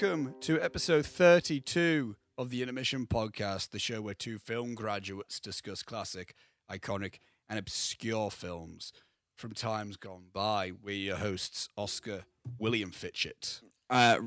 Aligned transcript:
Welcome 0.00 0.36
to 0.42 0.62
episode 0.62 1.04
32 1.06 2.14
of 2.38 2.50
the 2.50 2.62
Intermission 2.62 3.04
Podcast, 3.04 3.70
the 3.70 3.80
show 3.80 4.00
where 4.00 4.14
two 4.14 4.38
film 4.38 4.76
graduates 4.76 5.40
discuss 5.40 5.82
classic, 5.82 6.36
iconic, 6.70 7.16
and 7.48 7.58
obscure 7.58 8.30
films 8.30 8.92
from 9.34 9.54
times 9.54 9.96
gone 9.96 10.26
by. 10.32 10.70
We're 10.84 10.94
your 10.94 11.16
hosts, 11.16 11.68
Oscar 11.76 12.26
William 12.60 12.92
Fitchett. 12.92 13.60
Uh, 13.90 14.18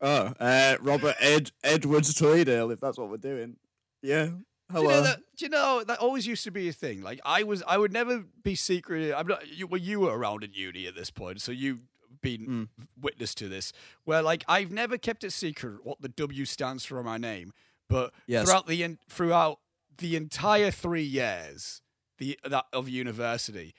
oh, 0.00 0.34
uh, 0.40 0.78
Robert 0.80 1.14
Ed 1.20 1.52
Edwards 1.62 2.12
Tweedale, 2.14 2.72
if 2.72 2.80
that's 2.80 2.98
what 2.98 3.08
we're 3.08 3.16
doing. 3.18 3.54
Yeah. 4.02 4.30
Do 4.72 4.80
you, 4.80 4.88
know 4.88 5.02
that, 5.02 5.20
do 5.36 5.44
you 5.44 5.48
know 5.48 5.84
that 5.86 6.00
always 6.00 6.26
used 6.26 6.42
to 6.42 6.50
be 6.50 6.68
a 6.68 6.72
thing? 6.72 7.02
Like 7.02 7.20
I 7.24 7.44
was, 7.44 7.62
I 7.68 7.78
would 7.78 7.92
never 7.92 8.24
be 8.42 8.56
secretive. 8.56 9.14
I'm 9.16 9.28
not. 9.28 9.46
You, 9.46 9.68
well, 9.68 9.80
you 9.80 10.00
were 10.00 10.18
around 10.18 10.42
in 10.42 10.54
uni 10.54 10.88
at 10.88 10.96
this 10.96 11.12
point, 11.12 11.40
so 11.40 11.52
you've 11.52 11.82
been 12.24 12.46
Mm. 12.46 12.68
witness 13.00 13.34
to 13.36 13.48
this. 13.48 13.72
Where 14.04 14.22
like 14.22 14.42
I've 14.48 14.72
never 14.72 14.98
kept 14.98 15.22
it 15.22 15.30
secret 15.32 15.84
what 15.84 16.00
the 16.00 16.08
W 16.08 16.44
stands 16.44 16.84
for 16.84 16.98
on 16.98 17.04
my 17.04 17.18
name, 17.18 17.52
but 17.88 18.12
Yes. 18.26 18.44
throughout 18.46 18.66
the 18.66 18.82
en- 18.82 18.98
throughout 19.08 19.60
the 19.98 20.16
entire 20.16 20.70
three 20.72 21.04
years 21.04 21.82
the 22.18 22.38
that 22.42 22.66
of 22.72 22.88
university, 22.88 23.74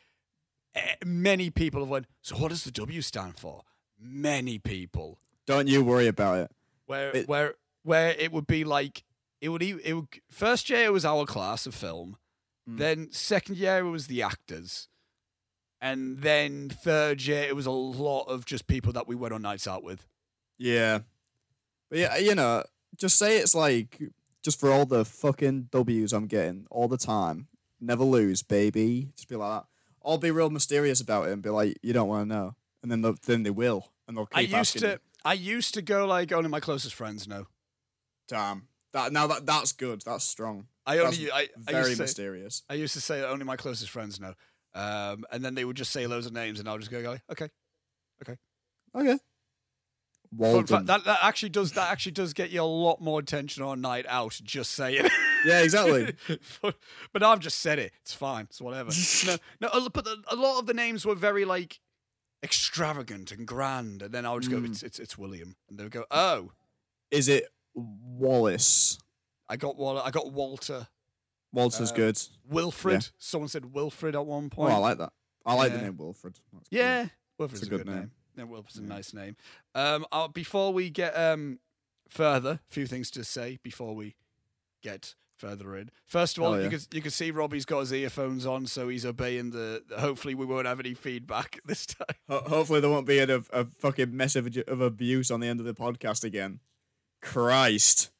eh, 0.75 0.95
many 1.05 1.49
people 1.49 1.81
have 1.81 1.89
went. 1.89 2.05
So 2.21 2.37
what 2.37 2.49
does 2.49 2.63
the 2.63 2.71
W 2.71 3.01
stand 3.01 3.37
for? 3.37 3.63
Many 3.99 4.59
people 4.59 5.19
Don't 5.45 5.67
you 5.67 5.83
worry 5.83 6.07
about 6.07 6.37
it. 6.39 6.51
where 6.85 7.11
It- 7.15 7.27
where 7.27 7.55
where 7.83 8.11
it 8.11 8.31
would 8.31 8.47
be 8.47 8.63
like 8.63 9.03
it 9.41 9.49
would 9.49 9.61
it 9.63 9.93
would 9.93 10.07
first 10.29 10.69
year 10.69 10.85
it 10.85 10.93
was 10.93 11.05
our 11.05 11.25
class 11.25 11.65
of 11.67 11.73
film, 11.75 12.17
Mm. 12.69 12.77
then 12.77 13.11
second 13.11 13.57
year 13.57 13.79
it 13.79 13.89
was 13.89 14.07
the 14.07 14.21
actors, 14.23 14.87
and 15.85 16.17
then 16.17 16.67
third 16.67 17.21
year 17.21 17.43
it 17.43 17.55
was 17.55 17.67
a 17.67 17.71
lot 17.71 18.23
of 18.23 18.43
just 18.43 18.65
people 18.65 18.91
that 18.93 19.07
we 19.07 19.15
went 19.15 19.35
on 19.35 19.43
nights 19.43 19.67
out 19.67 19.83
with. 19.83 20.07
Yeah. 20.57 20.99
But 21.91 21.99
yeah, 21.99 22.17
you 22.17 22.33
know, 22.33 22.63
just 22.97 23.19
say 23.19 23.37
it's 23.37 23.53
like, 23.53 24.01
just 24.41 24.59
for 24.59 24.71
all 24.71 24.87
the 24.87 25.05
fucking 25.05 25.69
W's 25.71 26.11
I'm 26.11 26.25
getting 26.25 26.65
all 26.71 26.87
the 26.87 26.97
time. 26.97 27.49
Never 27.79 28.03
lose, 28.03 28.41
baby. 28.41 29.09
Just 29.15 29.29
be 29.29 29.35
like 29.35 29.61
that. 29.61 29.67
I'll 30.03 30.17
be 30.17 30.31
real 30.31 30.49
mysterious 30.49 31.01
about 31.01 31.27
it 31.27 31.33
and 31.33 31.43
be 31.43 31.51
like, 31.51 31.77
you 31.83 31.93
don't 31.93 32.07
want 32.07 32.27
to 32.27 32.35
know. 32.35 32.55
And 32.81 32.91
then, 32.91 33.15
then 33.27 33.43
they 33.43 33.51
will. 33.51 33.91
And 34.07 34.17
they'll 34.17 34.25
keep 34.25 34.37
I 34.37 34.41
used 34.41 34.55
asking 34.55 34.81
to 34.81 34.87
you. 34.87 34.97
I 35.23 35.33
used 35.33 35.75
to 35.75 35.83
go 35.83 36.07
like 36.07 36.31
only 36.31 36.49
my 36.49 36.59
closest 36.61 36.95
friends 36.95 37.27
know. 37.27 37.45
Damn. 38.27 38.69
That, 38.93 39.11
now 39.11 39.27
that 39.27 39.45
that's 39.45 39.71
good. 39.71 40.01
That's 40.01 40.23
strong. 40.23 40.65
I 40.85 40.97
That's 40.97 41.17
only 41.17 41.31
I, 41.31 41.47
I 41.67 41.71
Very 41.71 41.91
to 41.91 41.95
say, 41.95 42.03
mysterious. 42.03 42.63
I 42.69 42.73
used 42.73 42.93
to 42.93 43.01
say 43.01 43.23
only 43.23 43.45
my 43.45 43.55
closest 43.55 43.91
friends 43.91 44.19
know. 44.19 44.33
Um, 44.75 45.25
and 45.31 45.43
then 45.43 45.55
they 45.55 45.65
would 45.65 45.77
just 45.77 45.91
say 45.91 46.05
loads 46.05 46.25
of 46.27 46.33
names, 46.33 46.59
and 46.59 46.67
I'll 46.69 46.77
just 46.77 46.91
go, 46.91 47.01
go 47.01 47.17
okay. 47.31 47.49
Okay. 48.21 48.37
Fun 49.07 49.19
Walden. 50.37 50.65
fact, 50.67 50.85
that, 50.87 51.05
that 51.05 51.19
actually 51.21 51.49
does 51.49 51.71
that 51.73 51.91
actually 51.91 52.11
does 52.11 52.33
get 52.33 52.49
you 52.49 52.61
a 52.61 52.63
lot 52.63 52.99
more 52.99 53.19
attention 53.19 53.63
on 53.63 53.77
a 53.77 53.81
night 53.81 54.05
out. 54.09 54.39
Just 54.43 54.71
saying. 54.71 55.07
Yeah, 55.45 55.61
exactly. 55.61 56.11
but, 56.63 56.75
but 57.13 57.21
I've 57.21 57.39
just 57.39 57.59
said 57.59 57.77
it. 57.77 57.91
It's 58.01 58.15
fine. 58.15 58.45
It's 58.45 58.59
whatever. 58.59 58.89
no, 59.27 59.35
no. 59.61 59.67
a- 59.67 59.89
But 59.91 60.03
the, 60.05 60.17
a 60.31 60.35
lot 60.35 60.57
of 60.57 60.65
the 60.65 60.73
names 60.73 61.05
were 61.05 61.13
very 61.13 61.45
like 61.45 61.79
extravagant 62.41 63.31
and 63.31 63.45
grand, 63.45 64.01
and 64.01 64.11
then 64.11 64.25
I 64.25 64.33
would 64.33 64.41
just 64.41 64.51
go, 64.51 64.57
Mm. 64.59 64.65
"It's 64.71 64.81
it's 64.81 64.97
it's 64.97 65.19
William," 65.19 65.55
and 65.69 65.77
they 65.77 65.83
would 65.83 65.91
go, 65.91 66.05
"Oh, 66.09 66.51
Is 67.11 67.27
it 67.27 67.45
Wallace? 67.75 68.97
I 69.47 69.55
got 69.57 69.77
Wal- 69.77 70.01
I 70.01 70.09
got 70.09 70.31
Walter 70.31 70.87
Walter's 71.55 71.91
Uh, 71.91 71.95
good. 71.95 72.21
Wilfred." 72.47 73.07
Someone 73.17 73.47
said 73.49 73.73
Wilfred 73.73 74.15
at 74.15 74.25
one 74.25 74.49
point. 74.51 74.71
Oh, 74.73 74.75
I 74.75 74.79
like 74.79 74.97
that. 74.99 75.11
I 75.45 75.53
like 75.55 75.71
Yeah. 75.71 75.77
the 75.77 75.83
name 75.85 75.97
Wilfred. 75.97 76.35
That's 76.53 76.69
cool. 76.69 76.77
yeah, 76.77 77.07
Wilfred's 77.39 77.63
It's 77.63 77.67
a 77.71 77.77
good, 77.77 77.85
name. 77.87 77.95
name. 77.95 78.11
Yeah, 78.37 78.43
Wilfred's 78.43 78.77
a 78.77 78.83
nice 78.83 79.13
name. 79.13 79.35
Um, 79.73 80.05
before 80.33 80.71
we 80.73 80.89
get 80.89 81.15
um 81.17 81.59
further, 82.09 82.59
a 82.69 82.73
few 82.73 82.85
things 82.85 83.09
to 83.11 83.23
say 83.23 83.57
before 83.63 83.95
we 83.95 84.15
get 84.83 85.15
further 85.37 85.75
in. 85.75 85.89
First 86.05 86.37
of 86.37 86.43
all, 86.43 86.53
Oh, 86.53 86.59
you 86.59 86.69
can 86.69 86.79
you 86.91 87.01
can 87.01 87.11
see 87.11 87.29
Robbie's 87.31 87.65
got 87.65 87.81
his 87.81 87.93
earphones 87.93 88.45
on, 88.45 88.67
so 88.67 88.87
he's 88.89 89.05
obeying 89.05 89.51
the. 89.51 89.83
Hopefully, 89.97 90.33
we 90.35 90.45
won't 90.45 90.65
have 90.67 90.79
any 90.79 90.93
feedback 90.93 91.59
this 91.65 91.85
time. 91.85 92.07
Ho- 92.29 92.43
hopefully 92.47 92.79
there 92.79 92.89
won't 92.89 93.05
be 93.07 93.19
a, 93.19 93.35
a 93.51 93.65
fucking 93.79 94.15
mess 94.15 94.35
of, 94.35 94.47
of 94.67 94.81
abuse 94.81 95.31
on 95.31 95.39
the 95.41 95.47
end 95.47 95.59
of 95.59 95.65
the 95.65 95.73
podcast 95.73 96.23
again. 96.23 96.59
Christ. 97.21 98.11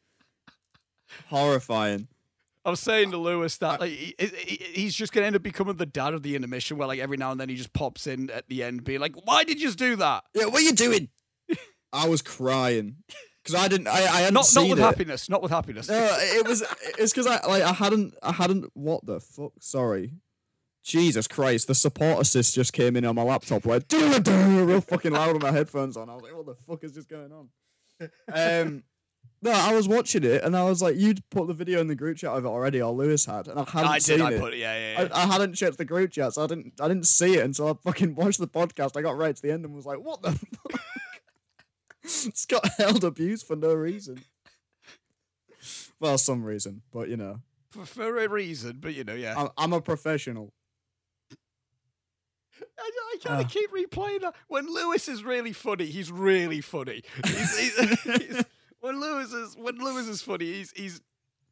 Horrifying. 1.30 2.08
I 2.66 2.72
was 2.72 2.80
saying 2.80 3.12
to 3.12 3.18
Lewis 3.18 3.58
that 3.58 3.80
like, 3.80 3.92
he, 3.92 4.16
he- 4.18 4.70
he's 4.74 4.96
just 4.96 5.14
gonna 5.14 5.28
end 5.28 5.36
up 5.36 5.44
becoming 5.44 5.76
the 5.76 5.86
dad 5.86 6.14
of 6.16 6.24
the 6.24 6.36
intermission, 6.36 6.78
where 6.78 6.88
like 6.88 7.00
every 7.00 7.18
now 7.18 7.32
and 7.32 7.40
then 7.40 7.48
he 7.50 7.56
just 7.56 7.74
pops 7.74 8.08
in 8.08 8.30
at 8.32 8.48
the 8.50 8.64
end, 8.64 8.84
being 8.84 9.00
like, 9.00 9.14
"Why 9.26 9.44
did 9.44 9.60
you 9.62 9.68
just 9.68 9.78
do 9.78 9.96
that?" 9.98 10.24
Yeah, 10.34 10.46
what 10.46 10.56
are 10.62 10.66
you 10.66 10.74
doing? 10.74 11.10
I 11.94 12.08
was 12.10 12.22
crying 12.22 12.96
because 13.44 13.56
I 13.56 13.68
didn't. 13.68 13.88
I, 13.88 13.92
I 13.92 14.20
hadn't 14.22 14.34
Not 14.34 14.50
not 14.56 14.70
with 14.70 14.80
it. 14.80 14.82
happiness, 14.82 15.30
not 15.30 15.42
with 15.44 15.52
happiness. 15.52 15.88
No, 15.88 15.96
it 16.20 16.48
was. 16.48 16.64
It's 16.98 17.14
because 17.14 17.28
I 17.28 17.46
like 17.48 17.62
I 17.64 17.72
hadn't. 17.74 18.16
I 18.24 18.32
hadn't. 18.32 18.66
What 18.74 19.06
the 19.06 19.20
fuck? 19.20 19.52
Sorry. 19.60 20.12
Jesus 20.84 21.28
Christ! 21.28 21.68
The 21.68 21.74
support 21.74 22.20
assist 22.22 22.54
just 22.54 22.72
came 22.74 22.96
in 22.96 23.06
on 23.06 23.16
my 23.16 23.24
laptop 23.24 23.66
like 23.66 23.88
do 23.88 24.20
do 24.20 24.66
real 24.66 24.82
fucking 24.82 25.14
loud 25.14 25.34
with 25.34 25.42
my 25.42 25.52
headphones 25.52 25.98
on. 25.98 26.10
I 26.10 26.14
was 26.14 26.22
like, 26.24 26.36
what 26.36 26.46
the 26.46 26.54
fuck 26.56 26.84
is 26.84 26.92
just 26.94 27.10
going 27.10 27.32
on? 27.32 27.50
Um, 28.32 28.84
no, 29.42 29.52
I 29.52 29.74
was 29.74 29.88
watching 29.88 30.24
it 30.24 30.44
and 30.44 30.56
I 30.58 30.64
was 30.64 30.82
like, 30.82 30.96
you'd 30.96 31.28
put 31.30 31.48
the 31.48 31.54
video 31.54 31.80
in 31.80 31.88
the 31.88 31.96
group 31.96 32.18
chat 32.18 32.32
of 32.32 32.46
it 32.46 32.48
already, 32.48 32.82
or 32.82 32.92
Lewis 32.92 33.26
had, 33.26 33.48
and 33.48 33.60
I 33.60 33.64
hadn't 33.70 33.92
I 33.92 33.98
seen 34.00 34.18
did. 34.18 34.26
I 34.26 34.32
it. 34.34 34.40
put 34.40 34.54
it. 34.54 34.60
Yeah, 34.60 34.78
yeah. 34.78 35.02
yeah. 35.04 35.10
I, 35.14 35.24
I 35.24 35.26
hadn't 35.28 35.54
checked 35.54 35.78
the 35.78 35.86
group 35.86 36.12
chat, 36.12 36.34
so 36.34 36.44
I 36.44 36.48
didn't. 36.48 36.74
I 36.82 36.88
didn't 36.88 37.06
see 37.08 37.36
it 37.36 37.44
until 37.46 37.68
I 37.70 37.74
fucking 37.84 38.16
watched 38.16 38.40
the 38.40 38.48
podcast. 38.48 38.98
I 38.98 39.02
got 39.02 39.18
right 39.18 39.36
to 39.36 39.42
the 39.42 39.52
end 39.52 39.66
and 39.66 39.76
was 39.76 39.86
like, 39.86 40.00
"What 40.00 40.22
the 40.22 40.32
fuck?" 40.32 40.82
it's 42.04 42.48
held 42.78 43.04
abuse 43.04 43.44
for 43.44 43.56
no 43.56 43.74
reason. 43.74 44.22
Well, 46.00 46.18
some 46.18 46.44
reason, 46.44 46.82
but 46.92 47.10
you 47.10 47.18
know, 47.18 47.40
for, 47.72 47.86
for 47.86 48.18
a 48.18 48.28
reason, 48.28 48.78
but 48.80 48.94
you 48.94 49.04
know, 49.04 49.14
yeah. 49.16 49.36
I'm, 49.38 49.50
I'm 49.58 49.74
a 49.74 49.82
professional. 49.82 50.54
I, 52.78 52.92
I 53.14 53.18
kind 53.24 53.42
of 53.42 53.46
Ah. 53.46 53.50
keep 53.50 53.72
replaying 53.72 54.22
that. 54.22 54.36
When 54.48 54.66
Lewis 54.72 55.08
is 55.08 55.24
really 55.24 55.54
funny, 55.54 55.86
he's 55.86 56.12
really 56.12 56.62
funny. 56.62 57.04
He's, 57.26 57.58
he's, 57.58 58.02
he's, 58.04 58.44
when 58.86 59.02
Lewis 59.02 59.34
is 59.34 59.56
when 59.58 59.78
Lewis 59.78 60.08
is 60.08 60.22
funny, 60.22 60.46
he's 60.46 60.72
he's 60.76 61.02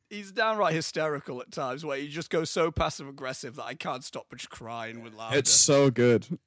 he's 0.10 0.32
downright 0.32 0.76
hysterical 0.76 1.42
at 1.42 1.52
times, 1.52 1.84
where 1.84 1.98
he 1.98 2.08
just 2.08 2.30
goes 2.30 2.52
so 2.52 2.70
passive 2.70 3.08
aggressive 3.08 3.56
that 3.56 3.64
I 3.64 3.74
can't 3.74 4.04
stop 4.04 4.28
but 4.30 4.38
just 4.38 4.52
crying 4.52 5.02
with 5.04 5.16
laughter. 5.16 5.40
It's 5.40 5.52
so 5.52 5.90
good. 5.90 6.40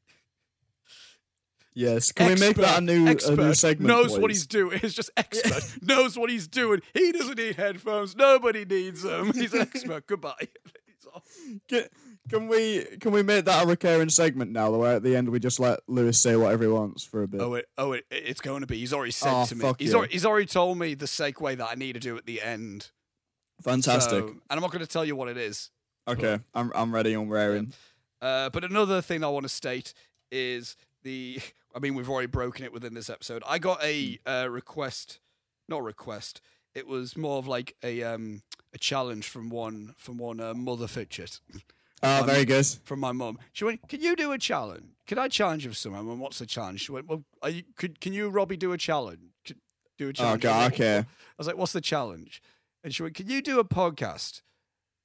Yes, 1.75 2.11
can 2.13 2.29
we 2.29 2.37
make 2.37 2.57
that 2.57 2.79
a 2.79 2.81
new 2.81 3.07
expert 3.07 3.39
a 3.39 3.47
new 3.49 3.55
segment? 3.55 3.89
knows 3.89 4.19
what 4.19 4.31
he's 4.31 4.47
doing. 4.47 4.81
It's 4.83 4.95
just 4.95 5.11
expert 5.17 5.83
knows 5.83 6.17
what 6.17 6.31
he's 6.31 6.47
doing. 6.49 6.81
He 6.95 7.13
doesn't 7.13 7.37
need 7.37 7.57
headphones. 7.57 8.17
Nobody 8.17 8.65
needs 8.65 9.03
them. 9.03 9.33
He's 9.35 9.53
an 9.53 9.63
expert. 9.63 10.07
Goodbye. 10.07 10.35
He's 10.87 11.07
off. 11.13 11.25
Can, 12.29 12.49
we 12.49 12.85
can 13.01 13.13
we 13.13 13.23
make 13.23 13.45
that 13.45 13.65
a 13.65 13.67
recurring 13.67 14.09
segment 14.09 14.51
now? 14.53 14.71
Where 14.71 14.97
at 14.97 15.03
the 15.03 15.15
end 15.17 15.29
we 15.29 15.39
just 15.39 15.61
let 15.61 15.81
Lewis 15.87 16.21
say 16.21 16.37
whatever 16.37 16.65
he 16.65 16.71
wants 16.71 17.05
for 17.05 17.23
a 17.23 17.29
bit. 17.29 17.41
Oh, 17.41 17.55
it, 17.55 17.69
oh, 17.79 17.93
it, 17.93 18.05
it's 18.11 18.41
going 18.41 18.61
to 18.63 18.67
be. 18.67 18.79
He's 18.79 18.93
already 18.93 19.13
said 19.13 19.33
Oh, 19.33 19.47
to 19.47 19.55
me. 19.55 19.61
fuck 19.63 19.81
He's 19.81 19.91
yeah. 19.91 19.97
already, 19.97 20.13
he's 20.13 20.27
already 20.27 20.47
told 20.47 20.79
me 20.79 20.95
the 20.95 21.07
segue 21.07 21.57
that 21.59 21.69
I 21.71 21.75
need 21.75 21.93
to 21.95 22.01
do 22.01 22.17
at 22.17 22.27
the 22.27 22.43
end. 22.43 22.91
Fantastic. 23.63 24.11
So- 24.21 24.29
and 24.29 24.41
I'm 24.51 24.61
not 24.61 24.71
going 24.73 24.85
to 24.85 24.91
tell 24.91 25.05
you 25.05 25.17
what 25.17 25.29
it 25.29 25.37
is. 25.37 25.71
okay, 26.09 26.39
I'm 26.55 26.71
I'm 26.75 26.95
ready 26.95 27.15
and 27.15 27.31
raring. 27.31 27.73
Uh, 28.21 28.49
but 28.51 28.65
another 28.65 29.01
thing 29.03 29.23
I 29.25 29.29
want 29.29 29.45
to 29.45 29.49
state 29.49 29.93
is 30.31 30.77
the. 31.03 31.39
I 31.75 31.79
mean, 31.79 31.95
we've 31.95 32.09
already 32.09 32.27
broken 32.29 32.65
it 32.65 32.73
within 32.73 32.95
this 32.95 33.11
episode. 33.11 33.43
I 33.47 33.59
got 33.59 33.83
a 33.85 34.19
Hmm. 34.27 34.31
uh, 34.33 34.47
request, 34.49 35.21
not 35.69 35.83
request. 35.83 36.41
It 36.75 36.87
was 36.87 37.17
more 37.17 37.39
of 37.39 37.47
like 37.47 37.75
a 37.83 38.03
um, 38.03 38.43
a 38.75 38.79
challenge 38.79 39.29
from 39.29 39.49
one 39.51 39.95
from 39.99 40.17
one 40.19 40.41
uh, 40.41 40.55
mother 40.55 40.87
Fitchett 40.87 41.41
Um, 42.03 42.27
very 42.27 42.45
good. 42.45 42.67
from 42.85 43.01
my 43.01 43.13
mum. 43.13 43.39
She 43.53 43.65
went, 43.65 43.89
"Can 43.89 44.01
you 44.01 44.15
do 44.17 44.33
a 44.33 44.39
challenge? 44.39 44.85
Can 45.07 45.19
I 45.19 45.29
challenge 45.29 45.65
you 45.65 45.71
with 45.71 45.79
something?" 45.79 45.99
I 46.01 46.03
went, 46.05 46.19
"What's 46.21 46.39
the 46.39 46.47
challenge?" 46.47 46.81
She 46.83 46.93
went, 46.93 47.07
"Well, 47.07 47.25
are 47.43 47.51
you, 47.51 47.63
could 47.77 48.01
can 48.01 48.13
you 48.13 48.29
Robbie 48.29 48.57
do 48.57 48.73
a 48.73 48.79
challenge? 48.79 49.21
Could- 49.47 49.61
Do 49.99 50.07
a 50.07 50.09
Oh 50.11 50.13
challenge?" 50.13 50.45
Was 50.45 50.53
god, 50.53 50.73
okay. 50.75 50.99
I 50.99 51.05
was 51.39 51.47
like, 51.47 51.57
"What's 51.57 51.73
the 51.73 51.81
challenge?" 51.81 52.43
And 52.85 52.95
she 52.95 53.03
went, 53.03 53.15
"Can 53.15 53.29
you 53.29 53.41
do 53.41 53.59
a 53.59 53.65
podcast 53.65 54.43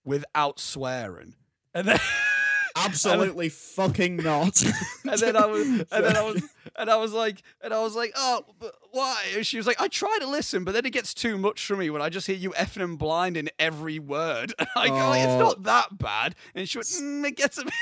without 0.04 0.60
swearing?" 0.60 1.36
And 1.74 1.88
then 1.88 2.00
Absolutely 2.76 3.50
fucking 3.50 4.18
not. 4.18 4.62
and 5.10 5.20
then 5.20 5.36
I 5.36 5.46
was, 5.46 5.68
and 5.68 5.86
then 5.92 6.16
I 6.18 6.22
was, 6.22 6.44
and 6.76 6.90
I 6.90 6.96
was 6.98 7.12
like, 7.14 7.42
and 7.64 7.74
I 7.74 7.82
was 7.82 7.96
like, 7.96 8.12
oh, 8.16 8.46
but 8.60 8.74
why? 8.92 9.24
And 9.36 9.46
she 9.46 9.58
was 9.58 9.68
like, 9.68 9.82
I 9.82 9.88
try 9.88 10.18
to 10.22 10.28
listen, 10.28 10.64
but 10.64 10.74
then 10.74 10.86
it 10.86 10.92
gets 10.94 11.14
too 11.14 11.38
much 11.38 11.66
for 11.66 11.76
me 11.76 11.90
when 11.90 12.02
I 12.02 12.10
just 12.10 12.28
hear 12.28 12.36
you 12.36 12.52
effing 12.52 12.84
and 12.84 12.98
blind 12.98 13.38
in 13.38 13.50
every 13.60 14.00
word. 14.00 14.54
I 14.76 14.88
go, 14.90 15.14
it's 15.14 15.28
Oh. 15.28 15.40
not 15.40 15.64
that 15.64 15.98
bad. 15.98 16.36
And 16.56 16.68
she 16.68 16.78
went, 16.78 16.88
mm, 16.88 17.26
it 17.26 17.38
gets 17.38 17.58
a 17.58 17.64
bit. 17.66 17.74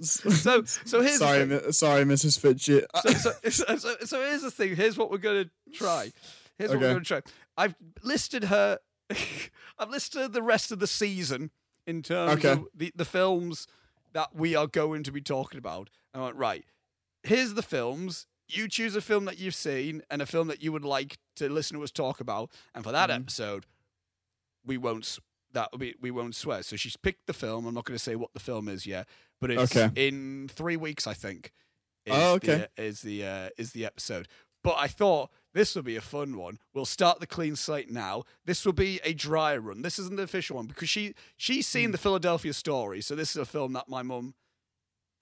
so, 0.00 0.64
so 0.64 1.00
here's 1.00 1.18
sorry, 1.18 1.72
sorry, 1.72 2.04
Mrs. 2.04 2.38
Fitchett. 2.38 2.86
So, 3.02 3.30
so, 3.48 3.76
so, 3.76 3.96
so, 4.04 4.20
here's 4.22 4.42
the 4.42 4.50
thing. 4.50 4.74
Here's 4.76 4.96
what 4.98 5.10
we're 5.10 5.18
gonna 5.18 5.50
try. 5.72 6.12
Here's 6.58 6.70
what 6.70 6.80
we're 6.80 6.92
gonna 6.92 7.04
try. 7.04 7.22
I've 7.56 7.74
listed 8.02 8.44
her. 8.44 8.78
I've 9.78 9.90
listed 9.90 10.32
the 10.32 10.42
rest 10.42 10.72
of 10.72 10.78
the 10.80 10.86
season 10.86 11.50
in 11.86 12.02
terms 12.02 12.32
Okay. 12.38 12.52
of 12.52 12.66
the, 12.74 12.92
the 12.96 13.04
films 13.04 13.66
that 14.14 14.34
we 14.34 14.54
are 14.56 14.66
going 14.66 15.02
to 15.02 15.12
be 15.12 15.20
talking 15.20 15.58
about. 15.58 15.90
And 16.14 16.22
I 16.22 16.26
went 16.26 16.36
right. 16.36 16.64
Here's 17.22 17.54
the 17.54 17.62
films. 17.62 18.26
you 18.46 18.68
choose 18.68 18.94
a 18.94 19.00
film 19.00 19.24
that 19.24 19.38
you've 19.38 19.54
seen 19.54 20.02
and 20.10 20.20
a 20.20 20.26
film 20.26 20.48
that 20.48 20.62
you 20.62 20.70
would 20.70 20.84
like 20.84 21.16
to 21.34 21.48
listen 21.48 21.78
to 21.78 21.82
us 21.82 21.90
talk 21.90 22.20
about, 22.20 22.50
and 22.74 22.84
for 22.84 22.92
that 22.92 23.08
Mhm. 23.08 23.14
episode, 23.22 23.64
we 24.64 24.76
won't 24.76 25.18
that 25.52 25.70
be 25.78 25.94
we 26.00 26.10
won't 26.10 26.34
swear. 26.34 26.62
So 26.62 26.76
she's 26.76 26.96
picked 26.96 27.26
the 27.26 27.32
film. 27.32 27.64
I'm 27.64 27.74
not 27.74 27.84
going 27.84 27.96
to 27.96 28.02
say 28.02 28.16
what 28.16 28.32
the 28.34 28.40
film 28.40 28.68
is 28.68 28.86
yet, 28.86 29.08
but 29.40 29.50
it's 29.50 29.74
Okay. 29.74 29.90
in 30.08 30.48
three 30.48 30.76
weeks, 30.76 31.06
I 31.06 31.14
think. 31.14 31.52
Is 32.04 32.12
Oh, 32.14 32.38
the, 32.38 32.52
okay. 32.52 32.62
uh, 32.64 32.82
is 32.82 33.00
the 33.00 33.24
uh, 33.24 33.48
is 33.56 33.72
the 33.72 33.86
episode? 33.86 34.28
But 34.62 34.76
I 34.78 34.88
thought 34.88 35.30
this 35.54 35.74
will 35.74 35.82
be 35.82 35.96
a 35.96 36.00
fun 36.02 36.36
one. 36.36 36.58
We'll 36.74 36.84
start 36.84 37.20
the 37.20 37.26
clean 37.26 37.56
slate 37.56 37.90
now. 37.90 38.24
This 38.44 38.66
will 38.66 38.72
be 38.74 39.00
a 39.04 39.14
dry 39.14 39.56
run. 39.56 39.80
This 39.82 39.98
isn't 39.98 40.16
the 40.16 40.22
official 40.24 40.56
one 40.56 40.66
because 40.66 40.90
she 40.90 41.14
she's 41.36 41.66
seen 41.66 41.86
Hmm. 41.86 41.92
the 41.92 41.98
Philadelphia 41.98 42.52
Story, 42.52 43.00
so 43.00 43.14
this 43.14 43.30
is 43.30 43.36
a 43.36 43.46
film 43.46 43.72
that 43.72 43.88
my 43.88 44.02
mum 44.02 44.34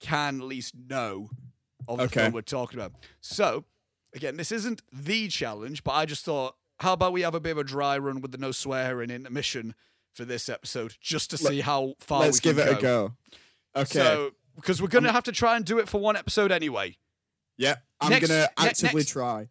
can 0.01 0.41
at 0.41 0.45
least 0.47 0.73
know 0.75 1.29
of 1.87 1.97
the 1.97 2.03
Okay. 2.05 2.21
film 2.21 2.33
we're 2.33 2.41
talking 2.41 2.79
about. 2.79 2.93
So 3.21 3.63
again, 4.13 4.35
this 4.37 4.51
isn't 4.51 4.81
the 4.91 5.27
challenge, 5.29 5.83
but 5.83 5.91
I 5.93 6.05
just 6.05 6.25
thought, 6.25 6.55
how 6.79 6.93
about 6.93 7.13
we 7.13 7.21
have 7.21 7.35
a 7.35 7.39
bit 7.39 7.51
of 7.51 7.57
a 7.59 7.63
dry 7.63 7.97
run 7.97 8.19
with 8.21 8.31
the 8.31 8.37
no 8.37 8.51
swearing 8.51 9.09
intermission 9.09 9.75
for 10.13 10.25
this 10.25 10.49
episode, 10.49 10.95
just 11.01 11.29
to 11.31 11.43
Let- 11.43 11.49
see 11.51 11.61
how 11.61 11.95
far 11.99 12.21
Let's 12.21 12.37
we 12.43 12.51
can 12.53 12.57
give 12.57 12.67
it 12.67 12.71
go. 12.71 12.77
a 12.77 12.81
go. 12.81 13.15
Okay. 13.81 13.99
So 13.99 14.31
because 14.55 14.81
we're 14.81 14.87
gonna 14.87 15.11
have 15.11 15.23
to 15.23 15.31
try 15.31 15.55
and 15.55 15.65
do 15.65 15.79
it 15.79 15.89
for 15.89 15.99
one 15.99 16.15
episode 16.15 16.51
anyway. 16.51 16.97
yeah, 17.57 17.75
I'm 18.01 18.09
next- 18.09 18.27
gonna 18.27 18.41
ne- 18.59 18.67
actively 18.67 18.99
next- 19.01 19.09
try. 19.11 19.49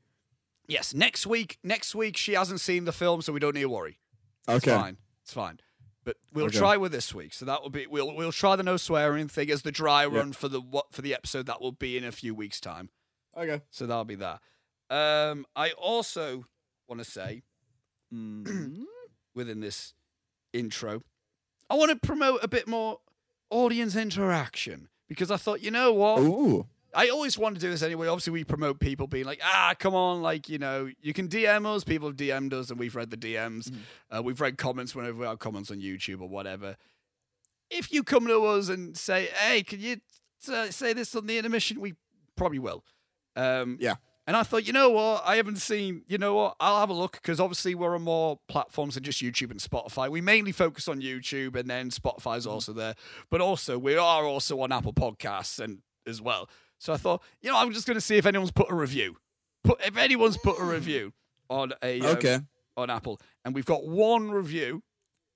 Yes, 0.69 0.94
next 0.94 1.26
week. 1.26 1.59
Next 1.62 1.94
week 1.94 2.17
she 2.17 2.32
hasn't 2.35 2.61
seen 2.61 2.85
the 2.85 2.93
film, 2.93 3.23
so 3.23 3.32
we 3.32 3.41
don't 3.41 3.55
need 3.55 3.62
to 3.62 3.69
worry. 3.69 3.99
Okay, 4.49 4.56
it's 4.56 4.67
fine. 4.67 4.97
It's 5.23 5.32
fine. 5.32 5.61
But 6.05 6.17
we'll 6.32 6.47
Okay. 6.47 6.59
try 6.59 6.76
with 6.76 6.91
this 6.93 7.14
week. 7.14 7.32
So 7.32 7.44
that 7.44 7.62
will 7.62 7.70
be 7.70 7.87
we'll 7.87 8.14
we'll 8.14 8.32
try 8.32 8.56
the 8.56 8.62
no 8.62 8.76
swearing 8.76 9.29
thing 9.29 9.50
as 9.50 9.62
the 9.62 9.70
dry 9.73 10.03
Yep. 10.05 10.12
run 10.12 10.32
for 10.32 10.49
the 10.49 10.61
what 10.61 10.93
for 10.93 11.03
the 11.03 11.14
episode 11.14 11.47
that 11.47 11.61
will 11.61 11.73
be 11.73 11.97
in 11.97 12.05
a 12.05 12.12
few 12.12 12.35
weeks 12.35 12.61
time. 12.61 12.91
Okay. 13.37 13.62
So 13.70 13.87
that'll 13.87 14.05
be 14.05 14.17
that. 14.17 14.41
Um, 14.91 15.47
I 15.56 15.70
also 15.73 16.44
want 16.88 17.03
to 17.03 17.11
say 17.11 17.43
Mm. 18.12 18.85
within 19.35 19.61
this 19.61 19.94
intro, 20.53 21.03
I 21.70 21.76
want 21.76 21.91
to 21.91 21.97
promote 22.06 22.41
a 22.44 22.49
bit 22.49 22.69
more 22.69 22.99
audience 23.49 23.97
interaction 23.97 24.88
because 25.09 25.31
I 25.31 25.37
thought, 25.38 25.62
you 25.62 25.70
know 25.70 25.93
what, 25.94 26.19
Ooh. 26.20 26.67
I 26.94 27.08
always 27.08 27.38
want 27.38 27.54
to 27.54 27.60
do 27.60 27.70
this 27.70 27.82
anyway. 27.82 28.06
Obviously, 28.06 28.32
we 28.32 28.44
promote 28.44 28.78
people 28.80 29.06
being 29.06 29.24
like, 29.24 29.40
ah, 29.42 29.74
come 29.78 29.94
on, 29.94 30.20
like, 30.20 30.48
you 30.48 30.58
know, 30.58 30.90
you 31.00 31.12
can 31.14 31.28
DM 31.28 31.64
us. 31.66 31.84
People 31.84 32.08
have 32.08 32.16
DM'd 32.16 32.52
us 32.52 32.70
and 32.70 32.78
we've 32.78 32.94
read 32.94 33.10
the 33.10 33.16
DMs. 33.16 33.70
Mhm. 33.70 33.76
Uh, 34.18 34.22
we've 34.22 34.40
read 34.40 34.58
comments 34.58 34.94
whenever 34.94 35.18
we 35.18 35.26
have 35.26 35.38
comments 35.38 35.70
on 35.70 35.78
YouTube 35.78 36.20
or 36.20 36.28
whatever. 36.28 36.76
If 37.70 37.90
you 37.92 38.02
come 38.02 38.26
to 38.26 38.44
us 38.44 38.68
and 38.68 38.96
say, 38.96 39.26
hey, 39.34 39.62
can 39.62 39.80
you 39.80 39.96
uh, 40.52 40.70
say 40.70 40.92
this 40.92 41.14
on 41.14 41.26
the 41.26 41.38
intermission? 41.38 41.80
We 41.80 41.94
probably 42.36 42.58
will. 42.58 42.84
Um, 43.36 43.78
Yeah. 43.80 43.94
And 44.24 44.36
I 44.36 44.44
thought, 44.44 44.64
you 44.64 44.72
know 44.72 44.88
what? 44.90 45.24
I 45.26 45.34
haven't 45.34 45.56
seen, 45.56 46.04
you 46.06 46.16
know 46.16 46.34
what? 46.34 46.54
I'll 46.60 46.78
have 46.78 46.90
a 46.90 46.94
look 46.94 47.12
because 47.14 47.40
obviously 47.40 47.74
we're 47.74 47.96
on 47.96 48.02
more 48.02 48.38
platforms 48.46 48.94
than 48.94 49.02
just 49.02 49.20
YouTube 49.20 49.50
and 49.50 49.58
Spotify. 49.58 50.08
We 50.08 50.20
mainly 50.20 50.52
focus 50.52 50.86
on 50.86 51.00
YouTube 51.00 51.56
and 51.56 51.68
then 51.68 51.90
Spotify's 51.90 52.46
also 52.46 52.72
there. 52.72 52.94
But 53.30 53.40
also, 53.40 53.78
we 53.80 53.96
are 53.96 54.24
also 54.24 54.60
on 54.60 54.70
Apple 54.70 54.92
Podcasts 54.92 55.58
and 55.58 55.78
as 56.06 56.22
well. 56.22 56.48
So 56.82 56.93
I 56.93 56.96
thought, 56.96 57.23
you 57.40 57.49
know, 57.49 57.56
I'm 57.56 57.73
just 57.73 57.87
going 57.87 57.94
to 57.96 58.00
see 58.00 58.17
if 58.17 58.26
anyone's 58.26 58.50
put 58.50 58.69
a 58.69 58.75
review. 58.75 59.17
Put 59.62 59.81
if 59.87 59.96
anyone's 59.96 60.37
put 60.37 60.58
a 60.58 60.64
review 60.64 61.12
on 61.49 61.73
a 61.81 62.00
um, 62.00 62.06
Okay. 62.17 62.40
on 62.76 62.90
Apple, 62.90 63.20
and 63.44 63.55
we've 63.55 63.64
got 63.64 63.87
one 63.87 64.32
review 64.32 64.82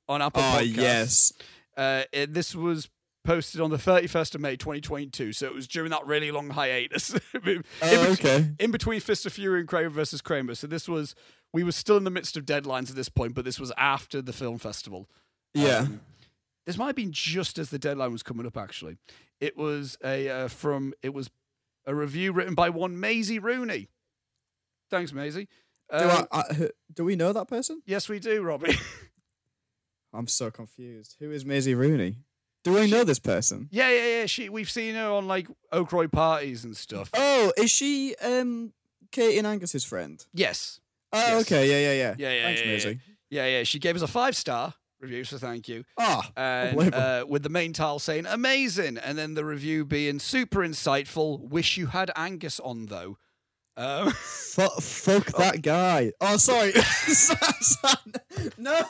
on 0.08 0.20
Apple. 0.22 0.42
Oh 0.42 0.58
Podcasts. 0.58 0.74
yes. 0.76 1.32
Uh, 1.76 2.02
it- 2.12 2.32
this 2.34 2.52
was 2.56 2.88
posted 3.24 3.60
on 3.60 3.70
the 3.70 3.76
31st 3.76 4.34
of 4.34 4.40
May 4.40 4.56
2022, 4.56 5.32
so 5.32 5.46
it 5.46 5.54
was 5.54 5.68
during 5.68 5.90
that 5.90 6.04
really 6.04 6.32
long 6.32 6.50
hiatus. 6.50 7.10
in, 7.34 7.62
bet- 7.80 7.94
okay. 8.18 8.50
in 8.58 8.72
between 8.72 8.98
Fist 8.98 9.24
of 9.26 9.32
Fury 9.32 9.60
and 9.60 9.68
Kramer 9.68 9.90
versus 9.90 10.20
Kramer. 10.20 10.56
So 10.56 10.66
this 10.66 10.88
was 10.88 11.14
we 11.52 11.62
were 11.62 11.70
still 11.72 11.96
in 11.96 12.02
the 12.02 12.10
midst 12.10 12.36
of 12.36 12.44
deadlines 12.44 12.90
at 12.90 12.96
this 12.96 13.08
point, 13.08 13.34
but 13.36 13.44
this 13.44 13.60
was 13.60 13.70
after 13.76 14.20
the 14.20 14.32
film 14.32 14.58
festival. 14.58 15.08
Yeah. 15.54 15.78
Um, 15.78 16.00
this 16.66 16.76
might 16.76 16.86
have 16.88 16.96
been 16.96 17.12
just 17.12 17.56
as 17.60 17.70
the 17.70 17.78
deadline 17.78 18.10
was 18.10 18.24
coming 18.24 18.46
up. 18.46 18.56
Actually, 18.56 18.96
it 19.40 19.56
was 19.56 19.96
a 20.04 20.28
uh, 20.28 20.48
from 20.48 20.94
it 21.02 21.12
was 21.14 21.30
a 21.86 21.94
review 21.94 22.32
written 22.32 22.54
by 22.54 22.68
one 22.70 22.98
Maisie 22.98 23.38
Rooney. 23.38 23.88
Thanks, 24.90 25.12
Maisie. 25.12 25.48
do, 25.90 26.08
Um, 26.10 26.26
I, 26.32 26.38
I, 26.40 26.70
do 26.92 27.04
we 27.04 27.16
know 27.16 27.32
that 27.32 27.48
person? 27.48 27.82
yes, 27.86 28.08
we 28.08 28.18
do, 28.18 28.42
Robbie. 28.42 28.76
I'm 30.12 30.26
so 30.28 30.50
confused. 30.50 31.16
Who 31.20 31.30
is 31.30 31.44
Maisie 31.44 31.74
Rooney? 31.74 32.18
Do 32.64 32.72
we 32.72 32.90
know 32.90 33.04
this 33.04 33.18
person? 33.20 33.68
yeah, 33.70 33.90
yeah, 33.90 34.06
yeah. 34.20 34.26
She 34.26 34.48
we've 34.48 34.70
seen 34.70 34.94
her 34.96 35.08
on 35.10 35.28
like 35.28 35.46
Oakroy 35.72 36.10
parties 36.10 36.64
and 36.64 36.76
stuff. 36.76 37.10
Oh, 37.14 37.52
is 37.56 37.70
she 37.70 38.16
um 38.16 38.72
Katie 39.12 39.38
and 39.38 39.46
Angus's 39.46 39.84
friend? 39.84 40.24
yes, 40.32 40.80
Oh, 41.12 41.18
Yes. 41.18 41.42
okay. 41.42 41.68
Yeah, 41.70 41.92
yeah, 41.92 41.92
yeah. 41.92 42.14
Yeah, 42.18 42.34
yeah, 42.36 42.42
Thanks, 42.44 42.60
yeah, 42.60 42.66
yeah. 42.66 42.72
Maisie. 42.72 43.00
yeah, 43.30 43.46
yeah. 43.58 43.62
She 43.62 43.78
gave 43.78 43.94
us 43.94 44.02
a 44.02 44.08
five 44.08 44.34
star 44.36 44.74
review, 45.00 45.24
so 45.24 45.38
thank 45.38 45.68
you. 45.68 45.84
Ah, 45.98 46.30
and 46.36 46.94
uh, 46.94 47.24
with 47.28 47.42
the 47.42 47.48
main 47.48 47.72
tile 47.72 47.98
saying 47.98 48.26
amazing, 48.26 48.98
and 48.98 49.16
then 49.18 49.34
the 49.34 49.44
review 49.44 49.84
being 49.84 50.18
super 50.18 50.60
insightful. 50.60 51.40
Wish 51.40 51.76
you 51.76 51.86
had 51.86 52.10
Angus 52.16 52.60
on 52.60 52.86
though. 52.86 53.18
Um, 53.76 54.10
fu- 54.12 54.80
fuck 54.80 55.26
that 55.36 55.62
guy. 55.62 56.12
Oh, 56.20 56.36
sorry. 56.36 56.72
no. 58.58 58.82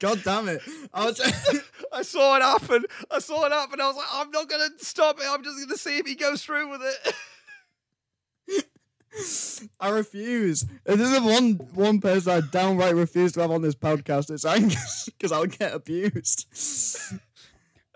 God 0.00 0.20
damn 0.24 0.48
it! 0.48 0.60
I 0.92 1.06
was 1.06 1.20
I 1.92 2.02
saw 2.02 2.36
it 2.36 2.42
happen. 2.42 2.84
I 3.10 3.20
saw 3.20 3.46
it 3.46 3.52
happen. 3.52 3.80
I 3.80 3.86
was 3.86 3.96
like, 3.96 4.06
I'm 4.12 4.30
not 4.32 4.48
gonna 4.48 4.68
stop 4.78 5.18
it. 5.20 5.26
I'm 5.28 5.44
just 5.44 5.60
gonna 5.60 5.78
see 5.78 5.98
if 5.98 6.06
he 6.06 6.16
goes 6.16 6.42
through 6.42 6.68
with 6.70 6.82
it. 6.82 7.14
I 9.80 9.90
refuse. 9.90 10.62
If 10.86 10.98
there's 10.98 11.20
one 11.20 11.54
one 11.74 12.00
person 12.00 12.32
I 12.32 12.40
downright 12.40 12.94
refuse 12.94 13.32
to 13.32 13.40
have 13.42 13.50
on 13.50 13.62
this 13.62 13.74
podcast, 13.74 14.30
it's 14.30 14.44
Angus 14.44 15.08
because 15.18 15.32
I'll 15.32 15.46
get 15.46 15.74
abused. 15.74 16.46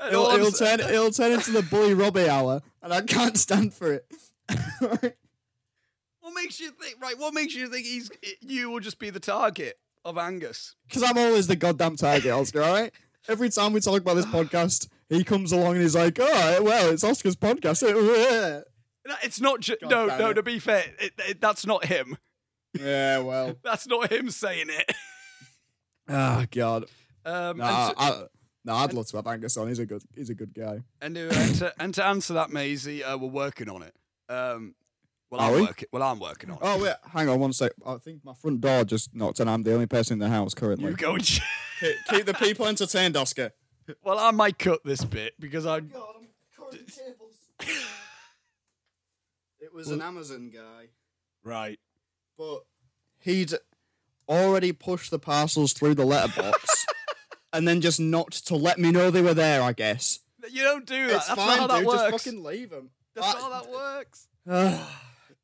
It'll, 0.06 0.26
all 0.26 0.36
it'll 0.36 0.50
turn 0.50 0.80
it'll 0.80 1.10
turn 1.10 1.32
into 1.32 1.52
the 1.52 1.62
bully 1.62 1.94
Robbie 1.94 2.28
hour, 2.28 2.60
and 2.82 2.92
I 2.92 3.00
can't 3.00 3.36
stand 3.36 3.72
for 3.72 3.92
it. 3.92 4.06
What 6.26 6.34
makes 6.34 6.60
you 6.60 6.70
think? 6.72 6.96
Right? 7.00 7.18
What 7.18 7.34
makes 7.34 7.54
you 7.54 7.68
think 7.68 7.86
he's 7.86 8.10
you 8.40 8.70
will 8.70 8.80
just 8.80 8.98
be 8.98 9.10
the 9.10 9.20
target 9.20 9.78
of 10.04 10.18
Angus? 10.18 10.74
Because 10.86 11.02
I'm 11.02 11.16
always 11.16 11.46
the 11.46 11.56
goddamn 11.56 11.96
target, 11.96 12.32
Oscar. 12.32 12.62
All 12.62 12.74
right. 12.74 12.92
Every 13.28 13.48
time 13.48 13.72
we 13.72 13.80
talk 13.80 14.00
about 14.00 14.14
this 14.14 14.26
podcast, 14.26 14.88
he 15.08 15.24
comes 15.24 15.52
along 15.52 15.74
and 15.74 15.82
he's 15.82 15.94
like, 15.94 16.18
"Oh, 16.20 16.62
well, 16.62 16.90
it's 16.90 17.04
Oscar's 17.04 17.36
podcast." 17.36 18.64
No, 19.06 19.14
It's 19.22 19.40
not 19.40 19.60
just 19.60 19.80
God 19.80 19.90
no, 19.90 20.06
no. 20.06 20.30
it. 20.30 20.34
To 20.34 20.42
be 20.42 20.58
fair, 20.58 20.84
it, 20.98 21.12
it, 21.28 21.40
that's 21.40 21.64
not 21.66 21.84
him. 21.84 22.16
yeah, 22.78 23.18
well. 23.20 23.54
That's 23.62 23.86
not 23.86 24.10
him 24.12 24.30
saying 24.30 24.66
it. 24.70 24.92
Oh 26.08 26.44
God. 26.50 26.84
Um, 27.24 27.58
Nah, 27.58 27.88
and, 27.88 27.96
to, 27.96 28.02
I, 28.02 28.22
no, 28.64 28.74
I'd 28.74 28.92
love 28.92 29.06
to 29.08 29.16
have 29.16 29.26
Angus 29.26 29.56
on. 29.56 29.68
He's 29.68 29.78
a 29.78 29.86
good. 29.86 30.02
He's 30.14 30.30
a 30.30 30.34
good 30.34 30.52
guy. 30.54 30.80
and, 31.00 31.14
to, 31.14 31.28
and, 31.30 31.54
to, 31.56 31.72
and 31.78 31.94
to 31.94 32.04
answer 32.04 32.34
that, 32.34 32.50
Maisie, 32.50 33.02
uh, 33.04 33.16
we're 33.16 33.28
working 33.28 33.68
on 33.68 33.82
it. 33.82 33.94
Um, 34.28 34.74
well, 35.30 35.40
Are 35.40 35.48
I'm 35.50 35.54
we? 35.56 35.62
working. 35.62 35.88
Well, 35.92 36.02
I'm 36.04 36.18
working 36.20 36.50
on 36.50 36.56
it. 36.56 36.62
Oh 36.62 36.82
wait, 36.82 36.94
hang 37.12 37.28
on 37.28 37.38
one 37.40 37.52
sec. 37.52 37.72
I 37.84 37.96
think 37.98 38.24
my 38.24 38.32
front 38.34 38.60
door 38.60 38.84
just 38.84 39.14
knocked, 39.14 39.40
and 39.40 39.48
I'm 39.50 39.62
the 39.64 39.72
only 39.74 39.86
person 39.86 40.14
in 40.14 40.18
the 40.20 40.28
house 40.28 40.54
currently. 40.54 40.90
You 40.90 40.96
go 40.96 41.14
and. 41.14 41.24
ch- 41.24 41.40
keep, 41.80 41.96
keep 42.08 42.26
the 42.26 42.34
people 42.34 42.66
entertained, 42.68 43.16
Oscar. 43.16 43.50
well, 44.04 44.18
I 44.18 44.30
might 44.32 44.58
cut 44.58 44.80
this 44.84 45.04
bit 45.04 45.34
because 45.40 45.64
I. 45.66 45.80
God, 45.80 46.02
I'm 46.20 46.28
cutting 46.56 46.86
tables. 46.86 47.34
It 49.60 49.72
was 49.72 49.88
an 49.90 50.00
Amazon 50.02 50.50
guy, 50.50 50.88
Right. 51.44 51.78
but 52.38 52.64
he'd 53.20 53.54
already 54.28 54.72
pushed 54.72 55.10
the 55.10 55.18
parcels 55.18 55.72
through 55.72 55.94
the 55.94 56.04
letterbox, 56.04 56.86
and 57.52 57.66
then 57.66 57.80
just 57.80 58.00
not 58.00 58.30
to 58.32 58.56
let 58.56 58.78
me 58.78 58.90
know 58.90 59.10
they 59.10 59.22
were 59.22 59.34
there. 59.34 59.62
I 59.62 59.72
guess. 59.72 60.20
You 60.50 60.62
don't 60.62 60.86
do 60.86 61.06
that. 61.08 61.16
It's 61.16 61.26
That's 61.28 61.40
fine, 61.40 61.58
not 61.58 61.70
how 61.70 61.78
that 61.78 61.86
works. 61.86 62.10
Just 62.12 62.24
fucking 62.24 62.42
leave 62.44 62.70
them. 62.70 62.90
That's 63.14 63.34
not 63.34 63.42
how 63.42 63.60
that 63.62 63.70
works. 63.70 64.28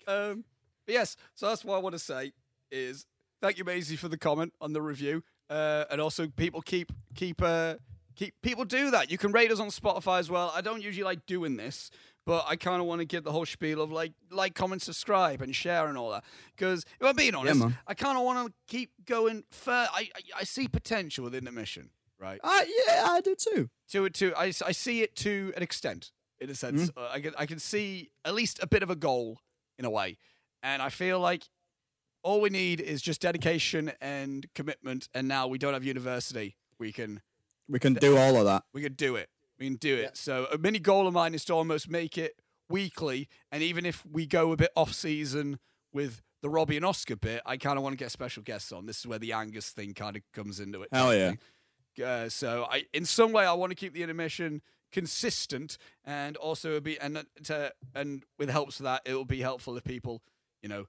Um, 0.06 0.44
but 0.86 0.92
yes, 0.94 1.16
so 1.34 1.48
that's 1.48 1.64
what 1.64 1.76
I 1.76 1.78
want 1.78 1.94
to 1.94 1.98
say 1.98 2.32
is 2.70 3.06
thank 3.40 3.58
you, 3.58 3.64
Maisie, 3.64 3.96
for 3.96 4.08
the 4.08 4.18
comment 4.18 4.52
on 4.60 4.72
the 4.72 4.82
review, 4.82 5.22
uh, 5.50 5.84
and 5.90 6.00
also 6.00 6.26
people 6.28 6.60
keep 6.60 6.90
keep 7.14 7.40
uh, 7.42 7.74
keep 8.16 8.34
people 8.42 8.64
do 8.64 8.90
that. 8.90 9.10
You 9.10 9.18
can 9.18 9.32
rate 9.32 9.50
us 9.52 9.60
on 9.60 9.68
Spotify 9.68 10.18
as 10.18 10.28
well. 10.30 10.52
I 10.54 10.60
don't 10.60 10.82
usually 10.82 11.04
like 11.04 11.24
doing 11.26 11.56
this, 11.56 11.90
but 12.26 12.44
I 12.48 12.56
kind 12.56 12.80
of 12.80 12.86
want 12.86 13.00
to 13.00 13.04
give 13.04 13.24
the 13.24 13.32
whole 13.32 13.46
spiel 13.46 13.80
of 13.82 13.90
like 13.92 14.12
like, 14.30 14.54
comment, 14.54 14.82
subscribe, 14.82 15.42
and 15.42 15.54
share 15.54 15.86
and 15.88 15.96
all 15.98 16.10
that. 16.10 16.24
Because 16.56 16.84
if 17.00 17.06
I'm 17.06 17.16
being 17.16 17.34
honest, 17.34 17.60
man. 17.60 17.76
I 17.86 17.94
kind 17.94 18.16
of 18.18 18.24
want 18.24 18.46
to 18.48 18.52
keep 18.68 18.90
going. 19.06 19.44
Fur- 19.50 19.88
I, 19.92 20.08
I 20.16 20.40
I 20.40 20.44
see 20.44 20.68
potential 20.68 21.24
within 21.24 21.44
the 21.44 21.52
mission, 21.52 21.90
right? 22.20 22.40
Uh, 22.42 22.60
yeah, 22.88 23.06
I 23.08 23.20
do 23.20 23.34
too. 23.34 23.68
to 23.90 24.04
it 24.06 24.14
to 24.14 24.32
I, 24.36 24.52
I 24.66 24.72
see 24.72 25.02
it 25.02 25.14
to 25.16 25.52
an 25.56 25.62
extent 25.62 26.12
in 26.40 26.50
a 26.50 26.54
sense 26.54 26.90
Mm-hmm. 26.90 26.98
uh, 26.98 27.08
I 27.12 27.20
can 27.20 27.34
I 27.38 27.46
can 27.46 27.58
see 27.58 28.10
at 28.24 28.34
least 28.34 28.62
a 28.62 28.66
bit 28.66 28.82
of 28.82 28.90
a 28.90 28.96
goal 28.96 29.38
in 29.78 29.84
a 29.84 29.90
way 29.90 30.16
and 30.62 30.82
I 30.82 30.88
feel 30.88 31.20
like 31.20 31.44
all 32.24 32.40
we 32.40 32.50
need 32.50 32.80
is 32.80 33.00
just 33.02 33.20
dedication 33.20 33.92
and 34.00 34.46
commitment 34.54 35.08
and 35.14 35.28
now 35.28 35.46
we 35.46 35.58
don't 35.58 35.72
have 35.72 35.84
university 35.84 36.56
we 36.80 36.90
can 36.92 37.20
We 37.68 37.78
can 37.78 37.94
do 37.94 38.16
all 38.16 38.36
of 38.36 38.44
that. 38.46 38.64
we 38.74 38.82
can 38.82 38.94
do 38.94 39.14
it 39.16 39.28
We 39.62 39.68
can 39.68 39.76
do 39.76 39.96
it. 39.96 40.02
Yeah. 40.02 40.10
So 40.14 40.46
a 40.52 40.58
mini 40.58 40.80
goal 40.80 41.06
of 41.06 41.14
mine 41.14 41.34
is 41.34 41.44
to 41.44 41.52
almost 41.52 41.88
make 41.88 42.18
it 42.18 42.34
weekly, 42.68 43.28
and 43.52 43.62
even 43.62 43.86
if 43.86 44.04
we 44.04 44.26
go 44.26 44.50
a 44.50 44.56
bit 44.56 44.70
off 44.74 44.92
season 44.92 45.60
with 45.92 46.20
the 46.40 46.48
Robbie 46.50 46.76
and 46.76 46.84
Oscar 46.84 47.14
bit, 47.14 47.40
I 47.46 47.56
kind 47.56 47.76
of 47.76 47.84
want 47.84 47.92
to 47.92 47.96
get 47.96 48.10
special 48.10 48.42
guests 48.42 48.72
on. 48.72 48.86
This 48.86 48.98
is 48.98 49.06
where 49.06 49.20
the 49.20 49.32
Angus 49.32 49.70
thing 49.70 49.94
kind 49.94 50.16
of 50.16 50.22
comes 50.32 50.58
into 50.58 50.82
it. 50.82 50.88
Hell 50.92 51.14
yeah. 51.14 51.34
Uh, 52.04 52.28
so 52.28 52.66
I, 52.68 52.86
in 52.92 53.04
some 53.04 53.30
way, 53.30 53.46
I 53.46 53.52
want 53.52 53.70
to 53.70 53.76
keep 53.76 53.94
the 53.94 54.02
intermission 54.02 54.62
consistent, 54.90 55.78
and 56.04 56.36
also 56.36 56.68
it'll 56.70 56.80
be 56.80 56.98
and 56.98 57.18
uh, 57.18 57.22
to 57.44 57.72
and 57.94 58.24
with 58.38 58.50
helps 58.50 58.78
for 58.78 58.82
that, 58.82 59.02
it'll 59.04 59.24
be 59.24 59.42
helpful 59.42 59.76
if 59.76 59.84
people, 59.84 60.22
you 60.60 60.68
know, 60.68 60.86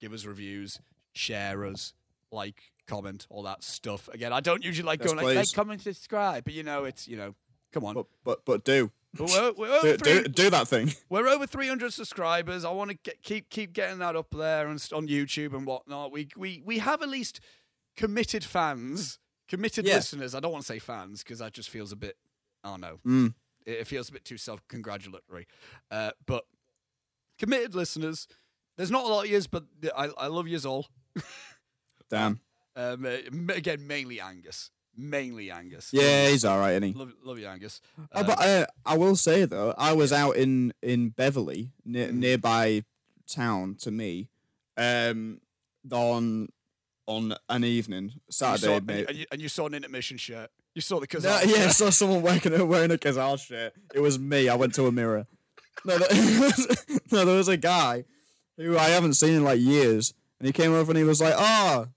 give 0.00 0.14
us 0.14 0.24
reviews, 0.24 0.80
share 1.12 1.66
us, 1.66 1.92
like, 2.30 2.72
comment, 2.86 3.26
all 3.30 3.42
that 3.42 3.62
stuff. 3.62 4.08
Again, 4.12 4.32
I 4.32 4.40
don't 4.40 4.64
usually 4.64 4.86
like 4.86 5.00
Yes, 5.00 5.08
going 5.08 5.18
like, 5.18 5.36
like, 5.36 5.44
please. 5.44 5.52
comment, 5.52 5.80
subscribe, 5.82 6.44
but 6.44 6.54
you 6.54 6.62
know, 6.62 6.84
it's 6.84 7.06
you 7.06 7.16
know, 7.16 7.34
come 7.72 7.84
on. 7.84 7.94
But 7.94 8.06
but 8.24 8.44
but 8.44 8.64
do 8.64 8.90
we're, 9.18 9.52
we're, 9.52 9.68
over 9.68 9.96
do, 9.96 10.22
do, 10.22 10.28
do 10.28 10.50
that 10.50 10.68
thing. 10.68 10.92
we're 11.10 11.28
over 11.28 11.46
300 11.46 11.92
subscribers. 11.92 12.64
I 12.64 12.70
want 12.70 12.90
to 12.90 12.96
get, 12.96 13.22
keep 13.22 13.50
keep 13.50 13.72
getting 13.72 13.98
that 13.98 14.16
up 14.16 14.30
there 14.30 14.68
and 14.68 14.88
on 14.94 15.06
YouTube 15.06 15.54
and 15.54 15.66
whatnot. 15.66 16.12
We 16.12 16.28
we 16.36 16.62
we 16.64 16.78
have 16.78 17.02
at 17.02 17.08
least 17.08 17.40
committed 17.96 18.42
fans, 18.42 19.18
committed 19.48 19.86
Yeah. 19.86 19.96
listeners. 19.96 20.34
I 20.34 20.40
don't 20.40 20.52
want 20.52 20.64
to 20.64 20.66
say 20.72 20.78
fans 20.78 21.22
because 21.22 21.40
that 21.40 21.52
just 21.52 21.68
feels 21.68 21.92
a 21.92 21.96
bit. 21.96 22.16
I 22.64 22.70
don't 22.70 22.80
know. 22.80 23.00
Mm. 23.06 23.34
It, 23.66 23.80
it 23.80 23.86
feels 23.86 24.08
a 24.08 24.12
bit 24.12 24.24
too 24.24 24.38
self-congratulatory. 24.38 25.46
Uh, 25.90 26.12
but 26.26 26.44
committed 27.38 27.74
listeners. 27.74 28.26
There's 28.78 28.90
not 28.90 29.04
a 29.04 29.08
lot 29.08 29.24
of 29.26 29.30
yous, 29.30 29.46
but 29.46 29.64
I 29.96 30.08
I 30.16 30.26
love 30.28 30.48
yous 30.48 30.64
all. 30.64 30.86
Damn. 32.10 32.40
Um, 32.74 33.04
uh, 33.04 33.52
again, 33.52 33.86
mainly 33.86 34.20
Angus. 34.20 34.70
Mainly 34.96 35.50
Angus. 35.50 35.90
Yeah, 35.92 36.28
he's 36.28 36.44
all 36.44 36.58
right, 36.58 36.72
isn't 36.72 36.82
he? 36.82 36.92
Love, 36.92 37.12
love 37.24 37.38
you, 37.38 37.46
Angus. 37.46 37.80
Oh, 38.12 38.20
Um, 38.20 38.26
but 38.26 38.38
uh, 38.40 38.66
I 38.84 38.96
will 38.98 39.16
say 39.16 39.44
though, 39.46 39.74
I 39.78 39.92
was 39.94 40.12
out 40.12 40.36
in 40.36 40.72
in 40.82 41.10
Beverley, 41.10 41.70
near, 41.84 42.08
Mm. 42.08 42.14
nearby 42.14 42.84
town 43.26 43.76
to 43.80 43.90
me, 43.90 44.28
um, 44.76 45.40
on 45.90 46.48
on 47.06 47.34
an 47.48 47.64
evening 47.64 48.10
you 48.14 48.20
Saturday. 48.30 48.66
saw, 48.66 48.76
and, 48.76 48.90
you, 48.90 49.06
and, 49.08 49.18
you, 49.18 49.26
you 49.44 49.48
saw 49.48 49.66
an 49.66 49.74
intermission 49.74 50.16
shirt. 50.18 50.50
You 50.74 50.80
saw 50.80 51.00
the 51.00 51.06
No, 51.22 51.40
yeah, 51.44 51.64
I 51.64 51.68
saw 51.68 51.90
someone 51.90 52.22
wearing 52.22 52.52
a, 52.60 52.64
wearing 52.64 52.90
a 52.92 52.96
Kazal 52.98 53.38
shirt. 53.38 53.74
It 53.94 54.00
was 54.00 54.18
me. 54.18 54.48
I 54.48 54.54
went 54.54 54.74
to 54.74 54.86
a 54.86 54.92
mirror. 54.92 55.26
No, 55.84 55.98
there, 55.98 56.08
no, 57.12 57.24
there 57.24 57.36
was 57.36 57.48
a 57.48 57.56
guy 57.56 58.04
who 58.56 58.78
I 58.78 58.90
haven't 58.90 59.14
seen 59.14 59.34
in 59.34 59.44
like 59.44 59.60
years, 59.60 60.14
and 60.38 60.46
he 60.46 60.52
came 60.52 60.72
over 60.72 60.90
and 60.92 60.98
he 60.98 61.04
was 61.04 61.20
like, 61.20 61.34
"Ah, 61.36 61.88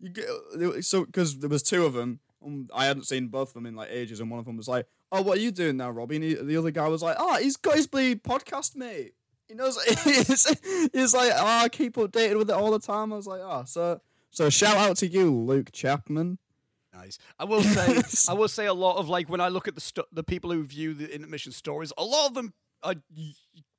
you 0.00 0.10
get, 0.10 0.84
so 0.84 1.04
because 1.04 1.38
there 1.38 1.48
was 1.48 1.62
two 1.62 1.84
of 1.86 1.94
them. 1.94 2.20
Um, 2.44 2.68
I 2.74 2.86
hadn't 2.86 3.04
seen 3.06 3.28
both 3.28 3.48
of 3.48 3.54
them 3.54 3.66
in 3.66 3.74
like 3.76 3.88
ages, 3.90 4.20
and 4.20 4.30
one 4.30 4.40
of 4.40 4.46
them 4.46 4.56
was 4.56 4.68
like, 4.68 4.86
"Oh, 5.10 5.22
what 5.22 5.38
are 5.38 5.40
you 5.40 5.50
doing 5.50 5.76
now, 5.76 5.90
Robbie?" 5.90 6.16
And 6.16 6.24
he, 6.24 6.34
the 6.34 6.56
other 6.56 6.70
guy 6.70 6.88
was 6.88 7.02
like, 7.02 7.16
"Oh, 7.18 7.36
he's 7.36 7.56
got 7.56 7.76
his 7.76 7.86
bloody 7.86 8.16
podcast, 8.16 8.76
mate. 8.76 9.14
He 9.48 9.54
knows. 9.54 9.82
he's, 10.04 10.90
he's 10.92 11.14
like, 11.14 11.32
oh, 11.34 11.46
I 11.46 11.68
keep 11.68 11.96
updated 11.96 12.38
with 12.38 12.50
it 12.50 12.54
all 12.56 12.70
the 12.70 12.78
time." 12.78 13.12
I 13.12 13.16
was 13.16 13.26
like, 13.26 13.40
"Oh, 13.42 13.64
so 13.66 14.00
so 14.30 14.50
shout 14.50 14.76
out 14.76 14.96
to 14.98 15.06
you, 15.06 15.30
Luke 15.34 15.70
Chapman." 15.72 16.38
Nice. 16.94 17.18
I 17.38 17.44
will 17.44 17.62
say, 17.62 18.02
I 18.28 18.34
will 18.34 18.48
say 18.48 18.66
a 18.66 18.74
lot 18.74 18.98
of 18.98 19.08
like 19.08 19.28
when 19.28 19.40
I 19.40 19.48
look 19.48 19.66
at 19.68 19.74
the 19.74 19.80
stu- 19.80 20.04
the 20.12 20.22
people 20.24 20.50
who 20.52 20.62
view 20.64 20.94
the 20.94 21.12
intermission 21.12 21.52
stories, 21.52 21.92
a 21.96 22.04
lot 22.04 22.28
of 22.28 22.34
them 22.34 22.52
are 22.82 22.94
y- 23.16 23.32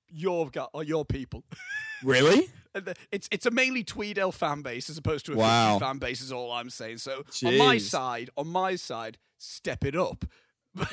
your 0.09 0.49
gu- 0.49 0.67
are 0.73 0.83
your 0.83 1.05
people. 1.05 1.43
Really? 2.03 2.47
It's 3.11 3.27
it's 3.31 3.45
a 3.45 3.51
mainly 3.51 3.83
Tweedale 3.83 4.33
fan 4.33 4.61
base 4.63 4.89
as 4.89 4.97
opposed 4.97 5.25
to 5.27 5.33
a 5.33 5.37
Wow. 5.37 5.77
fan 5.79 5.99
base. 5.99 6.21
Is 6.21 6.31
all 6.31 6.51
I'm 6.51 6.69
saying. 6.71 6.97
So 6.97 7.23
on 7.45 7.57
my 7.57 7.77
side, 7.77 8.29
on 8.35 8.47
my 8.47 8.75
side, 8.75 9.17
step 9.37 9.85
it 9.85 9.95
up. 9.95 10.25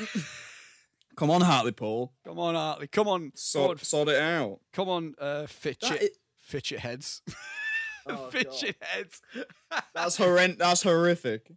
Come 1.16 1.30
on, 1.30 1.40
Hartley 1.42 1.72
Paul. 1.72 2.12
come 2.24 2.38
on, 2.38 2.54
Hartley. 2.54 2.86
Come 2.86 3.08
on, 3.08 3.32
Sort, 3.34 3.80
sort 3.84 4.08
it 4.08 4.16
out. 4.20 4.60
come 4.72 4.88
on, 4.88 5.14
uh, 5.20 5.46
Fitchett, 5.46 5.90
That 5.90 6.02
i- 6.02 6.08
Fitchett 6.38 6.80
heads, 6.80 7.20
Oh, 8.06 8.28
Fitchett 8.30 8.76
heads. 8.80 9.20
That's 9.94 10.16
horrend. 10.18 10.58
That's 10.58 10.82
horrific. 10.82 11.50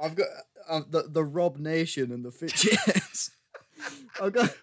I've 0.00 0.14
got 0.14 0.26
uh, 0.68 0.80
the 0.88 1.02
the 1.08 1.24
Rob 1.24 1.58
Nation 1.58 2.12
and 2.12 2.24
the 2.24 2.30
Fitchies. 2.30 3.30
I've 4.22 4.32
got. 4.32 4.54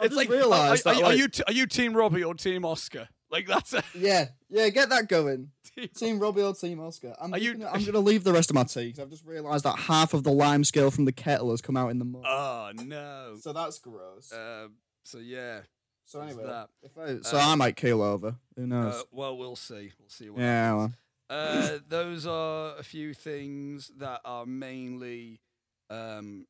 I 0.00 0.04
it's 0.04 0.14
just 0.14 0.16
like, 0.16 0.28
realised 0.28 0.86
are, 0.86 0.94
that. 0.94 1.02
are, 1.02 1.06
are 1.06 1.14
you 1.14 1.28
t- 1.28 1.42
are 1.46 1.52
you 1.52 1.66
Team 1.66 1.94
Robbie 1.94 2.24
or 2.24 2.34
Team 2.34 2.64
Oscar? 2.64 3.08
Like 3.30 3.46
that's 3.46 3.72
a 3.72 3.82
yeah, 3.94 4.26
yeah, 4.50 4.68
get 4.68 4.90
that 4.90 5.08
going. 5.08 5.50
team. 5.76 5.88
Team 5.96 6.18
Robbie 6.20 6.42
or 6.42 6.54
Team 6.54 6.80
Oscar. 6.80 7.14
I'm, 7.20 7.32
Are 7.34 7.38
you- 7.38 7.54
gonna, 7.54 7.70
I'm 7.70 7.84
gonna 7.86 7.98
leave 7.98 8.24
the 8.24 8.32
rest 8.32 8.50
of 8.50 8.54
my 8.54 8.64
tea 8.64 8.86
because 8.88 9.00
I've 9.00 9.10
just 9.10 9.24
realised 9.24 9.64
that 9.64 9.78
half 9.78 10.12
of 10.14 10.22
the 10.22 10.32
lime 10.32 10.64
scale 10.64 10.90
from 10.90 11.04
the 11.06 11.12
kettle 11.12 11.50
has 11.50 11.60
come 11.62 11.76
out 11.76 11.90
in 11.90 11.98
the 11.98 12.04
mug. 12.04 12.22
Oh 12.26 12.70
no. 12.74 13.36
so 13.40 13.52
that's 13.52 13.78
gross. 13.78 14.32
Um, 14.32 14.74
so 15.04 15.18
yeah. 15.18 15.60
so 16.04 16.20
anyway, 16.20 16.44
that. 16.44 16.68
if 16.82 16.96
I, 16.98 17.20
so 17.22 17.38
uh, 17.38 17.40
I 17.40 17.54
might 17.54 17.76
keel 17.76 18.02
over. 18.02 18.36
Who 18.56 18.66
knows? 18.66 18.94
Uh, 18.94 19.02
well, 19.10 19.36
we'll 19.36 19.56
see. 19.56 19.92
We'll 19.98 20.08
see. 20.08 20.28
What 20.30 20.40
yeah, 20.42 20.74
well, 20.74 20.92
Uh, 21.30 21.78
those 21.88 22.26
are 22.26 22.76
a 22.76 22.82
few 22.82 23.14
things 23.14 23.90
that 23.96 24.20
are 24.26 24.44
mainly 24.44 25.40
um, 25.88 26.46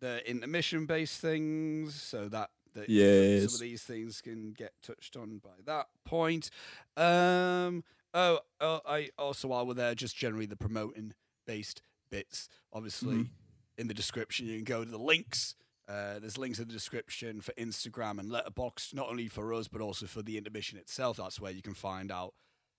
the 0.00 0.28
intermission 0.28 0.86
based 0.86 1.20
things, 1.20 1.94
so 2.00 2.28
that, 2.28 2.50
that 2.74 2.88
some 3.48 3.54
of 3.54 3.60
these 3.60 3.82
things 3.82 4.20
can 4.20 4.52
get 4.52 4.72
touched 4.82 5.16
on 5.16 5.38
by 5.38 5.50
that 5.66 5.86
point. 6.04 6.50
Um, 6.96 7.84
oh, 8.14 8.40
oh, 8.60 8.80
I 8.86 9.10
also 9.18 9.48
while 9.48 9.66
we're 9.66 9.74
there, 9.74 9.94
just 9.94 10.16
generally 10.16 10.46
the 10.46 10.56
promoting 10.56 11.14
based 11.46 11.82
bits. 12.10 12.48
Obviously, 12.72 13.14
Mhm. 13.16 13.28
in 13.78 13.88
the 13.88 13.94
description, 13.94 14.46
you 14.46 14.56
can 14.56 14.64
go 14.64 14.84
to 14.84 14.90
the 14.90 14.98
links. 14.98 15.54
Uh, 15.88 16.18
there's 16.20 16.38
links 16.38 16.58
in 16.60 16.68
the 16.68 16.72
description 16.72 17.40
for 17.40 17.52
Instagram 17.54 18.20
and 18.20 18.30
Letterboxd, 18.30 18.94
not 18.94 19.08
only 19.08 19.26
for 19.28 19.52
us 19.52 19.66
but 19.68 19.80
also 19.80 20.06
for 20.06 20.22
the 20.22 20.38
intermission 20.38 20.78
itself. 20.78 21.16
That's 21.16 21.40
where 21.40 21.50
you 21.52 21.62
can 21.62 21.74
find 21.74 22.12
out 22.12 22.34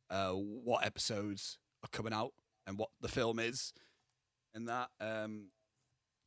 uh, 0.10 0.32
what 0.32 0.86
episodes 0.86 1.58
are 1.84 1.90
coming 1.90 2.14
out 2.14 2.34
and 2.68 2.78
what 2.78 2.90
the 3.02 3.08
film 3.10 3.40
is, 3.40 3.74
and 4.54 4.68
that, 4.70 4.90
um, 5.02 5.48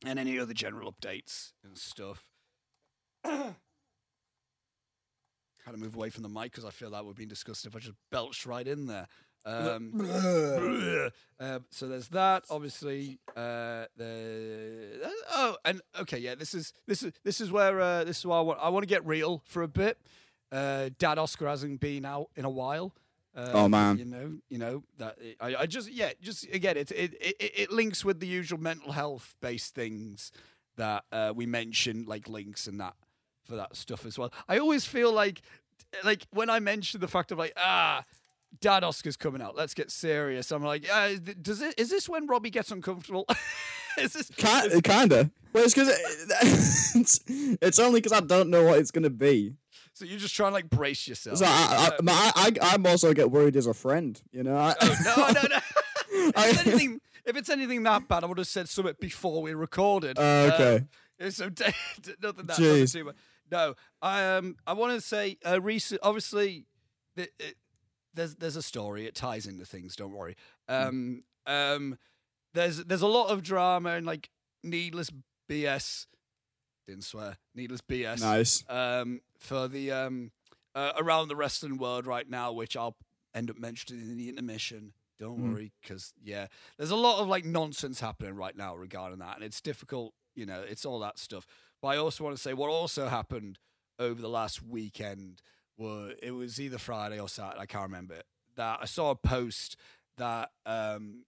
and 0.03 0.19
any 0.19 0.39
other 0.39 0.53
general 0.53 0.91
updates 0.91 1.51
and 1.63 1.77
stuff. 1.77 2.23
Had 3.23 3.55
to 5.71 5.77
move 5.77 5.95
away 5.95 6.09
from 6.09 6.23
the 6.23 6.29
mic 6.29 6.51
because 6.51 6.65
I 6.65 6.69
feel 6.69 6.91
that 6.91 7.05
would 7.05 7.15
be 7.15 7.25
disgusting 7.25 7.69
if 7.71 7.75
I 7.75 7.79
just 7.79 7.95
belched 8.11 8.45
right 8.45 8.67
in 8.67 8.85
there. 8.85 9.07
Um, 9.45 9.91
um, 11.39 11.65
so 11.71 11.87
there's 11.87 12.09
that. 12.09 12.43
Obviously, 12.49 13.19
uh, 13.35 13.85
the 13.95 15.11
oh, 15.31 15.57
and 15.65 15.81
okay, 16.01 16.17
yeah. 16.17 16.35
This 16.35 16.53
is 16.53 16.73
this 16.87 17.03
is 17.03 17.13
this 17.23 17.41
is 17.41 17.51
where 17.51 17.79
uh, 17.79 18.03
this 18.03 18.19
is 18.19 18.25
where 18.25 18.37
I 18.37 18.41
want. 18.41 18.59
I 18.61 18.69
want 18.69 18.83
to 18.83 18.87
get 18.87 19.05
real 19.05 19.41
for 19.45 19.63
a 19.63 19.67
bit. 19.67 19.97
Uh, 20.51 20.89
Dad 20.99 21.17
Oscar 21.17 21.47
hasn't 21.47 21.79
been 21.79 22.05
out 22.05 22.29
in 22.35 22.45
a 22.45 22.49
while. 22.49 22.93
Uh, 23.35 23.49
Oh, 23.53 23.67
man. 23.67 23.97
you 23.97 24.05
know, 24.05 24.37
you 24.49 24.57
know 24.57 24.83
that 24.97 25.17
I, 25.41 25.55
I 25.61 25.65
just 25.65 25.91
yeah, 25.91 26.11
just 26.21 26.45
again, 26.53 26.77
it 26.77 26.91
it, 26.91 27.13
it 27.19 27.35
it 27.39 27.71
links 27.71 28.05
with 28.05 28.19
the 28.19 28.27
usual 28.27 28.59
mental 28.59 28.91
health 28.93 29.35
based 29.41 29.75
things 29.75 30.31
that 30.77 31.03
uh, 31.11 31.33
we 31.35 31.45
mentioned, 31.45 32.07
like 32.07 32.29
links 32.29 32.67
and 32.67 32.79
that 32.79 32.93
for 33.45 33.55
that 33.57 33.75
stuff 33.75 34.05
as 34.05 34.17
well. 34.17 34.31
I 34.47 34.57
always 34.57 34.85
feel 34.85 35.11
like 35.11 35.41
like 36.03 36.25
when 36.31 36.49
I 36.49 36.59
mention 36.59 37.01
the 37.01 37.07
fact 37.07 37.31
of 37.31 37.37
like 37.37 37.53
ah 37.57 38.03
Dad 38.61 38.83
Oscar's 38.85 39.17
coming 39.17 39.41
out. 39.41 39.55
Let's 39.55 39.73
get 39.73 39.91
serious. 39.91 40.51
I'm 40.51 40.63
like, 40.63 40.87
uh, 40.91 41.15
does 41.41 41.61
it? 41.61 41.73
Is 41.77 41.89
this 41.89 42.07
when 42.07 42.27
Robbie 42.27 42.49
gets 42.51 42.71
uncomfortable? 42.71 43.25
is 43.97 44.13
this? 44.13 44.31
Kind, 44.37 44.81
kinda. 44.83 45.29
Well, 45.51 45.63
it's 45.65 45.73
because 45.73 45.89
it, 45.89 45.97
it's, 46.95 47.19
it's 47.27 47.79
only 47.79 47.99
because 47.99 48.13
I 48.13 48.21
don't 48.21 48.49
know 48.49 48.63
what 48.63 48.79
it's 48.79 48.91
gonna 48.91 49.09
be. 49.09 49.55
So 49.95 50.03
you're 50.03 50.19
just 50.19 50.35
trying 50.35 50.51
to 50.51 50.53
like 50.55 50.69
brace 50.69 51.07
yourself. 51.07 51.37
So 51.37 51.45
I, 51.45 51.49
Uh, 51.49 52.03
I, 52.09 52.31
I, 52.35 52.51
I, 52.61 52.73
I'm 52.73 52.85
also 52.85 53.13
get 53.13 53.31
worried 53.31 53.55
as 53.55 53.65
a 53.65 53.73
friend. 53.73 54.21
You 54.31 54.43
know. 54.43 54.57
I, 54.57 54.75
oh, 54.81 54.95
no, 55.05 55.27
no, 55.27 55.47
no. 55.49 55.57
if, 56.35 56.35
it's 56.35 56.67
anything, 56.67 57.01
if 57.25 57.37
it's 57.37 57.49
anything 57.49 57.83
that 57.83 58.05
bad, 58.09 58.25
I 58.25 58.27
would 58.27 58.37
have 58.37 58.47
said 58.47 58.67
something 58.67 58.93
before 58.99 59.41
we 59.41 59.53
recorded. 59.53 60.17
Oh, 60.19 60.51
okay. 60.53 60.85
Um, 61.21 61.31
so 61.31 61.45
nothing 62.21 62.45
that. 62.45 62.59
Nothing 62.59 62.65
Jeez. 62.65 62.91
too 62.91 63.05
much. 63.05 63.15
No, 63.49 63.75
I 64.01 64.35
um, 64.35 64.57
I 64.67 64.73
want 64.73 64.95
to 64.95 65.01
say 65.01 65.37
uh, 65.47 65.61
recent. 65.61 66.01
Obviously, 66.03 66.65
the, 67.15 67.29
it, 67.39 67.55
there's 68.13 68.35
there's 68.35 68.57
a 68.57 68.61
story. 68.61 69.05
It 69.05 69.15
ties 69.15 69.45
into 69.45 69.65
things. 69.65 69.95
Don't 69.95 70.11
worry. 70.11 70.35
Um, 70.67 71.23
um, 71.47 71.97
there's 72.53 72.83
there's 72.83 73.01
a 73.01 73.07
lot 73.07 73.29
of 73.29 73.43
drama 73.43 73.91
and 73.91 74.05
like 74.05 74.29
needless 74.61 75.09
BS. 75.49 76.07
Didn't 76.87 77.03
swear. 77.03 77.37
Needless 77.55 77.81
BS. 77.81 78.21
nice. 78.21 78.63
Um, 78.69 79.21
for 79.39 79.67
the 79.67 79.91
um, 79.91 80.31
uh, 80.75 80.91
around 80.97 81.27
the 81.29 81.35
wrestling 81.35 81.77
world 81.77 82.05
right 82.05 82.29
now, 82.29 82.51
which 82.51 82.75
I'll 82.77 82.95
end 83.33 83.49
up 83.49 83.57
mentioning 83.57 84.01
in 84.03 84.17
the 84.17 84.29
intermission. 84.29 84.93
Don't 85.17 85.39
Mm. 85.39 85.53
worry, 85.53 85.71
because 85.81 86.13
yeah, 86.21 86.47
there's 86.77 86.91
a 86.91 86.95
lot 86.97 87.19
of 87.21 87.27
like 87.27 87.45
nonsense 87.45 88.01
happening 88.01 88.35
right 88.35 88.55
now 88.55 88.75
regarding 88.75 89.19
that, 89.19 89.35
and 89.35 89.43
it's 89.45 89.61
difficult. 89.61 90.13
You 90.35 90.45
know, 90.45 90.61
it's 90.61 90.85
all 90.85 90.99
that 90.99 91.17
stuff. 91.17 91.47
But 91.81 91.87
I 91.89 91.97
also 91.97 92.23
want 92.23 92.35
to 92.35 92.41
say 92.41 92.53
what 92.53 92.69
also 92.69 93.07
happened 93.07 93.57
over 93.97 94.21
the 94.21 94.27
last 94.29 94.61
weekend 94.61 95.41
were 95.77 96.13
it 96.21 96.31
was 96.31 96.59
either 96.59 96.77
Friday 96.77 97.19
or 97.19 97.29
Saturday, 97.29 97.61
I 97.61 97.65
can't 97.65 97.83
remember. 97.83 98.21
That 98.57 98.79
I 98.81 98.85
saw 98.85 99.11
a 99.11 99.15
post 99.15 99.77
that 100.17 100.51
um, 100.65 101.23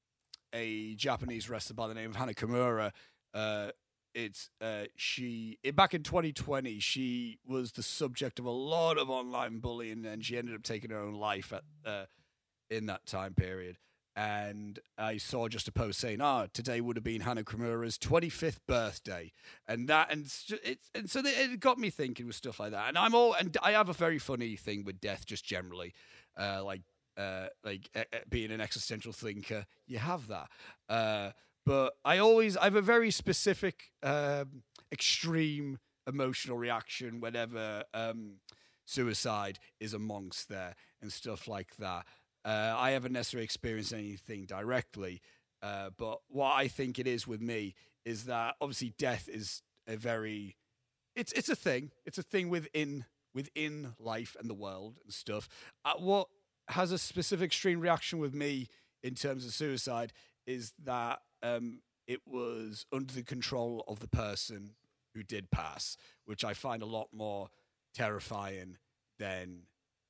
a 0.53 0.93
Japanese 0.95 1.49
wrestler 1.49 1.73
by 1.75 1.87
the 1.87 1.93
name 1.93 2.09
of 2.09 2.15
Hana 2.17 2.33
Kimura 2.33 2.91
uh, 3.33 3.69
it's 4.13 4.49
uh, 4.61 4.85
she 4.95 5.57
it, 5.63 5.75
back 5.75 5.93
in 5.93 6.03
2020 6.03 6.79
she 6.79 7.39
was 7.45 7.73
the 7.73 7.83
subject 7.83 8.39
of 8.39 8.45
a 8.45 8.51
lot 8.51 8.97
of 8.97 9.09
online 9.09 9.59
bullying 9.59 10.05
and 10.05 10.25
she 10.25 10.37
ended 10.37 10.55
up 10.55 10.63
taking 10.63 10.89
her 10.89 10.99
own 10.99 11.13
life 11.13 11.53
at 11.53 11.63
uh, 11.85 12.05
in 12.69 12.85
that 12.87 13.05
time 13.05 13.33
period 13.33 13.77
and 14.17 14.79
I 14.97 15.17
saw 15.17 15.47
just 15.47 15.67
a 15.67 15.71
post 15.71 15.99
saying, 15.99 16.21
"Ah, 16.21 16.47
today 16.51 16.81
would 16.81 16.97
have 16.97 17.03
been 17.03 17.21
Hana 17.21 17.43
Kimura's 17.43 17.99
25th 17.99 18.57
birthday," 18.67 19.31
and 19.67 19.87
that, 19.89 20.11
and 20.11 20.25
it's, 20.63 20.89
and 20.95 21.07
so 21.07 21.21
it 21.23 21.59
got 21.59 21.77
me 21.77 21.91
thinking 21.91 22.25
with 22.25 22.35
stuff 22.35 22.59
like 22.59 22.71
that. 22.71 22.89
And 22.89 22.97
I'm 22.97 23.13
all, 23.13 23.33
and 23.33 23.55
I 23.61 23.73
have 23.73 23.89
a 23.89 23.93
very 23.93 24.17
funny 24.17 24.55
thing 24.55 24.83
with 24.83 24.99
death, 24.99 25.27
just 25.27 25.45
generally, 25.45 25.93
uh, 26.35 26.63
like, 26.63 26.81
uh, 27.15 27.49
like 27.63 27.91
uh, 27.95 28.05
uh, 28.11 28.17
being 28.27 28.49
an 28.49 28.59
existential 28.59 29.13
thinker, 29.13 29.67
you 29.85 29.99
have 29.99 30.27
that. 30.29 30.49
But 31.67 31.95
I 32.05 32.19
always, 32.19 32.55
I 32.55 32.63
have 32.63 32.77
a 32.77 32.81
very 32.81 33.11
specific, 33.11 33.91
um, 34.01 34.63
extreme 34.89 35.79
emotional 36.07 36.57
reaction 36.57 37.19
whenever 37.19 37.83
um, 37.93 38.35
suicide 38.85 39.59
is 39.81 39.93
amongst 39.93 40.47
there 40.47 40.77
and 41.01 41.11
stuff 41.11 41.45
like 41.45 41.75
that. 41.75 42.05
Uh, 42.45 42.73
I 42.77 42.91
haven't 42.91 43.11
necessarily 43.11 43.43
experienced 43.43 43.91
anything 43.91 44.45
directly, 44.45 45.21
uh, 45.61 45.89
but 45.97 46.19
what 46.29 46.53
I 46.53 46.69
think 46.69 46.99
it 46.99 47.05
is 47.05 47.27
with 47.27 47.41
me 47.41 47.75
is 48.05 48.23
that 48.27 48.55
obviously 48.61 48.93
death 48.97 49.27
is 49.27 49.61
a 49.89 49.97
very, 49.97 50.55
it's 51.17 51.33
it's 51.33 51.49
a 51.49 51.55
thing. 51.55 51.91
It's 52.05 52.17
a 52.17 52.23
thing 52.23 52.47
within 52.47 53.03
within 53.33 53.93
life 53.99 54.37
and 54.39 54.49
the 54.49 54.53
world 54.53 54.99
and 55.03 55.11
stuff. 55.11 55.49
Uh, 55.83 55.95
what 55.97 56.29
has 56.69 56.93
a 56.93 56.97
specific 56.97 57.47
extreme 57.47 57.81
reaction 57.81 58.19
with 58.19 58.33
me 58.33 58.69
in 59.03 59.15
terms 59.15 59.45
of 59.45 59.51
suicide 59.51 60.13
is 60.47 60.73
that 60.83 61.19
um, 61.43 61.81
it 62.07 62.21
was 62.25 62.85
under 62.91 63.13
the 63.13 63.21
control 63.23 63.83
of 63.87 63.99
the 63.99 64.07
person 64.07 64.71
who 65.13 65.21
did 65.23 65.51
pass, 65.51 65.97
which 66.25 66.43
I 66.43 66.53
find 66.53 66.81
a 66.81 66.85
lot 66.87 67.09
more 67.13 67.49
terrifying 67.93 68.77
than 69.19 69.63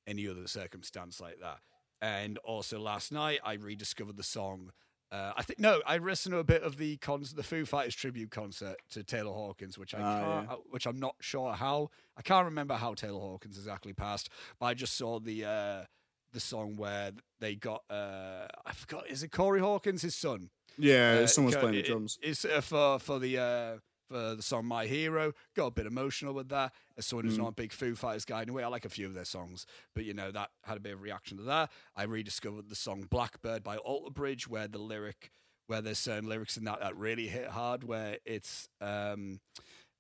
any 0.06 0.28
other 0.28 0.48
circumstance 0.48 1.20
like 1.20 1.40
that. 1.42 1.60
And 2.02 2.38
also 2.40 2.80
last 2.80 3.12
night 3.12 3.40
I 3.44 3.54
rediscovered 3.54 4.18
the 4.18 4.24
song. 4.24 4.72
Uh, 5.12 5.32
I 5.38 5.42
think 5.44 5.58
no, 5.60 5.82
I 5.88 5.98
listened 5.98 6.34
to 6.34 6.40
a 6.40 6.44
bit 6.44 6.64
of 6.64 6.78
the 6.78 6.98
con- 6.98 7.24
the 7.34 7.42
Foo 7.44 7.66
Fighters 7.66 7.96
tribute 7.96 8.30
concert 8.30 8.76
to 8.92 9.04
Taylor 9.04 9.32
Hawkins, 9.32 9.78
which 9.78 9.96
I 9.96 10.00
Ah, 10.02 10.20
yeah. 10.44 10.52
uh, 10.54 10.56
which 10.70 10.86
I'm 10.86 11.00
not 11.00 11.16
sure 11.22 11.54
how. 11.54 11.90
I 12.18 12.22
can't 12.22 12.46
remember 12.46 12.74
how 12.76 12.94
Taylor 12.94 13.20
Hawkins 13.22 13.58
exactly 13.58 13.94
passed, 13.94 14.30
but 14.60 14.66
I 14.68 14.74
just 14.74 14.98
saw 14.98 15.20
the 15.20 15.46
uh, 15.46 15.84
the 16.38 16.42
song 16.42 16.76
where 16.78 17.12
they 17.40 17.56
got 17.56 17.82
uh, 17.90 18.46
I 18.66 18.74
forgot 18.74 19.08
is 19.10 19.24
it 19.24 19.32
Corey 19.32 19.60
Hawkins, 19.60 20.02
his 20.04 20.16
son, 20.16 20.50
Yeah, 20.78 21.22
uh, 21.24 21.28
someone's 21.28 21.56
playing 21.58 21.76
the 21.76 21.82
drums. 21.82 22.20
It's 22.22 22.46
uh, 22.46 22.62
for 22.62 23.00
for 23.00 23.18
the 23.20 23.38
uh, 23.40 23.78
for 24.10 24.36
the 24.36 24.42
song 24.44 24.66
"My 24.68 24.86
Hero." 24.86 25.34
Got 25.56 25.66
a 25.68 25.72
bit 25.72 25.86
emotional 25.88 26.34
with 26.34 26.50
that. 26.50 26.74
As 26.98 27.06
someone 27.08 27.26
who's 27.26 27.38
Mm. 27.38 27.44
not 27.44 27.48
a 27.50 27.62
big 27.64 27.74
Foo 27.74 27.96
Fighters 27.96 28.24
guy, 28.26 28.42
anyway, 28.44 28.64
I 28.64 28.68
like 28.68 28.86
a 28.86 28.90
few 28.90 29.08
of 29.08 29.14
their 29.16 29.26
songs, 29.26 29.66
but 29.96 30.06
you 30.06 30.14
know 30.14 30.32
that 30.32 30.52
had 30.64 30.78
a 30.78 30.80
bit 30.80 30.94
of 30.94 31.02
reaction 31.02 31.38
to 31.38 31.44
that. 31.44 31.72
I 31.96 32.04
rediscovered 32.04 32.70
the 32.70 32.76
song 32.76 33.08
"Blackbird" 33.10 33.64
by 33.64 33.78
Alter 33.78 34.12
Bridge, 34.12 34.48
where 34.48 34.68
the 34.68 34.78
lyric, 34.80 35.32
where 35.66 35.82
there's 35.82 36.00
certain 36.00 36.30
lyrics 36.30 36.56
in 36.58 36.64
that 36.66 36.80
that 36.82 36.96
really 36.96 37.28
hit 37.28 37.48
hard, 37.50 37.84
where 37.84 38.18
it's 38.26 38.70
um, 38.80 39.40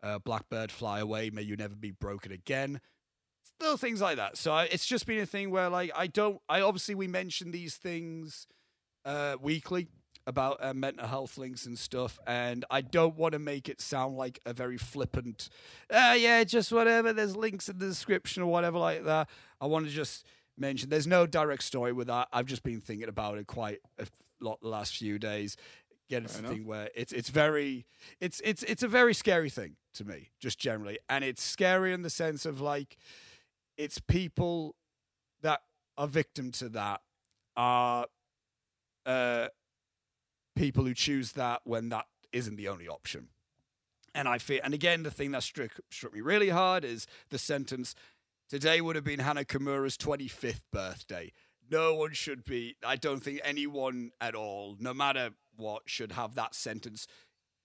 uh, 0.03 0.19
"Blackbird, 0.19 0.71
fly 0.71 0.99
away, 0.99 1.29
may 1.31 1.41
you 1.41 1.55
never 1.55 1.75
be 1.75 1.91
broken 1.91 2.31
again." 2.31 2.79
Little 3.59 3.77
things 3.77 4.01
like 4.01 4.17
that. 4.17 4.37
So 4.37 4.51
I, 4.51 4.65
it's 4.65 4.85
just 4.85 5.05
been 5.07 5.19
a 5.19 5.25
thing 5.25 5.49
where, 5.49 5.69
like, 5.69 5.91
I 5.95 6.07
don't. 6.07 6.39
I 6.47 6.61
obviously 6.61 6.95
we 6.95 7.07
mention 7.07 7.51
these 7.51 7.75
things 7.75 8.47
uh, 9.03 9.35
weekly 9.41 9.87
about 10.27 10.57
uh, 10.61 10.73
mental 10.73 11.07
health 11.07 11.37
links 11.37 11.65
and 11.65 11.79
stuff, 11.79 12.19
and 12.27 12.65
I 12.69 12.81
don't 12.81 13.15
want 13.15 13.31
to 13.31 13.39
make 13.39 13.69
it 13.69 13.81
sound 13.81 14.17
like 14.17 14.39
a 14.45 14.53
very 14.53 14.77
flippant, 14.77 15.49
uh, 15.89 16.15
yeah, 16.17 16.43
just 16.43 16.71
whatever. 16.71 17.13
There's 17.13 17.35
links 17.35 17.69
in 17.69 17.77
the 17.79 17.87
description 17.87 18.43
or 18.43 18.47
whatever 18.47 18.77
like 18.77 19.05
that. 19.05 19.29
I 19.61 19.67
want 19.67 19.85
to 19.85 19.91
just 19.91 20.25
mention 20.57 20.89
there's 20.89 21.07
no 21.07 21.25
direct 21.25 21.63
story 21.63 21.93
with 21.93 22.07
that. 22.07 22.27
I've 22.33 22.45
just 22.45 22.63
been 22.63 22.81
thinking 22.81 23.07
about 23.07 23.37
it 23.37 23.47
quite 23.47 23.79
a 23.97 24.05
lot 24.41 24.59
the 24.61 24.67
last 24.67 24.97
few 24.97 25.17
days. 25.17 25.55
Get 26.09 26.23
it's 26.23 26.33
Fair 26.33 26.41
the 26.41 26.47
enough. 26.47 26.57
thing 26.57 26.67
where 26.67 26.89
it's 26.93 27.13
it's 27.13 27.29
very 27.29 27.85
it's 28.19 28.41
it's 28.43 28.63
it's 28.63 28.83
a 28.83 28.87
very 28.87 29.13
scary 29.13 29.49
thing 29.49 29.77
to 29.93 30.03
me, 30.05 30.29
just 30.39 30.59
generally, 30.59 30.99
and 31.09 31.23
it's 31.23 31.41
scary 31.41 31.93
in 31.93 32.01
the 32.01 32.09
sense 32.09 32.45
of 32.45 32.59
like 32.59 32.97
it's 33.77 33.99
people 33.99 34.75
that 35.41 35.61
are 35.97 36.07
victim 36.07 36.51
to 36.51 36.69
that 36.69 37.01
are 37.55 38.05
uh, 39.05 39.47
people 40.55 40.83
who 40.85 40.93
choose 40.93 41.33
that 41.33 41.61
when 41.63 41.89
that 41.89 42.05
isn't 42.31 42.55
the 42.55 42.67
only 42.67 42.87
option. 42.87 43.27
And 44.13 44.27
I 44.27 44.39
feel, 44.39 44.59
and 44.63 44.73
again, 44.73 45.03
the 45.03 45.11
thing 45.11 45.31
that 45.31 45.43
struck 45.43 45.71
struck 45.91 46.13
me 46.13 46.21
really 46.21 46.49
hard 46.49 46.83
is 46.83 47.05
the 47.29 47.37
sentence: 47.37 47.93
"Today 48.49 48.81
would 48.81 48.95
have 48.95 49.05
been 49.05 49.19
Hana 49.19 49.45
Kimura's 49.45 49.97
25th 49.97 50.63
birthday." 50.71 51.31
No 51.69 51.93
one 51.95 52.13
should 52.13 52.45
be. 52.45 52.77
I 52.83 52.95
don't 52.95 53.21
think 53.21 53.41
anyone 53.43 54.11
at 54.21 54.35
all, 54.35 54.77
no 54.79 54.93
matter 54.93 55.31
what, 55.55 55.83
should 55.85 56.13
have 56.13 56.35
that 56.35 56.55
sentence. 56.55 57.07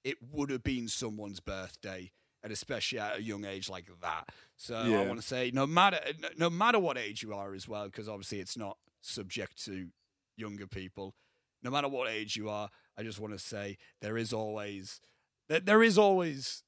It 0.04 0.16
would 0.32 0.50
have 0.50 0.64
been 0.64 0.88
someone's 0.88 1.38
birthday, 1.38 2.10
and 2.42 2.52
especially 2.52 2.98
at 2.98 3.18
a 3.18 3.22
young 3.22 3.44
age 3.44 3.68
like 3.68 3.86
that. 4.00 4.28
So 4.56 4.76
I 4.76 5.06
want 5.06 5.20
to 5.20 5.26
say, 5.26 5.50
no 5.52 5.66
matter 5.66 5.98
no 6.36 6.50
matter 6.50 6.78
what 6.78 6.98
age 6.98 7.22
you 7.22 7.34
are 7.34 7.54
as 7.54 7.68
well, 7.68 7.86
because 7.86 8.08
obviously 8.08 8.40
it's 8.40 8.56
not 8.56 8.76
subject 9.00 9.64
to 9.64 9.88
younger 10.36 10.66
people. 10.66 11.14
No 11.62 11.70
matter 11.70 11.88
what 11.88 12.08
age 12.08 12.36
you 12.36 12.48
are, 12.48 12.70
I 12.98 13.02
just 13.02 13.20
want 13.20 13.32
to 13.32 13.38
say 13.38 13.78
there 14.00 14.16
is 14.16 14.32
always 14.32 15.00
there, 15.48 15.60
there 15.60 15.82
is 15.82 15.98
always 15.98 16.64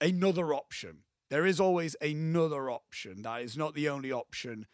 another 0.00 0.52
option. 0.54 1.04
There 1.30 1.46
is 1.46 1.60
always 1.60 1.96
another 2.00 2.70
option. 2.70 3.22
That 3.22 3.42
is 3.42 3.56
not 3.56 3.74
the 3.74 3.88
only 3.88 4.12
option 4.12 4.66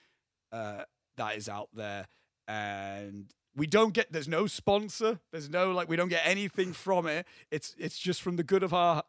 uh, 0.50 0.84
that 1.16 1.36
is 1.36 1.48
out 1.48 1.68
there, 1.74 2.08
and 2.46 3.32
we 3.58 3.66
don't 3.66 3.92
get. 3.92 4.12
There's 4.12 4.28
no 4.28 4.46
sponsor. 4.46 5.18
There's 5.32 5.50
no 5.50 5.72
like. 5.72 5.88
We 5.88 5.96
don't 5.96 6.08
get 6.08 6.22
anything 6.24 6.72
from 6.72 7.06
it. 7.06 7.26
It's 7.50 7.74
it's 7.76 7.98
just 7.98 8.22
from 8.22 8.36
the 8.36 8.44
good 8.44 8.62
of 8.62 8.72
our 8.72 9.02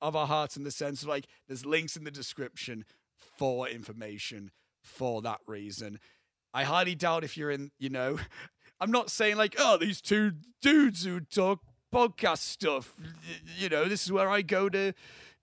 of 0.00 0.16
our 0.16 0.26
hearts 0.28 0.56
in 0.56 0.62
the 0.62 0.70
sense 0.70 1.02
of 1.02 1.08
like 1.08 1.26
there's 1.48 1.66
links 1.66 1.96
in 1.96 2.04
the 2.04 2.10
description 2.10 2.84
for 3.36 3.68
information 3.68 4.52
for 4.82 5.20
that 5.22 5.40
reason. 5.46 5.98
I 6.54 6.64
highly 6.64 6.94
doubt 6.94 7.24
if 7.24 7.36
you're 7.36 7.50
in, 7.50 7.72
you 7.78 7.90
know, 7.90 8.18
I'm 8.80 8.92
not 8.92 9.10
saying 9.10 9.36
like, 9.36 9.56
oh, 9.58 9.76
these 9.76 10.00
two 10.00 10.32
dudes 10.62 11.04
who 11.04 11.20
talk 11.20 11.60
podcast 11.92 12.38
stuff, 12.38 12.94
you 13.58 13.68
know, 13.68 13.86
this 13.86 14.04
is 14.04 14.12
where 14.12 14.30
I 14.30 14.42
go 14.42 14.68
to 14.68 14.92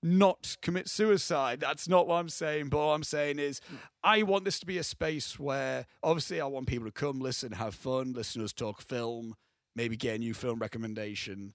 not 0.04 0.58
commit 0.62 0.88
suicide. 0.88 1.60
That's 1.60 1.88
not 1.88 2.08
what 2.08 2.16
I'm 2.16 2.30
saying. 2.30 2.70
But 2.70 2.78
what 2.78 2.94
I'm 2.94 3.04
saying 3.04 3.40
is, 3.40 3.62
hmm. 3.68 3.76
I 4.04 4.24
want 4.24 4.46
this 4.46 4.60
to 4.60 4.66
be 4.66 4.78
a 4.78 4.84
space 4.84 5.40
where, 5.40 5.86
obviously, 6.04 6.40
I 6.40 6.46
want 6.46 6.68
people 6.68 6.86
to 6.86 6.92
come, 6.92 7.20
listen, 7.20 7.54
have 7.54 7.76
fun, 7.76 8.14
listen 8.14 8.40
to 8.40 8.46
us 8.46 8.54
talk 8.54 8.82
film, 8.82 9.36
maybe 9.76 9.98
get 9.98 10.16
a 10.16 10.20
new 10.20 10.34
film 10.34 10.60
recommendation 10.60 11.54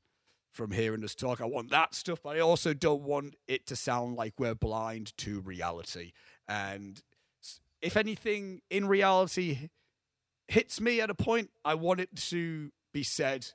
from 0.53 0.71
hearing 0.71 1.03
us 1.03 1.15
talk. 1.15 1.41
I 1.41 1.47
want 1.47 1.71
that 1.71 1.95
stuff, 1.95 2.21
but 2.23 2.37
I 2.37 2.41
also 2.41 2.75
don't 2.75 3.03
want 3.03 3.37
it 3.49 3.67
to 3.67 3.77
sound 3.77 4.17
like 4.17 4.35
we're 4.39 4.55
blind 4.55 5.17
to 5.19 5.41
reality. 5.41 6.13
And 6.47 7.03
if 7.81 7.97
anything 7.97 8.61
in 8.71 8.87
reality 8.87 9.71
hits 10.49 10.81
me 10.81 11.01
at 11.01 11.11
a 11.11 11.15
point, 11.15 11.51
I 11.65 11.75
want 11.75 12.01
it 12.01 12.15
to 12.29 12.71
be 12.93 13.03
said 13.03 13.47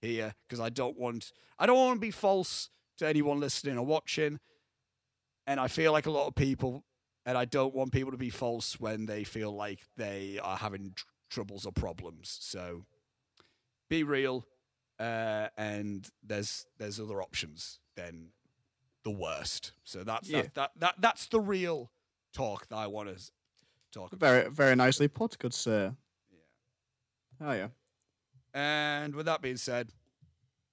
here 0.00 0.34
because 0.46 0.60
I 0.60 0.68
don't 0.68 0.98
want 0.98 1.32
I 1.58 1.66
don't 1.66 1.76
want 1.76 1.96
to 1.96 2.00
be 2.00 2.10
false 2.10 2.70
to 2.98 3.06
anyone 3.06 3.40
listening 3.40 3.78
or 3.78 3.84
watching. 3.86 4.38
And 5.46 5.60
I 5.60 5.68
feel 5.68 5.92
like 5.92 6.06
a 6.06 6.10
lot 6.10 6.26
of 6.26 6.34
people, 6.34 6.84
and 7.26 7.36
I 7.36 7.44
don't 7.44 7.74
want 7.74 7.92
people 7.92 8.12
to 8.12 8.16
be 8.18 8.30
false 8.30 8.80
when 8.80 9.06
they 9.06 9.24
feel 9.24 9.52
like 9.54 9.80
they 9.96 10.38
are 10.42 10.56
having 10.56 10.92
tr- 10.94 11.04
troubles 11.30 11.66
or 11.66 11.72
problems. 11.72 12.38
So 12.40 12.86
be 13.90 14.02
real, 14.04 14.46
uh, 14.98 15.48
and 15.56 16.08
there's 16.22 16.66
there's 16.78 16.98
other 16.98 17.20
options 17.22 17.78
than 17.96 18.28
the 19.04 19.10
worst. 19.10 19.72
So 19.84 20.02
that's 20.02 20.28
Yeah. 20.30 20.42
that, 20.42 20.54
that 20.54 20.70
that 20.78 20.94
that's 20.98 21.26
the 21.26 21.40
real 21.40 21.90
talk 22.32 22.66
that 22.68 22.76
I 22.76 22.86
want 22.86 23.14
to 23.16 23.30
talk 23.92 24.12
about. 24.12 24.20
Very, 24.26 24.50
very 24.50 24.76
nicely 24.76 25.08
put, 25.08 25.38
good 25.38 25.52
sir. 25.52 25.94
Yeah. 26.30 27.48
Oh 27.48 27.52
yeah, 27.52 27.68
And 28.54 29.14
with 29.14 29.26
that 29.26 29.42
being 29.42 29.56
said, 29.58 29.90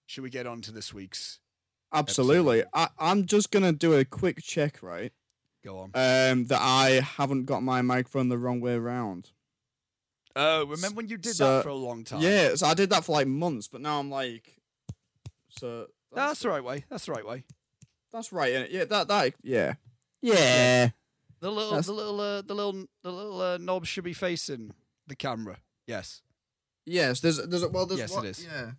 should 0.06 0.24
we 0.24 0.30
get 0.30 0.48
on 0.48 0.62
to 0.62 0.72
this 0.72 0.94
week's? 0.94 1.40
Absolutely. 1.94 2.64
I, 2.74 2.90
I'm 3.00 3.26
just 3.26 3.52
gonna 3.52 3.72
do 3.72 3.94
a 3.94 4.06
quick 4.06 4.42
check, 4.42 4.82
right? 4.82 5.12
Go 5.64 5.78
on. 5.80 5.92
Um, 5.94 6.46
that 6.46 6.60
I 6.62 7.02
haven't 7.18 7.46
got 7.46 7.62
my 7.64 7.82
microphone 7.82 8.30
the 8.30 8.38
wrong 8.38 8.62
way 8.62 8.74
around. 8.74 9.32
Oh, 10.36 10.66
remember 10.66 10.96
when 10.98 11.08
you 11.10 11.18
did 11.18 11.36
so- 11.36 11.58
that 11.58 11.64
for 11.64 11.70
a 11.70 11.76
long 11.76 12.04
time? 12.04 12.22
Yeah, 12.22 12.56
so 12.56 12.68
I 12.68 12.74
did 12.74 12.90
that 12.92 13.04
for 13.06 13.12
like 13.12 13.28
months, 13.28 13.68
but 13.68 13.82
now 13.82 14.00
I'm 14.00 14.10
like, 14.10 14.60
so 15.50 15.88
that's 16.14 16.40
the 16.42 16.50
right 16.50 16.64
way. 16.64 16.86
That's 16.90 17.06
the 17.06 17.12
right 17.12 17.26
way. 17.26 17.44
that's 18.12 18.32
right. 18.34 18.70
Yeah, 18.72 18.86
that 18.86 19.08
that 19.08 19.34
yeah, 19.44 19.74
yeah. 20.22 20.90
The 21.42 21.50
little, 21.52 21.72
That's- 21.72 21.88
the 21.88 21.94
little, 21.94 22.22
uh, 22.22 22.42
the 22.44 22.54
little, 22.54 22.86
the 23.02 23.12
little 23.12 23.42
uh, 23.42 23.58
knob 23.58 23.88
should 23.88 24.04
be 24.04 24.14
facing 24.14 24.74
the 25.08 25.16
camera. 25.16 25.58
Yes, 25.88 26.22
Yes, 26.86 27.20
there's 27.20 27.38
there's 27.48 27.66
well 27.68 27.86
there's 27.88 28.00
Yes, 28.02 28.12
it 28.12 28.16
what- 28.16 28.26
is. 28.26 28.46
Yeah, 28.46 28.72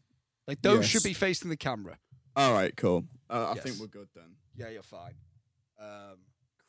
like 0.48 0.62
those 0.62 0.86
should 0.86 1.02
be 1.02 1.12
facing 1.12 1.50
the 1.50 1.56
camera. 1.56 1.98
All 2.36 2.52
right, 2.52 2.74
cool. 2.76 3.04
Uh, 3.28 3.54
I 3.56 3.60
think 3.60 3.76
we're 3.78 3.86
good 3.86 4.08
then. 4.14 4.36
Yeah, 4.56 4.68
you're 4.70 4.82
fine. 4.82 5.14
Um, 5.80 6.18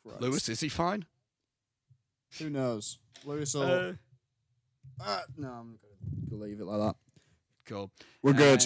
Christ. 0.02 0.20
Lewis, 0.20 0.48
is 0.48 0.60
he 0.60 0.68
fine? 0.68 1.06
who 2.38 2.50
knows? 2.50 2.98
Lewis 3.24 3.54
will. 3.54 3.62
Uh, 3.62 3.92
Uh, 5.00 5.20
no, 5.36 5.48
I'm 5.48 5.78
gonna 6.30 6.42
leave 6.42 6.60
it 6.60 6.64
like 6.64 6.80
that. 6.80 6.96
cool. 7.66 7.90
We're 8.22 8.32
good. 8.32 8.64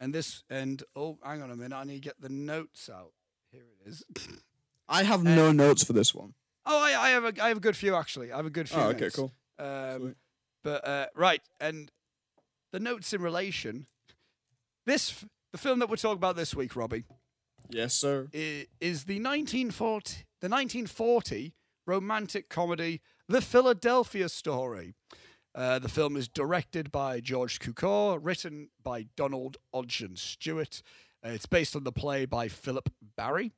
And, 0.00 0.12
this 0.14 0.42
and 0.50 0.82
oh, 0.94 1.18
hang 1.24 1.42
on 1.42 1.50
a 1.50 1.56
minute. 1.56 1.76
I 1.76 1.84
need 1.84 1.94
to 1.94 2.00
get 2.00 2.20
the 2.20 2.28
notes 2.28 2.90
out. 2.92 3.12
Here 3.50 3.62
it 3.84 3.88
is. 3.88 4.04
I 4.88 5.04
have 5.04 5.22
no 5.22 5.48
uh, 5.48 5.52
notes 5.52 5.84
for 5.84 5.92
this 5.92 6.14
one. 6.14 6.34
Oh, 6.66 6.78
I, 6.82 7.06
I 7.06 7.08
have 7.10 7.24
a 7.24 7.42
I 7.42 7.48
have 7.48 7.56
a 7.58 7.60
good 7.60 7.76
few 7.76 7.94
actually. 7.94 8.32
I 8.32 8.36
have 8.36 8.46
a 8.46 8.50
good 8.50 8.68
few. 8.68 8.78
Oh, 8.78 8.88
okay, 8.88 9.00
notes. 9.02 9.16
cool. 9.16 9.32
Um, 9.58 10.16
but 10.62 10.86
uh, 10.86 11.06
right, 11.14 11.40
and 11.60 11.90
the 12.72 12.80
notes 12.80 13.12
in 13.12 13.22
relation. 13.22 13.86
This 14.86 15.10
f- 15.10 15.24
the 15.54 15.58
film 15.58 15.78
that 15.78 15.88
we're 15.88 15.94
talking 15.94 16.16
about 16.16 16.34
this 16.34 16.52
week, 16.52 16.74
Robbie, 16.74 17.04
Yes, 17.70 17.94
sir. 17.94 18.26
is 18.32 19.04
the 19.04 19.20
1940 19.20 20.24
the 20.40 20.48
1940 20.48 21.54
romantic 21.86 22.48
comedy 22.48 23.00
The 23.28 23.40
Philadelphia 23.40 24.28
Story. 24.28 24.94
Uh, 25.54 25.78
the 25.78 25.88
film 25.88 26.16
is 26.16 26.26
directed 26.26 26.90
by 26.90 27.20
George 27.20 27.60
Cukor, 27.60 28.18
written 28.20 28.70
by 28.82 29.06
Donald 29.16 29.58
Ogden 29.72 30.16
Stewart. 30.16 30.82
Uh, 31.24 31.28
it's 31.28 31.46
based 31.46 31.76
on 31.76 31.84
the 31.84 31.92
play 31.92 32.26
by 32.26 32.48
Philip 32.48 32.90
Barry. 33.16 33.52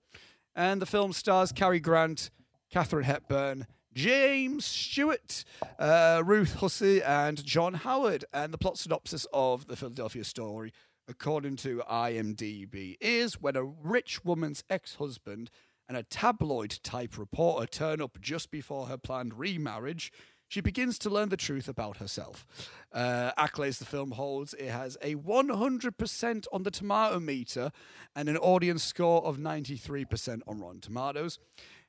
And 0.55 0.83
the 0.83 0.87
film 0.87 1.15
stars 1.15 1.51
Cary 1.51 1.81
Grant, 1.81 2.29
Katharine 2.71 3.05
Hepburn, 3.05 3.67
James 3.95 4.67
Stewart, 4.67 5.45
uh, 5.79 6.23
Ruth 6.27 6.57
Hussey, 6.57 7.03
and 7.03 7.43
John 7.43 7.73
Howard. 7.73 8.27
And 8.35 8.53
the 8.53 8.59
plot 8.59 8.77
synopsis 8.77 9.27
of 9.33 9.67
The 9.67 9.77
Philadelphia 9.77 10.25
Story, 10.25 10.75
according 11.09 11.57
to 11.57 11.83
IMDb, 11.91 12.97
is 13.01 13.41
when 13.41 13.57
a 13.57 13.65
rich 13.65 14.25
woman's 14.25 14.65
ex 14.69 14.97
husband 14.97 15.51
and 15.89 15.97
a 15.97 16.03
tabloid 16.03 16.79
type 16.83 17.17
reporter 17.17 17.67
turn 17.67 18.01
up 18.01 18.21
just 18.21 18.51
before 18.51 18.87
her 18.87 18.99
planned 18.99 19.39
remarriage, 19.39 20.13
she 20.49 20.61
begins 20.61 20.99
to 21.01 21.11
learn 21.11 21.29
the 21.29 21.37
truth 21.37 21.69
about 21.69 21.97
herself. 21.97 22.47
Uh, 22.93 23.33
accolades 23.37 23.79
the 23.79 23.85
film 23.85 24.13
holds 24.13 24.55
it 24.55 24.71
has 24.71 24.97
a 25.03 25.17
100% 25.17 26.47
on 26.53 26.63
the 26.63 26.71
tomato 26.71 27.19
meter 27.19 27.73
and 28.15 28.29
an 28.29 28.37
audience 28.37 28.85
score 28.85 29.25
of 29.25 29.39
93% 29.39 30.43
on 30.47 30.61
Rotten 30.61 30.81
Tomatoes. 30.81 31.39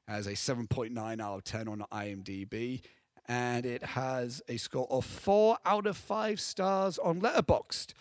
Has 0.07 0.25
a 0.25 0.31
7.9 0.31 1.21
out 1.21 1.35
of 1.35 1.43
10 1.43 1.67
on 1.67 1.83
IMDb. 1.91 2.81
And 3.27 3.65
it 3.65 3.83
has 3.83 4.41
a 4.47 4.55
score 4.55 4.87
of 4.89 5.05
4 5.05 5.57
out 5.65 5.85
of 5.85 5.97
5 5.97 6.39
stars 6.39 6.97
on 6.97 7.19
Letterboxd. 7.21 7.93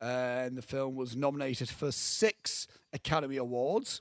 And 0.00 0.56
the 0.56 0.62
film 0.62 0.96
was 0.96 1.14
nominated 1.14 1.68
for 1.68 1.92
six 1.92 2.66
Academy 2.92 3.36
Awards 3.36 4.00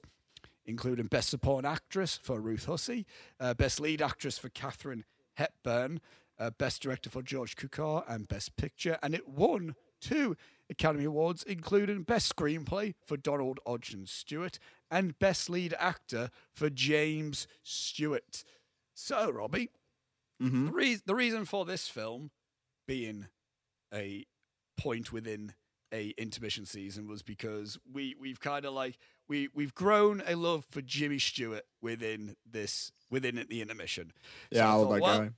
including 0.65 1.07
Best 1.07 1.29
Supporting 1.29 1.67
Actress 1.67 2.19
for 2.21 2.39
Ruth 2.39 2.65
Hussey, 2.65 3.07
uh, 3.39 3.55
Best 3.55 3.79
Lead 3.79 4.03
Actress 4.03 4.37
for 4.37 4.49
Katharine 4.49 5.03
Hepburn, 5.33 5.99
uh, 6.37 6.51
Best 6.51 6.83
Director 6.83 7.09
for 7.09 7.23
George 7.23 7.55
Cukor, 7.55 8.03
and 8.07 8.27
Best 8.27 8.55
Picture. 8.55 8.99
And 9.01 9.15
it 9.15 9.27
won 9.27 9.73
two 9.99 10.37
Academy 10.69 11.05
Awards, 11.05 11.41
including 11.41 12.03
Best 12.03 12.35
Screenplay 12.35 12.93
for 13.03 13.17
Donald 13.17 13.59
Ogden 13.65 14.05
Stewart 14.05 14.59
and 14.91 15.17
Best 15.17 15.49
Lead 15.49 15.73
Actor 15.79 16.29
for 16.53 16.69
James 16.69 17.47
Stewart. 17.63 18.43
So, 18.93 19.31
Robbie, 19.31 19.71
Mm-hmm. 20.39 20.65
the, 20.67 20.71
rea- 20.71 21.01
the 21.03 21.15
reason 21.15 21.45
for 21.45 21.65
this 21.65 21.87
film 21.87 22.29
being 22.87 23.25
a 23.91 24.25
point 24.77 25.11
within 25.11 25.53
a 25.93 26.13
intermission 26.17 26.65
season 26.65 27.07
was 27.07 27.21
because 27.21 27.77
we 27.91 28.15
we've 28.19 28.39
kind 28.39 28.65
of 28.65 28.73
like 28.73 28.97
we 29.27 29.49
we've 29.53 29.73
grown 29.73 30.21
a 30.27 30.35
love 30.35 30.65
for 30.69 30.81
Jimmy 30.81 31.19
Stewart 31.19 31.63
within 31.81 32.35
this 32.49 32.91
within 33.09 33.45
the 33.49 33.61
intermission. 33.61 34.11
So 34.53 34.59
Yeah, 34.59 34.71
I 34.71 34.75
love 34.75 34.89
that 34.89 35.01
well, 35.01 35.19
guy. 35.19 35.29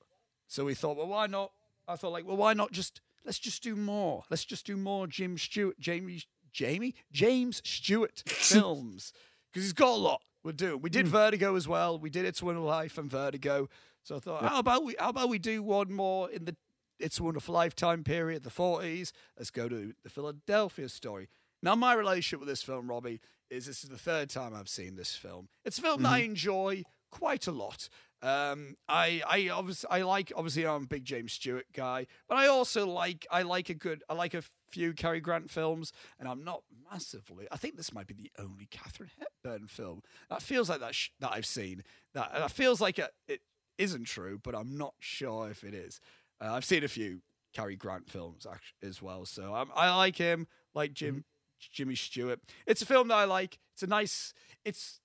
So 0.48 0.66
we 0.66 0.74
thought, 0.74 0.98
well, 0.98 1.08
why 1.08 1.28
not? 1.28 1.52
I 1.88 1.96
thought 1.96 2.12
like, 2.12 2.26
well, 2.26 2.38
why 2.38 2.54
not 2.54 2.72
just 2.72 3.02
let's 3.26 3.40
just 3.40 3.64
do 3.64 3.76
more. 3.76 4.24
Let's 4.30 4.46
just 4.46 4.66
do 4.66 4.78
more 4.78 5.08
Jim 5.08 5.38
Stewart, 5.38 5.80
Jamie, 5.80 6.24
Jamie, 6.52 6.96
James 7.12 7.62
Stewart 7.66 8.24
films 8.28 9.14
because 9.52 9.64
he's 9.64 9.74
got 9.74 9.90
a 9.90 10.02
lot. 10.02 10.22
We're 10.44 10.54
doing. 10.54 10.82
We 10.82 10.90
did 10.90 11.06
hmm. 11.06 11.12
Vertigo 11.12 11.56
as 11.56 11.68
well. 11.68 12.00
We 12.00 12.10
did 12.10 12.26
It's 12.26 12.42
a 12.42 12.46
Wonderful 12.46 12.68
Life 12.68 12.98
and 12.98 13.10
Vertigo. 13.10 13.70
So 14.04 14.16
I 14.16 14.20
thought, 14.20 14.44
how 14.44 14.60
about 14.60 14.84
we 14.84 14.96
how 15.00 15.10
about 15.10 15.30
we 15.30 15.38
do 15.38 15.62
one 15.62 15.92
more 15.94 16.30
in 16.32 16.46
the 16.46 16.56
It's 17.02 17.20
a 17.20 17.24
Wonderful 17.24 17.54
Lifetime 17.54 18.04
period, 18.04 18.44
the 18.44 18.50
forties. 18.50 19.12
Let's 19.38 19.52
go 19.52 19.68
to 19.68 19.94
the 20.04 20.10
Philadelphia 20.10 20.88
story. 20.90 21.28
Now, 21.64 21.76
my 21.76 21.94
relationship 21.94 22.40
with 22.40 22.50
this 22.50 22.64
film, 22.64 22.90
Robbie, 22.90 23.22
is 23.50 23.66
this 23.66 23.84
is 23.84 23.90
the 23.90 23.98
third 23.98 24.30
time 24.30 24.54
I've 24.56 24.70
seen 24.70 24.96
this 24.96 25.16
film. 25.16 25.50
It's 25.66 25.78
a 25.78 25.82
film 25.82 26.04
that 26.04 26.12
I 26.12 26.20
enjoy 26.20 26.84
quite 27.12 27.48
a 27.48 27.52
lot. 27.52 27.90
Um, 28.24 28.76
I 28.88 29.22
I 29.28 29.50
obviously 29.50 29.90
I 29.90 30.04
like 30.04 30.32
obviously 30.36 30.66
I'm 30.66 30.84
a 30.84 30.88
big 30.88 31.06
James 31.06 31.34
Stewart 31.34 31.66
guy, 31.74 32.06
but 32.30 32.38
I 32.38 32.48
also 32.48 32.88
like 32.88 33.26
I 33.32 33.42
like 33.42 33.70
a 33.70 33.74
good 33.74 34.04
I 34.08 34.14
like 34.14 34.36
a 34.36 34.44
few 34.70 34.94
Cary 34.94 35.20
Grant 35.20 35.50
films, 35.50 35.92
and 36.20 36.28
I'm 36.30 36.44
not 36.44 36.62
massively. 36.92 37.48
I 37.52 37.58
think 37.58 37.78
this 37.78 37.94
might 37.94 38.08
be 38.08 38.14
the 38.14 38.32
only 38.38 38.68
Katharine 38.70 39.10
Hepburn 39.20 39.68
film 39.68 40.02
that 40.30 40.42
feels 40.44 40.70
like 40.70 40.80
that 40.82 40.94
sh- 40.94 41.10
that 41.20 41.32
I've 41.34 41.48
seen. 41.48 41.84
That 42.14 42.32
that 42.34 42.52
feels 42.52 42.80
like 42.80 43.00
a, 43.00 43.10
it 43.28 43.42
isn't 43.80 44.06
true, 44.06 44.40
but 44.42 44.56
I'm 44.56 44.78
not 44.78 44.94
sure 45.00 45.50
if 45.50 45.64
it 45.64 45.74
is. 45.74 46.00
Uh, 46.42 46.54
I've 46.54 46.66
seen 46.66 46.84
a 46.84 46.88
few 46.88 47.22
Cary 47.54 47.76
Grant 47.76 48.10
films 48.10 48.48
actually, 48.50 48.90
as 48.90 49.02
well, 49.02 49.26
so 49.26 49.54
um, 49.56 49.72
I 49.76 49.96
like 49.96 50.18
him, 50.18 50.48
like 50.74 50.94
Jim 50.94 51.26
Jimmy 51.60 51.96
Stewart. 51.96 52.40
It's 52.66 52.82
a 52.82 52.86
film 52.86 53.10
that 53.10 53.16
I 53.16 53.26
like. 53.26 53.60
It's 53.74 53.84
a 53.84 53.88
nice. 53.88 54.34
It's 54.66 55.00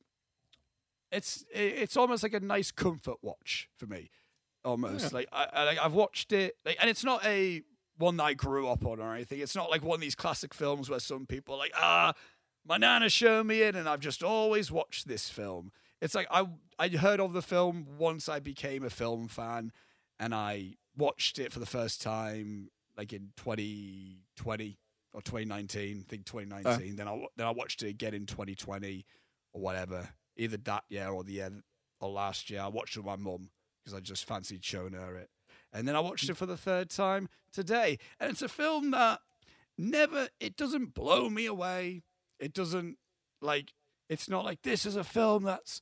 it's 1.12 1.44
it's 1.53 1.96
almost 1.96 2.22
like 2.22 2.35
a 2.35 2.40
nice 2.40 2.70
comfort 2.70 3.18
watch 3.22 3.68
for 3.77 3.87
me. 3.87 4.11
Almost 4.64 5.12
like 5.12 5.29
I, 5.33 5.46
I 5.53 5.64
like 5.64 5.79
I've 5.79 5.92
watched 5.92 6.33
it, 6.33 6.57
like, 6.64 6.77
and 6.81 6.90
it's 6.90 7.05
not 7.05 7.25
a 7.25 7.62
one 7.99 8.16
that 8.16 8.25
I 8.25 8.35
grew 8.35 8.68
up 8.68 8.85
on 8.85 9.01
or 9.01 9.14
anything. 9.14 9.40
It's 9.40 9.55
not 9.55 9.70
like 9.70 9.83
one 9.83 9.96
of 9.96 10.01
these 10.01 10.16
classic 10.16 10.53
films 10.53 10.90
where 10.90 10.99
some 10.99 11.27
people 11.27 11.55
are 11.55 11.59
like 11.59 11.72
ah, 11.77 12.14
my 12.66 12.77
nana 12.77 13.09
showed 13.09 13.46
me 13.46 13.62
it, 13.62 13.77
and 13.77 13.88
I've 13.88 14.01
just 14.01 14.22
always 14.22 14.72
watched 14.72 15.07
this 15.07 15.29
film. 15.29 15.70
It's 16.01 16.14
like 16.14 16.27
I 16.31 16.46
I 16.79 16.88
heard 16.88 17.20
of 17.20 17.33
the 17.33 17.42
film 17.42 17.87
once 17.99 18.29
I 18.29 18.40
became 18.40 18.83
a 18.85 18.90
film 18.90 19.29
fan, 19.29 19.72
and 20.18 20.35
I 20.35 20.75
watched 20.96 21.38
it 21.38 21.52
for 21.52 21.59
the 21.59 21.66
first 21.66 22.00
time 22.00 22.70
like 22.96 23.12
in 23.12 23.32
2020 23.37 24.78
or 25.12 25.22
2019. 25.22 26.04
I 26.06 26.11
think 26.11 26.22
uh. 26.22 26.32
2019. 26.32 26.96
then 26.96 27.09
I 27.09 27.26
then 27.37 27.46
I 27.46 27.50
watched 27.50 27.82
it 27.82 27.88
again 27.88 28.14
in 28.14 28.26
2020 28.26 29.04
or 29.52 29.61
whatever, 29.61 30.09
either 30.37 30.56
that 30.59 30.85
year 30.88 31.09
or 31.09 31.24
the 31.24 31.32
year 31.32 31.50
or 32.00 32.11
last 32.11 32.50
year. 32.50 32.61
I 32.61 32.68
watched 32.68 32.96
it 32.96 33.00
with 33.00 33.06
my 33.06 33.16
mum 33.16 33.50
because 33.85 33.96
I 33.96 34.00
just 34.00 34.26
fancied 34.26 34.64
showing 34.64 34.92
her 34.92 35.16
it, 35.16 35.30
and 35.72 35.87
then 35.87 35.96
I 35.96 36.00
watched 36.00 36.28
it 36.28 36.37
for 36.37 36.46
the 36.46 36.56
third 36.56 36.90
time 36.90 37.28
today. 37.52 37.98
And 38.20 38.30
it's 38.30 38.42
a 38.42 38.48
film 38.48 38.90
that 38.92 39.20
never 39.78 40.28
it 40.40 40.56
doesn't 40.56 40.94
blow 40.94 41.28
me 41.28 41.46
away. 41.46 42.02
It 42.38 42.52
doesn't 42.52 42.98
like 43.40 43.72
it's 44.09 44.28
not 44.28 44.44
like 44.44 44.62
this 44.62 44.87
is 44.87 44.96
a 44.96 45.04
film 45.04 45.44
that's 45.44 45.80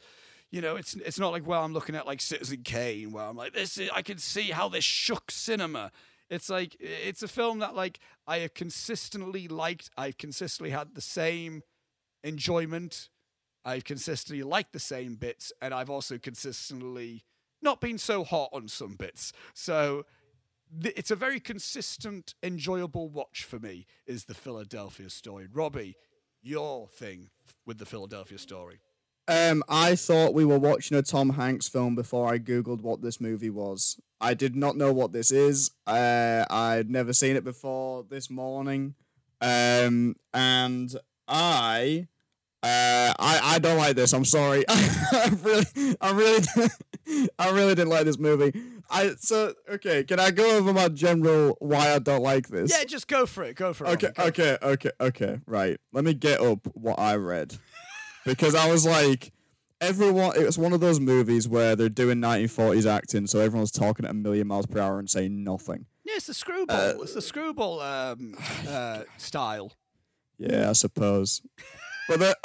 you 0.50 0.61
know 0.61 0.76
it's 0.76 0.94
it's 0.94 1.18
not 1.18 1.33
like 1.33 1.46
well 1.46 1.64
I'm 1.64 1.72
looking 1.72 1.94
at 1.94 2.07
like 2.07 2.20
Citizen 2.20 2.62
Kane 2.62 3.12
where 3.12 3.24
I'm 3.24 3.37
like 3.37 3.52
this 3.52 3.78
is, 3.78 3.90
I 3.94 4.02
can 4.02 4.18
see 4.18 4.50
how 4.50 4.68
this 4.68 4.85
shook 4.85 5.30
cinema. 5.30 5.90
It's 6.30 6.48
like 6.48 6.76
it's 6.80 7.22
a 7.22 7.28
film 7.28 7.59
that 7.59 7.74
like 7.74 7.98
I 8.26 8.38
have 8.38 8.54
consistently 8.54 9.48
liked. 9.48 9.90
I've 9.96 10.18
consistently 10.18 10.70
had 10.70 10.94
the 10.94 11.00
same 11.00 11.62
enjoyment. 12.22 13.11
I've 13.64 13.85
consistently 13.85 14.42
liked 14.42 14.72
the 14.72 14.78
same 14.78 15.14
bits, 15.16 15.52
and 15.62 15.72
I've 15.72 15.90
also 15.90 16.18
consistently 16.18 17.24
not 17.62 17.80
been 17.80 17.98
so 17.98 18.24
hot 18.24 18.50
on 18.52 18.68
some 18.68 18.94
bits. 18.94 19.33
So 19.54 20.04
th- 20.83 20.94
it's 20.96 21.11
a 21.11 21.16
very 21.16 21.40
consistent, 21.40 22.35
enjoyable 22.42 23.09
watch 23.09 23.44
for 23.44 23.59
me. 23.59 23.87
Is 24.07 24.26
the 24.26 24.35
Philadelphia 24.35 25.09
story, 25.09 25.48
Robbie? 25.52 25.96
Your 26.42 26.88
thing 26.88 27.30
with 27.64 27.78
the 27.78 27.87
Philadelphia 27.87 28.38
story? 28.38 28.80
Um, 29.26 29.62
I 29.68 29.96
thought 29.96 30.34
we 30.34 30.44
were 30.44 30.58
watching 30.58 30.96
a 30.96 31.02
Tom 31.02 31.30
Hanks 31.30 31.68
film 31.68 31.94
before 31.94 32.32
I 32.32 32.38
googled 32.38 32.82
what 32.82 33.00
this 33.00 33.20
movie 33.20 33.50
was. 33.50 33.98
I 34.20 34.34
did 34.34 34.54
not 34.54 34.76
know 34.76 34.92
what 34.92 35.12
this 35.12 35.30
is. 35.30 35.70
Uh, 35.87 36.44
I'd 36.50 36.90
never 36.90 37.12
seen 37.12 37.37
it 37.37 37.44
before 37.44 38.04
this 38.08 38.30
morning. 38.30 38.94
Um, 39.40 40.16
and 40.32 40.94
I, 41.26 42.08
uh, 42.62 43.12
I, 43.18 43.40
I 43.42 43.58
don't 43.58 43.78
like 43.78 43.96
this. 43.96 44.12
I'm 44.12 44.24
sorry. 44.24 44.64
I 44.68 45.30
really, 45.42 45.96
I 46.00 46.10
really, 46.12 47.28
I 47.38 47.50
really 47.50 47.74
didn't 47.74 47.90
like 47.90 48.04
this 48.04 48.18
movie. 48.18 48.58
I 48.90 49.14
so 49.18 49.54
okay. 49.68 50.04
Can 50.04 50.20
I 50.20 50.30
go 50.30 50.56
over 50.56 50.72
my 50.72 50.88
general 50.88 51.56
why 51.60 51.94
I 51.94 51.98
don't 51.98 52.22
like 52.22 52.48
this? 52.48 52.70
Yeah, 52.70 52.84
just 52.84 53.08
go 53.08 53.26
for 53.26 53.42
it. 53.44 53.56
Go 53.56 53.72
for 53.72 53.87
it. 53.87 53.90
Okay, 53.90 54.12
Robbie, 54.18 54.30
go. 54.32 54.44
okay, 54.44 54.58
okay, 54.62 54.90
okay. 55.00 55.40
Right. 55.46 55.78
Let 55.92 56.04
me 56.04 56.14
get 56.14 56.40
up 56.40 56.66
what 56.74 56.98
I 56.98 57.16
read. 57.16 57.56
Because 58.24 58.54
I 58.54 58.70
was 58.70 58.87
like, 58.87 59.32
everyone, 59.80 60.37
it 60.37 60.44
was 60.44 60.58
one 60.58 60.72
of 60.72 60.80
those 60.80 61.00
movies 61.00 61.48
where 61.48 61.76
they're 61.76 61.88
doing 61.88 62.18
1940s 62.18 62.87
acting, 62.87 63.26
so 63.26 63.40
everyone's 63.40 63.70
talking 63.70 64.04
at 64.04 64.10
a 64.10 64.14
million 64.14 64.46
miles 64.46 64.66
per 64.66 64.80
hour 64.80 64.98
and 64.98 65.08
saying 65.08 65.44
nothing. 65.44 65.87
Yeah, 66.04 66.14
it's 66.16 66.26
the 66.26 66.34
screwball. 66.34 66.76
Uh, 66.76 66.94
it's 67.02 67.14
the 67.14 67.22
screwball 67.22 67.80
um, 67.80 68.37
uh, 68.68 69.02
style. 69.18 69.72
Yeah, 70.38 70.70
I 70.70 70.72
suppose. 70.72 71.42
But 72.08 72.18
the 72.20 72.37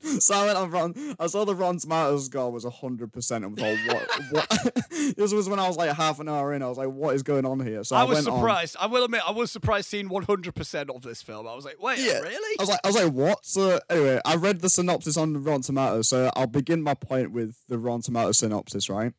so 0.20 0.34
I 0.34 0.46
went 0.46 0.56
on 0.58 0.70
Rotten. 0.70 1.16
I 1.18 1.26
saw 1.26 1.44
the 1.44 1.54
Rotten 1.54 1.78
Tomatoes 1.78 2.26
score 2.26 2.50
was 2.50 2.64
hundred 2.64 3.12
percent. 3.12 3.44
and 3.44 3.56
thought, 3.58 3.76
what? 3.86 4.08
What? 4.30 4.86
this 5.16 5.32
was 5.32 5.48
when 5.48 5.58
I 5.58 5.68
was 5.68 5.76
like 5.76 5.94
half 5.94 6.20
an 6.20 6.28
hour 6.28 6.52
in. 6.54 6.62
I 6.62 6.68
was 6.68 6.78
like, 6.78 6.88
what 6.88 7.14
is 7.14 7.22
going 7.22 7.44
on 7.44 7.60
here? 7.64 7.84
So 7.84 7.96
I, 7.96 8.00
I 8.00 8.04
was 8.04 8.16
went 8.16 8.28
on- 8.28 8.38
surprised. 8.38 8.76
I 8.80 8.86
will 8.86 9.04
admit, 9.04 9.22
I 9.26 9.32
was 9.32 9.50
surprised 9.50 9.88
seeing 9.88 10.08
100% 10.08 10.94
of 10.94 11.02
this 11.02 11.22
film. 11.22 11.46
I 11.46 11.54
was 11.54 11.64
like, 11.64 11.82
wait, 11.82 11.98
Yeah. 11.98 12.20
really? 12.20 12.56
I 12.58 12.62
was 12.62 12.68
like, 12.70 12.80
I 12.84 12.88
was 12.88 12.96
like, 12.96 13.12
what? 13.12 13.44
So 13.44 13.78
anyway, 13.90 14.20
I 14.24 14.36
read 14.36 14.60
the 14.60 14.70
synopsis 14.70 15.16
on 15.16 15.42
Rotten 15.44 15.62
Tomatoes. 15.62 16.08
So 16.08 16.30
I'll 16.34 16.46
begin 16.46 16.82
my 16.82 16.94
point 16.94 17.32
with 17.32 17.56
the 17.68 17.78
Rotten 17.78 18.02
Tomatoes 18.02 18.38
synopsis, 18.38 18.88
right? 18.88 19.12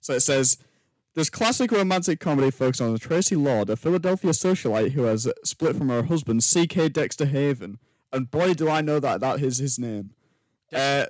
So 0.00 0.14
it 0.14 0.20
says, 0.20 0.58
this 1.14 1.28
classic 1.28 1.72
romantic 1.72 2.20
comedy 2.20 2.50
focuses 2.52 2.80
on 2.82 2.96
Tracy 2.98 3.34
Lord, 3.36 3.68
a 3.68 3.76
Philadelphia 3.76 4.30
socialite 4.30 4.92
who 4.92 5.02
has 5.02 5.26
split 5.44 5.76
from 5.76 5.88
her 5.88 6.04
husband, 6.04 6.44
C.K. 6.44 6.88
Dexter 6.90 7.26
Haven. 7.26 7.78
And 8.12 8.30
boy, 8.30 8.54
do 8.54 8.68
I 8.68 8.80
know 8.80 9.00
that 9.00 9.20
that 9.20 9.40
is 9.40 9.58
his 9.58 9.78
name. 9.78 10.10
Uh, 10.72 11.06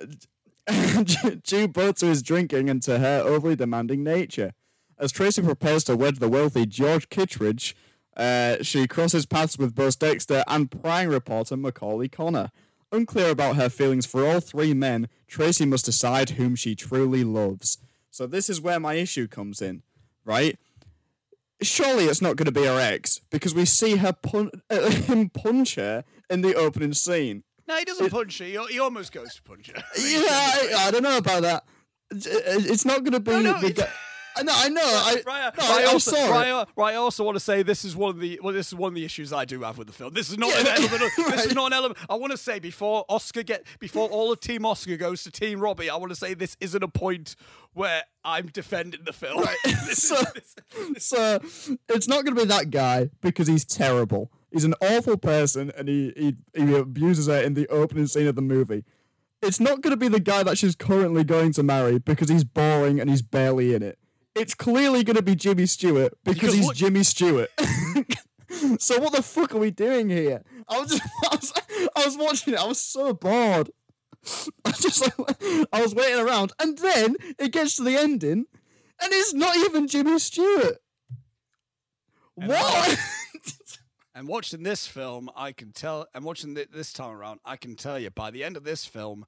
due 1.43 1.67
both 1.67 1.95
to 1.97 2.05
his 2.05 2.21
drinking 2.21 2.69
and 2.69 2.81
to 2.83 2.99
her 2.99 3.21
overly 3.25 3.55
demanding 3.55 4.03
nature. 4.03 4.53
As 4.97 5.11
Tracy 5.11 5.41
prepares 5.41 5.83
to 5.85 5.95
wed 5.95 6.17
the 6.17 6.29
wealthy 6.29 6.65
George 6.65 7.09
Kittredge, 7.09 7.75
uh, 8.15 8.57
she 8.61 8.87
crosses 8.87 9.25
paths 9.25 9.57
with 9.57 9.73
both 9.73 9.97
Dexter 9.97 10.43
and 10.47 10.69
prying 10.69 11.09
reporter 11.09 11.57
Macaulay 11.57 12.07
Connor. 12.07 12.51
Unclear 12.91 13.29
about 13.29 13.55
her 13.55 13.69
feelings 13.69 14.05
for 14.05 14.27
all 14.27 14.41
three 14.41 14.73
men, 14.73 15.07
Tracy 15.27 15.65
must 15.65 15.85
decide 15.85 16.31
whom 16.31 16.55
she 16.55 16.75
truly 16.75 17.23
loves. 17.23 17.77
So 18.11 18.27
this 18.27 18.49
is 18.49 18.59
where 18.59 18.79
my 18.79 18.95
issue 18.95 19.27
comes 19.27 19.61
in, 19.61 19.81
right? 20.25 20.59
Surely 21.61 22.05
it's 22.05 22.21
not 22.21 22.35
going 22.35 22.47
to 22.47 22.51
be 22.51 22.65
her 22.65 22.79
ex 22.79 23.21
because 23.29 23.55
we 23.55 23.65
see 23.65 23.95
her 23.95 24.11
pun- 24.11 24.51
uh, 24.69 24.89
him 24.89 25.29
punch 25.29 25.75
her 25.75 26.03
in 26.31 26.41
the 26.41 26.55
opening 26.55 26.93
scene. 26.93 27.43
no, 27.67 27.75
he 27.77 27.85
doesn't 27.85 28.09
punch 28.09 28.39
her. 28.39 28.45
He, 28.45 28.57
he 28.71 28.79
almost 28.79 29.11
goes 29.11 29.35
to 29.35 29.41
punch 29.43 29.67
her. 29.67 29.83
Yeah, 29.97 30.27
I, 30.29 30.85
I 30.87 30.91
don't 30.91 31.03
know 31.03 31.17
about 31.17 31.41
that. 31.43 31.63
It's- 32.11 32.27
uh, 32.27 32.71
It's 32.73 32.85
not 32.85 32.99
going 33.03 33.13
to 33.13 33.19
be 33.19 33.31
No, 33.31 33.41
no, 33.41 33.59
the. 33.61 33.87
I 34.33 34.43
know, 34.43 34.53
I 34.55 34.69
know. 34.69 34.81
I, 34.81 35.21
Right, 35.27 35.53
no, 35.57 35.63
right, 35.67 35.85
I, 35.85 35.91
also, 35.91 36.15
it. 36.15 36.29
right, 36.31 36.49
uh, 36.49 36.65
right, 36.77 36.93
I 36.93 36.95
also 36.95 37.25
want 37.25 37.35
to 37.35 37.39
say 37.41 37.63
this 37.63 37.83
is 37.83 37.97
one 37.97 38.11
of 38.11 38.19
the 38.21 38.39
well, 38.41 38.53
this 38.53 38.67
is 38.67 38.75
one 38.75 38.87
of 38.89 38.95
the 38.95 39.03
issues 39.03 39.33
I 39.33 39.43
do 39.43 39.61
have 39.63 39.77
with 39.77 39.87
the 39.87 39.93
film. 39.93 40.13
This 40.13 40.29
is 40.29 40.37
not 40.37 40.53
an 40.57 40.67
element. 40.77 41.01
Of, 41.01 41.11
This 41.35 41.45
is 41.47 41.53
not 41.53 41.67
an 41.67 41.73
element. 41.73 41.99
I 42.09 42.15
want 42.15 42.31
to 42.31 42.37
say 42.37 42.57
before 42.59 43.03
Oscar 43.09 43.43
get 43.43 43.65
before 43.79 44.07
all 44.07 44.31
of 44.31 44.39
Team 44.39 44.65
Oscar 44.65 44.95
goes 44.95 45.23
to 45.23 45.31
Team 45.31 45.59
Robbie. 45.59 45.89
I 45.89 45.97
want 45.97 46.11
to 46.11 46.15
say 46.15 46.33
this 46.33 46.55
isn't 46.61 46.81
a 46.81 46.87
point 46.87 47.35
where 47.73 48.03
I'm 48.23 48.47
defending 48.47 49.01
the 49.05 49.11
film. 49.13 49.45
This 49.65 50.03
So- 50.07 50.23
So 50.97 51.39
it's 51.89 52.07
not 52.07 52.23
going 52.23 52.35
to 52.35 52.41
be 52.41 52.45
that 52.47 52.69
guy 52.69 53.09
because 53.21 53.47
he's 53.47 53.65
terrible. 53.65 54.31
He's 54.51 54.65
an 54.65 54.75
awful 54.81 55.17
person 55.17 55.71
and 55.77 55.87
he, 55.87 56.13
he 56.15 56.35
he 56.53 56.75
abuses 56.75 57.27
her 57.27 57.41
in 57.41 57.53
the 57.53 57.67
opening 57.69 58.07
scene 58.07 58.27
of 58.27 58.35
the 58.35 58.41
movie. 58.41 58.83
It's 59.41 59.59
not 59.59 59.81
going 59.81 59.91
to 59.91 59.97
be 59.97 60.07
the 60.07 60.19
guy 60.19 60.43
that 60.43 60.57
she's 60.57 60.75
currently 60.75 61.23
going 61.23 61.53
to 61.53 61.63
marry 61.63 61.97
because 61.97 62.29
he's 62.29 62.43
boring 62.43 62.99
and 62.99 63.09
he's 63.09 63.21
barely 63.21 63.73
in 63.73 63.81
it. 63.81 63.97
It's 64.35 64.53
clearly 64.53 65.03
going 65.03 65.15
to 65.15 65.23
be 65.23 65.35
Jimmy 65.35 65.65
Stewart 65.65 66.13
because, 66.23 66.41
Because 66.41 66.55
he's 66.55 66.71
Jimmy 66.71 67.03
Stewart. 67.03 67.49
so 68.77 68.99
what 68.99 69.13
the 69.13 69.23
fuck 69.23 69.55
are 69.55 69.57
we 69.57 69.71
doing 69.71 70.09
here? 70.09 70.43
I 70.67 70.79
was 70.79 70.91
just 70.91 71.03
I 71.23 71.35
was, 71.35 71.53
I 71.95 72.05
was 72.05 72.17
watching 72.17 72.53
it. 72.53 72.59
I 72.59 72.65
was 72.65 72.79
so 72.79 73.13
bored. 73.13 73.71
I 74.65 74.69
was 74.69 74.79
just 74.79 75.01
like, 75.01 75.67
I 75.73 75.81
was 75.81 75.95
waiting 75.95 76.19
around, 76.19 76.53
and 76.59 76.77
then 76.77 77.15
it 77.39 77.51
gets 77.51 77.77
to 77.77 77.83
the 77.83 77.97
ending, 77.97 78.45
and 79.01 79.11
it's 79.11 79.33
not 79.33 79.55
even 79.57 79.87
Jimmy 79.87 80.19
Stewart. 80.19 80.77
What? 82.35 82.99
And 84.21 84.27
watching 84.27 84.61
this 84.61 84.85
film, 84.85 85.31
I 85.35 85.51
can 85.51 85.71
tell. 85.71 86.05
And 86.13 86.23
watching 86.23 86.53
thi- 86.53 86.67
this 86.71 86.93
time 86.93 87.09
around, 87.09 87.39
I 87.43 87.55
can 87.55 87.75
tell 87.75 87.97
you 87.97 88.11
by 88.11 88.29
the 88.29 88.43
end 88.43 88.55
of 88.55 88.63
this 88.63 88.85
film, 88.85 89.25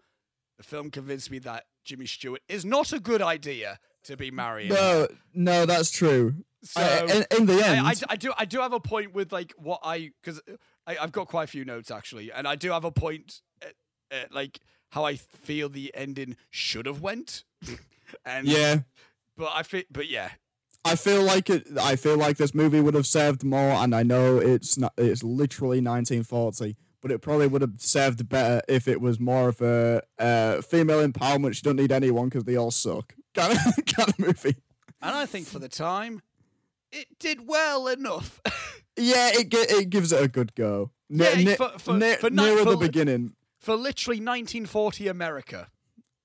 the 0.58 0.64
film 0.64 0.92
convinced 0.92 1.32
me 1.32 1.40
that 1.40 1.64
Jimmy 1.84 2.06
Stewart 2.06 2.42
is 2.48 2.64
not 2.64 2.94
a 2.94 3.00
good 3.00 3.20
idea 3.20 3.80
to 4.04 4.16
be 4.16 4.30
marrying. 4.30 4.70
no, 4.70 5.08
no, 5.34 5.66
that's 5.66 5.90
true. 5.90 6.36
So 6.62 6.80
I- 6.80 7.12
in, 7.12 7.26
in 7.36 7.46
the 7.48 7.66
end, 7.66 7.88
I, 7.88 7.90
I, 7.90 7.96
I 8.10 8.16
do 8.16 8.34
I 8.38 8.46
do 8.46 8.60
have 8.60 8.72
a 8.72 8.80
point 8.80 9.16
with 9.16 9.32
like 9.32 9.52
what 9.58 9.80
I 9.84 10.12
because 10.22 10.40
uh, 10.48 10.54
I've 10.86 11.12
got 11.12 11.28
quite 11.28 11.46
a 11.46 11.48
few 11.48 11.66
notes 11.66 11.90
actually, 11.90 12.32
and 12.32 12.48
I 12.48 12.56
do 12.56 12.70
have 12.70 12.86
a 12.86 12.92
point 12.92 13.42
at, 13.64 13.74
at, 14.12 14.32
like 14.32 14.60
how 14.92 15.06
I 15.06 15.16
feel 15.16 15.70
the 15.70 15.92
ending 15.96 16.36
should 16.52 16.86
have 16.86 17.02
went. 17.02 17.46
and 18.28 18.48
yeah, 18.48 18.82
but 19.38 19.50
I 19.56 19.64
think, 19.64 19.88
but 19.90 20.08
yeah, 20.08 20.30
I 20.86 20.96
feel 20.96 21.24
like 21.24 21.50
it. 21.50 21.68
I 21.80 21.96
feel 21.96 22.18
like 22.18 22.38
this 22.38 22.54
movie 22.54 22.82
would 22.82 22.94
have 22.94 23.08
served 23.08 23.44
more, 23.44 23.72
and 23.74 23.96
I 23.96 24.04
know 24.04 24.38
it's 24.38 24.78
not. 24.78 24.94
It's 24.98 25.24
literally 25.24 25.78
1940, 25.80 26.76
but 27.02 27.12
it 27.12 27.20
probably 27.22 27.48
would 27.48 27.62
have 27.62 27.74
served 27.78 28.28
better 28.28 28.62
if 28.68 28.88
it 28.88 29.00
was 29.00 29.20
more 29.20 29.50
of 29.50 29.62
a 29.62 30.02
uh, 30.20 30.62
female 30.62 31.06
empowerment. 31.08 31.56
She 31.56 31.62
don't 31.62 31.78
need 31.78 31.92
anyone 31.92 32.28
because 32.30 32.44
they 32.44 32.58
all 32.58 32.72
suck 32.72 33.16
kind 33.34 33.54
of 33.54 33.86
kind 33.86 34.10
of 34.10 34.20
movie. 34.20 34.58
and 35.02 35.16
I 35.16 35.26
think 35.26 35.48
for 35.48 35.60
the 35.60 35.70
time, 35.70 36.22
it 36.92 37.08
did 37.20 37.48
well 37.48 37.88
enough. 37.88 38.42
Yeah, 38.96 39.32
it 39.34 39.52
it 39.52 39.90
gives 39.90 40.12
it 40.12 40.22
a 40.24 40.28
good 40.28 40.54
go. 40.54 40.92
Ne- 41.10 41.26
Yeah, 41.26 41.44
ne- 41.44 41.56
for- 41.56 41.80
for- 41.80 41.98
ne- 41.98 42.14
for 42.18 42.30
ni- 42.30 42.44
nearer 42.44 42.62
for 42.64 42.72
the 42.72 42.78
beginning. 42.78 43.34
for 43.60 43.76
literally 43.76 44.18
1940 44.18 45.08
America. 45.08 45.70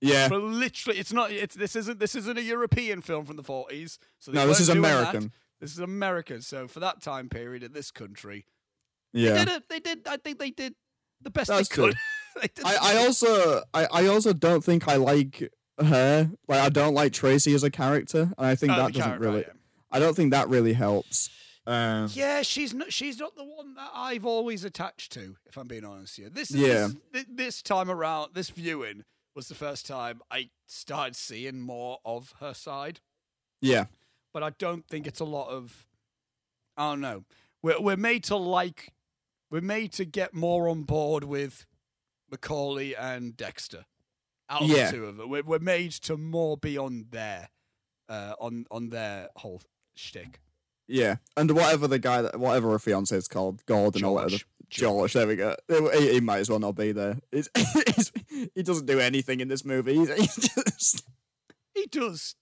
Yeah, 0.01 0.29
For 0.29 0.39
literally, 0.39 0.99
it's 0.99 1.13
not. 1.13 1.31
It's 1.33 1.55
this 1.57 1.75
isn't 1.75 1.99
this 1.99 2.15
isn't 2.15 2.39
a 2.39 2.43
European 2.43 3.01
film 3.03 3.25
from 3.25 3.37
the 3.37 3.43
40s. 3.43 3.99
So 4.21 4.33
no, 4.33 4.47
this 4.47 4.61
is 4.61 4.69
doing 4.69 4.83
that. 4.83 4.89
American. 5.01 5.33
This 5.61 5.73
is 5.73 5.79
American. 5.81 6.41
So 6.43 6.69
for 6.69 6.79
that 6.81 7.03
time 7.03 7.29
period 7.29 7.63
in 7.65 7.73
this 7.73 7.91
country, 7.91 8.47
Yeah, 9.13 9.33
they 9.33 9.39
did 9.45 9.49
it. 9.49 9.69
They 9.69 9.81
did. 9.81 10.07
I 10.07 10.17
think 10.17 10.39
they 10.39 10.51
did 10.51 10.75
the 11.21 11.31
best 11.31 11.49
That's 11.49 11.69
they 11.69 11.75
could. 11.75 11.95
They 12.41 12.49
I, 12.65 12.95
I 12.95 12.97
also 12.99 13.63
I, 13.75 13.89
I 13.93 14.07
also 14.07 14.33
don't 14.33 14.63
think 14.63 14.87
I 14.87 14.95
like 14.95 15.51
her. 15.81 16.31
Like 16.47 16.61
I 16.61 16.69
don't 16.69 16.95
like 16.95 17.13
Tracy 17.13 17.53
as 17.55 17.65
a 17.65 17.71
character, 17.71 18.33
and 18.39 18.47
I 18.47 18.55
think 18.55 18.73
Oh, 18.73 18.77
that 18.77 18.93
doesn't 18.93 19.19
really. 19.19 19.41
yeah. 19.41 19.53
I 19.91 19.99
don't 19.99 20.15
think 20.15 20.31
that 20.31 20.49
really 20.49 20.75
helps. 20.75 21.31
Um, 21.67 22.09
Yeah, 22.13 22.43
she's 22.43 22.73
not. 22.73 22.93
She's 22.93 23.19
not 23.19 23.35
the 23.35 23.43
one 23.45 23.75
that 23.75 23.91
I've 23.93 24.25
always 24.25 24.63
attached 24.63 25.11
to. 25.15 25.35
If 25.47 25.57
I'm 25.57 25.67
being 25.67 25.85
honest 25.85 26.17
here, 26.17 26.29
this 26.31 26.53
Yeah. 26.53 26.89
this, 27.13 27.25
this 27.29 27.63
time 27.63 27.91
around, 27.91 28.35
this 28.35 28.51
viewing 28.51 29.03
was 29.39 29.49
the 29.49 29.55
first 29.55 29.87
time 29.87 30.21
I 30.33 30.51
started 30.67 31.15
seeing 31.15 31.61
more 31.61 31.99
of 32.05 32.35
her 32.41 32.53
side. 32.53 32.99
yeah, 33.61 33.85
But 34.33 34.43
I 34.43 34.51
don't 34.51 34.85
think 34.89 35.07
it's 35.07 35.21
a 35.21 35.25
lot 35.25 35.49
of. 35.49 35.87
I 36.77 36.91
don't 36.91 37.01
know. 37.01 37.25
We're 37.63 37.81
we're 37.81 37.97
made 37.97 38.25
to 38.25 38.37
like. 38.37 38.93
We're 39.49 39.61
made 39.61 39.93
to 39.93 40.05
get 40.05 40.35
more 40.35 40.69
on 40.69 40.83
board 40.83 41.23
with 41.23 41.67
Macaulay 42.31 42.95
and 42.97 43.37
Dexter. 43.37 43.87
Out 44.51 44.63
of 44.63 44.69
Yeah. 44.69 44.91
the 44.91 44.97
two 44.97 45.05
of 45.07 45.17
them, 45.19 45.31
we're, 45.31 45.43
we're 45.45 45.59
made 45.61 45.93
to 45.93 46.17
more 46.17 46.57
be 46.57 46.77
on 46.77 47.07
their, 47.11 47.51
uh, 48.09 48.35
on 48.41 48.67
on 48.73 48.89
their 48.89 49.29
whole 49.37 49.63
shtick. 49.95 50.41
yeah. 50.89 51.17
And 51.37 51.53
whatever 51.53 51.87
the 51.87 51.99
guy, 52.01 52.23
that, 52.23 52.41
whatever 52.41 52.71
her 52.71 52.79
fiance 52.81 53.17
is 53.17 53.29
called, 53.29 53.65
Gordon 53.67 54.05
or 54.05 54.15
whatever. 54.15 54.43
George, 54.71 55.13
there 55.15 55.27
we 55.27 55.37
go. 55.37 55.55
He, 55.69 56.13
he 56.15 56.21
might 56.21 56.39
as 56.39 56.51
well 56.51 56.59
not 56.59 56.75
be 56.77 56.93
there. 56.93 57.19
He's, 57.33 57.49
he's, 57.57 58.13
he 58.55 58.63
doesn't 58.63 58.87
do 58.87 59.01
anything 59.01 59.41
in 59.41 59.49
this 59.49 59.65
movie. 59.65 59.95
He's, 59.95 60.15
he's 60.15 60.37
just 60.55 61.05
He 61.75 61.87
does 61.87 62.35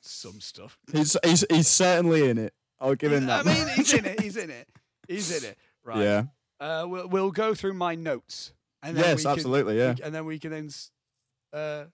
some 0.00 0.40
stuff. 0.40 0.78
he's, 0.92 1.16
he's 1.24 1.44
he's 1.50 1.68
certainly 1.68 2.28
in 2.28 2.38
it. 2.38 2.54
I'll 2.80 2.94
give 2.94 3.12
him 3.12 3.26
that. 3.26 3.46
I 3.46 3.54
mean, 3.54 3.68
he's 3.74 3.92
in 3.94 4.04
it. 4.04 4.20
He's 4.22 4.36
in 4.36 4.50
it. 4.50 4.68
He's 5.08 5.42
in 5.42 5.48
it. 5.50 5.58
Right. 5.84 6.02
Yeah. 6.02 6.22
Uh, 6.60 6.84
we'll 6.86 7.08
we'll 7.08 7.30
go 7.30 7.54
through 7.54 7.74
my 7.74 7.94
notes. 7.94 8.52
And 8.82 8.96
then 8.96 9.04
Yes, 9.04 9.16
we 9.18 9.22
can- 9.24 9.32
absolutely. 9.32 9.78
Yeah. 9.78 9.94
and 10.02 10.14
then 10.14 10.26
we 10.26 10.38
can 10.38 10.50
then 10.50 10.70
uh, 11.52 11.84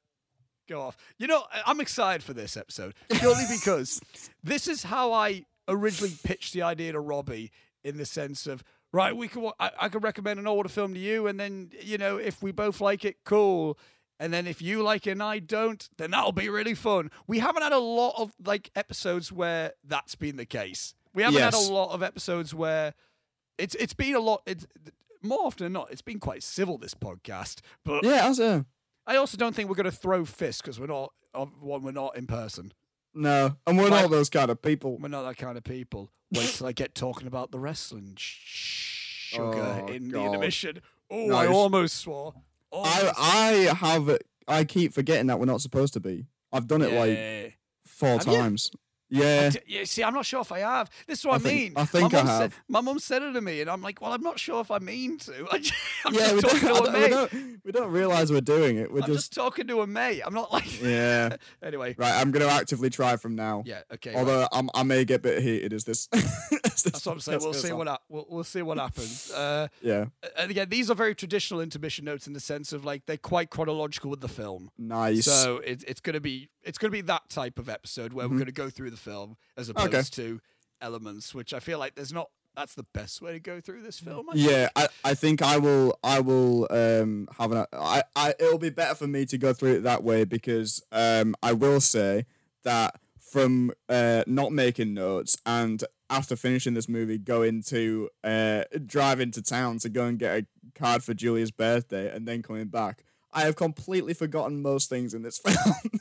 go 0.68 0.80
off. 0.82 0.96
You 1.18 1.26
know, 1.28 1.44
I'm 1.66 1.80
excited 1.80 2.22
for 2.24 2.32
this 2.32 2.56
episode 2.56 2.94
purely 3.10 3.44
because 3.50 4.00
this 4.42 4.66
is 4.68 4.82
how 4.84 5.12
I 5.12 5.44
originally 5.68 6.14
pitched 6.24 6.52
the 6.52 6.62
idea 6.62 6.92
to 6.92 7.00
Robbie 7.00 7.52
in 7.84 7.96
the 7.96 8.06
sense 8.06 8.46
of 8.48 8.64
right, 8.92 9.16
we 9.16 9.28
could 9.28 9.50
I, 9.60 9.70
I 9.80 9.88
could 9.88 10.02
recommend 10.02 10.38
an 10.40 10.46
older 10.46 10.68
film 10.68 10.94
to 10.94 11.00
you, 11.00 11.26
and 11.26 11.38
then 11.38 11.70
you 11.80 11.98
know 11.98 12.16
if 12.16 12.42
we 12.42 12.52
both 12.52 12.80
like 12.80 13.04
it, 13.04 13.18
cool. 13.24 13.78
And 14.18 14.34
then 14.34 14.46
if 14.46 14.60
you 14.60 14.82
like 14.82 15.06
it 15.06 15.12
and 15.12 15.22
I 15.22 15.38
don't, 15.38 15.88
then 15.96 16.10
that'll 16.10 16.32
be 16.32 16.50
really 16.50 16.74
fun. 16.74 17.10
We 17.26 17.38
haven't 17.38 17.62
had 17.62 17.72
a 17.72 17.78
lot 17.78 18.16
of 18.18 18.32
like 18.44 18.70
episodes 18.76 19.32
where 19.32 19.72
that's 19.82 20.14
been 20.14 20.36
the 20.36 20.44
case. 20.44 20.94
We 21.14 21.22
haven't 21.22 21.40
had 21.40 21.54
a 21.54 21.58
lot 21.58 21.92
of 21.94 22.02
episodes 22.02 22.54
where 22.54 22.92
it's 23.56 23.74
it's 23.76 23.94
been 23.94 24.14
a 24.14 24.20
lot. 24.20 24.42
It's 24.46 24.66
more 25.22 25.46
often 25.46 25.64
than 25.64 25.72
not, 25.72 25.90
it's 25.90 26.02
been 26.02 26.18
quite 26.20 26.42
civil 26.42 26.76
this 26.76 26.92
podcast. 26.94 27.60
But 27.84 28.04
Yeah, 28.04 28.26
that's 28.28 28.38
a 28.38 28.66
I 29.06 29.16
also 29.16 29.38
don't 29.38 29.56
think 29.56 29.70
we're 29.70 29.74
going 29.76 29.84
to 29.84 29.90
throw 29.90 30.24
fists 30.26 30.60
because 30.60 30.78
we're 30.78 30.86
not 30.86 31.12
one. 31.60 31.82
We're 31.82 31.90
not 31.92 32.14
in 32.16 32.26
person. 32.26 32.72
no, 33.14 33.56
and 33.66 33.78
we're 33.78 33.88
Like- 33.88 34.02
not 34.02 34.10
those 34.10 34.28
kind 34.28 34.50
of 34.50 34.60
people. 34.60 34.98
We're 34.98 35.08
not 35.08 35.22
that 35.22 35.38
kind 35.38 35.56
of 35.56 35.64
people. 35.64 36.10
Wait 36.32 36.46
till 36.50 36.66
I 36.66 36.72
get 36.72 36.94
talking 36.94 37.26
about 37.26 37.50
the 37.52 37.58
wrestling 37.58 38.14
sh- 38.18 38.79
Oh, 39.32 39.36
sugar 39.52 39.84
Oh, 39.88 39.92
in 39.92 40.08
the 40.08 40.12
God. 40.12 40.26
intermission. 40.26 40.80
Oh, 41.10 41.26
No, 41.26 41.34
I 41.36 41.46
almost 41.46 41.96
swore. 41.98 42.34
Oh, 42.72 42.82
I 42.82 42.98
Almost. 43.00 43.14
I 43.18 43.74
have 43.76 44.18
I 44.48 44.64
keep 44.64 44.92
forgetting 44.92 45.26
that 45.28 45.38
we're 45.38 45.46
not 45.46 45.60
supposed 45.60 45.92
to 45.94 46.00
be. 46.00 46.26
I've 46.52 46.66
done 46.66 46.82
it 46.82 46.92
like 46.92 47.58
four 47.86 48.18
Have 48.18 48.26
you? 48.26 48.32
Yeah. 49.10 49.50
Yeah, 49.66 49.84
see, 49.84 50.02
I'm 50.04 50.14
not 50.14 50.24
sure 50.26 50.40
if 50.40 50.52
I 50.52 50.60
have. 50.60 50.90
This 51.06 51.18
is 51.20 51.24
what 51.26 51.32
I, 51.32 51.36
I 51.36 51.38
think- 51.40 51.60
mean. 51.60 51.72
I 51.76 51.84
think 51.84 52.12
my 52.12 52.18
I 52.20 52.22
mum 52.22 52.26
Said, 52.32 52.40
have. 52.42 52.60
my 52.68 52.80
mum 52.80 52.98
said 52.98 53.22
it 53.22 53.32
to 53.32 53.40
me, 53.40 53.60
and 53.60 53.68
I'm 53.70 53.82
like, 53.82 54.00
well, 54.00 54.12
I'm 54.12 54.22
not 54.22 54.38
sure 54.38 54.60
if 54.60 54.70
I 54.70 54.78
mean 54.78 55.18
to. 55.18 55.46
I 55.50 55.58
just, 55.60 55.74
I'm 56.06 56.14
yeah, 56.14 56.32
we 56.34 56.40
just 56.40 56.62
don't, 56.62 56.74
talking 56.74 56.92
to 56.92 56.98
a 56.98 57.04
I 57.04 57.08
don't, 57.08 57.32
we 57.32 57.38
mate. 57.38 57.50
don't 57.50 57.60
we 57.66 57.72
don't 57.72 57.90
realize 57.92 58.30
we're 58.32 58.40
doing 58.40 58.76
it. 58.76 58.92
We're 58.92 59.00
I'm 59.00 59.06
just, 59.06 59.18
just 59.18 59.32
talking 59.34 59.66
to 59.66 59.80
a 59.82 59.86
mate. 59.86 60.22
I'm 60.24 60.34
not 60.34 60.52
like. 60.52 60.80
yeah. 60.82 61.36
anyway. 61.62 61.94
Right, 61.98 62.12
I'm 62.20 62.30
gonna 62.30 62.46
actively 62.46 62.90
try 62.90 63.16
from 63.16 63.34
now. 63.34 63.62
Yeah. 63.66 63.80
Okay. 63.94 64.10
right. 64.10 64.18
Although 64.18 64.46
I'm, 64.52 64.70
I 64.74 64.82
may 64.84 65.04
get 65.04 65.16
a 65.16 65.18
bit 65.22 65.42
heated 65.42 65.72
as 65.72 65.84
this. 65.84 66.08
as 66.12 66.22
this 66.62 66.82
That's 66.84 67.06
what 67.06 67.12
I'm 67.12 67.20
saying. 67.20 67.40
We'll 67.42 67.52
see 67.54 67.70
on. 67.72 67.78
what 67.78 68.02
we'll, 68.08 68.26
we'll 68.28 68.44
see 68.44 68.62
what 68.62 68.78
happens. 68.78 69.30
Uh, 69.30 69.68
Yeah, 69.82 70.06
and 70.38 70.50
again, 70.50 70.68
these 70.68 70.90
are 70.90 70.94
very 70.94 71.14
traditional 71.14 71.60
intermission 71.60 72.04
notes 72.04 72.26
in 72.26 72.32
the 72.32 72.40
sense 72.40 72.72
of 72.72 72.84
like 72.84 73.06
they're 73.06 73.16
quite 73.16 73.50
chronological 73.50 74.10
with 74.10 74.20
the 74.20 74.28
film. 74.28 74.70
nice. 74.78 75.24
So 75.24 75.58
it, 75.58 75.84
it's 75.86 76.00
gonna 76.00 76.20
be 76.20 76.48
it's 76.62 76.78
gonna 76.78 76.90
be 76.90 77.00
that 77.02 77.28
type 77.28 77.58
of 77.58 77.68
episode 77.68 78.12
where 78.12 78.28
we're 78.28 78.36
Mhm. 78.36 78.40
gonna 78.40 78.52
go 78.52 78.70
through 78.70 78.90
the 78.90 78.96
film 78.96 79.36
as 79.56 79.68
opposed 79.68 79.94
Okay. 79.94 80.02
to 80.28 80.40
elements, 80.80 81.34
which 81.34 81.52
I 81.54 81.60
feel 81.60 81.78
like 81.78 81.94
there's 81.94 82.12
not. 82.12 82.30
That's 82.56 82.74
the 82.74 82.86
best 82.92 83.22
way 83.22 83.32
to 83.32 83.38
go 83.40 83.60
through 83.60 83.82
this 83.82 84.00
film. 84.00 84.28
I 84.28 84.32
yeah, 84.34 84.68
I, 84.74 84.88
I 85.04 85.14
think 85.14 85.40
I 85.40 85.56
will 85.58 85.96
I 86.02 86.18
will 86.20 86.66
um 86.70 87.28
have 87.38 87.52
an 87.52 87.64
I, 87.72 88.02
I 88.16 88.34
it'll 88.40 88.58
be 88.58 88.70
better 88.70 88.96
for 88.96 89.06
me 89.06 89.24
to 89.26 89.38
go 89.38 89.52
through 89.52 89.74
it 89.76 89.80
that 89.84 90.02
way 90.02 90.24
because 90.24 90.82
um 90.90 91.36
I 91.44 91.52
will 91.52 91.80
say 91.80 92.26
that 92.64 92.96
from 93.20 93.70
uh 93.88 94.24
not 94.26 94.50
making 94.52 94.94
notes 94.94 95.36
and 95.46 95.84
after 96.10 96.34
finishing 96.34 96.74
this 96.74 96.88
movie 96.88 97.18
going 97.18 97.62
to 97.68 98.10
uh 98.24 98.64
drive 98.84 99.20
into 99.20 99.40
town 99.42 99.78
to 99.78 99.88
go 99.88 100.06
and 100.06 100.18
get 100.18 100.38
a 100.42 100.46
card 100.74 101.04
for 101.04 101.14
Julia's 101.14 101.52
birthday 101.52 102.12
and 102.14 102.26
then 102.26 102.42
coming 102.42 102.66
back 102.66 103.04
I 103.32 103.42
have 103.42 103.54
completely 103.54 104.12
forgotten 104.12 104.60
most 104.60 104.88
things 104.90 105.14
in 105.14 105.22
this 105.22 105.38
film. 105.46 106.00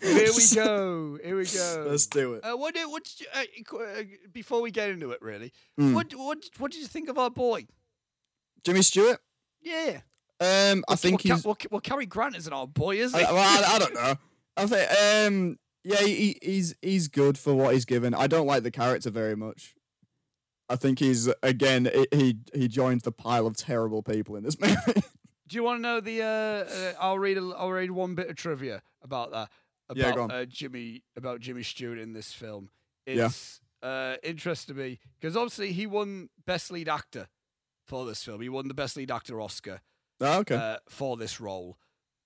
Here 0.00 0.28
we 0.36 0.42
go. 0.54 1.18
Here 1.22 1.36
we 1.36 1.44
go. 1.44 1.86
Let's 1.88 2.06
do 2.06 2.34
it. 2.34 2.44
Uh, 2.44 2.56
what 2.56 2.74
did 2.74 2.86
what 2.90 3.04
did 3.04 3.20
you, 3.20 3.26
uh, 3.34 3.82
uh, 3.82 4.02
before 4.32 4.60
we 4.62 4.70
get 4.70 4.90
into 4.90 5.10
it 5.10 5.20
really? 5.22 5.52
Mm. 5.80 5.94
What 5.94 6.12
what 6.14 6.38
what 6.58 6.70
did 6.72 6.80
you 6.80 6.86
think 6.86 7.08
of 7.08 7.18
our 7.18 7.30
boy? 7.30 7.66
Jimmy 8.64 8.82
Stewart? 8.82 9.20
Yeah, 9.62 10.00
Um 10.40 10.84
I 10.88 10.96
think 10.96 11.22
well, 11.24 11.36
he's 11.36 11.44
well, 11.44 11.56
well, 11.70 11.80
Cary 11.80 12.06
Grant 12.06 12.36
isn't 12.36 12.52
our 12.52 12.66
boy, 12.66 12.96
is 12.96 13.14
he? 13.14 13.22
I, 13.22 13.32
well, 13.32 13.38
I, 13.64 13.74
I 13.74 13.78
don't 13.78 13.94
know. 13.94 14.14
I 14.56 14.66
think 14.66 14.90
um 15.00 15.58
yeah, 15.84 16.00
he, 16.00 16.38
he's 16.42 16.74
he's 16.80 17.08
good 17.08 17.36
for 17.38 17.54
what 17.54 17.74
he's 17.74 17.84
given. 17.84 18.14
I 18.14 18.26
don't 18.26 18.46
like 18.46 18.62
the 18.62 18.70
character 18.70 19.10
very 19.10 19.36
much. 19.36 19.74
I 20.68 20.76
think 20.76 20.98
he's 20.98 21.28
again 21.42 21.90
he 21.92 22.06
he, 22.16 22.38
he 22.54 22.68
joins 22.68 23.02
the 23.02 23.12
pile 23.12 23.46
of 23.46 23.56
terrible 23.56 24.02
people 24.02 24.36
in 24.36 24.44
this 24.44 24.58
movie. 24.60 25.02
Do 25.46 25.56
you 25.56 25.62
want 25.62 25.78
to 25.78 25.82
know 25.82 26.00
the? 26.00 26.22
Uh, 26.22 26.26
uh, 26.26 26.92
I'll 26.98 27.18
read. 27.18 27.36
A, 27.36 27.52
I'll 27.56 27.70
read 27.70 27.90
one 27.90 28.14
bit 28.14 28.30
of 28.30 28.36
trivia 28.36 28.82
about 29.02 29.30
that. 29.32 29.50
About 29.88 30.02
Yeah, 30.02 30.14
go 30.14 30.22
on. 30.22 30.30
Uh, 30.30 30.44
Jimmy 30.44 31.02
about 31.16 31.40
Jimmy 31.40 31.62
Stewart 31.62 31.98
in 31.98 32.12
this 32.12 32.32
film. 32.32 32.70
Yeah. 33.06 33.26
It's 33.26 33.60
uh, 33.82 34.16
interesting 34.22 34.74
to 34.74 34.80
me 34.80 34.98
because 35.20 35.36
obviously 35.36 35.72
he 35.72 35.86
won 35.86 36.30
Best 36.46 36.70
Lead 36.70 36.88
Actor 36.88 37.28
for 37.86 38.06
this 38.06 38.22
film. 38.24 38.40
He 38.40 38.48
won 38.48 38.68
the 38.68 38.74
Best 38.74 38.96
Lead 38.96 39.10
Actor 39.10 39.40
Oscar 39.40 39.80
oh, 40.20 40.38
okay. 40.40 40.54
uh, 40.56 40.76
for 40.88 41.16
this 41.16 41.40
role. 41.40 41.78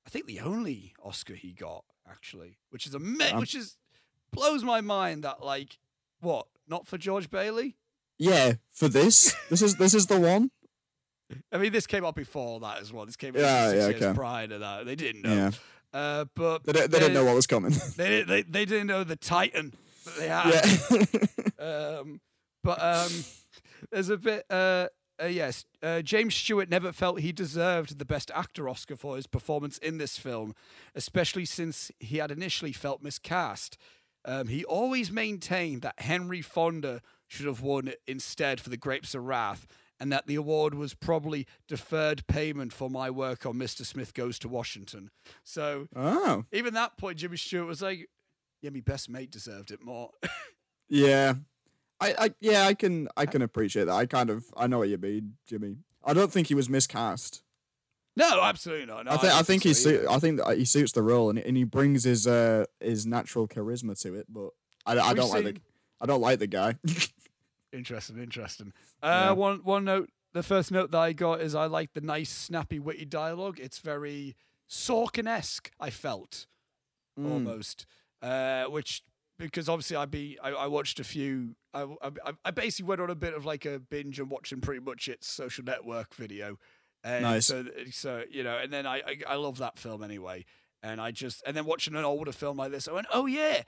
I 0.06 0.10
think 0.10 0.26
the 0.26 0.40
only 0.40 0.94
Oscar 1.04 1.34
he 1.34 1.52
got 1.52 1.84
actually, 2.08 2.58
which 2.70 2.86
is 2.86 2.94
a 2.94 2.98
Um, 2.98 3.18
which 3.38 3.54
is 3.54 3.76
blows 4.32 4.62
my 4.62 4.80
mind 4.80 5.24
that 5.24 5.42
like 5.44 5.78
what 6.20 6.46
not 6.66 6.86
for 6.86 6.96
George 6.96 7.30
Bailey. 7.30 7.76
yeah, 8.18 8.54
for 8.72 8.88
this, 8.88 9.34
this 9.50 9.62
is 9.62 9.76
this 9.76 9.94
is 9.94 10.06
the 10.06 10.18
one. 10.20 10.50
I 11.52 11.58
mean, 11.58 11.72
this 11.72 11.86
came 11.86 12.06
out 12.06 12.14
before 12.14 12.58
that 12.60 12.80
as 12.80 12.90
well. 12.92 13.04
This 13.04 13.16
came 13.16 13.34
out 13.36 13.40
Yeah, 13.42 13.70
six 13.70 13.80
yeah, 13.80 13.88
years 13.88 14.02
okay. 14.02 14.14
prior 14.14 14.46
to 14.46 14.58
that. 14.58 14.86
They 14.86 14.94
didn't 14.96 15.22
know. 15.22 15.34
Yeah, 15.34 15.50
Uh, 15.92 16.26
but 16.34 16.64
they, 16.64 16.72
they 16.72 16.86
didn't 16.98 17.14
know 17.14 17.24
what 17.24 17.34
was 17.34 17.46
coming. 17.46 17.72
They, 17.96 18.08
didn't- 18.08 18.28
they 18.28 18.42
they 18.42 18.64
didn't 18.64 18.86
know 18.88 19.04
the 19.04 19.16
Titan 19.16 19.74
that 20.04 20.16
they 20.16 20.28
had. 20.28 21.26
yeah, 21.58 21.98
Um, 21.98 22.20
but 22.62 22.80
um, 22.82 23.10
there's 23.90 24.08
a 24.10 24.16
bit. 24.16 24.44
Uh, 24.50 24.88
uh, 25.20 25.26
yes, 25.26 25.64
uh, 25.82 26.00
James 26.02 26.34
Stewart 26.36 26.68
never 26.70 26.92
felt 26.92 27.20
he 27.20 27.32
deserved 27.32 27.98
the 27.98 28.04
Best 28.04 28.30
Actor 28.34 28.68
Oscar 28.68 28.94
for 28.96 29.16
his 29.16 29.26
performance 29.26 29.76
in 29.78 29.98
this 29.98 30.16
film, 30.16 30.54
especially 30.94 31.44
since 31.44 31.90
he 31.98 32.18
had 32.18 32.30
initially 32.30 32.72
felt 32.72 33.02
miscast. 33.02 33.76
Um, 34.24 34.46
he 34.48 34.64
always 34.64 35.10
maintained 35.10 35.82
that 35.82 35.98
Henry 36.00 36.42
Fonda 36.42 37.00
should 37.26 37.46
have 37.46 37.62
won 37.62 37.92
instead 38.06 38.60
for 38.60 38.68
The 38.70 38.76
Grapes 38.76 39.14
of 39.14 39.24
Wrath, 39.24 39.66
and 40.00 40.12
that 40.12 40.26
the 40.26 40.34
award 40.34 40.74
was 40.74 40.94
probably 40.94 41.46
deferred 41.66 42.26
payment 42.26 42.72
for 42.72 42.88
my 42.88 43.10
work 43.10 43.44
on 43.46 43.54
Mr. 43.54 43.84
Smith 43.84 44.14
Goes 44.14 44.38
to 44.40 44.48
Washington. 44.48 45.10
So 45.44 45.88
oh, 45.94 46.44
even 46.52 46.74
that 46.74 46.96
point, 46.96 47.18
Jimmy 47.18 47.36
Stewart 47.36 47.66
was 47.66 47.82
like, 47.82 48.08
"Yeah, 48.60 48.70
my 48.70 48.80
best 48.80 49.08
mate 49.08 49.30
deserved 49.30 49.70
it 49.70 49.82
more." 49.82 50.10
yeah. 50.88 51.34
I, 52.00 52.14
I 52.18 52.30
yeah, 52.40 52.64
I 52.66 52.74
can 52.74 53.08
I 53.16 53.26
can 53.26 53.42
appreciate 53.42 53.84
that. 53.84 53.94
I 53.94 54.06
kind 54.06 54.30
of 54.30 54.44
I 54.56 54.66
know 54.66 54.78
what 54.78 54.88
you 54.88 54.98
mean, 54.98 55.34
Jimmy. 55.46 55.78
I 56.04 56.14
don't 56.14 56.32
think 56.32 56.46
he 56.46 56.54
was 56.54 56.68
miscast. 56.68 57.42
no, 58.16 58.40
absolutely 58.42 58.86
not. 58.86 59.04
No, 59.04 59.12
I 59.12 59.16
think 59.16 59.32
I 59.32 59.36
don't 59.36 59.46
think 59.46 59.62
he 59.64 59.74
so 59.74 59.90
either. 59.90 60.10
I 60.10 60.18
think 60.18 60.38
that 60.38 60.58
he 60.58 60.64
suits 60.64 60.92
the 60.92 61.02
role 61.02 61.30
and, 61.30 61.38
and 61.38 61.56
he 61.56 61.64
brings 61.64 62.04
his 62.04 62.26
uh 62.26 62.66
his 62.80 63.04
natural 63.04 63.48
charisma 63.48 64.00
to 64.02 64.14
it. 64.14 64.26
But 64.28 64.50
I, 64.86 64.98
I 64.98 65.14
don't 65.14 65.30
like 65.30 65.44
the 65.44 65.56
I 66.00 66.06
don't 66.06 66.20
like 66.20 66.38
the 66.38 66.46
guy. 66.46 66.76
Interesting, 67.72 68.18
interesting. 68.18 68.72
Yeah. 69.02 69.30
Uh, 69.30 69.34
one 69.34 69.60
one 69.64 69.84
note. 69.84 70.10
The 70.34 70.42
first 70.42 70.70
note 70.70 70.90
that 70.90 70.98
I 70.98 71.12
got 71.12 71.40
is 71.40 71.54
I 71.54 71.66
like 71.66 71.94
the 71.94 72.00
nice, 72.02 72.30
snappy, 72.30 72.78
witty 72.78 73.06
dialogue. 73.06 73.58
It's 73.58 73.78
very 73.78 74.36
Sorkin-esque. 74.68 75.70
I 75.80 75.90
felt 75.90 76.46
Mm. 77.18 77.32
almost, 77.32 77.84
uh, 78.22 78.64
which 78.66 79.02
because 79.40 79.68
obviously 79.68 79.96
I 79.96 80.04
be 80.06 80.38
I, 80.40 80.50
I 80.50 80.66
watched 80.68 81.00
a 81.00 81.04
few. 81.04 81.56
I, 81.74 81.82
I 82.00 82.32
I 82.44 82.50
basically 82.52 82.86
went 82.88 83.00
on 83.00 83.10
a 83.10 83.16
bit 83.16 83.34
of 83.34 83.44
like 83.44 83.64
a 83.64 83.80
binge 83.80 84.20
and 84.20 84.30
watching 84.30 84.60
pretty 84.60 84.80
much 84.80 85.08
its 85.08 85.26
social 85.28 85.64
network 85.64 86.14
video. 86.14 86.58
And 87.02 87.22
Nice. 87.24 87.46
So 87.46 87.64
so 87.90 88.22
you 88.30 88.44
know, 88.44 88.56
and 88.56 88.72
then 88.72 88.86
I, 88.86 88.98
I 88.98 89.16
I 89.30 89.34
love 89.34 89.58
that 89.58 89.78
film 89.78 90.02
anyway. 90.04 90.44
And 90.80 91.00
I 91.00 91.10
just 91.10 91.42
and 91.44 91.56
then 91.56 91.64
watching 91.64 91.96
an 91.96 92.04
older 92.04 92.30
film 92.30 92.56
like 92.56 92.70
this, 92.70 92.86
I 92.86 92.92
went, 92.92 93.08
oh 93.12 93.26
yeah, 93.26 93.62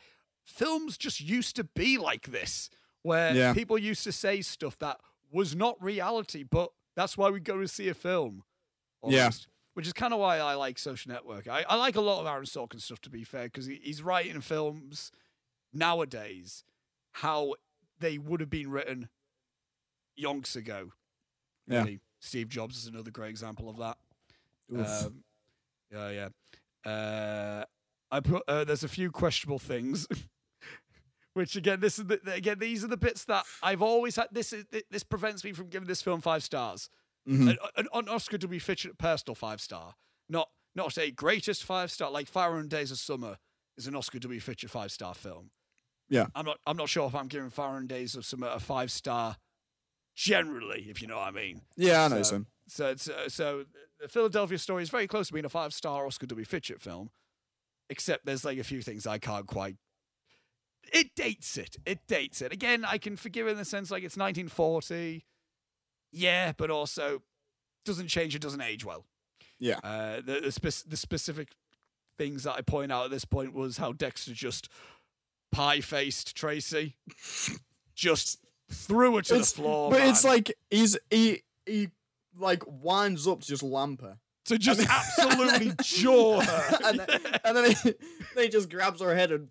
films 0.45 0.97
just 0.97 1.21
used 1.21 1.57
to 1.57 1.65
be 1.65 1.99
like 1.99 2.29
this, 2.31 2.71
where 3.03 3.35
Yeah. 3.35 3.55
people 3.55 3.79
used 3.79 4.05
to 4.05 4.13
say 4.13 4.43
stuff 4.43 4.79
that 4.79 4.99
was 5.33 5.55
not 5.55 5.83
reality, 5.83 6.43
but 6.43 6.71
that's 6.97 7.17
why 7.17 7.31
we 7.31 7.41
go 7.41 7.61
to 7.61 7.69
see 7.69 7.89
a 7.89 7.95
film. 7.95 8.45
Yeah. 9.07 9.31
Which 9.75 9.87
is 9.87 9.93
kind 9.93 10.13
of 10.13 10.21
why 10.21 10.39
I 10.39 10.55
like 10.55 10.79
Social 10.79 11.13
Network. 11.13 11.49
I, 11.49 11.65
I 11.69 11.77
like 11.77 11.97
a 11.97 12.01
lot 12.01 12.21
of 12.21 12.27
Aaron 12.27 12.45
Sorkin 12.45 12.81
stuff, 12.81 13.01
to 13.03 13.11
be 13.11 13.25
fair, 13.25 13.45
because 13.45 13.67
he, 13.67 13.81
he's 13.83 14.03
writing 14.03 14.41
films 14.41 15.13
nowadays 15.73 16.65
how 17.13 17.55
they 17.99 18.19
would 18.19 18.41
have 18.41 18.51
been 18.51 18.71
written 18.71 19.09
yonks 20.21 20.57
ago. 20.57 20.93
Yeah. 21.67 21.81
Really. 21.81 22.01
Steve 22.19 22.49
Jobs 22.49 22.77
is 22.77 22.87
another 22.87 23.11
great 23.11 23.31
example 23.31 23.71
of 23.71 23.79
that. 23.79 23.97
Um, 24.77 25.25
yeah, 25.91 26.29
yeah. 26.85 26.91
Uh, 26.91 27.65
I 28.11 28.21
put 28.21 28.43
uh, 28.49 28.65
there's 28.65 28.85
a 28.85 28.89
few 28.89 29.11
questionable 29.11 29.59
things, 29.59 30.07
which 31.35 31.57
again, 31.57 31.81
this 31.81 31.99
is 31.99 32.07
the, 32.07 32.21
again 32.33 32.59
these 32.59 32.83
are 32.85 32.89
the 32.89 32.97
bits 32.97 33.25
that 33.27 33.45
I've 33.63 33.83
always 33.83 34.17
had. 34.17 34.29
This 34.33 34.53
is 34.53 34.65
this 34.91 35.03
prevents 35.03 35.45
me 35.45 35.53
from 35.53 35.69
giving 35.69 35.89
this 35.89 36.03
film 36.03 36.21
five 36.21 36.43
stars. 36.43 36.91
Mhm. 37.29 37.57
An, 37.77 38.09
Oscar 38.09 38.39
to 38.39 38.49
be 38.49 38.59
Fitchett 38.59 38.99
personal 38.99 39.35
five 39.35 39.61
star, 39.61 39.95
not 40.29 40.49
not 40.75 40.97
a 40.99 41.11
greatest 41.11 41.65
five 41.65 41.91
star 41.91 42.11
like 42.11 42.29
Fire 42.29 42.57
and 42.59 42.69
Days 42.71 42.91
of 42.91 42.99
Summer 42.99 43.39
is 43.77 43.87
an 43.87 43.95
Oscar 43.95 44.19
to 44.19 44.29
be 44.29 44.39
Fitchett 44.39 44.71
five 44.71 44.91
star 44.91 45.15
film. 45.15 45.51
Yeah. 46.09 46.27
I'm 46.35 46.45
not 46.47 46.59
I'm 46.67 46.77
not 46.77 46.89
sure 46.89 47.07
if 47.07 47.15
I'm 47.15 47.29
giving 47.29 47.51
Fire 47.51 47.77
and 47.77 47.89
Days 47.89 48.15
of 48.17 48.25
Summer 48.25 48.49
a 48.49 48.59
five 48.59 48.91
star 48.91 49.37
generally, 50.15 50.87
if 50.89 51.01
you 51.01 51.09
know 51.09 51.17
what 51.17 51.29
I 51.29 51.31
mean. 51.31 51.63
Yeah, 51.77 52.05
I 52.05 52.09
know 52.09 52.23
So- 52.23 52.31
some. 52.31 52.47
So, 52.69 52.91
uh, 52.91 53.29
so 53.29 53.65
the 53.99 54.07
Philadelphia 54.07 54.57
story 54.57 54.85
is 54.85 54.91
very 54.91 55.09
close 55.09 55.27
to 55.27 55.33
being 55.33 55.45
a 55.45 55.49
five 55.49 55.75
star 55.75 56.07
Oscar 56.07 56.27
to 56.27 56.35
be 56.37 56.45
Fitchett 56.45 56.81
film, 56.81 57.11
except 57.89 58.25
there's 58.25 58.45
like 58.45 58.59
a 58.59 58.65
few 58.65 58.81
things 58.81 59.07
I 59.09 59.19
can't 59.19 59.47
quite. 59.47 59.77
It 60.93 61.15
dates 61.15 61.57
it. 61.57 61.77
It 61.87 62.01
dates 62.09 62.43
it. 62.43 62.53
Again, 62.53 62.85
I 62.85 62.99
can 62.99 63.17
forgive 63.17 63.47
it 63.47 63.51
in 63.51 63.57
the 63.57 63.65
sense 63.65 63.91
like 63.91 64.03
it's 64.03 64.17
1940. 64.17 65.25
Yeah, 66.13 66.53
but 66.57 66.71
also 66.71 67.23
doesn't 67.85 68.09
change. 68.09 68.35
It 68.35 68.43
doesn't 68.43 68.61
age 68.61 68.85
well. 68.85 69.05
Yeah. 69.59 69.79
Uh, 69.85 70.17
the 70.25 70.41
the, 70.41 70.53
spec- 70.53 70.89
the 70.89 70.97
specific 70.97 71.49
things 72.19 72.43
that 72.45 72.55
I 72.55 72.61
point 72.63 72.91
out 72.93 73.05
at 73.07 73.11
this 73.11 73.25
point 73.25 73.55
was 73.55 73.77
how 73.79 73.93
Dexter 73.93 74.33
just 74.33 74.69
pie 75.53 75.81
faced 75.81 76.37
Tracy, 76.37 76.97
just 77.95 78.39
threw 78.71 79.17
her 79.17 79.23
to 79.23 79.35
It's- 79.35 79.53
the 79.53 79.63
floor. 79.63 79.91
but 79.91 80.01
it's 80.03 80.25
like 80.25 80.53
he's 80.71 80.97
he 81.11 81.43
he 81.67 81.89
like 82.39 82.63
winds 82.67 83.27
up 83.27 83.41
to 83.41 83.47
just 83.47 83.63
lamp 83.63 84.01
her. 84.03 84.19
to 84.47 84.59
just 84.59 84.81
absolutely 84.89 85.73
jaw 85.83 86.41
her. 86.41 86.79
and 86.85 86.99
then, 87.01 87.21
and 87.45 87.57
then 87.57 87.71
he, 87.71 87.75
then 88.35 88.45
he 88.45 88.49
just 88.49 88.71
grabs 88.71 89.01
her 89.01 89.15
head 89.15 89.33
and 89.33 89.49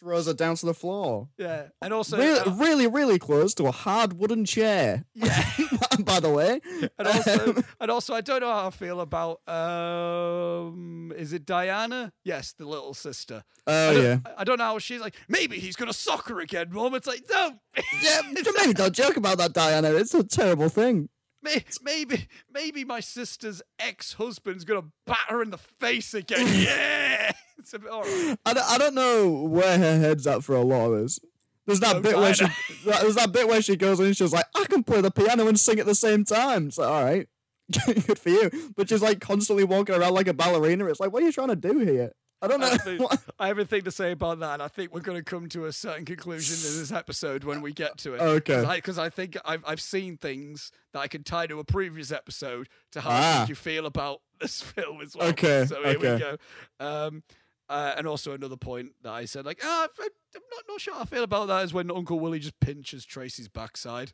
throws 0.00 0.26
her 0.26 0.32
down 0.34 0.56
to 0.56 0.66
the 0.66 0.74
floor. 0.74 1.28
yeah, 1.38 1.64
and 1.82 1.92
also 1.92 2.16
really, 2.16 2.40
uh, 2.40 2.50
really, 2.52 2.86
really 2.86 3.18
close 3.18 3.54
to 3.54 3.66
a 3.66 3.70
hard 3.70 4.14
wooden 4.14 4.44
chair. 4.44 5.04
yeah, 5.14 5.44
by 6.00 6.18
the 6.20 6.30
way. 6.30 6.60
And 6.98 7.06
also, 7.08 7.62
and 7.80 7.90
also, 7.90 8.14
I 8.14 8.20
don't 8.22 8.40
know 8.40 8.50
how 8.50 8.66
I 8.68 8.70
feel 8.70 9.00
about. 9.00 9.40
Um, 9.48 11.12
is 11.16 11.32
it 11.32 11.44
Diana? 11.46 12.12
Yes, 12.24 12.52
the 12.58 12.66
little 12.66 12.94
sister. 12.94 13.42
I 13.66 13.70
Oh 13.72 13.94
don't, 13.94 14.02
yeah. 14.02 14.18
I 14.36 14.44
don't 14.44 14.58
know 14.58 14.64
how 14.64 14.78
she's 14.78 15.00
like. 15.00 15.14
Maybe 15.28 15.58
he's 15.58 15.76
gonna 15.76 15.92
sock 15.92 16.28
her 16.28 16.40
again, 16.40 16.68
Mom. 16.72 16.94
It's 16.94 17.06
like 17.06 17.22
no. 17.30 17.52
Yeah, 18.02 18.20
maybe 18.58 18.72
don't 18.74 18.94
joke 18.94 19.16
about 19.16 19.38
that, 19.38 19.52
Diana. 19.52 19.90
It's 19.92 20.14
a 20.14 20.24
terrible 20.24 20.68
thing. 20.68 21.08
May- 21.42 21.64
Maybe, 21.82 22.28
maybe 22.52 22.84
my 22.84 23.00
sister's 23.00 23.62
ex-husband's 23.78 24.64
gonna 24.64 24.84
bat 25.06 25.18
her 25.28 25.42
in 25.42 25.50
the 25.50 25.58
face 25.58 26.14
again. 26.14 26.46
Yeah, 26.64 27.32
it's 27.58 27.72
a 27.74 27.78
bit 27.78 27.90
all 27.90 28.02
right. 28.02 28.36
I 28.44 28.52
don't, 28.54 28.70
I 28.70 28.78
don't 28.78 28.94
know 28.94 29.30
where 29.44 29.78
her 29.78 29.98
head's 29.98 30.26
at 30.26 30.44
for 30.44 30.54
a 30.54 30.62
lot 30.62 30.92
of 30.92 31.00
this. 31.02 31.18
There's 31.66 31.80
that 31.80 31.96
No, 31.96 32.02
bit 32.02 32.16
where 32.16 32.34
she, 32.34 32.46
there's 32.84 33.14
that 33.14 33.32
bit 33.32 33.46
where 33.48 33.62
she 33.62 33.76
goes 33.76 34.00
in 34.00 34.06
and 34.06 34.16
she's 34.16 34.32
like, 34.32 34.46
I 34.56 34.64
can 34.64 34.82
play 34.82 35.00
the 35.00 35.10
piano 35.10 35.46
and 35.46 35.58
sing 35.58 35.78
at 35.78 35.86
the 35.86 35.94
same 35.94 36.24
time. 36.24 36.68
It's 36.68 36.78
like, 36.78 36.88
all 36.88 37.04
right, 37.04 37.28
good 37.86 38.18
for 38.18 38.28
you. 38.30 38.50
But 38.76 38.88
she's 38.88 39.02
like 39.02 39.20
constantly 39.20 39.64
walking 39.64 39.94
around 39.94 40.14
like 40.14 40.28
a 40.28 40.34
ballerina. 40.34 40.86
It's 40.86 41.00
like, 41.00 41.12
what 41.12 41.22
are 41.22 41.26
you 41.26 41.32
trying 41.32 41.48
to 41.48 41.56
do 41.56 41.78
here? 41.80 42.12
I 42.42 42.48
don't 42.48 42.62
I 42.62 42.70
know. 42.70 42.76
think- 42.78 43.02
I 43.38 43.48
have 43.48 43.58
a 43.58 43.64
thing 43.64 43.82
to 43.82 43.90
say 43.90 44.12
about 44.12 44.40
that. 44.40 44.54
and 44.54 44.62
I 44.62 44.68
think 44.68 44.94
we're 44.94 45.00
going 45.00 45.18
to 45.18 45.24
come 45.24 45.48
to 45.50 45.66
a 45.66 45.72
certain 45.72 46.04
conclusion 46.04 46.56
in 46.70 46.78
this 46.78 46.90
episode 46.92 47.44
when 47.44 47.60
we 47.60 47.72
get 47.72 47.98
to 47.98 48.14
it. 48.14 48.20
Okay. 48.20 48.64
Because 48.76 48.98
I, 48.98 49.10
think 49.10 49.36
I've, 49.44 49.62
I've 49.66 49.80
seen 49.80 50.16
things 50.16 50.72
that 50.92 51.00
I 51.00 51.08
can 51.08 51.22
tie 51.22 51.46
to 51.48 51.58
a 51.58 51.64
previous 51.64 52.10
episode 52.12 52.68
to 52.92 53.00
how 53.02 53.10
Ah. 53.12 53.46
You 53.46 53.54
feel 53.54 53.84
about 53.86 54.20
this 54.40 54.60
film 54.62 55.00
as 55.02 55.14
well. 55.14 55.28
Okay, 55.28 55.66
So 55.66 55.82
here 55.82 55.98
we 55.98 56.18
go. 56.18 56.36
Um, 56.78 57.22
uh, 57.68 57.94
and 57.96 58.06
also 58.06 58.32
another 58.32 58.56
point 58.56 58.92
that 59.02 59.12
I 59.12 59.26
said, 59.26 59.44
like, 59.46 59.60
ah, 59.62 59.86
I'm 60.00 60.42
not, 60.50 60.64
not 60.68 60.80
sure 60.80 60.94
how 60.94 61.02
I 61.02 61.04
feel 61.04 61.22
about 61.22 61.46
that 61.48 61.64
is 61.64 61.72
when 61.72 61.90
Uncle 61.90 62.18
Willie 62.18 62.40
just 62.40 62.58
pinches 62.58 63.04
Tracy's 63.04 63.48
backside. 63.48 64.12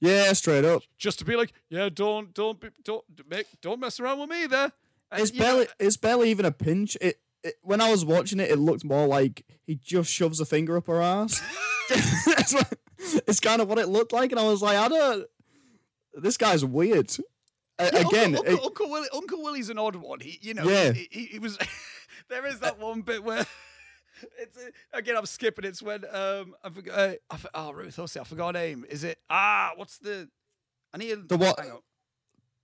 yeah, 0.00 0.32
straight 0.32 0.64
up. 0.64 0.82
Just 0.96 1.18
to 1.18 1.24
be 1.24 1.36
like, 1.36 1.52
yeah, 1.68 1.88
don't, 1.92 2.32
don't, 2.32 2.60
be, 2.60 2.68
don't, 2.82 3.04
make, 3.28 3.46
don't 3.60 3.80
mess 3.80 4.00
around 4.00 4.20
with 4.20 4.30
me 4.30 4.46
there. 4.46 4.72
And, 5.10 5.20
It's 5.20 5.32
know, 5.34 5.38
barely, 5.44 5.66
it's 5.78 5.96
barely 5.98 6.30
even 6.30 6.46
a 6.46 6.50
pinch. 6.52 6.96
It, 7.00 7.20
it, 7.44 7.54
when 7.62 7.80
I 7.80 7.90
was 7.90 8.04
watching 8.04 8.40
it, 8.40 8.50
it 8.50 8.58
looked 8.58 8.84
more 8.84 9.06
like 9.06 9.44
he 9.66 9.76
just 9.76 10.10
shoves 10.10 10.40
a 10.40 10.44
finger 10.46 10.76
up 10.76 10.86
her 10.88 11.00
ass. 11.02 11.40
What- 12.52 12.78
it's 13.28 13.38
kind 13.40 13.60
of 13.60 13.68
what 13.68 13.78
it 13.78 13.88
looked 13.88 14.12
like, 14.14 14.30
and 14.32 14.40
I 14.40 14.44
was 14.44 14.62
like, 14.62 14.76
I 14.78 14.88
don't. 14.88 15.26
This 16.14 16.36
guy's 16.38 16.64
weird. 16.64 17.14
Yeah, 17.78 17.86
again, 17.88 18.36
Uncle, 18.36 18.44
it- 18.44 18.52
Uncle, 18.52 18.64
Uncle, 18.66 18.90
Willie, 18.90 19.08
Uncle 19.12 19.42
Willie's 19.42 19.68
an 19.68 19.78
odd 19.78 19.96
one. 19.96 20.20
He, 20.20 20.38
you 20.40 20.54
know, 20.54 20.64
Yeah. 20.64 20.92
he, 20.92 21.08
he, 21.10 21.24
he 21.26 21.38
was. 21.38 21.58
there 22.30 22.46
is 22.46 22.60
that 22.60 22.78
one 22.78 23.02
bit 23.02 23.22
where 23.22 23.44
it's 24.38 24.56
uh, 24.56 24.70
again. 24.94 25.16
I'm 25.16 25.26
skipping. 25.26 25.64
It's 25.66 25.82
when 25.82 26.04
um 26.12 26.54
I 26.64 26.70
forgot. 26.70 26.98
Uh, 26.98 27.14
I, 27.30 27.36
oh, 27.54 27.72
Ruth 27.72 27.96
Hussey. 27.96 28.20
I 28.20 28.24
forgot 28.24 28.54
her 28.54 28.60
name. 28.62 28.86
Is 28.88 29.04
it 29.04 29.18
ah? 29.28 29.72
What's 29.76 29.98
the? 29.98 30.28
I 30.94 30.98
need 30.98 31.28
The 31.28 31.36
what? 31.36 31.60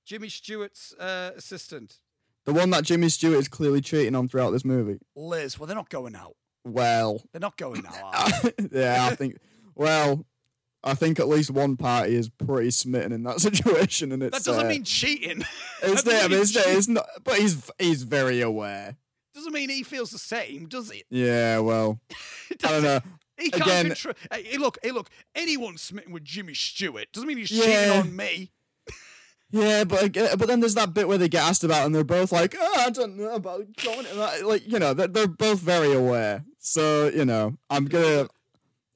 Jimmy 0.06 0.28
Stewart's 0.30 0.94
uh, 0.98 1.32
assistant, 1.36 1.98
the 2.46 2.52
one 2.52 2.70
that 2.70 2.84
Jimmy 2.84 3.08
Stewart 3.08 3.38
is 3.38 3.48
clearly 3.48 3.80
cheating 3.80 4.14
on 4.14 4.28
throughout 4.28 4.50
this 4.50 4.64
movie. 4.64 4.98
Liz. 5.16 5.58
Well, 5.58 5.66
they're 5.66 5.76
not 5.76 5.88
going 5.90 6.14
out. 6.16 6.34
Well, 6.64 7.22
They're 7.32 7.40
not 7.40 7.56
going 7.56 7.84
out. 7.86 8.14
Are 8.14 8.50
they? 8.58 8.80
yeah, 8.80 9.06
I 9.10 9.14
think. 9.14 9.36
Well, 9.74 10.26
I 10.84 10.94
think 10.94 11.18
at 11.18 11.28
least 11.28 11.50
one 11.50 11.76
party 11.76 12.14
is 12.14 12.28
pretty 12.28 12.70
smitten 12.70 13.12
in 13.12 13.22
that 13.24 13.40
situation, 13.40 14.12
and 14.12 14.22
it's 14.22 14.36
that 14.38 14.44
doesn't 14.44 14.66
uh, 14.66 14.68
mean 14.68 14.84
cheating. 14.84 15.42
it's 15.82 16.02
doesn't 16.02 16.32
It's 16.32 16.52
cheating. 16.52 16.76
It's 16.76 16.88
not. 16.88 17.06
But 17.24 17.38
he's 17.38 17.70
he's 17.78 18.02
very 18.02 18.40
aware. 18.42 18.96
doesn't 19.34 19.52
mean 19.52 19.70
he 19.70 19.82
feels 19.82 20.10
the 20.10 20.18
same, 20.18 20.66
does 20.66 20.90
it? 20.90 21.04
Yeah. 21.10 21.58
Well, 21.60 21.98
I 22.10 22.54
don't 22.68 22.82
know. 22.82 23.00
He 23.38 23.50
can't 23.50 23.62
Again- 23.62 23.86
control. 23.86 24.14
Hey, 24.30 24.42
hey, 24.42 24.58
look, 24.58 24.76
hey, 24.82 24.90
look. 24.90 25.08
Anyone 25.34 25.78
smitten 25.78 26.12
with 26.12 26.24
Jimmy 26.24 26.52
Stewart 26.52 27.06
doesn't 27.14 27.26
mean 27.26 27.38
he's 27.38 27.50
Yeah. 27.50 27.64
cheating 27.64 27.90
on 28.00 28.14
me. 28.16 28.50
Yeah, 29.52 29.84
but 29.84 30.12
but 30.12 30.46
then 30.46 30.60
there's 30.60 30.74
that 30.74 30.94
bit 30.94 31.08
where 31.08 31.18
they 31.18 31.28
get 31.28 31.42
asked 31.42 31.64
about, 31.64 31.84
and 31.84 31.94
they're 31.94 32.04
both 32.04 32.30
like, 32.30 32.54
"Oh, 32.58 32.84
I 32.86 32.90
don't 32.90 33.16
know 33.16 33.34
about 33.34 33.66
going." 33.82 34.06
Like 34.44 34.66
you 34.66 34.78
know, 34.78 34.94
they're, 34.94 35.08
they're 35.08 35.26
both 35.26 35.60
very 35.60 35.92
aware. 35.92 36.44
So 36.58 37.08
you 37.08 37.24
know, 37.24 37.56
I'm 37.68 37.86
gonna 37.86 38.28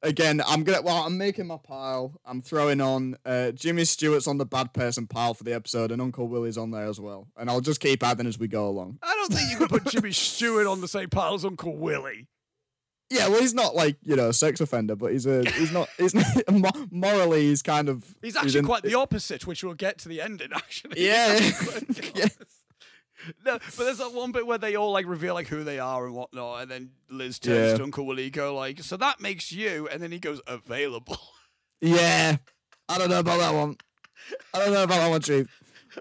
again. 0.03 0.41
I'm 0.47 0.63
gonna. 0.63 0.83
Well, 0.83 1.03
I'm 1.03 1.19
making 1.19 1.49
my 1.49 1.57
pile. 1.57 2.21
I'm 2.25 2.41
throwing 2.41 2.81
on 2.81 3.17
uh, 3.25 3.51
Jimmy 3.51 3.85
Stewart's 3.85 4.29
on 4.29 4.39
the 4.39 4.47
bad 4.47 4.73
person 4.73 5.09
pile 5.09 5.35
for 5.35 5.43
the 5.43 5.55
episode, 5.55 5.91
and 5.91 6.01
Uncle 6.01 6.29
Willie's 6.29 6.59
on 6.59 6.71
there 6.71 6.87
as 6.87 7.01
well. 7.01 7.27
And 7.37 7.51
I'll 7.51 7.61
just 7.61 7.81
keep 7.81 8.05
adding 8.05 8.27
as 8.27 8.39
we 8.39 8.47
go 8.47 8.69
along. 8.69 8.99
I 9.03 9.15
don't 9.15 9.33
think 9.33 9.51
you 9.51 9.57
can 9.57 9.69
put 9.69 9.87
Jimmy 9.87 10.13
Stewart 10.13 10.67
on 10.69 10.81
the 10.81 10.89
same 10.89 11.11
pile 11.11 11.35
as 11.35 11.45
Uncle 11.45 11.77
Willie. 11.77 12.29
Yeah, 13.11 13.29
well, 13.29 13.41
he's 13.41 13.55
not 13.55 13.75
like 13.75 13.97
you 14.03 14.17
know 14.17 14.31
a 14.31 14.33
sex 14.33 14.61
offender, 14.61 14.97
but 14.97 15.13
he's 15.13 15.27
a 15.27 15.49
he's 15.51 15.71
not 15.73 15.89
he's 15.99 16.15
not, 16.49 16.93
morally 16.93 17.43
he's 17.43 17.63
kind 17.63 17.89
of 17.89 18.05
He's 18.23 18.35
actually 18.37 18.61
in- 18.61 18.65
quite 18.67 18.83
the 18.83 18.95
opposite, 18.95 19.47
which 19.47 19.63
we'll 19.63 19.75
get 19.75 19.99
to 19.99 20.09
the 20.09 20.21
ending. 20.21 20.49
Actually, 20.55 21.05
Yeah. 21.07 21.39
He's 21.39 22.13
Yeah. 22.15 22.27
No, 23.45 23.59
but 23.59 23.77
there's 23.85 23.99
that 23.99 24.13
one 24.13 24.33
bit 24.33 24.47
where 24.47 24.59
they 24.59 24.75
all 24.75 24.93
like 24.93 25.07
reveal 25.07 25.33
like 25.35 25.47
who 25.49 25.65
they 25.65 25.79
are 25.79 26.05
and 26.07 26.15
whatnot, 26.15 26.63
and 26.63 26.71
then 26.71 26.91
Liz 27.09 27.39
turns 27.39 27.71
Yeah. 27.73 27.77
to 27.79 27.83
Uncle 27.83 28.05
Willie, 28.07 28.29
go 28.31 28.55
like, 28.55 28.83
"So 28.83 28.97
that 28.99 29.19
makes 29.21 29.51
you," 29.53 29.89
and 29.89 30.03
then 30.03 30.13
he 30.13 30.19
goes, 30.19 30.41
"Available." 30.47 31.19
Yeah, 31.81 32.37
I 32.89 32.99
don't 32.99 33.11
know 33.11 33.19
about 33.21 33.39
that 33.41 33.55
one. 33.55 33.77
I 34.55 34.59
don't 34.61 34.73
know 34.73 34.85
about 34.85 34.97
that 34.99 35.11
one, 35.11 35.21
Chief. 35.21 35.47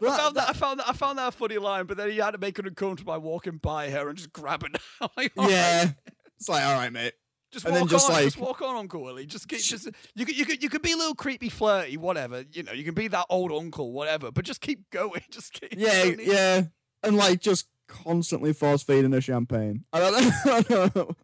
I 0.02 0.18
found 0.18 0.36
that, 0.38 0.50
I 0.50 0.54
found 0.54 0.80
that 0.80 0.88
I 0.90 0.94
found 0.94 1.18
that 1.18 1.28
a 1.28 1.32
funny 1.32 1.58
line, 1.58 1.86
but 1.86 1.98
then 1.98 2.10
he 2.12 2.18
had 2.18 2.32
to 2.32 2.38
make 2.38 2.58
it 2.60 2.66
uncomfortable 2.66 3.14
by 3.14 3.18
walking 3.18 3.58
by 3.58 3.90
her 3.90 4.08
and 4.10 4.18
just 4.18 4.32
grabbing 4.34 4.72
her. 5.00 5.10
like, 5.18 5.32
right, 5.36 5.50
Yeah, 5.50 5.92
it's 6.40 6.50
like 6.50 6.64
all 6.66 6.74
right, 6.74 6.92
mate. 6.92 7.14
just 7.52 7.66
and 7.66 7.74
walk 7.74 7.82
then 7.82 7.88
just 7.90 8.08
on, 8.10 8.14
like- 8.16 8.24
just 8.26 8.38
walk 8.38 8.62
on, 8.62 8.76
Uncle 8.76 9.02
Willie. 9.04 9.26
Just 9.26 9.48
keep, 9.48 9.60
just 9.62 9.90
you 10.16 10.26
could 10.26 10.38
you 10.38 10.46
could 10.46 10.64
you 10.64 10.70
could 10.70 10.82
be 10.82 10.92
a 10.94 10.98
little 10.98 11.16
creepy, 11.16 11.50
flirty, 11.50 11.98
whatever. 11.98 12.44
You 12.52 12.64
know, 12.64 12.72
you 12.74 12.84
can 12.84 12.94
be 12.94 13.08
that 13.10 13.26
old 13.30 13.52
uncle, 13.52 13.92
whatever. 13.92 14.32
But 14.32 14.46
just 14.46 14.62
keep 14.62 14.90
going. 14.90 15.22
Just 15.32 15.54
keep. 15.54 15.74
Yeah, 15.78 16.04
yeah, 16.20 16.64
and 17.04 17.16
like 17.18 17.40
just 17.42 17.68
constantly 17.88 18.54
force 18.54 18.82
feeding 18.84 19.12
her 19.12 19.22
champagne. 19.22 19.84
I 19.94 20.00
don't 20.00 20.14
know. 20.46 20.54
I 20.54 20.62
don't 20.62 20.96
know. 20.96 21.16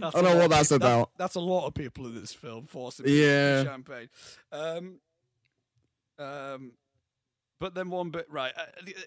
That's 0.00 0.16
I 0.16 0.20
don't 0.22 0.24
know 0.34 0.36
what 0.40 0.50
that's 0.50 0.68
peop- 0.70 0.80
that- 0.80 0.86
about. 0.86 1.10
that's 1.16 1.36
a 1.36 1.40
lot 1.40 1.66
of 1.68 1.74
people 1.74 2.06
in 2.06 2.14
this 2.14 2.32
film 2.34 2.66
forcing 2.66 3.06
Yeah. 3.08 3.62
champagne. 3.64 4.08
Um, 4.50 4.96
um, 6.18 6.72
but 7.60 7.74
then 7.74 7.90
one 7.90 8.10
bit 8.10 8.26
right 8.30 8.52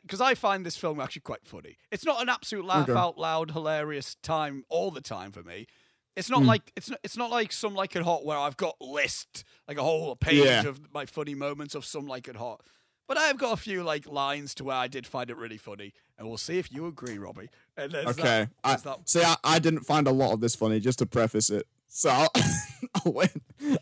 because 0.04 0.22
I 0.22 0.36
find 0.36 0.66
this 0.66 0.78
film 0.78 0.99
actually 1.01 1.22
quite 1.24 1.45
funny. 1.45 1.78
It's 1.91 2.06
not 2.06 2.22
an 2.22 2.30
absolute 2.30 2.64
laugh 2.66 2.88
Okay. 2.89 2.97
out 2.97 3.18
loud 3.18 3.51
hilarious 3.51 4.16
time 4.22 4.64
all 4.70 4.91
the 4.91 5.01
time 5.01 5.32
for 5.32 5.43
me. 5.43 5.68
It's 6.16 6.30
not 6.30 6.43
Hmm. 6.43 6.47
like 6.47 6.72
it's 6.78 6.89
not, 6.89 6.99
it's 7.04 7.18
not 7.18 7.32
like 7.32 7.51
some 7.51 7.74
like 7.74 7.95
it 7.95 8.04
hot 8.04 8.24
where 8.24 8.38
I've 8.38 8.56
got 8.58 8.76
list 8.80 9.43
like 9.68 9.78
a 9.78 9.84
whole 9.84 10.16
page 10.16 10.38
Yeah. 10.38 10.62
of 10.68 10.93
my 10.93 11.06
funny 11.06 11.36
moments 11.36 11.76
of 11.76 11.84
some 11.86 12.06
like 12.08 12.28
it 12.28 12.36
hot. 12.38 12.62
But 13.08 13.18
I've 13.18 13.38
got 13.38 13.51
a 13.51 13.58
few 13.58 13.84
like 13.84 14.08
lines 14.08 14.54
to 14.56 14.64
where 14.64 14.78
I 14.78 14.88
did 14.88 15.06
find 15.06 15.30
it 15.30 15.36
really 15.36 15.58
funny, 15.58 15.91
and 16.18 16.28
we'll 16.28 16.38
see 16.38 16.58
if 16.58 16.72
you 16.72 16.86
agree, 16.88 17.18
Robbie. 17.18 17.49
And 17.76 17.93
Okay, 17.93 18.22
that, 18.24 18.49
I, 18.64 18.76
that 18.78 19.10
see, 19.10 19.22
I, 19.22 19.36
I 19.43 19.60
didn't 19.60 19.82
find 19.82 20.08
a 20.08 20.12
lot 20.12 20.32
of 20.32 20.39
this 20.39 20.56
funny. 20.56 20.80
Just 20.80 20.99
to 20.99 21.06
preface 21.06 21.49
it, 21.49 21.68
so 21.96 22.10
I'll, 22.10 22.30
I'll 23.06 23.14
wait. 23.14 23.30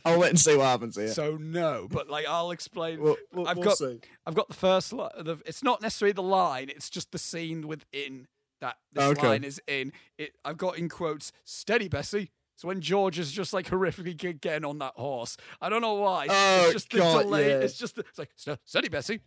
I'll 0.05 0.19
wait 0.19 0.29
and 0.29 0.39
see 0.39 0.55
what 0.55 0.65
happens 0.65 0.95
here. 0.95 1.07
So 1.09 1.37
no, 1.37 1.87
but 1.89 2.09
like 2.09 2.25
I'll 2.27 2.51
explain. 2.51 3.01
We'll- 3.01 3.17
we'll- 3.33 3.47
I've 3.47 3.57
we'll 3.57 3.65
got 3.69 3.77
see. 3.77 3.99
I've 4.25 4.35
got 4.35 4.47
the 4.47 4.53
first 4.53 4.93
line. 4.93 5.09
The, 5.17 5.37
it's 5.45 5.63
not 5.63 5.81
necessarily 5.81 6.13
the 6.13 6.21
line. 6.23 6.69
It's 6.69 6.89
just 6.89 7.11
the 7.11 7.17
scene 7.17 7.67
within 7.67 8.27
that 8.59 8.75
this 8.93 9.03
Okay. 9.05 9.27
line 9.27 9.43
is 9.43 9.59
in. 9.67 9.91
It. 10.17 10.33
I've 10.45 10.57
got 10.57 10.77
in 10.77 10.89
quotes. 10.89 11.31
Steady, 11.43 11.87
Bessie. 11.87 12.31
So 12.57 12.67
when 12.67 12.79
George 12.81 13.17
is 13.17 13.31
just 13.31 13.53
like 13.53 13.65
horrifically 13.69 14.15
getting 14.39 14.65
on 14.65 14.77
that 14.79 14.93
horse, 14.95 15.35
I 15.61 15.69
don't 15.69 15.81
know 15.81 15.95
why. 15.95 16.27
Oh, 16.29 16.63
it's 16.65 16.73
just 16.73 16.91
the 16.91 16.97
God, 16.99 17.23
delay. 17.23 17.49
yeah. 17.49 17.57
It's 17.59 17.77
just 17.77 17.95
the, 17.95 18.01
it's 18.01 18.19
like 18.19 18.29
steady, 18.65 18.89
Bessie. 18.89 19.21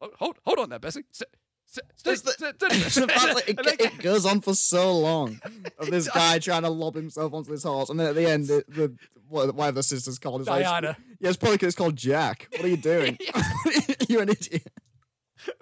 Oh, 0.00 0.08
hold 0.18 0.38
hold 0.44 0.58
on 0.60 0.70
there, 0.70 0.78
Bessie. 0.78 1.02
Ste- 1.12 1.24
ste- 1.24 1.24
steady, 1.24 1.30
It's 1.32 1.43
the- 1.72 1.82
ste- 2.16 2.28
steady, 2.28 2.54
It's 2.60 2.82
Bessie. 2.84 3.00
the 3.00 3.06
fact 3.08 3.34
that 3.46 3.48
it, 3.48 3.80
it 3.80 3.98
goes 3.98 4.26
on 4.26 4.40
for 4.40 4.54
so 4.54 4.96
long 4.98 5.40
of 5.78 5.90
this 5.90 6.08
guy 6.14 6.38
trying 6.38 6.62
to 6.62 6.70
lob 6.70 6.94
himself 6.94 7.32
onto 7.32 7.50
this 7.50 7.62
horse, 7.64 7.88
and 7.90 7.98
then 7.98 8.08
at 8.08 8.14
the 8.14 8.26
end, 8.28 8.50
it, 8.50 8.68
the 8.72 8.94
what- 9.28 9.54
whatever 9.54 9.76
the 9.76 9.82
sister's 9.82 10.18
called 10.18 10.42
is 10.42 10.46
like, 10.46 10.62
Diana. 10.64 10.96
yeah, 11.20 11.28
it's 11.28 11.36
probably 11.38 11.58
'cause 11.58 11.68
it's 11.68 11.76
called 11.76 11.96
Jack. 11.96 12.48
What 12.52 12.64
are 12.64 12.68
you 12.68 12.76
doing? 12.76 13.18
You're 14.08 14.22
an 14.22 14.28
idiot. 14.28 14.68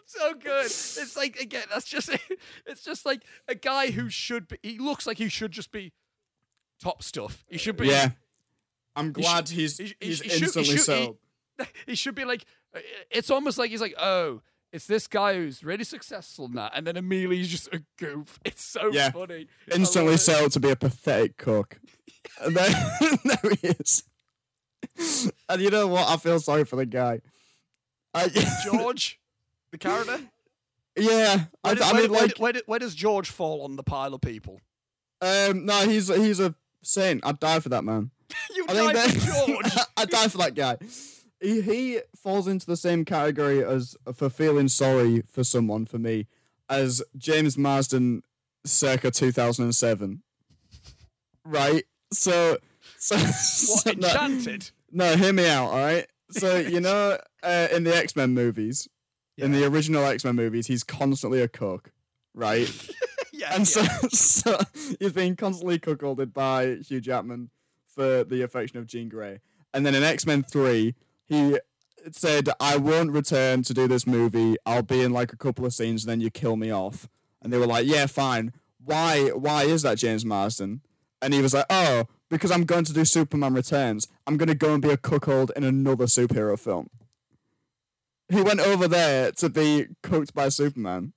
so 0.04 0.34
good. 0.34 0.66
It's 0.66 1.16
like 1.16 1.36
again, 1.40 1.64
that's 1.70 1.86
just 1.86 2.10
it's 2.66 2.84
just 2.84 3.06
like 3.06 3.22
a 3.48 3.54
guy 3.54 3.90
who 3.90 4.10
should 4.10 4.48
be. 4.48 4.58
He 4.62 4.78
looks 4.78 5.06
like 5.06 5.18
he 5.18 5.28
should 5.28 5.52
just 5.52 5.72
be 5.72 5.92
top 6.82 7.02
stuff. 7.02 7.44
He 7.48 7.56
should 7.58 7.76
be. 7.76 7.88
Yeah, 7.88 8.10
I'm 8.94 9.06
He 9.06 9.12
glad 9.12 9.48
should- 9.48 9.56
he's 9.56 9.78
he 9.78 9.86
sh- 9.86 9.94
he 10.00 10.06
he's 10.08 10.20
he 10.20 10.28
should- 10.28 10.38
he 10.38 10.44
instantly 10.44 10.64
should- 10.64 10.76
he- 10.76 11.04
sold. 11.04 11.16
He 11.86 11.94
should 11.94 12.14
be 12.14 12.24
like. 12.24 12.44
Uh, 12.74 12.80
it's 13.10 13.30
almost 13.30 13.58
like 13.58 13.70
he's 13.70 13.80
like, 13.80 13.94
oh, 13.98 14.40
it's 14.72 14.86
this 14.86 15.06
guy 15.06 15.34
who's 15.34 15.62
really 15.62 15.84
successful 15.84 16.48
that, 16.48 16.72
and 16.74 16.86
then 16.86 16.96
immediately 16.96 17.36
he's 17.38 17.48
just 17.48 17.68
a 17.72 17.82
goof. 17.98 18.40
It's 18.44 18.64
so 18.64 18.90
Yeah. 18.92 19.10
funny. 19.10 19.46
Instantly 19.72 20.16
sold 20.16 20.52
to 20.52 20.60
be 20.60 20.70
a 20.70 20.76
pathetic 20.76 21.36
cook. 21.36 21.78
and 22.42 22.56
there, 22.56 22.70
there 23.24 23.52
he 23.60 23.68
is. 23.68 24.04
And 25.48 25.60
you 25.62 25.70
know 25.70 25.86
what? 25.88 26.08
I 26.08 26.16
feel 26.16 26.40
sorry 26.40 26.64
for 26.64 26.76
the 26.76 26.86
guy. 26.86 27.20
I, 28.14 28.28
George, 28.64 29.18
the 29.70 29.78
character. 29.78 30.20
yeah, 30.96 31.44
I, 31.64 31.68
Where, 31.68 31.74
does- 31.76 31.82
I 31.84 31.92
where, 31.92 32.02
mean, 32.02 32.10
where- 32.12 32.22
like, 32.22 32.38
where, 32.38 32.52
where 32.66 32.78
does 32.78 32.94
George 32.94 33.30
fall 33.30 33.62
on 33.62 33.76
the 33.76 33.82
pile 33.82 34.14
of 34.14 34.20
people? 34.20 34.60
um, 35.20 35.64
no, 35.66 35.86
he's 35.88 36.08
he's 36.08 36.40
a 36.40 36.54
saint. 36.82 37.24
I'd 37.24 37.38
die 37.40 37.60
for 37.60 37.68
that 37.70 37.84
man. 37.84 38.10
you 38.54 38.66
I 38.68 38.72
think 38.74 38.92
died 38.92 39.10
for 39.12 39.46
George. 39.46 39.72
I'd 39.96 40.10
die 40.10 40.28
for 40.28 40.38
that 40.38 40.54
guy. 40.54 40.76
He, 41.42 41.60
he 41.60 42.00
falls 42.16 42.46
into 42.46 42.66
the 42.66 42.76
same 42.76 43.04
category 43.04 43.64
as 43.64 43.96
for 44.14 44.30
feeling 44.30 44.68
sorry 44.68 45.22
for 45.30 45.44
someone 45.44 45.86
for 45.86 45.98
me 45.98 46.26
as 46.68 47.02
James 47.16 47.58
Marsden 47.58 48.22
circa 48.64 49.10
2007. 49.10 50.22
Right? 51.44 51.84
So 52.12 52.58
so, 52.98 53.16
What 53.16 53.34
so 53.34 53.92
no, 53.92 54.08
enchanted? 54.08 54.70
no, 54.90 55.16
hear 55.16 55.32
me 55.32 55.48
out, 55.48 55.70
all 55.70 55.78
right? 55.78 56.06
So 56.30 56.56
you 56.56 56.80
know 56.80 57.18
uh, 57.42 57.68
in 57.72 57.84
the 57.84 57.96
X-Men 57.96 58.32
movies, 58.32 58.88
in 59.36 59.52
the 59.52 59.64
original 59.64 60.04
X-Men 60.04 60.36
movies, 60.36 60.66
he's 60.68 60.84
constantly 60.84 61.40
a 61.40 61.48
cook, 61.48 61.90
right? 62.34 62.70
yeah, 63.32 63.54
and 63.54 63.60
yeah. 63.60 63.64
so, 63.64 64.08
so 64.08 64.58
he's 65.00 65.12
being 65.12 65.36
constantly 65.36 65.78
cuckolded 65.78 66.32
by 66.32 66.76
Hugh 66.76 67.00
Jackman 67.00 67.50
for 67.88 68.24
the 68.24 68.42
affection 68.42 68.78
of 68.78 68.86
Jean 68.86 69.08
Grey. 69.08 69.40
And 69.74 69.84
then 69.84 69.94
in 69.94 70.02
X 70.02 70.26
Men 70.26 70.42
3, 70.42 70.94
he 71.32 71.58
said, 72.12 72.48
I 72.60 72.76
won't 72.76 73.12
return 73.12 73.62
to 73.62 73.74
do 73.74 73.86
this 73.86 74.06
movie. 74.06 74.56
I'll 74.66 74.82
be 74.82 75.02
in 75.02 75.12
like 75.12 75.32
a 75.32 75.36
couple 75.36 75.64
of 75.64 75.74
scenes 75.74 76.04
and 76.04 76.10
then 76.10 76.20
you 76.20 76.30
kill 76.30 76.56
me 76.56 76.70
off. 76.70 77.08
And 77.42 77.52
they 77.52 77.58
were 77.58 77.66
like, 77.66 77.86
yeah, 77.86 78.06
fine. 78.06 78.52
Why, 78.84 79.28
why 79.28 79.64
is 79.64 79.82
that 79.82 79.98
James 79.98 80.24
Marsden? 80.24 80.80
And 81.20 81.32
he 81.32 81.40
was 81.40 81.54
like, 81.54 81.66
oh, 81.70 82.04
because 82.28 82.50
I'm 82.50 82.64
going 82.64 82.84
to 82.84 82.92
do 82.92 83.04
Superman 83.04 83.54
Returns. 83.54 84.08
I'm 84.26 84.36
going 84.36 84.48
to 84.48 84.54
go 84.54 84.72
and 84.72 84.82
be 84.82 84.90
a 84.90 84.96
cuckold 84.96 85.52
in 85.54 85.64
another 85.64 86.06
superhero 86.06 86.58
film. 86.58 86.88
He 88.28 88.40
went 88.40 88.60
over 88.60 88.88
there 88.88 89.30
to 89.32 89.48
be 89.48 89.86
cooked 90.02 90.34
by 90.34 90.48
Superman. 90.48 91.12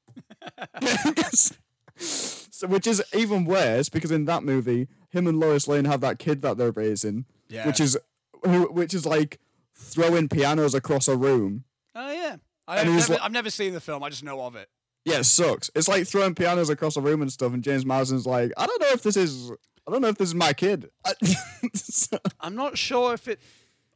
so, 1.97 2.67
which 2.67 2.85
is 2.85 3.01
even 3.13 3.45
worse 3.45 3.89
because 3.89 4.11
in 4.11 4.25
that 4.25 4.43
movie, 4.43 4.87
him 5.09 5.27
and 5.27 5.39
Lois 5.39 5.67
Lane 5.67 5.85
have 5.85 6.01
that 6.01 6.19
kid 6.19 6.41
that 6.41 6.57
they're 6.57 6.71
raising, 6.71 7.25
yeah. 7.47 7.65
which 7.65 7.79
is 7.79 7.97
who, 8.43 8.71
which 8.71 8.93
is 8.93 9.05
like 9.05 9.39
throwing 9.77 10.27
pianos 10.29 10.73
across 10.73 11.07
a 11.07 11.15
room. 11.17 11.63
oh 11.95 12.11
yeah. 12.11 12.37
I, 12.67 12.79
have 12.79 12.87
never, 12.87 13.13
like- 13.13 13.21
I've 13.21 13.31
never 13.31 13.49
seen 13.51 13.73
the 13.73 13.79
film. 13.79 14.03
I 14.03 14.09
just 14.09 14.23
know 14.23 14.41
of 14.41 14.55
it. 14.55 14.67
Yeah, 15.05 15.19
it 15.19 15.25
sucks. 15.25 15.69
It's 15.75 15.87
like 15.87 16.07
throwing 16.07 16.33
pianos 16.33 16.69
across 16.69 16.97
a 16.97 17.01
room 17.01 17.21
and 17.21 17.31
stuff. 17.31 17.53
And 17.53 17.63
James 17.63 17.85
Marsden's 17.85 18.25
like, 18.25 18.51
I 18.57 18.65
don't 18.65 18.81
know 18.81 18.89
if 18.89 19.03
this 19.03 19.15
is, 19.15 19.51
I 19.87 19.91
don't 19.91 20.01
know 20.01 20.07
if 20.07 20.17
this 20.17 20.29
is 20.29 20.35
my 20.35 20.53
kid. 20.53 20.89
So- 21.75 22.17
I'm 22.39 22.55
not 22.55 22.77
sure 22.77 23.13
if 23.13 23.27
it. 23.27 23.39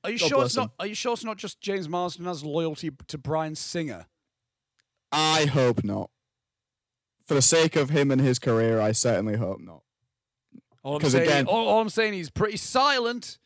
Are 0.04 0.12
you 0.12 0.20
God 0.20 0.28
sure 0.30 0.46
it's 0.46 0.56
him. 0.56 0.62
not? 0.64 0.72
Are 0.80 0.86
you 0.88 0.94
sure 0.96 1.14
it's 1.14 1.24
not 1.24 1.38
just 1.38 1.62
James 1.62 1.90
Marsden 1.90 2.26
has 2.26 2.44
loyalty 2.44 2.92
to 3.08 3.18
Bryan 3.18 3.56
Singer? 3.56 4.06
I 5.12 5.46
hope 5.46 5.84
not. 5.84 6.10
For 7.28 7.34
the 7.34 7.42
sake 7.42 7.76
of 7.76 7.90
him 7.90 8.12
and 8.12 8.22
his 8.22 8.38
career, 8.40 8.80
I 8.80 8.92
certainly 8.92 9.36
hope 9.38 9.60
not. 9.62 9.82
All 10.84 10.96
I'm 10.96 11.02
'Cause 11.02 11.12
saying, 11.14 11.26
again- 11.28 11.46
all, 11.48 11.68
all 11.68 11.82
I'm 11.82 11.90
saying, 11.90 12.14
he's 12.14 12.30
pretty 12.30 12.58
silent. 12.58 13.38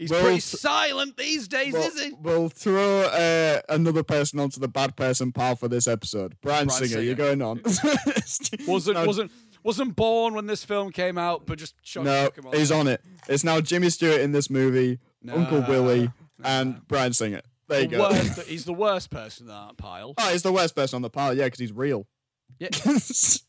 He's 0.00 0.10
Well, 0.10 0.20
pretty 0.22 0.36
th- 0.40 0.42
silent 0.60 1.18
these 1.18 1.46
days, 1.46 1.74
We'll, 1.74 1.82
is 1.82 2.02
he? 2.02 2.12
we'll 2.22 2.48
throw 2.48 3.02
uh, 3.02 3.60
another 3.68 4.02
person 4.02 4.40
onto 4.40 4.58
the 4.58 4.66
bad 4.66 4.96
person 4.96 5.30
pile 5.30 5.56
for 5.56 5.68
this 5.68 5.86
episode. 5.86 6.36
Bryan, 6.40 6.68
Bryan 6.68 6.86
Singer, 6.88 7.02
you're 7.02 7.14
going 7.14 7.42
on. 7.42 7.60
Wasn't 8.66 8.94
No, 8.96 9.04
wasn't 9.06 9.30
wasn't 9.62 9.94
born 9.96 10.32
when 10.32 10.46
this 10.46 10.64
film 10.64 10.90
came 10.90 11.18
out, 11.18 11.44
but 11.44 11.58
just 11.58 11.74
shot 11.82 12.04
No, 12.04 12.30
Pokemon. 12.30 12.54
he's 12.54 12.72
on 12.72 12.88
it. 12.88 13.02
It's 13.28 13.44
now 13.44 13.60
Jimmy 13.60 13.90
Stewart 13.90 14.22
in 14.22 14.32
this 14.32 14.48
movie, 14.48 14.98
Uncle 15.30 15.60
Nah, 15.60 15.68
Willie, 15.68 16.10
nah. 16.38 16.48
and 16.48 16.88
Bryan 16.88 17.12
Singer. 17.12 17.42
There 17.68 17.82
you 17.82 17.88
The 17.88 17.96
go. 17.98 18.08
worst- 18.10 18.40
he's 18.48 18.64
the 18.64 18.72
worst 18.72 19.10
person 19.10 19.48
in 19.48 19.52
that 19.52 19.76
pile. 19.76 20.14
Oh, 20.16 20.32
he's 20.32 20.42
the 20.42 20.50
worst 20.52 20.74
person 20.74 20.96
on 20.96 21.02
the 21.02 21.10
pile, 21.10 21.34
yeah, 21.36 21.44
because 21.44 21.60
he's 21.60 21.72
real. 21.74 22.06
Yeah. 22.58 22.68
it's 22.74 23.44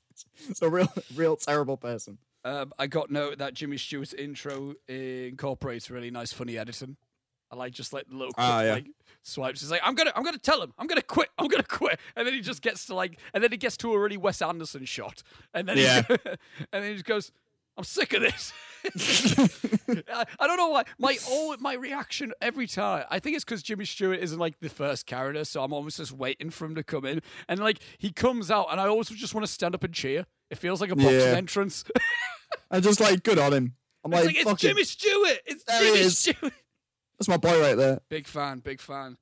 a 0.62 0.70
real, 0.70 0.92
real 1.16 1.38
terrible 1.38 1.78
person. 1.78 2.18
Um, 2.44 2.74
I 2.80 2.88
got 2.88 3.12
note 3.12 3.38
that 3.38 3.54
Jimmy 3.54 3.78
Stewart's 3.78 4.14
intro 4.14 4.74
incorporates 4.88 5.90
really 5.92 6.10
nice, 6.12 6.34
funny 6.34 6.58
editing. 6.58 6.98
I 7.52 7.56
like 7.58 7.74
just 7.74 7.92
like 7.94 8.08
the 8.08 8.16
little 8.16 8.32
quick, 8.34 8.46
Ah, 8.48 8.62
yeah. 8.62 8.74
like 8.74 8.88
swipes. 9.24 9.60
He's 9.62 9.70
like, 9.70 9.82
I'm 9.84 9.94
gonna, 9.94 10.14
I'm 10.16 10.24
gonna 10.24 10.38
tell 10.38 10.62
him, 10.62 10.74
I'm 10.80 10.88
gonna 10.88 11.02
quit, 11.02 11.30
I'm 11.38 11.48
gonna 11.50 11.64
quit, 11.64 12.00
and 12.16 12.26
then 12.26 12.34
he 12.34 12.40
just 12.42 12.62
gets 12.62 12.86
to 12.86 12.96
like, 12.96 13.20
and 13.34 13.44
then 13.44 13.52
he 13.52 13.58
gets 13.58 13.76
to 13.78 13.94
a 13.94 14.00
really 14.00 14.16
Wes 14.18 14.42
Anderson 14.42 14.86
shot, 14.86 15.22
and 15.54 15.68
then 15.68 15.78
Yeah. 15.78 16.02
he, 16.08 16.16
and 16.72 16.84
then 16.84 16.84
he 16.84 16.94
just 16.94 17.06
goes, 17.06 17.32
I'm 17.78 17.84
sick 17.84 18.14
of 18.14 18.22
this. 18.22 18.54
I, 20.12 20.26
I 20.40 20.48
don't 20.48 20.58
know 20.58 20.70
why. 20.70 20.84
My 20.98 21.18
all 21.30 21.56
my 21.58 21.74
reaction 21.74 22.32
every 22.42 22.68
time. 22.68 23.06
I 23.10 23.20
think 23.20 23.36
it's 23.36 23.46
because 23.46 23.62
Jimmy 23.64 23.86
Stewart 23.86 24.20
isn't 24.20 24.40
like 24.40 24.60
the 24.60 24.70
first 24.70 25.06
character, 25.06 25.44
so 25.46 25.64
I'm 25.64 25.72
almost 25.74 25.98
just 25.98 26.12
waiting 26.12 26.50
for 26.50 26.66
him 26.66 26.76
to 26.76 26.84
come 26.84 27.06
in. 27.06 27.22
And 27.48 27.60
like 27.60 27.80
he 27.98 28.12
comes 28.12 28.50
out, 28.52 28.68
and 28.72 28.80
I 28.80 28.88
always 28.88 29.10
just 29.10 29.34
want 29.34 29.46
to 29.46 29.52
stand 29.52 29.76
up 29.76 29.84
and 29.84 29.94
cheer. 29.94 30.26
It 30.52 30.58
feels 30.60 30.80
like 30.82 30.92
a 30.92 30.96
boxing 30.96 31.14
Yeah. 31.20 31.36
entrance. 31.38 31.84
I'm 32.72 32.82
just 32.84 33.00
like, 33.00 33.24
good 33.24 33.40
on 33.40 33.54
him. 33.54 33.74
I'm 34.04 34.14
it's 34.14 34.18
like, 34.20 34.26
like 34.28 34.36
it's 34.36 34.44
fuck 34.46 34.64
it. 34.64 34.68
Jimmy 34.68 34.84
Stewart. 34.84 35.40
It's 35.46 35.64
There 35.64 35.82
Jimmy 35.82 36.00
is. 36.00 36.18
Stewart. 36.20 36.54
That's 37.18 37.28
my 37.28 37.38
boy 37.38 37.60
right 37.62 37.76
there. 37.76 38.00
Big 38.10 38.28
fan, 38.28 38.60
big 38.60 38.80
fan. 38.82 39.18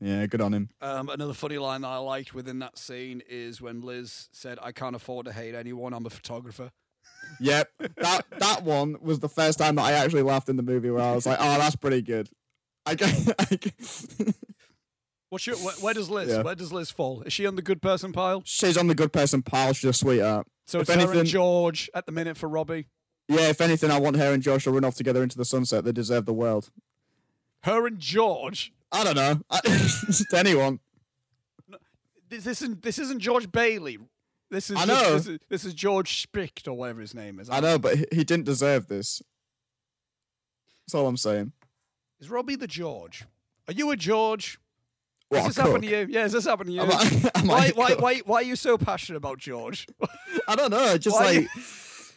Yeah, 0.00 0.26
good 0.26 0.40
on 0.40 0.52
him. 0.52 0.68
Um, 0.80 1.08
another 1.08 1.32
funny 1.32 1.56
line 1.58 1.80
that 1.82 1.88
I 1.88 1.96
liked 1.96 2.34
within 2.34 2.58
that 2.58 2.76
scene 2.78 3.22
is 3.28 3.60
when 3.62 3.80
Liz 3.80 4.28
said, 4.32 4.58
"I 4.60 4.72
can't 4.72 4.94
afford 4.96 5.26
to 5.26 5.32
hate 5.32 5.54
anyone. 5.54 5.94
I'm 5.94 6.04
a 6.04 6.10
photographer." 6.10 6.72
Yep, 7.40 7.70
that 7.96 8.24
that 8.38 8.64
one 8.64 8.96
was 9.00 9.20
the 9.20 9.28
first 9.28 9.58
time 9.58 9.76
that 9.76 9.82
I 9.84 9.92
actually 9.92 10.22
laughed 10.22 10.48
in 10.48 10.56
the 10.56 10.62
movie 10.62 10.90
where 10.90 11.02
I 11.02 11.14
was 11.14 11.24
like, 11.26 11.38
oh, 11.40 11.58
that's 11.58 11.76
pretty 11.76 12.02
good. 12.02 12.28
I, 12.84 12.94
get- 12.96 13.34
I 13.38 13.44
get- 13.54 14.34
What's 15.30 15.46
your, 15.46 15.56
where, 15.56 15.74
where 15.76 15.94
does 15.94 16.10
Liz? 16.10 16.28
Yeah. 16.28 16.42
Where 16.42 16.54
does 16.54 16.72
Liz 16.72 16.90
fall? 16.90 17.22
Is 17.22 17.32
she 17.32 17.46
on 17.46 17.56
the 17.56 17.62
good 17.62 17.80
person 17.82 18.12
pile? 18.12 18.42
she's 18.44 18.76
on 18.76 18.86
the 18.88 18.94
good 18.94 19.12
person 19.12 19.42
pile. 19.42 19.72
She's 19.72 19.90
a 19.90 19.92
sweetheart. 19.92 20.46
So 20.66 20.78
If 20.78 20.82
it's 20.88 20.94
her 20.94 21.00
anything- 21.00 21.20
and 21.20 21.28
George 21.28 21.90
at 21.94 22.06
the 22.06 22.12
minute 22.12 22.36
for 22.36 22.48
Robbie. 22.48 22.86
Yeah, 23.28 23.48
if 23.48 23.60
anything, 23.60 23.90
I 23.90 23.98
want 23.98 24.16
her 24.16 24.32
and 24.32 24.42
Josh 24.42 24.64
to 24.64 24.70
run 24.70 24.84
off 24.84 24.94
together 24.96 25.22
into 25.22 25.36
the 25.38 25.44
sunset. 25.44 25.84
They 25.84 25.92
deserve 25.92 26.26
the 26.26 26.34
world. 26.34 26.70
Her 27.62 27.86
and 27.86 27.98
George. 27.98 28.72
I 28.92 29.02
don't 29.04 29.16
know. 29.16 29.40
I, 29.50 29.60
just 29.64 30.32
anyone. 30.34 30.80
This 32.28 32.46
isn't 32.46 32.82
this 32.82 32.98
isn't 32.98 33.20
George 33.20 33.50
Bailey. 33.50 33.98
This 34.50 34.70
is 34.70 34.76
I 34.76 34.86
just- 34.86 34.88
know. 34.88 35.12
this, 35.14 35.26
is, 35.26 35.38
this 35.48 35.64
is 35.64 35.74
George 35.74 36.20
Spicht 36.22 36.68
or 36.68 36.74
whatever 36.76 37.00
his 37.00 37.14
name 37.14 37.40
is. 37.40 37.48
I 37.50 37.60
know, 37.60 37.78
but 37.78 37.96
he 38.12 38.24
didn't 38.24 38.44
deserve 38.44 38.88
this. 38.88 39.22
That's 40.86 40.94
all 40.94 41.06
I'm 41.06 41.16
saying. 41.16 41.52
Is 42.20 42.28
Robbie 42.30 42.56
the 42.56 42.66
George? 42.66 43.24
Are 43.68 43.72
you 43.72 43.90
a 43.90 43.96
George? 43.96 44.58
What, 45.28 45.42
Has 45.42 45.54
this 45.54 45.64
happened 45.64 45.82
to 45.84 45.90
you? 45.90 46.06
Yeah, 46.08 46.20
has 46.22 46.32
this 46.32 46.44
happened 46.44 46.68
to 46.68 46.72
you? 46.74 46.80
Am 46.82 46.90
I- 46.90 47.30
am 47.34 47.46
why, 47.46 47.70
why, 47.74 47.94
why, 47.94 48.18
why 48.24 48.36
are 48.36 48.42
you 48.42 48.56
so 48.56 48.76
passionate 48.78 49.16
about 49.18 49.38
George? 49.38 49.86
I 50.48 50.54
don't 50.54 50.70
know. 50.70 50.96
Just 50.98 51.16
Why 51.18 51.24
like 51.38 51.48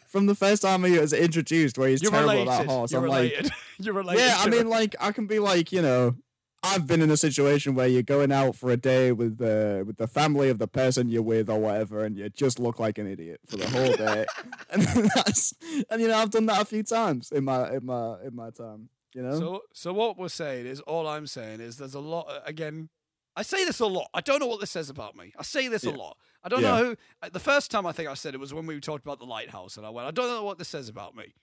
from 0.07 0.25
the 0.25 0.35
first 0.35 0.61
time 0.61 0.83
he 0.83 0.97
was 0.99 1.13
introduced, 1.13 1.77
where 1.77 1.89
he's 1.89 2.01
You're 2.01 2.11
terrible 2.11 2.31
related. 2.33 2.51
at 2.51 2.57
that 2.59 2.67
horse. 2.67 2.91
You're 2.91 2.99
I'm 3.01 3.05
related. 3.05 3.43
like, 3.45 3.53
You're 3.79 3.93
related. 3.93 4.21
yeah. 4.23 4.37
I 4.39 4.49
mean, 4.49 4.69
like, 4.69 4.95
I 4.99 5.11
can 5.11 5.25
be 5.27 5.39
like, 5.39 5.71
you 5.71 5.81
know, 5.81 6.15
I've 6.63 6.87
been 6.87 7.01
in 7.01 7.11
a 7.11 7.17
situation 7.17 7.75
where 7.75 7.87
you're 7.87 8.01
going 8.03 8.31
out 8.31 8.55
for 8.55 8.71
a 8.71 8.77
day 8.77 9.11
with 9.11 9.37
the 9.37 9.83
with 9.85 9.97
the 9.97 10.07
family 10.07 10.49
of 10.49 10.57
the 10.57 10.67
person 10.67 11.07
you're 11.07 11.21
with 11.21 11.49
or 11.49 11.59
whatever, 11.59 12.03
and 12.03 12.17
you 12.17 12.29
just 12.29 12.59
look 12.59 12.79
like 12.79 12.97
an 12.97 13.07
idiot 13.07 13.39
for 13.45 13.57
the 13.57 13.69
whole 13.69 13.93
day. 13.93 14.25
and 14.71 14.81
that's 15.15 15.53
and 15.89 16.01
you 16.01 16.07
know, 16.07 16.17
I've 16.17 16.31
done 16.31 16.47
that 16.47 16.61
a 16.61 16.65
few 16.65 16.83
times 16.83 17.31
in 17.31 17.45
my 17.45 17.71
in 17.73 17.85
my 17.85 18.17
in 18.25 18.35
my 18.35 18.49
time. 18.49 18.89
You 19.13 19.21
know. 19.23 19.39
So, 19.39 19.61
so 19.73 19.93
what 19.93 20.17
we're 20.17 20.27
saying 20.29 20.65
is, 20.65 20.79
all 20.81 21.07
I'm 21.07 21.27
saying 21.27 21.59
is, 21.61 21.77
there's 21.77 21.93
a 21.95 21.99
lot. 21.99 22.27
Again, 22.45 22.89
I 23.37 23.43
say 23.43 23.63
this 23.65 23.79
a 23.79 23.85
lot. 23.85 24.09
I 24.13 24.21
don't 24.21 24.39
know 24.39 24.47
what 24.47 24.59
this 24.59 24.71
says 24.71 24.89
about 24.89 25.15
me. 25.15 25.31
I 25.37 25.43
say 25.43 25.67
this 25.67 25.83
a 25.85 25.91
lot. 25.91 26.17
I 26.43 26.49
don't 26.49 26.61
Yeah. 26.63 26.71
know 26.71 26.83
who. 26.85 26.95
uh, 27.21 27.29
The 27.29 27.39
first 27.39 27.69
time 27.71 27.85
I 27.85 27.91
think 27.91 28.09
I 28.09 28.15
said 28.15 28.33
it 28.33 28.39
was 28.39 28.53
when 28.53 28.65
we 28.65 28.79
talked 28.79 29.05
about 29.05 29.19
the 29.19 29.25
lighthouse, 29.25 29.77
and 29.77 29.85
I 29.85 29.89
went, 29.91 30.07
I 30.07 30.11
don't 30.11 30.27
know 30.27 30.43
what 30.43 30.57
this 30.57 30.67
says 30.69 30.89
about 30.89 31.15
me. 31.15 31.33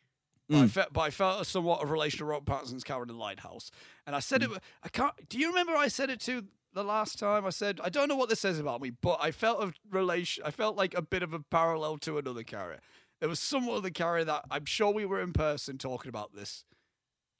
But, 0.48 0.56
I 0.58 0.64
Mm. 0.64 0.70
felt, 0.70 0.92
but 0.92 1.00
I 1.02 1.10
felt 1.10 1.40
a 1.40 1.44
somewhat 1.44 1.82
of 1.82 1.90
relation 1.90 2.18
to 2.18 2.24
Rob 2.26 2.44
Pattinson's 2.44 2.84
character 2.84 3.12
in 3.12 3.16
the 3.16 3.22
lighthouse, 3.22 3.70
and 4.06 4.14
I 4.16 4.20
said 4.20 4.42
Mm. 4.42 4.56
it. 4.56 4.62
I 4.82 4.88
can't. 4.88 5.28
Do 5.28 5.38
you 5.38 5.48
remember 5.48 5.74
I 5.74 5.88
said 5.88 6.10
it 6.10 6.20
to 6.22 6.46
the 6.74 6.84
last 6.84 7.18
time? 7.18 7.46
I 7.46 7.50
said 7.50 7.80
I 7.82 7.88
don't 7.88 8.08
know 8.08 8.16
what 8.16 8.28
this 8.28 8.40
says 8.40 8.58
about 8.58 8.82
me, 8.82 8.90
but 8.90 9.18
I 9.22 9.30
felt 9.30 9.62
a 9.62 9.72
relation. 9.88 10.42
I 10.44 10.50
felt 10.50 10.76
like 10.76 10.92
a 10.94 11.00
bit 11.02 11.22
of 11.22 11.32
a 11.32 11.38
parallel 11.40 11.96
to 11.98 12.18
another 12.18 12.42
character. 12.42 12.82
There 13.20 13.28
was 13.28 13.40
somewhat 13.40 13.76
of 13.76 13.82
the 13.84 13.90
character 13.92 14.24
that 14.26 14.44
I'm 14.50 14.64
sure 14.66 14.92
we 14.92 15.06
were 15.06 15.20
in 15.22 15.32
person 15.32 15.78
talking 15.78 16.08
about 16.10 16.34
this. 16.34 16.64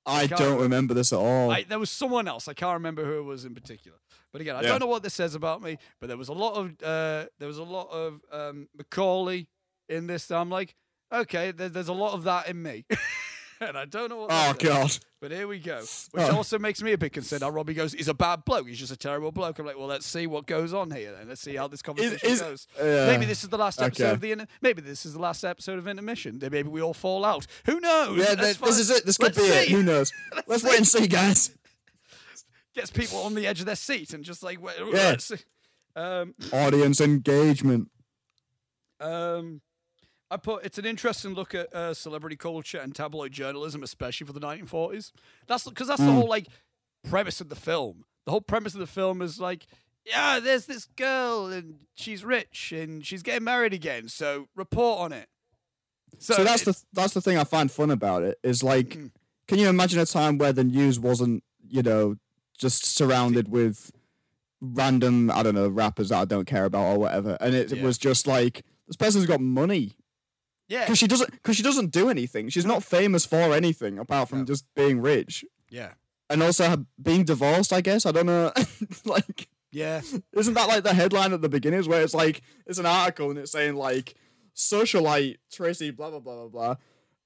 I 0.07 0.27
don't 0.27 0.41
remember. 0.41 0.63
remember 0.63 0.95
this 0.95 1.13
at 1.13 1.19
all. 1.19 1.51
I, 1.51 1.63
there 1.63 1.79
was 1.79 1.91
someone 1.91 2.29
else. 2.29 2.47
I 2.49 2.53
can't 2.55 2.75
remember 2.75 3.05
who 3.05 3.19
it 3.19 3.23
was 3.23 3.45
in 3.45 3.55
particular. 3.55 3.99
But 4.33 4.41
again, 4.41 4.57
I 4.57 4.63
Yeah. 4.63 4.69
don't 4.69 4.81
know 4.81 4.87
what 4.87 5.03
this 5.03 5.15
says 5.15 5.35
about 5.35 5.63
me. 5.63 5.79
But 6.01 6.09
there 6.09 6.17
was 6.17 6.29
a 6.29 6.33
lot 6.33 6.55
of 6.55 6.67
uh, 6.83 7.27
there 7.39 7.49
was 7.49 7.59
a 7.59 7.63
lot 7.65 7.89
of 7.91 8.21
um, 8.33 8.69
Macaulay 8.77 9.47
in 9.89 10.07
this. 10.07 10.31
I'm 10.31 10.51
like, 10.51 10.75
okay, 11.13 11.53
there, 11.53 11.69
there's 11.69 11.89
a 11.89 11.93
lot 11.93 12.15
of 12.15 12.25
that 12.25 12.49
in 12.49 12.63
me, 12.63 12.85
and 13.69 13.79
I 13.79 13.85
don't 13.85 14.09
know 14.11 14.19
what. 14.19 14.31
oh 14.33 14.55
god. 14.59 14.97
But 15.21 15.31
here 15.33 15.47
we 15.49 15.59
go. 15.59 15.79
Which 15.81 16.23
Oh. 16.25 16.37
also 16.37 16.59
makes 16.59 16.83
me 16.83 16.93
a 16.93 16.99
bit 16.99 17.13
concerned. 17.13 17.41
Now 17.41 17.49
Robbie 17.51 17.73
goes, 17.75 17.95
he's 17.95 18.09
a 18.09 18.15
bad 18.15 18.45
bloke. 18.45 18.69
He's 18.69 18.79
just 18.79 18.93
a 18.93 18.97
terrible 18.97 19.33
bloke. 19.33 19.59
I'm 19.59 19.65
like, 19.67 19.79
well, 19.79 19.87
let's 19.87 20.05
see 20.07 20.27
what 20.27 20.47
goes 20.47 20.75
on 20.75 20.91
here, 20.91 21.15
and 21.19 21.29
let's 21.29 21.41
see 21.41 21.57
how 21.57 21.67
this 21.67 21.81
conversation 21.83 22.29
is- 22.29 22.41
goes. 22.43 22.67
yeah. 22.79 23.07
maybe 23.07 23.25
this 23.25 23.43
is 23.43 23.49
the 23.49 23.57
last 23.59 23.81
episode 23.81 24.05
Okay. 24.05 24.13
of 24.13 24.21
the. 24.21 24.33
Inter- 24.33 24.47
maybe 24.61 24.83
this 24.83 25.07
is 25.07 25.15
the 25.15 25.21
last 25.21 25.45
episode 25.45 25.79
of 25.79 25.89
intermission. 25.89 26.39
Maybe 26.41 26.63
we 26.65 26.83
all 26.83 26.95
fall 26.95 27.25
out. 27.25 27.47
Who 27.67 27.81
knows? 27.81 28.19
Yeah, 28.19 28.35
That's 28.35 28.41
th- 28.43 28.57
fine. 28.59 28.69
this 28.69 28.79
is 28.79 28.91
it. 28.91 29.07
This 29.07 29.17
could 29.17 29.37
Let's 29.37 29.39
be 29.39 29.55
it. 29.55 29.69
Who 29.71 29.83
knows? 29.83 30.13
Let's 30.47 30.63
wait 30.65 30.77
and 30.77 30.87
see, 30.87 31.07
guys. 31.07 31.51
gets 32.75 32.91
people 32.91 33.19
on 33.23 33.35
the 33.35 33.47
edge 33.47 33.61
of 33.61 33.67
their 33.67 33.77
seat 33.77 34.13
and 34.13 34.25
just 34.25 34.43
like 34.43 34.61
wait, 34.61 34.75
Yeah. 34.79 34.87
let's 34.93 35.25
see. 35.27 35.37
Um, 35.97 36.35
Audience 36.53 37.01
engagement. 37.01 37.89
um, 39.01 39.61
I 40.31 40.37
put 40.37 40.65
it's 40.65 40.79
an 40.79 40.85
interesting 40.87 41.35
look 41.35 41.55
at 41.55 41.73
uh, 41.75 41.95
celebrity 41.95 42.37
culture 42.37 42.79
and 42.79 42.95
tabloid 42.95 43.33
journalism, 43.33 43.83
especially 43.83 44.27
for 44.27 44.33
the 44.33 44.41
1940s. 44.41 45.13
That's 45.47 45.65
because 45.65 45.89
that's 45.89 46.01
the 46.03 46.09
Mm. 46.09 46.15
whole 46.15 46.29
like 46.29 46.47
premise 47.09 47.41
of 47.41 47.49
the 47.49 47.57
film. 47.57 48.05
The 48.25 48.31
whole 48.33 48.41
premise 48.41 48.73
of 48.75 48.81
the 48.81 48.87
film 48.87 49.21
is 49.23 49.39
like, 49.39 49.67
yeah, 50.05 50.41
there's 50.41 50.67
this 50.67 50.87
girl 50.97 51.47
and 51.47 51.81
she's 51.95 52.25
rich 52.25 52.73
and 52.73 53.05
she's 53.05 53.23
getting 53.23 53.45
married 53.45 53.73
again, 53.75 54.09
so 54.09 54.49
report 54.55 55.01
on 55.01 55.13
it. 55.13 55.29
So, 56.19 56.43
that's 56.45 56.65
the 56.65 56.77
that's 56.93 57.13
the 57.15 57.21
thing 57.21 57.37
I 57.39 57.45
find 57.45 57.71
fun 57.71 57.91
about 57.91 58.23
it 58.23 58.39
is 58.43 58.63
like, 58.63 58.91
Mm. 58.91 59.11
can 59.47 59.59
you 59.59 59.69
imagine 59.69 59.99
a 60.01 60.07
time 60.07 60.39
where 60.39 60.53
the 60.53 60.65
news 60.65 60.99
wasn't 60.99 61.45
you 61.69 61.83
know 61.83 62.17
just 62.59 62.85
surrounded 62.87 63.49
with 63.49 63.91
random 64.61 65.31
I 65.31 65.43
don't 65.43 65.55
know 65.55 65.69
rappers 65.69 66.09
that 66.11 66.19
I 66.21 66.25
don't 66.25 66.47
care 66.47 66.65
about 66.65 66.95
or 66.95 66.99
whatever, 66.99 67.37
and 67.41 67.55
it, 67.55 67.71
Yeah. 67.73 67.83
was 67.83 67.99
just 67.99 68.27
like 68.27 68.65
this 68.87 68.97
person's 68.97 69.27
got 69.27 69.41
money 69.41 69.97
yeah, 70.69 70.85
because 70.85 70.99
she 70.99 71.07
doesn't 71.07 71.31
because 71.31 71.57
she 71.57 71.63
doesn't 71.63 71.91
do 71.93 72.09
anything. 72.09 72.49
She's 72.49 72.65
not 72.67 72.83
famous 72.83 73.25
for 73.27 73.55
anything 73.55 73.99
apart 73.99 74.29
from 74.29 74.41
No. 74.41 74.45
just 74.45 74.65
being 74.75 75.01
rich 75.01 75.45
yeah, 75.71 75.93
and 76.31 76.43
also 76.43 76.69
ha- 76.69 76.77
being 77.03 77.25
divorced. 77.25 77.73
I 77.73 77.81
guess 77.81 78.07
I 78.07 78.13
don't 78.13 78.27
know. 78.27 78.53
like, 79.05 79.49
yeah. 79.73 80.01
isn't 80.33 80.55
that 80.55 80.69
like 80.69 80.85
the 80.85 80.95
headline 80.95 81.33
at 81.33 81.43
the 81.43 81.49
beginning 81.49 81.83
where 81.89 82.03
it's 82.03 82.15
like 82.15 82.43
it's 82.67 82.79
an 82.79 82.87
article 82.87 83.31
and 83.31 83.39
it's 83.39 83.53
saying 83.53 83.75
like 83.77 84.15
socialite 84.55 85.37
Tracy 85.53 85.91
blah 85.91 86.11
blah 86.11 86.21
blah 86.21 86.47
blah 86.47 86.49
blah. 86.49 86.77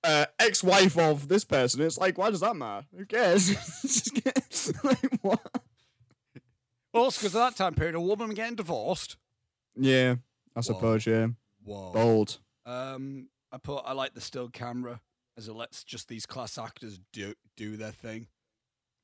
Uh, 0.05 0.27
ex-wife 0.39 0.97
of 0.97 1.27
this 1.27 1.45
person. 1.45 1.83
It's 1.83 1.99
like, 1.99 2.17
why 2.17 2.31
does 2.31 2.39
that 2.41 2.55
matter? 2.55 2.87
Who 2.97 3.05
cares? 3.05 3.49
Just 3.83 4.85
like, 4.85 4.99
what? 5.23 5.41
Also, 6.95 7.21
because 7.21 7.35
at 7.37 7.41
that 7.41 7.57
time 7.57 7.75
period, 7.75 7.97
a 7.97 8.01
woman 8.01 8.31
getting 8.31 8.55
divorced. 8.55 9.17
Yeah, 9.77 10.17
I 10.57 10.61
suppose. 10.61 11.05
Yeah, 11.05 11.29
Whoa. 11.65 11.93
bold. 11.93 12.39
Um, 12.69 13.29
I 13.53 13.59
put 13.59 13.83
I 13.87 13.93
like 13.93 14.15
the 14.15 14.21
still 14.21 14.49
camera 14.49 15.01
as 15.37 15.49
it 15.49 15.55
lets 15.55 15.85
just 15.85 16.09
these 16.09 16.27
class 16.27 16.59
actors 16.59 16.99
do 17.13 17.35
do 17.57 17.77
their 17.77 17.93
thing. 17.93 18.27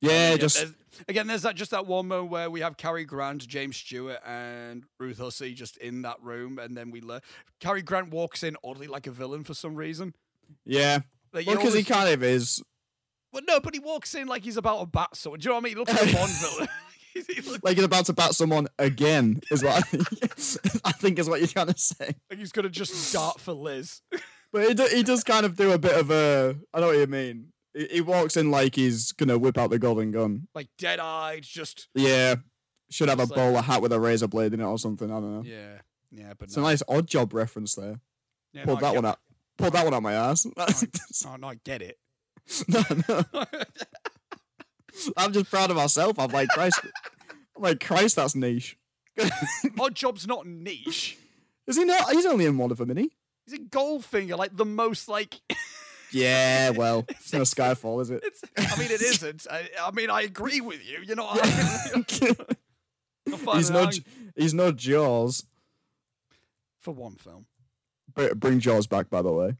Yeah, 0.01 0.27
Again, 0.33 0.39
just 0.39 0.55
there's, 0.57 0.73
again, 1.07 1.27
there's 1.27 1.41
that 1.43 1.55
just 1.55 1.71
that 1.71 1.87
one 1.87 2.07
moment 2.09 2.29
where 2.29 2.49
we 2.49 2.59
have 2.59 2.75
Cary 2.77 3.05
Grant, 3.05 3.47
James 3.47 3.77
Stewart, 3.77 4.19
and 4.25 4.83
Ruth 4.99 5.17
Hussey 5.17 5.53
just 5.53 5.77
in 5.77 6.01
that 6.03 6.21
room, 6.21 6.59
and 6.59 6.75
then 6.77 6.91
we 6.91 7.01
learn 7.01 7.21
Cary 7.59 7.81
Grant 7.81 8.11
walks 8.11 8.43
in 8.43 8.57
oddly 8.63 8.87
like 8.87 9.07
a 9.07 9.11
villain 9.11 9.43
for 9.45 9.53
some 9.53 9.75
reason. 9.75 10.13
yeah. 10.65 10.99
Like, 11.33 11.47
Well, 11.47 11.55
because 11.55 11.73
he 11.73 11.83
kind 11.83 12.09
of 12.13 12.23
is. 12.23 12.61
well, 13.33 13.41
no, 13.47 13.59
but 13.59 13.73
he 13.73 13.79
walks 13.79 14.13
in 14.15 14.27
like 14.27 14.43
he's 14.43 14.57
about 14.57 14.81
a 14.81 14.85
bat 14.85 15.15
sword. 15.15 15.39
Do 15.41 15.45
you 15.45 15.49
know 15.49 15.55
what 15.55 15.61
I 15.61 15.63
mean? 15.63 15.71
He 15.73 15.79
looks 15.79 15.93
like 15.93 16.09
a 16.09 16.13
Bond 16.15 16.31
villain. 16.41 16.69
Like 17.63 17.77
he's 17.77 17.85
about 17.85 18.05
to 18.07 18.13
bat 18.13 18.35
someone 18.35 18.67
again, 18.77 19.39
is 19.49 19.63
what 19.63 19.73
I 19.77 19.81
think. 19.81 20.81
I 20.85 20.91
think 20.91 21.17
is 21.19 21.29
what 21.29 21.39
you're 21.39 21.47
trying 21.47 21.67
to 21.67 21.77
say. 21.77 22.13
like 22.29 22.39
he's 22.39 22.51
gonna 22.51 22.69
just 22.69 23.13
dart 23.13 23.39
for 23.39 23.53
Liz. 23.53 24.01
But 24.53 24.69
he, 24.69 24.73
do, 24.73 24.87
he 24.89 25.03
does 25.03 25.23
kind 25.25 25.45
of 25.45 25.57
do 25.57 25.73
a 25.73 25.77
bit 25.77 25.97
of 25.97 26.11
a. 26.11 26.55
I 26.73 26.79
know 26.79 26.87
what 26.87 26.97
you 26.97 27.07
mean. 27.07 27.47
He, 27.73 27.87
he 27.87 28.01
walks 28.01 28.37
in 28.37 28.51
like 28.51 28.75
he's 28.75 29.11
gonna 29.11 29.37
whip 29.37 29.57
out 29.57 29.69
the 29.69 29.79
golden 29.79 30.11
gun. 30.11 30.47
like 30.55 30.69
dead 30.77 30.99
eyed, 31.01 31.43
just 31.43 31.89
Yeah, 31.93 32.35
should 32.89 33.09
have 33.09 33.19
a 33.19 33.23
like- 33.23 33.35
bowler 33.35 33.61
hat 33.61 33.81
with 33.81 33.91
a 33.91 33.99
razor 33.99 34.27
blade 34.29 34.53
in 34.53 34.61
it 34.61 34.65
or 34.65 34.77
something. 34.79 35.11
I 35.11 35.15
don't 35.15 35.33
know. 35.35 35.43
yeah, 35.43 35.79
yeah. 36.09 36.33
But 36.37 36.47
It's 36.47 36.57
a 36.57 36.61
nice 36.61 36.81
odd 36.87 37.05
job 37.07 37.33
reference 37.33 37.75
there. 37.75 37.99
yeah, 38.53 38.63
Pulled 38.63 38.79
no, 38.81 38.87
that 38.87 38.95
one 38.95 39.05
out. 39.05 39.19
Pulled 39.57 39.73
that 39.73 39.83
one 39.83 39.93
out 39.93 40.03
my 40.03 40.13
ass. 40.13 40.47
Oh 41.27 41.35
no, 41.37 41.47
I 41.49 41.55
get 41.65 41.81
it. 41.81 41.97
no, 42.69 42.81
no. 43.09 43.23
I'm 45.17 45.31
just 45.33 45.49
proud 45.49 45.69
of 45.71 45.77
myself. 45.77 46.17
I'm 46.19 46.31
like 46.31 46.49
Christ. 46.49 46.79
I'm 47.55 47.63
like 47.63 47.79
Christ. 47.79 48.15
That's 48.15 48.35
niche. 48.35 48.77
Odd 49.79 49.95
Job's 49.95 50.27
not 50.27 50.45
niche. 50.45 51.17
Is 51.67 51.77
he 51.77 51.85
not? 51.85 52.11
He's 52.11 52.25
only 52.25 52.45
in 52.45 52.57
one 52.57 52.71
of 52.71 52.77
them, 52.77 52.91
isn't 52.91 53.03
he? 53.03 53.11
He's 53.45 53.59
a 53.59 53.63
Goldfinger, 53.63 54.37
like 54.37 54.55
the 54.55 54.65
most 54.65 55.07
like. 55.07 55.35
Yeah. 56.11 56.69
Well, 56.69 57.03
it's 57.09 57.33
no 57.33 57.41
Skyfall, 57.41 58.01
is 58.01 58.09
it? 58.09 58.23
It's. 58.23 58.41
I 58.57 58.79
mean, 58.79 58.89
it 58.89 59.01
isn't. 59.01 59.47
I, 59.51 59.67
I 59.81 59.91
mean, 59.91 60.09
I 60.09 60.21
agree 60.21 60.61
with 60.61 60.79
you. 60.87 60.99
You're 61.05 61.17
not. 61.17 61.43
he's 63.55 63.69
no. 63.69 63.89
He's 64.37 64.53
no 64.53 64.71
Jaws. 64.71 65.45
for 66.79 66.93
one 66.93 67.15
film. 67.15 67.47
Bring 68.35 68.59
Jaws 68.61 68.87
back, 68.87 69.09
by 69.09 69.23
the 69.23 69.31
way. 69.33 69.55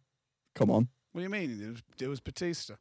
Come 0.54 0.72
on. 0.72 0.88
What 1.12 1.20
do 1.20 1.24
you 1.24 1.30
mean? 1.30 1.62
It 1.62 1.70
was, 1.72 1.84
it 2.00 2.08
was 2.08 2.20
Batista. 2.22 2.76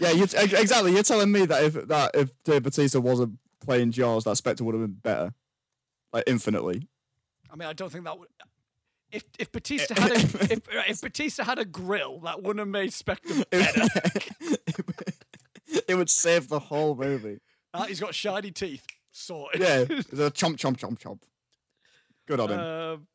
Yeah, 0.00 0.10
you 0.10 0.26
t- 0.26 0.36
exactly. 0.38 0.92
You're 0.92 1.02
telling 1.02 1.30
me 1.30 1.46
that 1.46 1.62
if 1.62 1.74
that 1.88 2.12
if 2.14 2.30
Dave 2.44 2.62
Batista 2.62 3.00
wasn't 3.00 3.38
playing 3.60 3.92
Jaws, 3.92 4.24
that 4.24 4.36
Spectre 4.36 4.64
would 4.64 4.74
have 4.74 4.82
been 4.82 4.98
better, 5.02 5.34
like 6.12 6.24
infinitely. 6.26 6.88
I 7.50 7.56
mean, 7.56 7.68
I 7.68 7.72
don't 7.72 7.90
think 7.90 8.04
that 8.04 8.18
would. 8.18 8.28
If 9.12 9.24
if 9.38 9.52
Batista 9.52 9.94
had 10.00 10.10
a 10.12 10.14
if, 10.14 10.66
if 10.70 11.00
Batista 11.00 11.44
had 11.44 11.58
a 11.58 11.64
grill, 11.64 12.20
that 12.20 12.42
wouldn't 12.42 12.58
have 12.58 12.68
made 12.68 12.92
Spectre 12.92 13.44
better. 13.50 13.86
it 15.88 15.94
would 15.94 16.10
save 16.10 16.48
the 16.48 16.58
whole 16.58 16.96
movie. 16.96 17.40
Ah, 17.72 17.84
he's 17.84 18.00
got 18.00 18.14
shiny 18.14 18.50
teeth. 18.50 18.84
Sorted. 19.12 19.60
Yeah, 19.60 19.84
the 20.10 20.30
chomp 20.32 20.56
chomp 20.56 20.76
chomp 20.76 20.98
chomp. 20.98 21.20
Good 22.26 22.40
on 22.40 22.50
him. 22.50 22.58
Um, 22.58 23.06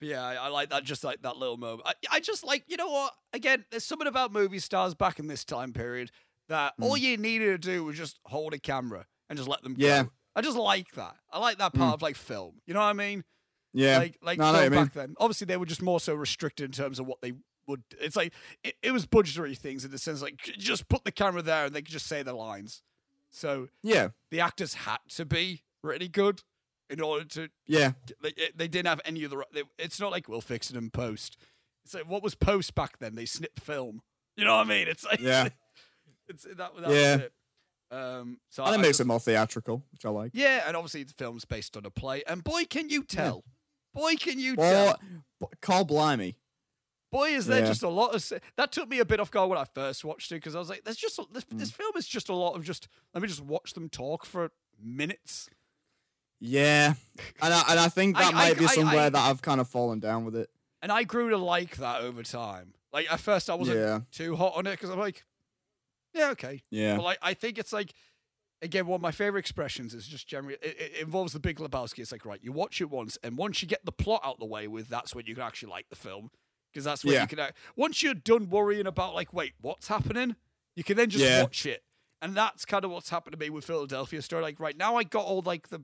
yeah, 0.00 0.22
I, 0.22 0.48
like 0.48 0.70
that. 0.70 0.84
Just 0.84 1.04
like 1.04 1.22
that 1.22 1.36
little 1.36 1.56
moment. 1.56 1.82
I, 1.86 1.94
I 2.10 2.20
just 2.20 2.44
like 2.44 2.64
you 2.66 2.76
know 2.76 2.88
what? 2.88 3.12
Again, 3.32 3.64
there's 3.70 3.84
something 3.84 4.08
about 4.08 4.32
movie 4.32 4.58
stars 4.58 4.94
back 4.94 5.18
in 5.18 5.26
this 5.26 5.44
time 5.44 5.72
period 5.72 6.10
that 6.48 6.74
hmm. 6.76 6.84
all 6.84 6.96
you 6.96 7.16
needed 7.16 7.62
to 7.62 7.70
do 7.70 7.84
was 7.84 7.96
just 7.96 8.18
hold 8.24 8.54
a 8.54 8.58
camera 8.58 9.06
and 9.28 9.36
just 9.36 9.48
let 9.48 9.62
them 9.62 9.74
Yeah. 9.76 10.04
go. 10.04 10.10
I 10.34 10.42
just 10.42 10.56
like 10.56 10.92
that. 10.92 11.16
I 11.32 11.38
like 11.38 11.58
that 11.58 11.72
hmm. 11.72 11.80
part 11.80 11.94
of 11.94 12.02
like 12.02 12.16
film. 12.16 12.60
You 12.66 12.74
know 12.74 12.80
what 12.80 12.86
I 12.86 12.92
mean? 12.92 13.24
yeah, 13.72 13.98
Like 13.98 14.18
like 14.22 14.38
No, 14.38 14.46
I 14.46 14.48
know 14.48 14.52
what 14.52 14.60
film 14.60 14.72
mean. 14.72 14.84
back 14.84 14.92
then. 14.92 15.14
Obviously, 15.18 15.46
they 15.46 15.56
were 15.56 15.66
just 15.66 15.82
more 15.82 16.00
so 16.00 16.14
restricted 16.14 16.66
in 16.66 16.72
terms 16.72 16.98
of 16.98 17.06
what 17.06 17.20
they 17.20 17.32
would. 17.66 17.82
It's 18.00 18.16
like 18.16 18.32
it, 18.62 18.74
it 18.82 18.92
was 18.92 19.06
budgetary 19.06 19.54
things 19.54 19.84
in 19.84 19.90
the 19.90 19.98
sense 19.98 20.22
like 20.22 20.40
just 20.58 20.88
put 20.88 21.04
the 21.04 21.12
camera 21.12 21.42
there 21.42 21.66
and 21.66 21.74
they 21.74 21.82
could 21.82 21.92
just 21.92 22.06
say 22.06 22.22
the 22.22 22.34
lines. 22.34 22.82
So 23.30 23.68
yeah, 23.82 24.08
the 24.30 24.40
actors 24.40 24.74
had 24.74 24.98
to 25.16 25.24
be 25.24 25.62
really 25.82 26.08
good 26.08 26.42
in 26.90 27.00
order 27.00 27.24
to 27.24 27.48
yeah. 27.66 27.92
they, 28.22 28.32
they 28.54 28.68
didn't 28.68 28.86
have 28.88 29.00
any 29.04 29.24
other. 29.24 29.42
They, 29.52 29.62
it's 29.78 29.98
not 30.00 30.10
like 30.12 30.28
we'll 30.28 30.40
fix 30.40 30.70
it 30.70 30.76
in 30.76 30.90
post. 30.90 31.36
It's 31.84 31.94
like 31.94 32.08
what 32.08 32.22
was 32.22 32.34
post 32.34 32.74
back 32.74 32.98
then? 32.98 33.14
They 33.14 33.26
snipped 33.26 33.60
film. 33.60 34.02
You 34.36 34.44
know 34.44 34.56
what 34.56 34.66
I 34.66 34.68
mean? 34.68 34.88
It's 34.88 35.04
like 35.04 35.20
Yeah. 35.20 35.48
it's 36.28 36.44
that. 36.44 36.56
that 36.58 36.70
Yeah. 36.90 37.16
Was 37.16 37.24
it. 37.24 37.32
Um. 37.90 38.38
So 38.50 38.64
And 38.64 38.72
I 38.72 38.74
it 38.74 38.78
makes 38.78 38.88
just- 38.88 39.00
it 39.02 39.06
more 39.06 39.20
theatrical, 39.20 39.84
which 39.92 40.04
I 40.04 40.08
like. 40.10 40.32
Yeah, 40.34 40.64
and 40.66 40.76
obviously 40.76 41.04
the 41.04 41.14
film's 41.14 41.44
based 41.44 41.76
on 41.76 41.86
a 41.86 41.90
play, 41.90 42.22
and 42.26 42.42
boy, 42.42 42.64
can 42.64 42.88
you 42.88 43.02
tell? 43.04 43.44
Boy, 43.94 44.14
can 44.16 44.38
you 44.40 44.52
Or 44.54 44.56
tell? 44.56 45.00
call 45.62 45.84
blimey. 45.84 46.34
Boy, 47.12 47.30
is 47.30 47.46
there 47.46 47.60
Yeah. 47.60 47.66
just 47.66 47.82
a 47.84 47.88
lot 47.88 48.14
of 48.14 48.32
that 48.56 48.72
took 48.72 48.88
me 48.88 48.98
a 48.98 49.04
bit 49.04 49.20
off 49.20 49.30
guard 49.30 49.48
when 49.48 49.58
I 49.58 49.64
first 49.64 50.04
watched 50.04 50.32
it 50.32 50.34
because 50.36 50.56
I 50.56 50.58
was 50.58 50.68
like, 50.68 50.82
"There's 50.84 50.96
just 50.96 51.18
a, 51.20 51.24
this, 51.30 51.44
Mm. 51.44 51.58
this 51.60 51.70
film 51.70 51.92
is 51.96 52.06
just 52.08 52.28
a 52.28 52.34
lot 52.34 52.56
of 52.56 52.64
just 52.64 52.88
let 53.14 53.22
me 53.22 53.28
just 53.28 53.40
watch 53.40 53.72
them 53.74 53.88
talk 53.88 54.26
for 54.26 54.50
minutes." 54.82 55.48
Yeah, 56.40 56.94
and 57.40 57.54
I, 57.54 57.64
and 57.70 57.80
I 57.80 57.88
think 57.88 58.16
that 58.16 58.26
I- 58.34 58.36
might 58.36 58.58
be 58.58 58.66
somewhere 58.68 59.06
I- 59.06 59.08
that 59.10 59.30
I've 59.30 59.42
kind 59.42 59.60
of 59.60 59.68
fallen 59.68 60.00
down 60.00 60.24
with 60.24 60.36
it. 60.36 60.50
And 60.82 60.92
I 60.92 61.04
grew 61.04 61.30
to 61.30 61.38
like 61.38 61.76
that 61.78 62.02
over 62.02 62.22
time. 62.22 62.74
Like 62.92 63.10
at 63.10 63.20
first, 63.20 63.48
I 63.50 63.54
wasn't 63.54 63.78
Yeah, 63.78 64.00
too 64.12 64.36
hot 64.36 64.54
on 64.56 64.66
it 64.66 64.72
because 64.72 64.90
I'm 64.90 64.98
like, 64.98 65.24
yeah, 66.14 66.30
okay. 66.30 66.62
yeah, 66.70 66.96
But 66.96 67.02
like, 67.04 67.18
I 67.22 67.34
think 67.34 67.58
it's 67.58 67.72
like, 67.72 67.92
again, 68.62 68.86
one 68.86 68.96
of 68.96 69.02
my 69.02 69.10
favorite 69.10 69.40
expressions 69.40 69.94
is 69.94 70.06
just 70.06 70.26
generally, 70.28 70.56
it, 70.62 70.76
it 70.78 71.02
involves 71.02 71.32
the 71.32 71.40
Big 71.40 71.58
Lebowski. 71.58 71.98
It's 72.00 72.12
like, 72.12 72.24
right, 72.24 72.40
you 72.42 72.52
watch 72.52 72.80
it 72.80 72.90
once, 72.90 73.18
and 73.22 73.36
once 73.36 73.62
you 73.62 73.68
get 73.68 73.84
the 73.84 73.92
plot 73.92 74.20
out 74.24 74.38
the 74.38 74.46
way 74.46 74.68
with, 74.68 74.88
that's 74.88 75.14
when 75.14 75.26
you 75.26 75.34
can 75.34 75.42
actually 75.42 75.70
like 75.70 75.88
the 75.88 75.96
film. 75.96 76.30
Because 76.72 76.84
that's 76.84 77.04
when 77.04 77.14
Yeah. 77.14 77.22
you 77.22 77.28
can, 77.28 77.38
act- 77.38 77.56
once 77.74 78.02
you're 78.02 78.14
done 78.14 78.48
worrying 78.50 78.86
about, 78.86 79.14
like, 79.14 79.32
wait, 79.32 79.54
what's 79.60 79.88
happening? 79.88 80.36
You 80.74 80.84
can 80.84 80.96
then 80.98 81.08
just 81.08 81.24
Yeah. 81.24 81.42
watch 81.42 81.64
it. 81.64 81.82
And 82.22 82.34
that's 82.36 82.64
kind 82.66 82.84
of 82.84 82.90
what's 82.90 83.08
happened 83.10 83.32
to 83.32 83.38
me 83.38 83.48
with 83.50 83.64
Philadelphia 83.64 84.20
Story. 84.22 84.42
Like, 84.42 84.60
right 84.60 84.76
now, 84.76 84.96
I 84.96 85.04
got 85.04 85.24
all, 85.24 85.40
like, 85.44 85.68
the, 85.68 85.82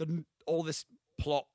the 0.00 0.24
all 0.46 0.62
this 0.62 0.84
plot 1.18 1.46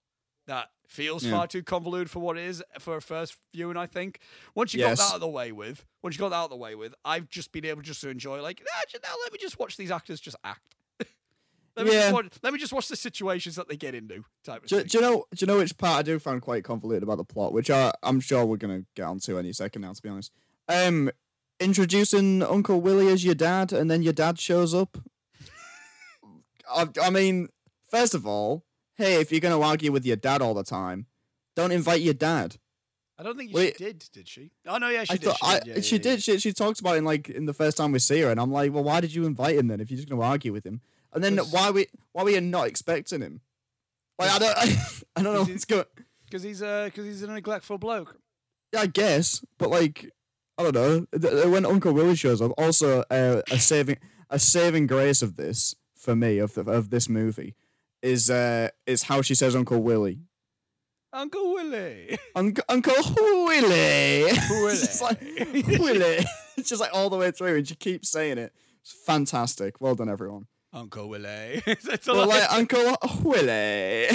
that 0.48 0.70
feels 0.88 1.26
Yeah. 1.26 1.32
far 1.32 1.48
too 1.48 1.64
convoluted 1.64 2.10
for 2.12 2.20
what 2.20 2.38
it 2.38 2.46
is 2.46 2.64
for 2.80 2.96
a 2.98 3.02
first 3.02 3.36
viewing. 3.54 3.76
I 3.78 3.88
think 3.88 4.20
once 4.54 4.74
you 4.74 4.80
Yes. 4.82 5.00
got 5.00 5.04
that 5.04 5.10
out 5.10 5.16
of 5.16 5.22
the 5.22 5.28
way 5.28 5.52
with, 5.52 5.86
once 6.04 6.16
you 6.16 6.20
got 6.20 6.30
that 6.30 6.36
out 6.36 6.44
of 6.46 6.50
the 6.52 6.56
way 6.58 6.76
with, 6.76 6.94
I've 7.04 7.28
just 7.30 7.52
been 7.52 7.66
able 7.66 7.82
just 7.82 8.02
to 8.02 8.10
enjoy 8.10 8.42
like, 8.42 8.60
nah, 8.60 8.82
ju- 8.88 9.00
now 9.04 9.16
let 9.24 9.34
me 9.34 9.40
just 9.42 9.58
watch 9.60 9.76
these 9.78 9.90
actors 9.90 10.20
just 10.22 10.36
act. 10.44 10.76
let, 11.76 11.88
me 11.88 11.94
Yeah. 11.94 12.02
just 12.02 12.14
watch, 12.14 12.26
let 12.44 12.54
me 12.54 12.60
just 12.60 12.72
watch 12.74 12.88
the 12.88 12.96
situations 12.96 13.56
that 13.56 13.68
they 13.68 13.76
get 13.76 13.96
into. 13.96 14.24
Type 14.44 14.62
of 14.64 14.70
Do, 14.70 14.78
thing. 14.78 14.86
do 14.88 14.98
you 15.00 15.02
know? 15.02 15.26
Do 15.34 15.38
you 15.44 15.48
know 15.48 15.58
which 15.58 15.76
part 15.78 15.98
I 16.00 16.02
do 16.04 16.20
find 16.20 16.40
quite 16.42 16.64
convoluted 16.64 17.02
about 17.02 17.18
the 17.18 17.24
plot, 17.26 17.52
which 17.52 17.72
I, 17.72 17.92
I'm 18.04 18.20
sure 18.20 18.46
we're 18.46 18.58
gonna 18.58 18.86
get 18.96 19.04
onto 19.06 19.40
any 19.40 19.52
second 19.52 19.82
now. 19.82 19.94
To 19.94 20.02
be 20.04 20.10
honest, 20.10 20.32
um, 20.70 21.10
introducing 21.60 22.44
Uncle 22.44 22.80
Willie 22.82 23.08
as 23.08 23.26
your 23.26 23.34
dad, 23.36 23.74
and 23.74 23.90
then 23.90 24.04
your 24.04 24.14
dad 24.14 24.40
shows 24.40 24.76
up. 24.76 25.00
I, 26.70 26.88
I 27.02 27.10
mean, 27.10 27.50
first 27.96 28.14
of 28.14 28.28
all, 28.28 28.66
hey, 28.96 29.22
if 29.22 29.32
you're 29.32 29.40
gonna 29.40 29.60
argue 29.60 29.92
with 29.92 30.06
your 30.06 30.18
dad 30.18 30.42
all 30.42 30.54
the 30.54 30.64
time, 30.64 31.06
don't 31.56 31.72
invite 31.72 32.02
your 32.02 32.14
dad. 32.14 32.58
I 33.18 33.24
don't 33.24 33.38
think 33.38 33.54
Wait. 33.54 33.78
she 33.78 33.86
did. 33.86 34.06
Did 34.12 34.28
she? 34.28 34.52
Oh 34.68 34.78
no, 34.78 34.90
yeah, 34.90 35.06
she 35.06 35.14
I 35.14 35.18
did. 35.18 35.24
thought 35.24 35.38
she 35.38 35.46
I, 35.46 35.60
did. 35.60 35.76
Yeah, 35.78 35.82
she 35.82 35.96
yeah, 35.96 36.02
did. 36.02 36.24
She 36.24 36.40
she 36.40 36.52
talks 36.52 36.82
about 36.82 36.96
it 36.96 36.98
in 37.00 37.06
like 37.06 37.30
in 37.30 37.46
the 37.46 37.54
first 37.54 37.78
time 37.78 37.94
we 37.94 38.00
see 38.00 38.20
her, 38.22 38.30
and 38.30 38.40
I'm 38.40 38.52
like, 38.52 38.74
well, 38.74 38.84
why 38.84 39.00
did 39.00 39.14
you 39.14 39.26
invite 39.26 39.56
him 39.56 39.68
then 39.68 39.80
if 39.80 39.90
you're 39.90 39.98
just 39.98 40.10
gonna 40.10 40.22
argue 40.22 40.52
with 40.52 40.66
him? 40.66 40.82
And 41.14 41.24
then 41.24 41.38
why 41.38 41.72
we 41.72 41.88
why 42.12 42.24
were 42.24 42.32
you 42.32 42.42
not 42.42 42.68
expecting 42.68 43.22
him? 43.22 43.40
Like 44.20 44.32
I 44.32 44.40
don't 44.40 44.58
I, 45.16 45.22
don't 45.22 45.34
know 45.34 45.44
what's 45.44 45.64
going. 45.66 45.86
because 46.26 46.44
he's 46.44 46.62
uh 46.62 46.86
because 46.86 47.06
he's 47.06 47.24
a 47.24 47.28
neglectful 47.28 47.78
bloke. 47.78 48.18
Yeah, 48.74 48.82
I 48.82 48.88
guess, 48.88 49.42
but 49.58 49.70
like, 49.70 50.12
I 50.58 50.64
don't 50.64 50.76
know. 50.76 51.50
When 51.50 51.66
Uncle 51.66 51.94
Willie 51.94 52.18
shows 52.18 52.42
up, 52.42 52.52
also 52.58 53.06
uh, 53.10 53.42
a 53.50 53.58
saving 53.58 53.98
a 54.30 54.40
saving 54.40 54.88
grace 54.88 55.22
of 55.22 55.38
this 55.38 55.76
for 55.96 56.16
me 56.16 56.40
of 56.40 56.54
the, 56.56 56.62
of 56.70 56.90
this 56.90 57.08
movie 57.08 57.56
is 58.06 58.30
uh 58.30 58.70
is 58.86 59.04
how 59.04 59.22
she 59.22 59.36
says 59.36 59.56
Uncle 59.56 59.82
Willie. 59.82 60.20
Uncle 61.12 61.54
Willie. 61.54 62.18
Uncle 62.36 62.64
Uncle 62.70 62.94
Willie. 63.18 63.62
Willie. 63.62 64.32
it's 64.72 64.82
just 64.82 65.02
like 65.02 65.20
Willie. 65.22 66.26
it's 66.58 66.70
just 66.70 66.82
like 66.82 66.92
all 66.94 67.10
the 67.10 67.18
way 67.18 67.32
through, 67.32 67.56
and 67.58 67.68
she 67.68 67.76
keeps 67.76 68.10
saying 68.10 68.38
it. 68.38 68.54
It's 68.82 68.92
fantastic. 69.06 69.80
Well 69.82 69.96
done, 69.96 70.10
everyone. 70.10 70.48
Uncle 70.74 71.08
Willie. 71.10 71.64
it's, 71.66 72.06
But 72.06 72.28
like 72.28 72.52
Uncle 72.54 72.98
Willie. 73.24 74.08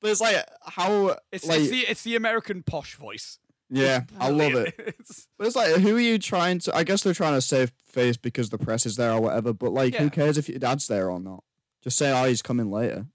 but 0.00 0.10
it's 0.10 0.20
like 0.20 0.44
how 0.64 1.16
it's, 1.32 1.46
like 1.46 1.60
it's 1.60 1.70
the 1.70 1.80
it's 1.88 2.02
the 2.02 2.16
American 2.16 2.62
posh 2.64 2.96
voice. 2.96 3.38
yeah, 3.70 4.02
I 4.18 4.30
love 4.30 4.54
it. 4.54 4.74
It's- 4.78 5.26
But 5.38 5.46
it's 5.46 5.56
like, 5.56 5.76
who 5.76 5.96
are 5.96 6.00
you 6.00 6.18
trying 6.18 6.58
to? 6.60 6.74
I 6.76 6.82
guess 6.84 7.02
they're 7.02 7.14
trying 7.14 7.34
to 7.34 7.40
save 7.40 7.72
face 7.86 8.16
because 8.16 8.50
the 8.50 8.58
press 8.58 8.86
is 8.86 8.96
there 8.96 9.12
or 9.12 9.20
whatever. 9.20 9.52
But 9.52 9.72
like, 9.72 9.94
Yeah. 9.94 10.02
who 10.02 10.10
cares 10.10 10.36
if 10.36 10.48
your 10.48 10.58
dad's 10.58 10.88
there 10.88 11.10
or 11.10 11.20
not? 11.20 11.44
Just 11.86 11.98
say, 11.98 12.10
oh, 12.10 12.24
he's 12.26 12.42
coming 12.42 12.68
later. 12.70 13.06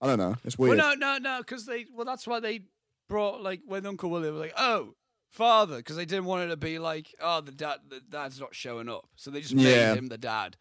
I 0.00 0.06
don't 0.06 0.18
know. 0.18 0.36
It's 0.44 0.56
weird. 0.56 0.78
well, 0.78 0.96
no, 0.96 1.18
no, 1.18 1.18
no, 1.18 1.38
because 1.40 1.66
they 1.66 1.84
well, 1.92 2.06
that's 2.06 2.26
why 2.26 2.38
they 2.40 2.60
brought 3.08 3.42
like 3.42 3.60
when 3.66 3.84
Uncle 3.84 4.08
Willie 4.08 4.30
was 4.30 4.40
like, 4.40 4.54
oh, 4.56 4.94
father, 5.30 5.78
because 5.78 5.96
they 5.96 6.04
didn't 6.04 6.26
want 6.26 6.44
it 6.44 6.48
to 6.48 6.56
be 6.56 6.78
like, 6.78 7.12
oh, 7.20 7.40
the 7.40 7.50
dad, 7.52 7.78
the 7.88 8.00
dad's 8.00 8.38
not 8.38 8.54
showing 8.54 8.88
up, 8.88 9.08
so 9.16 9.30
they 9.32 9.40
just 9.40 9.52
Yeah. 9.54 9.90
made 9.92 9.98
him 9.98 10.06
the 10.06 10.16
dad. 10.18 10.56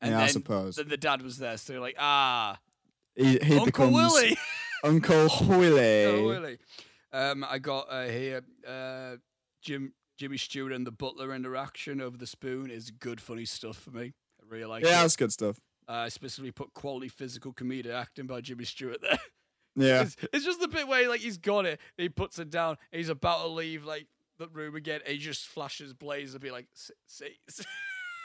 And 0.00 0.12
Yeah, 0.12 0.20
I 0.22 0.26
suppose. 0.28 0.76
then 0.76 0.88
the 0.88 0.96
dad 0.96 1.20
was 1.20 1.38
there, 1.38 1.56
so 1.58 1.72
they're 1.72 1.80
like, 1.80 1.96
ah, 1.98 2.58
he 3.16 3.38
he 3.42 3.54
Uncle 3.54 3.64
becomes 3.66 3.92
Willie. 3.94 4.38
Uncle 4.84 5.28
Willie. 5.42 6.06
Uncle 6.06 6.26
Willie. 6.26 6.58
Um, 7.12 7.44
I 7.46 7.58
got 7.58 7.86
uh, 7.90 8.06
here 8.06 8.42
uh, 8.66 9.16
Jim 9.60 9.92
Jimmy 10.16 10.36
Stewart 10.38 10.72
and 10.72 10.86
the 10.86 10.92
butler 10.92 11.34
interaction 11.34 12.00
over 12.00 12.16
the 12.16 12.26
spoon 12.26 12.70
is 12.70 12.90
good, 12.92 13.20
funny 13.20 13.44
stuff 13.44 13.76
for 13.76 13.90
me. 13.90 14.12
I 14.40 14.44
really 14.48 14.64
like 14.66 14.84
Yeah, 14.84 14.90
it. 15.00 15.02
that's 15.02 15.16
good 15.16 15.32
stuff. 15.32 15.58
Uh, 15.90 16.04
I 16.04 16.08
specifically 16.08 16.52
put 16.52 16.72
quality 16.72 17.08
physical 17.08 17.52
comedic 17.52 17.92
acting 17.92 18.26
by 18.28 18.40
Jimmy 18.40 18.64
Stewart 18.64 19.00
there. 19.02 19.18
Yeah, 19.76 20.02
It's, 20.02 20.16
it's 20.32 20.44
just 20.44 20.60
the 20.60 20.66
bit 20.68 20.88
where 20.88 21.08
like 21.08 21.20
he's 21.20 21.38
got 21.38 21.64
it, 21.64 21.80
he 21.96 22.08
puts 22.08 22.38
it 22.40 22.50
down, 22.50 22.76
he's 22.90 23.08
about 23.08 23.42
to 23.42 23.46
leave 23.48 23.84
like 23.84 24.06
the 24.38 24.48
room 24.48 24.74
again, 24.74 25.00
he 25.06 25.16
just 25.16 25.46
flashes 25.46 25.94
Blaze 25.94 26.34
and 26.34 26.42
be 26.42 26.50
like, 26.50 26.66
"See, 27.06 27.36
see." 27.48 27.64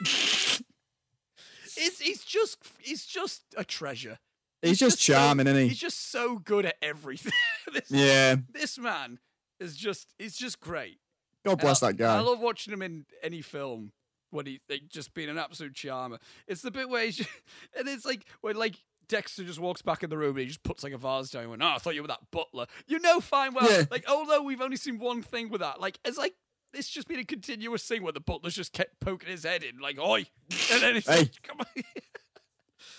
it's 1.76 2.00
he's 2.00 2.24
just 2.24 2.58
he's 2.80 3.06
just 3.06 3.42
a 3.56 3.64
treasure. 3.64 4.18
he's 4.62 4.78
just 4.78 4.98
so- 5.00 5.12
charming, 5.14 5.46
isn't 5.46 5.62
he? 5.62 5.68
He's 5.68 5.78
just 5.78 6.10
so 6.10 6.38
good 6.38 6.66
at 6.66 6.74
everything. 6.82 7.32
this, 7.72 7.90
Yeah, 7.90 8.36
this 8.52 8.76
man 8.78 9.18
is 9.60 9.76
just 9.76 10.14
he's 10.18 10.36
just 10.36 10.60
great. 10.60 10.98
God 11.44 11.60
bless 11.60 11.80
And 11.82 11.90
that 11.90 12.02
guy. 12.02 12.16
I 12.16 12.20
love 12.20 12.40
watching 12.40 12.72
him 12.72 12.82
in 12.82 13.06
any 13.22 13.40
film 13.40 13.92
when 14.30 14.46
he 14.46 14.60
like, 14.68 14.88
just 14.88 15.14
being 15.14 15.28
an 15.28 15.38
absolute 15.38 15.74
charmer. 15.74 16.18
It's 16.46 16.62
the 16.62 16.70
bit 16.70 16.88
where 16.88 17.04
he's 17.04 17.16
just, 17.16 17.30
and 17.78 17.88
it's 17.88 18.04
like 18.04 18.24
when 18.40 18.56
like 18.56 18.76
Dexter 19.08 19.44
just 19.44 19.60
walks 19.60 19.82
back 19.82 20.02
in 20.02 20.10
the 20.10 20.18
room 20.18 20.30
and 20.30 20.40
he 20.40 20.46
just 20.46 20.62
puts 20.62 20.82
like 20.82 20.92
a 20.92 20.98
vase 20.98 21.30
down 21.30 21.42
and 21.42 21.50
went, 21.50 21.62
Oh, 21.62 21.66
I 21.68 21.78
thought 21.78 21.94
you 21.94 22.02
were 22.02 22.08
that 22.08 22.30
butler. 22.32 22.66
You 22.86 22.98
know 23.00 23.20
fine 23.20 23.54
well. 23.54 23.70
Yeah. 23.70 23.84
Like, 23.90 24.04
although 24.08 24.42
we've 24.42 24.60
only 24.60 24.76
seen 24.76 24.98
one 24.98 25.22
thing 25.22 25.48
with 25.48 25.60
that, 25.60 25.80
like 25.80 25.98
it's 26.04 26.18
like 26.18 26.34
it's 26.74 26.88
just 26.88 27.08
been 27.08 27.20
a 27.20 27.24
continuous 27.24 27.84
thing 27.84 28.02
where 28.02 28.12
the 28.12 28.20
butler's 28.20 28.54
just 28.54 28.72
kept 28.72 29.00
poking 29.00 29.30
his 29.30 29.44
head 29.44 29.62
in, 29.62 29.78
like, 29.78 29.98
oi. 29.98 30.26
And 30.72 30.82
then 30.82 30.96
it's 30.96 31.06
Hey. 31.08 31.18
like, 31.20 31.30
come 31.42 31.58
on. 31.60 31.66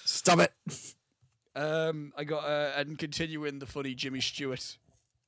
Stop 0.06 0.40
it. 0.40 0.54
Um, 1.56 2.14
I 2.18 2.24
got 2.24 2.44
uh, 2.46 2.72
and 2.78 2.98
continuing 2.98 3.60
the 3.60 3.66
funny 3.66 3.94
Jimmy 3.94 4.22
Stewart 4.22 4.78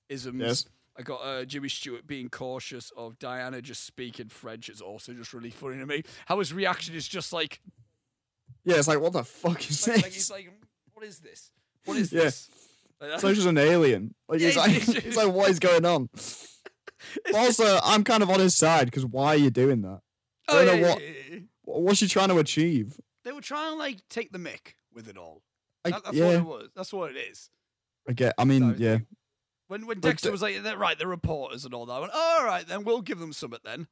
isms. 0.08 0.42
Yes. 0.42 0.66
I 1.00 1.02
got 1.02 1.22
uh, 1.22 1.46
Jimmy 1.46 1.70
Stewart 1.70 2.06
being 2.06 2.28
cautious 2.28 2.92
of 2.98 3.18
Diana 3.20 3.62
just 3.62 3.86
speaking 3.86 4.28
French 4.28 4.68
is 4.68 4.82
also 4.82 5.14
just 5.14 5.34
really 5.34 5.50
funny 5.50 5.78
to 5.80 5.86
me. 5.86 6.04
How 6.26 6.40
his 6.40 6.52
reaction 6.54 6.94
is 6.94 7.08
just 7.08 7.32
like, 7.32 7.62
Yeah, 8.66 8.76
it's 8.76 8.88
like 8.90 9.00
what 9.00 9.14
the 9.14 9.24
fuck 9.24 9.62
is 9.70 9.88
like, 9.88 9.96
this? 9.96 10.04
like 10.04 10.12
he's 10.12 10.30
like, 10.32 10.52
what 10.94 11.06
is 11.06 11.20
this? 11.20 11.52
What 11.86 11.96
is 11.98 12.12
Yeah. 12.12 12.24
this? 12.24 12.50
Like 13.00 13.22
so 13.22 13.30
he's 13.30 13.38
just 13.38 13.48
an 13.48 13.58
alien. 13.58 14.14
Like 14.28 14.42
Yeah, 14.42 14.52
like, 14.58 14.72
it's 14.90 15.16
like 15.16 15.32
what 15.34 15.50
is 15.50 15.60
going 15.60 15.86
on? 15.86 16.10
Also, 17.34 17.80
I'm 17.82 18.04
kind 18.04 18.22
of 18.22 18.30
on 18.30 18.42
his 18.42 18.56
side 18.56 18.84
because 18.86 19.06
why 19.06 19.28
are 19.28 19.38
you 19.38 19.50
doing 19.50 19.84
that? 19.84 20.02
I 20.50 20.52
oh, 20.52 20.56
don't 20.58 20.66
know 20.66 20.74
yeah, 20.74 20.94
what- 20.94 21.02
yeah, 21.02 21.10
yeah. 21.32 21.40
What's 21.64 22.00
she 22.00 22.10
trying 22.10 22.28
to 22.28 22.38
achieve? 22.40 23.00
They 23.24 23.32
were 23.32 23.40
trying 23.40 23.72
to 23.72 23.78
like 23.78 23.98
take 24.10 24.34
the 24.34 24.38
mick 24.38 24.74
with 24.94 25.08
it 25.08 25.18
all. 25.18 25.42
I, 25.86 25.92
That- 25.92 26.04
that's 26.04 26.18
yeah, 26.18 26.26
what 26.26 26.36
it 26.36 26.44
was. 26.46 26.70
That's 26.76 26.92
what 26.92 27.12
it 27.12 27.18
is. 27.18 27.50
I 28.08 28.12
get. 28.12 28.34
I 28.38 28.44
mean, 28.44 28.76
So, 28.76 28.84
yeah, 28.84 28.98
When 29.70 29.86
when 29.86 30.00
Dexter 30.02 30.28
the- 30.28 30.32
was 30.34 30.42
like, 30.42 30.62
"They're 30.62 30.78
right, 30.78 30.98
they're 30.98 31.08
reporters 31.08 31.64
and 31.64 31.74
all 31.74 31.86
that. 31.86 31.94
I 31.94 32.00
went, 32.00 32.12
all 32.14 32.44
right, 32.44 32.68
then 32.68 32.84
we'll 32.84 33.02
give 33.02 33.20
them 33.20 33.32
something 33.32 33.60
then. 33.64 33.88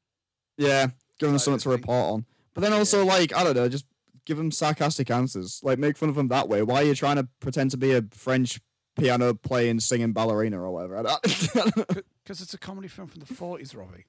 yeah, 0.57 0.87
give 1.19 1.29
them 1.29 1.37
Side 1.37 1.45
something 1.45 1.59
to 1.61 1.69
report 1.69 2.13
on. 2.13 2.25
But 2.53 2.61
then 2.61 2.73
also, 2.73 3.05
like, 3.05 3.33
I 3.35 3.43
don't 3.43 3.55
know, 3.55 3.69
just 3.69 3.85
give 4.25 4.37
them 4.37 4.51
sarcastic 4.51 5.09
answers. 5.11 5.61
Like, 5.63 5.77
make 5.79 5.95
fun 5.95 6.09
of 6.09 6.15
them 6.15 6.27
that 6.29 6.49
way. 6.49 6.63
Why 6.63 6.81
are 6.81 6.85
you 6.85 6.95
trying 6.95 7.15
to 7.17 7.27
pretend 7.39 7.71
to 7.71 7.77
be 7.77 7.93
a 7.93 8.01
French 8.11 8.59
piano 8.97 9.33
playing, 9.35 9.79
singing 9.79 10.11
ballerina 10.13 10.59
or 10.61 10.71
whatever? 10.71 11.03
Because 12.23 12.41
it's 12.41 12.53
a 12.53 12.57
comedy 12.57 12.89
film 12.89 13.07
from 13.07 13.21
the 13.21 13.33
40s, 13.33 13.73
Robbie. 13.73 14.05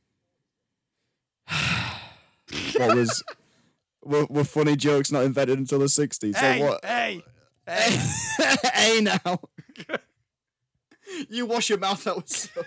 what 2.78 2.96
was 2.96 3.22
were, 4.04 4.26
were 4.28 4.42
funny 4.42 4.74
jokes 4.74 5.12
not 5.12 5.22
invented 5.22 5.56
until 5.58 5.78
the 5.78 5.84
60s? 5.86 6.34
hey, 6.36 6.58
so 6.58 6.64
what? 6.66 6.84
hey, 6.84 7.22
hey. 7.68 7.98
hey 8.74 9.00
now. 9.02 9.40
you 11.28 11.46
wash 11.46 11.68
your 11.68 11.78
mouth 11.78 12.06
out 12.06 12.16
with 12.16 12.28
soap. 12.28 12.66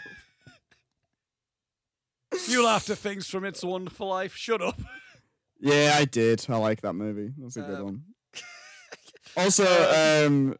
you 2.47 2.63
laughed 2.65 2.89
at 2.89 2.97
things 2.97 3.27
from 3.27 3.45
It's 3.45 3.63
a 3.63 3.67
Wonderful 3.67 4.07
Life. 4.07 4.35
Shut 4.35 4.61
up. 4.61 4.79
Yeah, 5.59 5.95
I 5.97 6.05
did. 6.05 6.45
I 6.49 6.57
like 6.57 6.81
that 6.81 6.93
movie. 6.93 7.31
That's 7.37 7.57
a 7.57 7.61
good 7.61 7.79
Um, 7.79 7.83
one. 7.85 8.01
Also, 9.37 9.65
um, 10.25 10.55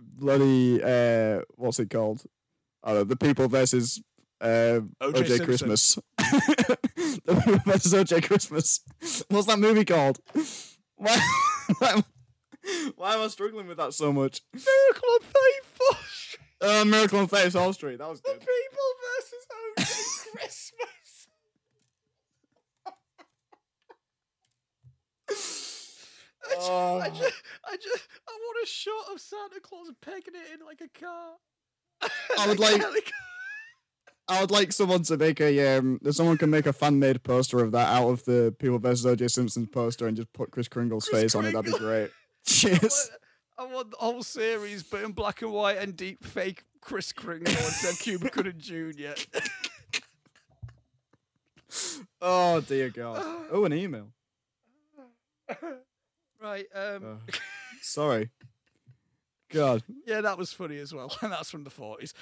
bloody, 0.00 0.82
uh, 0.82 1.42
what's 1.54 1.78
it 1.78 1.90
called? 1.90 2.22
I 2.82 2.88
don't 2.90 2.98
know. 2.98 3.04
The 3.04 3.16
People 3.16 3.48
versus 3.48 4.02
uh, 4.40 4.80
O.J. 5.00 5.22
OJ, 5.22 5.44
Christmas. 5.44 5.98
the 6.18 7.40
People 7.44 7.60
versus 7.64 7.92
OJ 7.94 8.22
Christmas. 8.24 8.80
What's 9.28 9.46
that 9.46 9.58
movie 9.58 9.84
called? 9.84 10.18
Why, 10.96 11.18
why, 11.78 12.02
why 12.96 13.14
am 13.14 13.20
I 13.20 13.28
struggling 13.28 13.66
with 13.66 13.76
that 13.78 13.94
so 13.94 14.12
much? 14.12 14.42
Miracle 14.52 15.08
on 15.10 15.20
34th 15.20 16.04
Street. 16.08 16.15
Uh, 16.60 16.84
Miracle 16.86 17.18
on 17.20 17.28
34th 17.28 17.74
Street. 17.74 17.98
That 17.98 18.08
was 18.08 18.20
good. 18.20 18.34
The. 18.34 18.46
People 18.46 18.88
versus 19.18 19.46
O.J. 19.52 19.84
Christmas. 20.32 20.72
I 25.28 26.54
just, 26.54 26.70
I 26.70 27.08
Oh. 27.08 27.10
just, 27.10 27.42
I 27.64 27.76
just, 27.76 28.08
I 28.28 28.32
want 28.32 28.58
a 28.62 28.66
shot 28.66 29.12
of 29.12 29.20
Santa 29.20 29.60
Claus 29.60 29.88
pegging 30.00 30.34
it 30.34 30.58
in 30.60 30.64
like 30.64 30.80
a 30.80 30.88
car. 30.98 31.32
I 32.38 32.46
would 32.48 32.58
like- 32.60 32.82
I 34.28 34.40
would 34.40 34.50
like 34.50 34.72
someone 34.72 35.02
to 35.04 35.16
make 35.16 35.40
a 35.40 35.76
um. 35.78 36.00
Someone 36.10 36.36
can 36.36 36.50
make 36.50 36.66
a 36.66 36.72
fan 36.72 36.98
made 36.98 37.22
poster 37.22 37.60
of 37.60 37.70
that 37.72 37.86
out 37.88 38.08
of 38.10 38.24
the 38.24 38.52
People 38.58 38.78
versus 38.80 39.06
OJ 39.06 39.30
Simpson's 39.30 39.68
poster 39.68 40.08
and 40.08 40.16
just 40.16 40.32
put 40.32 40.50
Kris 40.50 40.66
Kringle's 40.66 41.08
Kris 41.08 41.22
face 41.22 41.34
on 41.36 41.46
it, 41.46 41.52
that'd 41.52 41.72
be 41.72 41.78
great. 41.78 42.10
Cheers. 42.46 43.10
I 43.58 43.64
want 43.64 43.90
the 43.90 43.96
whole 43.96 44.22
series, 44.22 44.82
but 44.82 45.02
in 45.02 45.12
black 45.12 45.40
and 45.42 45.52
white 45.52 45.78
and 45.78 45.96
deep 45.96 46.22
fake 46.24 46.64
Kris 46.80 47.12
Kringle 47.12 47.52
instead 47.52 47.92
of 47.94 47.98
Cuba 47.98 48.28
Gooding 48.30 48.58
Jr. 48.58 49.14
Oh 52.20 52.60
dear 52.60 52.90
God. 52.90 53.22
Oh, 53.50 53.64
an 53.64 53.72
email. 53.72 54.08
right. 56.40 56.66
Um, 56.74 57.20
Uh, 57.28 57.32
sorry. 57.82 58.30
God. 59.50 59.82
yeah, 60.06 60.20
that 60.20 60.36
was 60.38 60.52
funny 60.52 60.78
as 60.78 60.92
well, 60.92 61.14
and 61.22 61.32
that's 61.32 61.50
from 61.50 61.64
the 61.64 61.70
forties. 61.70 62.12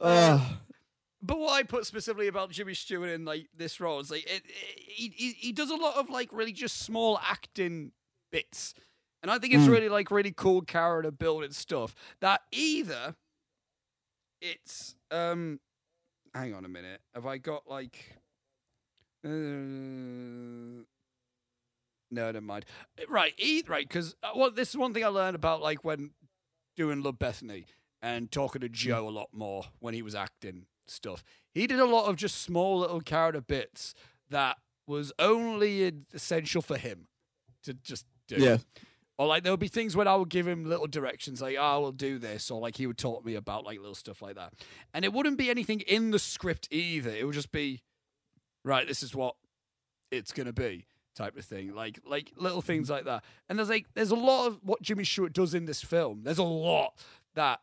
Oh, 0.00 0.58
But 1.28 1.38
what 1.38 1.52
I 1.52 1.62
put 1.62 1.86
specifically 1.86 2.26
about 2.26 2.50
Jimmy 2.50 2.74
Stewart 2.74 3.10
in 3.10 3.24
like 3.24 3.46
this 3.56 3.78
role 3.80 4.00
is 4.00 4.10
like 4.10 4.24
it, 4.24 4.42
it, 4.46 5.12
he, 5.14 5.32
he 5.38 5.52
does 5.52 5.70
a 5.70 5.76
lot 5.76 5.94
of 5.96 6.08
like 6.10 6.30
really 6.32 6.52
just 6.52 6.78
small 6.80 7.20
acting 7.22 7.92
bits, 8.32 8.74
and 9.22 9.30
I 9.30 9.38
think 9.38 9.52
it's 9.54 9.64
Mm. 9.64 9.72
really 9.72 9.88
like 9.90 10.10
really 10.10 10.32
cool 10.32 10.62
character 10.62 11.10
building 11.10 11.52
stuff. 11.52 11.94
That 12.20 12.40
either 12.50 13.14
it's 14.40 14.94
um 15.10 15.60
hang 16.34 16.54
on 16.54 16.64
a 16.64 16.68
minute. 16.68 17.00
Have 17.14 17.26
I 17.26 17.38
got 17.38 17.68
like 17.68 18.16
uh, 19.24 19.28
no 19.28 20.82
never 22.10 22.40
mind. 22.40 22.64
Right 23.08 23.34
e- 23.38 23.62
right 23.66 23.86
because 23.86 24.14
uh, 24.22 24.30
well 24.34 24.50
this 24.50 24.70
is 24.70 24.76
one 24.76 24.94
thing 24.94 25.04
I 25.04 25.08
learned 25.08 25.34
about 25.36 25.60
like 25.60 25.84
when 25.84 26.10
doing 26.76 27.02
Love 27.02 27.18
Bethany 27.18 27.66
and 28.00 28.30
talking 28.30 28.60
to 28.60 28.68
Joe 28.68 29.08
a 29.08 29.10
lot 29.10 29.28
more 29.32 29.64
when 29.80 29.94
he 29.94 30.02
was 30.02 30.14
acting 30.14 30.66
stuff. 30.90 31.24
He 31.52 31.66
did 31.66 31.80
a 31.80 31.84
lot 31.84 32.06
of 32.06 32.16
just 32.16 32.42
small 32.42 32.80
little 32.80 33.00
character 33.00 33.40
bits 33.40 33.94
that 34.30 34.58
was 34.86 35.12
only 35.18 35.92
essential 36.12 36.62
for 36.62 36.76
him 36.76 37.06
to 37.64 37.74
just 37.74 38.06
do. 38.26 38.36
yeah. 38.36 38.58
Or 39.18 39.26
like 39.26 39.42
there 39.42 39.52
would 39.52 39.60
be 39.60 39.68
things 39.68 39.96
when 39.96 40.06
I 40.06 40.14
would 40.14 40.28
give 40.28 40.46
him 40.46 40.64
little 40.64 40.86
directions, 40.86 41.42
like, 41.42 41.56
oh, 41.58 41.62
I 41.62 41.76
will 41.78 41.90
do 41.90 42.18
this, 42.18 42.52
or 42.52 42.60
like 42.60 42.76
he 42.76 42.86
would 42.86 42.98
talk 42.98 43.22
to 43.22 43.26
me 43.26 43.34
about 43.34 43.64
like 43.64 43.78
little 43.78 43.96
stuff 43.96 44.22
like 44.22 44.36
that. 44.36 44.52
And 44.94 45.04
it 45.04 45.12
wouldn't 45.12 45.38
be 45.38 45.50
anything 45.50 45.80
in 45.80 46.12
the 46.12 46.20
script 46.20 46.68
either. 46.70 47.10
It 47.10 47.24
would 47.26 47.34
just 47.34 47.50
be, 47.50 47.82
right, 48.64 48.86
this 48.86 49.02
is 49.02 49.16
what 49.16 49.34
it's 50.12 50.32
gonna 50.32 50.52
be 50.52 50.86
type 51.16 51.36
of 51.36 51.44
thing. 51.44 51.74
Like 51.74 51.98
like 52.06 52.32
little 52.36 52.62
things 52.62 52.86
mm-hmm. 52.86 52.94
like 52.94 53.04
that. 53.06 53.24
And 53.48 53.58
there's 53.58 53.68
like 53.68 53.86
there's 53.94 54.12
a 54.12 54.16
lot 54.16 54.46
of 54.46 54.60
what 54.62 54.82
Jimmy 54.82 55.04
Stewart 55.04 55.32
does 55.32 55.52
in 55.52 55.64
this 55.64 55.82
film. 55.82 56.22
There's 56.22 56.38
a 56.38 56.44
lot 56.44 56.94
that 57.34 57.60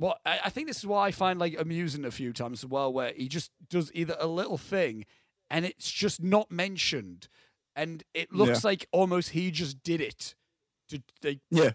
what 0.00 0.18
I, 0.26 0.40
I 0.46 0.50
think 0.50 0.66
this 0.66 0.78
is 0.78 0.86
why 0.86 1.06
I 1.06 1.10
find 1.12 1.38
like 1.38 1.54
amusing 1.60 2.04
a 2.04 2.10
few 2.10 2.32
times 2.32 2.64
as 2.64 2.70
well, 2.70 2.92
where 2.92 3.12
he 3.14 3.28
just 3.28 3.50
does 3.68 3.90
either 3.94 4.16
a 4.18 4.26
little 4.26 4.58
thing 4.58 5.04
and 5.50 5.64
it's 5.64 5.90
just 5.90 6.22
not 6.22 6.50
mentioned. 6.50 7.28
And 7.76 8.02
it 8.14 8.32
looks 8.32 8.64
like 8.64 8.86
almost 8.92 9.30
he 9.30 9.50
just 9.50 9.82
did 9.82 10.00
it 10.00 10.34
to 10.88 11.02
Yeah. 11.50 11.70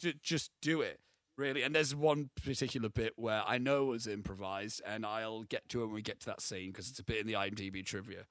to 0.00 0.12
just 0.22 0.50
do 0.60 0.80
it 0.82 1.00
really 1.38 1.62
and 1.62 1.74
there's 1.74 1.94
one 1.94 2.28
particular 2.44 2.90
bit 2.90 3.14
where 3.16 3.42
i 3.46 3.56
know 3.56 3.86
was 3.86 4.06
improvised 4.06 4.82
and 4.86 5.06
i'll 5.06 5.44
get 5.44 5.66
to 5.70 5.80
it 5.82 5.86
when 5.86 5.94
we 5.94 6.02
get 6.02 6.20
to 6.20 6.26
that 6.26 6.42
scene 6.42 6.70
because 6.70 6.90
it's 6.90 6.98
a 6.98 7.02
bit 7.04 7.16
in 7.18 7.26
the 7.26 7.32
imdb 7.32 7.82
trivia 7.86 8.26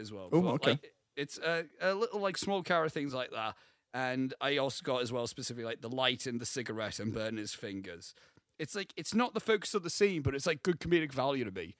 as 0.00 0.12
well 0.12 0.28
Oh, 0.32 0.48
okay. 0.54 0.70
like, 0.72 0.90
it's 1.16 1.38
a, 1.38 1.64
a 1.80 1.94
little 1.94 2.18
like 2.18 2.36
small 2.36 2.64
car 2.64 2.88
things 2.88 3.14
like 3.14 3.30
that 3.30 3.54
and 3.92 4.34
i 4.40 4.56
also 4.56 4.82
got 4.82 5.02
as 5.02 5.12
well 5.12 5.28
specifically 5.28 5.64
like 5.64 5.80
the 5.80 5.88
light 5.88 6.26
in 6.26 6.38
the 6.38 6.46
cigarette 6.46 6.98
and 6.98 7.14
burning 7.14 7.38
his 7.38 7.54
fingers 7.54 8.14
it's 8.58 8.74
like 8.74 8.92
it's 8.96 9.14
not 9.14 9.34
the 9.34 9.40
focus 9.40 9.74
of 9.74 9.82
the 9.82 9.90
scene 9.90 10.22
but 10.22 10.34
it's 10.34 10.46
like 10.46 10.62
good 10.62 10.78
comedic 10.80 11.12
value 11.12 11.44
to 11.44 11.50
me 11.50 11.76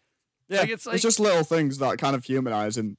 Yeah. 0.48 0.60
Like, 0.60 0.70
it's 0.70 0.86
it's, 0.86 1.02
just 1.02 1.20
little 1.20 1.44
things 1.44 1.78
that 1.78 1.98
kind 1.98 2.14
of 2.16 2.24
humanize 2.24 2.76
and 2.76 2.96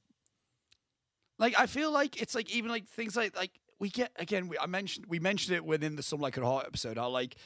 Like 1.38 1.58
I 1.58 1.66
feel 1.66 1.90
like 1.90 2.20
it's 2.20 2.34
like 2.34 2.50
even 2.54 2.70
like 2.70 2.86
things 2.88 3.16
like 3.16 3.36
like 3.36 3.52
we 3.78 3.90
get 3.90 4.10
again. 4.16 4.48
We, 4.48 4.56
I 4.58 4.64
mentioned 4.66 5.04
we 5.06 5.18
mentioned 5.18 5.54
it 5.54 5.64
within 5.64 5.96
the 5.96 6.02
Some 6.02 6.18
Like 6.20 6.38
It 6.38 6.42
Hot 6.44 6.64
episode. 6.66 6.96
How 6.96 7.10
like 7.10 7.36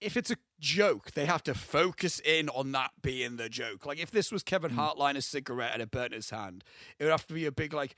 if 0.00 0.16
it's 0.16 0.30
a 0.30 0.36
joke, 0.60 1.12
they 1.12 1.26
have 1.26 1.42
to 1.44 1.54
focus 1.54 2.20
in 2.20 2.48
on 2.50 2.72
that 2.72 2.90
being 3.02 3.36
the 3.36 3.48
joke. 3.50 3.84
Like 3.86 3.98
if 3.98 4.10
this 4.10 4.32
was 4.32 4.42
Kevin 4.42 4.70
Mm. 4.70 4.76
Hart 4.76 4.98
lighting 4.98 5.18
a 5.18 5.22
cigarette 5.22 5.72
and 5.74 5.82
it 5.82 5.90
burnt 5.90 6.14
his 6.14 6.30
hand, 6.30 6.64
it 6.98 7.04
would 7.04 7.10
have 7.10 7.26
to 7.26 7.34
be 7.34 7.44
a 7.46 7.52
big 7.52 7.72
like. 7.74 7.96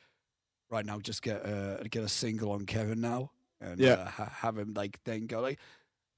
Right 0.71 0.85
now, 0.85 0.99
just 0.99 1.23
get 1.23 1.47
uh, 1.47 1.83
get 1.85 2.03
a 2.03 2.09
single 2.09 2.51
on 2.53 2.67
Kevin 2.67 3.01
now, 3.01 3.31
and 3.61 3.79
Yeah. 3.81 3.93
uh, 3.93 4.05
ha- 4.11 4.33
have 4.43 4.59
him 4.59 4.75
like 4.75 4.99
then 5.05 5.27
go 5.27 5.41
like, 5.41 5.59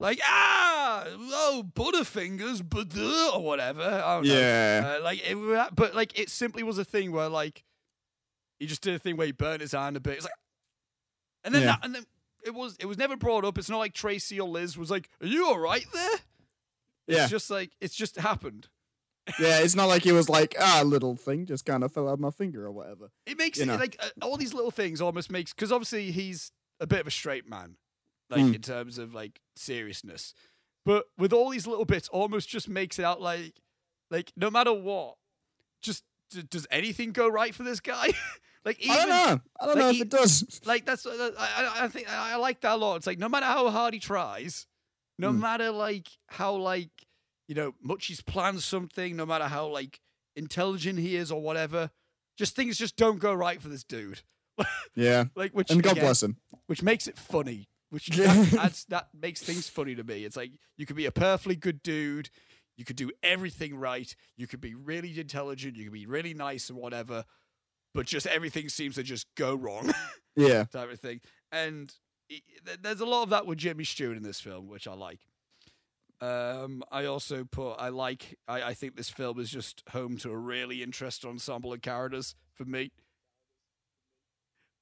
like 0.01 0.19
ah 0.25 1.05
oh 1.07 1.63
Butterfingers, 1.73 2.61
but 2.67 2.97
or 3.35 3.41
whatever. 3.43 3.81
I 3.83 4.15
don't 4.15 4.25
know. 4.27 4.33
yeah. 4.33 4.95
Uh, 4.99 5.03
like, 5.03 5.21
it, 5.23 5.75
but 5.75 5.95
like, 5.95 6.17
it 6.19 6.29
simply 6.29 6.63
was 6.63 6.77
a 6.77 6.83
thing 6.85 7.11
where 7.11 7.29
like 7.29 7.63
he 8.59 8.65
just 8.67 8.81
did 8.81 8.95
a 8.95 8.99
thing 8.99 9.15
where 9.17 9.27
he 9.27 9.31
burnt 9.31 9.61
his 9.61 9.71
hand 9.71 9.95
a 9.95 9.99
bit. 9.99 10.15
It's 10.15 10.25
like, 10.25 10.33
and 11.43 11.55
then 11.55 11.61
Yeah. 11.61 11.67
that, 11.67 11.79
and 11.85 11.95
then 11.95 12.03
it 12.43 12.53
was 12.53 12.75
it 12.79 12.85
was 12.87 12.97
never 12.97 13.15
brought 13.15 13.45
up. 13.45 13.57
It's 13.57 13.69
not 13.69 13.77
like 13.77 13.93
Tracy 13.93 14.39
or 14.39 14.49
Liz 14.49 14.77
was 14.77 14.89
like, 14.91 15.09
"Are 15.21 15.27
you 15.27 15.45
all 15.47 15.59
right 15.59 15.85
there?" 15.93 16.09
yeah. 17.07 17.21
It's 17.23 17.31
just 17.31 17.49
like 17.49 17.71
it's 17.79 17.95
just 17.95 18.17
happened. 18.17 18.67
yeah. 19.39 19.59
It's 19.59 19.75
not 19.75 19.85
like 19.85 20.03
he 20.03 20.11
was 20.11 20.29
like, 20.29 20.55
ah, 20.59 20.81
little 20.83 21.15
thing 21.15 21.45
just 21.45 21.63
kind 21.65 21.83
of 21.83 21.91
fell 21.91 22.07
out 22.09 22.13
of 22.13 22.19
my 22.19 22.31
finger 22.31 22.65
or 22.65 22.71
whatever. 22.71 23.11
It 23.27 23.37
makes 23.37 23.57
You 23.59 23.63
it 23.63 23.67
know. 23.67 23.75
like 23.75 23.95
uh, 23.99 24.25
all 24.25 24.35
these 24.37 24.53
little 24.53 24.71
things 24.71 24.99
almost 25.01 25.31
makes 25.31 25.53
because 25.53 25.71
obviously 25.71 26.11
he's 26.11 26.51
a 26.79 26.87
bit 26.87 27.01
of 27.01 27.07
a 27.07 27.11
straight 27.11 27.47
man, 27.47 27.75
like 28.31 28.41
Mm. 28.41 28.55
in 28.55 28.61
terms 28.61 28.97
of 28.97 29.13
like 29.13 29.39
seriousness. 29.55 30.33
But 30.85 31.05
with 31.17 31.31
all 31.33 31.49
these 31.49 31.67
little 31.67 31.85
bits, 31.85 32.07
almost 32.09 32.49
just 32.49 32.67
makes 32.67 32.97
it 32.97 33.05
out 33.05 33.21
like, 33.21 33.53
like 34.09 34.31
no 34.35 34.49
matter 34.49 34.73
what, 34.73 35.15
just 35.81 36.03
d- 36.31 36.43
does 36.49 36.65
anything 36.71 37.11
go 37.11 37.27
right 37.27 37.53
for 37.53 37.63
this 37.63 37.79
guy? 37.79 38.13
like 38.65 38.79
even 38.79 38.95
I 38.95 38.97
don't 38.97 39.09
know. 39.09 39.41
I 39.59 39.65
don't 39.65 39.75
like, 39.75 39.77
know 39.77 39.89
if 39.89 39.95
he- 39.97 40.01
it 40.01 40.09
does. 40.09 40.61
like 40.65 40.85
that's 40.85 41.05
uh, 41.05 41.31
I, 41.37 41.65
I- 41.65 41.83
I 41.85 41.87
think 41.87 42.09
I 42.11 42.33
I 42.33 42.35
like 42.37 42.61
that 42.61 42.73
a 42.73 42.77
lot. 42.77 42.95
It's 42.95 43.07
like 43.07 43.19
no 43.19 43.29
matter 43.29 43.45
how 43.45 43.69
hard 43.69 43.93
he 43.93 43.99
tries, 43.99 44.65
no 45.19 45.31
Mm. 45.31 45.39
matter 45.39 45.71
like 45.71 46.07
how 46.27 46.55
like 46.55 46.89
you 47.47 47.53
know 47.55 47.73
much 47.81 48.07
he's 48.07 48.21
planned 48.21 48.61
something, 48.63 49.15
no 49.15 49.25
matter 49.25 49.45
how 49.45 49.67
like 49.67 49.99
intelligent 50.35 50.97
he 50.99 51.15
is 51.15 51.31
or 51.31 51.41
whatever, 51.41 51.91
just 52.37 52.55
things 52.55 52.77
just 52.77 52.95
don't 52.95 53.19
go 53.19 53.33
right 53.33 53.61
for 53.61 53.67
this 53.69 53.83
dude. 53.83 54.21
Yeah. 54.95 55.25
Like 55.35 55.51
which 55.53 55.71
And 55.71 55.81
God 55.81 55.91
again, 55.93 56.03
bless 56.05 56.21
him. 56.23 56.37
which 56.67 56.81
makes 56.83 57.07
it 57.07 57.17
funny. 57.17 57.69
Which 57.91 58.07
that, 58.07 58.83
that 58.89 59.09
makes 59.13 59.41
things 59.43 59.69
funny 59.69 59.95
to 59.95 60.03
me. 60.03 60.25
It's 60.25 60.37
like 60.37 60.53
you 60.77 60.85
could 60.85 60.95
be 60.95 61.05
a 61.05 61.11
perfectly 61.11 61.55
good 61.55 61.83
dude, 61.83 62.29
you 62.77 62.85
could 62.85 62.95
do 62.95 63.11
everything 63.21 63.75
right, 63.75 64.13
you 64.37 64.47
could 64.47 64.61
be 64.61 64.73
really 64.73 65.19
intelligent, 65.19 65.75
you 65.75 65.83
could 65.83 65.93
be 65.93 66.07
really 66.07 66.33
nice 66.33 66.69
and 66.69 66.79
whatever, 66.79 67.25
but 67.93 68.05
just 68.07 68.25
everything 68.27 68.69
seems 68.69 68.95
to 68.95 69.03
just 69.03 69.27
go 69.35 69.53
wrong. 69.53 69.93
Yeah. 70.33 70.63
type 70.63 70.89
of 70.89 70.97
thing. 70.97 71.19
And 71.51 71.93
there's 72.81 73.01
a 73.01 73.05
lot 73.05 73.23
of 73.23 73.29
that 73.31 73.45
with 73.45 73.57
Jimmy 73.57 73.83
Stewart 73.83 74.15
in 74.15 74.23
this 74.23 74.39
film, 74.39 74.69
which 74.69 74.87
I 74.87 74.93
like. 74.93 75.19
Um, 76.21 76.83
I 76.89 77.03
also 77.05 77.43
put 77.43 77.73
I 77.73 77.89
like 77.89 78.37
I, 78.47 78.61
I 78.61 78.73
think 78.73 78.95
this 78.95 79.09
film 79.09 79.39
is 79.39 79.49
just 79.49 79.83
home 79.89 80.15
to 80.19 80.31
a 80.31 80.37
really 80.37 80.83
interesting 80.83 81.31
ensemble 81.31 81.73
of 81.73 81.81
characters 81.81 82.35
for 82.53 82.63
me. 82.63 82.91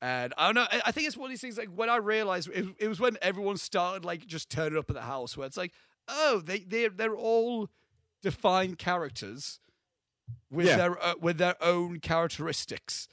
And 0.01 0.33
I 0.37 0.45
don't 0.47 0.55
know. 0.55 0.67
I- 0.85 0.91
think 0.91 1.07
it's 1.07 1.17
one 1.17 1.25
of 1.25 1.31
these 1.31 1.41
things. 1.41 1.57
Like 1.57 1.69
when 1.75 1.89
I 1.89 1.97
realized 1.97 2.49
it, 2.53 2.65
it 2.79 2.87
was 2.87 2.99
when 2.99 3.17
everyone 3.21 3.57
started 3.57 4.05
like 4.05 4.25
just 4.25 4.49
turning 4.49 4.77
up 4.77 4.89
at 4.89 4.95
the 4.95 5.01
house, 5.01 5.35
where 5.35 5.45
it's 5.45 5.57
like, 5.57 5.73
oh, 6.07 6.41
they 6.43 6.59
they 6.59 6.87
they're 6.87 7.15
all 7.15 7.69
defined 8.21 8.77
characters 8.77 9.59
with 10.51 10.67
Yeah. 10.67 10.77
their 10.77 11.03
uh, 11.03 11.13
with 11.19 11.37
their 11.37 11.55
own 11.61 11.99
characteristics, 11.99 13.07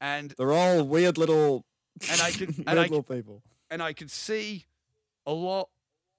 and 0.00 0.34
They're 0.38 0.52
all 0.52 0.82
weird 0.84 1.18
little. 1.18 1.64
And 2.10 2.20
I 2.22 2.30
could- 2.30 2.48
weird 2.56 2.68
and 2.68 2.78
I 2.80 2.82
little 2.84 3.02
people. 3.02 3.42
and 3.70 3.82
I 3.82 3.92
could 3.92 4.10
see 4.10 4.64
a 5.26 5.32
lot 5.32 5.68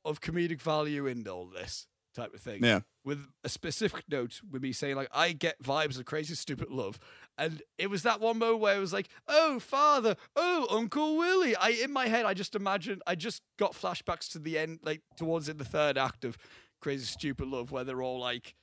of 0.05 0.21
comedic 0.21 0.61
value 0.61 1.07
in 1.07 1.27
all 1.27 1.45
this 1.47 1.87
type 2.13 2.33
of 2.33 2.41
thing. 2.41 2.63
Yeah. 2.63 2.81
With 3.03 3.25
a 3.43 3.49
specific 3.49 4.03
note 4.09 4.41
with 4.51 4.61
me 4.61 4.73
saying 4.73 4.95
like 4.95 5.09
I 5.11 5.31
get 5.31 5.63
vibes 5.63 5.97
of 5.97 6.05
crazy 6.05 6.35
stupid 6.35 6.69
love. 6.69 6.99
And 7.37 7.61
it 7.77 7.89
was 7.89 8.03
that 8.03 8.19
one 8.19 8.37
moment 8.37 8.59
where 8.59 8.75
it 8.75 8.79
was 8.79 8.93
like, 8.93 9.09
oh 9.27 9.59
father, 9.59 10.15
oh 10.35 10.67
Uncle 10.69 11.17
Willie. 11.17 11.55
I 11.55 11.69
in 11.69 11.91
my 11.91 12.07
head 12.07 12.25
I 12.25 12.33
just 12.33 12.55
imagined 12.55 13.01
I 13.07 13.15
just 13.15 13.41
got 13.57 13.73
flashbacks 13.73 14.31
to 14.33 14.39
the 14.39 14.57
end, 14.57 14.79
like 14.83 15.01
towards 15.17 15.49
in 15.49 15.57
the 15.57 15.65
third 15.65 15.97
act 15.97 16.23
of 16.23 16.37
Crazy 16.81 17.05
Stupid 17.05 17.47
Love, 17.47 17.71
where 17.71 17.83
they're 17.83 18.01
all 18.01 18.19
like 18.19 18.55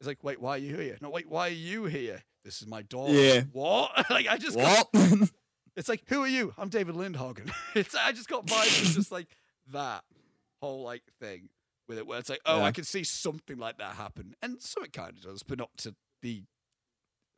it's 0.00 0.06
like, 0.06 0.22
wait, 0.22 0.40
why 0.40 0.52
are 0.52 0.58
you 0.58 0.76
here? 0.76 0.96
No, 1.02 1.10
wait, 1.10 1.28
why 1.28 1.48
are 1.48 1.52
you 1.52 1.84
here? 1.86 2.22
This 2.44 2.62
is 2.62 2.68
my 2.68 2.82
daughter. 2.82 3.12
Yeah. 3.12 3.42
What? 3.52 3.92
like 4.10 4.28
I 4.28 4.38
just 4.38 4.56
got 4.56 4.88
it's 5.76 5.88
like, 5.88 6.04
who 6.08 6.22
are 6.22 6.28
you? 6.28 6.54
I'm 6.56 6.68
David 6.68 6.94
Lindhagen. 6.94 7.50
it's 7.74 7.94
I 7.94 8.12
just 8.12 8.28
got 8.28 8.46
vibes 8.46 8.94
just 8.94 9.12
like 9.12 9.26
that 9.72 10.04
whole 10.62 10.82
like 10.82 11.02
thing 11.20 11.48
with 11.88 11.98
it, 11.98 12.06
where 12.06 12.18
it's 12.18 12.28
like, 12.28 12.40
oh, 12.46 12.58
Yeah. 12.58 12.64
I 12.64 12.72
can 12.72 12.84
see 12.84 13.02
something 13.04 13.58
like 13.58 13.78
that 13.78 13.94
happen, 13.96 14.34
and 14.42 14.62
so 14.62 14.82
it 14.82 14.92
kind 14.92 15.10
of 15.10 15.22
does, 15.22 15.42
but 15.42 15.58
not 15.58 15.70
to 15.78 15.94
the 16.22 16.42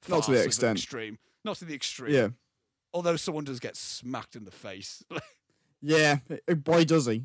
Not 0.08 0.24
to 0.24 0.32
the 0.32 0.42
extent. 0.44 0.78
extreme, 0.78 1.18
not 1.44 1.56
to 1.56 1.64
the 1.64 1.74
extreme. 1.74 2.14
yeah. 2.14 2.28
Although 2.92 3.16
someone 3.16 3.44
does 3.44 3.60
get 3.60 3.76
smacked 3.76 4.34
in 4.36 4.44
the 4.44 4.50
face, 4.50 5.02
Yeah. 5.82 6.18
eh, 6.48 6.54
Boy, 6.54 6.84
does 6.84 7.06
he. 7.06 7.24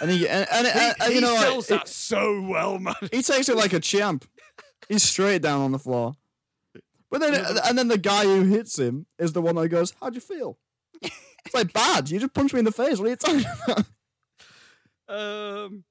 And 0.00 0.10
he 0.10 0.28
and, 0.28 0.46
and, 0.52 0.66
he, 0.66 0.72
and, 0.72 0.94
he 1.08 1.14
you 1.14 1.20
know, 1.22 1.34
sells 1.36 1.66
it- 1.70 1.74
that 1.74 1.88
so 1.88 2.40
well, 2.42 2.78
man. 2.78 2.94
He 3.10 3.22
takes 3.22 3.48
it 3.48 3.56
like 3.56 3.72
a 3.72 3.80
champ. 3.80 4.26
He's 4.88 5.02
straight 5.02 5.42
down 5.42 5.60
on 5.60 5.72
the 5.72 5.78
floor. 5.78 6.14
But 7.10 7.20
then, 7.20 7.34
and 7.64 7.76
then 7.78 7.88
the 7.88 7.98
guy 7.98 8.24
who 8.24 8.42
hits 8.44 8.78
him 8.78 9.06
is 9.18 9.32
the 9.32 9.42
one 9.42 9.54
that 9.56 9.68
goes, 9.68 9.94
"How'd 10.00 10.14
you 10.14 10.20
feel?" 10.20 10.58
It's 11.44 11.54
like 11.54 11.72
bad. 11.72 12.08
You 12.10 12.20
just 12.20 12.34
punched 12.34 12.54
me 12.54 12.60
in 12.60 12.64
the 12.64 12.70
face. 12.72 12.98
What 12.98 13.06
are 13.06 13.10
you 13.10 13.16
talking 13.16 13.44
about? 13.66 13.84
Um. 15.08 15.84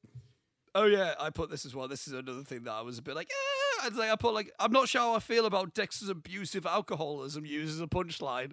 Oh 0.74 0.86
yeah, 0.86 1.16
I 1.20 1.30
put 1.30 1.50
this 1.50 1.66
as 1.66 1.76
well. 1.76 1.88
This 1.88 2.08
is 2.08 2.14
another 2.14 2.44
thing 2.44 2.64
that 2.64 2.72
I 2.72 2.82
was 2.82 2.98
a 2.98 3.02
bit 3.02 3.16
like, 3.16 3.30
eh. 3.30 3.88
It's 3.88 3.98
like 3.98 4.10
I 4.12 4.16
put 4.16 4.34
like 4.34 4.52
I'm 4.60 4.72
not 4.72 4.88
sure 4.88 5.02
how 5.02 5.16
I 5.16 5.20
feel 5.20 5.46
about 5.46 5.74
Dexter's 5.74 6.08
abusive 6.10 6.66
alcoholism 6.66 7.46
used 7.46 7.74
as 7.76 7.82
a 7.82 7.88
punchline, 7.88 8.52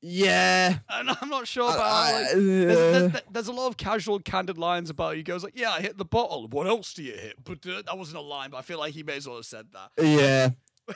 Yeah. 0.00 0.78
and 0.88 1.10
I'm 1.20 1.28
not 1.28 1.46
sure 1.48 1.68
about. 1.70 1.80
I- 1.80 2.12
how, 2.12 2.18
like, 2.20 2.26
I- 2.30 2.34
there's, 2.34 2.76
uh, 2.76 3.08
there's, 3.08 3.22
there's 3.32 3.48
a 3.48 3.52
lot 3.52 3.68
of 3.68 3.76
casual, 3.76 4.18
candid 4.20 4.56
lines 4.58 4.88
about. 4.90 5.14
it. 5.14 5.16
He 5.18 5.22
goes 5.22 5.42
like, 5.44 5.58
"Yeah, 5.58 5.70
I 5.72 5.80
hit 5.80 5.98
the 5.98 6.04
bottle. 6.04 6.46
What 6.48 6.66
else 6.66 6.94
do 6.94 7.02
you 7.02 7.12
hit?" 7.12 7.42
But 7.44 7.66
uh, 7.66 7.82
that 7.86 7.98
wasn't 7.98 8.18
a 8.18 8.22
line. 8.22 8.50
But 8.50 8.58
I 8.58 8.62
feel 8.62 8.78
like 8.78 8.94
he 8.94 9.02
may 9.02 9.16
as 9.16 9.26
well 9.26 9.36
have 9.36 9.46
said 9.46 9.66
that. 9.72 9.90
Yeah. 10.02 10.50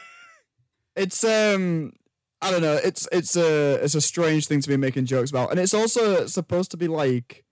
It's 0.96 1.22
um 1.22 1.92
I 2.40 2.50
don't 2.50 2.62
know, 2.62 2.74
it's 2.82 3.06
it's 3.12 3.36
a 3.36 3.74
it's 3.84 3.94
a 3.94 4.00
strange 4.00 4.46
thing 4.48 4.60
to 4.60 4.68
be 4.68 4.76
making 4.76 5.06
jokes 5.06 5.30
about. 5.30 5.50
And 5.50 5.60
it's 5.60 5.74
also 5.74 6.26
supposed 6.26 6.70
to 6.72 6.76
be 6.76 6.88
like 6.88 7.44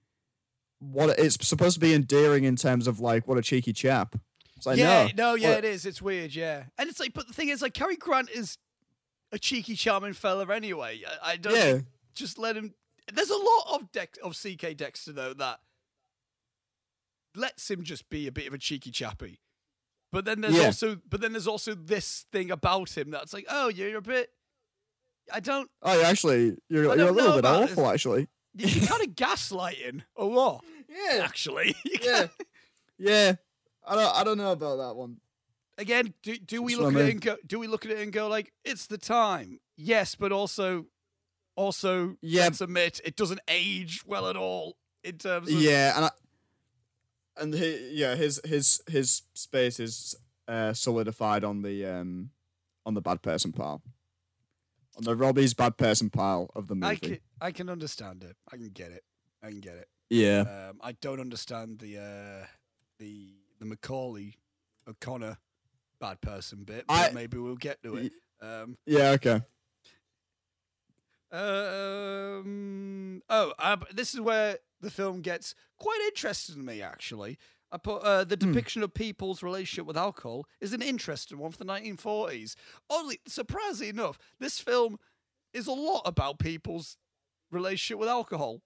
what 0.79 1.18
it's 1.18 1.47
supposed 1.47 1.74
to 1.74 1.81
be 1.81 1.95
endearing 1.95 2.45
in 2.45 2.57
terms 2.57 2.87
of 2.87 3.01
like 3.01 3.27
what 3.27 3.39
a 3.39 3.43
cheeky 3.43 3.72
chap. 3.72 4.14
It's 4.57 4.66
like 4.66 4.79
yeah, 4.79 5.09
no. 5.14 5.31
no, 5.33 5.35
yeah, 5.35 5.51
What- 5.51 5.59
it 5.59 5.64
is. 5.66 5.85
It's 5.87 6.01
weird, 6.01 6.35
yeah. 6.35 6.64
And 6.79 6.89
it's 6.89 6.99
like, 7.01 7.12
but 7.12 7.27
the 7.27 7.35
thing 7.35 7.49
is, 7.51 7.61
like, 7.61 7.74
Cary 7.74 7.97
Grant 7.97 8.31
is 8.31 8.57
a 9.31 9.39
cheeky, 9.39 9.74
charming 9.74 10.14
fella 10.14 10.47
anyway. 10.55 11.03
I, 11.22 11.33
I 11.33 11.37
don't 11.37 11.55
Yeah. 11.55 11.72
think- 11.74 11.87
just 12.14 12.39
let 12.39 12.57
him. 12.57 12.72
There's 13.12 13.31
a 13.31 13.37
lot 13.37 13.64
of 13.74 13.93
Dex 13.93 14.18
of 14.22 14.33
CK 14.35 14.74
Dexter 14.77 15.12
though 15.12 15.35
that 15.35 15.61
lets 17.35 17.70
him 17.70 17.85
just 17.85 18.09
be 18.09 18.27
a 18.27 18.33
bit 18.33 18.47
of 18.47 18.55
a 18.55 18.59
cheeky 18.59 18.91
chappy. 18.91 19.41
But 20.12 20.24
then 20.24 20.41
there's 20.41 20.55
Yeah. 20.57 20.66
also, 20.66 20.97
but 21.09 21.20
then 21.20 21.33
there's 21.33 21.47
also 21.47 21.74
this 21.74 22.24
thing 22.33 22.51
about 22.51 22.97
him 22.97 23.11
that's 23.11 23.33
like, 23.35 23.45
oh, 23.51 23.68
you're 23.68 23.97
a 23.99 24.03
bit. 24.03 24.31
I 25.33 25.41
don't. 25.41 25.70
Oh, 25.83 26.03
actually, 26.03 26.57
you're, 26.68 26.85
you're 26.97 27.09
a 27.09 27.12
little 27.12 27.35
bit 27.35 27.45
awful, 27.45 27.89
actually. 27.91 28.29
You- 28.57 28.67
You're 28.69 28.87
kind 28.87 29.03
of 29.03 29.15
gaslighting 29.15 30.03
a 30.17 30.25
lot, 30.25 30.65
Yeah, 30.89 31.23
actually. 31.25 31.75
Yeah, 32.03 32.27
yeah. 32.99 33.33
I 33.87 33.95
don't, 33.95 34.17
I 34.17 34.25
don't 34.25 34.39
know 34.39 34.53
about 34.53 34.77
that 34.79 34.97
one. 34.97 35.19
again, 35.79 36.13
do, 36.23 36.37
do 36.39 36.63
we 36.63 36.75
That's 36.75 36.83
look 36.85 36.95
at 36.95 37.01
I 37.01 37.05
it 37.05 37.11
and 37.13 37.21
go? 37.21 37.37
Do 37.47 37.59
we 37.59 37.67
look 37.69 37.85
at 37.85 37.93
it 37.93 37.99
and 37.99 38.13
go 38.13 38.29
like 38.29 38.53
it's 38.65 38.87
the 38.87 38.99
time? 38.99 39.61
Yes, 39.77 40.15
but 40.15 40.33
also, 40.33 40.87
also, 41.55 42.17
Yeah. 42.23 42.45
let's 42.45 42.61
admit 42.61 43.01
it 43.05 43.15
doesn't 43.17 43.41
age 43.49 44.03
well 44.07 44.29
at 44.29 44.37
all 44.37 44.77
in 45.05 45.19
terms 45.19 45.49
of 45.53 45.61
Yeah, 45.61 45.95
and 45.97 46.05
I, 46.07 46.11
and 47.39 47.55
he, 47.55 47.91
yeah, 47.93 48.15
his 48.15 48.41
his 48.45 48.81
his 48.89 49.23
space 49.35 49.79
is 49.79 50.15
uh, 50.49 50.73
solidified 50.73 51.45
on 51.45 51.63
the 51.63 51.85
um 51.85 52.31
on 52.87 52.95
the 52.95 53.01
bad 53.03 53.21
person 53.23 53.53
pile, 53.53 53.83
on 54.97 55.05
the 55.05 55.15
Robbie's 55.15 55.53
bad 55.55 55.77
person 55.77 56.09
pile 56.11 56.51
of 56.57 56.69
the 56.69 56.75
movie. 56.75 57.21
I 57.41 57.53
can 57.53 57.68
understand 57.68 58.24
it. 58.24 58.37
I 58.53 58.57
can 58.57 58.70
get 58.70 58.91
it. 58.93 59.05
I 59.43 59.49
can 59.49 59.61
get 59.61 59.76
it. 59.76 59.89
yeah, 60.11 60.41
Um, 60.70 60.78
I 60.82 60.93
don't 60.93 61.20
understand 61.20 61.78
the 61.80 61.99
uh, 61.99 62.47
the 62.99 63.34
the 63.59 63.64
Macaulay 63.66 64.34
O'Connor 64.89 65.39
bad 66.01 66.20
person 66.20 66.64
bit, 66.64 66.84
but 66.87 66.95
I- 66.95 67.12
maybe 67.12 67.39
we'll 67.39 67.57
get 67.57 67.82
to 67.82 67.97
it. 67.97 68.12
Um, 68.41 68.76
yeah, 68.87 69.11
okay. 69.12 69.41
um, 71.87 73.22
oh, 73.28 73.53
uh, 73.59 73.76
this 73.93 74.14
is 74.14 74.20
where 74.20 74.59
the 74.80 74.91
film 74.91 75.20
gets 75.22 75.55
quite 75.78 76.01
interesting 76.07 76.57
to 76.57 76.61
me. 76.62 76.82
Actually, 76.82 77.39
I 77.72 77.78
put 77.78 78.03
uh, 78.03 78.24
the 78.24 78.37
Hmm. 78.37 78.53
depiction 78.53 78.82
of 78.82 78.95
people's 78.95 79.43
relationship 79.43 79.87
with 79.87 79.97
alcohol 79.97 80.47
is 80.61 80.72
an 80.72 80.82
interesting 80.82 81.39
one 81.39 81.51
for 81.53 81.59
the 81.59 81.64
1940s. 81.64 82.55
Oddly, 82.91 83.20
surprisingly 83.26 83.89
enough, 83.91 84.18
this 84.39 84.61
film 84.61 84.99
is 85.53 85.66
a 85.66 85.72
lot 85.72 86.03
about 86.05 86.39
people's 86.39 86.97
relationship 87.51 87.99
with 87.99 88.09
alcohol. 88.09 88.63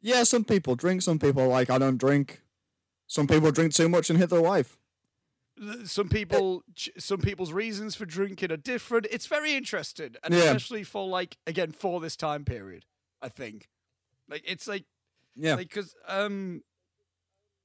Yeah, 0.00 0.22
some 0.24 0.44
people 0.44 0.74
drink, 0.76 1.02
some 1.02 1.18
people 1.18 1.42
are 1.42 1.48
like 1.48 1.70
I 1.70 1.78
don't 1.78 1.96
drink. 1.98 2.42
Some 3.06 3.26
people 3.26 3.50
drink 3.50 3.72
too 3.74 3.88
much 3.88 4.10
and 4.10 4.18
hit 4.18 4.30
their 4.30 4.40
wife. 4.42 4.76
Some 5.84 6.08
people, 6.08 6.64
ch- 6.74 6.90
some 6.98 7.20
people's 7.20 7.52
reasons 7.52 7.94
for 7.94 8.04
drinking 8.06 8.50
are 8.50 8.56
different. 8.56 9.06
It's 9.10 9.26
very 9.26 9.54
interesting, 9.54 10.16
and 10.24 10.34
Yeah. 10.34 10.40
especially 10.40 10.82
for 10.82 11.06
like 11.06 11.36
again 11.46 11.70
for 11.72 12.00
this 12.00 12.16
time 12.16 12.44
period. 12.44 12.84
I 13.22 13.28
think, 13.28 13.68
like 14.28 14.42
it's 14.46 14.66
like 14.66 14.84
Yeah, 15.36 15.56
because 15.56 15.94
um 16.08 16.62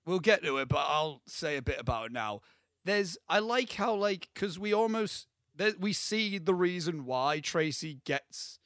we'll 0.05 0.19
get 0.19 0.41
to 0.43 0.57
it 0.57 0.67
but 0.69 0.85
i'll 0.87 1.21
say 1.27 1.55
a 1.57 1.61
bit 1.61 1.79
about 1.79 2.07
it 2.07 2.11
now 2.11 2.41
there's 2.83 3.15
i 3.27 3.37
like 3.37 3.73
how 3.73 3.93
like 3.93 4.27
because 4.33 4.57
we 4.57 4.73
almost 4.73 5.27
there, 5.55 5.73
we 5.77 5.93
see 5.93 6.39
the 6.39 6.55
reason 6.55 7.05
why 7.05 7.39
tracy 7.39 7.99
gets 8.05 8.57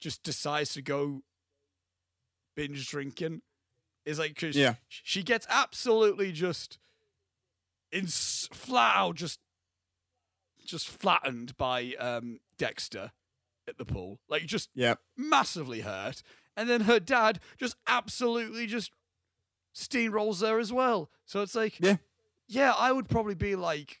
just 0.00 0.22
decides 0.22 0.72
to 0.74 0.82
go 0.82 1.22
binge 2.56 2.88
drinking 2.88 3.42
is 4.04 4.18
like 4.18 4.34
because 4.34 4.56
Yeah. 4.56 4.74
she 4.88 5.22
gets 5.22 5.46
absolutely 5.48 6.32
just 6.32 6.78
in 7.92 8.06
flat 8.06 8.96
out 8.96 9.16
just 9.16 9.40
just 10.64 10.88
flattened 10.88 11.56
by 11.56 11.94
um 11.98 12.40
dexter 12.58 13.12
at 13.68 13.78
the 13.78 13.84
pool 13.84 14.20
like 14.28 14.46
just 14.46 14.68
yeah, 14.74 14.94
massively 15.16 15.80
hurt. 15.80 16.22
And 16.56 16.68
then 16.68 16.82
her 16.82 16.98
dad 17.00 17.40
just 17.58 17.76
absolutely 17.86 18.66
just 18.66 18.90
steamrolls 19.74 20.42
her 20.46 20.58
as 20.58 20.72
well. 20.72 21.10
So 21.24 21.40
it's 21.42 21.54
like, 21.54 21.78
Yeah. 21.80 21.96
yeah, 22.48 22.72
I 22.76 22.92
would 22.92 23.08
probably 23.08 23.34
be 23.36 23.54
like, 23.56 24.00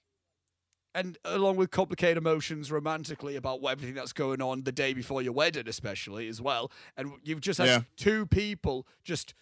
and 0.94 1.16
along 1.24 1.56
with 1.56 1.70
complicated 1.70 2.16
emotions 2.18 2.70
romantically 2.72 3.36
about 3.36 3.60
what, 3.60 3.72
everything 3.72 3.94
that's 3.94 4.12
going 4.12 4.42
on 4.42 4.62
the 4.64 4.72
day 4.72 4.92
before 4.92 5.22
your 5.22 5.32
wedding, 5.32 5.68
especially 5.68 6.26
as 6.28 6.40
well. 6.40 6.70
And 6.96 7.12
you've 7.22 7.40
just 7.40 7.58
had 7.58 7.66
Yeah. 7.68 7.80
two 7.96 8.26
people 8.26 8.86
just 9.04 9.34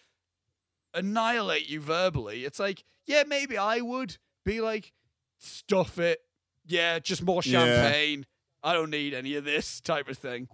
annihilate 0.93 1.67
you 1.69 1.79
verbally. 1.81 2.45
It's 2.45 2.59
like, 2.59 2.83
yeah, 3.05 3.23
maybe 3.27 3.57
I 3.57 3.81
would 3.81 4.17
be 4.45 4.61
like, 4.61 4.93
stuff 5.37 5.97
it. 5.99 6.19
Yeah, 6.65 6.99
just 6.99 7.23
more 7.23 7.41
Yeah. 7.43 7.59
champagne. 7.65 8.25
I 8.61 8.73
don't 8.73 8.89
need 8.89 9.13
any 9.13 9.35
of 9.35 9.43
this 9.45 9.79
type 9.81 10.07
of 10.09 10.17
thing. 10.17 10.47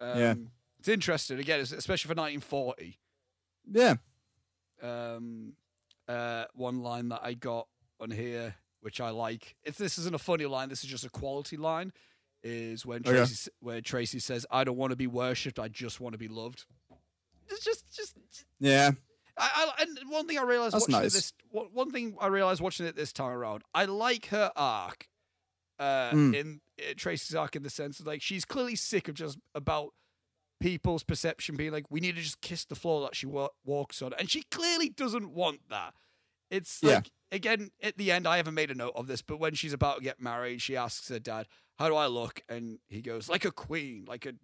Um, 0.00 0.18
Yeah. 0.18 0.34
It's 0.78 0.88
interesting 0.88 1.38
again, 1.38 1.60
especially 1.60 2.08
for 2.08 2.14
1940. 2.14 2.98
yeah. 3.70 3.94
Um, 4.82 5.54
uh, 6.08 6.44
one 6.54 6.80
line 6.82 7.08
that 7.08 7.20
I 7.22 7.32
got 7.34 7.68
on 8.00 8.10
here, 8.10 8.56
which 8.84 9.00
I 9.00 9.10
like. 9.10 9.56
If 9.64 9.76
this 9.78 9.96
isn't 9.98 10.14
a 10.14 10.18
funny 10.18 10.44
line, 10.46 10.68
this 10.68 10.84
is 10.84 10.90
just 10.90 11.04
a 11.04 11.08
quality 11.10 11.56
line. 11.56 11.92
Is 12.42 12.84
when. 12.84 13.02
Tracy, 13.02 13.50
where 13.60 13.80
Tracy 13.80 14.18
says, 14.18 14.44
"I 14.50 14.64
don't 14.64 14.76
want 14.76 14.90
to 14.90 14.96
be 14.96 15.06
worshipped. 15.06 15.58
I 15.58 15.68
just 15.68 15.98
want 16.00 16.12
to 16.12 16.18
be 16.18 16.28
loved." 16.28 16.66
It's 17.48 17.64
just, 17.64 17.94
just 17.96 18.16
Yeah, 18.60 18.90
I, 19.38 19.72
I, 19.78 19.82
and 19.82 19.98
one 20.10 20.26
thing 20.26 20.38
I 20.38 20.42
realized 20.42 20.74
That's 20.74 20.88
watching 20.88 21.02
nice. 21.02 21.12
this 21.14 21.32
one, 21.50 21.66
one 21.72 21.90
thing 21.90 22.16
I 22.20 22.26
realized 22.26 22.60
watching 22.60 22.84
it 22.86 22.96
this 22.96 23.12
time 23.14 23.32
around, 23.32 23.62
I 23.74 23.86
like 23.86 24.26
her 24.26 24.52
arc. 24.56 25.08
Uh, 25.78 26.10
Mm. 26.12 26.34
in 26.36 26.60
uh, 26.78 26.92
Tracy's 26.96 27.34
arc 27.34 27.56
in 27.56 27.64
the 27.64 27.70
sense 27.70 27.98
of 27.98 28.06
like 28.06 28.22
she's 28.22 28.44
clearly 28.44 28.76
sick 28.76 29.08
of 29.08 29.14
just 29.16 29.38
about 29.56 29.88
people's 30.60 31.02
perception 31.02 31.56
being 31.56 31.72
like 31.72 31.84
we 31.90 31.98
need 31.98 32.14
to 32.14 32.22
just 32.22 32.40
kiss 32.42 32.64
the 32.64 32.76
floor 32.76 33.02
that 33.02 33.16
she 33.16 33.26
wa- 33.26 33.48
walks 33.64 34.00
on, 34.00 34.12
and 34.18 34.30
she 34.30 34.42
clearly 34.50 34.88
doesn't 34.88 35.30
want 35.30 35.60
that. 35.70 35.94
It's 36.50 36.78
Yeah. 36.82 36.96
like 36.96 37.10
again 37.34 37.70
at 37.82 37.96
the 37.98 38.10
end, 38.12 38.26
I 38.26 38.36
haven't 38.38 38.54
made 38.54 38.70
a 38.70 38.74
note 38.74 38.92
of 38.94 39.06
this, 39.06 39.22
but 39.22 39.38
when 39.38 39.54
she's 39.54 39.72
about 39.72 39.98
to 39.98 40.02
get 40.04 40.20
married, 40.20 40.62
she 40.62 40.76
asks 40.76 41.08
her 41.08 41.18
dad, 41.18 41.46
"How 41.78 41.88
do 41.88 41.96
I 41.96 42.06
look?" 42.06 42.42
And 42.48 42.78
he 42.88 43.02
goes, 43.02 43.28
"Like 43.28 43.44
a 43.44 43.50
queen, 43.50 44.04
like 44.06 44.24
a 44.26 44.34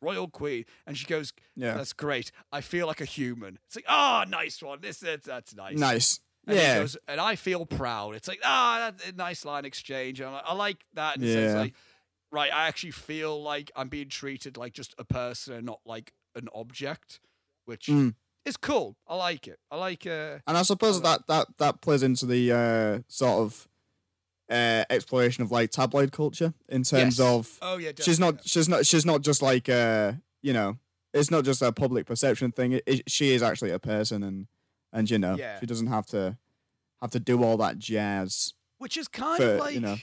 royal 0.00 0.28
queen." 0.28 0.64
And 0.86 0.96
she 0.96 1.06
goes, 1.06 1.32
yeah. 1.56 1.74
that's 1.74 1.92
great. 1.92 2.30
I 2.52 2.60
feel 2.60 2.86
like 2.86 3.00
a 3.00 3.04
human. 3.06 3.58
It's 3.66 3.76
like, 3.76 3.86
ah, 3.88 4.24
nice 4.28 4.62
one. 4.62 4.80
This, 4.80 4.98
that's, 4.98 5.26
that's 5.26 5.54
nice. 5.54 5.76
Nice. 5.78 6.20
And 6.46 6.56
yeah, 6.56 6.78
goes, 6.78 6.96
and 7.08 7.20
I 7.20 7.34
feel 7.34 7.66
proud. 7.66 8.14
It's 8.14 8.28
like, 8.28 8.40
ah, 8.44 8.92
that's 8.92 9.08
a 9.08 9.12
nice 9.12 9.44
line 9.44 9.64
exchange. 9.64 10.20
And 10.20 10.30
I, 10.30 10.42
I 10.46 10.54
like 10.54 10.84
that. 10.94 11.14
Sense 11.14 11.24
Yeah. 11.24 11.58
like, 11.58 11.74
right, 12.30 12.52
I 12.52 12.68
actually 12.68 12.92
feel 12.92 13.42
like 13.42 13.72
I'm 13.74 13.88
being 13.88 14.08
treated 14.08 14.56
like 14.56 14.72
just 14.74 14.94
a 14.98 15.04
person 15.04 15.54
and 15.54 15.66
not 15.66 15.80
like 15.84 16.12
an 16.36 16.48
object, 16.54 17.18
which 17.64 17.86
Mm. 17.86 18.14
Is 18.46 18.56
cool. 18.56 18.96
I 19.06 19.16
like 19.16 19.46
it. 19.48 19.58
I 19.70 19.76
like 19.76 20.06
uh 20.06 20.38
And 20.46 20.56
I 20.56 20.62
suppose 20.62 21.02
that 21.02 21.26
that 21.28 21.46
that 21.58 21.80
plays 21.80 22.02
into 22.02 22.26
the 22.26 22.52
uh, 22.52 23.02
sort 23.08 23.40
of 23.44 23.68
uh, 24.50 24.84
exploration 24.90 25.42
of 25.42 25.50
like 25.50 25.70
tabloid 25.70 26.12
culture 26.12 26.54
in 26.68 26.82
terms 26.84 27.18
yes. 27.18 27.20
of 27.20 27.58
Oh 27.60 27.76
yeah, 27.78 27.92
she's 28.00 28.20
not 28.20 28.46
she's 28.46 28.68
not 28.68 28.86
she's 28.86 29.04
not 29.04 29.22
just 29.22 29.42
like 29.42 29.68
uh 29.68 30.12
you 30.42 30.52
know 30.52 30.78
it's 31.12 31.30
not 31.30 31.44
just 31.44 31.62
a 31.62 31.72
public 31.72 32.06
perception 32.06 32.52
thing. 32.52 32.72
It, 32.72 32.82
it, 32.86 33.10
she 33.10 33.32
is 33.34 33.42
actually 33.42 33.70
a 33.70 33.78
person, 33.78 34.22
and 34.22 34.46
and 34.92 35.10
you 35.10 35.18
know 35.18 35.34
Yeah. 35.36 35.58
she 35.60 35.66
doesn't 35.66 35.86
have 35.88 36.06
to 36.06 36.36
have 37.00 37.10
to 37.10 37.20
do 37.20 37.42
all 37.42 37.56
that 37.58 37.78
jazz. 37.78 38.54
Which 38.78 38.96
is 38.96 39.08
kind 39.08 39.42
for, 39.42 39.54
of 39.54 39.58
like 39.60 39.74
you 39.74 39.80
know- 39.80 39.96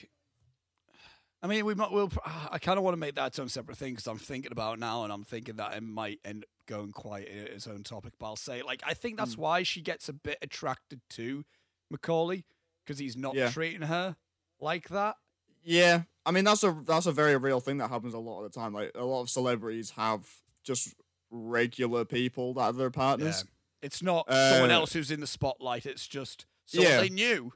I 1.44 1.48
mean, 1.48 1.66
we 1.66 1.76
might. 1.76 1.92
We'll. 1.92 2.10
I 2.50 2.58
kind 2.58 2.78
of 2.78 2.84
want 2.86 2.94
to 2.94 3.00
make 3.00 3.16
that 3.16 3.28
its 3.28 3.40
own 3.40 3.50
separate 3.50 3.78
thing 3.78 3.92
because 3.94 4.08
I'm 4.08 4.18
thinking 4.18 4.52
about 4.54 4.76
it 4.76 4.80
now, 4.80 5.04
and 5.04 5.12
I'm 5.12 5.24
thinking 5.26 5.58
that 5.58 5.76
it 5.76 5.84
might 5.84 6.20
end 6.24 6.44
up 6.46 6.50
going 6.68 6.92
quite 6.94 7.28
i- 7.28 7.52
its 7.52 7.68
own 7.68 7.84
topic. 7.84 8.14
But 8.18 8.28
I'll 8.28 8.36
say, 8.38 8.62
like, 8.64 8.82
I 8.86 8.94
think 8.94 9.18
that's 9.18 9.36
Mm. 9.36 9.40
why 9.40 9.64
she 9.64 9.82
gets 9.82 10.08
a 10.08 10.14
bit 10.14 10.38
attracted 10.42 11.02
to 11.12 11.44
Macaulay 11.92 12.46
because 12.86 12.98
he's 12.98 13.18
not 13.18 13.36
Yeah. 13.36 13.52
treating 13.52 13.82
her 13.82 14.16
like 14.62 14.88
that. 14.90 15.18
Yeah, 15.66 16.04
I 16.26 16.32
mean 16.32 16.46
that's 16.46 16.64
a 16.64 16.82
that's 16.86 17.06
a 17.08 17.12
very 17.12 17.36
real 17.38 17.60
thing 17.60 17.78
that 17.80 17.90
happens 17.90 18.14
a 18.14 18.20
lot 18.20 18.44
of 18.44 18.52
the 18.52 18.58
time. 18.60 18.74
Like 18.74 18.92
a 18.96 19.04
lot 19.04 19.22
of 19.22 19.30
celebrities 19.30 19.92
have 19.92 20.26
just 20.64 20.94
regular 21.30 22.06
people 22.06 22.54
that 22.54 22.62
are 22.62 22.74
their 22.74 22.90
partners 22.92 23.44
It's 23.82 24.02
not 24.02 24.28
someone 24.30 24.72
Uh, 24.72 24.76
else 24.76 24.94
who's 24.94 25.12
in 25.12 25.20
the 25.20 25.28
spotlight. 25.28 25.86
It's 25.86 26.08
just 26.08 26.46
someone 26.66 26.90
Yeah. 26.92 27.00
they 27.02 27.10
knew. 27.10 27.52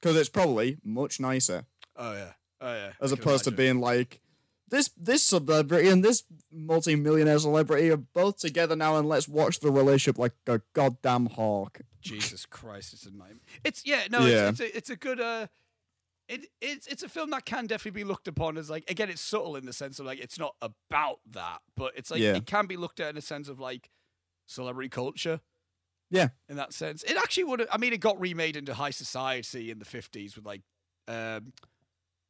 because 0.00 0.16
it's 0.16 0.28
probably 0.30 0.78
much 0.82 1.20
nicer 1.20 1.66
Oh 1.94 2.12
yeah. 2.12 2.32
Oh 2.60 2.72
yeah. 2.74 2.92
as 3.00 3.12
opposed 3.12 3.44
to 3.44 3.50
being 3.50 3.80
like 3.80 4.20
this 4.68 4.90
this 4.96 5.22
celebrity 5.22 5.88
and 5.88 6.04
this 6.04 6.24
multi-millionaire 6.52 7.38
celebrity 7.38 7.90
are 7.90 7.96
both 7.96 8.38
together 8.38 8.76
now 8.76 8.96
and 8.96 9.08
let's 9.08 9.26
watch 9.28 9.60
the 9.60 9.70
relationship 9.70 10.18
like 10.18 10.32
a 10.46 10.60
goddamn 10.74 11.26
hawk. 11.26 11.80
Jesus 12.00 12.46
Christ, 12.46 12.92
it's 12.92 13.04
a 13.06 13.10
nightmare. 13.10 13.40
It's 13.64 13.84
yeah, 13.84 14.02
no, 14.10 14.20
Yeah. 14.26 14.48
It's, 14.50 14.60
it's 14.60 14.74
a 14.74 14.76
it's 14.76 14.90
a 14.90 14.96
good 14.96 15.20
uh 15.20 15.46
it 16.28 16.46
it's 16.60 16.86
it's 16.86 17.02
a 17.02 17.08
film 17.08 17.30
that 17.30 17.44
can 17.44 17.66
definitely 17.66 18.00
be 18.02 18.04
looked 18.04 18.28
upon 18.28 18.56
as 18.56 18.70
like 18.70 18.88
again 18.90 19.10
it's 19.10 19.20
subtle 19.20 19.56
in 19.56 19.66
the 19.66 19.72
sense 19.72 19.98
of 19.98 20.06
like 20.06 20.20
it's 20.20 20.38
not 20.38 20.54
about 20.62 21.18
that, 21.32 21.58
but 21.76 21.92
it's 21.96 22.10
like 22.10 22.20
Yeah. 22.20 22.36
it 22.36 22.46
can 22.46 22.66
be 22.66 22.76
looked 22.76 23.00
at 23.00 23.10
in 23.10 23.16
a 23.16 23.22
sense 23.22 23.48
of 23.48 23.58
like 23.58 23.90
celebrity 24.46 24.88
culture. 24.88 25.40
Yeah. 26.10 26.28
In 26.48 26.56
that 26.56 26.72
sense. 26.72 27.02
It 27.04 27.16
actually 27.16 27.44
would 27.44 27.66
I 27.72 27.78
mean 27.78 27.92
it 27.92 28.00
got 28.00 28.20
remade 28.20 28.56
into 28.56 28.74
high 28.74 28.90
society 28.90 29.70
in 29.70 29.78
the 29.78 29.84
fifties 29.84 30.36
with 30.36 30.44
like 30.46 30.62
um 31.08 31.52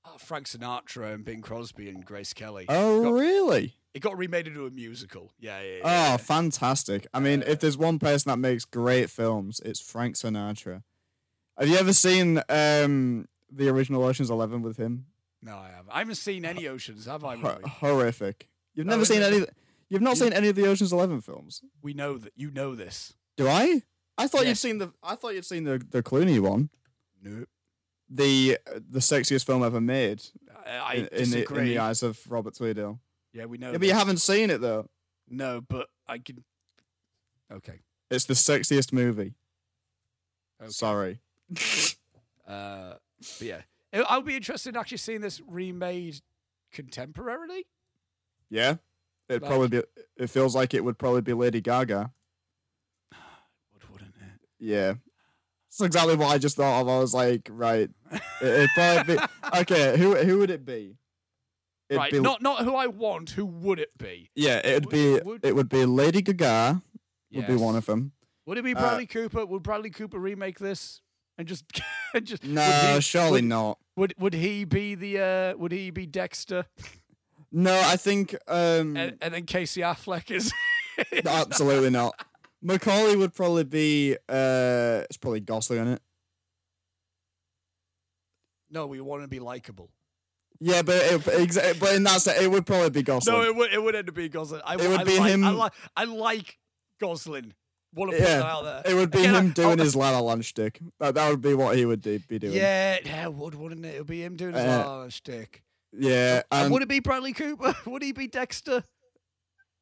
oh, 0.05 0.17
Frank 0.19 0.47
Sinatra 0.47 1.13
and 1.15 1.25
Bing 1.25 1.41
Crosby 1.43 1.89
and 1.89 2.05
Grace 2.05 2.33
Kelly. 2.33 2.67
Oh 2.69 3.03
Got- 3.05 3.13
really? 3.13 3.77
It 3.93 4.01
got 4.01 4.17
remade 4.17 4.47
into 4.47 4.67
a 4.67 4.71
musical. 4.71 5.33
Yeah, 5.41 5.61
yeah, 5.63 5.77
yeah. 5.83 6.13
Oh, 6.15 6.19
fantastic. 6.19 7.09
I 7.13 7.19
mean, 7.19 7.43
if 7.45 7.59
there's 7.59 7.77
one 7.77 7.99
person 7.99 8.31
that 8.31 8.37
makes 8.39 8.65
great 8.65 9.11
films, 9.11 9.61
it's 9.65 9.81
Frank 9.81 10.15
Sinatra. 10.15 10.85
Have 11.59 11.69
you 11.69 11.77
ever 11.77 11.93
seen 11.93 12.41
um 12.49 13.27
the 13.51 13.69
original 13.69 14.05
Ocean's 14.05 14.31
11 14.31 14.63
with 14.63 14.77
him? 14.77 15.07
No, 15.43 15.57
I 15.57 15.71
haven't. 15.71 15.91
I 15.93 15.99
haven't 15.99 16.15
seen 16.17 16.45
any 16.45 16.69
oceans, 16.69 17.07
have 17.07 17.25
I? 17.25 17.35
Really? 17.35 17.63
horrific. 17.67 18.49
You've 18.75 18.87
never 18.87 19.05
seen 19.05 19.23
any 19.23 19.45
You've 19.89 20.03
not 20.03 20.11
You- 20.17 20.25
seen 20.25 20.33
any 20.35 20.49
of 20.49 20.55
the 20.57 20.67
Ocean's 20.69 20.93
11 20.93 21.21
films? 21.23 21.63
We 21.83 21.93
know 21.95 22.17
that 22.19 22.33
you 22.37 22.51
know 22.53 22.77
this. 22.77 23.15
Do 23.37 23.49
I? 23.49 23.83
I 24.17 24.29
thought 24.29 24.47
you'd 24.47 24.59
seen 24.59 24.79
the 24.79 24.93
I 25.03 25.17
thought 25.17 25.35
you'd 25.35 25.45
seen 25.47 25.65
the 25.65 25.79
the 25.91 26.03
Clooney 26.03 26.39
one. 26.39 26.71
Nope. 27.23 27.49
The 28.11 28.59
the 28.67 28.99
sexiest 28.99 29.47
film 29.47 29.63
ever 29.63 29.81
made 29.81 30.23
I, 30.67 30.95
in, 30.95 31.01
in, 31.01 31.09
the, 31.09 31.19
disagree. 31.19 31.59
in 31.61 31.65
the 31.69 31.79
eyes 31.79 32.03
of 32.03 32.19
Robert 32.31 32.55
Tweedale. 32.55 32.99
yeah, 33.33 33.45
we 33.47 33.57
know. 33.59 33.71
Yeah, 33.73 33.79
but 33.79 33.87
you 33.87 33.95
haven't 33.95 34.19
seen 34.19 34.51
it 34.51 34.61
though. 34.61 34.89
No, 35.29 35.61
but 35.61 35.89
I 36.09 36.19
can. 36.19 36.43
Okay. 37.53 37.81
It's 38.11 38.25
the 38.25 38.35
sexiest 38.35 38.93
movie. 38.93 39.35
okay. 40.61 40.71
Sorry. 40.71 41.21
Uh, 42.49 42.95
but 43.39 43.43
yeah, 43.43 43.61
I'll 44.09 44.23
be 44.23 44.35
interested 44.35 44.71
in 44.71 44.77
actually 44.77 44.97
seeing 44.99 45.21
this 45.21 45.41
remade 45.47 46.21
contemporarily. 46.75 47.63
Yeah. 48.51 48.77
It'd 49.29 49.43
Like- 49.43 49.49
probably 49.49 49.69
be. 49.69 49.83
It 50.17 50.31
feels 50.31 50.57
like 50.57 50.75
it 50.75 50.83
would 50.83 50.99
probably 50.99 51.21
be 51.21 51.33
Lady 51.33 51.61
Gaga. 51.61 52.11
Would 53.73 53.89
wouldn't 53.93 54.15
it? 54.17 54.41
Yeah. 54.59 54.95
That's 55.71 55.87
exactly 55.87 56.17
what 56.17 56.29
I 56.29 56.39
just 56.39 56.57
thought 56.57 56.81
of. 56.81 56.89
I 56.89 56.99
was 56.99 57.15
like, 57.15 57.49
right. 57.51 57.89
It, 58.41 58.71
probably 58.75 59.17
be. 59.17 59.23
Okay, 59.61 59.97
who 59.97 60.17
who 60.17 60.39
would 60.39 60.51
it 60.51 60.65
be? 60.67 60.97
It'd 61.89 61.99
right, 61.99 62.13
be, 62.13 62.21
not 62.21 62.43
not 62.43 62.65
who 62.65 62.75
I 62.75 62.87
want. 62.89 63.31
Who 63.31 63.45
would 63.47 63.79
it 63.79 63.97
be? 63.99 64.31
Yeah, 64.35 64.59
it'd 64.65 64.87
would- 64.87 64.93
be. 64.93 65.21
would- 65.21 65.45
It 65.45 65.55
would 65.55 65.69
be 65.69 65.85
Lady 65.85 66.23
Gaga. 66.23 66.83
Would 67.33 67.47
be 67.47 67.55
one 67.57 67.77
of 67.77 67.87
them. 67.87 68.13
Would 68.47 68.59
it 68.59 68.65
be 68.65 68.75
Uh, 68.75 68.81
Bradley 68.81 69.07
Cooper? 69.07 69.47
Would 69.47 69.63
Bradley 69.63 69.91
Cooper 69.91 70.19
remake 70.19 70.59
this 70.59 71.01
and 71.39 71.47
just 71.47 71.65
and 72.15 72.27
just 72.27 72.43
No, 72.43 72.63
he, 72.95 73.01
surely 73.01 73.31
would, 73.33 73.45
not. 73.45 73.79
would 73.97 74.15
would 74.19 74.35
he 74.35 74.65
be 74.65 74.97
the 74.97 75.21
uh 75.21 75.57
would 75.57 75.71
he 75.71 75.91
be 75.91 76.07
Dexter 76.07 76.67
No, 77.53 77.73
I 77.85 77.97
think. 77.97 78.35
um 78.49 78.97
and, 78.97 79.17
and 79.23 79.33
then 79.35 79.45
Casey 79.47 79.83
Affleck 79.83 80.31
is- 80.33 80.53
Absolutely 81.25 81.91
not. 81.91 82.15
Macaulay 82.63 83.17
would 83.17 83.35
probably 83.35 83.65
be. 83.65 84.17
uh 84.29 85.03
It's 85.09 85.17
probably 85.17 85.41
Gosling 85.41 85.81
in 85.81 85.89
it. 85.89 86.03
no, 88.71 88.87
we 88.87 89.01
want 89.01 89.23
to 89.23 89.29
be 89.29 89.41
likable. 89.41 89.91
Yeah, 90.63 90.83
but 90.83 90.97
it, 90.97 91.21
exa- 91.23 91.81
but 91.81 91.95
in 91.95 92.03
that 92.05 92.21
sense, 92.21 92.39
it 92.41 92.51
would 92.51 92.67
probably 92.67 92.91
be 92.91 93.03
Gosling. 93.03 93.35
No, 93.35 93.43
it 93.43 93.57
would 93.57 93.73
it 93.73 93.83
would 93.83 93.97
end 93.97 94.09
up 94.09 94.15
being 94.15 94.31
Gosling. 94.31 94.61
I, 94.65 94.75
It 94.75 94.89
would 94.89 95.01
I 95.01 95.05
be 95.05 95.19
like, 95.19 95.31
him- 95.33 95.45
I 95.45 95.51
like 95.51 95.73
I 95.97 96.05
like 96.05 96.59
Gosling. 97.01 97.55
Want 97.93 98.13
to 98.13 98.19
put 98.19 98.23
Yeah, 98.29 98.37
that 98.39 98.45
out 98.47 98.63
there? 98.63 98.83
it 98.93 98.95
would 98.95 99.11
be 99.11 99.19
Again, 99.21 99.35
him 99.35 99.47
I- 99.47 99.53
doing 99.55 99.81
I- 99.81 99.85
his 99.85 99.97
La 99.97 100.11
La 100.11 100.21
Land 100.21 100.45
shtick. 100.45 100.81
That 101.01 101.15
that 101.15 101.31
would 101.31 101.41
be 101.41 101.55
what 101.55 101.77
he 101.77 101.87
would 101.87 102.01
do, 102.03 102.19
be 102.21 102.39
doing. 102.39 102.53
Yeah, 102.53 102.99
yeah, 103.05 103.25
it 103.25 103.33
would, 103.35 103.55
wouldn't 103.55 103.85
it? 103.85 103.95
It 103.95 103.99
would 103.99 104.07
be 104.07 104.23
him 104.23 104.37
doing 104.37 104.55
his 104.55 104.63
Uh, 104.63 105.01
uh, 105.05 105.09
shtick. 105.09 105.63
yeah, 105.93 106.43
And 106.53 106.65
and 106.65 106.73
would 106.73 106.83
it 106.83 106.89
be 106.89 107.01
Bradley 107.01 107.33
Cooper? 107.33 107.75
would 107.87 108.03
he 108.03 108.13
be 108.13 108.29
Dexter? 108.29 108.85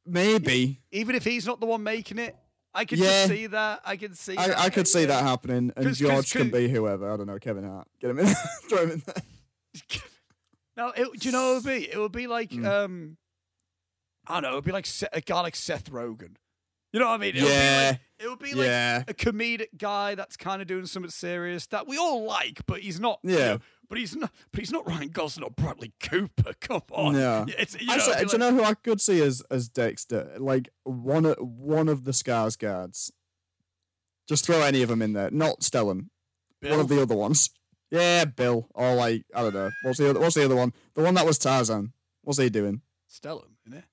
maybe 0.05 0.81
Even 0.91 1.13
if 1.13 1.23
he's 1.23 1.45
not 1.45 1.59
the 1.59 1.67
one 1.67 1.83
making 1.83 2.17
it, 2.17 2.35
I 2.73 2.85
can 2.85 2.99
Yeah. 2.99 3.05
just 3.05 3.27
see 3.29 3.47
that. 3.47 3.81
I 3.85 3.95
can 3.97 4.13
see. 4.13 4.35
that, 4.35 4.57
I, 4.57 4.65
I 4.65 4.69
could 4.69 4.87
see 4.87 5.05
that 5.05 5.23
happening, 5.23 5.71
and 5.75 5.75
'Cause- 5.75 5.85
'cause- 5.85 5.97
George 5.99 6.31
can 6.31 6.49
be 6.51 6.69
whoever. 6.69 7.11
I 7.11 7.17
don't 7.17 7.27
know, 7.27 7.39
Kevin 7.39 7.63
Hart. 7.63 7.87
Get 7.99 8.11
him 8.11 8.19
in, 8.19 8.27
throw 8.69 8.83
him 8.83 8.91
in 8.91 9.03
there. 9.05 9.23
No, 10.77 10.89
it, 10.95 11.19
do 11.19 11.27
you 11.27 11.33
know 11.33 11.41
what 11.41 11.49
it 11.51 11.53
would 11.55 11.63
be? 11.81 11.91
It 11.91 11.97
would 11.97 12.11
be 12.13 12.27
like 12.27 12.51
Mm. 12.51 12.65
um, 12.65 13.17
I 14.27 14.35
don't 14.35 14.43
know. 14.43 14.51
It 14.51 14.55
would 14.55 14.63
be 14.63 14.71
like 14.71 14.87
a 15.11 15.19
guy 15.19 15.41
like 15.41 15.55
Seth 15.57 15.91
Rogen. 15.91 16.35
You 16.93 16.99
know 17.01 17.07
what 17.07 17.15
I 17.15 17.17
mean? 17.17 17.35
It 17.35 17.43
Yeah, 17.43 17.91
Be 17.91 17.97
like, 17.97 18.01
it 18.19 18.29
would 18.29 18.39
be 18.39 18.53
like 18.53 18.65
yeah, 18.67 19.03
a 19.07 19.13
comedic 19.13 19.77
guy 19.77 20.15
that's 20.15 20.37
kind 20.37 20.61
of 20.61 20.67
doing 20.69 20.85
something 20.85 21.11
serious 21.11 21.67
that 21.67 21.85
we 21.85 21.97
all 21.97 22.23
like, 22.23 22.65
but 22.65 22.79
he's 22.79 22.99
not. 22.99 23.19
you 23.23 23.37
Yeah. 23.37 23.45
know, 23.55 23.59
but 23.89 23.97
he's 23.97 24.15
not. 24.15 24.31
But 24.51 24.59
he's 24.59 24.71
not 24.71 24.87
Ryan 24.87 25.09
Gosling 25.09 25.43
or 25.43 25.51
Bradley 25.51 25.93
Cooper. 25.99 26.53
Come 26.61 26.83
on. 26.91 27.13
No. 27.13 27.45
Yeah, 27.47 27.55
It's, 27.57 27.79
you 27.79 27.87
know, 27.87 27.93
Actually, 27.93 28.15
do 28.17 28.25
be 28.25 28.31
you 28.33 28.37
know 28.37 28.53
who 28.53 28.63
I 28.63 28.73
could 28.75 29.01
see 29.01 29.21
as 29.21 29.41
as 29.49 29.67
Dexter? 29.67 30.35
Like 30.37 30.69
one 30.83 31.25
of 31.25 31.37
one 31.39 31.89
of 31.89 32.05
the 32.05 32.11
Skarsgårds. 32.11 33.11
Just 34.27 34.45
throw 34.45 34.61
any 34.61 34.83
of 34.83 34.89
them 34.89 35.01
in 35.01 35.13
there. 35.13 35.31
Not 35.31 35.61
Stellan. 35.61 36.09
One 36.61 36.79
of 36.79 36.87
the 36.87 37.01
other 37.01 37.15
ones. 37.15 37.49
Yeah, 37.89 38.25
Bill. 38.25 38.67
Or 38.75 38.93
like 38.93 39.25
I 39.33 39.41
don't 39.41 39.55
know. 39.55 39.71
What's 39.83 39.97
the 39.97 40.11
other? 40.11 40.19
What's 40.19 40.35
the 40.35 40.45
other 40.45 40.55
one? 40.55 40.73
The 40.93 41.01
one 41.01 41.15
that 41.15 41.25
was 41.25 41.39
Tarzan. 41.39 41.93
What's 42.21 42.37
he 42.37 42.49
doing? 42.49 42.81
Stellan, 43.09 43.55
isn't 43.65 43.79
it? 43.79 43.85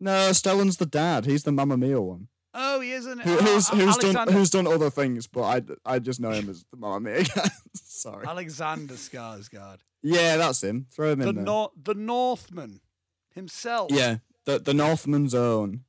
No, 0.00 0.30
Stellan's 0.30 0.78
the 0.78 0.86
dad. 0.86 1.26
He's 1.26 1.44
the 1.44 1.52
Mamma 1.52 1.76
Mia 1.76 2.00
one. 2.00 2.28
Oh, 2.52 2.80
he 2.80 2.90
isn't. 2.92 3.20
Oh, 3.24 3.36
who's 3.36 3.68
A- 3.70 3.76
who's 3.76 3.96
done 3.96 4.28
who's 4.28 4.50
done 4.50 4.66
other 4.66 4.90
things, 4.90 5.26
but 5.26 5.42
I 5.42 5.62
I 5.94 5.98
just 6.00 6.20
know 6.20 6.30
him 6.30 6.48
as 6.48 6.64
the 6.70 6.76
Mamma 6.76 7.00
Mia 7.00 7.24
guy. 7.24 7.48
Sorry. 7.74 8.26
Alexander 8.26 8.94
Skarsgård, 8.94 9.78
Yeah, 10.02 10.36
that's 10.36 10.62
him. 10.62 10.86
Throw 10.92 11.12
him 11.12 11.20
the 11.20 11.28
in 11.28 11.34
there. 11.36 11.44
Nor- 11.44 11.70
the 11.80 11.94
Northman 11.94 12.80
himself. 13.34 13.90
Yeah, 13.92 14.16
the 14.46 14.58
the 14.58 14.74
Northman's 14.74 15.34
own. 15.34 15.84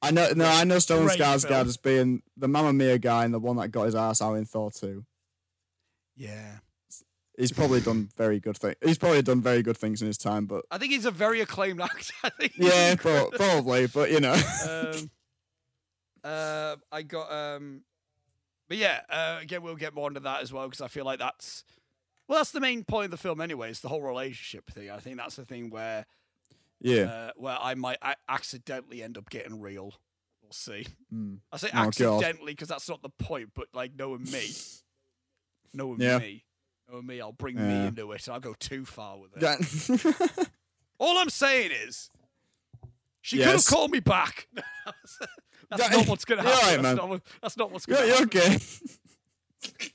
I 0.00 0.10
know. 0.10 0.30
No, 0.34 0.46
I 0.46 0.64
know 0.64 0.74
Great 0.86 0.86
film. 0.86 1.08
Skarsgård 1.08 1.66
as 1.66 1.76
being 1.76 2.22
the 2.36 2.48
Mamma 2.48 2.72
Mia 2.72 2.98
guy 2.98 3.24
and 3.24 3.32
the 3.34 3.38
one 3.38 3.56
that 3.56 3.68
got 3.68 3.84
his 3.84 3.94
ass 3.94 4.20
out 4.22 4.34
in 4.34 4.44
Thor 4.46 4.70
two. 4.70 5.04
yeah. 6.16 6.58
He's 7.38 7.50
probably 7.50 7.80
done 7.80 8.10
very 8.16 8.38
good 8.40 8.58
things. 8.58 8.76
He's 8.84 8.98
probably 8.98 9.22
done 9.22 9.40
very 9.40 9.62
good 9.62 9.76
things 9.78 10.02
in 10.02 10.06
his 10.06 10.18
time, 10.18 10.44
but 10.44 10.66
I 10.70 10.76
think 10.76 10.92
he's 10.92 11.06
a 11.06 11.10
very 11.10 11.40
acclaimed 11.40 11.80
actor. 11.90 12.12
I 12.22 12.28
think 12.30 12.52
yeah, 12.58 12.94
pro- 12.94 13.30
probably. 13.30 13.86
But 13.86 14.10
you 14.12 14.20
know, 14.20 14.34
um, 14.68 15.10
uh, 16.24 16.76
I 16.90 17.02
got 17.02 17.32
um, 17.32 17.82
but 18.68 18.76
yeah, 18.78 19.00
uh, 19.10 19.38
again 19.40 19.62
we'll 19.62 19.76
get 19.76 19.94
more 19.94 20.08
into 20.08 20.20
that 20.20 20.42
as 20.42 20.52
well 20.52 20.66
because 20.66 20.80
I 20.80 20.88
feel 20.88 21.04
like 21.04 21.18
that's 21.18 21.64
well, 22.28 22.38
that's 22.38 22.52
the 22.52 22.60
main 22.60 22.84
point 22.84 23.06
of 23.06 23.10
the 23.10 23.16
film 23.16 23.40
anyway. 23.40 23.70
It's 23.70 23.80
the 23.80 23.88
whole 23.88 24.00
relationship 24.02 24.70
thing. 24.70 24.90
I 24.90 24.98
think 24.98 25.16
that's 25.18 25.36
the 25.36 25.44
thing 25.44 25.70
where 25.70 26.06
yeah. 26.80 27.02
uh, 27.02 27.30
where 27.36 27.58
I 27.60 27.74
might 27.74 27.98
accidentally 28.28 29.02
end 29.02 29.18
up 29.18 29.28
getting 29.30 29.60
real. 29.60 29.94
We'll 30.42 30.52
see. 30.52 30.86
Mm. 31.12 31.38
I 31.52 31.56
say 31.56 31.68
Oh, 31.74 31.78
accidentally 31.88 32.52
because 32.52 32.68
that's 32.68 32.88
not 32.88 33.02
the 33.02 33.08
point, 33.10 33.50
but 33.54 33.68
like 33.74 33.92
knowing 33.98 34.24
me, 34.24 34.48
knowing 35.74 36.00
Yeah. 36.00 36.18
me, 36.18 36.44
knowing 36.90 37.06
me, 37.06 37.20
I'll 37.20 37.32
bring 37.32 37.56
Yeah. 37.56 37.66
me 37.82 37.86
into 37.88 38.10
it 38.12 38.26
and 38.26 38.34
I'll 38.34 38.40
go 38.40 38.54
too 38.54 38.84
far 38.84 39.18
with 39.18 39.32
it. 39.36 40.48
All 40.98 41.18
I'm 41.18 41.30
saying 41.30 41.72
is, 41.72 42.10
she 43.22 43.38
could 43.38 43.46
have 43.46 43.66
called 43.66 43.90
me 43.90 44.00
back. 44.00 44.48
that's 45.70 45.90
not 45.90 46.06
what's 46.08 46.24
going 46.24 46.42
to 46.42 46.48
happen. 46.48 46.66
right, 46.66 46.82
that's, 46.82 46.96
not 46.96 47.08
what, 47.08 47.22
that's 47.40 47.56
not 47.56 47.70
what's 47.72 47.86
going 47.86 48.06
you're, 48.06 48.26
to 48.26 48.38
you're 48.38 48.50
happen. 48.50 48.60
okay. 48.60 49.90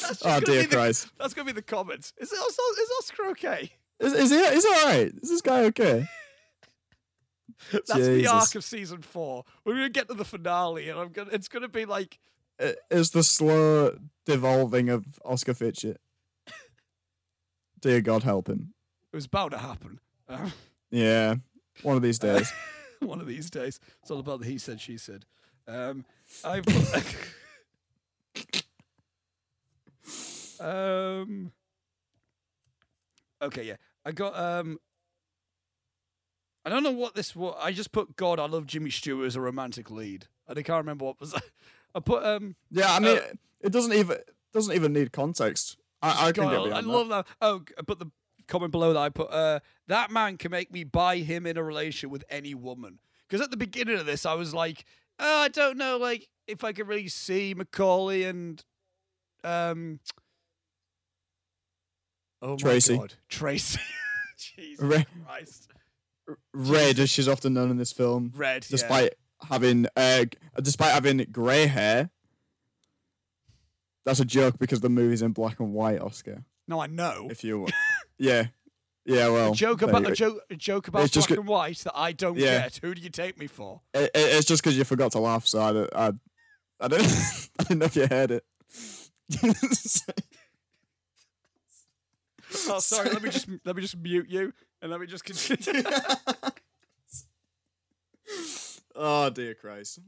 That's 0.00 0.22
Oh 0.24 0.40
dear 0.40 0.62
the, 0.62 0.68
Christ! 0.68 1.08
That's 1.18 1.34
going 1.34 1.46
to 1.46 1.52
be 1.52 1.56
the 1.60 1.62
comments. 1.64 2.12
Is, 2.18 2.32
it 2.32 2.38
also, 2.38 2.62
is 2.80 2.90
Oscar 3.00 3.26
okay? 3.30 3.72
Is, 4.00 4.12
is 4.12 4.30
he? 4.30 4.36
Is 4.36 4.64
he 4.64 4.74
all 4.74 4.86
right? 4.86 5.12
Is 5.22 5.28
this 5.30 5.40
guy 5.40 5.64
okay? 5.64 6.06
That's 7.72 7.92
the 7.94 8.26
arc 8.26 8.54
of 8.54 8.64
season 8.64 9.02
four. 9.02 9.44
We're 9.64 9.74
going 9.74 9.86
to 9.86 9.90
get 9.90 10.08
to 10.08 10.14
the 10.14 10.24
finale, 10.24 10.88
and 10.88 10.98
I'm 10.98 11.08
gonna. 11.10 11.30
It's 11.32 11.48
going 11.48 11.62
to 11.62 11.68
be 11.68 11.84
like 11.84 12.18
I- 12.60 12.76
Is 12.90 13.10
the 13.10 13.22
slow 13.22 13.98
devolving 14.24 14.88
of 14.88 15.18
Oscar 15.24 15.54
Fitchett? 15.54 16.00
Dear 17.80 18.00
God, 18.00 18.22
help 18.22 18.48
him. 18.48 18.74
it 19.12 19.16
was 19.16 19.26
bound 19.26 19.50
to 19.52 19.58
happen. 19.58 20.00
Yeah, 20.90 21.36
one 21.82 21.96
of 21.96 22.02
these 22.02 22.18
days. 22.18 22.52
one 23.00 23.20
of 23.20 23.26
these 23.26 23.50
days. 23.50 23.80
It's 24.02 24.10
all 24.10 24.20
about 24.20 24.40
the 24.40 24.46
he 24.46 24.58
said, 24.58 24.80
she 24.80 24.96
said. 24.98 25.24
Um, 25.66 26.04
I 26.44 26.58
um, 30.60 31.52
okay, 33.42 33.64
yeah, 33.64 33.76
I 34.04 34.12
got 34.12 34.36
um, 34.36 34.78
I 36.64 36.70
don't 36.70 36.82
know 36.82 36.90
what 36.92 37.14
this 37.14 37.34
was. 37.34 37.56
I 37.60 37.72
just 37.72 37.92
put 37.92 38.16
God. 38.16 38.38
I 38.38 38.46
love 38.46 38.66
Jimmy 38.66 38.90
Stewart 38.90 39.26
as 39.26 39.36
a 39.36 39.40
romantic 39.40 39.90
lead, 39.90 40.26
and 40.48 40.58
I 40.58 40.62
can't 40.62 40.78
remember 40.78 41.06
what 41.06 41.20
was. 41.20 41.34
I 41.94 42.00
put 42.00 42.24
um, 42.24 42.56
Yeah, 42.70 42.92
I 42.92 42.98
mean, 42.98 43.18
Uh, 43.18 43.20
it 43.60 43.70
doesn't 43.72 43.92
even 43.92 44.18
doesn't 44.52 44.74
even 44.74 44.92
need 44.92 45.12
context. 45.12 45.76
I, 46.02 46.28
I 46.28 46.32
can 46.32 46.44
God, 46.44 46.50
get 46.50 46.60
I 46.60 46.64
behind 46.64 46.86
that. 46.86 46.92
love 46.92 47.08
that. 47.08 47.26
Oh, 47.40 47.62
I 47.78 47.82
put 47.82 47.98
the 47.98 48.10
comment 48.46 48.72
below 48.72 48.92
that. 48.92 48.98
I 48.98 49.08
put 49.08 49.30
uh, 49.30 49.60
that 49.88 50.10
man 50.10 50.36
can 50.36 50.50
make 50.50 50.72
me 50.72 50.84
buy 50.84 51.18
him 51.18 51.46
in 51.46 51.56
a 51.56 51.62
relation 51.62 52.10
with 52.10 52.24
any 52.28 52.54
woman. 52.54 52.98
Because 53.28 53.42
at 53.42 53.50
the 53.50 53.56
beginning 53.56 53.98
of 53.98 54.06
this, 54.06 54.26
I 54.26 54.34
was 54.34 54.54
like, 54.54 54.84
oh, 55.18 55.40
I 55.42 55.48
don't 55.48 55.76
know, 55.76 55.96
like 55.96 56.28
if 56.46 56.64
I 56.64 56.72
could 56.72 56.88
really 56.88 57.08
see 57.08 57.54
Macaulay 57.54 58.24
and 58.24 58.62
um, 59.42 60.00
oh 62.42 62.56
Tracy. 62.56 62.94
my 62.94 63.00
god, 63.00 63.14
Tracy, 63.28 63.80
Jesus 64.38 64.84
Re- 64.84 65.06
Christ, 65.26 65.68
Red, 66.52 66.98
as 66.98 67.10
she's 67.10 67.28
often 67.28 67.54
known 67.54 67.70
in 67.70 67.76
this 67.76 67.92
film, 67.92 68.32
Red, 68.34 68.64
yeah. 68.64 68.68
despite 68.70 69.14
having 69.48 69.86
uh, 69.96 70.26
despite 70.62 70.92
having 70.92 71.18
grey 71.30 71.66
hair. 71.66 72.10
That's 74.04 74.20
a 74.20 74.24
joke 74.26 74.58
because 74.58 74.80
the 74.80 74.90
movie's 74.90 75.22
in 75.22 75.32
black 75.32 75.60
and 75.60 75.72
white, 75.72 75.98
Oscar. 75.98 76.44
No, 76.68 76.78
I 76.78 76.88
know. 76.88 77.28
If 77.30 77.42
you, 77.42 77.66
yeah, 78.18 78.46
yeah. 79.04 79.28
Well, 79.28 79.52
a 79.52 79.54
joke 79.54 79.82
about 79.82 80.02
you 80.06 80.08
a 80.12 80.14
joke, 80.14 80.40
a 80.50 80.56
joke 80.56 80.88
about 80.88 81.04
It's 81.04 81.12
just 81.12 81.28
black 81.28 81.38
and 81.38 81.48
white 81.48 81.78
that 81.78 81.92
I 81.94 82.12
don't 82.12 82.36
Yeah. 82.38 82.60
get. 82.62 82.78
Who 82.82 82.94
do 82.94 83.02
you 83.02 83.10
take 83.10 83.38
me 83.38 83.46
for? 83.46 83.80
It, 83.92 84.04
it- 84.04 84.10
it's 84.14 84.46
just 84.46 84.62
because 84.62 84.76
you 84.78 84.84
forgot 84.84 85.12
to 85.12 85.18
laugh, 85.20 85.46
so 85.46 85.60
I, 85.60 85.72
don't- 85.72 85.90
I, 85.94 86.12
I 86.80 86.88
don't, 86.88 87.02
I 87.58 87.62
didn't 87.64 87.78
know 87.78 87.86
if 87.86 87.96
you 87.96 88.06
heard 88.06 88.30
it. 88.30 88.44
Oh, 92.68 92.78
sorry. 92.78 93.10
let 93.10 93.22
me 93.22 93.30
just 93.30 93.48
let 93.64 93.74
me 93.74 93.82
just 93.82 93.96
mute 93.96 94.26
you 94.28 94.52
and 94.80 94.90
let 94.90 95.00
me 95.00 95.06
just 95.06 95.24
continue. 95.24 95.82
oh 98.94 99.28
dear 99.30 99.54
Christ! 99.54 99.98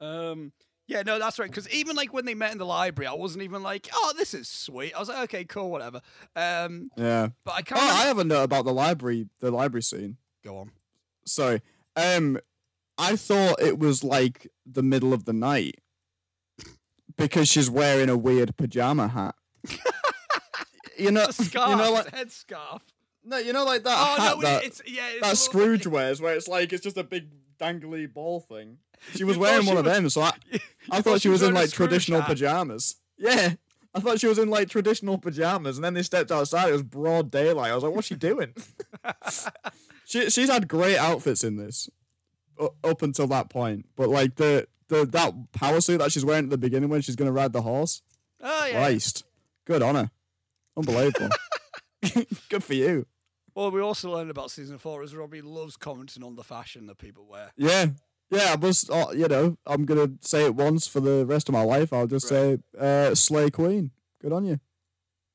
Um, 0.00 0.52
Yeah, 0.86 1.02
no, 1.02 1.18
that's 1.18 1.38
right. 1.38 1.48
Because 1.48 1.68
even 1.70 1.96
like 1.96 2.12
when 2.12 2.26
they 2.26 2.34
met 2.34 2.52
in 2.52 2.58
the 2.58 2.66
library, 2.66 3.06
I 3.06 3.14
wasn't 3.14 3.42
even 3.44 3.62
like, 3.62 3.88
"Oh, 3.94 4.12
this 4.18 4.34
is 4.34 4.48
sweet." 4.48 4.94
I 4.94 4.98
was 5.00 5.08
like, 5.08 5.18
"Okay, 5.24 5.44
cool, 5.44 5.70
whatever." 5.70 6.02
Um, 6.36 6.90
Yeah. 6.96 7.28
but 7.44 7.52
I 7.52 7.58
Oh, 7.60 7.62
can't. 7.62 7.80
I 7.80 7.84
remember- 7.84 8.06
have 8.06 8.18
a 8.18 8.24
note 8.24 8.42
about 8.42 8.64
the 8.66 8.72
library, 8.74 9.28
the 9.40 9.50
library 9.50 9.82
scene. 9.82 10.18
Go 10.44 10.58
on. 10.58 10.72
Sorry. 11.26 11.62
Um, 11.96 12.38
I 12.98 13.16
thought 13.16 13.62
it 13.62 13.78
was 13.78 14.04
like 14.04 14.46
the 14.66 14.82
middle 14.82 15.14
of 15.14 15.24
the 15.24 15.32
night 15.32 15.80
because 17.16 17.48
she's 17.48 17.70
wearing 17.70 18.08
a 18.10 18.16
weird 18.16 18.56
pajama 18.58 19.08
hat. 19.08 19.34
you 20.98 21.10
know, 21.10 21.26
scarf, 21.30 21.70
you 21.70 21.76
know, 21.76 21.92
like 21.92 22.10
head 22.14 22.30
scarf. 22.30 22.82
no, 23.24 23.38
you 23.38 23.52
know, 23.52 23.64
like 23.64 23.84
that 23.84 23.96
Oh 23.98 24.20
hat 24.22 24.34
no, 24.36 24.42
that, 24.42 24.64
it's 24.64 24.82
yeah. 24.86 25.08
It's 25.12 25.22
that 25.22 25.36
Scrooge 25.38 25.86
wears, 25.86 26.20
where 26.20 26.34
it's 26.34 26.46
like 26.48 26.72
it's 26.72 26.82
just 26.82 26.98
a 26.98 27.04
big 27.04 27.30
dangly 27.58 28.12
ball 28.12 28.40
thing. 28.40 28.78
She 29.14 29.24
was 29.24 29.36
You 29.36 29.42
wearing 29.42 29.66
one 29.66 29.76
of 29.76 29.84
them, 29.84 30.08
so 30.10 30.22
I, 30.22 30.32
I 30.90 31.02
thought 31.02 31.20
she 31.20 31.28
was 31.28 31.42
in 31.42 31.54
like 31.54 31.70
traditional 31.70 32.20
hat. 32.20 32.30
pajamas. 32.30 32.96
Yeah. 33.18 33.54
I 33.94 34.00
thought 34.00 34.18
she 34.18 34.26
was 34.26 34.38
in 34.38 34.48
like 34.50 34.68
traditional 34.68 35.18
pajamas, 35.18 35.76
and 35.76 35.84
then 35.84 35.94
they 35.94 36.02
stepped 36.02 36.32
outside. 36.32 36.68
It 36.68 36.72
was 36.72 36.82
broad 36.82 37.30
daylight. 37.30 37.70
I 37.70 37.74
was 37.76 37.84
like, 37.84 37.94
"What's 37.94 38.08
she 38.08 38.16
doing?" 38.16 38.52
she 40.04 40.30
she's 40.30 40.48
had 40.50 40.66
great 40.68 40.96
outfits 40.96 41.44
in 41.44 41.56
this, 41.56 41.88
up 42.82 43.02
until 43.02 43.26
that 43.28 43.50
point. 43.50 43.86
But 43.96 44.08
like 44.08 44.34
the 44.36 44.66
the 44.88 45.06
that 45.06 45.32
power 45.52 45.80
suit 45.80 45.98
that 45.98 46.10
she's 46.12 46.24
wearing 46.24 46.44
at 46.44 46.50
the 46.50 46.58
beginning 46.58 46.88
when 46.90 47.02
she's 47.02 47.16
gonna 47.16 47.30
ride 47.32 47.52
the 47.52 47.62
horse, 47.62 48.02
Oh 48.40 48.66
yeah. 48.66 48.72
Christ, 48.72 49.24
good 49.64 49.82
on 49.82 49.94
her, 49.94 50.10
unbelievable. 50.76 51.28
good 52.48 52.64
for 52.64 52.74
you. 52.74 53.06
Well, 53.54 53.70
we 53.70 53.80
also 53.80 54.12
learned 54.12 54.30
about 54.30 54.50
season 54.50 54.78
four 54.78 55.04
is 55.04 55.14
Robbie 55.14 55.40
loves 55.40 55.76
commenting 55.76 56.24
on 56.24 56.34
the 56.34 56.42
fashion 56.42 56.86
that 56.86 56.98
people 56.98 57.26
wear. 57.28 57.52
Yeah, 57.56 57.86
yeah. 58.30 58.52
I 58.52 58.56
was, 58.56 58.88
uh, 58.90 59.12
you 59.14 59.28
know, 59.28 59.56
I'm 59.66 59.84
gonna 59.84 60.12
say 60.20 60.44
it 60.44 60.54
once 60.54 60.86
for 60.86 61.00
the 61.00 61.24
rest 61.26 61.48
of 61.48 61.52
my 61.52 61.62
life. 61.62 61.92
I'll 61.92 62.06
just 62.06 62.28
say, 62.28 62.58
uh, 62.78 63.14
"Slay 63.14 63.50
Queen." 63.50 63.90
Good 64.20 64.32
on 64.32 64.44
you. 64.44 64.60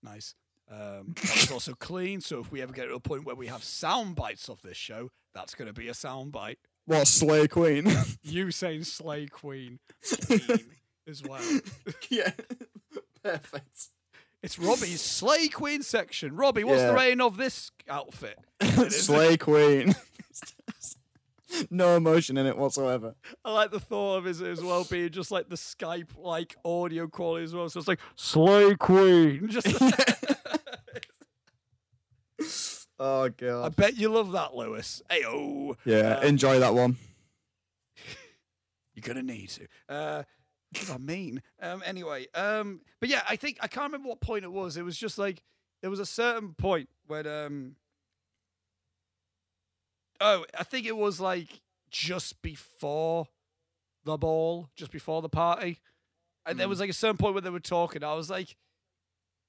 Nice. 0.04 0.36
Um, 0.72 1.14
that 1.16 1.36
was 1.42 1.52
also 1.52 1.74
clean. 1.80 2.22
So 2.22 2.40
if 2.40 2.52
we 2.52 2.62
ever 2.62 2.74
get 2.74 2.86
to 2.86 2.94
a 2.94 3.00
point 3.00 3.26
where 3.26 3.36
we 3.36 3.48
have 3.48 3.64
sound 3.64 4.16
bites 4.16 4.50
of 4.50 4.62
this 4.62 4.78
show, 4.78 5.10
that's 5.34 5.56
going 5.56 5.68
to 5.68 5.74
be 5.74 5.88
a 5.88 5.94
sound 5.94 6.32
bite. 6.32 6.60
What 6.86 7.08
Slay 7.08 7.48
Queen? 7.48 7.92
You 8.24 8.52
saying 8.52 8.84
"slay 8.84 9.28
queen" 9.28 9.80
queen 10.28 10.42
as 11.08 11.24
well. 11.24 11.42
yeah, 12.10 12.32
perfect. 13.24 13.90
It's 14.42 14.58
Robbie's 14.58 15.02
slay 15.02 15.48
queen 15.50 15.82
section. 15.84 16.36
Robbie, 16.36 16.64
what's 16.64 16.82
the 16.82 16.88
Yeah. 16.90 16.94
rating 16.94 17.22
of 17.22 17.36
this 17.38 17.72
outfit? 17.90 18.38
Slay 18.90 19.36
Queen. 19.38 19.96
no 21.70 21.96
emotion 21.96 22.38
in 22.38 22.46
it 22.46 22.58
whatsoever. 22.58 23.16
I 23.44 23.52
like 23.52 23.72
the 23.72 23.80
thought 23.80 24.18
of 24.18 24.28
it 24.28 24.42
as 24.42 24.62
well 24.62 24.84
being 24.84 25.10
just 25.10 25.32
like 25.32 25.50
the 25.50 25.56
Skype 25.56 26.10
like 26.18 26.56
audio 26.64 27.08
quality 27.08 27.44
as 27.46 27.54
well. 27.54 27.70
So 27.70 27.80
it's 27.80 27.88
like 27.88 28.00
slay 28.16 28.76
queen. 28.76 29.48
Just 29.50 29.68
Oh 33.02 33.30
god. 33.30 33.66
I 33.66 33.70
bet 33.70 33.98
you 33.98 34.10
love 34.10 34.34
that, 34.34 34.56
Lewis. 34.56 35.02
Hey 35.10 35.24
oh. 35.26 35.78
Yeah, 35.86 36.18
Um, 36.18 36.24
enjoy 36.24 36.60
that 36.60 36.74
one. 36.74 36.98
You're 38.94 39.04
gonna 39.04 39.24
need 39.24 39.50
to. 39.50 39.68
Uh, 39.88 40.24
because 40.72 40.90
I'm 40.90 41.06
mean. 41.06 41.42
Um, 41.62 41.82
anyway, 41.86 42.28
um, 42.36 42.82
but 43.00 43.10
yeah, 43.10 43.22
I 43.28 43.38
think 43.38 43.58
I 43.62 43.68
can't 43.68 43.86
remember 43.86 44.10
what 44.10 44.20
point 44.20 44.44
it 44.44 44.52
was. 44.52 44.76
It 44.78 44.84
was 44.84 44.98
just 44.98 45.18
like 45.18 45.42
there 45.82 45.90
was 45.90 46.00
a 46.00 46.06
certain 46.06 46.54
point 46.54 46.90
when 47.08 47.26
um, 47.26 47.76
oh, 50.22 50.46
I 50.58 50.64
think 50.64 50.86
it 50.86 50.96
was 50.98 51.20
like 51.20 51.62
just 51.90 52.42
before 52.42 53.28
the 54.04 54.18
ball, 54.18 54.70
just 54.76 54.92
before 54.92 55.22
the 55.22 55.30
party, 55.30 55.80
and 56.46 56.60
there 56.60 56.68
Mm. 56.68 56.72
was 56.72 56.80
like 56.80 56.90
a 56.90 56.94
certain 56.94 57.18
point 57.18 57.34
where 57.34 57.42
they 57.42 57.50
were 57.50 57.60
talking. 57.60 58.04
I 58.04 58.14
was 58.14 58.30
like, 58.30 58.56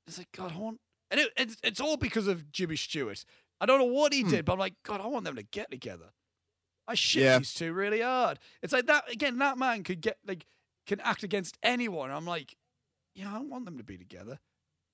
it's 0.07 0.19
like 0.19 0.33
God, 0.33 0.53
I 0.53 0.59
want, 0.59 0.81
and 1.11 1.21
it, 1.21 1.31
it's 1.37 1.57
it's 1.63 1.81
all 1.81 1.97
because 1.97 2.27
of 2.27 2.51
Jimmy 2.53 2.77
Stewart. 2.77 3.25
I 3.61 3.67
don't 3.67 3.79
know 3.79 3.85
what 3.85 4.13
he 4.13 4.23
Hmm. 4.23 4.31
did, 4.31 4.45
but 4.45 4.55
I'm 4.55 4.59
like, 4.59 4.75
God, 4.83 5.01
I 5.01 5.07
want 5.07 5.25
them 5.25 5.37
to 5.37 5.43
get 5.43 5.71
together. 5.71 6.11
I 6.89 6.95
shit 6.95 7.23
Yeah. 7.23 7.39
these 7.39 7.55
two 7.55 7.73
really 7.73 8.01
hard. 8.01 8.39
It's 8.63 8.73
like 8.73 8.87
that 8.87 9.11
again. 9.13 9.39
That 9.39 9.59
man 9.59 9.85
could 9.85 10.01
get 10.01 10.19
like 10.27 10.47
can 10.87 10.99
act 11.01 11.23
against 11.23 11.57
anyone. 11.63 12.11
I'm 12.11 12.27
like, 12.27 12.57
yeah, 13.15 13.31
I 13.31 13.35
don't 13.35 13.51
want 13.51 13.65
them 13.67 13.79
to 13.79 13.85
be 13.85 13.97
together. 13.99 14.41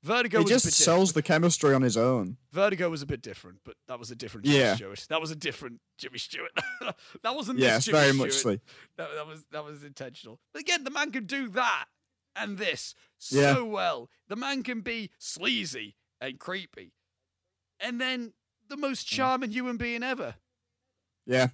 Vertigo 0.02 0.40
He 0.40 0.44
just 0.44 0.70
sells 0.70 1.10
different. 1.10 1.14
the 1.14 1.22
chemistry 1.22 1.74
on 1.74 1.82
his 1.82 1.96
own. 1.96 2.36
Vertigo 2.52 2.88
was 2.90 3.02
a 3.02 3.06
bit 3.06 3.22
different, 3.22 3.58
but 3.64 3.74
that 3.88 3.98
was 3.98 4.10
a 4.10 4.14
different 4.14 4.46
Jimmy 4.46 4.58
Yeah. 4.58 4.76
Stewart. 4.76 5.06
That 5.08 5.20
was 5.20 5.30
a 5.30 5.36
different 5.36 5.80
Jimmy 5.98 6.18
Stewart. 6.18 6.52
that 7.22 7.34
wasn't 7.34 7.58
Yes, 7.58 7.76
this 7.76 7.84
Jimmy 7.86 7.98
very 7.98 8.12
Stewart. 8.12 8.26
much 8.28 8.32
so. 8.34 8.50
That, 8.98 9.08
that 9.14 9.26
was 9.26 9.44
that 9.52 9.64
was 9.64 9.82
intentional. 9.84 10.38
But 10.52 10.60
again, 10.62 10.84
the 10.84 10.90
man 10.90 11.10
could 11.10 11.26
do 11.26 11.48
that 11.50 11.86
and 12.36 12.58
this 12.58 12.94
Yeah. 13.30 13.54
so 13.54 13.64
well. 13.64 14.08
The 14.28 14.36
man 14.36 14.62
can 14.62 14.80
be 14.82 15.10
sleazy 15.18 15.96
and 16.20 16.38
creepy, 16.38 16.92
and 17.80 18.00
then 18.00 18.32
the 18.68 18.76
most 18.76 19.06
charming 19.06 19.50
human 19.50 19.76
being 19.76 20.02
ever. 20.02 20.36
Yeah. 21.26 21.48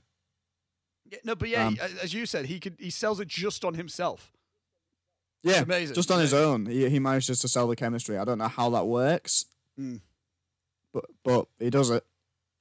Yeah, 1.11 1.19
no, 1.25 1.35
but 1.35 1.49
yeah, 1.49 1.67
Um, 1.67 1.75
he- 1.77 1.81
as 1.81 2.13
you 2.15 2.27
said, 2.27 2.47
he 2.47 2.59
could 2.61 2.77
he 2.79 2.91
sells 2.91 3.19
it 3.21 3.29
just 3.29 3.65
on 3.65 3.75
himself. 3.75 4.33
Yeah. 5.43 5.63
amazing, 5.63 5.95
Just 5.95 6.11
on 6.11 6.21
his 6.21 6.35
own. 6.35 6.67
He 6.67 6.89
he 6.89 6.99
manages 6.99 7.41
to 7.41 7.49
sell 7.49 7.67
the 7.67 7.77
chemistry. 7.77 8.17
I 8.17 8.25
don't 8.25 8.39
know 8.39 8.49
how 8.49 8.71
that 8.71 8.87
works. 8.87 9.47
Mm. 9.79 10.01
But 10.93 11.07
but 11.25 11.47
he 11.59 11.71
does 11.71 11.91
it. 11.91 12.05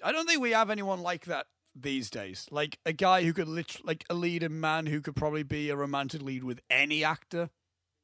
I 0.03 0.11
don't 0.11 0.27
think 0.27 0.41
we 0.41 0.51
have 0.51 0.69
anyone 0.69 1.01
like 1.01 1.25
that 1.25 1.47
these 1.75 2.09
days. 2.09 2.47
Like 2.49 2.79
a 2.85 2.93
guy 2.93 3.23
who 3.23 3.33
could 3.33 3.47
literally, 3.47 3.85
like 3.85 4.05
a 4.09 4.13
leading 4.13 4.59
man 4.59 4.87
who 4.87 5.01
could 5.01 5.15
probably 5.15 5.43
be 5.43 5.69
a 5.69 5.75
romantic 5.75 6.21
lead 6.21 6.43
with 6.43 6.59
any 6.69 7.03
actor, 7.03 7.49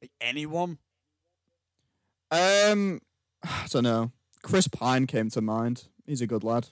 like 0.00 0.12
anyone. 0.20 0.78
Um 2.30 3.00
I 3.42 3.66
don't 3.70 3.84
know. 3.84 4.12
Chris 4.42 4.68
Pine 4.68 5.06
came 5.06 5.30
to 5.30 5.40
mind. 5.40 5.88
He's 6.06 6.20
a 6.20 6.26
good 6.26 6.44
lad. 6.44 6.68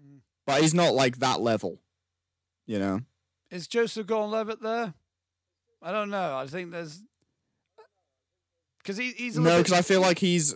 Mm. 0.00 0.20
But 0.46 0.62
he's 0.62 0.74
not 0.74 0.94
like 0.94 1.18
that 1.18 1.40
level. 1.40 1.80
You 2.66 2.78
know? 2.78 3.00
Is 3.50 3.66
Joseph 3.66 4.06
Gordon-Levitt 4.06 4.62
there? 4.62 4.94
I 5.82 5.92
don't 5.92 6.10
know. 6.10 6.36
I 6.36 6.46
think 6.46 6.70
there's 6.72 7.02
because 8.78 8.96
he, 8.96 9.10
he's 9.12 9.38
No, 9.38 9.58
because 9.58 9.72
I 9.72 9.82
feel 9.82 10.00
like 10.00 10.18
he's. 10.18 10.54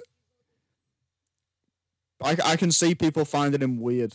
I, 2.23 2.36
I 2.44 2.57
can 2.57 2.70
see 2.70 2.94
people 2.94 3.24
finding 3.24 3.61
him 3.61 3.81
weird. 3.81 4.15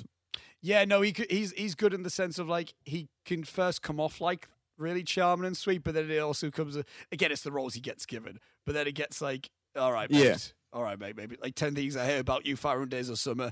yeah 0.62 0.86
no 0.86 1.02
he 1.02 1.14
he's 1.30 1.52
he's 1.52 1.76
good 1.76 1.94
in 1.94 2.04
the 2.04 2.10
sense 2.10 2.40
of 2.40 2.48
like 2.48 2.74
he 2.86 3.10
can 3.26 3.44
first 3.44 3.82
come 3.82 4.00
off 4.00 4.22
like 4.22 4.48
really 4.78 5.04
charming 5.04 5.46
and 5.48 5.58
sweet, 5.58 5.84
but 5.84 5.94
then 5.96 6.10
it 6.10 6.20
also 6.20 6.50
comes 6.52 6.78
again 7.12 7.32
it's 7.32 7.42
the 7.42 7.52
roles 7.52 7.74
he 7.74 7.82
gets 7.82 8.06
given, 8.06 8.40
but 8.66 8.74
then 8.76 8.88
it 8.88 8.94
gets 8.96 9.22
like 9.22 9.50
all 9.76 9.92
right 9.92 10.10
mate, 10.10 10.24
Yeah. 10.24 10.38
all 10.72 10.84
right 10.84 11.00
mate 11.00 11.18
maybe 11.18 11.36
like 11.42 11.56
ten 11.56 11.76
things 11.76 11.98
I 11.98 12.06
hate 12.06 12.20
about 12.20 12.46
you, 12.46 12.56
Fire 12.56 12.82
and 12.82 12.90
Days 12.90 13.10
of 13.10 13.20
Summer, 13.20 13.52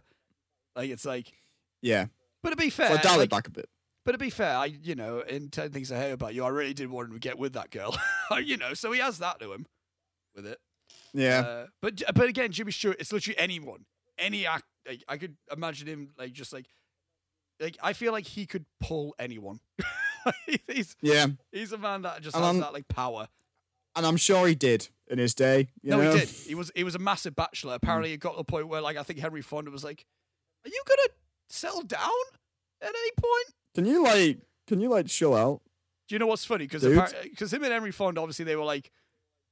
like 0.75 0.89
it's 0.89 1.05
like. 1.05 1.31
Yeah. 1.81 2.05
But 2.41 2.51
to 2.51 2.55
be 2.55 2.69
fair, 2.69 2.95
So 2.95 3.01
dial 3.01 3.17
like, 3.17 3.25
it 3.25 3.29
back 3.29 3.47
a 3.47 3.51
bit. 3.51 3.69
But 4.05 4.11
to 4.11 4.17
be 4.19 4.29
fair, 4.29 4.55
I 4.55 4.65
you 4.65 4.95
know, 4.95 5.21
in 5.21 5.49
ten 5.49 5.71
things 5.71 5.91
I 5.91 5.97
hate 5.97 6.11
about 6.11 6.35
you, 6.35 6.45
I 6.45 6.49
really 6.49 6.75
did 6.75 6.89
want 6.89 7.07
him 7.07 7.13
to 7.13 7.19
get 7.19 7.39
with 7.39 7.53
that 7.53 7.71
girl. 7.71 7.97
you 8.43 8.55
know, 8.55 8.73
so 8.75 8.91
he 8.91 8.99
has 8.99 9.17
that 9.17 9.39
to 9.39 9.51
him 9.51 9.65
with 10.35 10.45
it. 10.45 10.59
Yeah. 11.13 11.39
Uh, 11.39 11.65
but 11.81 12.03
but 12.13 12.27
again, 12.27 12.51
Jimmy 12.51 12.71
Stewart, 12.71 12.97
it's 12.99 13.11
literally 13.11 13.37
anyone, 13.39 13.85
any 14.19 14.45
act. 14.45 14.65
Like, 14.87 15.03
I 15.07 15.17
could 15.17 15.35
imagine 15.51 15.87
him 15.87 16.09
like 16.17 16.33
just 16.33 16.53
like 16.53 16.67
like 17.59 17.77
I 17.81 17.93
feel 17.93 18.11
like 18.11 18.27
he 18.27 18.45
could 18.45 18.65
pull 18.79 19.15
anyone. 19.17 19.59
he's 20.67 20.95
yeah. 21.01 21.27
he's 21.51 21.71
a 21.71 21.77
man 21.77 22.03
that 22.03 22.21
just 22.21 22.35
And 22.35 22.45
has 22.45 22.53
I'm- 22.53 22.61
that 22.61 22.73
like 22.73 22.87
power. 22.87 23.27
And 23.97 24.05
I'm 24.05 24.17
sure 24.17 24.45
he 24.45 24.55
did 24.55 24.89
in 25.07 25.19
his 25.19 25.33
day. 25.33 25.69
You 25.81 25.91
no, 25.91 26.01
know? 26.01 26.11
he 26.11 26.19
did. 26.19 26.27
He 26.29 26.53
was 26.53 26.69
he 26.75 26.83
was 26.83 26.95
a 26.95 26.99
massive 26.99 27.33
bachelor. 27.33 27.75
Apparently, 27.75 28.11
it 28.11 28.17
got 28.17 28.31
to 28.31 28.37
the 28.37 28.43
point 28.43 28.67
where 28.67 28.81
like 28.81 28.97
I 28.97 29.03
think 29.03 29.19
Henry 29.19 29.41
Fonda 29.41 29.71
was 29.71 29.85
like, 29.85 30.05
"Are 30.65 30.69
you 30.69 30.83
gonna 30.85 31.09
settle 31.47 31.81
down 31.81 32.11
at 32.81 32.89
any 32.89 33.11
point?" 33.15 33.55
Can 33.75 33.85
you 33.85 34.03
like 34.03 34.39
can 34.67 34.79
you 34.79 34.89
like 34.89 35.07
chill 35.07 35.35
out? 35.35 35.61
Do 36.07 36.15
you 36.15 36.19
know 36.19 36.27
what's 36.27 36.45
funny? 36.45 36.65
Because 36.67 36.83
because 37.23 37.53
him 37.53 37.63
and 37.63 37.73
Henry 37.73 37.91
Fonda, 37.91 38.21
obviously, 38.21 38.45
they 38.45 38.55
were 38.55 38.63
like 38.63 38.91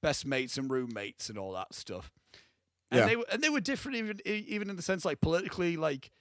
best 0.01 0.25
mates 0.25 0.57
and 0.57 0.69
roommates 0.69 1.29
and 1.29 1.37
all 1.37 1.53
that 1.53 1.73
stuff. 1.73 2.11
And 2.91 2.99
Yeah. 2.99 3.05
they 3.07 3.15
were 3.15 3.25
and 3.31 3.41
they 3.41 3.49
were 3.49 3.61
different 3.61 3.97
even 3.97 4.19
even 4.25 4.69
in 4.69 4.75
the 4.75 4.81
sense 4.81 5.03
like 5.05 5.19
politically, 5.21 5.77
like 5.77 6.11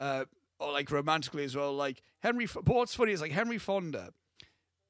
uh, 0.00 0.24
or 0.58 0.72
like 0.72 0.90
romantically 0.90 1.44
as 1.44 1.54
well. 1.56 1.72
Like 1.74 2.02
Henry, 2.22 2.46
but 2.46 2.66
what's 2.66 2.94
funny 2.94 3.12
is 3.12 3.20
like 3.20 3.32
Henry 3.32 3.58
Fonda, 3.58 4.10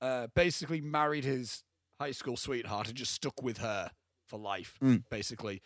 uh, 0.00 0.28
basically 0.34 0.80
married 0.80 1.24
his 1.24 1.62
high 2.00 2.12
school 2.12 2.36
sweetheart 2.36 2.88
and 2.88 2.96
just 2.96 3.12
stuck 3.12 3.42
with 3.42 3.58
her 3.58 3.90
for 4.26 4.38
life, 4.38 4.78
Mm. 4.82 5.04
basically. 5.10 5.60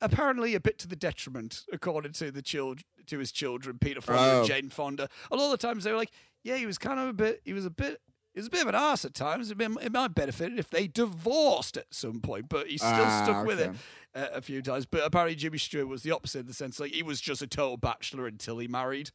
Apparently, 0.00 0.54
a 0.54 0.60
bit 0.60 0.78
to 0.80 0.86
the 0.88 0.96
detriment, 0.96 1.64
according 1.72 2.12
to 2.12 2.30
the 2.30 2.42
children, 2.42 2.84
to 3.06 3.18
his 3.18 3.32
children, 3.32 3.78
Peter 3.78 4.00
Fonda 4.00 4.22
Oh. 4.22 4.38
and 4.40 4.46
Jane 4.48 4.70
Fonda. 4.70 5.08
A 5.30 5.36
lot 5.36 5.46
of 5.52 5.58
the 5.58 5.66
times 5.66 5.84
they 5.84 5.90
were 5.92 5.96
like, 5.98 6.10
"Yeah, 6.44 6.56
he 6.56 6.66
was 6.66 6.78
kind 6.78 6.98
of 7.00 7.08
a 7.08 7.12
bit. 7.12 7.40
He 7.44 7.52
was 7.52 7.64
a 7.66 7.70
bit. 7.70 8.00
He 8.34 8.40
was 8.40 8.48
a 8.48 8.50
bit 8.50 8.62
of 8.62 8.68
an 8.68 8.74
ass 8.74 9.04
at 9.06 9.14
times. 9.14 9.50
It, 9.50 9.56
might- 9.58 9.82
it 9.82 9.92
might 9.92 10.14
benefit 10.14 10.58
if 10.58 10.68
they 10.68 10.86
divorced 10.86 11.78
at 11.78 11.86
some 11.94 12.20
point, 12.20 12.48
but 12.50 12.66
he 12.68 12.76
still 12.76 12.90
Ah, 12.92 13.22
stuck 13.24 13.46
with 13.46 13.58
it 13.58 13.70
uh, 14.14 14.28
a 14.34 14.42
few 14.42 14.60
times. 14.60 14.84
But 14.84 15.04
apparently, 15.06 15.34
Jimmy 15.36 15.56
Stewart 15.56 15.88
was 15.88 16.02
the 16.02 16.10
opposite 16.10 16.40
in 16.40 16.46
the 16.46 16.52
sense 16.52 16.78
like 16.78 16.92
he 16.92 17.02
was 17.02 17.20
just 17.20 17.40
a 17.40 17.46
total 17.46 17.78
bachelor 17.78 18.26
until 18.26 18.58
he 18.58 18.68
married. 18.68 19.10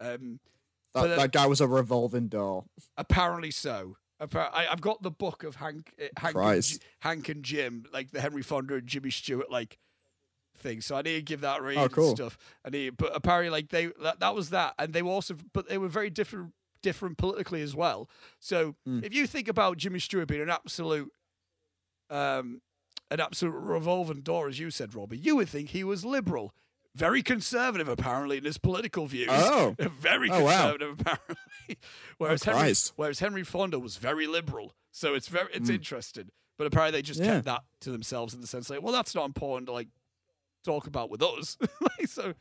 Um, 0.00 0.40
That, 0.94 1.04
uh, 1.12 1.16
that 1.16 1.32
guy 1.32 1.46
was 1.46 1.60
a 1.62 1.66
revolving 1.66 2.28
door. 2.28 2.64
apparently 2.96 3.50
so. 3.50 3.96
I, 4.20 4.66
I've 4.68 4.80
got 4.80 5.02
the 5.02 5.12
book 5.12 5.44
of 5.44 5.56
Hank, 5.56 5.92
uh, 6.02 6.06
Hank, 6.18 6.34
and, 6.36 6.78
Hank 7.00 7.28
and 7.28 7.44
Jim, 7.44 7.84
like 7.92 8.10
the 8.10 8.20
Henry 8.20 8.42
Fonda 8.42 8.74
and 8.74 8.86
Jimmy 8.86 9.10
Stewart 9.12 9.48
like 9.50 9.78
thing. 10.58 10.80
So 10.80 10.96
I 10.96 11.02
need 11.02 11.14
to 11.16 11.22
give 11.22 11.40
that 11.42 11.62
read 11.62 11.78
Oh, 11.78 11.88
cool. 11.88 12.08
and 12.08 12.16
stuff. 12.16 12.38
I 12.64 12.70
need, 12.70 12.96
but 12.96 13.10
apparently, 13.14 13.50
like 13.50 13.68
they 13.70 13.86
that, 14.02 14.20
that 14.20 14.34
was 14.34 14.50
that, 14.50 14.74
and 14.78 14.92
they 14.92 15.02
were 15.02 15.10
also, 15.12 15.36
but 15.52 15.68
they 15.68 15.78
were 15.78 15.88
very 15.88 16.10
different, 16.10 16.52
different 16.82 17.18
politically 17.18 17.62
as 17.62 17.74
well. 17.74 18.08
So 18.40 18.76
Mm. 18.86 19.04
if 19.04 19.14
you 19.14 19.26
think 19.26 19.48
about 19.48 19.76
Jimmy 19.78 19.98
Stewart 19.98 20.28
being 20.28 20.42
an 20.42 20.50
absolute, 20.50 21.12
um, 22.10 22.60
an 23.10 23.20
absolute 23.20 23.52
revolving 23.52 24.20
door, 24.20 24.48
as 24.48 24.58
you 24.58 24.70
said, 24.70 24.94
Robbie, 24.94 25.18
you 25.18 25.36
would 25.36 25.48
think 25.48 25.70
he 25.70 25.84
was 25.84 26.04
liberal. 26.04 26.54
Very 26.94 27.22
conservative, 27.22 27.88
apparently, 27.88 28.38
in 28.38 28.44
his 28.44 28.58
political 28.58 29.06
views. 29.06 29.28
Oh. 29.30 29.76
very 30.00 30.30
Oh, 30.30 30.42
wow. 30.44 30.72
conservative, 30.72 31.00
apparently. 31.00 31.36
whereas 32.16 32.42
Henry, 32.44 32.74
whereas 32.96 33.18
Henry 33.20 33.44
Fonda 33.44 33.78
was 33.78 33.96
very 33.98 34.26
liberal. 34.26 34.72
So 34.90 35.14
it's 35.14 35.28
very 35.28 35.48
it's 35.52 35.70
Mm. 35.70 35.74
interesting. 35.74 36.30
But 36.56 36.66
apparently 36.66 36.98
they 36.98 37.02
just 37.02 37.20
Yeah. 37.20 37.34
kept 37.34 37.44
that 37.44 37.62
to 37.82 37.92
themselves 37.92 38.34
in 38.34 38.40
the 38.40 38.48
sense 38.48 38.68
like, 38.68 38.82
well, 38.82 38.92
that's 38.92 39.14
not 39.14 39.26
important 39.26 39.68
like 39.68 39.88
talk 40.64 40.86
about 40.86 41.10
with 41.10 41.22
us. 41.22 41.56
like, 41.80 42.08
so, 42.08 42.34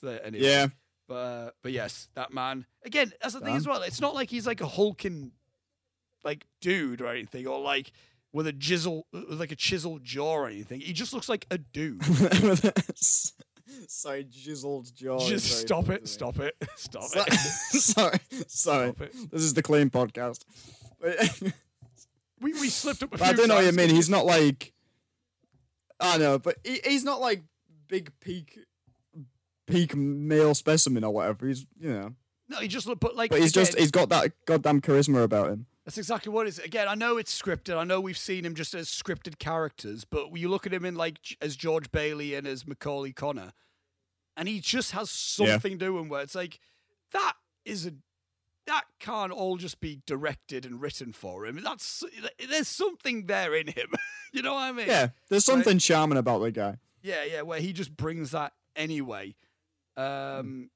so 0.00 0.08
anyway. 0.24 0.44
Yeah. 0.44 0.66
But 1.08 1.14
uh, 1.14 1.50
but 1.62 1.72
yes, 1.72 2.08
that 2.14 2.32
man 2.34 2.66
again. 2.84 3.12
That's 3.22 3.32
the 3.34 3.40
thing 3.40 3.56
as 3.56 3.66
well. 3.66 3.80
It's 3.82 4.00
not 4.00 4.14
like 4.14 4.28
he's 4.28 4.46
like 4.46 4.60
a 4.60 4.66
hulking 4.66 5.32
like 6.24 6.44
dude 6.60 7.00
or 7.00 7.06
anything, 7.08 7.46
or 7.46 7.58
like 7.60 7.92
with 8.32 8.46
a 8.46 8.52
chisel 8.52 9.06
with 9.12 9.40
like 9.40 9.50
a 9.50 9.56
chiseled 9.56 10.04
jaw 10.04 10.34
or 10.34 10.48
anything. 10.48 10.80
He 10.80 10.92
just 10.92 11.14
looks 11.14 11.28
like 11.28 11.46
a 11.50 11.56
dude. 11.58 12.04
Sorry, 13.86 14.24
chiseled 14.24 14.94
jaw. 14.94 15.18
just 15.26 15.60
stop 15.60 15.88
it, 15.90 16.08
stop 16.08 16.38
it, 16.40 16.54
stop 16.76 17.04
So- 17.04 17.22
it, 17.26 17.32
sorry, 17.32 18.18
sorry. 18.46 18.86
stop 18.92 19.00
it. 19.02 19.30
This 19.30 19.42
is 19.42 19.54
the 19.54 19.62
clean 19.62 19.88
podcast. 19.90 20.44
We 22.40 22.52
we 22.52 22.68
slipped 22.68 23.02
up 23.02 23.14
a 23.14 23.18
But 23.18 23.28
I 23.28 23.32
don't 23.32 23.48
know 23.48 23.56
what 23.56 23.64
you 23.64 23.72
mean. 23.72 23.90
He's 23.90 24.08
not 24.10 24.24
like. 24.26 24.72
I 26.00 26.18
know, 26.18 26.38
but 26.38 26.56
he, 26.64 26.80
he's 26.84 27.04
not 27.04 27.20
like 27.20 27.42
big 27.88 28.12
peak, 28.20 28.58
peak 29.66 29.96
male 29.96 30.54
specimen 30.54 31.04
or 31.04 31.12
whatever. 31.12 31.46
He's 31.46 31.66
you 31.78 31.92
know, 31.92 32.14
No, 32.48 32.58
he 32.58 32.68
just 32.68 32.86
look, 32.86 33.00
but 33.00 33.16
like, 33.16 33.30
but 33.30 33.40
he's 33.40 33.52
just 33.52 33.78
he's 33.78 33.90
got 33.90 34.08
that 34.10 34.32
goddamn 34.46 34.80
charisma 34.80 35.22
about 35.22 35.50
him. 35.50 35.66
That's 35.84 35.98
exactly 35.98 36.30
what 36.30 36.46
it 36.46 36.50
is. 36.50 36.58
Again, 36.58 36.86
I 36.86 36.94
know 36.94 37.16
it's 37.16 37.40
scripted. 37.40 37.76
I 37.76 37.84
know 37.84 37.98
we've 38.00 38.18
seen 38.18 38.44
him 38.44 38.54
just 38.54 38.74
as 38.74 38.88
scripted 38.88 39.38
characters, 39.38 40.04
but 40.04 40.36
you 40.36 40.50
look 40.50 40.66
at 40.66 40.74
him 40.74 40.84
in 40.84 40.94
like 40.94 41.18
as 41.40 41.56
George 41.56 41.90
Bailey 41.90 42.34
and 42.34 42.46
as 42.46 42.66
Macaulay 42.66 43.12
Connor, 43.12 43.52
and 44.36 44.48
he 44.48 44.60
just 44.60 44.92
has 44.92 45.10
something 45.10 45.78
to 45.78 45.98
him 45.98 46.08
where 46.10 46.20
it's 46.22 46.34
like 46.34 46.60
that 47.12 47.34
is 47.64 47.86
a 47.86 47.92
that 48.68 48.84
can't 49.00 49.32
all 49.32 49.56
just 49.56 49.80
be 49.80 50.00
directed 50.06 50.64
and 50.64 50.80
written 50.80 51.12
for 51.12 51.44
him. 51.44 51.60
That's 51.64 52.04
there's 52.48 52.68
something 52.68 53.26
there 53.26 53.54
in 53.54 53.66
him. 53.66 53.92
you 54.32 54.42
know 54.42 54.54
what 54.54 54.60
I 54.62 54.72
mean? 54.72 54.86
Yeah, 54.86 55.08
there's 55.28 55.44
something 55.44 55.78
charming 55.78 56.18
about 56.18 56.38
the 56.38 56.50
guy. 56.52 56.76
Yeah, 57.02 57.24
yeah, 57.24 57.42
where 57.42 57.60
he 57.60 57.72
just 57.72 57.96
brings 57.96 58.30
that 58.32 58.52
anyway. 58.76 59.34
Um, 59.96 60.70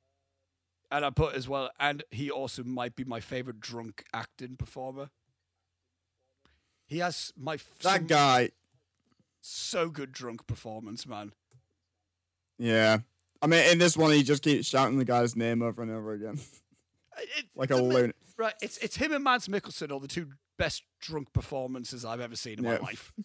and 0.90 1.04
I 1.04 1.10
put 1.10 1.34
as 1.34 1.48
well, 1.48 1.70
and 1.78 2.02
he 2.10 2.30
also 2.30 2.62
might 2.64 2.96
be 2.96 3.04
my 3.04 3.20
favorite 3.20 3.60
drunk 3.60 4.04
acting 4.12 4.56
performer. 4.56 5.10
He 6.86 6.98
has 6.98 7.32
my 7.36 7.54
f- 7.54 7.68
That 7.82 8.06
guy, 8.06 8.50
so 9.40 9.88
good 9.88 10.12
drunk 10.12 10.46
performance, 10.46 11.06
man. 11.06 11.32
yeah. 12.58 12.98
I 13.40 13.48
mean, 13.48 13.68
in 13.72 13.78
this 13.78 13.96
one, 13.96 14.12
he 14.12 14.22
just 14.22 14.44
keeps 14.44 14.68
shouting 14.68 14.98
the 14.98 15.04
guy's 15.04 15.34
name 15.34 15.62
over 15.62 15.82
and 15.82 15.90
over 15.90 16.12
again, 16.12 16.38
It- 17.18 17.46
like 17.54 17.70
a 17.70 17.76
loon. 17.76 18.12
Right, 18.36 18.54
it's 18.62 18.78
it's 18.78 18.96
him 18.96 19.12
and 19.12 19.22
Mads 19.22 19.46
Mikkelsen 19.48 19.92
are 19.92 20.00
the 20.00 20.08
two 20.08 20.28
best 20.58 20.82
drunk 21.00 21.32
performances 21.32 22.04
I've 22.04 22.20
ever 22.20 22.34
seen 22.36 22.58
in 22.58 22.64
Yeah. 22.64 22.72
my 22.72 22.78
life. 22.78 23.12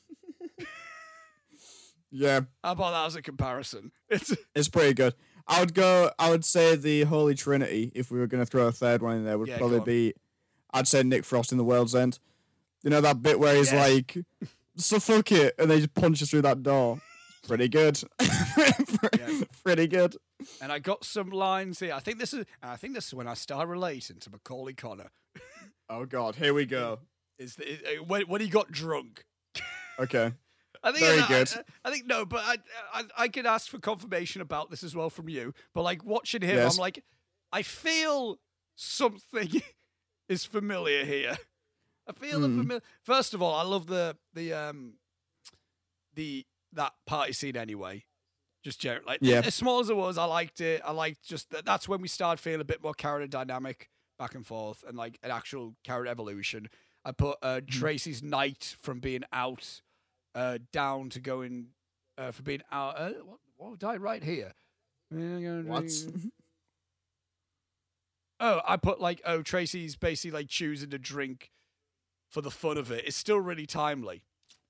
Yeah, 2.10 2.42
How 2.64 2.72
about 2.72 2.92
that 2.92 3.06
as 3.08 3.16
a 3.16 3.22
comparison? 3.22 3.92
It's 4.10 4.34
it's 4.56 4.70
pretty 4.70 4.94
good. 4.94 5.14
I 5.46 5.60
would 5.60 5.74
go. 5.74 6.10
I 6.18 6.30
would 6.30 6.46
say 6.46 6.76
the 6.78 7.04
Holy 7.04 7.36
Trinity. 7.36 7.92
If 7.94 8.12
we 8.12 8.20
were 8.20 8.28
going 8.28 8.42
to 8.42 8.50
throw 8.50 8.68
a 8.68 8.72
third 8.72 9.02
one 9.02 9.18
in 9.18 9.26
there, 9.26 9.38
would 9.38 9.50
Yeah, 9.50 9.58
probably 9.58 9.82
be. 9.82 10.14
I'd 10.74 10.88
say 10.88 11.04
Nick 11.04 11.26
Frost 11.26 11.52
in 11.52 11.58
the 11.58 11.64
World's 11.66 11.94
End. 11.96 12.20
You 12.84 12.90
know 12.92 13.02
that 13.02 13.22
bit 13.22 13.40
where 13.40 13.56
he's 13.56 13.72
Yeah. 13.74 13.80
like, 13.86 14.18
"So 14.78 15.00
fuck 15.02 15.32
it," 15.34 15.56
and 15.60 15.70
they 15.70 15.78
just 15.80 15.94
punches 15.96 16.30
through 16.30 16.44
that 16.44 16.64
door. 16.64 17.02
Pretty 17.48 17.68
good. 17.70 18.02
Yeah. 19.18 19.42
Pretty 19.64 19.88
good. 19.88 20.16
And 20.62 20.72
I 20.72 20.80
got 20.80 21.04
some 21.06 21.30
lines 21.30 21.80
here. 21.80 21.94
I 21.94 22.00
think 22.00 22.20
this 22.20 22.34
is 22.34 22.46
I 22.62 22.76
think 22.78 22.94
this 22.94 23.08
is 23.08 23.14
when 23.14 23.28
I 23.28 23.34
start 23.34 23.68
relating 23.68 24.18
to 24.20 24.30
Macaulay 24.30 24.74
Connor. 24.74 25.12
Oh 25.90 26.06
God, 26.06 26.36
here 26.36 26.54
we 26.54 26.66
go. 26.66 27.00
Is 27.40 27.56
the, 27.56 27.72
is- 27.72 27.82
uh, 27.84 28.04
when 28.04 28.24
when 28.24 28.42
he 28.42 28.48
got 28.48 28.72
drunk. 28.72 29.24
Okay. 30.00 30.34
I 30.84 30.92
think 30.92 31.06
Very 31.06 31.20
I, 31.20 31.28
good. 31.28 31.50
I, 31.86 31.88
I 31.88 31.92
think 31.92 32.06
no, 32.08 32.26
but 32.26 32.42
I, 32.44 32.58
I 32.94 33.04
I 33.18 33.28
could 33.28 33.46
ask 33.46 33.70
for 33.70 33.78
confirmation 33.80 34.42
about 34.42 34.70
this 34.72 34.84
as 34.84 34.96
well 34.96 35.10
from 35.12 35.30
you. 35.30 35.54
But 35.76 35.84
like 35.84 36.04
watching 36.04 36.42
him, 36.42 36.56
Yes. 36.58 36.76
I'm 36.76 36.82
like, 36.82 37.04
I 37.52 37.62
feel 37.62 38.40
something 38.76 39.62
is 40.30 40.46
familiar 40.46 41.06
here. 41.06 41.38
I 42.08 42.14
feel 42.14 42.40
the 42.40 42.48
Hmm. 42.48 42.58
familiar. 42.62 42.82
First 43.04 43.34
of 43.36 43.42
all, 43.44 43.54
I 43.56 43.64
love 43.64 43.86
the 43.88 44.18
the 44.34 44.54
um 44.54 44.94
the 46.16 46.46
that 46.74 46.94
party 47.06 47.34
scene 47.34 47.56
anyway. 47.56 48.06
Just 48.64 48.80
generally, 48.82 49.06
like 49.06 49.20
Yeah. 49.22 49.42
as 49.46 49.56
small 49.56 49.80
as 49.80 49.90
it 49.90 49.96
was, 49.96 50.18
I 50.18 50.26
liked 50.26 50.60
it. 50.62 50.82
I 50.84 50.92
liked 50.92 51.24
just 51.24 51.50
that. 51.52 51.64
That's 51.66 51.88
when 51.88 52.02
we 52.02 52.08
started 52.08 52.42
feeling 52.42 52.62
a 52.62 52.66
bit 52.66 52.82
more 52.84 52.94
character 52.94 53.28
dynamic 53.28 53.90
back 54.20 54.36
and 54.36 54.46
forth, 54.46 54.84
and 54.88 54.98
like 54.98 55.20
an 55.24 55.32
actual 55.32 55.76
character 55.84 56.10
evolution. 56.10 56.70
I 57.06 57.12
put 57.12 57.38
uh, 57.42 57.60
Hmm. 57.62 57.66
Tracy's 57.68 58.22
night 58.24 58.76
from 58.82 59.00
being 59.00 59.24
out 59.32 59.82
uh, 60.36 60.58
down 60.74 61.10
to 61.12 61.20
going 61.20 61.68
uh, 62.18 62.32
for 62.32 62.42
being 62.44 62.62
out. 62.72 62.98
Uh, 63.00 63.12
what, 63.24 63.40
what 63.58 63.80
did 63.80 63.88
I 63.88 63.96
write 63.98 64.24
here? 64.24 64.54
What? 65.10 65.86
Oh, 68.40 68.62
I 68.68 68.78
put 68.78 69.02
like, 69.02 69.20
oh, 69.26 69.42
Tracy's 69.42 69.96
basically 69.96 70.40
like 70.42 70.48
choosing 70.48 70.92
to 70.92 71.00
drink 71.00 71.50
for 72.30 72.42
the 72.42 72.52
fun 72.52 72.78
of 72.78 72.92
it. 72.92 73.04
It's 73.08 73.18
still 73.18 73.40
really 73.40 73.66
timely. 73.66 74.22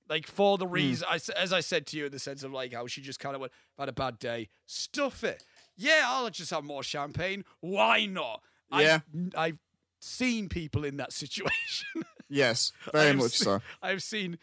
Like 0.08 0.26
for 0.26 0.56
the 0.58 0.66
reason, 0.66 1.06
I 1.10 1.16
s 1.16 1.28
as 1.28 1.52
I 1.52 1.60
said 1.60 1.86
to 1.88 1.96
you, 1.98 2.06
in 2.06 2.12
the 2.12 2.18
sense 2.18 2.42
of 2.42 2.52
like 2.52 2.72
how 2.72 2.86
she 2.86 3.00
just 3.02 3.20
kind 3.20 3.34
of 3.34 3.40
went, 3.40 3.52
had 3.78 3.88
a 3.88 3.92
bad 3.92 4.18
day, 4.18 4.48
stuff 4.66 5.22
it. 5.24 5.44
Yeah, 5.76 6.04
I'll 6.06 6.30
just 6.30 6.50
have 6.50 6.64
more 6.64 6.82
champagne. 6.82 7.44
Why 7.60 8.06
not? 8.06 8.42
Yeah. 8.72 9.00
I've, 9.14 9.36
I've 9.36 9.58
seen 10.00 10.48
people 10.48 10.84
in 10.84 10.96
that 10.96 11.12
situation. 11.22 12.02
Yes, 12.30 12.72
very 12.92 13.14
much 13.14 13.32
seen- 13.32 13.44
so. 13.44 13.60
I've 13.82 14.02
seen, 14.02 14.38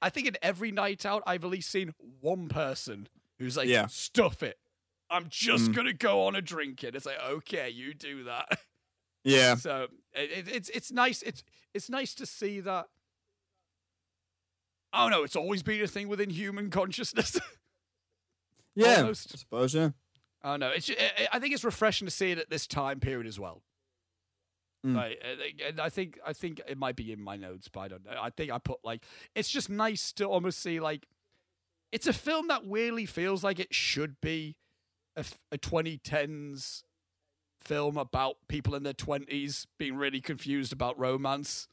I 0.00 0.08
think 0.10 0.26
in 0.28 0.36
every 0.42 0.70
night 0.70 1.04
out, 1.04 1.22
I've 1.26 1.44
at 1.44 1.50
least 1.50 1.70
seen 1.70 1.92
one 2.20 2.48
person 2.48 3.08
who's 3.38 3.56
like, 3.56 3.68
Yeah. 3.68 3.86
stuff 3.88 4.42
it. 4.42 4.58
I'm 5.10 5.26
just 5.28 5.70
Mm. 5.70 5.74
gonna 5.76 5.92
go 5.92 6.26
on 6.26 6.34
a 6.34 6.42
drinking. 6.42 6.90
It's 6.94 7.06
like, 7.06 7.20
okay, 7.22 7.68
you 7.70 7.94
do 7.94 8.24
that. 8.24 8.58
Yeah. 9.24 9.54
So 9.66 9.88
it, 10.14 10.30
it, 10.48 10.48
it's 10.54 10.68
it's 10.70 10.90
nice. 10.92 11.22
It's 11.22 11.42
it's 11.74 11.88
nice 11.90 12.14
to 12.14 12.26
see 12.26 12.60
that. 12.60 12.86
Oh 14.96 15.08
no, 15.08 15.22
it's 15.22 15.36
always 15.36 15.62
been 15.62 15.82
a 15.82 15.86
thing 15.86 16.08
within 16.08 16.30
human 16.30 16.70
consciousness. 16.70 17.38
Yeah. 18.78 18.96
Almost. 19.00 19.30
I 19.34 19.38
suppose, 19.38 19.74
yeah. 19.74 19.90
oh 20.44 20.56
no, 20.56 20.68
it's 20.68 20.90
I 20.90 21.28
I 21.32 21.38
think 21.38 21.54
it's 21.54 21.64
refreshing 21.64 22.06
to 22.06 22.10
see 22.10 22.32
it 22.32 22.38
at 22.38 22.50
this 22.50 22.66
time 22.66 23.00
period 23.00 23.26
as 23.26 23.40
well. 23.40 23.62
Mm. 24.86 24.94
Like, 24.96 25.18
I 25.24 25.36
think- 25.36 25.62
and 25.66 25.80
I 25.80 25.88
think 25.88 26.18
I 26.26 26.32
think 26.34 26.60
it 26.68 26.76
might 26.76 26.94
be 26.94 27.10
in 27.10 27.20
my 27.22 27.36
notes, 27.36 27.68
but 27.68 27.80
I 27.80 27.88
don't 27.88 28.04
know. 28.04 28.12
I 28.20 28.28
think 28.28 28.52
I 28.52 28.58
put 28.58 28.80
like 28.84 29.02
it's 29.34 29.48
just 29.48 29.70
nice 29.70 30.12
to 30.12 30.26
almost 30.26 30.58
see 30.60 30.78
like 30.78 31.06
it's 31.90 32.06
a 32.06 32.12
film 32.12 32.48
that 32.48 32.66
weirdly 32.66 33.06
feels 33.06 33.42
like 33.42 33.58
it 33.58 33.72
should 33.74 34.20
be 34.20 34.56
a, 35.16 35.24
a 35.50 35.56
2010s 35.56 36.82
film 37.62 37.96
about 37.96 38.36
people 38.46 38.74
in 38.74 38.82
their 38.82 38.92
20s 38.92 39.66
being 39.78 39.96
really 39.96 40.20
confused 40.20 40.72
about 40.72 40.98
romance. 40.98 41.66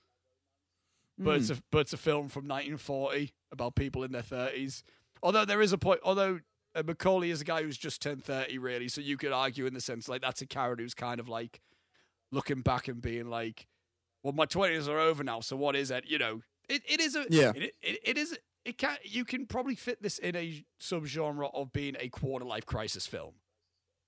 But 1.23 1.35
it's 1.37 1.49
a 1.49 1.57
but 1.71 1.79
it's 1.79 1.93
a 1.93 1.97
film 1.97 2.27
from 2.29 2.47
1940 2.47 3.33
about 3.51 3.75
people 3.75 4.03
in 4.03 4.11
their 4.11 4.21
30s. 4.23 4.83
Although 5.21 5.45
there 5.45 5.61
is 5.61 5.71
a 5.73 5.77
point, 5.77 5.99
although 6.03 6.39
uh, 6.75 6.83
Macaulay 6.85 7.29
is 7.29 7.41
a 7.41 7.45
guy 7.45 7.61
who's 7.63 7.77
just 7.77 8.01
turned 8.01 8.23
30, 8.23 8.57
really. 8.57 8.87
So 8.87 8.99
you 9.01 9.15
could 9.17 9.31
argue 9.31 9.65
in 9.65 9.73
the 9.73 9.81
sense 9.81 10.07
like 10.09 10.21
that's 10.21 10.41
a 10.41 10.47
character 10.47 10.83
who's 10.83 10.93
kind 10.93 11.19
of 11.19 11.29
like 11.29 11.61
looking 12.31 12.61
back 12.61 12.87
and 12.87 13.01
being 13.01 13.29
like, 13.29 13.67
"Well, 14.23 14.33
my 14.33 14.45
20s 14.45 14.87
are 14.87 14.99
over 14.99 15.23
now. 15.23 15.39
So 15.41 15.55
what 15.55 15.75
is 15.75 15.91
it? 15.91 16.05
You 16.07 16.17
know, 16.17 16.41
it, 16.67 16.81
it 16.87 16.99
is 16.99 17.15
a 17.15 17.25
Yeah. 17.29 17.51
It, 17.55 17.73
it, 17.81 17.99
it 18.03 18.17
is 18.17 18.37
it 18.65 18.77
can 18.77 18.97
you 19.03 19.23
can 19.25 19.45
probably 19.45 19.75
fit 19.75 20.01
this 20.01 20.17
in 20.17 20.35
a 20.35 20.63
subgenre 20.81 21.49
of 21.53 21.71
being 21.73 21.95
a 21.99 22.09
quarter 22.09 22.45
life 22.45 22.65
crisis 22.65 23.05
film 23.07 23.35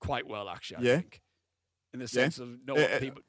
quite 0.00 0.26
well, 0.26 0.48
actually. 0.48 0.78
I 0.78 0.80
Yeah. 0.82 0.96
think 1.00 1.22
in 1.94 2.00
the 2.00 2.04
Yeah. 2.04 2.08
sense 2.08 2.38
of 2.38 2.58
no 2.66 2.74
Uh, 2.76 2.80
uh, 2.80 2.98
people. 2.98 3.22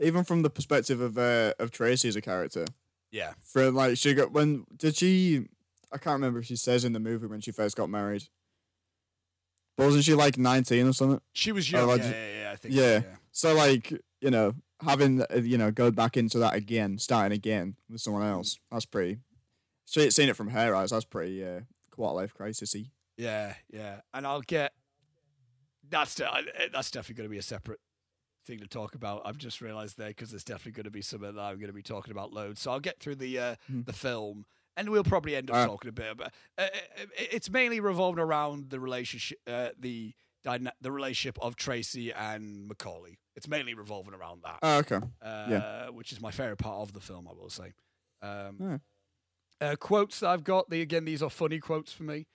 Even 0.00 0.24
from 0.24 0.42
the 0.42 0.50
perspective 0.50 1.00
of 1.00 1.18
uh, 1.18 1.52
of 1.58 1.70
Tracy 1.70 2.08
as 2.08 2.16
a 2.16 2.20
character, 2.22 2.64
Yeah, 3.10 3.34
for 3.42 3.70
like 3.70 3.96
she 3.98 4.14
got 4.14 4.32
when 4.32 4.64
did 4.76 4.96
she? 4.96 5.46
I 5.92 5.98
can't 5.98 6.14
remember 6.14 6.38
if 6.40 6.46
she 6.46 6.56
says 6.56 6.84
in 6.84 6.92
the 6.92 7.00
movie 7.00 7.26
when 7.26 7.40
she 7.40 7.50
first 7.52 7.76
got 7.76 7.90
married. 7.90 8.24
But 9.76 9.86
wasn't 9.86 10.04
she 10.04 10.14
like 10.14 10.38
nineteen 10.38 10.86
or 10.86 10.92
something? 10.92 11.20
she 11.32 11.52
was 11.52 11.70
young. 11.70 11.90
I 11.90 11.94
yeah, 11.96 12.10
yeah, 12.10 12.40
yeah, 12.42 12.50
I 12.52 12.56
think. 12.56 12.74
yeah. 12.74 12.82
so, 13.00 13.06
yeah. 13.06 13.14
So 13.32 13.54
like 13.54 13.92
you 14.20 14.30
know, 14.30 14.54
having 14.82 15.22
uh, 15.22 15.26
you 15.36 15.58
know 15.58 15.70
go 15.70 15.90
back 15.90 16.16
into 16.16 16.38
that 16.38 16.54
again, 16.54 16.98
starting 16.98 17.32
again 17.36 17.76
with 17.90 18.00
someone 18.00 18.22
else. 18.26 18.58
That's 18.70 18.86
pretty. 18.86 19.18
See- 19.86 20.10
Seeing 20.10 20.28
it 20.28 20.36
from 20.36 20.48
her 20.50 20.74
eyes, 20.74 20.90
that's 20.90 21.04
pretty 21.04 21.44
uh, 21.44 21.60
quarter 21.90 22.14
life 22.14 22.32
crisisy. 22.38 22.90
Yeah, 23.16 23.54
yeah, 23.72 24.00
and 24.14 24.26
I'll 24.26 24.40
get. 24.42 24.72
That's 25.88 26.14
de- 26.14 26.24
eh, 26.32 26.68
that's 26.72 26.90
definitely 26.90 27.16
going 27.16 27.28
to 27.28 27.32
be 27.32 27.38
a 27.38 27.42
separate 27.42 27.80
thing 28.50 28.60
to 28.60 28.66
talk 28.66 28.94
about. 28.94 29.22
I've 29.24 29.38
just 29.38 29.60
realised 29.60 29.96
there 29.98 30.08
because 30.08 30.30
there's 30.30 30.44
definitely 30.44 30.72
going 30.72 30.84
to 30.84 30.90
be 30.90 31.02
something 31.02 31.34
that 31.34 31.40
I'm 31.40 31.56
going 31.56 31.68
to 31.68 31.72
be 31.72 31.82
talking 31.82 32.10
about 32.12 32.32
loads. 32.32 32.60
So 32.60 32.70
I'll 32.72 32.80
get 32.80 32.98
through 33.00 33.16
the 33.16 33.38
uh, 33.38 33.54
Hmm. 33.66 33.82
the 33.82 33.92
film, 33.92 34.44
and 34.76 34.90
we'll 34.90 35.04
probably 35.04 35.36
end 35.36 35.50
up 35.50 35.66
talking 35.66 35.88
a 35.88 35.92
bit 35.92 36.10
about. 36.10 36.32
Uh, 36.58 36.62
uh, 36.62 36.68
it's 37.16 37.48
mainly 37.50 37.80
revolving 37.80 38.22
around 38.22 38.70
the 38.70 38.80
relationship, 38.80 39.38
uh, 39.46 39.68
the 39.78 40.12
dyna- 40.42 40.72
the 40.80 40.90
relationship 40.92 41.38
of 41.40 41.54
Tracy 41.56 42.12
and 42.12 42.66
Macaulay. 42.66 43.18
It's 43.36 43.46
mainly 43.48 43.74
revolving 43.74 44.12
around 44.14 44.42
that 44.42 44.58
Oh, 44.62 44.78
okay. 44.78 45.00
uh, 45.22 45.86
which 45.88 46.12
is 46.12 46.20
my 46.20 46.30
favorite 46.30 46.58
part 46.58 46.80
of 46.82 46.92
the 46.92 47.00
film, 47.00 47.26
I 47.28 47.32
will 47.32 47.50
say. 47.50 47.72
Um, 48.22 48.56
Yeah. 48.60 48.78
uh, 49.70 49.76
quotes 49.76 50.20
that 50.20 50.28
I've 50.30 50.44
got. 50.44 50.68
The, 50.70 50.80
again, 50.82 51.04
these 51.04 51.22
are 51.22 51.30
funny 51.30 51.58
quotes 51.60 51.92
for 51.92 52.02
me. 52.02 52.26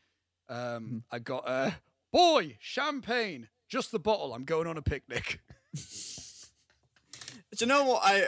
Um, 0.47 0.57
Mhm. 0.87 1.03
I 1.11 1.19
got, 1.19 1.47
uh, 1.47 1.71
"Boy, 2.11 2.57
champagne, 2.59 3.49
just 3.67 3.91
the 3.91 3.99
bottle. 3.99 4.33
I'm 4.33 4.45
going 4.45 4.67
on 4.67 4.77
a 4.77 4.81
picnic." 4.81 5.39
Do 5.76 7.65
you 7.65 7.65
know 7.68 7.84
what 7.85 8.02
I? 8.03 8.27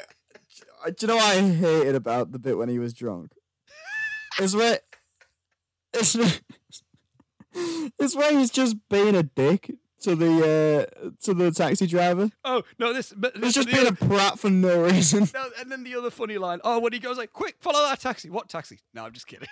Do 0.86 0.94
you 1.02 1.08
know 1.08 1.16
what 1.16 1.38
I 1.38 1.42
hated 1.42 1.96
about 1.96 2.32
the 2.32 2.40
bit 2.40 2.58
when 2.58 2.70
he 2.70 2.80
was 2.80 2.94
drunk? 2.94 3.34
Is 4.40 4.56
where 4.56 4.80
it's 5.94 6.16
it's 7.54 8.16
where 8.16 8.38
he's 8.38 8.52
just 8.52 8.78
being 8.90 9.16
a 9.16 9.24
dick 9.24 9.72
to 10.02 10.16
the 10.16 10.88
uh, 11.04 11.10
to 11.24 11.34
the 11.34 11.52
taxi 11.52 11.88
driver. 11.88 12.30
oh 12.46 12.64
no, 12.80 12.94
this. 12.94 13.14
But 13.16 13.36
He's 13.38 13.54
just 13.54 13.70
being 13.70 13.88
a 13.88 13.92
prat 13.94 14.40
for 14.40 14.50
no 14.50 14.84
reason. 14.84 15.28
no, 15.34 15.50
and 15.60 15.72
then 15.72 15.84
the 15.84 15.96
other 15.96 16.12
funny 16.12 16.38
line. 16.38 16.60
Oh, 16.64 16.80
when 16.80 16.94
he 16.94 17.00
goes 17.00 17.18
like, 17.18 17.34
"Quick, 17.34 17.56
follow 17.60 17.80
that 17.82 18.00
taxi." 18.00 18.30
What 18.30 18.50
taxi? 18.50 18.80
No, 18.94 19.06
I'm 19.06 19.14
just 19.14 19.28
kidding. 19.28 19.48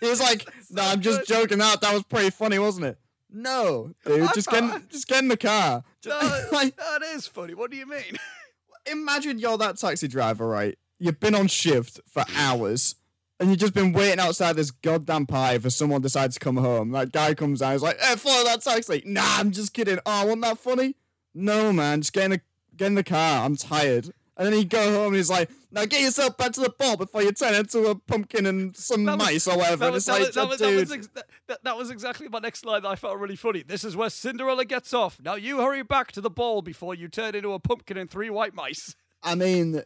He 0.00 0.08
was 0.08 0.20
like, 0.20 0.48
"No, 0.70 0.82
I'm 0.82 1.00
just 1.02 1.28
joking. 1.28 1.58
That 1.58 1.80
that 1.82 1.92
was 1.92 2.02
pretty 2.04 2.30
funny, 2.30 2.58
wasn't 2.58 2.86
it?" 2.86 2.98
No, 3.32 3.92
dude, 4.04 4.22
I 4.22 4.32
just 4.32 4.50
get 4.50 4.62
in, 4.64 4.86
just 4.90 5.06
get 5.06 5.22
in 5.22 5.28
the 5.28 5.36
car. 5.36 5.84
no, 6.04 6.46
like, 6.52 6.76
that 6.76 7.02
is 7.02 7.26
funny. 7.26 7.54
What 7.54 7.70
do 7.70 7.76
you 7.76 7.86
mean? 7.86 8.16
imagine 8.86 9.38
you're 9.38 9.58
that 9.58 9.76
taxi 9.78 10.08
driver, 10.08 10.46
right? 10.46 10.78
You've 10.98 11.20
been 11.20 11.34
on 11.34 11.46
shift 11.46 12.00
for 12.06 12.24
hours. 12.36 12.96
And 13.38 13.48
you've 13.48 13.58
just 13.58 13.72
been 13.72 13.92
waiting 13.92 14.20
outside 14.20 14.56
this 14.56 14.70
goddamn 14.70 15.24
pie 15.24 15.58
for 15.58 15.70
someone 15.70 16.02
decides 16.02 16.34
to 16.34 16.40
come 16.40 16.58
home. 16.58 16.90
That 16.90 17.10
guy 17.10 17.32
comes 17.32 17.62
out, 17.62 17.72
he's 17.72 17.82
like, 17.82 17.98
hey, 17.98 18.16
follow 18.16 18.44
that 18.44 18.60
taxi. 18.60 19.02
Nah, 19.06 19.38
I'm 19.38 19.50
just 19.50 19.72
kidding. 19.72 19.98
Oh, 20.04 20.24
wasn't 20.26 20.42
that 20.42 20.58
funny? 20.58 20.94
No, 21.34 21.72
man, 21.72 22.02
just 22.02 22.12
get 22.12 22.24
in 22.24 22.30
the, 22.32 22.40
get 22.76 22.88
in 22.88 22.96
the 22.96 23.04
car. 23.04 23.46
I'm 23.46 23.56
tired. 23.56 24.12
And 24.40 24.46
then 24.46 24.54
he'd 24.54 24.70
go 24.70 24.82
home 24.94 25.08
and 25.08 25.16
he's 25.16 25.28
like, 25.28 25.50
now 25.70 25.84
get 25.84 26.00
yourself 26.00 26.38
back 26.38 26.52
to 26.52 26.62
the 26.62 26.70
ball 26.70 26.96
before 26.96 27.22
you 27.22 27.30
turn 27.30 27.52
into 27.54 27.88
a 27.88 27.94
pumpkin 27.94 28.46
and 28.46 28.74
some 28.74 29.04
was- 29.04 29.18
mice 29.18 29.46
or 29.46 29.58
whatever. 29.58 29.84
That 29.84 29.92
was, 29.92 30.06
that, 30.06 30.12
like, 30.22 30.32
that, 30.32 30.48
was, 30.48 30.58
that, 30.60 30.74
was 30.74 30.90
ex- 30.92 31.08
that, 31.08 31.26
that, 31.48 31.62
that 31.64 31.76
was 31.76 31.90
exactly 31.90 32.26
my 32.26 32.38
next 32.38 32.64
line 32.64 32.80
that 32.82 32.88
I 32.88 32.96
felt 32.96 33.18
really 33.18 33.36
funny. 33.36 33.62
This 33.62 33.84
is 33.84 33.96
where 33.96 34.08
Cinderella 34.08 34.64
gets 34.64 34.94
off. 34.94 35.20
Now 35.22 35.34
you 35.34 35.58
hurry 35.58 35.82
back 35.82 36.10
to 36.12 36.22
the 36.22 36.30
ball 36.30 36.62
before 36.62 36.94
you 36.94 37.06
turn 37.08 37.34
into 37.34 37.52
a 37.52 37.58
pumpkin 37.58 37.98
and 37.98 38.08
three 38.10 38.30
white 38.30 38.54
mice. 38.54 38.96
I 39.22 39.34
mean, 39.34 39.82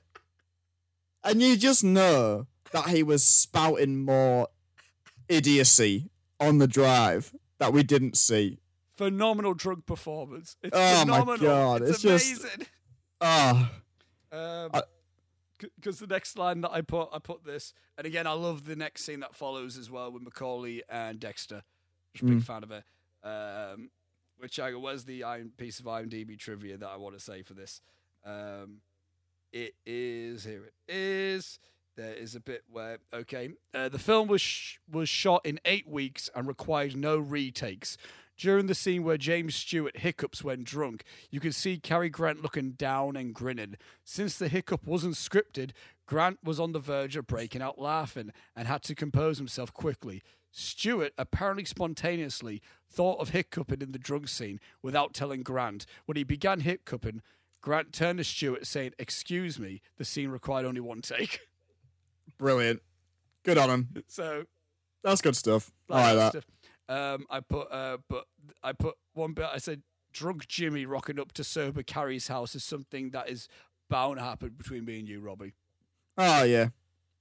and 1.25 1.43
you 1.43 1.57
just 1.57 1.83
know 1.83 2.47
that 2.71 2.91
he 2.91 3.03
was 3.03 3.25
spouting 3.25 4.05
more 4.05 4.47
idiocy 5.29 6.11
on 6.39 6.59
the 6.59 6.69
drive 6.69 7.35
that 7.59 7.73
we 7.73 7.83
didn't 7.83 8.17
see. 8.17 8.61
Phenomenal 8.97 9.55
drug 9.55 9.85
performance. 9.85 10.57
It's 10.63 10.77
Oh 10.77 10.79
my 10.81 11.01
phenomenal. 11.01 11.39
God, 11.39 11.83
It's, 11.83 11.91
it's 11.91 12.03
just- 12.03 12.45
amazing. 12.45 12.67
Ah. 13.21 13.71
Um, 14.35 14.71
I- 14.75 14.83
because 15.77 15.99
the 16.01 16.07
next 16.09 16.37
line 16.37 16.61
that 16.63 16.73
I 16.73 16.83
put, 16.83 17.09
I 17.13 17.19
put 17.21 17.45
this, 17.45 17.73
and 17.97 18.07
again, 18.07 18.27
I 18.27 18.33
love 18.33 18.65
the 18.67 18.75
next 18.77 19.05
scene 19.05 19.21
that 19.21 19.35
follows 19.35 19.79
as 19.79 19.89
well 19.91 20.11
with 20.11 20.23
Macaulay 20.23 20.83
and 20.89 21.19
Dexter. 21.21 21.63
Just 22.13 22.25
a 22.25 22.27
big 22.27 22.39
Mm. 22.39 22.45
fan 22.45 22.63
of 22.65 22.71
it. 22.73 22.85
Um, 23.23 23.91
which 24.37 24.59
I 24.59 24.75
was 24.75 25.05
the 25.05 25.23
piece 25.57 25.79
of 25.79 25.87
IMDb 25.87 26.37
trivia 26.37 26.77
that 26.77 26.89
I 26.89 26.97
want 26.97 27.15
to 27.17 27.21
say 27.21 27.43
for 27.43 27.55
this. 27.55 27.81
Um, 28.25 28.83
it 29.53 29.75
is 29.87 30.45
here. 30.45 30.65
It 30.67 30.75
is. 30.89 31.61
There 31.97 32.15
is 32.15 32.35
a 32.35 32.41
bit 32.41 32.65
where 32.69 32.99
okay, 33.13 33.51
uh, 33.73 33.89
the 33.89 34.01
film 34.01 34.27
was 34.27 34.43
sh- 34.43 34.79
was 34.91 35.09
shot 35.09 35.47
in 35.47 35.61
eight 35.65 35.87
weeks 35.87 36.29
and 36.35 36.49
required 36.49 36.97
no 36.97 37.17
retakes. 37.17 37.97
During 38.37 38.67
the 38.67 38.75
scene 38.75 39.05
where 39.05 39.17
James 39.17 39.55
Stewart 39.55 39.99
hiccups 39.99 40.43
when 40.43 40.65
drunk, 40.65 41.05
you 41.31 41.39
can 41.39 41.53
see 41.53 41.79
Cary 41.79 42.09
Grant 42.09 42.43
looking 42.43 42.73
down 42.73 43.17
and 43.17 43.33
grinning. 43.33 43.77
Since 44.05 44.39
the 44.39 44.49
hiccup 44.49 44.87
wasn't 44.87 45.15
scripted, 45.15 45.71
Grant 46.07 46.39
was 46.43 46.59
on 46.59 46.73
the 46.73 46.81
verge 46.81 47.17
of 47.17 47.27
breaking 47.27 47.63
out 47.63 47.81
laughing 47.81 48.33
and 48.57 48.67
had 48.67 48.83
to 48.85 48.95
compose 48.95 49.39
himself 49.39 49.73
quickly. 49.73 50.23
Stewart 50.51 51.13
apparently 51.17 51.65
spontaneously 51.65 52.61
thought 52.89 53.21
of 53.21 53.31
hiccuping 53.31 53.81
in 53.81 53.93
the 53.93 53.99
drunk 53.99 54.29
scene 54.29 54.61
without 54.83 55.15
telling 55.15 55.43
Grant. 55.43 55.87
When 56.07 56.17
he 56.17 56.25
began 56.25 56.61
hiccuping, 56.61 57.23
Grant 57.61 57.93
turned 57.93 58.19
to 58.19 58.25
Stewart 58.25 58.67
saying, 58.67 58.93
Excuse 58.99 59.59
me, 59.59 59.81
the 59.97 60.05
scene 60.05 60.29
required 60.31 60.67
only 60.67 60.81
one 60.81 61.03
take. 61.03 61.41
brilliant. 62.39 62.83
Good 63.45 63.59
on 63.59 63.71
him. 63.71 64.05
so 64.07 64.45
That's 65.03 65.21
good 65.21 65.37
stuff. 65.37 65.71
I 65.89 66.13
like 66.13 66.17
that. 66.17 66.33
stuff. 66.33 66.54
Um, 66.89 67.27
I 67.31 67.41
put, 67.41 67.71
uh, 67.71 67.99
but 68.09 68.27
I 68.63 68.73
put 68.73 68.97
one 69.15 69.33
bit. 69.33 69.47
I 69.53 69.59
said, 69.59 69.83
drunk 70.13 70.47
Jimmy 70.49 70.87
rocking 70.87 71.19
up 71.19 71.33
to 71.33 71.45
sober 71.45 71.83
Cary's 71.83 72.29
house 72.29 72.55
is 72.55 72.63
something 72.65 73.11
that 73.11 73.29
is 73.29 73.49
bound 73.91 74.19
to 74.19 74.23
happen 74.25 74.51
between 74.57 74.85
me 74.85 74.99
and 74.99 75.09
you, 75.09 75.21
Robbie. 75.21 75.55
Oh 76.19 76.43
yeah, 76.45 76.69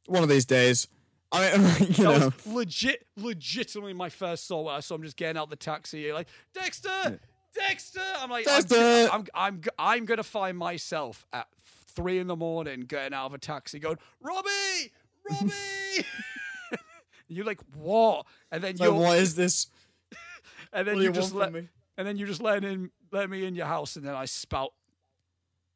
one 0.06 0.23
of 0.23 0.30
these 0.30 0.45
days. 0.45 0.88
I 1.31 1.57
mean, 1.57 1.61
you 1.80 1.85
that 1.88 1.99
know, 1.99 2.31
was 2.45 2.45
legit, 2.48 3.07
legitimately 3.18 3.94
my 3.94 4.10
first 4.10 4.48
thought 4.48 4.68
I 4.68 4.81
saw 4.81 4.95
him 4.95 5.03
just 5.03 5.18
getting 5.18 5.40
out 5.40 5.49
the 5.49 5.56
taxi. 5.56 6.02
You're 6.02 6.14
like, 6.14 6.27
Dexter, 6.53 7.19
Dexter. 7.56 8.02
I'm 8.19 8.30
like, 8.30 8.48
I'm- 8.48 8.61
Dexter! 8.61 9.10
I'm, 9.11 9.26
I'm, 9.34 9.61
g- 9.61 9.69
I'm 9.80 10.06
gonna 10.06 10.22
find 10.23 10.57
myself 10.57 11.26
at 11.34 11.48
three 11.88 12.19
in 12.19 12.27
the 12.27 12.35
morning 12.35 12.81
getting 12.81 13.14
out 13.14 13.27
of 13.27 13.34
a 13.34 13.38
taxi, 13.40 13.80
going, 13.80 13.98
Robbie, 14.22 14.91
Robbie. 15.30 15.53
you're 17.28 17.45
like, 17.45 17.62
what? 17.76 18.26
And 18.52 18.64
then 18.64 18.76
you, 18.78 18.90
like, 18.90 19.00
what 19.00 19.18
is 19.18 19.36
this? 19.36 19.68
and 20.74 20.88
then 20.88 20.98
you, 20.98 21.04
you 21.04 21.12
just 21.12 21.34
let, 21.34 21.54
me? 21.54 21.68
and 21.98 22.08
then 22.08 22.18
you 22.18 22.26
just 22.26 22.41
let 22.41 22.64
in, 22.64 22.91
let 23.12 23.30
me 23.30 23.45
in 23.45 23.56
your 23.56 23.66
house, 23.66 23.95
and 23.95 24.06
then 24.06 24.16
I 24.16 24.26
spout 24.26 24.74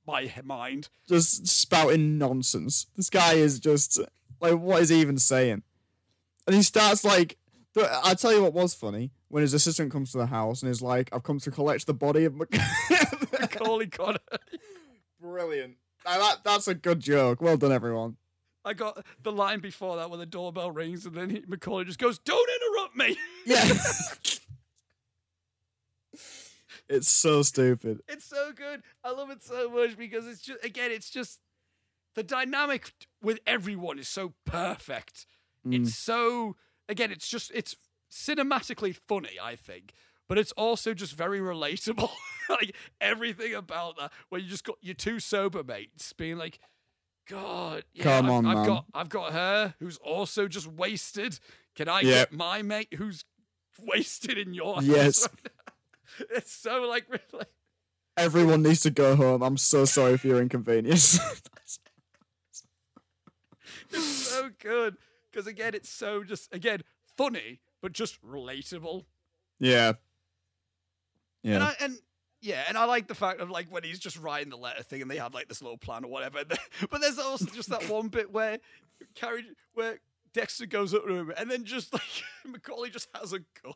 my 0.06 0.32
mind. 0.44 0.90
Just 1.07 1.48
spouting 1.48 2.18
nonsense. 2.18 2.88
This 2.95 3.10
guy 3.10 3.34
is 3.34 3.60
just 3.60 3.99
like, 4.40 4.56
what 4.56 4.82
is 4.82 4.90
he 4.90 5.02
even 5.02 5.18
saying? 5.18 5.64
And 6.45 6.56
he 6.56 6.64
starts 6.64 7.03
like, 7.03 7.38
I 8.03 8.14
tell 8.15 8.34
you 8.34 8.41
what 8.41 8.53
was 8.53 8.74
funny 8.74 9.11
when 9.30 9.41
his 9.41 9.53
assistant 9.53 9.91
comes 9.91 10.11
to 10.11 10.18
the 10.18 10.28
house 10.28 10.61
and 10.61 10.72
is 10.72 10.82
like, 10.82 11.10
"I've 11.14 11.24
come 11.24 11.40
to 11.40 11.52
collect 11.52 11.86
the 11.86 11.94
body 11.94 12.26
of." 12.26 12.34
Mc-" 12.34 12.60
Macaulay 13.40 13.88
Connor. 13.88 14.18
Brilliant. 15.22 15.76
Now 16.06 16.19
that 16.19 16.44
that's 16.44 16.68
a 16.68 16.74
good 16.74 16.99
joke. 16.99 17.41
Well 17.41 17.57
done, 17.57 17.72
everyone. 17.72 18.18
I 18.65 18.73
got 18.73 19.05
the 19.23 19.31
line 19.31 19.59
before 19.59 19.95
that 19.97 20.09
where 20.09 20.19
the 20.19 20.25
doorbell 20.25 20.71
rings, 20.71 21.05
and 21.05 21.15
then 21.15 21.29
he, 21.29 21.43
Macaulay 21.47 21.85
just 21.85 21.99
goes, 21.99 22.19
"Don't 22.19 22.49
interrupt 22.61 22.95
me." 22.95 23.17
Yeah. 23.45 23.73
it's 26.89 27.09
so 27.09 27.41
stupid. 27.43 28.01
It's 28.07 28.25
so 28.25 28.51
good. 28.51 28.84
I 29.03 29.11
love 29.11 29.29
it 29.29 29.43
so 29.43 29.69
much 29.69 29.97
because 29.97 30.27
it's 30.27 30.41
just 30.41 30.63
again, 30.63 30.91
it's 30.91 31.09
just 31.09 31.39
the 32.15 32.23
dynamic 32.23 32.93
with 33.21 33.39
everyone 33.45 33.99
is 33.99 34.07
so 34.07 34.34
perfect. 34.45 35.25
Mm. 35.65 35.81
It's 35.81 35.95
so 35.95 36.55
again, 36.89 37.11
it's 37.11 37.27
just 37.27 37.51
it's 37.53 37.75
cinematically 38.11 38.95
funny, 39.07 39.38
I 39.41 39.55
think, 39.55 39.93
but 40.27 40.38
it's 40.38 40.51
also 40.53 40.93
just 40.93 41.13
very 41.13 41.39
relatable. 41.39 42.09
like 42.49 42.75
everything 43.01 43.53
about 43.53 43.97
that, 43.97 44.11
where 44.29 44.41
you 44.41 44.49
just 44.49 44.63
got 44.63 44.77
your 44.81 44.95
two 44.95 45.19
sober 45.19 45.63
mates 45.63 46.13
being 46.13 46.38
like, 46.38 46.59
"God, 47.28 47.84
yeah, 47.94 48.04
Come 48.04 48.26
I've, 48.26 48.32
on, 48.32 48.45
I've 48.45 48.56
man." 48.58 48.66
got 48.66 48.86
I've 48.94 49.10
got 49.10 49.34
her 49.34 49.76
who's 49.80 49.98
also 49.98 50.48
just 50.48 50.68
wasted. 50.68 51.40
Can 51.76 51.88
I 51.90 52.02
Yeah. 52.02 52.12
get 52.12 52.34
my 52.34 52.62
mate 52.62 52.94
who's 52.95 53.24
wasted 53.82 54.38
in 54.38 54.54
your 54.54 54.76
house?" 54.76 54.86
Yes. 54.86 55.28
right 55.28 55.52
it's 56.32 56.52
so 56.52 56.82
like 56.84 57.06
really. 57.10 57.45
Everyone 58.16 58.64
needs 58.64 58.82
to 58.82 58.90
go 58.90 59.16
home. 59.16 59.44
I'm 59.44 59.58
so 59.58 59.86
sorry 59.86 60.18
for 60.18 60.28
your 60.28 60.41
inconvenience. 60.41 61.20
It's 63.90 64.04
so 64.04 64.49
good 64.60 64.98
because 65.32 65.48
again, 65.48 65.74
it's 65.74 65.90
so 65.90 66.24
just 66.24 66.54
again 66.54 66.82
funny, 67.16 67.60
but 67.82 67.94
just 67.94 68.22
relatable. 68.22 69.06
yeah. 69.60 69.94
And 71.44 71.54
Yeah. 71.54 71.66
I 71.66 71.76
and 71.84 71.98
yeah, 72.41 72.64
and 72.68 72.77
I 72.77 72.85
like 72.85 73.07
the 73.07 73.15
fact 73.15 73.39
of 73.41 73.49
like 73.49 73.72
when 73.72 73.84
he's 73.84 73.99
just 73.99 74.18
writing 74.18 74.49
the 74.49 74.57
letter 74.57 74.84
thing, 74.84 75.01
and 75.01 75.09
they 75.09 75.18
have 75.18 75.34
like 75.34 75.47
this 75.47 75.61
little 75.61 75.77
plan 75.77 76.03
or 76.05 76.11
whatever. 76.11 76.43
But 76.89 77.01
there's 77.01 77.18
also 77.19 77.45
just 77.45 77.69
that 77.69 77.89
one 77.89 78.07
bit 78.09 78.31
where 78.31 78.59
Cary, 79.15 79.43
where 79.73 79.99
Dexter 80.34 80.65
goes 80.65 80.93
up 80.93 81.05
to 81.07 81.14
him, 81.14 81.34
and 81.38 81.49
then 81.49 81.64
just 81.65 81.91
like 81.93 82.01
Macaulay 82.45 82.89
just 82.89 83.07
has 83.19 83.34
a 83.34 83.39
gun. 83.39 83.73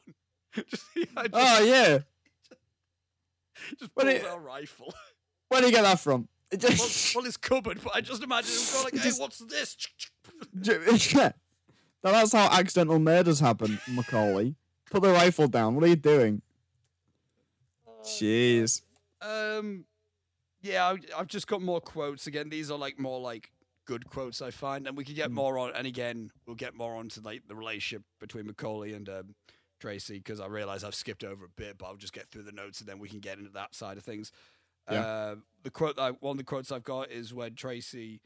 Just, 0.69 0.83
yeah, 0.97 1.05
oh, 1.15 1.23
just, 1.23 1.33
Oh 1.33 1.63
yeah. 1.63 1.99
just 3.79 3.95
but 3.95 4.03
pulls 4.03 4.15
it- 4.15 4.25
out 4.27 4.37
a 4.37 4.41
rifle. 4.41 4.93
Where 5.47 5.61
do 5.61 5.67
you 5.67 5.71
get 5.73 5.83
that 5.83 5.99
from? 6.01 6.27
It 6.51 6.61
well, 6.61 6.71
just- 6.73 7.15
well, 7.15 7.25
it's 7.25 7.37
cupboard, 7.37 7.79
but 7.81 7.95
I 7.95 8.01
just 8.01 8.21
imagine 8.21 8.51
him 8.51 8.59
going 8.73 8.83
like, 8.83 8.93
"Hey, 8.95 8.99
Just- 8.99 9.21
what's 9.21 9.39
this?" 9.39 9.77
yeah. 11.13 11.31
Now 12.03 12.11
that's 12.11 12.33
how 12.33 12.47
accidental 12.51 12.99
murders 12.99 13.39
happen, 13.39 13.79
Macaulay. 13.87 14.55
Put 14.89 15.03
the 15.03 15.11
rifle 15.11 15.47
down. 15.47 15.75
What 15.75 15.83
are 15.85 15.87
you 15.87 15.95
doing? 15.95 16.41
Jeez. 18.03 18.81
Um, 19.21 19.85
yeah, 20.61 20.95
I've 21.17 21.27
just 21.27 21.47
got 21.47 21.61
more 21.61 21.81
quotes 21.81 22.27
again. 22.27 22.49
These 22.49 22.71
are 22.71 22.77
like 22.77 22.99
more 22.99 23.19
like 23.19 23.51
good 23.85 24.09
quotes 24.09 24.41
I 24.41 24.51
find, 24.51 24.87
and 24.87 24.95
we 24.95 25.03
could 25.03 25.15
get 25.15 25.29
Mm. 25.29 25.33
more 25.33 25.57
on. 25.57 25.71
And 25.75 25.87
again, 25.87 26.31
we'll 26.45 26.55
get 26.55 26.75
more 26.75 26.95
onto 26.95 27.21
like 27.21 27.47
the 27.47 27.55
relationship 27.55 28.03
between 28.19 28.45
Macaulay 28.47 28.93
and 28.93 29.07
um, 29.09 29.35
Tracy 29.79 30.17
because 30.17 30.39
I 30.39 30.45
realize 30.47 30.83
I've 30.83 30.95
skipped 30.95 31.23
over 31.23 31.45
a 31.45 31.49
bit, 31.49 31.77
but 31.77 31.87
I'll 31.87 31.95
just 31.95 32.13
get 32.13 32.29
through 32.29 32.43
the 32.43 32.51
notes 32.51 32.79
and 32.79 32.87
then 32.89 32.99
we 32.99 33.09
can 33.09 33.19
get 33.19 33.37
into 33.37 33.51
that 33.51 33.73
side 33.75 33.97
of 33.97 34.03
things. 34.03 34.31
Yeah. 34.89 35.01
Uh, 35.01 35.35
the 35.63 35.71
quote, 35.71 35.99
I, 35.99 36.11
one 36.11 36.31
of 36.31 36.37
the 36.37 36.43
quotes 36.43 36.71
I've 36.71 36.83
got 36.83 37.11
is 37.11 37.33
when 37.33 37.55
Tracy 37.55 38.21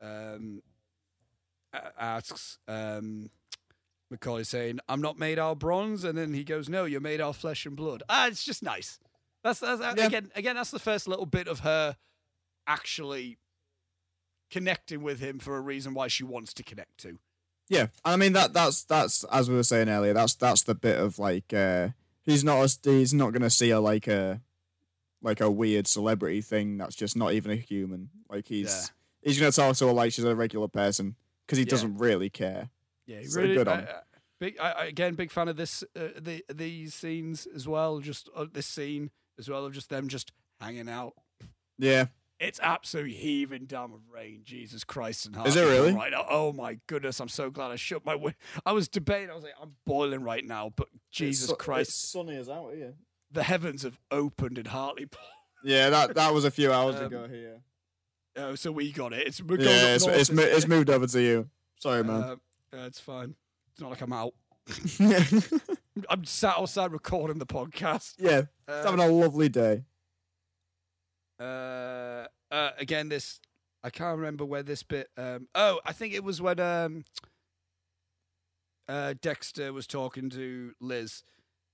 um, 0.00 0.62
asks 1.98 2.58
um, 2.68 3.30
Macaulay 4.10 4.44
saying, 4.44 4.78
"I'm 4.88 5.00
not 5.00 5.18
made 5.18 5.38
out 5.38 5.52
of 5.52 5.58
bronze," 5.58 6.04
and 6.04 6.16
then 6.16 6.32
he 6.34 6.44
goes, 6.44 6.68
"No, 6.68 6.84
you're 6.84 7.00
made 7.00 7.20
out 7.20 7.30
of 7.30 7.36
flesh 7.36 7.66
and 7.66 7.76
blood." 7.76 8.02
Ah, 8.08 8.26
it's 8.28 8.44
just 8.44 8.62
nice. 8.62 8.98
That's, 9.46 9.60
that's 9.60 9.80
Yeah. 9.98 10.06
again, 10.06 10.30
again, 10.34 10.56
that's 10.56 10.70
the 10.72 10.78
first 10.78 11.06
little 11.06 11.26
bit 11.26 11.46
of 11.46 11.60
her 11.60 11.96
actually 12.66 13.38
connecting 14.50 15.02
with 15.02 15.20
him 15.20 15.38
for 15.38 15.56
a 15.56 15.60
reason 15.60 15.94
why 15.94 16.08
she 16.08 16.24
wants 16.24 16.52
to 16.54 16.62
connect 16.62 16.98
to. 16.98 17.18
Yeah, 17.68 17.88
I 18.04 18.16
mean 18.16 18.32
that 18.34 18.52
that's 18.52 18.84
that's 18.84 19.24
as 19.24 19.48
we 19.50 19.56
were 19.56 19.64
saying 19.64 19.88
earlier. 19.88 20.12
That's 20.14 20.34
that's 20.34 20.62
the 20.62 20.74
bit 20.74 20.98
of 21.00 21.18
like 21.18 21.52
uh 21.52 21.88
he's 22.22 22.44
not 22.44 22.60
as 22.62 22.78
he's 22.82 23.12
not 23.12 23.32
gonna 23.32 23.50
see 23.50 23.70
her 23.70 23.80
like 23.80 24.06
a 24.06 24.40
like 25.20 25.40
a 25.40 25.50
weird 25.50 25.88
celebrity 25.88 26.40
thing. 26.42 26.78
That's 26.78 26.94
just 26.94 27.16
not 27.16 27.32
even 27.32 27.50
a 27.50 27.56
human. 27.56 28.10
Like 28.30 28.46
he's 28.46 28.66
Yeah. 29.22 29.28
he's 29.30 29.38
gonna 29.40 29.50
talk 29.52 29.74
to 29.76 29.86
her 29.88 29.92
like 29.92 30.12
she's 30.12 30.24
a 30.24 30.36
regular 30.36 30.68
person 30.68 31.16
because 31.44 31.58
he 31.58 31.64
Yeah. 31.64 31.70
doesn't 31.70 31.96
really 31.98 32.30
care. 32.30 32.70
Yeah, 33.06 33.22
So 33.24 33.40
really 33.40 33.54
good 33.54 33.66
on. 33.68 33.80
I- 33.80 34.00
big. 34.38 34.58
I- 34.60 34.86
again, 34.86 35.14
big 35.14 35.32
fan 35.32 35.48
of 35.48 35.56
this. 35.56 35.82
Uh, 35.96 36.08
the 36.20 36.44
these 36.52 36.94
scenes 36.94 37.46
as 37.46 37.66
well. 37.66 37.98
Just 37.98 38.28
uh, 38.36 38.46
this 38.52 38.66
scene 38.68 39.10
as 39.38 39.48
well 39.48 39.64
of 39.64 39.72
just 39.72 39.88
them 39.90 40.08
just 40.08 40.32
hanging 40.60 40.88
out. 40.88 41.14
Yeah, 41.78 42.06
It's 42.40 42.58
absolutely 42.62 43.14
heaving 43.14 43.66
down 43.66 43.92
with 43.92 44.00
rain. 44.12 44.40
Jesus 44.44 44.82
Christ 44.84 45.26
and 45.26 45.46
Is 45.46 45.56
it 45.56 45.62
really? 45.64 45.92
right 45.92 46.10
now? 46.10 46.24
Oh 46.28 46.52
my 46.52 46.78
goodness! 46.86 47.20
I'm 47.20 47.28
so 47.28 47.50
glad 47.50 47.70
I 47.70 47.76
shut 47.76 48.04
my. 48.04 48.12
Wi- 48.12 48.34
I 48.64 48.72
was 48.72 48.88
debating. 48.88 49.30
I 49.30 49.34
was 49.34 49.44
like, 49.44 49.54
I'm 49.60 49.72
boiling 49.84 50.22
right 50.22 50.44
now, 50.44 50.72
but 50.74 50.88
Jesus 51.10 51.52
Christ, 51.58 52.10
sunny 52.10 52.36
as 52.36 52.48
out 52.48 52.72
here. 52.74 52.94
the 53.30 53.42
heavens 53.42 53.82
have 53.82 53.98
opened 54.10 54.56
in 54.58 54.66
Hartlepool. 54.66 55.20
Yeah, 55.64 55.90
that 55.90 56.14
that 56.14 56.32
was 56.32 56.44
a 56.44 56.50
few 56.50 56.72
hours 56.72 56.96
Um, 56.96 57.04
ago 57.06 57.28
here. 57.28 57.60
Oh, 58.36 58.54
so 58.54 58.70
we 58.70 58.92
got 58.92 59.12
it. 59.14 59.26
It's 59.26 59.42
we're 59.42 59.56
going 59.56 59.68
Yeah, 59.70 59.74
up 59.84 59.88
it's 59.96 60.06
north 60.06 60.18
it's, 60.20 60.30
mo- 60.30 60.42
this 60.42 60.56
it's 60.58 60.68
moved 60.68 60.90
over 60.90 61.06
to 61.06 61.20
you. 61.22 61.48
Sorry, 61.80 62.04
man. 62.04 62.22
Uh, 62.22 62.36
uh, 62.76 62.86
it's 62.86 63.00
fine. 63.00 63.34
It's 63.72 63.80
not 63.80 63.90
like 63.90 64.00
I'm 64.02 64.12
out. 64.12 64.34
I'm 66.10 66.24
sat 66.24 66.58
outside 66.58 66.92
recording 66.92 67.38
the 67.38 67.46
podcast. 67.46 68.14
yeah, 68.18 68.42
Uh, 68.68 68.82
having 68.84 69.00
a 69.00 69.06
lovely 69.08 69.48
day. 69.48 69.84
uh, 71.40 72.26
uh, 72.50 72.70
again, 72.78 73.08
this 73.08 73.40
I 73.84 73.90
can't 73.90 74.16
remember 74.18 74.44
where 74.44 74.62
this 74.62 74.82
bit. 74.82 75.08
Um, 75.16 75.48
oh, 75.54 75.80
I 75.84 75.92
think 75.92 76.14
it 76.14 76.24
was 76.24 76.40
when 76.42 76.58
um, 76.58 77.04
uh, 78.88 79.14
Dexter 79.20 79.72
was 79.72 79.86
talking 79.86 80.28
to 80.30 80.72
Liz, 80.80 81.22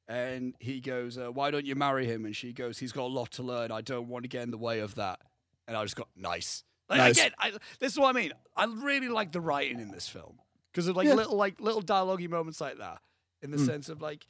and 0.09 0.55
he 0.59 0.81
goes, 0.81 1.17
uh, 1.17 1.33
"Why 1.33 1.51
don't 1.51 1.65
you 1.67 1.75
marry 1.75 2.07
him?" 2.07 2.25
And 2.27 2.37
she 2.37 2.53
goes, 2.53 2.79
"He's 2.79 2.93
got 2.93 3.05
a 3.05 3.13
lot 3.13 3.31
to 3.33 3.43
learn. 3.43 3.71
I 3.73 3.81
don't 3.81 4.09
want 4.09 4.25
to 4.25 4.29
get 4.29 4.43
in 4.43 4.51
the 4.51 4.59
way 4.59 4.81
of 4.81 4.97
that." 4.97 5.21
And 5.67 5.77
I 5.77 5.83
just 5.85 5.97
got 5.97 6.09
nice. 6.17 6.65
Like, 6.91 6.99
Nice. 6.99 7.19
Again, 7.19 7.33
I, 7.39 7.53
this 7.79 7.93
is 7.93 7.99
what 7.99 8.15
I 8.15 8.19
mean. 8.21 8.33
I 8.57 8.65
really 8.65 9.09
like 9.09 9.33
the 9.33 9.41
writing 9.41 9.81
in 9.81 9.91
this 9.91 10.09
film 10.09 10.39
because 10.73 10.89
of 10.89 10.97
like 10.97 11.07
Yeah. 11.07 11.15
little 11.15 11.37
like 11.37 11.61
little 11.61 11.83
dialogue 11.83 12.23
moments 12.29 12.61
like 12.61 12.79
that. 12.79 13.03
In 13.43 13.51
the 13.51 13.57
Mm. 13.59 13.67
sense 13.67 13.89
of 13.89 14.01
like, 14.01 14.27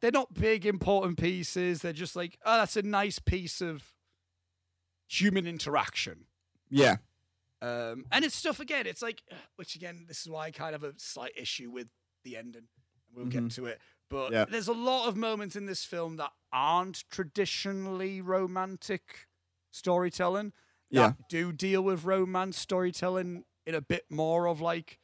they're 0.00 0.10
not 0.12 0.34
big 0.34 0.66
important 0.66 1.18
pieces. 1.18 1.82
They're 1.82 1.92
just 1.92 2.16
like, 2.16 2.38
oh, 2.44 2.58
that's 2.58 2.76
a 2.76 2.82
nice 2.82 3.18
piece 3.18 3.60
of 3.60 3.94
human 5.08 5.46
interaction. 5.46 6.26
Yeah, 6.70 6.96
Um, 7.62 8.04
and 8.12 8.24
it's 8.24 8.36
stuff 8.36 8.60
again. 8.60 8.86
It's 8.86 9.02
like, 9.02 9.22
which 9.56 9.74
again, 9.74 10.04
this 10.06 10.20
is 10.20 10.28
why 10.28 10.46
I 10.46 10.50
kind 10.52 10.74
of 10.76 10.82
have 10.82 10.94
a 10.94 10.98
slight 11.00 11.32
issue 11.36 11.70
with 11.70 11.88
the 12.22 12.36
ending. 12.36 12.68
We'll 13.12 13.26
get 13.26 13.42
Mhm. 13.44 13.54
to 13.54 13.66
it, 13.66 13.80
but 14.08 14.30
Yeah. 14.32 14.44
there's 14.44 14.68
a 14.68 14.72
lot 14.74 15.08
of 15.08 15.16
moments 15.16 15.56
in 15.56 15.66
this 15.66 15.84
film 15.84 16.16
that 16.16 16.32
aren't 16.52 17.08
traditionally 17.10 18.20
romantic 18.20 19.28
storytelling. 19.70 20.52
Yeah. 20.90 21.14
Do 21.28 21.52
deal 21.52 21.82
with 21.82 22.04
romance 22.04 22.58
storytelling 22.58 23.44
in 23.66 23.74
a 23.74 23.80
bit 23.80 24.10
more 24.10 24.46
of 24.46 24.60
like 24.60 24.98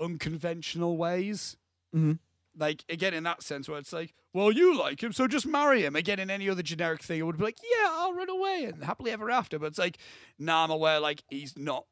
unconventional 0.00 0.96
ways. 0.96 1.56
Mhm. 1.94 2.18
Like 2.56 2.84
again, 2.88 3.14
in 3.14 3.24
that 3.24 3.42
sense, 3.42 3.68
where 3.68 3.78
it's 3.78 3.92
like, 3.92 4.14
well, 4.32 4.52
you 4.52 4.78
like 4.78 5.02
him, 5.02 5.12
so 5.12 5.26
just 5.26 5.46
marry 5.46 5.84
him. 5.84 5.96
Again, 5.96 6.20
in 6.20 6.30
any 6.30 6.48
other 6.48 6.62
generic 6.62 7.02
thing, 7.02 7.18
it 7.18 7.22
would 7.24 7.36
be 7.38 7.44
like, 7.44 7.58
yeah, 7.62 7.88
I'll 7.90 8.12
run 8.14 8.30
away 8.30 8.64
and 8.64 8.84
happily 8.84 9.10
ever 9.10 9.30
after. 9.30 9.58
But 9.58 9.66
it's 9.66 9.78
like, 9.78 9.98
nah, 10.38 10.62
I'm 10.64 10.70
aware 10.70 11.00
like 11.00 11.24
he's 11.30 11.56
not 11.58 11.86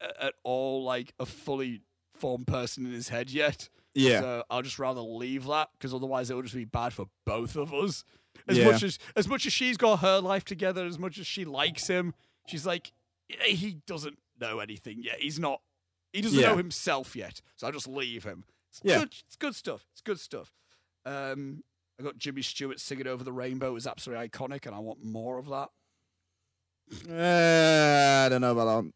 at 0.00 0.34
all 0.44 0.84
like 0.84 1.14
a 1.18 1.26
fully 1.26 1.82
formed 2.14 2.46
person 2.46 2.86
in 2.86 2.92
his 2.92 3.08
head 3.08 3.30
yet. 3.30 3.68
yeah, 3.94 4.20
So 4.20 4.44
I'll 4.50 4.62
just 4.62 4.78
rather 4.78 5.00
leave 5.00 5.46
that 5.46 5.70
because 5.72 5.92
otherwise 5.94 6.30
it 6.30 6.34
would 6.34 6.44
just 6.44 6.54
be 6.54 6.64
bad 6.64 6.92
for 6.92 7.06
both 7.24 7.56
of 7.56 7.72
us. 7.74 8.04
As 8.46 8.58
Yeah. 8.58 8.70
much 8.70 8.82
as 8.82 8.98
as 9.16 9.26
much 9.26 9.46
as 9.46 9.52
she's 9.52 9.76
got 9.78 10.00
her 10.00 10.20
life 10.20 10.44
together, 10.44 10.84
as 10.86 10.98
much 10.98 11.18
as 11.18 11.26
she 11.26 11.44
likes 11.44 11.88
him, 11.88 12.14
she's 12.46 12.66
like 12.66 12.92
"Eh, 13.30 13.52
he 13.54 13.74
doesn't 13.86 14.18
know 14.38 14.60
anything 14.60 15.02
yet. 15.02 15.20
He's 15.20 15.38
not. 15.38 15.62
He 16.16 16.22
doesn't 16.22 16.38
Yeah. 16.38 16.48
know 16.48 16.56
himself 16.56 17.14
yet. 17.14 17.40
So 17.56 17.66
I'll 17.66 17.72
just 17.72 17.86
leave 17.88 18.24
him. 18.24 18.44
It's 18.70 18.80
Yeah. 18.82 19.00
good. 19.00 19.14
It's 19.26 19.36
good 19.36 19.54
stuff. 19.54 19.86
It's 19.92 20.00
good 20.00 20.18
stuff. 20.18 20.52
Um, 21.04 21.62
I 22.00 22.02
got 22.02 22.16
Jimmy 22.18 22.42
Stewart 22.42 22.80
singing 22.80 23.06
over 23.06 23.22
the 23.24 23.32
rainbow. 23.32 23.68
It 23.68 23.72
was 23.74 23.86
absolutely 23.86 24.28
iconic, 24.28 24.66
and 24.66 24.74
I 24.74 24.78
want 24.78 25.04
more 25.04 25.38
of 25.38 25.46
that. 25.48 25.70
Uh, 27.08 28.26
I 28.26 28.28
don't 28.28 28.40
know 28.40 28.52
about 28.52 28.84
that. 28.84 28.92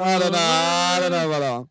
I 0.00 0.18
don't 0.18 0.32
know. 0.32 0.38
I 0.38 0.98
don't 1.00 1.12
know 1.12 1.26
about 1.30 1.68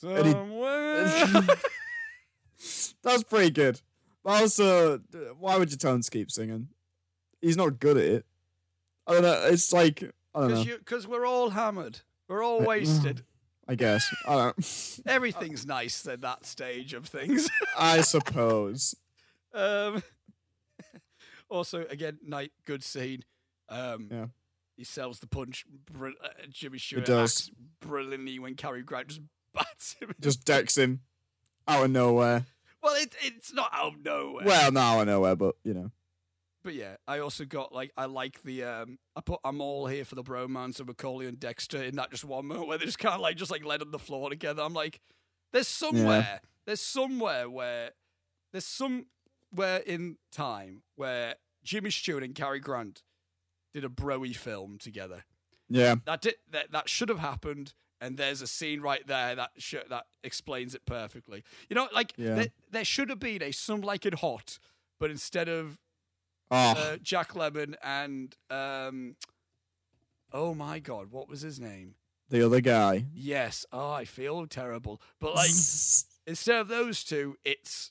Somewhere. 0.00 1.04
that's 3.02 3.22
pretty 3.24 3.50
good. 3.50 3.80
But 4.24 4.42
also, 4.42 4.98
why 5.38 5.56
would 5.56 5.70
your 5.70 5.78
tones 5.78 6.10
keep 6.10 6.30
singing? 6.30 6.68
He's 7.40 7.56
not 7.56 7.78
good 7.78 7.96
at 7.96 8.04
it. 8.04 8.26
I 9.06 9.12
don't 9.14 9.22
know. 9.22 9.46
It's 9.46 9.72
like, 9.72 10.02
I 10.34 10.40
don't 10.40 10.54
know. 10.54 10.64
Because 10.78 11.06
we're 11.08 11.26
all 11.26 11.50
hammered. 11.50 12.00
We're 12.28 12.44
all 12.44 12.60
wasted. 12.60 13.24
I 13.66 13.74
guess. 13.76 14.06
I 14.26 14.34
don't 14.36 15.00
Everything's 15.06 15.64
nice 15.64 16.06
at 16.06 16.20
that 16.22 16.44
stage 16.44 16.92
of 16.92 17.06
things. 17.06 17.48
I 17.78 18.00
suppose. 18.02 18.94
um, 19.54 20.02
also, 21.48 21.84
again, 21.86 22.18
night 22.24 22.52
good 22.64 22.82
scene. 22.84 23.24
Um, 23.68 24.08
Yeah. 24.10 24.26
He 24.76 24.84
sells 24.84 25.18
the 25.20 25.26
punch. 25.26 25.66
Br- 25.92 26.08
uh, 26.22 26.28
Jimmy 26.48 26.78
Stewart 26.78 27.04
does. 27.04 27.32
acts 27.32 27.50
brilliantly 27.80 28.38
when 28.38 28.54
Cary 28.54 28.82
Grant 28.82 29.08
just 29.08 29.20
bats 29.54 29.96
him. 30.00 30.14
Just 30.20 30.44
decks 30.44 30.76
him 30.76 31.00
out 31.66 31.84
of 31.84 31.90
nowhere. 31.90 32.46
well, 32.82 32.94
it, 32.94 33.14
it's 33.22 33.52
not 33.52 33.70
out 33.72 33.94
of 33.94 34.04
nowhere. 34.04 34.46
Well, 34.46 34.72
no, 34.72 34.80
out 34.80 35.00
of 35.02 35.06
nowhere, 35.08 35.36
but, 35.36 35.56
you 35.64 35.74
know. 35.74 35.90
But 36.62 36.74
yeah, 36.74 36.96
I 37.08 37.20
also 37.20 37.44
got 37.44 37.72
like 37.72 37.90
I 37.96 38.04
like 38.04 38.42
the 38.42 38.64
um 38.64 38.98
I 39.16 39.22
put 39.22 39.40
I'm 39.44 39.62
all 39.62 39.86
here 39.86 40.04
for 40.04 40.14
the 40.14 40.22
bromance 40.22 40.78
of 40.78 40.88
Macaulay 40.88 41.26
and 41.26 41.40
Dexter 41.40 41.82
in 41.82 41.96
that 41.96 42.10
just 42.10 42.24
one 42.24 42.46
moment 42.46 42.68
where 42.68 42.76
they 42.76 42.84
just 42.84 42.98
kind 42.98 43.14
of 43.14 43.22
like 43.22 43.36
just 43.36 43.50
like 43.50 43.64
laid 43.64 43.80
on 43.80 43.90
the 43.90 43.98
floor 43.98 44.28
together. 44.28 44.62
I'm 44.62 44.74
like, 44.74 45.00
there's 45.52 45.68
somewhere, 45.68 46.40
there's 46.66 46.82
somewhere 46.82 47.48
where 47.48 47.92
there's 48.52 48.66
somewhere 48.66 49.78
in 49.86 50.16
time 50.30 50.82
where 50.96 51.36
Jimmy 51.64 51.90
Stewart 51.90 52.22
and 52.22 52.34
Cary 52.34 52.60
Grant 52.60 53.02
did 53.72 53.84
a 53.84 53.88
broy 53.88 54.36
film 54.36 54.76
together. 54.78 55.24
Yeah. 55.68 55.96
That 56.04 56.20
did 56.20 56.34
that 56.50 56.72
that 56.72 56.88
should 56.88 57.08
have 57.08 57.20
happened. 57.20 57.72
And 58.00 58.16
there's 58.16 58.40
a 58.40 58.46
scene 58.46 58.80
right 58.80 59.06
there 59.06 59.34
that 59.34 59.50
sh- 59.58 59.74
that 59.88 60.06
explains 60.24 60.74
it 60.74 60.86
perfectly. 60.86 61.44
You 61.68 61.76
know, 61.76 61.88
like 61.92 62.14
Yeah. 62.16 62.34
there, 62.34 62.46
there 62.70 62.84
should 62.84 63.10
have 63.10 63.20
been 63.20 63.42
a 63.42 63.52
Some 63.52 63.82
Like 63.82 64.06
It 64.06 64.14
Hot, 64.14 64.58
but 64.98 65.10
instead 65.10 65.48
of 65.48 65.78
Oh, 66.52 66.56
uh, 66.76 66.96
Jack 67.02 67.34
Lemmon 67.34 67.74
and 67.82 68.34
um, 68.50 69.16
oh 70.32 70.54
my 70.54 70.78
god, 70.78 71.10
what 71.10 71.28
was 71.28 71.42
his 71.42 71.60
name? 71.60 71.94
the 72.28 72.46
other 72.46 72.60
guy. 72.60 73.06
Yes, 73.12 73.66
oh, 73.72 73.90
I 73.90 74.04
feel 74.04 74.46
terrible. 74.46 75.02
But 75.20 75.34
like 75.34 75.50
instead 76.26 76.60
of 76.60 76.68
those 76.68 77.02
two, 77.04 77.36
it's 77.44 77.90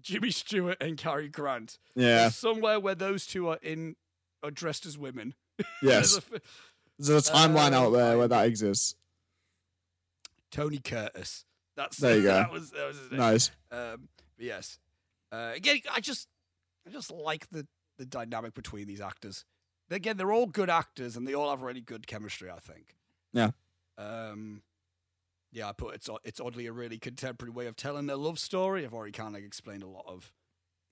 Jimmy 0.00 0.30
Stewart 0.30 0.78
and 0.80 0.96
Cary 0.96 1.28
Grant. 1.28 1.78
yeah. 1.96 2.28
Somewhere 2.30 2.78
where 2.80 2.94
those 2.94 3.26
two 3.26 3.48
are 3.48 3.58
in 3.60 3.96
are 4.42 4.50
dressed 4.50 4.86
as 4.86 4.96
women. 4.96 5.34
Yes. 5.82 6.14
There's 6.16 6.16
a 6.16 6.40
There's 7.12 7.28
a 7.28 7.32
timeline 7.32 7.72
out 7.72 7.90
there 7.90 8.14
where 8.16 8.24
Um, 8.24 8.30
that 8.30 8.46
exists. 8.46 8.94
Tony 10.52 10.78
Curtis. 10.78 11.44
That's 11.76 11.96
There 11.96 12.16
you 12.16 12.22
go. 12.24 12.34
That 12.34 12.52
was, 12.52 12.70
that 12.70 12.86
was. 12.86 12.98
Nice. 13.10 13.50
Um, 13.72 14.08
but 14.36 14.46
yes. 14.46 14.78
Uh, 15.32 15.52
again, 15.56 15.80
I 15.92 16.00
just, 16.00 16.28
I 16.86 16.90
just 16.90 17.10
like 17.10 17.48
the 17.50 17.66
the 17.98 18.04
dynamic 18.06 18.54
between 18.54 18.86
these 18.86 19.00
actors. 19.00 19.44
Again, 19.90 20.16
they're 20.16 20.32
all 20.32 20.46
good 20.46 20.70
actors, 20.70 21.16
and 21.16 21.26
they 21.26 21.34
all 21.34 21.50
have 21.50 21.62
really 21.62 21.80
good 21.80 22.06
chemistry. 22.06 22.50
I 22.50 22.58
think. 22.58 22.96
Yeah. 23.32 23.50
Um, 23.98 24.62
yeah, 25.52 25.68
I 25.68 25.72
put 25.72 25.94
it's 25.94 26.08
it's 26.24 26.40
oddly 26.40 26.66
a 26.66 26.72
really 26.72 26.98
contemporary 26.98 27.50
way 27.52 27.66
of 27.66 27.76
telling 27.76 28.06
their 28.06 28.16
love 28.16 28.38
story. 28.38 28.84
I've 28.84 28.94
already 28.94 29.12
kind 29.12 29.36
of 29.36 29.42
explained 29.42 29.82
a 29.82 29.88
lot 29.88 30.04
of 30.06 30.32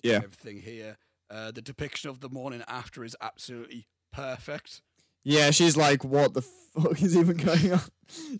Yeah. 0.03 0.17
everything 0.17 0.61
here. 0.63 0.97
Uh, 1.31 1.51
the 1.51 1.63
depiction 1.63 2.11
of 2.11 2.21
the 2.21 2.29
morning 2.29 2.63
after 2.67 3.05
is 3.05 3.17
absolutely 3.21 3.87
perfect. 4.13 4.83
Yeah, 5.25 5.51
she's 5.51 5.77
like, 5.77 6.05
what 6.05 6.35
the 6.35 6.43
fuck 6.43 7.01
is 7.03 7.17
even 7.17 7.37
going 7.37 7.73
on? 7.73 7.81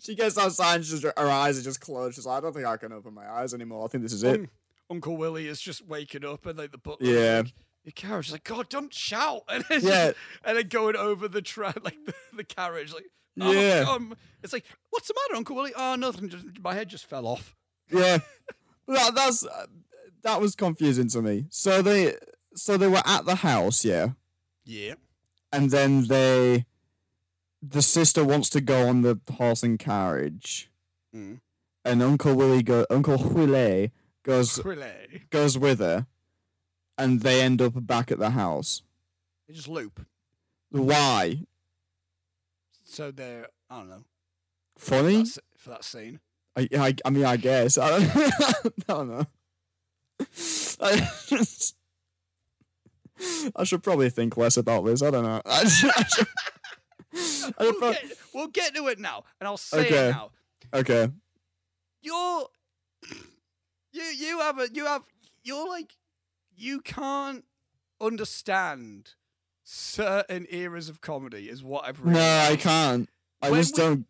She 0.01 0.15
gets 0.15 0.37
outside 0.37 0.81
and 0.81 1.03
her 1.03 1.13
eyes 1.17 1.57
are 1.57 1.61
just 1.61 1.79
closed. 1.79 2.15
She's 2.15 2.25
like, 2.25 2.39
I 2.39 2.41
don't 2.41 2.51
think 2.51 2.65
I 2.65 2.75
can 2.75 2.91
open 2.91 3.13
my 3.13 3.25
eyes 3.29 3.53
anymore. 3.53 3.85
I 3.85 3.87
think 3.87 4.03
this 4.03 4.11
is 4.11 4.21
it. 4.23 4.33
Un- 4.41 4.49
Uncle 4.89 5.15
Willie 5.15 5.47
is 5.47 5.61
just 5.61 5.87
waking 5.87 6.25
up, 6.25 6.45
and 6.45 6.57
like 6.57 6.73
the 6.73 6.77
butler, 6.77 7.07
Yeah. 7.07 7.37
like, 7.45 7.53
your 7.85 7.93
carriage 7.95 8.33
like, 8.33 8.43
God, 8.43 8.67
don't 8.67 8.93
shout, 8.93 9.43
and 9.47 9.63
it's 9.69 9.85
Yeah. 9.85 10.07
just- 10.07 10.17
and 10.43 10.57
then 10.57 10.67
going 10.67 10.97
over 10.97 11.29
the 11.29 11.41
tra- 11.41 11.73
like 11.83 11.95
the, 12.05 12.13
the 12.35 12.43
carriage, 12.43 12.93
like, 12.93 13.05
oh, 13.39 13.51
Yeah. 13.53 13.85
um, 13.87 14.13
it's 14.43 14.51
like, 14.51 14.65
what's 14.89 15.07
the 15.07 15.13
matter, 15.13 15.37
Uncle 15.37 15.55
Willie? 15.55 15.71
Oh, 15.73 15.95
nothing, 15.95 16.27
just 16.27 16.45
my 16.61 16.73
head 16.73 16.89
just 16.89 17.05
fell 17.05 17.25
off. 17.25 17.55
Yeah, 17.89 18.17
that, 18.89 19.15
that's 19.15 19.45
uh, 19.45 19.67
that 20.23 20.41
was 20.41 20.53
confusing 20.55 21.07
to 21.09 21.21
me. 21.21 21.45
So 21.49 21.81
they 21.81 22.15
so 22.55 22.75
they 22.75 22.89
were 22.89 23.01
at 23.05 23.23
the 23.25 23.35
house, 23.35 23.85
yeah, 23.85 24.09
Yeah, 24.65 24.95
and 25.53 25.71
then 25.71 26.07
they 26.07 26.65
the 27.61 27.81
sister 27.81 28.23
wants 28.23 28.49
to 28.51 28.61
go 28.61 28.87
on 28.87 29.01
the 29.01 29.19
horse 29.37 29.63
and 29.63 29.77
carriage, 29.77 30.71
mm. 31.15 31.39
and 31.85 32.03
Uncle 32.03 32.35
Willie 32.35 32.63
go 32.63 32.85
Uncle 32.89 33.17
Willie 33.17 33.91
goes 34.23 34.59
goes 35.29 35.57
with 35.57 35.79
her, 35.79 36.07
and 36.97 37.21
they 37.21 37.41
end 37.41 37.61
up 37.61 37.85
back 37.85 38.11
at 38.11 38.19
the 38.19 38.31
house. 38.31 38.83
They 39.47 39.53
just 39.53 39.67
loop. 39.67 40.05
Why? 40.69 41.41
So 42.83 43.11
they're, 43.11 43.47
I 43.69 43.77
don't 43.77 43.89
know, 43.89 44.03
Funny? 44.77 45.17
that's 45.17 45.39
for 45.57 45.69
that 45.69 45.83
scene. 45.83 46.19
I, 46.57 46.67
I, 46.77 46.95
I 47.05 47.09
mean, 47.09 47.25
I 47.25 47.37
guess. 47.37 47.77
I 47.77 47.89
don't, 47.99 48.11
I 48.15 48.53
don't 48.87 49.09
know. 49.09 49.25
I, 50.81 51.09
just- 51.27 51.75
I 53.55 53.63
should 53.63 53.83
probably 53.83 54.09
think 54.09 54.35
less 54.35 54.57
about 54.57 54.85
this. 54.85 55.01
I 55.03 55.11
don't 55.11 55.23
know. 55.23 55.41
I 55.45 55.67
should, 55.67 55.91
I 55.95 56.03
should 56.03 56.27
We'll 57.59 57.79
get, 57.79 58.03
we'll 58.33 58.47
get 58.47 58.75
to 58.75 58.87
it 58.87 58.99
now, 58.99 59.23
and 59.39 59.47
I'll 59.47 59.57
say 59.57 59.85
Okay. 59.85 60.07
it 60.09 60.11
now. 60.11 60.31
okay. 60.73 61.09
you're 62.01 62.45
you 63.91 64.03
you 64.03 64.39
have 64.39 64.57
a 64.59 64.69
you 64.73 64.85
have 64.85 65.03
you're 65.43 65.67
like 65.67 65.97
you 66.55 66.79
can't 66.81 67.43
understand 67.99 69.15
certain 69.63 70.45
eras 70.49 70.89
of 70.89 71.01
comedy 71.01 71.49
is 71.49 71.63
what 71.63 71.85
I've 71.85 72.01
read. 72.01 72.13
No, 72.15 72.39
I 72.51 72.55
can't. 72.55 73.09
I 73.41 73.49
When 73.51 73.59
just 73.61 73.75
we- 73.77 73.83
don't. 73.83 74.05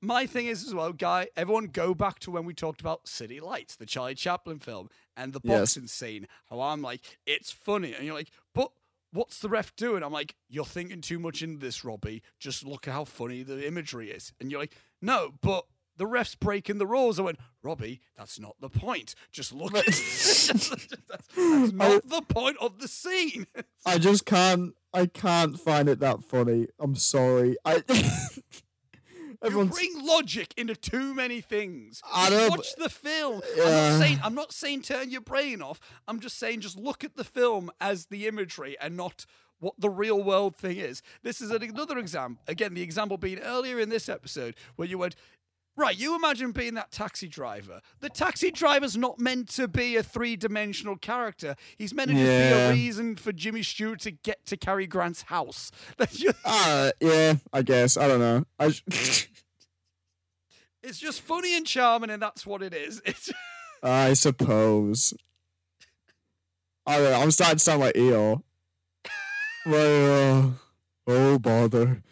My 0.00 0.26
thing 0.26 0.46
is 0.48 0.66
as 0.66 0.74
well, 0.74 0.92
guy. 0.92 1.28
Everyone 1.34 1.64
go 1.68 1.94
back 1.94 2.18
to 2.20 2.30
when 2.30 2.44
we 2.44 2.52
talked 2.52 2.82
about 2.82 3.08
City 3.08 3.40
Lights, 3.40 3.76
the 3.76 3.86
Charlie 3.86 4.14
Chaplin 4.14 4.58
film, 4.58 4.90
and 5.16 5.32
the 5.32 5.40
Yes. 5.42 5.60
boxing 5.60 5.86
scene. 5.86 6.28
How 6.50 6.60
I'm 6.60 6.82
like, 6.82 7.00
it's 7.24 7.50
funny, 7.50 7.94
and 7.94 8.04
you're 8.04 8.14
like, 8.14 8.30
but 8.54 8.70
what's 9.14 9.38
the 9.38 9.48
ref 9.48 9.74
doing? 9.76 10.02
I'm 10.02 10.12
like, 10.12 10.34
you're 10.48 10.64
thinking 10.64 11.00
too 11.00 11.18
much 11.18 11.42
into 11.42 11.58
this, 11.58 11.84
Robbie. 11.84 12.22
Just 12.38 12.66
look 12.66 12.86
at 12.86 12.92
how 12.92 13.04
funny 13.04 13.42
the 13.42 13.66
imagery 13.66 14.10
is, 14.10 14.32
and 14.40 14.50
you're 14.50 14.60
like, 14.60 14.76
no, 15.00 15.34
but. 15.40 15.64
The 15.96 16.08
ref's 16.08 16.34
breaking 16.34 16.78
the 16.78 16.88
rules. 16.88 17.20
I 17.20 17.22
went, 17.22 17.38
Robbie, 17.62 18.00
that's 18.16 18.40
not 18.40 18.56
the 18.60 18.68
point. 18.68 19.14
Just 19.30 19.52
look 19.52 19.72
at 19.76 19.86
that's, 19.86 20.48
that's 20.48 21.36
not 21.36 22.08
the 22.08 22.24
point 22.28 22.56
of 22.60 22.80
the 22.80 22.88
scene. 22.88 23.46
I 23.86 23.98
just 23.98 24.26
can't. 24.26 24.74
I 24.92 25.06
can't 25.06 25.56
find 25.56 25.88
it 25.88 26.00
that 26.00 26.24
funny. 26.24 26.66
I'm 26.80 26.96
sorry. 26.96 27.56
I. 27.64 27.84
You 29.44 29.64
bring 29.66 30.06
logic 30.06 30.54
into 30.56 30.74
too 30.74 31.14
many 31.14 31.40
things. 31.40 32.00
I 32.12 32.30
know, 32.30 32.48
Watch 32.48 32.74
the 32.76 32.88
film. 32.88 33.40
I'm 33.60 33.70
not 33.70 33.98
saying 33.98 34.20
I'm 34.22 34.34
not 34.34 34.52
saying 34.52 34.82
turn 34.82 35.10
your 35.10 35.20
brain 35.20 35.62
off. 35.62 35.80
I'm 36.08 36.20
just 36.20 36.38
saying 36.38 36.60
just 36.60 36.78
look 36.78 37.04
at 37.04 37.16
the 37.16 37.24
film 37.24 37.70
as 37.80 38.06
the 38.06 38.26
imagery 38.26 38.76
and 38.80 38.96
not 38.96 39.26
what 39.60 39.74
the 39.78 39.90
real 39.90 40.22
world 40.22 40.56
thing 40.56 40.76
is. 40.76 41.02
This 41.22 41.40
is 41.40 41.50
another 41.50 41.98
example. 41.98 42.42
Again, 42.48 42.74
the 42.74 42.82
example 42.82 43.16
being 43.16 43.38
earlier 43.40 43.78
in 43.78 43.88
this 43.88 44.08
episode 44.08 44.54
where 44.76 44.88
you 44.88 44.98
went. 44.98 45.16
Right, 45.76 45.98
you 45.98 46.14
imagine 46.14 46.52
being 46.52 46.74
that 46.74 46.92
taxi 46.92 47.26
driver. 47.26 47.80
The 48.00 48.08
taxi 48.08 48.52
driver's 48.52 48.96
not 48.96 49.18
meant 49.18 49.48
to 49.56 49.66
be 49.66 49.96
a 49.96 50.02
three 50.04 50.36
dimensional 50.36 50.96
character. 50.96 51.56
He's 51.76 51.92
meant 51.92 52.10
to 52.10 52.16
just 52.16 52.26
be 52.26 52.32
a 52.60 52.70
reason 52.70 53.16
for 53.16 53.32
Jimmy 53.32 53.64
Stewart 53.64 53.98
to 54.02 54.12
get 54.12 54.46
to 54.46 54.56
Cary 54.56 54.86
Grant's 54.86 55.22
house. 55.22 55.72
Just- 56.12 56.36
Ah, 56.44 56.90
yeah. 57.00 57.34
I 57.52 57.62
guess. 57.62 57.96
I 57.96 58.06
don't 58.06 58.20
know. 58.20 58.44
I. 58.60 58.72
It's 60.86 60.98
just 60.98 61.22
funny 61.22 61.56
and 61.56 61.66
charming, 61.66 62.10
and 62.10 62.20
that's 62.22 62.44
what 62.46 62.62
it 62.62 62.74
is. 62.74 63.00
It's 63.06 63.30
I 63.82 64.12
suppose. 64.12 65.14
I 66.86 66.98
don't 66.98 67.10
know, 67.10 67.20
I'm 67.20 67.30
starting 67.30 67.56
to 67.56 67.64
sound 67.64 67.80
like 67.80 67.94
Eeyore. 67.94 68.42
well, 69.66 70.44
uh, 70.46 70.50
oh 71.06 71.38
bother. 71.38 72.02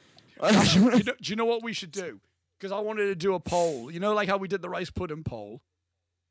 you 0.75 0.81
know, 0.81 0.99
do 0.99 1.13
you 1.25 1.37
know 1.37 1.45
what 1.45 1.63
we 1.63 1.73
should 1.75 1.91
do? 1.93 2.21
Because 2.63 2.71
I 2.71 2.79
wanted 2.79 3.07
to 3.07 3.17
do 3.17 3.35
a 3.35 3.41
poll. 3.41 3.91
You 3.91 3.99
know, 3.99 4.15
like 4.15 4.29
how 4.29 4.37
we 4.37 4.47
did 4.47 4.63
the 4.63 4.69
rice 4.69 4.89
pudding 4.89 5.25
poll. 5.25 5.63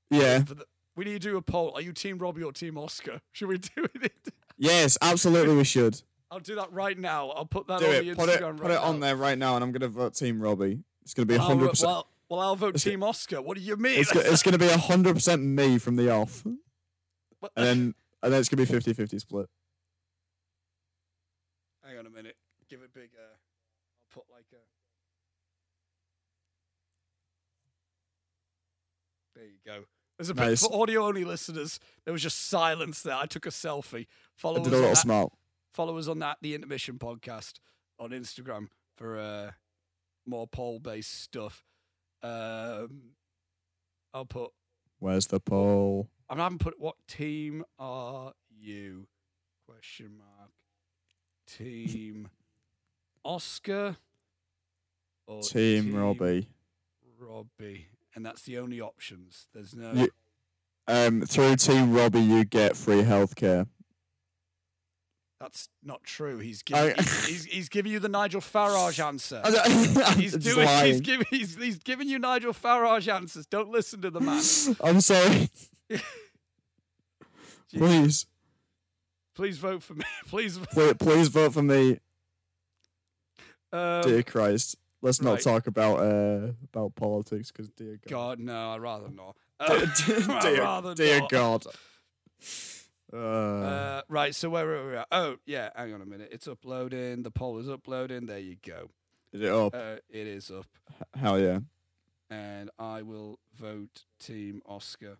yeah. 0.09 0.37
The, 0.39 0.65
we 0.95 1.03
need 1.03 1.11
to 1.13 1.19
do 1.19 1.35
a 1.35 1.41
poll. 1.41 1.73
Are 1.75 1.81
you 1.81 1.91
Team 1.91 2.17
Robbie 2.19 2.41
or 2.43 2.53
Team 2.53 2.77
Oscar? 2.77 3.19
Should 3.33 3.49
we 3.49 3.57
do 3.57 3.85
it? 4.01 4.13
Yes, 4.57 4.97
absolutely. 5.01 5.55
We 5.55 5.63
should 5.65 6.01
I'll 6.29 6.39
do 6.39 6.55
that 6.55 6.71
right 6.71 6.97
now. 6.97 7.31
I'll 7.31 7.45
put 7.45 7.67
that 7.67 7.79
do 7.81 7.85
on 7.87 7.91
it. 7.95 8.05
the 8.05 8.15
Put 8.15 8.29
it. 8.29 8.39
Instagram 8.39 8.57
Put 8.57 8.63
right 8.67 8.71
it 8.71 8.77
on 8.77 9.01
there 9.01 9.17
right 9.17 9.37
now, 9.37 9.55
and 9.55 9.63
I'm 9.63 9.73
gonna 9.73 9.89
vote 9.89 10.13
Team 10.15 10.41
Robbie. 10.41 10.79
It's 11.01 11.13
gonna 11.13 11.25
be 11.25 11.35
uh, 11.35 11.39
hundred 11.41 11.65
vote- 11.65 11.69
percent. 11.71 11.89
Well, 11.91 12.07
well, 12.29 12.39
I'll 12.39 12.55
vote 12.55 12.75
It's- 12.75 12.83
Team 12.85 13.03
Oscar. 13.03 13.41
What 13.41 13.57
do 13.57 13.63
you 13.63 13.75
mean? 13.75 13.99
It's, 13.99 14.15
it's 14.15 14.43
gonna 14.43 14.57
be 14.57 14.67
hundred 14.69 15.15
percent 15.15 15.41
me 15.41 15.77
from 15.79 15.97
the 15.97 16.09
off, 16.11 16.45
What- 17.41 17.51
and 17.57 17.65
then 17.65 17.95
and 18.23 18.31
then 18.31 18.39
it's 18.39 18.47
gonna 18.47 18.65
be 18.65 18.71
50-50 18.71 19.19
split. 19.19 19.49
Hang 21.83 21.97
on 21.97 22.05
a 22.05 22.09
minute. 22.09 22.37
Give 22.69 22.81
it 22.83 22.93
big. 22.93 23.09
Uh, 23.17 23.23
I'll 23.23 24.13
put 24.13 24.23
like 24.31 24.45
a. 24.53 24.61
There 29.33 29.45
you 29.45 29.49
go. 29.65 29.83
There's 30.17 30.29
a 30.29 30.33
bit 30.35 30.59
for 30.59 30.73
audio 30.81 31.05
only 31.07 31.23
listeners. 31.25 31.79
There 32.05 32.11
was 32.11 32.21
just 32.21 32.47
silence 32.49 33.01
there. 33.01 33.15
I 33.15 33.25
took 33.25 33.45
a 33.45 33.49
selfie. 33.49 34.05
Follow 34.35 34.57
I 34.57 34.61
us 34.61 34.67
a 34.67 34.69
little 34.71 34.95
smile. 34.95 35.31
follow 35.71 35.97
us 35.97 36.07
on 36.07 36.19
that 36.19 36.37
the 36.41 36.53
intermission 36.53 36.97
podcast 36.99 37.53
on 37.99 38.09
instagram 38.11 38.67
for 38.97 39.17
uh 39.17 39.51
more 40.25 40.45
poll 40.47 40.79
based 40.79 41.21
stuff 41.23 41.63
um 42.23 43.01
i'll 44.13 44.25
put 44.25 44.51
Where's 44.99 45.27
the 45.27 45.39
poll? 45.39 46.09
i 46.29 46.35
haven't 46.35 46.59
put 46.59 46.79
what 46.79 46.95
team 47.07 47.63
are 47.79 48.33
you 48.49 49.07
question 49.67 50.17
mark 50.17 50.51
team 51.47 52.27
oscar 53.25 53.95
or 55.27 55.41
Team 55.41 55.95
Robbie. 55.95 56.47
robbie 57.19 57.87
and 58.15 58.25
that's 58.25 58.41
the 58.43 58.57
only 58.57 58.79
options 58.81 59.47
there's 59.53 59.75
no 59.75 59.91
You- 59.93 60.09
Um, 60.87 61.21
through 61.21 61.55
Team 61.57 61.93
Robbie, 61.93 62.21
you 62.21 62.43
get 62.45 62.75
free 62.75 63.03
healthcare. 63.03 63.67
that's 65.39 65.69
not 65.83 66.03
true 66.03 66.37
he's 66.39 66.61
giving 66.63 66.93
I- 66.97 67.01
he's, 67.01 67.25
he's, 67.27 67.45
he's 67.45 67.69
giving 67.69 67.91
you 67.91 67.99
the 67.99 68.09
nigel 68.09 68.41
farage 68.41 69.03
answer 69.03 69.41
He's 70.19 70.33
doing. 70.35 70.67
He's 70.85 71.01
giving. 71.01 71.25
He's, 71.29 71.55
he's 71.55 71.79
giving 71.79 72.07
you 72.07 72.19
Nigel 72.19 72.53
Farage 72.53 73.11
answers. 73.11 73.45
Don't 73.47 73.69
listen 73.69 74.01
to 74.01 74.09
the 74.11 74.19
man. 74.19 74.41
I'm 74.83 75.01
sorry. 75.01 75.49
Please, 77.73 78.25
Please 79.33 79.57
vote 79.57 79.81
for 79.81 79.93
me. 79.93 80.03
Please. 80.27 80.57
please, 80.57 80.93
please 80.99 81.27
vote 81.29 81.53
for 81.53 81.63
me, 81.63 81.99
Um, 83.71 84.01
dear 84.01 84.23
Christ. 84.23 84.75
Let's 85.01 85.21
not 85.21 85.33
right. 85.33 85.41
talk 85.41 85.67
about 85.67 85.97
uh 85.99 86.51
about 86.73 86.95
politics, 86.95 87.51
because 87.51 87.69
dear 87.69 87.99
God, 88.07 88.37
God, 88.37 88.39
no. 88.39 88.69
I'd 88.71 88.81
rather 88.81 89.09
not. 89.09 89.35
dear, 89.67 90.17
I'd 90.29 90.41
dear, 90.41 90.61
rather 90.61 90.93
dear 90.95 91.19
not. 91.21 91.29
God. 91.29 91.65
Uh, 93.13 93.17
Uh, 93.17 94.01
right. 94.07 94.33
So 94.35 94.49
where 94.49 94.69
are 94.73 94.89
we 94.89 94.95
at? 94.97 95.07
Oh, 95.11 95.35
yeah. 95.45 95.69
Hang 95.75 95.93
on 95.93 96.01
a 96.01 96.05
minute. 96.05 96.29
It's 96.31 96.47
uploading. 96.47 97.23
The 97.23 97.31
poll 97.31 97.57
is 97.59 97.67
uploading. 97.69 98.25
There 98.27 98.39
you 98.39 98.55
go. 98.65 98.89
is 99.33 99.41
it 99.41 99.51
up? 99.51 99.73
Uh, 99.75 99.95
it 100.09 100.27
is 100.27 100.49
up, 100.51 100.65
Hell 101.19 101.39
yeah! 101.39 101.59
and 102.29 102.69
I 102.79 103.01
will 103.01 103.39
vote 103.53 104.05
Team 104.19 104.61
Oscar. 104.65 105.17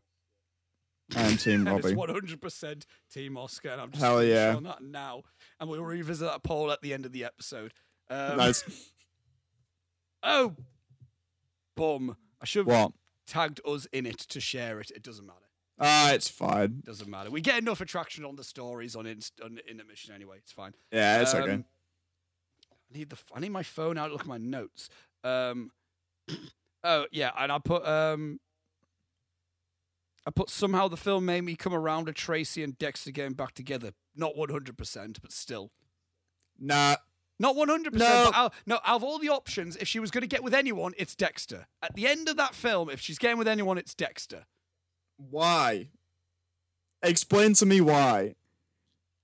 I'm 1.16 1.36
Team 1.38 1.68
And 1.68 1.80
it's 1.80 1.91
Robbie. 1.91 2.14
hundred 2.14 2.41
percent 2.41 2.86
Team 3.12 3.36
Oscar, 3.38 3.70
and 3.70 3.82
I'm 3.82 3.91
just 3.91 4.02
Hell 4.02 4.24
yeah. 4.24 4.53
on 4.56 4.64
that 4.64 4.82
now, 4.84 5.24
and 5.60 5.70
we'll 5.70 5.84
revisit 5.84 6.28
that 6.30 6.44
poll 6.44 6.72
at 6.72 6.82
the 6.82 6.94
end 6.94 7.06
of 7.06 7.12
the 7.12 7.26
episode. 7.26 7.74
Um, 8.10 8.38
Nice. 8.38 8.64
Oh, 10.23 10.56
bum! 11.76 12.15
I 12.41 12.45
should 12.45 12.68
have 12.68 12.68
What? 12.68 12.91
tagged 13.27 13.60
us 13.65 13.88
in 13.91 14.06
it 14.06 14.19
to 14.19 14.39
share 14.39 14.80
it. 14.80 14.91
It 14.91 15.03
doesn't 15.03 15.26
matter. 15.26 15.38
Ah, 15.80 16.11
it's 16.11 16.27
fine. 16.27 16.81
Doesn't 16.85 17.10
matter. 17.10 17.31
We 17.31 17.41
get 17.41 17.57
enough 17.57 17.81
attraction 17.81 18.23
on 18.26 18.35
the 18.35 18.43
stories 18.43 18.95
on 18.95 19.06
Inst- 19.07 19.41
on 19.41 19.60
intermission 19.68 20.14
anyway. 20.14 20.38
It's 20.38 20.52
fine. 20.52 20.73
Yeah, 20.91 21.22
it's 21.22 21.34
okay. 21.34 21.53
Um, 21.53 21.65
I 22.72 22.98
need 22.98 23.10
the 23.10 23.15
f- 23.15 23.31
I 23.35 23.39
need 23.39 23.52
my 23.52 23.64
phone 23.64 23.98
out. 23.98 24.07
to 24.07 24.14
Look 24.14 24.22
at 24.22 24.27
my 24.27 24.38
notes. 24.38 24.89
Um, 25.23 25.72
oh 26.84 27.06
yeah, 27.11 27.31
and 27.38 27.52
I 27.52 27.57
put 27.57 27.84
um, 27.88 28.39
I 30.27 30.30
put 30.31 30.49
somehow 30.52 30.88
the 30.88 30.98
film 30.98 31.26
made 31.26 31.41
me 31.41 31.56
come 31.56 31.73
around 31.73 32.06
to 32.06 32.14
Tracy 32.14 32.64
and 32.64 32.77
Dexter 32.77 33.10
getting 33.11 33.34
back 33.34 33.53
together. 33.53 33.93
Not 34.15 34.35
one 34.38 34.49
hundred 34.49 34.77
percent, 34.77 35.19
but 35.22 35.31
still. 35.31 35.72
Nah, 36.60 36.98
Not 37.41 37.55
one 37.55 37.69
hundred 37.69 37.93
No. 37.95 37.99
percent. 37.99 38.38
Out, 38.38 38.53
no, 38.68 38.76
out 38.85 38.97
of 38.97 39.03
all 39.03 39.18
the 39.18 39.30
options, 39.30 39.76
if 39.77 39.88
she 39.88 39.99
was 39.99 40.11
going 40.11 40.22
to 40.22 40.27
get 40.27 40.43
with 40.43 40.53
anyone, 40.53 40.93
it's 40.97 41.15
Dexter. 41.15 41.65
At 41.81 41.95
the 41.95 42.07
end 42.07 42.30
of 42.30 42.38
that 42.38 42.53
film, 42.53 42.89
if 42.89 43.01
she's 43.01 43.18
getting 43.18 43.38
with 43.39 43.47
anyone, 43.47 43.77
it's 43.77 43.93
Dexter 43.93 44.45
why? 45.30 45.89
Explain 47.03 47.53
to 47.55 47.65
me 47.65 47.80
why. 47.81 48.35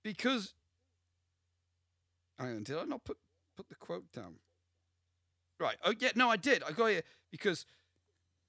because. 0.04 0.54
Hang 2.40 2.58
on, 2.58 2.64
did 2.64 2.78
I 2.78 2.84
not 2.84 3.04
put 3.04 3.18
put 3.56 3.68
the 3.70 3.76
quote 3.76 4.12
down? 4.12 4.36
Right. 5.60 5.78
Oh 5.84 5.94
yeah, 6.00 6.12
no, 6.16 6.30
I 6.30 6.38
did. 6.38 6.62
I 6.64 6.72
got 6.72 6.88
it 6.92 7.06
because 7.32 7.66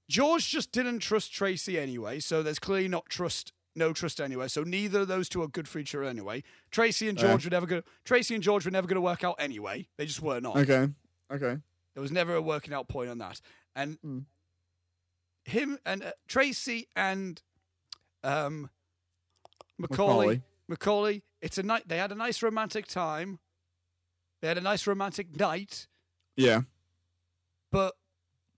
George 0.07 0.47
just 0.47 0.71
didn't 0.71 0.99
trust 0.99 1.33
Tracy 1.33 1.79
anyway, 1.79 2.19
so 2.19 2.43
there's 2.43 2.59
clearly 2.59 2.87
not 2.87 3.09
trust, 3.09 3.51
no 3.79 3.93
trust 3.93 4.21
anywhere. 4.21 4.47
So 4.49 4.63
neither 4.63 4.99
of 5.01 5.07
those 5.07 5.27
two 5.29 5.41
are 5.41 5.47
good 5.47 5.67
for 5.67 5.79
each 5.79 5.95
other 5.95 6.03
anyway. 6.03 6.43
Tracy 6.69 7.09
and 7.09 7.17
Yeah. 7.19 7.29
George 7.29 7.45
were 7.45 7.49
never 7.51 7.65
going. 7.65 7.83
Tracy 8.05 8.35
and 8.35 8.43
George 8.43 8.65
were 8.65 8.71
never 8.71 8.85
going 8.87 8.95
to 8.95 9.01
work 9.01 9.23
out 9.23 9.35
anyway. 9.39 9.87
They 9.97 10.05
just 10.05 10.21
were 10.21 10.39
not. 10.39 10.57
Okay. 10.57 10.89
Okay. 11.31 11.57
There 11.95 12.01
was 12.01 12.11
never 12.11 12.35
a 12.35 12.41
working 12.41 12.73
out 12.73 12.87
point 12.87 13.09
on 13.09 13.17
that. 13.17 13.41
And 13.75 13.99
Mm. 14.01 14.25
him 15.45 15.79
and 15.85 16.03
uh, 16.03 16.11
Tracy 16.27 16.87
and 16.95 17.41
um, 18.23 18.69
Macaulay, 19.77 20.41
Macaulay, 20.67 21.23
it's 21.41 21.57
a 21.57 21.63
night. 21.63 21.87
They 21.87 21.97
had 21.97 22.11
a 22.11 22.15
nice 22.15 22.43
romantic 22.43 22.85
time. 22.87 23.39
They 24.41 24.47
had 24.47 24.57
a 24.57 24.61
nice 24.61 24.85
romantic 24.87 25.35
night, 25.37 25.87
Yeah. 26.35 26.61
but 27.71 27.95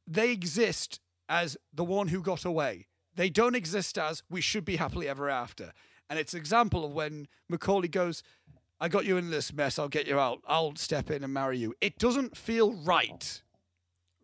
they 0.08 0.32
exist 0.32 1.00
as 1.30 1.58
the 1.74 1.84
one 1.84 2.10
who 2.10 2.22
got 2.22 2.44
away. 2.46 2.88
They 3.16 3.30
don't 3.30 3.56
exist 3.56 3.98
as 3.98 4.24
we 4.30 4.42
should 4.42 4.66
be 4.66 4.78
happily 4.78 5.08
ever 5.08 5.30
after. 5.30 5.74
And 6.10 6.18
it's 6.20 6.34
an 6.34 6.40
example 6.40 6.86
of 6.86 6.94
when 6.94 7.28
Macaulay 7.50 7.88
goes, 7.88 8.24
I 8.80 8.88
got 8.88 9.06
you 9.06 9.18
in 9.18 9.30
this 9.32 9.54
mess, 9.54 9.78
I'll 9.78 9.88
get 9.90 10.08
you 10.08 10.20
out. 10.20 10.40
I'll 10.48 10.76
step 10.76 11.12
in 11.12 11.24
and 11.24 11.34
marry 11.34 11.58
you. 11.58 11.74
It 11.82 11.98
doesn't 12.00 12.36
feel 12.36 12.74
right. 12.74 13.42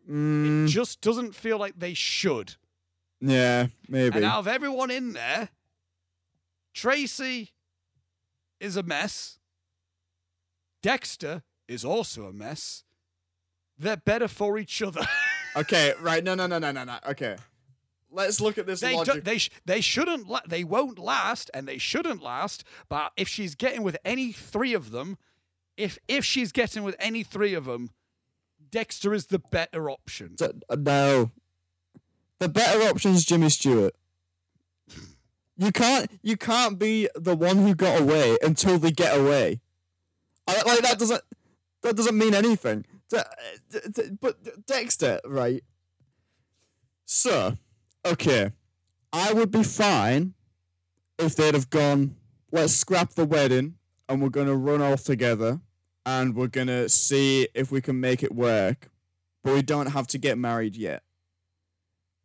Mm, 0.09 0.65
It 0.65 0.69
just 0.69 1.01
doesn't 1.01 1.35
feel 1.35 1.57
like 1.59 1.77
they 1.79 1.93
should. 1.93 2.55
yeah, 3.19 3.67
maybe. 3.87 4.15
And 4.15 4.25
out 4.25 4.39
of 4.39 4.47
everyone 4.47 4.89
in 4.91 5.13
there, 5.13 5.49
Tracy 6.73 7.51
is 8.59 8.77
a 8.77 8.83
mess. 8.83 9.39
Dexter 10.81 11.43
is 11.67 11.83
also 11.83 12.25
a 12.25 12.33
mess. 12.33 12.83
They're 13.77 13.97
better 13.97 14.27
for 14.27 14.57
each 14.57 14.81
other. 14.81 15.01
Okay, 15.55 15.93
right. 16.01 16.23
No, 16.23 16.35
no, 16.35 16.45
no, 16.45 16.59
no, 16.59 16.71
no, 16.71 16.83
no. 16.83 16.97
Okay. 17.09 17.35
Let's 18.11 18.39
look 18.39 18.57
at 18.57 18.65
this 18.65 18.79
they 18.79 18.95
logic. 18.95 19.23
they 19.23 19.37
sh- 19.37 19.49
they 19.65 19.81
shouldn't 19.81 20.27
la- 20.27 20.41
they 20.47 20.63
won't 20.63 20.97
last 20.97 21.51
and 21.53 21.67
they 21.67 21.77
shouldn't 21.77 22.23
last. 22.23 22.63
But 22.89 23.11
if 23.17 23.27
she's 23.27 23.53
getting 23.55 23.83
with 23.83 23.97
any 24.05 24.31
three 24.31 24.73
of 24.73 24.91
them, 24.91 25.17
if 25.75 25.99
if 26.07 26.23
she's 26.23 26.51
getting 26.51 26.83
with 26.83 26.95
any 26.99 27.23
three 27.23 27.53
of 27.53 27.65
them, 27.65 27.89
Dexter 28.69 29.13
is 29.13 29.27
the 29.27 29.39
better 29.39 29.89
option. 29.89 30.35
Uh, 30.41 30.75
no. 30.75 31.31
The 32.39 32.49
better 32.49 32.87
option 32.89 33.11
is 33.11 33.25
Jimmy 33.25 33.49
Stewart. 33.49 33.95
You 35.57 35.71
can't 35.71 36.09
you 36.21 36.37
can't 36.37 36.77
be 36.77 37.09
the 37.15 37.35
one 37.35 37.57
who 37.57 37.73
got 37.73 37.99
away 38.01 38.37
until 38.43 38.77
they 38.77 38.91
get 38.91 39.17
away. 39.17 39.59
I, 40.47 40.61
like 40.65 40.81
that 40.81 40.99
doesn't 40.99 41.21
that 41.81 41.95
doesn't 41.95 42.17
mean 42.17 42.33
anything. 42.33 42.85
D- 43.09 43.17
but 44.21 44.65
Dexter, 44.65 45.19
right? 45.25 45.63
So, 47.05 47.57
okay, 48.07 48.51
I 49.13 49.33
would 49.33 49.51
be 49.51 49.63
fine 49.63 50.33
if 51.17 51.35
they'd 51.35 51.53
have 51.53 51.69
gone. 51.69 52.15
Let's 52.51 52.73
scrap 52.73 53.11
the 53.11 53.25
wedding 53.25 53.75
and 54.09 54.21
we're 54.21 54.29
gonna 54.29 54.55
run 54.55 54.81
off 54.81 55.03
together 55.03 55.61
and 56.05 56.35
we're 56.35 56.47
gonna 56.47 56.89
see 56.89 57.47
if 57.53 57.71
we 57.71 57.81
can 57.81 57.99
make 57.99 58.23
it 58.23 58.33
work 58.33 58.89
but 59.47 59.53
we 59.53 59.61
don't 59.61 59.91
have 59.91 60.07
to 60.07 60.17
get 60.17 60.37
married 60.37 60.75
yet. 60.75 61.03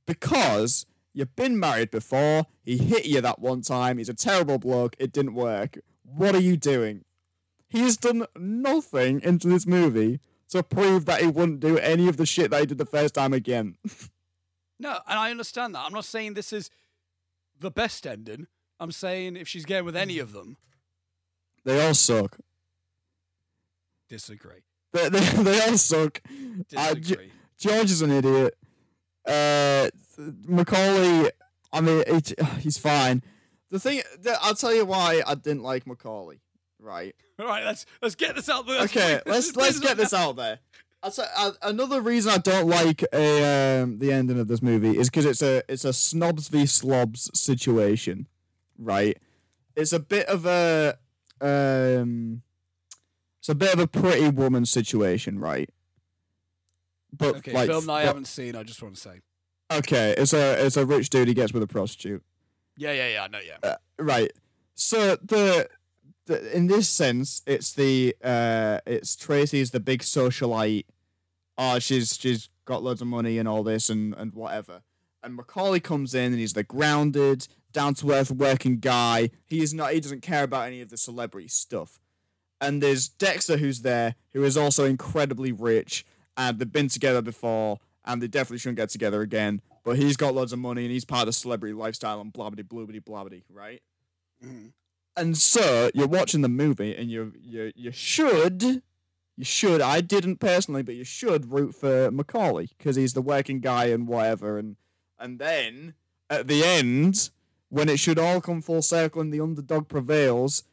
Because 0.09 0.87
you've 1.15 1.37
been 1.37 1.57
married 1.57 1.93
before, 1.93 2.47
he 2.65 2.77
hit 2.77 3.07
you 3.07 3.21
that 3.21 3.39
one 3.39 3.63
time, 3.63 3.99
he's 3.99 4.09
a 4.09 4.15
terrible 4.15 4.59
bloke, 4.59 4.97
it 4.99 5.13
didn't 5.13 5.35
work. 5.35 5.79
What 6.03 6.35
are 6.35 6.41
you 6.41 6.57
doing? 6.57 7.05
He's 7.69 7.97
done 7.97 8.27
nothing 8.37 9.21
into 9.23 9.47
this 9.47 9.69
movie 9.69 10.19
to 10.49 10.65
prove 10.65 11.05
that 11.05 11.21
he 11.21 11.29
wouldn't 11.29 11.61
do 11.61 11.79
any 11.79 12.09
of 12.09 12.17
the 12.17 12.27
shit 12.27 12.51
that 12.51 12.59
he 12.59 12.67
did 12.67 12.79
the 12.79 12.87
first 12.87 13.15
time 13.15 13.33
again. 13.33 13.77
No, 14.83 14.99
and 15.09 15.17
I 15.19 15.31
understand 15.31 15.75
that. 15.77 15.85
I'm 15.87 15.93
not 15.93 16.05
saying 16.05 16.35
this 16.35 16.53
is 16.53 16.69
the 17.59 17.71
best 17.71 18.05
ending. 18.07 18.49
I'm 18.81 18.91
saying 18.91 19.37
if 19.37 19.47
she's 19.47 19.65
getting 19.65 19.85
with 19.85 19.97
any 19.97 20.19
of 20.19 20.33
them, 20.33 20.57
They 21.65 21.81
all 21.87 21.95
suck. 21.95 22.37
disagree. 24.09 24.65
They, 24.93 25.09
they, 25.09 25.21
they 25.43 25.61
all 25.61 25.79
suck. 25.79 26.21
Disagree. 26.69 27.31
George 27.59 27.91
is 27.93 28.03
an 28.03 28.11
idiot. 28.11 28.57
Uh, 29.25 29.89
Macaulay, 30.49 31.31
I 31.73 31.81
mean, 31.81 32.03
it, 32.07 32.33
he's 32.59 32.77
fine. 32.77 33.23
The 33.71 33.79
thing, 33.79 34.03
I'll 34.43 34.55
tell 34.57 34.75
you 34.75 34.85
why 34.85 35.23
I 35.27 35.37
didn't 35.37 35.63
like 35.63 35.87
Macaulay. 35.87 36.41
Right. 36.81 37.15
All 37.39 37.47
right, 37.47 37.65
let's 37.65 37.87
let's 38.03 38.17
get 38.17 38.35
this 38.35 38.49
out 38.49 38.67
there. 38.67 38.83
Okay. 38.83 39.21
Let's 39.27 39.55
let's 39.57 39.79
get 39.81 39.97
this 39.97 40.13
out 40.13 40.37
there. 40.37 40.59
Say, 41.11 41.24
uh, 41.37 41.51
another 41.62 42.01
reason 42.01 42.31
I 42.33 42.39
don't 42.39 42.69
like 42.69 43.05
a 43.12 43.81
um, 43.83 43.99
the 43.99 44.12
ending 44.12 44.39
of 44.39 44.47
this 44.47 44.62
movie 44.62 44.97
is 44.97 45.09
because 45.11 45.24
it's 45.24 45.43
a 45.43 45.62
it's 45.69 45.85
a 45.85 45.93
snobs 45.93 46.49
v 46.49 46.65
slobs 46.66 47.29
situation, 47.39 48.29
right? 48.79 49.19
It's 49.74 49.93
a 49.93 49.99
bit 49.99 50.27
of 50.27 50.47
a 50.47 50.97
um, 51.41 52.43
it's 53.41 53.49
a 53.49 53.55
bit 53.57 53.74
of 53.74 53.81
a 53.81 53.87
pretty 53.89 54.29
woman 54.29 54.65
situation, 54.65 55.41
right? 55.41 55.69
But 57.12 57.37
Okay, 57.37 57.53
like, 57.53 57.69
film 57.69 57.87
that 57.87 57.93
I 57.93 58.03
but- 58.03 58.07
haven't 58.07 58.27
seen. 58.27 58.55
I 58.55 58.62
just 58.62 58.81
want 58.83 58.95
to 58.95 59.01
say. 59.01 59.20
Okay, 59.73 60.15
it's 60.16 60.33
a 60.33 60.65
it's 60.65 60.77
a 60.77 60.87
rich 60.87 61.11
dude 61.11 61.29
he 61.29 61.35
gets 61.35 61.53
with 61.53 61.62
a 61.62 61.66
prostitute. 61.66 62.23
Yeah, 62.77 62.93
yeah, 62.93 63.09
yeah. 63.09 63.23
I 63.24 63.29
know. 63.29 63.41
Yeah. 63.45 63.57
Uh, 63.62 63.77
right. 63.99 64.31
So 64.74 65.16
the, 65.16 65.69
the 66.33 66.57
in 66.57 66.67
this 66.67 66.89
sense, 66.89 67.43
it's 67.47 67.73
the 67.73 68.15
uh 68.23 68.79
it's 68.87 69.17
Tracy's 69.17 69.71
the 69.71 69.81
big 69.81 70.01
socialite. 70.03 70.85
Oh, 71.59 71.79
she's 71.79 72.17
she's 72.17 72.49
got 72.65 72.83
loads 72.83 73.01
of 73.01 73.09
money 73.09 73.39
and 73.39 73.49
all 73.49 73.63
this 73.63 73.89
and 73.91 74.15
and 74.15 74.33
whatever. 74.35 74.83
And 75.23 75.37
Macaulay 75.37 75.81
comes 75.81 76.15
in 76.15 76.33
and 76.33 76.41
he's 76.41 76.55
the 76.55 76.65
grounded, 76.65 77.47
down 77.73 77.95
to 77.95 78.11
earth 78.11 78.31
working 78.31 78.79
guy. 78.79 79.31
He 79.47 79.63
is 79.63 79.73
not 79.73 79.93
he 79.93 80.01
doesn't 80.01 80.23
care 80.23 80.45
about 80.45 80.67
any 80.67 80.81
of 80.81 80.89
the 80.91 80.97
celebrity 80.97 81.49
stuff. 81.49 82.01
And 82.61 82.83
there's 82.83 83.09
Dexter 83.09 83.57
who's 83.57 83.83
there, 83.83 84.15
who 84.33 84.45
is 84.45 84.57
also 84.57 84.85
incredibly 84.85 85.51
rich, 85.53 86.05
and 86.37 86.59
they've 86.59 86.71
been 86.73 86.89
together 86.89 87.21
before, 87.21 87.79
and 88.05 88.23
they 88.23 88.29
definitely 88.29 88.59
shouldn't 88.59 88.77
get 88.79 88.89
together 88.91 89.21
again. 89.21 89.61
But 89.85 89.97
he's 89.97 90.17
got 90.17 90.35
loads 90.35 90.53
of 90.53 90.61
money 90.61 90.85
and 90.85 90.93
he's 90.93 91.05
part 91.05 91.23
of 91.23 91.27
the 91.27 91.33
celebrity 91.33 91.75
lifestyle 91.75 92.21
and 92.21 92.33
blabbity 92.33 92.63
bloobity 92.63 93.03
blabbity, 93.03 93.43
right? 93.51 93.83
Mhm. 94.45 94.73
And 95.16 95.36
so 95.36 95.90
you're 95.94 96.09
watching 96.09 96.40
the 96.40 96.48
movie 96.48 96.97
and 96.97 97.10
you 97.10 97.32
you 97.40 97.72
you 97.74 97.93
should 97.93 98.62
you 98.62 99.44
should 99.44 99.80
I 99.80 100.01
didn't 100.01 100.36
personally, 100.39 100.82
but 100.82 100.94
you 100.94 101.05
should 101.05 101.52
root 101.52 101.74
for 101.74 102.10
Macaulay 102.10 102.68
because 102.78 102.97
he's 102.97 103.12
the 103.12 103.22
working 103.22 103.60
guy 103.60 103.86
and 103.86 104.09
whatever 104.09 104.59
and 104.59 104.76
and 105.18 105.39
then 105.39 105.94
at 106.30 106.48
the 106.48 106.64
end 106.64 107.30
when 107.68 107.89
it 107.89 107.98
should 107.98 108.18
all 108.18 108.40
come 108.40 108.60
full 108.60 108.82
circle 108.82 109.20
and 109.20 109.32
the 109.32 109.40
underdog 109.40 109.89
prevails, 109.89 110.64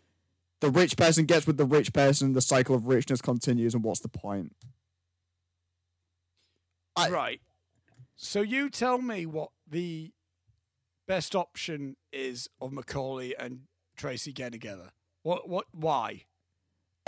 the 0.60 0.70
rich 0.70 0.98
person 0.98 1.26
gets 1.26 1.48
with 1.48 1.56
the 1.56 1.66
rich 1.66 1.94
person, 1.94 2.34
the 2.34 2.42
cycle 2.42 2.76
of 2.76 2.88
richness 2.88 3.22
continues, 3.22 3.74
and 3.74 3.84
what's 3.84 4.02
the 4.02 4.10
point? 4.10 4.54
I- 6.96 7.10
right. 7.10 7.42
So 8.18 8.42
you 8.42 8.70
tell 8.70 8.98
me 8.98 9.26
what 9.26 9.52
the 9.66 10.12
best 11.08 11.36
option 11.36 11.96
is 12.12 12.50
of 12.60 12.74
Macaulay 12.74 13.34
and 13.38 13.62
Tracy 14.00 14.32
get 14.32 14.54
together. 14.54 14.92
What? 15.24 15.48
What? 15.50 15.66
Why? 15.74 16.24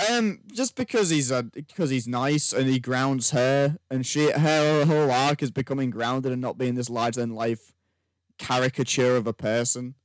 Um, 0.10 0.40
just 0.52 0.76
because 0.76 1.10
he's 1.10 1.32
a 1.32 1.44
because 1.44 1.90
he's 1.90 2.08
nice 2.08 2.54
and 2.54 2.68
he 2.68 2.80
grounds 2.80 3.32
her, 3.32 3.78
and 3.90 4.06
she 4.06 4.30
her 4.32 4.86
whole 4.86 5.10
arc 5.10 5.42
is 5.42 5.52
becoming 5.52 5.90
grounded 5.90 6.32
and 6.32 6.42
not 6.42 6.58
being 6.58 6.76
this 6.76 6.90
larger 6.90 7.22
than 7.22 7.34
life 7.34 7.74
caricature 8.38 9.16
of 9.16 9.26
a 9.28 9.34
person, 9.34 9.96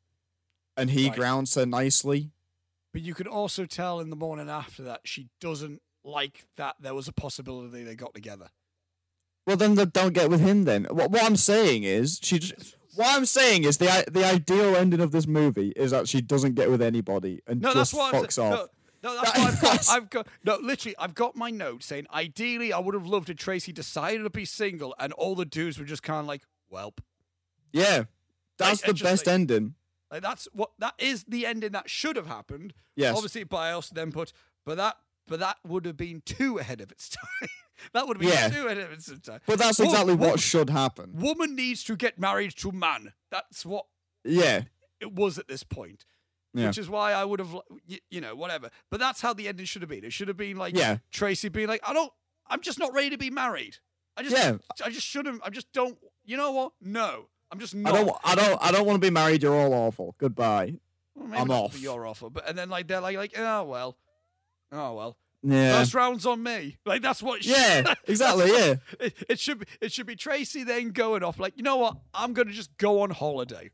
and 0.76 0.90
he 0.90 1.08
Right. 1.08 1.16
grounds 1.16 1.54
her 1.54 1.66
nicely. 1.66 2.30
But 2.92 3.02
you 3.02 3.14
could 3.14 3.26
also 3.26 3.66
tell 3.66 4.00
in 4.00 4.10
the 4.10 4.16
morning 4.16 4.48
after 4.48 4.82
that 4.84 5.00
she 5.04 5.28
doesn't 5.40 5.82
like 6.04 6.46
that 6.56 6.76
there 6.78 6.94
was 6.94 7.08
a 7.08 7.12
possibility 7.12 7.82
they 7.82 7.96
got 7.96 8.14
together. 8.14 8.50
Well, 9.46 9.56
then 9.56 9.74
the, 9.74 9.86
don't 9.86 10.12
get 10.12 10.30
with 10.30 10.40
him. 10.40 10.64
Then 10.64 10.84
what? 10.84 11.10
What 11.10 11.24
I'm 11.24 11.36
saying 11.36 11.82
is 11.84 12.20
she. 12.22 12.38
Just, 12.38 12.76
what 12.96 13.16
I'm 13.16 13.26
saying 13.26 13.64
is 13.64 13.78
the 13.78 14.04
the 14.10 14.24
ideal 14.24 14.74
ending 14.76 15.00
of 15.00 15.10
this 15.12 15.26
movie 15.26 15.68
is 15.76 15.90
that 15.92 16.08
she 16.08 16.20
doesn't 16.20 16.54
get 16.54 16.70
with 16.70 16.82
anybody 16.82 17.40
and 17.46 17.60
No, 17.60 17.72
just 17.74 17.92
that's 17.92 17.94
what 17.94 18.14
I'm 18.14 18.22
fucks 18.24 18.32
saying. 18.32 18.52
off. 18.52 18.68
No, 19.02 19.14
no, 19.14 19.20
that's 19.22 19.32
That- 19.32 19.40
what 19.40 19.48
I've 19.54 19.60
got. 19.60 19.88
I've 19.90 20.10
got 20.10 20.28
no, 20.44 20.56
literally, 20.66 20.96
I've 20.98 21.14
got 21.14 21.36
my 21.36 21.50
note 21.50 21.82
saying 21.84 22.06
ideally 22.12 22.72
I 22.72 22.78
would 22.78 22.94
have 22.94 23.06
loved 23.06 23.30
if 23.30 23.36
Tracy 23.36 23.72
decided 23.72 24.22
to 24.24 24.30
be 24.30 24.44
single 24.44 24.94
and 24.98 25.12
all 25.12 25.34
the 25.34 25.44
dudes 25.44 25.78
were 25.78 25.84
just 25.84 26.02
kind 26.02 26.20
of 26.20 26.26
like, 26.26 26.42
welp. 26.72 26.98
Yeah, 27.72 28.04
that's 28.58 28.86
Like, 28.86 28.96
the 28.96 29.04
best 29.04 29.26
like- 29.26 29.34
ending. 29.34 29.74
Like 30.10 30.22
that's 30.22 30.46
what 30.52 30.70
that 30.78 30.94
is 30.98 31.24
the 31.24 31.46
ending 31.46 31.72
that 31.72 31.90
should 31.90 32.14
have 32.16 32.28
happened. 32.28 32.74
Yes. 32.94 33.14
Obviously, 33.16 33.42
by 33.44 33.72
us 33.72 33.88
then 33.90 34.12
put, 34.12 34.32
but 34.64 34.76
that 34.76 34.96
but 35.26 35.40
that 35.40 35.56
would 35.66 35.84
have 35.84 35.96
been 35.96 36.22
too 36.24 36.58
ahead 36.58 36.80
of 36.80 36.92
its 36.92 37.08
time. 37.40 37.48
that 37.92 38.06
would 38.08 38.18
be 38.18 38.26
been 38.26 38.34
Yeah. 38.34 38.48
too 38.48 38.66
ahead 38.66 38.78
of 38.78 39.22
time. 39.22 39.40
But 39.46 39.58
that's 39.58 39.80
exactly 39.80 40.14
what 40.14 40.40
should 40.40 40.70
happen. 40.70 41.12
Woman 41.14 41.54
needs 41.56 41.84
to 41.84 41.96
get 41.96 42.18
married 42.18 42.56
to 42.58 42.72
man. 42.72 43.12
That's 43.30 43.64
what 43.66 43.86
Yeah, 44.24 44.62
it 45.00 45.12
was 45.12 45.38
at 45.38 45.48
this 45.48 45.62
point. 45.62 46.04
Yeah. 46.54 46.68
Which 46.68 46.78
is 46.78 46.88
why 46.88 47.12
I 47.12 47.24
would 47.24 47.38
have, 47.38 47.54
you, 47.86 47.98
you 48.10 48.20
know, 48.22 48.34
whatever. 48.34 48.70
But 48.90 48.98
that's 48.98 49.20
how 49.20 49.34
the 49.34 49.46
ending 49.46 49.66
should 49.66 49.82
have 49.82 49.90
been. 49.90 50.04
It 50.04 50.12
should 50.14 50.28
have 50.28 50.38
been 50.38 50.56
like 50.56 50.74
Yeah. 50.74 50.98
Tracy 51.10 51.50
being 51.50 51.68
like, 51.68 51.82
I 51.86 51.92
don't, 51.92 52.12
I'm 52.46 52.62
just 52.62 52.78
not 52.78 52.94
ready 52.94 53.10
to 53.10 53.18
be 53.18 53.28
married. 53.30 53.76
I 54.16 54.22
just, 54.22 54.34
Yeah. 54.36 54.56
I 54.82 54.88
just 54.88 55.06
shouldn't. 55.06 55.42
I 55.44 55.50
just 55.50 55.70
don't. 55.72 55.98
You 56.24 56.36
know 56.38 56.52
what? 56.52 56.72
No, 56.80 57.26
I'm 57.52 57.58
just 57.60 57.74
I 57.74 57.92
don't. 57.92 58.16
I 58.24 58.34
don't. 58.34 58.62
I 58.62 58.72
don't 58.72 58.86
want 58.86 58.96
to 59.02 59.06
be 59.06 59.12
married. 59.12 59.42
You're 59.42 59.54
all 59.54 59.74
awful. 59.74 60.14
Goodbye. 60.18 60.74
Well, 61.14 61.40
I'm 61.40 61.48
not, 61.48 61.64
off. 61.64 61.78
You're 61.80 62.06
awful. 62.06 62.30
But 62.30 62.48
and 62.48 62.56
then 62.56 62.70
like 62.70 62.88
they're 62.88 63.00
like, 63.00 63.16
like, 63.16 63.38
oh 63.38 63.64
well, 63.64 63.96
oh 64.72 64.94
well. 64.94 65.16
Yeah. 65.42 65.78
First 65.78 65.94
round's 65.94 66.26
on 66.26 66.42
me. 66.42 66.76
Like 66.84 67.02
that's 67.02 67.22
what. 67.22 67.42
should- 67.44 67.56
Yeah. 67.56 67.94
Exactly. 68.08 68.48
Yeah. 68.50 68.74
It, 69.00 69.14
it 69.28 69.38
should 69.38 69.60
be. 69.60 69.66
It 69.80 69.92
should 69.92 70.06
be 70.06 70.16
Tracy 70.16 70.64
then 70.64 70.90
going 70.90 71.22
off 71.22 71.38
like, 71.38 71.54
you 71.56 71.62
know 71.62 71.76
what? 71.76 71.96
I'm 72.14 72.32
gonna 72.32 72.52
just 72.52 72.76
go 72.78 73.00
on 73.02 73.10
holiday. 73.10 73.70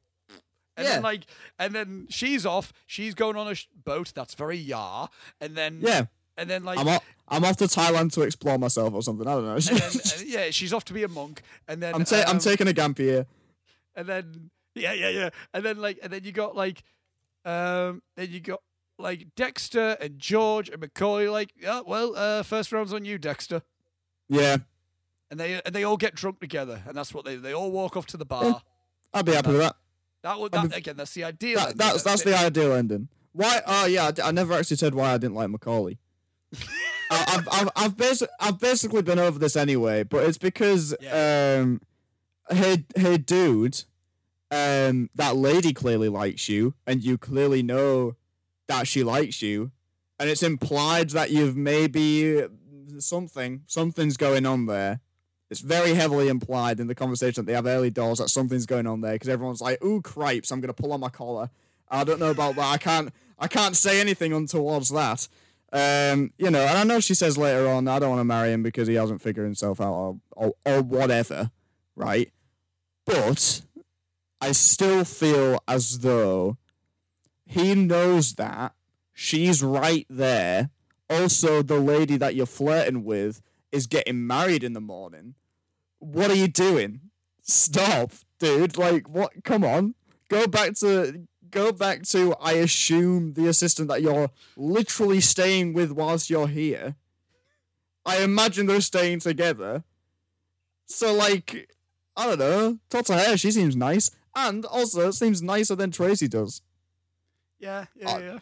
And 0.77 0.87
Yeah. 0.87 0.95
then 0.95 1.03
like, 1.03 1.23
and 1.59 1.75
then 1.75 2.07
she's 2.11 2.45
off. 2.47 2.73
She's 2.87 3.15
going 3.15 3.37
on 3.37 3.49
a 3.49 3.55
sh- 3.55 3.69
boat. 3.85 4.13
That's 4.15 4.35
very 4.35 4.57
yar. 4.57 5.09
And 5.41 5.55
then 5.55 5.79
Yeah. 5.83 6.07
and 6.37 6.49
then 6.51 6.65
like, 6.65 6.79
I'm 6.79 6.89
off. 6.89 7.05
I'm 7.29 7.45
off 7.45 7.57
to 7.59 7.65
Thailand 7.65 8.13
to 8.15 8.23
explore 8.23 8.59
myself 8.59 8.93
or 8.95 9.03
something. 9.03 9.27
I 9.27 9.35
don't 9.35 9.45
know. 9.45 9.53
and 9.55 9.63
then 9.63 9.83
and, 10.19 10.27
yeah, 10.27 10.51
she's 10.51 10.73
off 10.73 10.85
to 10.87 10.93
be 10.93 11.03
a 11.05 11.09
monk. 11.09 11.43
And 11.69 11.83
then 11.83 11.95
I'm, 11.95 12.05
ta- 12.05 12.25
I'm 12.27 12.37
um, 12.37 12.39
taking 12.39 12.69
a 12.69 12.95
year. 13.03 13.27
and 13.95 14.07
then 14.09 14.51
yeah, 14.75 14.93
yeah, 14.95 15.09
yeah, 15.11 15.31
and 15.53 15.63
then 15.65 15.77
like, 15.79 15.99
and 16.03 16.11
then 16.13 16.25
you 16.25 16.33
got 16.33 16.57
like, 16.57 16.83
um, 17.45 18.03
then 18.17 18.31
you 18.31 18.41
got 18.41 18.61
like 18.99 19.29
Dexter 19.37 19.97
and 20.01 20.19
George 20.19 20.69
and 20.69 20.81
McCoy. 20.83 21.31
Like, 21.31 21.53
yeah, 21.61 21.81
well, 21.87 22.15
uh, 22.17 22.43
first 22.43 22.73
round's 22.73 22.93
on 22.93 23.05
you, 23.05 23.19
Dexter. 23.19 23.63
Yeah. 24.29 24.59
And 25.31 25.41
they 25.41 25.61
and 25.65 25.75
they 25.75 25.85
all 25.85 25.97
get 25.97 26.15
drunk 26.15 26.41
together, 26.41 26.83
and 26.87 26.97
that's 26.97 27.15
what 27.15 27.25
they 27.25 27.37
they 27.37 27.53
all 27.53 27.71
walk 27.71 27.97
off 27.97 28.07
to 28.09 28.17
the 28.17 28.27
bar. 28.27 28.63
I'd 29.15 29.25
be 29.25 29.33
happy 29.33 29.51
with 29.53 29.61
that. 29.61 29.77
That 30.23 30.39
would 30.39 30.53
that 30.53 30.63
mean, 30.63 30.73
again. 30.75 30.97
That's 30.97 31.15
the 31.15 31.25
idea. 31.25 31.57
that 31.57 31.77
that's 31.77 32.03
that's 32.03 32.23
the 32.23 32.37
ideal 32.37 32.73
ending. 32.75 33.09
Why? 33.33 33.61
Oh 33.67 33.87
yeah, 33.87 34.11
I 34.19 34.29
I, 34.29 34.31
never 34.31 34.53
actually 34.53 34.77
said 34.77 34.95
why 34.95 35.13
I 35.13 35.19
didn't 35.19 35.35
like 35.35 35.49
Macaulay. 35.49 35.99
I, 37.11 37.25
I've 37.29 37.49
I've 37.51 37.69
I've, 37.77 37.97
basi- 37.97 38.29
I've 38.41 38.61
basically 38.61 39.03
been 39.03 39.19
over 39.19 39.39
this 39.39 39.57
anyway, 39.57 40.03
but 40.03 40.25
it's 40.25 40.39
because 40.39 40.95
Yeah. 41.01 41.61
um, 41.63 41.81
hey 42.51 42.85
hey 42.95 43.17
dude, 43.17 43.85
um, 44.51 45.09
that 45.15 45.35
lady 45.35 45.73
clearly 45.73 46.11
likes 46.11 46.49
you, 46.51 46.75
and 46.87 47.03
you 47.03 47.17
clearly 47.17 47.63
know 47.63 48.17
that 48.73 48.89
she 48.89 49.03
likes 49.05 49.43
you, 49.43 49.71
and 50.19 50.31
it's 50.31 50.43
implied 50.43 51.11
that 51.11 51.31
you've 51.31 51.57
maybe 51.57 52.45
something 52.99 53.63
something's 53.67 54.17
going 54.17 54.47
on 54.47 54.67
there. 54.67 55.01
It's 55.51 55.61
very 55.61 55.95
heavily 55.95 56.29
implied 56.29 56.81
in 56.81 56.87
the 56.87 56.95
conversation 56.95 57.45
that 57.45 57.47
they 57.47 57.55
have 57.55 57.67
early 57.67 57.91
doors 57.91 58.19
that 58.19 58.31
something's 58.31 58.65
going 58.65 58.87
on 58.87 59.03
there 59.03 59.13
because 59.13 59.29
everyone's 59.29 59.61
like, 59.61 59.83
"Ooh, 59.85 60.01
cripes! 60.01 60.51
I'm 60.51 60.61
gonna 60.61 60.73
pull 60.73 60.93
on 60.93 61.01
my 61.01 61.11
collar." 61.11 61.51
I 61.89 62.05
don't 62.05 62.19
know 62.19 62.31
about 62.31 62.57
that. 62.57 62.73
I 62.73 62.79
can't. 62.79 63.13
I 63.39 63.49
can't 63.49 63.77
say 63.77 64.01
anything 64.01 64.33
untowards 64.33 64.89
that. 64.91 65.29
Um, 65.75 66.33
you 66.39 66.51
know, 66.51 66.61
and 66.61 66.79
I 66.79 66.85
know 66.85 67.01
she 67.01 67.15
says 67.15 67.37
later 67.37 67.69
on, 67.69 67.87
"I 67.89 67.99
don't 67.99 68.11
want 68.11 68.21
to 68.21 68.25
marry 68.25 68.53
him 68.53 68.63
because 68.63 68.89
he 68.89 68.95
hasn't 68.95 69.21
figured 69.21 69.45
himself 69.45 69.81
out," 69.81 69.93
or, 69.93 70.21
or 70.31 70.55
or 70.65 70.83
whatever, 70.83 71.51
right? 71.95 72.33
But 73.05 73.63
I 74.41 74.53
still 74.53 75.05
feel 75.05 75.63
as 75.69 75.99
though 75.99 76.57
he 77.53 77.75
knows 77.75 78.35
that 78.35 78.75
she's 79.13 79.63
right 79.63 80.07
there. 80.09 80.71
Also, 81.11 81.63
the 81.63 81.79
lady 81.79 82.17
that 82.17 82.35
you're 82.35 82.47
flirting 82.47 83.05
with 83.05 83.43
is 83.71 83.87
getting 83.87 84.27
married 84.27 84.65
in 84.65 84.73
the 84.73 84.81
morning. 84.81 85.35
What 85.99 86.31
are 86.31 86.35
you 86.35 86.49
doing? 86.49 87.01
Stop, 87.43 88.13
dude. 88.39 88.79
Like, 88.79 89.09
what? 89.09 89.45
Come 89.45 89.65
on. 89.65 89.95
Go 90.29 90.47
back 90.47 90.75
to. 90.77 91.27
Go 91.51 91.73
back 91.73 92.03
to. 92.05 92.35
I 92.41 92.53
assume 92.53 93.35
the 93.35 93.49
assistant 93.49 93.89
that 93.89 94.01
you're 94.01 94.31
literally 94.57 95.21
staying 95.21 95.75
with 95.75 95.93
whilst 95.93 96.31
you're 96.31 96.49
here. 96.49 96.97
I 98.07 98.23
imagine 98.23 98.67
they're 98.67 98.81
staying 98.81 99.21
together. 99.21 99.85
So, 100.87 101.13
like, 101.13 101.69
I 102.17 102.27
don't 102.27 102.39
know. 102.39 102.79
Talk 102.89 103.05
to 103.07 103.19
her. 103.19 103.37
She 103.37 103.51
seems 103.51 103.77
nice. 103.77 104.11
And 104.35 104.65
also, 104.65 105.11
seems 105.11 105.43
nicer 105.43 105.75
than 105.75 105.91
Tracy 105.91 106.29
does. 106.29 106.63
Yeah, 107.63 107.87
yeah, 107.97 108.11
Uh, 108.11 108.19
yeah. 108.19 108.39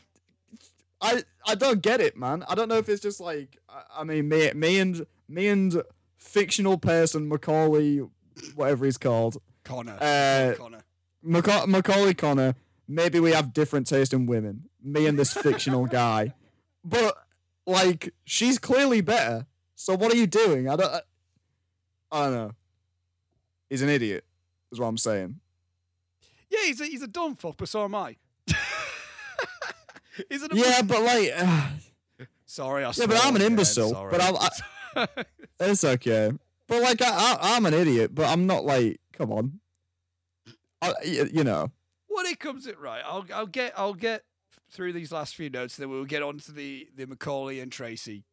I 1.00 1.22
I 1.46 1.54
don't 1.54 1.80
get 1.80 2.00
it, 2.00 2.16
man. 2.16 2.44
I 2.48 2.54
don't 2.56 2.68
know 2.68 2.76
if 2.78 2.88
it's 2.88 3.00
just 3.02 3.20
like 3.20 3.56
I, 3.68 4.00
I 4.00 4.04
mean 4.04 4.28
me 4.28 4.50
me 4.54 4.80
and 4.80 5.06
me 5.28 5.46
and 5.48 5.82
fictional 6.18 6.76
person 6.78 7.28
Macaulay, 7.28 8.00
whatever 8.54 8.84
he's 8.84 8.98
called, 8.98 9.36
Connor, 9.64 9.96
uh, 10.00 10.54
Connor. 10.58 10.82
Maca- 11.24 11.66
Macaulay 11.68 12.14
Connor. 12.14 12.54
Maybe 12.88 13.20
we 13.20 13.30
have 13.32 13.52
different 13.52 13.86
taste 13.86 14.12
in 14.12 14.26
women. 14.26 14.68
Me 14.82 15.06
and 15.06 15.16
this 15.18 15.32
fictional 15.32 15.86
guy, 16.02 16.34
but 16.84 17.14
like 17.66 18.12
she's 18.24 18.58
clearly 18.58 19.00
better. 19.00 19.46
So 19.76 19.94
what 19.96 20.12
are 20.12 20.16
you 20.16 20.26
doing? 20.26 20.68
I 20.68 20.76
don't. 20.76 20.92
I, 20.92 21.00
I 22.12 22.24
don't 22.24 22.34
know. 22.34 22.52
He's 23.70 23.82
an 23.82 23.88
idiot. 23.88 24.24
Is 24.72 24.78
what 24.80 24.86
I'm 24.88 24.98
saying. 24.98 25.40
Yeah, 26.50 26.58
he's 26.66 26.80
a, 26.80 26.84
he's 26.86 27.02
a 27.02 27.06
dumb 27.06 27.36
fuck, 27.36 27.56
but 27.56 27.68
so 27.68 27.84
am 27.84 27.94
I. 27.94 28.16
he's 30.28 30.42
an 30.42 30.50
Yeah, 30.52 30.82
but 30.82 31.02
like, 31.02 31.30
uh, 31.36 31.68
Sorry, 32.46 32.84
I. 32.84 32.92
Yeah, 32.96 33.06
but 33.06 33.24
I'm 33.24 33.36
an 33.36 33.42
again, 33.42 33.52
imbecile, 33.52 33.90
sorry. 33.90 34.10
but 34.10 34.20
I'm- 34.20 35.08
it's 35.60 35.84
okay. 35.84 36.32
But 36.66 36.82
like, 36.82 37.00
I, 37.02 37.08
I 37.08 37.56
I'm 37.56 37.64
an 37.66 37.74
idiot, 37.74 38.14
but 38.14 38.26
I'm 38.28 38.46
not 38.46 38.64
like. 38.64 39.00
Come 39.12 39.32
on. 39.32 39.60
I, 40.82 40.94
you 41.04 41.44
know. 41.44 41.70
when 42.08 42.26
it 42.26 42.40
comes 42.40 42.66
it 42.66 42.78
right, 42.78 43.02
I'll 43.04 43.24
I'll 43.34 43.46
get 43.46 43.72
I'll 43.76 43.94
get 43.94 44.24
through 44.70 44.92
these 44.94 45.12
last 45.12 45.34
few 45.36 45.50
notes, 45.50 45.76
and 45.78 45.82
then 45.84 45.90
we'll 45.90 46.04
get 46.06 46.22
on 46.22 46.38
to 46.38 46.52
the 46.52 46.88
the 46.96 47.06
Macaulay 47.06 47.60
and 47.60 47.70
Tracy 47.70 48.24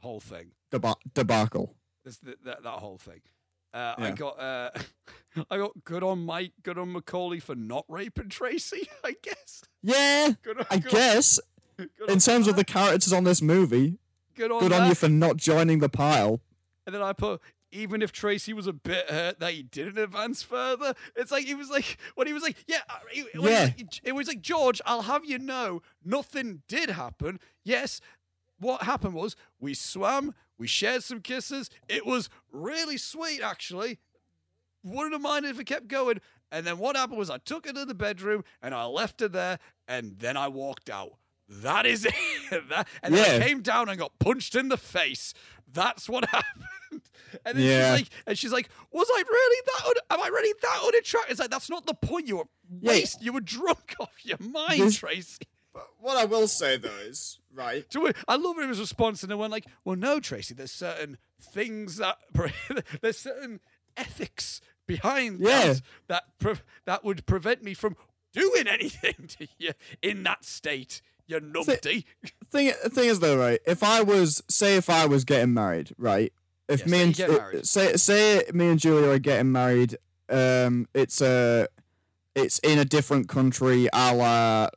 whole 0.00 0.20
thing. 0.20 0.52
Deba- 0.72 0.96
debacle. 1.14 1.74
This, 2.04 2.18
that, 2.18 2.44
that 2.44 2.62
that 2.64 2.70
whole 2.80 2.98
thing. 2.98 3.20
Uh, 3.74 3.94
I 3.98 4.10
got 4.12 4.38
uh, 4.40 4.70
I 5.50 5.58
got 5.58 5.72
good 5.84 6.02
on 6.04 6.24
Mike, 6.24 6.52
good 6.62 6.78
on 6.78 6.92
Macaulay 6.92 7.40
for 7.40 7.54
not 7.56 7.84
raping 7.88 8.28
Tracy. 8.28 8.88
I 9.04 9.16
guess. 9.20 9.62
Yeah, 9.82 10.30
Good 10.42 10.58
on, 10.60 10.66
I 10.70 10.78
good 10.78 10.90
guess. 10.92 11.40
on- 11.78 11.88
In 12.08 12.18
terms 12.20 12.46
of 12.48 12.54
the 12.56 12.64
characters 12.64 13.12
on 13.12 13.24
this 13.24 13.42
movie, 13.42 13.98
good 14.36 14.50
on 14.52 14.60
good 14.60 14.72
on 14.72 14.88
you 14.88 14.94
for 14.94 15.08
not 15.08 15.36
joining 15.36 15.80
the 15.80 15.88
pile. 15.88 16.40
And 16.86 16.94
then 16.94 17.02
I 17.02 17.12
put, 17.14 17.40
even 17.72 18.00
if 18.02 18.12
Tracy 18.12 18.52
was 18.52 18.66
a 18.68 18.72
bit 18.72 19.10
hurt 19.10 19.40
that 19.40 19.52
he 19.54 19.62
didn't 19.64 19.98
advance 19.98 20.42
further, 20.42 20.94
it's 21.16 21.32
like 21.32 21.44
he 21.46 21.54
was 21.54 21.68
like 21.68 21.96
when 22.14 22.26
he 22.28 22.32
was 22.32 22.42
like, 22.44 22.56
yeah, 22.68 22.78
uh, 22.88 22.98
he- 23.10 23.22
when 23.22 23.30
he 23.32 23.38
was 23.40 23.50
Yeah. 23.50 23.62
like- 23.64 24.00
it 24.04 24.12
was 24.14 24.28
like 24.28 24.40
George, 24.40 24.80
I'll 24.86 25.02
have 25.02 25.24
you 25.24 25.38
know, 25.40 25.82
nothing 26.04 26.62
did 26.68 26.90
happen. 26.90 27.40
Yes, 27.64 28.00
what 28.58 28.82
happened 28.82 29.14
was 29.14 29.36
we 29.60 29.74
swam, 29.74 30.34
we 30.58 30.66
shared 30.66 31.02
some 31.02 31.20
kisses. 31.20 31.70
It 31.88 32.06
was 32.06 32.28
really 32.52 32.96
sweet, 32.96 33.40
actually. 33.42 33.98
Wouldn't 34.82 35.12
have 35.12 35.22
minded 35.22 35.50
if 35.50 35.60
it 35.60 35.64
kept 35.64 35.88
going. 35.88 36.20
And 36.52 36.66
then 36.66 36.78
what 36.78 36.96
happened 36.96 37.18
was 37.18 37.30
I 37.30 37.38
took 37.38 37.66
her 37.66 37.72
to 37.72 37.84
the 37.84 37.94
bedroom 37.94 38.44
and 38.62 38.74
I 38.74 38.84
left 38.84 39.20
her 39.20 39.28
there, 39.28 39.58
and 39.88 40.16
then 40.18 40.36
I 40.36 40.48
walked 40.48 40.88
out. 40.90 41.12
That 41.48 41.84
is 41.86 42.04
it. 42.50 42.68
that, 42.70 42.86
and 43.02 43.14
then 43.14 43.42
I 43.42 43.44
came 43.44 43.60
down 43.60 43.88
and 43.88 43.98
got 43.98 44.18
punched 44.18 44.54
in 44.54 44.68
the 44.68 44.76
face. 44.76 45.34
That's 45.72 46.08
what 46.08 46.24
happened. 46.30 46.62
And 47.44 47.58
then 47.58 47.64
Yeah. 47.66 47.96
she's 47.96 48.00
like, 48.02 48.10
and 48.26 48.38
she's 48.38 48.52
like, 48.52 48.68
was 48.92 49.08
I 49.12 49.22
really 49.28 49.62
that? 49.66 49.86
Un- 49.88 50.18
am 50.18 50.24
I 50.24 50.28
really 50.28 50.54
that 50.62 50.80
unattractive? 50.86 51.30
It's 51.32 51.40
like 51.40 51.50
that's 51.50 51.68
not 51.68 51.86
the 51.86 51.94
point. 51.94 52.28
You 52.28 52.36
were 52.38 52.44
Yeah. 52.80 52.90
waste. 52.92 53.20
You 53.22 53.32
were 53.32 53.40
drunk 53.40 53.94
off 54.00 54.12
your 54.22 54.38
mind, 54.38 54.92
Tracy. 54.94 55.42
But 55.72 55.88
what 56.00 56.16
I 56.16 56.24
will 56.24 56.46
say 56.46 56.76
though 56.76 56.96
is, 57.04 57.40
right? 57.54 57.84
I 58.28 58.36
love 58.36 58.56
his 58.58 58.80
response, 58.80 59.22
and 59.22 59.30
then 59.30 59.38
went 59.38 59.52
like, 59.52 59.66
"Well, 59.84 59.96
no, 59.96 60.20
Tracy. 60.20 60.54
There's 60.54 60.72
certain 60.72 61.18
things 61.40 61.96
that 61.96 62.18
there's 63.00 63.18
certain 63.18 63.60
ethics 63.96 64.60
behind 64.86 65.40
Yeah. 65.40 65.74
that 65.74 65.82
that 66.08 66.24
pre- 66.38 66.54
that 66.84 67.04
would 67.04 67.26
prevent 67.26 67.62
me 67.62 67.74
from 67.74 67.96
doing 68.32 68.66
anything 68.66 69.14
to 69.38 69.46
you 69.58 69.72
in 70.02 70.22
that 70.24 70.44
state. 70.44 71.00
You 71.26 71.40
numpty. 71.40 72.04
Thing 72.50 72.72
the 72.82 72.90
thing 72.90 73.08
is 73.08 73.20
though, 73.20 73.38
right? 73.38 73.60
If 73.66 73.82
I 73.82 74.02
was 74.02 74.42
say 74.50 74.76
if 74.76 74.90
I 74.90 75.06
was 75.06 75.24
getting 75.24 75.54
married, 75.54 75.92
right, 75.96 76.32
if 76.68 76.80
Yeah, 76.80 76.86
me 76.86 77.02
and 77.02 77.66
say 77.66 77.94
say 77.96 78.44
me 78.52 78.68
and 78.68 78.78
Julia 78.78 79.08
are 79.10 79.18
getting 79.18 79.50
married, 79.50 79.96
um, 80.28 80.86
it's 80.92 81.22
uh, 81.22 81.66
it's 82.34 82.58
in 82.58 82.78
a 82.78 82.84
different 82.84 83.28
country, 83.28 83.88
a 83.92 84.14
la, 84.14 84.68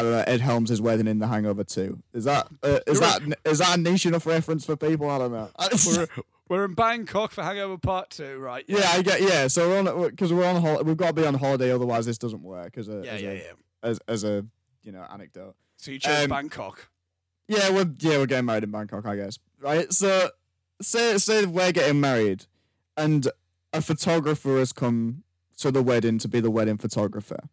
la 0.00 0.24
Ed 0.26 0.40
Helms' 0.40 0.70
is 0.70 0.80
wedding 0.80 1.06
in 1.06 1.18
The 1.18 1.26
Hangover 1.26 1.64
2. 1.64 2.02
Is 2.14 2.24
that 2.24 2.48
uh, 2.62 2.78
is 2.86 3.00
that 3.00 3.20
is 3.44 3.58
that 3.58 3.78
a 3.78 3.80
niche 3.80 4.06
enough 4.06 4.26
reference 4.26 4.64
for 4.64 4.76
people? 4.76 5.10
I 5.10 5.18
don't 5.18 5.32
know. 5.32 5.50
We're, 5.86 6.06
we're 6.48 6.64
in 6.64 6.74
Bangkok 6.74 7.32
for 7.32 7.42
Hangover 7.42 7.78
Part 7.78 8.10
Two, 8.10 8.38
right? 8.38 8.64
yeah, 8.68 8.90
I 8.92 9.00
get 9.02 9.22
yeah. 9.22 9.48
So 9.48 9.68
we're 9.68 9.78
on 9.90 10.10
because 10.10 10.32
we're 10.32 10.44
on 10.44 10.60
hol- 10.60 10.82
we've 10.82 10.96
got 10.96 11.08
to 11.08 11.12
be 11.14 11.26
on 11.26 11.34
holiday, 11.34 11.70
otherwise 11.72 12.04
this 12.04 12.18
doesn't 12.18 12.42
work 12.42 12.76
as 12.76 12.88
a 12.88 13.02
yeah, 13.04 13.12
as, 13.12 13.22
yeah, 13.22 13.28
a, 13.30 13.34
yeah. 13.34 13.42
as 13.82 14.00
as 14.06 14.24
a 14.24 14.44
you 14.82 14.92
know 14.92 15.06
anecdote. 15.10 15.54
So 15.76 15.92
you 15.92 15.98
chose 15.98 16.24
Um, 16.24 16.28
Bangkok. 16.30 16.88
Yeah, 17.48 17.70
we're 17.70 17.90
yeah 18.00 18.18
we're 18.18 18.26
getting 18.26 18.44
married 18.46 18.64
in 18.64 18.70
Bangkok, 18.70 19.06
I 19.06 19.16
guess. 19.16 19.38
Right. 19.60 19.90
So 19.92 20.30
say 20.82 21.16
say 21.18 21.46
we're 21.46 21.72
getting 21.72 22.00
married, 22.00 22.44
and 22.96 23.28
a 23.72 23.80
photographer 23.80 24.58
has 24.58 24.72
come 24.72 25.22
to 25.58 25.70
the 25.70 25.82
wedding 25.82 26.18
to 26.18 26.28
be 26.28 26.40
the 26.40 26.50
wedding 26.50 26.76
photographer, 26.76 27.48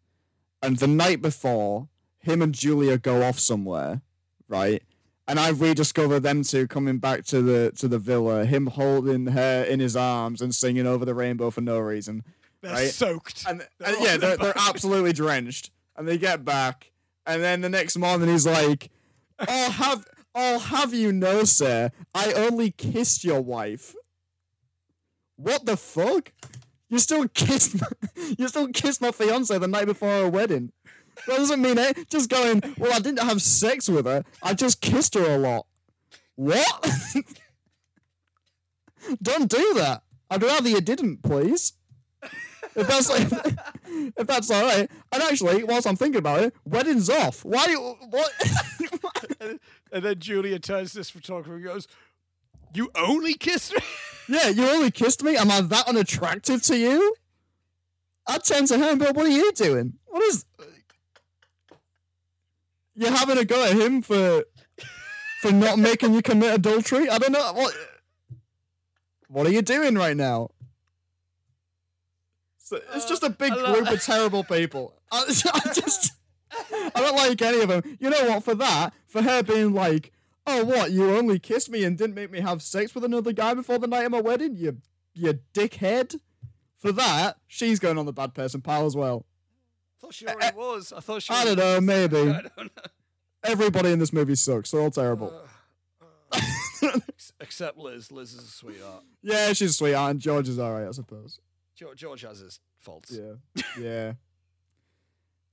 and 0.62 0.78
the 0.78 0.88
night 0.88 1.22
before, 1.22 1.88
him 2.20 2.42
and 2.42 2.54
Julia 2.54 2.98
go 2.98 3.24
off 3.24 3.40
somewhere, 3.40 4.02
right? 4.48 4.84
And 5.28 5.40
I 5.40 5.50
rediscover 5.50 6.20
them 6.20 6.44
two 6.44 6.68
coming 6.68 6.98
back 6.98 7.24
to 7.26 7.42
the 7.42 7.72
to 7.78 7.88
the 7.88 8.00
villa, 8.00 8.46
him 8.46 8.68
holding 8.68 9.28
her 9.28 9.64
in 9.64 9.80
his 9.80 9.96
arms 9.96 10.42
and 10.42 10.54
singing 10.54 10.88
over 10.88 11.06
the 11.06 11.14
rainbow 11.14 11.52
for 11.52 11.62
no 11.62 11.80
reason. 11.80 12.24
They're 12.62 12.74
right. 12.74 12.90
soaked. 12.90 13.46
And, 13.48 13.66
They're 13.78 13.94
and 13.94 13.98
yeah, 14.02 14.18
they're, 14.18 14.38
they're 14.38 14.54
absolutely 14.68 15.14
drenched. 15.14 15.72
And 15.96 16.08
they 16.08 16.18
get 16.18 16.46
back, 16.46 16.92
and 17.26 17.44
then 17.44 17.62
the 17.62 17.70
next 17.70 17.98
morning 17.98 18.30
he's 18.30 18.48
like, 18.48 18.90
"I'll 19.38 19.72
have 19.72 20.06
I'll 20.34 20.60
have 20.60 20.94
you 20.94 21.12
know, 21.12 21.44
sir? 21.44 21.92
I 22.16 22.34
only 22.34 22.72
kissed 22.72 23.24
your 23.24 23.42
wife." 23.42 23.96
What 25.36 25.66
the 25.66 25.78
fuck? 25.78 26.32
You 26.90 27.00
still 27.00 27.28
kissed 27.28 27.76
you 28.38 28.48
still 28.48 28.68
kissed 28.70 29.02
my 29.02 29.12
fiance 29.12 29.58
the 29.58 29.68
night 29.68 29.86
before 29.86 30.10
our 30.10 30.30
wedding. 30.30 30.72
That 31.28 31.38
doesn't 31.38 31.62
mean 31.62 31.78
it. 31.78 32.10
Just 32.10 32.30
going. 32.30 32.62
Well, 32.78 32.94
I 32.94 33.00
didn't 33.00 33.24
have 33.24 33.42
sex 33.42 33.90
with 33.90 34.06
her. 34.06 34.24
I 34.42 34.54
just 34.54 34.82
kissed 34.82 35.16
her 35.16 35.36
a 35.36 35.38
lot. 35.38 35.66
What? 36.36 36.90
Don't 39.22 39.50
do 39.50 39.74
that. 39.76 40.04
I'd 40.30 40.44
rather 40.44 40.70
you 40.70 40.82
didn't, 40.82 41.24
please. 41.24 41.74
If 42.76 42.88
that's 42.88 43.10
like, 43.10 43.56
if 44.18 44.28
that's 44.28 44.52
all 44.52 44.64
right. 44.64 44.90
And 45.12 45.24
actually, 45.24 45.64
whilst 45.64 45.88
I'm 45.88 45.96
thinking 45.96 46.20
about 46.20 46.44
it, 46.44 46.54
wedding's 46.66 47.10
off. 47.10 47.44
Why? 47.44 47.74
What? 47.76 48.32
and, 49.42 49.60
and 49.92 50.06
then 50.06 50.20
Julia 50.20 50.60
turns 50.60 50.92
to 50.92 51.00
this 51.00 51.10
photographer 51.10 51.56
and 51.56 51.64
goes, 51.64 51.88
"You 52.74 52.92
only 52.96 53.34
kissed 53.34 53.74
me." 53.74 53.82
yeah, 54.30 54.50
you 54.50 54.68
only 54.68 54.92
kissed 54.92 55.24
me. 55.24 55.36
Am 55.36 55.50
I 55.50 55.62
that 55.62 55.88
unattractive 55.88 56.62
to 56.64 56.78
you? 56.78 57.16
I 58.28 58.38
turn 58.38 58.68
to 58.68 58.78
her 58.78 58.92
and 58.92 59.00
go, 59.00 59.12
"What 59.12 59.26
are 59.26 59.30
you 59.30 59.52
doing? 59.54 59.94
What 60.06 60.22
is? 60.24 60.46
You're 63.00 63.12
having 63.12 63.38
a 63.38 63.46
go 63.46 63.64
at 63.64 63.78
him 63.78 64.02
for 64.02 64.44
for 65.40 65.54
not 65.54 65.80
making 65.80 66.14
you 66.14 66.22
commit 66.22 66.54
adultery? 66.54 67.10
I 67.10 67.18
don't 67.18 67.32
know 67.32 67.54
what. 67.54 67.74
What 69.30 69.48
are 69.48 69.52
you 69.52 69.62
doing 69.62 69.96
right 69.96 70.18
now? 70.18 70.50
So 72.58 72.82
it's 72.94 73.06
just 73.06 73.24
a 73.24 73.30
big 73.30 73.54
uh, 73.54 73.64
I 73.68 73.74
group 73.74 73.90
of 73.90 74.04
terrible 74.04 74.44
people. 74.44 75.00
I, 75.14 75.24
I 75.54 75.74
just, 75.74 76.12
I 76.70 76.92
don't 76.96 77.16
like 77.16 77.42
any 77.42 77.62
of 77.62 77.70
them. 77.70 77.98
You 78.02 78.10
know 78.10 78.32
what? 78.32 78.44
For 78.44 78.54
that, 78.56 78.94
for 79.08 79.22
her 79.22 79.44
being 79.44 79.74
like, 79.74 80.12
"Oh, 80.46 80.66
what? 80.66 80.92
You 80.92 81.16
only 81.16 81.40
kissed 81.40 81.70
me 81.70 81.86
and 81.86 81.98
didn't 81.98 82.16
make 82.16 82.32
me 82.32 82.42
have 82.42 82.62
sex 82.62 82.94
with 82.94 83.06
another 83.06 83.32
guy 83.32 83.54
before 83.54 83.80
the 83.80 83.88
night 83.88 84.04
of 84.04 84.12
my 84.12 84.20
wedding? 84.20 84.58
You, 84.58 84.82
you 85.14 85.40
dickhead." 85.54 86.20
For 86.78 86.92
that, 86.94 87.38
she's 87.48 87.80
going 87.80 87.98
on 87.98 88.06
the 88.06 88.14
bad 88.14 88.34
person 88.34 88.62
pile 88.62 88.86
as 88.86 88.96
well. 88.96 89.26
Thought 90.10 90.16
she 90.16 90.28
already 90.28 90.58
was. 90.58 90.92
I 90.92 91.02
thought 91.02 91.22
she. 91.22 91.32
I 91.34 91.46
don't 91.46 91.58
know, 91.58 91.80
maybe. 91.82 92.18
I 92.18 92.24
don't 92.42 92.58
know. 92.58 92.68
Everybody 93.44 93.92
in 93.92 94.00
this 94.00 94.12
movie 94.12 94.34
sucks. 94.36 94.72
They're 94.72 94.82
all 94.82 94.90
terrible. 94.90 95.32
Uh, 96.32 96.40
ex- 97.10 97.32
Except 97.40 97.78
Liz. 97.78 98.12
Liz 98.12 98.34
is 98.34 98.44
a 98.44 98.48
sweetheart. 98.48 99.04
yeah, 99.22 99.54
she's 99.54 99.70
a 99.70 99.74
sweetheart, 99.74 100.12
and 100.12 100.20
George 100.20 100.50
is 100.50 100.58
alright, 100.60 100.88
I 100.88 100.92
suppose. 100.92 101.40
George, 101.76 102.00
George 102.00 102.22
has 102.24 102.40
his 102.40 102.60
faults. 102.80 103.12
Yeah, 103.16 103.64
yeah. 103.80 104.14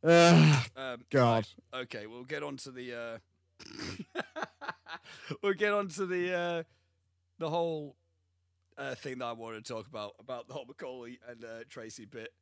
Uh, 0.03 0.63
Um, 0.75 1.05
God. 1.11 1.47
right, 1.75 1.83
Okay, 1.83 2.07
we'll 2.07 2.25
get 2.25 2.43
on 2.43 2.57
to 2.59 2.71
the. 2.71 3.21
Uh, 4.15 4.21
we'll 5.43 5.53
get 5.53 5.73
on 5.73 5.89
to 5.89 6.07
the 6.07 6.35
uh, 6.35 6.63
the 7.39 7.51
whole 7.51 7.95
uh, 8.79 8.95
thing 8.95 9.19
that 9.19 9.27
I 9.27 9.33
wanted 9.33 9.67
to 9.67 9.73
talk 9.73 9.87
about 9.87 10.13
about 10.19 10.49
the 10.49 10.55
whole 10.55 10.65
Macaulay 10.65 11.19
and 11.29 11.45
uh, 11.45 11.49
Tracy 11.69 12.07
bit. 12.07 12.33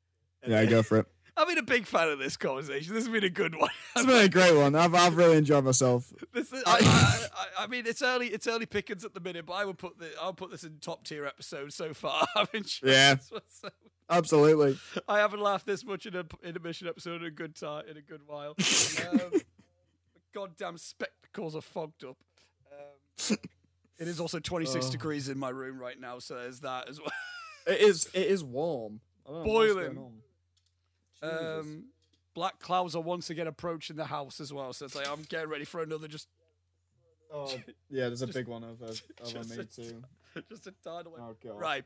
And, 0.44 0.52
yeah, 0.52 0.60
uh, 0.60 0.66
go 0.66 0.82
for 0.84 0.98
it. 0.98 1.06
I've 1.36 1.48
been 1.48 1.58
a 1.58 1.62
big 1.62 1.86
fan 1.86 2.08
of 2.08 2.18
this 2.18 2.36
conversation. 2.36 2.94
This 2.94 3.04
has 3.04 3.12
been 3.12 3.24
a 3.24 3.30
good 3.30 3.54
one. 3.56 3.70
It's 3.96 4.06
been 4.06 4.24
a 4.24 4.28
great 4.28 4.56
one. 4.56 4.74
I've 4.74 4.94
I've 4.94 5.16
really 5.16 5.36
enjoyed 5.36 5.64
myself. 5.64 6.12
This 6.32 6.52
is, 6.52 6.62
I, 6.66 7.28
I, 7.58 7.64
I, 7.64 7.66
mean, 7.66 7.86
it's 7.86 8.02
early. 8.02 8.28
It's 8.28 8.46
early 8.46 8.66
pickings 8.66 9.04
at 9.04 9.14
the 9.14 9.20
minute, 9.20 9.46
but 9.46 9.54
I 9.54 9.64
would 9.64 9.78
put 9.78 9.98
the 9.98 10.10
I'll 10.20 10.32
put 10.32 10.50
this 10.50 10.62
in 10.64 10.78
top 10.80 11.04
tier 11.04 11.26
episode 11.26 11.72
so 11.72 11.92
far. 11.94 12.26
I've 12.36 12.50
enjoyed 12.54 12.90
Yeah. 12.90 13.16
one 13.30 13.40
so 13.48 13.68
Absolutely. 14.10 14.78
I 15.08 15.18
haven't 15.18 15.40
laughed 15.40 15.66
this 15.66 15.84
much 15.84 16.06
in 16.06 16.14
a 16.14 16.24
in 16.42 16.56
a 16.56 16.60
mission 16.60 16.86
episode 16.86 17.22
in 17.22 17.26
a 17.26 17.30
good 17.30 17.56
time 17.56 17.84
in 17.90 17.96
a 17.96 18.02
good 18.02 18.20
while. 18.26 18.54
Um, 19.12 19.32
goddamn 20.34 20.76
spectacles 20.78 21.56
are 21.56 21.62
fogged 21.62 22.04
up. 22.04 22.16
Um, 23.30 23.36
it 23.98 24.08
is 24.08 24.20
also 24.20 24.38
26 24.40 24.86
Oh. 24.86 24.90
degrees 24.90 25.28
in 25.28 25.38
my 25.38 25.48
room 25.50 25.78
right 25.78 25.98
now, 25.98 26.18
so 26.18 26.34
there's 26.36 26.60
that 26.60 26.88
as 26.88 27.00
well. 27.00 27.10
It 27.66 27.80
is. 27.80 28.08
It 28.12 28.26
is 28.26 28.44
warm. 28.44 29.00
I 29.26 29.30
don't 29.30 29.38
know 29.38 29.44
Boiling. 29.44 30.12
Going 31.30 31.36
on. 31.46 31.62
Jesus. 31.62 31.74
Um, 31.76 31.84
black 32.34 32.58
clouds 32.58 32.94
are 32.96 33.02
once 33.02 33.30
again 33.30 33.46
approaching 33.46 33.96
the 33.96 34.04
house 34.06 34.40
as 34.40 34.52
well, 34.52 34.72
so 34.72 34.84
it's 34.86 34.94
like 34.94 35.08
I'm 35.08 35.22
getting 35.22 35.48
ready 35.48 35.64
for 35.64 35.82
another 35.82 36.08
just 36.08 36.28
oh, 37.32 37.46
yeah, 37.90 38.08
there's 38.08 38.22
a 38.22 38.26
just- 38.26 38.36
big 38.36 38.48
one 38.48 38.64
over 38.64 38.84
over 38.86 38.92
just 39.24 39.50
me 39.50 39.56
a- 39.58 39.64
too. 39.64 40.02
just 40.48 40.66
a 40.66 40.72
tidal 40.82 41.12
wave. 41.12 41.20
Oh 41.22 41.36
god. 41.42 41.60
Right. 41.60 41.84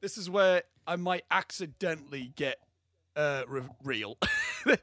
This 0.00 0.18
is 0.18 0.28
where 0.28 0.62
I 0.86 0.96
might 0.96 1.24
accidentally 1.30 2.32
get 2.36 2.58
uh, 3.16 3.44
re- 3.48 3.62
real. 3.82 4.18
but 4.66 4.80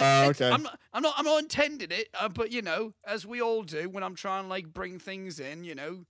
Oh, 0.00 0.30
it's- 0.30 0.40
okay. 0.40 0.50
I'm 0.50 0.62
not, 0.62 0.78
I'm 0.92 1.02
not. 1.02 1.14
I'm 1.16 1.24
not 1.24 1.40
intending 1.42 1.90
it. 1.90 2.08
Uh, 2.18 2.28
but 2.28 2.52
you 2.52 2.62
know, 2.62 2.92
as 3.04 3.26
we 3.26 3.42
all 3.42 3.62
do 3.64 3.88
when 3.90 4.04
I'm 4.04 4.14
trying 4.14 4.44
to 4.44 4.48
like 4.48 4.72
bring 4.72 4.98
things 5.00 5.40
in, 5.40 5.64
you 5.64 5.74
know, 5.74 6.04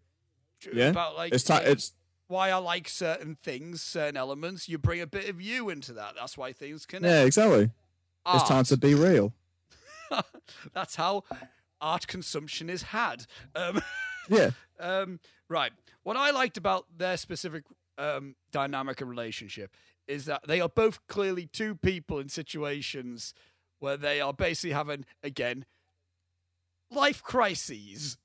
tr- 0.61 0.71
Yeah, 0.75 0.89
about 0.89 1.17
like 1.17 1.33
It's 1.33 1.45
time. 1.45 1.63
uh, 1.67 1.71
It's 1.71 1.93
why 2.33 2.51
I 2.51 2.57
like 2.57 2.89
certain 2.89 3.35
things, 3.37 3.83
certain 3.83 4.17
elements. 4.17 4.69
You 4.69 4.79
bring 4.79 5.01
a 5.01 5.07
bit 5.07 5.29
of 5.29 5.41
you 5.41 5.69
into 5.69 5.93
that. 5.93 6.15
That's 6.17 6.37
why 6.37 6.53
things 6.53 6.87
connect. 6.87 7.13
yeah, 7.13 7.23
exactly. 7.25 7.71
It's 8.27 8.49
time 8.49 8.65
to 8.65 8.77
be 8.77 8.95
real. 8.95 9.33
That's 10.75 10.97
how 10.97 11.25
art 11.81 12.07
consumption 12.07 12.71
is 12.71 12.83
had. 12.83 13.27
Um, 13.55 13.83
Yeah. 14.29 14.51
Um, 14.79 15.21
right. 15.49 15.73
What 16.03 16.17
I 16.17 16.31
liked 16.31 16.57
about 16.57 16.87
their 16.97 17.17
specific 17.17 17.65
um, 17.99 18.37
dynamic 18.51 19.01
and 19.01 19.11
relationship 19.11 19.75
is 20.07 20.25
that 20.27 20.43
they 20.47 20.61
are 20.61 20.69
both 20.69 21.07
clearly 21.07 21.47
two 21.47 21.75
people 21.75 22.19
in 22.19 22.29
situations 22.29 23.35
where 23.79 23.97
they 23.97 24.21
are 24.21 24.33
basically 24.33 24.73
having, 24.73 25.05
again, 25.23 25.65
life 26.91 27.23
crises. 27.23 28.17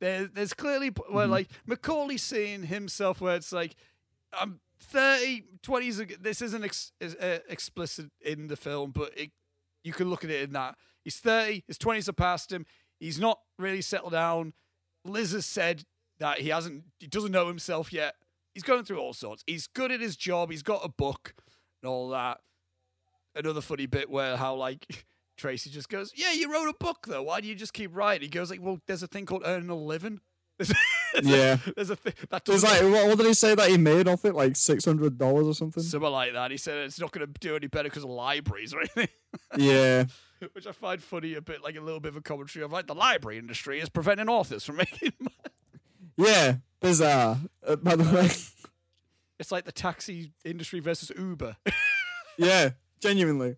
There, 0.00 0.26
there's 0.26 0.54
clearly 0.54 0.88
where 0.88 1.26
Mhm. 1.26 1.30
like 1.30 1.48
Macaulay 1.66 2.16
seeing 2.18 2.64
himself 2.64 3.20
where 3.20 3.36
it's 3.36 3.52
like 3.52 3.74
I'm 4.32 4.60
30, 4.80 5.44
20s. 5.62 6.20
This 6.20 6.40
isn't 6.42 6.64
ex- 6.64 6.92
is, 7.00 7.14
uh, 7.16 7.40
explicit 7.48 8.10
in 8.20 8.46
the 8.48 8.56
film, 8.56 8.92
but 8.92 9.16
it, 9.18 9.32
you 9.82 9.92
can 9.92 10.08
look 10.10 10.22
at 10.24 10.30
it 10.30 10.42
in 10.42 10.52
that 10.52 10.76
he's 11.04 11.18
30. 11.18 11.64
His 11.66 11.78
20s 11.78 12.08
are 12.08 12.12
past 12.12 12.52
him. 12.52 12.64
He's 13.00 13.18
not 13.18 13.40
really 13.58 13.82
settled 13.82 14.12
down. 14.12 14.52
Liz 15.04 15.32
has 15.32 15.46
said 15.46 15.84
that 16.18 16.40
he 16.40 16.48
hasn't, 16.50 16.84
he 17.00 17.06
doesn't 17.06 17.32
know 17.32 17.46
himself 17.48 17.92
yet. 17.92 18.16
He's 18.54 18.62
going 18.64 18.84
through 18.84 18.98
all 18.98 19.12
sorts. 19.14 19.42
He's 19.46 19.66
good 19.68 19.90
at 19.92 20.00
his 20.00 20.16
job. 20.16 20.50
He's 20.50 20.62
got 20.64 20.84
a 20.84 20.88
book 20.88 21.34
and 21.82 21.88
all 21.88 22.08
that. 22.10 22.40
Another 23.34 23.60
funny 23.60 23.86
bit 23.86 24.10
where 24.10 24.36
how 24.36 24.54
like 24.54 24.86
Tracy 25.38 25.70
just 25.70 25.88
goes, 25.88 26.12
"Yeah, 26.14 26.32
you 26.32 26.52
wrote 26.52 26.68
a 26.68 26.74
book 26.78 27.06
though. 27.06 27.22
Why 27.22 27.40
do 27.40 27.48
you 27.48 27.54
just 27.54 27.72
keep 27.72 27.94
writing?" 27.96 28.22
He 28.26 28.28
goes 28.28 28.50
like, 28.50 28.60
"Well, 28.60 28.80
there's 28.86 29.02
a 29.02 29.06
thing 29.06 29.24
called 29.24 29.42
earning 29.46 29.70
a 29.70 29.74
living." 29.76 30.20
There's, 30.58 30.72
Yeah. 31.22 31.58
A, 31.66 31.72
there's 31.74 31.90
a 31.90 31.96
thing 32.04 32.14
that 32.30 32.44
doesn't 32.44 32.68
like 32.68 32.82
what, 32.82 33.08
what 33.08 33.16
did 33.18 33.28
he 33.28 33.34
say 33.34 33.54
that 33.54 33.70
he 33.70 33.78
made 33.78 34.08
off 34.08 34.24
it? 34.24 34.34
Like 34.34 34.56
six 34.56 34.84
hundred 34.84 35.16
dollars 35.16 35.46
or 35.46 35.54
something. 35.54 35.82
something 35.82 36.10
like 36.10 36.32
that. 36.32 36.50
He 36.50 36.56
said 36.56 36.78
it's 36.78 37.00
not 37.00 37.12
going 37.12 37.26
to 37.26 37.32
do 37.40 37.56
any 37.56 37.68
better 37.68 37.88
because 37.88 38.02
of 38.04 38.10
libraries 38.10 38.74
or 38.74 38.80
anything. 38.80 39.08
yeah. 39.56 40.04
Which 40.52 40.66
I 40.66 40.72
find 40.72 41.02
funny, 41.02 41.34
a 41.34 41.40
bit 41.40 41.62
like 41.62 41.76
a 41.76 41.80
little 41.80 42.00
bit 42.00 42.08
of 42.10 42.16
a 42.16 42.20
commentary 42.20 42.64
of 42.64 42.72
like 42.72 42.86
the 42.88 42.94
library 42.94 43.38
industry 43.38 43.80
is 43.80 43.88
preventing 43.88 44.28
authors 44.28 44.64
from 44.64 44.76
making 44.78 45.12
money. 45.20 45.34
Yeah. 46.16 46.56
Bizarre. 46.80 47.38
Uh, 47.66 47.76
by 47.76 47.96
the 47.96 48.04
way. 48.14 48.28
It's 49.38 49.52
like 49.52 49.64
the 49.64 49.72
taxi 49.72 50.32
industry 50.44 50.80
versus 50.80 51.12
Uber. 51.16 51.56
yeah. 52.36 52.70
Genuinely. 53.00 53.54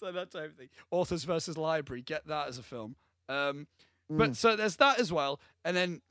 So 0.00 0.10
that 0.12 0.30
type 0.30 0.50
of 0.50 0.56
thing. 0.56 0.68
Authors 0.90 1.24
versus 1.24 1.56
library. 1.56 2.02
Get 2.02 2.26
that 2.26 2.48
as 2.48 2.58
a 2.58 2.62
film. 2.62 2.96
Um, 3.28 3.66
Mm. 4.10 4.18
but 4.18 4.36
so 4.36 4.56
there's 4.56 4.74
that 4.76 4.98
as 4.98 5.12
well, 5.12 5.38
and 5.64 5.76
then 5.76 6.02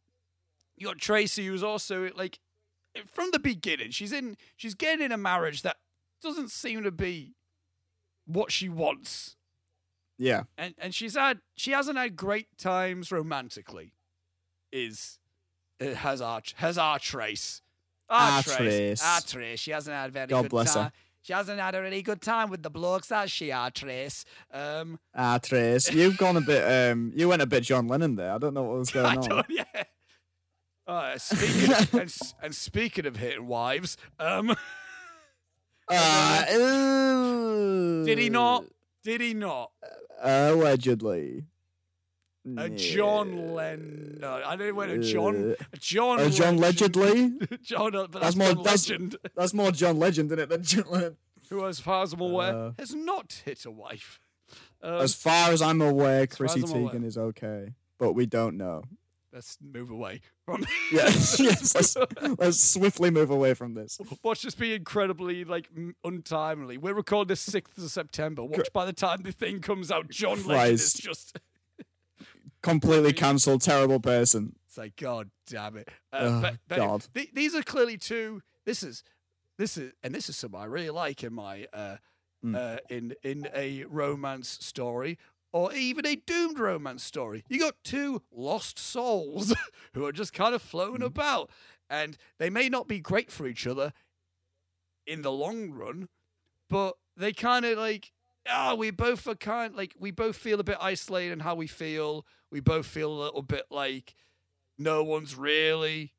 you 0.77 0.87
got 0.87 0.99
Tracy, 0.99 1.45
who's 1.45 1.63
also 1.63 2.09
like, 2.15 2.39
from 3.07 3.31
the 3.31 3.39
beginning, 3.39 3.91
she's 3.91 4.13
in 4.13 4.37
she's 4.55 4.73
getting 4.73 5.03
in 5.03 5.11
a 5.11 5.17
marriage 5.17 5.63
that 5.63 5.75
doesn't 6.21 6.49
seem 6.49 6.83
to 6.83 6.91
be 6.91 7.35
what 8.25 8.53
she 8.53 8.69
wants. 8.69 9.35
Yeah. 10.17 10.43
And 10.57 10.75
and 10.77 10.95
she's 10.95 11.15
had 11.15 11.41
she 11.57 11.71
hasn't 11.71 11.97
had 11.97 12.15
great 12.15 12.57
times 12.57 13.11
romantically. 13.11 13.91
Is 14.71 15.19
it 15.79 15.97
has 15.97 16.21
our 16.21 16.41
has 16.55 16.77
our 16.77 16.99
trace. 16.99 17.61
Our 18.09 18.41
trace. 18.43 18.55
Trace. 18.55 19.03
Our 19.03 19.21
trace. 19.21 19.59
She 19.59 19.71
hasn't 19.71 19.93
had 19.95 20.11
very 20.13 20.27
God 20.27 20.43
good 20.43 20.51
bless 20.51 20.75
her. 20.75 20.91
She 21.21 21.33
hasn't 21.33 21.59
had 21.59 21.75
a 21.75 21.81
really 21.81 22.01
good 22.01 22.21
time 22.21 22.49
with 22.49 22.63
the 22.63 22.69
blokes, 22.69 23.09
has 23.09 23.31
she, 23.31 23.51
our 23.51 23.69
trace? 23.71 24.25
Um 24.51 24.99
Ah, 25.13 25.37
Trace, 25.37 25.91
you've 25.91 26.17
gone 26.17 26.37
a 26.37 26.41
bit. 26.41 26.63
Um, 26.91 27.11
you 27.15 27.27
went 27.29 27.41
a 27.41 27.45
bit 27.45 27.63
John 27.63 27.87
Lennon 27.87 28.15
there. 28.15 28.31
I 28.33 28.37
don't 28.37 28.53
know 28.53 28.63
what 28.63 28.79
was 28.79 28.91
going 28.99 29.17
on. 29.31 29.43
yeah. 29.49 29.63
Uh, 30.87 31.17
speaking 31.19 31.71
of, 31.71 31.93
and, 31.93 32.17
and 32.41 32.55
speaking 32.55 33.05
of 33.05 33.15
hitting 33.17 33.45
wives, 33.45 33.95
um, 34.17 34.49
ooh. 36.53 38.05
did 38.05 38.17
he 38.17 38.29
not? 38.29 38.65
Did 39.03 39.21
he 39.21 39.33
not? 39.33 39.71
Allegedly. 40.21 41.45
A 42.57 42.69
John 42.69 43.53
Lennon. 43.53 44.23
I 44.23 44.55
didn't 44.55 44.75
want 44.75 44.91
a 44.91 44.99
John. 44.99 45.51
Uh, 45.51 45.55
A 45.73 45.77
John. 45.77 46.19
A 46.19 46.29
John 46.29 46.57
Legend. 46.57 46.93
John, 47.61 47.91
but 47.91 48.11
That's 48.13 48.21
that's, 48.23 48.35
more- 48.35 48.47
John 48.53 48.63
that's- 48.63 48.89
Legend, 48.89 49.15
That's 49.35 49.53
more 49.53 49.71
John 49.71 49.99
Legend, 49.99 50.29
isn't 50.31 50.39
it, 50.39 50.49
than 50.49 50.63
John 50.63 50.85
Lennon? 50.89 51.17
who, 51.49 51.65
as 51.65 51.79
far 51.79 52.03
as 52.03 52.13
I'm 52.13 52.21
aware, 52.21 52.55
Uh, 52.55 52.71
has 52.79 52.93
not 52.95 53.41
hit 53.45 53.65
a 53.65 53.71
wife. 53.71 54.19
Um, 54.81 54.93
As 55.01 55.13
far 55.13 55.51
as 55.51 55.61
I'm 55.61 55.81
aware, 55.81 56.25
Chrissy 56.27 56.63
I'm 56.63 56.69
aware. 56.71 56.93
Teigen 56.93 57.03
is 57.05 57.17
okay, 57.17 57.73
but 57.97 58.13
we 58.13 58.25
don't 58.25 58.55
know. 58.57 58.83
let's 59.33 59.57
move 59.61 59.89
away 59.91 60.21
from. 60.45 60.65
Yes, 60.91 61.39
yes. 61.39 61.75
Let's, 61.75 61.97
let's 62.39 62.59
swiftly 62.63 63.11
move 63.11 63.29
away 63.29 63.53
from 63.53 63.73
this. 63.73 63.99
Watch 64.23 64.41
this 64.43 64.55
be 64.55 64.73
incredibly 64.73 65.43
like 65.43 65.69
untimely. 66.03 66.77
We're 66.77 66.93
recording 66.95 67.27
this 67.27 67.41
sixth 67.41 67.77
of 67.77 67.91
September. 67.91 68.43
Watch 68.43 68.71
by 68.73 68.85
the 68.85 68.93
time 68.93 69.21
the 69.23 69.31
thing 69.31 69.59
comes 69.59 69.91
out, 69.91 70.09
John 70.09 70.43
Legend 70.45 70.73
is 70.75 70.93
just. 70.93 71.37
Completely 72.61 73.13
cancelled, 73.13 73.61
terrible 73.61 73.99
person. 73.99 74.55
It's 74.67 74.77
like 74.77 74.95
God 74.97 75.29
damn 75.47 75.77
it. 75.77 75.87
Uh, 76.11 76.17
Oh, 76.21 76.41
but, 76.41 76.55
but 76.67 76.75
God. 76.77 77.07
th- 77.13 77.29
these 77.33 77.55
are 77.55 77.63
clearly 77.63 77.97
two. 77.97 78.41
This 78.65 78.83
is 78.83 79.03
this 79.57 79.77
is 79.77 79.93
and 80.03 80.13
this 80.13 80.29
is 80.29 80.35
something 80.37 80.59
I 80.59 80.65
really 80.65 80.89
like 80.89 81.23
in 81.23 81.33
my 81.33 81.67
uh, 81.73 81.97
Mm. 82.45 82.55
uh, 82.55 82.79
in 82.89 83.13
in 83.21 83.49
a 83.53 83.83
romance 83.89 84.47
story 84.61 85.17
or 85.51 85.73
even 85.73 86.05
a 86.05 86.15
doomed 86.15 86.57
romance 86.59 87.03
story. 87.03 87.43
You 87.49 87.59
got 87.59 87.75
two 87.83 88.21
lost 88.31 88.79
souls 88.79 89.53
who 89.93 90.05
are 90.05 90.13
just 90.13 90.31
kind 90.31 90.55
of 90.55 90.61
floating 90.61 91.01
Mm. 91.01 91.07
about, 91.07 91.49
and 91.89 92.17
they 92.37 92.49
may 92.49 92.69
not 92.69 92.87
be 92.87 92.99
great 92.99 93.29
for 93.31 93.45
each 93.47 93.67
other 93.67 93.91
in 95.05 95.21
the 95.21 95.31
long 95.31 95.71
run, 95.71 96.07
but 96.69 96.95
they 97.17 97.33
kind 97.33 97.65
of 97.65 97.77
like. 97.77 98.11
Ah, 98.51 98.73
we 98.73 98.89
both 98.89 99.27
are 99.27 99.35
kind 99.35 99.75
like 99.75 99.93
we 99.99 100.09
both 100.11 100.35
feel 100.37 100.59
a 100.59 100.63
bit 100.63 100.77
isolated 100.79 101.33
in 101.33 101.39
how 101.41 101.55
we 101.55 101.67
feel. 101.67 102.25
We 102.51 102.59
both 102.59 102.85
feel 102.85 103.11
a 103.11 103.21
little 103.23 103.41
bit 103.41 103.65
like 103.69 104.15
no 104.77 105.03
one's 105.03 105.35
really. 105.35 106.13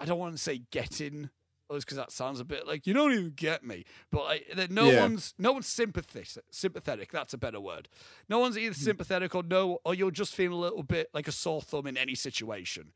I 0.00 0.04
don't 0.04 0.18
want 0.18 0.34
to 0.36 0.42
say 0.42 0.62
getting 0.70 1.30
us 1.70 1.84
because 1.84 1.96
that 1.96 2.10
sounds 2.10 2.40
a 2.40 2.44
bit 2.44 2.66
like 2.66 2.86
you 2.86 2.92
don't 2.92 3.12
even 3.12 3.32
get 3.34 3.64
me. 3.64 3.84
But 4.10 4.24
like, 4.24 4.70
no 4.70 4.90
Yeah. 4.90 5.02
one's 5.02 5.34
no 5.38 5.52
one's 5.52 5.66
sympathetic. 5.66 6.44
Sympathetic. 6.50 7.10
That's 7.10 7.32
a 7.32 7.38
better 7.38 7.60
word. 7.60 7.88
No 8.28 8.38
one's 8.38 8.58
either 8.58 8.74
hmm. 8.74 8.80
sympathetic 8.80 9.34
or 9.34 9.42
no, 9.42 9.78
or 9.84 9.94
you're 9.94 10.10
just 10.10 10.34
feeling 10.34 10.58
a 10.58 10.60
little 10.60 10.82
bit 10.82 11.08
like 11.14 11.28
a 11.28 11.32
sore 11.32 11.62
thumb 11.62 11.86
in 11.86 11.96
any 11.96 12.14
situation. 12.14 12.92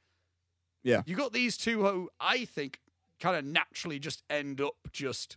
Yeah. 0.82 1.02
You 1.06 1.16
got 1.16 1.32
these 1.32 1.56
two 1.56 1.84
who 1.84 2.10
I 2.20 2.44
think 2.44 2.80
kind 3.20 3.36
of 3.36 3.44
naturally 3.44 3.98
just 3.98 4.22
end 4.28 4.60
up 4.60 4.76
just 4.92 5.36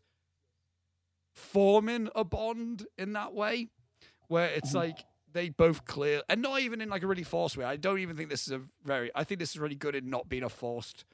forming 1.33 2.09
a 2.15 2.23
bond 2.23 2.87
in 2.97 3.13
that 3.13 3.33
way, 3.33 3.69
where 4.27 4.49
it's 4.49 4.69
mm-hmm. 4.69 4.77
like 4.77 5.05
they 5.37 5.49
both 5.49 5.85
clear 5.85 6.21
and 6.27 6.41
not 6.41 6.59
even 6.61 6.81
in 6.81 6.89
like 6.89 7.03
a 7.03 7.07
really 7.07 7.23
forced 7.23 7.55
way. 7.57 7.63
I 7.65 7.77
don't 7.77 7.99
even 7.99 8.17
think 8.17 8.29
this 8.29 8.47
is 8.47 8.53
a 8.53 8.61
very. 8.83 9.11
I 9.15 9.23
think 9.23 9.39
this 9.39 9.51
is 9.51 9.59
really 9.59 9.75
good 9.75 9.95
in 9.95 10.09
not 10.09 10.27
being 10.27 10.43
a 10.43 10.49
forced 10.49 11.05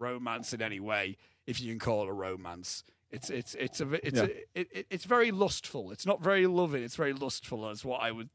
romance 0.00 0.52
in 0.52 0.60
any 0.62 0.80
way, 0.80 1.16
if 1.46 1.60
you 1.60 1.70
can 1.70 1.78
call 1.78 2.02
it 2.04 2.08
a 2.08 2.12
romance. 2.12 2.82
It's 3.10 3.30
it's 3.30 3.54
it's 3.54 3.80
a 3.80 3.92
it's 4.06 4.16
Yeah. 4.18 4.24
a, 4.24 4.60
it, 4.60 4.68
it, 4.72 4.86
it's 4.90 5.04
very 5.04 5.30
lustful. 5.30 5.92
It's 5.92 6.06
not 6.06 6.22
very 6.22 6.46
loving. 6.46 6.82
It's 6.82 6.96
very 6.96 7.12
lustful, 7.12 7.68
as 7.68 7.84
what 7.84 8.00
I 8.02 8.10
would 8.10 8.30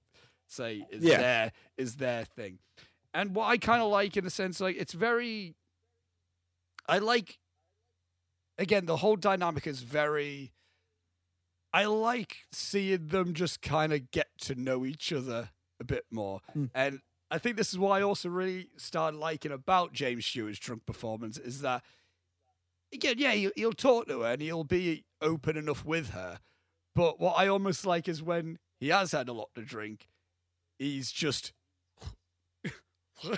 say 0.48 0.86
is 0.90 1.04
Yeah. 1.04 1.18
their 1.18 1.52
is 1.78 1.96
their 1.98 2.24
thing. 2.24 2.60
And 3.14 3.36
what 3.36 3.48
I 3.48 3.58
kind 3.58 3.82
of 3.82 3.92
like 3.92 4.16
in 4.16 4.26
a 4.26 4.30
sense, 4.30 4.62
like 4.62 4.78
it's 4.78 4.94
very. 4.94 5.56
I 6.88 7.00
like. 7.00 7.40
Again, 8.58 8.86
the 8.86 8.98
whole 8.98 9.16
dynamic 9.16 9.66
is 9.68 9.82
very. 9.82 10.52
I 11.74 11.86
like 11.86 12.38
seeing 12.52 13.08
them 13.08 13.34
just 13.34 13.62
kind 13.62 13.94
of 13.94 14.12
get 14.12 14.28
to 14.42 14.56
know 14.56 14.86
each 14.86 15.12
other 15.14 15.50
a 15.80 15.84
bit 15.84 16.06
more, 16.12 16.42
Hmm. 16.54 16.66
and 16.76 17.00
I 17.30 17.38
think 17.38 17.56
this 17.56 17.72
is 17.72 17.80
what 17.80 17.92
I 17.92 18.02
also 18.02 18.28
really 18.30 18.68
started 18.78 19.18
liking 19.18 19.52
about 19.54 19.94
James 19.94 20.26
Stewart's 20.26 20.60
drunk 20.60 20.86
performance 20.86 21.38
is 21.38 21.62
that 21.62 21.82
again, 22.94 23.16
yeah, 23.18 23.32
he'll, 23.32 23.52
he'll 23.56 23.72
talk 23.72 24.08
to 24.08 24.20
her 24.22 24.32
and 24.34 24.42
he'll 24.42 24.66
be 24.66 25.06
open 25.22 25.56
enough 25.56 25.86
with 25.86 26.10
her, 26.10 26.40
but 26.94 27.22
what 27.22 27.36
I 27.38 27.48
almost 27.48 27.86
like 27.86 28.10
is 28.10 28.22
when 28.22 28.60
he 28.82 28.90
has 28.90 29.14
had 29.14 29.30
a 29.30 29.34
lot 29.34 29.48
to 29.56 29.62
drink, 29.62 30.10
he's 30.78 31.10
just 31.12 31.54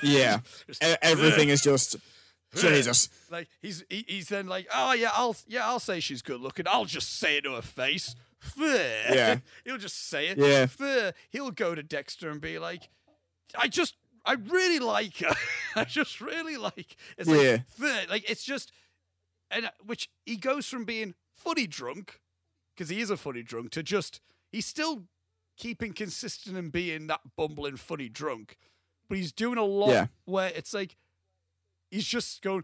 Yeah. 0.02 0.40
Just- 0.68 0.84
E- 0.84 0.96
everything 1.02 1.50
is 1.50 1.62
just 1.62 1.98
Jesus. 2.62 3.10
like 3.32 3.48
he's 3.62 3.84
he, 3.90 4.06
he's 4.08 4.30
then 4.30 4.48
like, 4.48 4.68
oh 4.74 4.94
yeah, 4.94 5.10
I'll 5.14 5.36
yeah, 5.48 5.68
I'll 5.68 5.80
say 5.80 6.00
she's 6.00 6.22
good 6.22 6.42
looking. 6.42 6.66
I'll 6.68 6.86
just 6.86 7.18
say 7.20 7.38
it 7.38 7.42
to 7.46 7.54
her 7.56 7.62
face. 7.62 8.16
Yeah. 8.58 9.38
he'll 9.64 9.78
just 9.78 10.10
say 10.10 10.28
it. 10.28 10.38
Yeah. 10.38 11.12
he'll 11.30 11.52
go 11.52 11.76
to 11.76 11.82
Dexter 11.84 12.30
and 12.30 12.42
be 12.42 12.60
like, 12.60 12.90
I 13.58 13.68
just 13.70 13.96
I 14.26 14.34
really 14.34 14.80
like 14.80 15.18
her. 15.20 15.34
I 15.76 15.86
just 15.86 16.20
really 16.22 16.58
like. 16.58 16.96
It's 17.18 17.30
like, 17.30 17.42
Yeah. 17.42 17.58
"Fuh," 17.70 18.10
like 18.10 18.30
it's 18.30 18.44
just, 18.44 18.72
and 19.52 19.66
uh, 19.68 19.70
which 19.86 20.10
he 20.26 20.36
goes 20.38 20.68
from 20.68 20.84
being 20.86 21.14
funny 21.34 21.68
drunk, 21.68 22.20
because 22.76 22.90
he 22.90 23.00
is 23.02 23.10
a 23.10 23.18
funny 23.18 23.44
drunk, 23.44 23.72
to 23.72 23.84
just 23.84 24.20
he's 24.52 24.66
still 24.66 25.04
keeping 25.58 25.94
consistent 25.94 26.58
and 26.58 26.72
being 26.72 27.08
that 27.08 27.22
bumbling 27.38 27.78
funny 27.78 28.10
drunk, 28.10 28.58
but 29.10 29.18
he's 29.18 29.32
doing 29.32 29.58
a 29.58 29.64
lot 29.64 29.90
Yeah. 29.92 30.08
where 30.26 30.50
it's 30.56 30.74
like 30.74 30.96
he's 31.94 32.06
just 32.08 32.42
going 32.42 32.64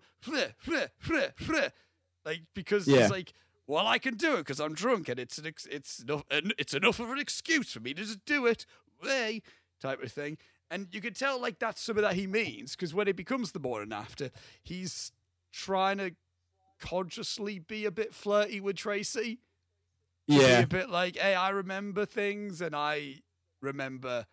like 2.25 2.41
because 2.53 2.87
Yeah. 2.87 3.01
he's 3.03 3.11
like. 3.11 3.33
Well, 3.67 3.85
I 3.85 3.99
can 3.99 4.15
do 4.15 4.33
it 4.33 4.37
because 4.37 4.59
I'm 4.59 4.73
drunk, 4.73 5.09
and 5.09 5.19
it's 5.19 5.37
an 5.37 5.45
ex- 5.45 5.67
it's 5.67 5.99
enough 5.99 6.23
it's 6.31 6.73
enough 6.73 6.99
of 6.99 7.11
an 7.11 7.19
excuse 7.19 7.71
for 7.71 7.79
me 7.79 7.93
to 7.93 8.01
just 8.01 8.25
do 8.25 8.47
it, 8.47 8.65
way 9.03 9.43
type 9.79 10.01
of 10.01 10.11
thing. 10.11 10.39
And 10.71 10.87
you 10.91 11.01
can 11.01 11.13
tell 11.13 11.39
like 11.39 11.59
that's 11.59 11.79
something 11.79 12.01
that 12.01 12.15
he 12.15 12.25
means 12.25 12.75
because 12.75 12.95
when 12.95 13.07
it 13.07 13.15
becomes 13.15 13.51
the 13.51 13.59
morning 13.59 13.93
after, 13.93 14.31
he's 14.63 15.11
trying 15.53 15.99
to 15.99 16.15
consciously 16.79 17.59
be 17.59 17.85
a 17.85 17.91
bit 17.91 18.11
flirty 18.11 18.59
with 18.59 18.75
Tracy. 18.75 19.37
Be 20.27 20.37
Yeah. 20.37 20.61
a 20.61 20.67
bit 20.67 20.89
like, 20.89 21.17
hey, 21.17 21.35
I 21.35 21.49
remember 21.49 22.07
things, 22.07 22.61
and 22.61 22.75
I 22.75 23.21
remember 23.61 24.25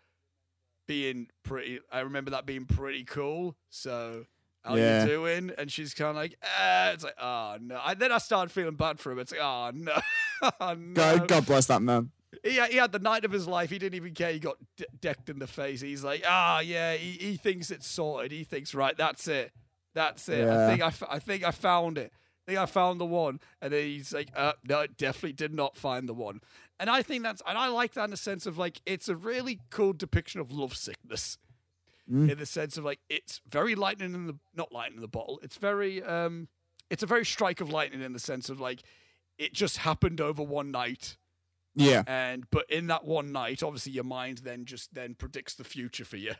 being 0.89 1.29
pretty. 1.43 1.81
I 1.93 2.01
remember 2.01 2.31
that 2.31 2.47
being 2.47 2.65
pretty 2.65 3.05
cool. 3.05 3.55
So. 3.69 4.25
How 4.67 4.75
Yeah. 4.77 5.03
you 5.03 5.09
doing? 5.09 5.53
And 5.57 5.71
she's 5.71 5.95
kind 5.95 6.11
of 6.11 6.17
like, 6.17 6.37
ah. 6.43 6.91
It's 6.93 7.05
like, 7.05 7.15
oh 7.21 7.57
no. 7.61 7.81
And 7.87 7.99
then 8.01 8.13
I 8.13 8.19
started 8.19 8.51
feeling 8.51 8.75
bad 8.75 8.99
for 8.99 9.13
him. 9.13 9.19
It's 9.19 9.33
like, 9.33 9.41
oh 9.43 9.71
no, 9.75 9.99
oh, 10.61 10.75
no. 10.75 10.95
God, 10.95 11.29
God 11.29 11.47
bless 11.47 11.67
that 11.67 11.83
man. 11.83 12.11
He, 12.43 12.61
he 12.61 12.77
had 12.77 12.93
the 12.93 12.99
night 12.99 13.25
of 13.25 13.33
his 13.33 13.47
life. 13.47 13.71
He 13.71 13.79
didn't 13.79 13.95
even 13.95 14.13
care. 14.13 14.33
He 14.33 14.39
got 14.39 14.57
de- 14.77 14.85
decked 15.01 15.31
in 15.31 15.39
the 15.39 15.47
face. 15.47 15.81
He's 15.81 16.05
like, 16.05 16.23
ah, 16.27 16.61
yeah. 16.61 16.95
He, 16.95 17.13
he 17.13 17.37
thinks 17.37 17.71
it's 17.71 17.87
sorted. 17.87 18.31
He 18.33 18.45
thinks, 18.45 18.75
right, 18.75 18.97
that's 18.97 19.27
it. 19.29 19.53
That's 19.95 20.29
it. 20.29 20.47
I 20.47 20.53
Yeah. 20.53 20.69
think 20.69 20.83
I, 20.83 20.87
f- 20.89 21.03
I 21.09 21.19
think 21.19 21.45
I 21.45 21.51
found 21.53 21.97
it. 21.97 22.13
I 22.47 22.51
think 22.53 22.59
I 22.61 22.67
found 22.67 23.01
the 23.01 23.07
one. 23.07 23.41
And 23.63 23.73
then 23.73 23.85
he's 23.85 24.13
like, 24.13 24.29
uh, 24.37 24.53
no, 24.69 24.81
I 24.81 24.87
definitely 24.89 25.33
did 25.33 25.55
not 25.55 25.77
find 25.77 26.09
the 26.09 26.15
one. 26.15 26.41
And 26.79 26.91
I 26.91 27.01
think 27.03 27.23
that's, 27.23 27.41
and 27.47 27.57
I 27.57 27.69
like 27.69 27.95
that 27.95 28.05
in 28.05 28.11
the 28.11 28.17
sense 28.19 28.45
of 28.45 28.59
like, 28.59 28.83
it's 28.85 29.09
a 29.09 29.17
really 29.17 29.59
cool 29.71 29.95
depiction 29.95 30.41
of 30.41 30.53
love 30.53 30.77
sickness. 30.77 31.39
Mm. 32.11 32.31
In 32.31 32.39
the 32.39 32.47
sense 32.47 32.77
of 32.79 32.85
like, 32.85 33.01
it's 33.09 33.41
very 33.49 33.75
lightning 33.75 34.15
in 34.15 34.27
the, 34.29 34.37
not 34.55 34.71
lightning 34.73 34.97
in 34.99 35.03
the 35.03 35.09
bottle. 35.09 35.41
It's 35.43 35.57
very, 35.57 36.03
um, 36.05 36.49
it's 36.89 37.03
a 37.03 37.07
very 37.07 37.25
strike 37.25 37.61
of 37.61 37.71
lightning 37.71 38.01
in 38.01 38.13
the 38.13 38.19
sense 38.21 38.49
of 38.49 38.61
like, 38.61 38.83
it 39.39 39.53
just 39.53 39.79
happened 39.79 40.21
over 40.21 40.43
one 40.43 40.71
night 40.71 41.17
Yeah. 41.75 42.05
and 42.07 42.45
but 42.51 42.71
in 42.71 42.87
that 42.87 43.05
one 43.05 43.33
night 43.33 43.63
obviously 43.63 43.93
your 43.93 44.05
mind 44.05 44.39
then 44.45 44.65
just 44.65 44.95
then 44.95 45.15
predicts 45.15 45.55
the 45.55 45.65
future 45.65 46.05
for 46.07 46.17
you 46.17 46.33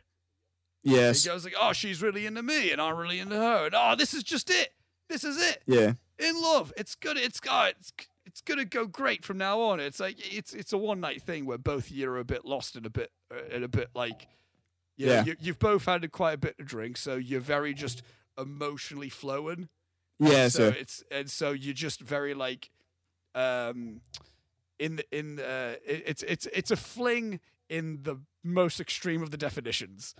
Yes. 0.83 1.25
it 1.27 1.29
goes 1.29 1.45
like 1.45 1.55
oh 1.61 1.73
she's 1.73 2.01
really 2.01 2.25
into 2.27 2.43
me 2.43 2.71
and 2.71 2.81
i'm 2.81 2.97
really 2.97 3.19
into 3.19 3.35
her 3.37 3.67
and 3.67 3.75
oh 3.77 3.97
this 3.97 4.15
is 4.15 4.23
just 4.23 4.49
it 4.51 4.71
this 5.11 5.25
is 5.25 5.37
it 5.41 5.63
Yeah. 5.67 5.93
in 6.19 6.41
love 6.41 6.73
it's 6.77 6.95
good 6.95 7.17
it's 7.19 7.41
got 7.41 7.71
it's, 7.79 7.93
it's 8.25 8.41
gonna 8.41 8.65
go 8.65 8.87
great 8.87 9.25
from 9.25 9.37
now 9.37 9.61
on 9.61 9.81
it's 9.81 10.01
like 10.01 10.17
it's 10.35 10.55
it's 10.55 10.73
a 10.73 10.79
one 10.79 11.01
night 11.01 11.21
thing 11.23 11.45
where 11.45 11.59
both 11.59 11.91
of 11.91 11.97
you 11.97 12.09
are 12.11 12.19
a 12.19 12.25
bit 12.25 12.45
lost 12.47 12.77
and 12.77 12.87
a 12.87 12.91
bit 12.91 13.11
uh, 13.31 13.41
and 13.53 13.63
a 13.65 13.69
bit 13.69 13.89
like 13.95 14.29
you 14.97 15.07
Yeah. 15.07 15.25
you, 15.25 15.37
you've 15.41 15.59
both 15.59 15.85
had 15.87 16.11
quite 16.13 16.33
a 16.33 16.39
bit 16.39 16.57
to 16.59 16.65
drink 16.65 16.97
so 16.97 17.17
you're 17.17 17.41
very 17.41 17.75
just 17.75 18.03
emotionally 18.39 19.09
flowing 19.09 19.69
Yeah, 20.19 20.49
so 20.49 20.71
so 20.71 20.77
it's 20.79 21.03
and 21.11 21.31
so 21.31 21.53
you're 21.53 21.75
just 21.75 22.01
very 22.01 22.35
like 22.35 22.71
um 23.35 24.01
in 24.79 24.97
the 24.97 25.05
in 25.19 25.39
uh 25.41 25.75
it, 25.85 26.03
it's 26.07 26.23
it's 26.23 26.47
it's 26.53 26.71
a 26.71 26.77
fling 26.77 27.41
in 27.69 28.01
the 28.03 28.17
most 28.45 28.81
extreme 28.81 29.23
of 29.23 29.31
the 29.31 29.37
definitions 29.37 30.15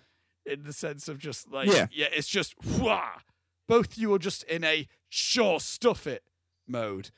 in 0.45 0.63
the 0.65 0.73
sense 0.73 1.09
of 1.09 1.19
just 1.19 1.51
like 1.51 1.69
Yeah. 1.69 1.87
yeah 1.93 2.07
it's 2.13 2.29
just 2.29 2.55
wah! 2.81 3.11
both 3.69 3.97
you 3.99 4.13
are 4.15 4.19
just 4.19 4.43
in 4.45 4.65
a 4.65 4.87
sure 5.09 5.61
stuff 5.61 6.07
it 6.07 6.23
mode 6.67 7.11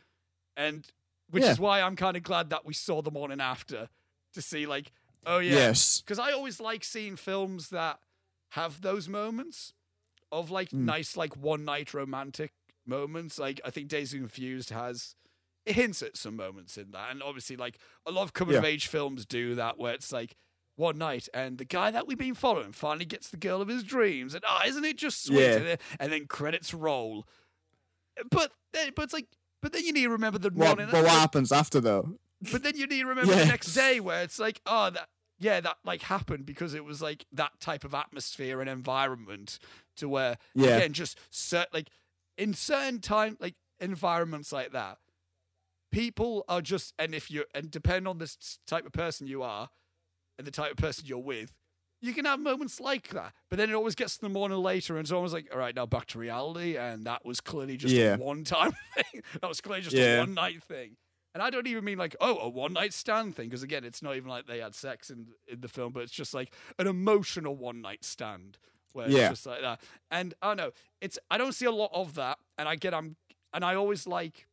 and 0.57 0.87
which 1.31 1.43
Yeah. 1.45 1.51
is 1.53 1.59
why 1.61 1.81
i'm 1.83 1.97
kind 1.97 2.17
of 2.17 2.23
glad 2.23 2.51
that 2.51 2.65
we 2.65 2.75
saw 2.75 3.03
the 3.03 3.11
morning 3.11 3.41
after 3.41 3.89
to 4.35 4.43
see 4.43 4.67
like 4.67 4.93
oh 5.29 5.39
yeah 5.39 5.53
yes, 5.53 6.01
because 6.01 6.19
I 6.19 6.33
always 6.33 6.59
like 6.61 6.83
seeing 6.83 7.15
films 7.17 7.69
that 7.69 7.99
have 8.53 8.81
those 8.81 9.09
moments 9.09 9.73
of 10.33 10.51
like 10.51 10.71
Mm. 10.71 10.85
nice, 10.85 11.17
like 11.17 11.37
one 11.37 11.65
night 11.65 11.95
romantic 11.95 12.53
moments. 12.87 13.39
Like 13.39 13.61
I 13.65 13.71
think 13.71 13.89
Dazed 13.89 14.15
Confused 14.15 14.71
has 14.71 15.15
it 15.67 15.75
hints 15.75 16.03
at 16.03 16.17
some 16.17 16.35
moments 16.37 16.77
in 16.79 16.91
that, 16.93 17.11
and 17.11 17.23
obviously 17.23 17.57
like 17.57 17.79
a 18.07 18.11
lot 18.11 18.23
of 18.23 18.33
coming 18.33 18.57
of 18.57 18.65
age 18.65 18.87
films 18.89 19.25
do 19.27 19.55
that, 19.55 19.79
where 19.79 19.95
it's 19.95 20.13
like 20.13 20.37
one 20.77 20.97
night 20.97 21.29
and 21.35 21.59
the 21.59 21.65
guy 21.65 21.91
that 21.91 22.07
we've 22.07 22.17
been 22.19 22.35
following 22.35 22.73
finally 22.73 23.05
gets 23.05 23.29
the 23.31 23.37
girl 23.37 23.61
of 23.61 23.69
his 23.69 23.83
dreams, 23.83 24.35
and 24.35 24.45
ah, 24.47 24.63
isn't 24.67 24.85
it 24.85 24.97
just 24.97 25.25
sweet? 25.25 25.41
Yeah. 25.41 25.77
And, 25.99 26.13
then, 26.13 26.27
credits 26.27 26.73
roll, 26.73 27.27
but 28.31 28.53
then, 28.73 28.93
but 28.95 29.05
it's 29.05 29.13
like. 29.13 29.27
But 29.61 29.73
then 29.73 29.85
you 29.85 29.93
need 29.93 30.05
to 30.05 30.11
remember 30.11 30.39
the 30.39 30.51
what, 30.51 30.77
morning. 30.79 30.87
but 30.89 31.03
what 31.03 31.11
happens 31.11 31.51
after 31.51 31.81
though? 31.81 32.15
But 32.53 32.63
then 32.63 32.77
you 32.77 32.87
need 32.87 33.01
to 33.01 33.07
remember 33.09 33.35
the 33.35 33.45
next 33.57 33.75
day 33.75 33.99
where 33.99 34.23
it's 34.23 34.39
like, 34.39 34.61
oh, 34.67 34.91
that 34.91 35.09
yeah, 35.39 35.61
that 35.61 35.77
like 35.85 36.03
happened 36.03 36.45
because 36.47 36.75
it 36.75 36.85
was 36.85 37.01
like 37.03 37.27
that 37.33 37.61
type 37.61 37.85
of 37.85 37.95
atmosphere 37.95 38.61
and 38.61 38.69
environment 38.69 39.59
to 39.97 40.09
where 40.09 40.39
Yeah, 40.55 40.77
again 40.77 40.93
just 40.93 41.19
cert- 41.33 41.73
like 41.73 41.89
in 42.37 42.55
certain 42.55 43.01
time 43.01 43.37
like 43.41 43.55
environments 43.81 44.53
like 44.53 44.73
that, 44.73 44.99
people 45.91 46.45
are 46.49 46.61
just 46.61 46.93
and 46.99 47.15
if 47.15 47.31
you 47.31 47.45
and 47.55 47.71
depend 47.71 48.07
on 48.09 48.19
this 48.19 48.59
type 48.67 48.87
of 48.87 48.93
person 48.93 49.27
you 49.27 49.43
are 49.43 49.71
and 50.39 50.47
the 50.47 50.51
type 50.51 50.73
of 50.73 50.77
person 50.77 51.05
you're 51.07 51.19
with. 51.19 51.53
You 52.01 52.15
can 52.15 52.27
have 52.27 52.39
moments 52.39 52.79
like 52.79 53.09
that, 53.09 53.33
but 53.51 53.57
then 53.57 53.71
it 53.71 53.75
always 53.75 53.97
gets 53.97 54.15
to 54.19 54.21
the 54.21 54.29
morning 54.29 54.59
later, 54.59 54.97
and 54.97 55.05
it's 55.05 55.11
almost 55.11 55.35
like, 55.35 55.49
all 55.53 55.59
right, 55.59 55.75
now 55.75 55.85
back 55.85 56.07
to 56.09 56.19
reality, 56.21 56.77
and 56.77 57.05
that 57.07 57.25
was 57.27 57.41
clearly 57.41 57.77
just 57.77 57.93
Yeah. 57.93 58.15
a 58.15 58.19
one-time 58.19 58.71
thing. 58.95 59.23
that 59.41 59.49
was 59.49 59.61
clearly 59.61 59.83
just 59.83 59.97
Yeah. 59.97 60.15
a 60.15 60.19
one-night 60.21 60.63
thing. 60.63 60.97
And 61.35 61.43
I 61.43 61.51
don't 61.51 61.67
even 61.67 61.85
mean 61.85 61.99
like, 61.99 62.17
oh, 62.21 62.39
a 62.39 62.49
one 62.49 62.73
night 62.73 62.93
stand 62.93 63.37
thing, 63.37 63.49
because 63.49 63.63
again, 63.63 63.85
it's 63.85 64.03
not 64.03 64.17
even 64.17 64.29
like 64.29 64.47
they 64.47 64.59
had 64.59 64.75
sex 64.75 65.11
in 65.11 65.29
in 65.47 65.61
the 65.61 65.69
film, 65.69 65.93
but 65.93 66.03
it's 66.03 66.13
just 66.13 66.35
like 66.35 66.53
an 66.79 66.87
emotional 66.87 67.55
one 67.55 67.81
night 67.81 68.05
stand 68.05 68.59
where 68.93 69.09
Yeah. 69.09 69.21
it's 69.21 69.29
just 69.41 69.47
like 69.47 69.61
that. 69.61 69.81
And 70.11 70.35
I 70.43 70.49
don't 70.49 70.57
know, 70.57 70.71
it's 71.01 71.19
I 71.31 71.39
don't 71.39 71.53
see 71.53 71.67
a 71.67 71.71
lot 71.71 71.91
of 71.93 72.15
that, 72.15 72.39
and 72.57 72.69
I 72.69 72.77
get 72.77 72.95
I'm 72.95 73.17
and 73.53 73.65
I 73.65 73.75
always 73.75 74.07
like 74.07 74.47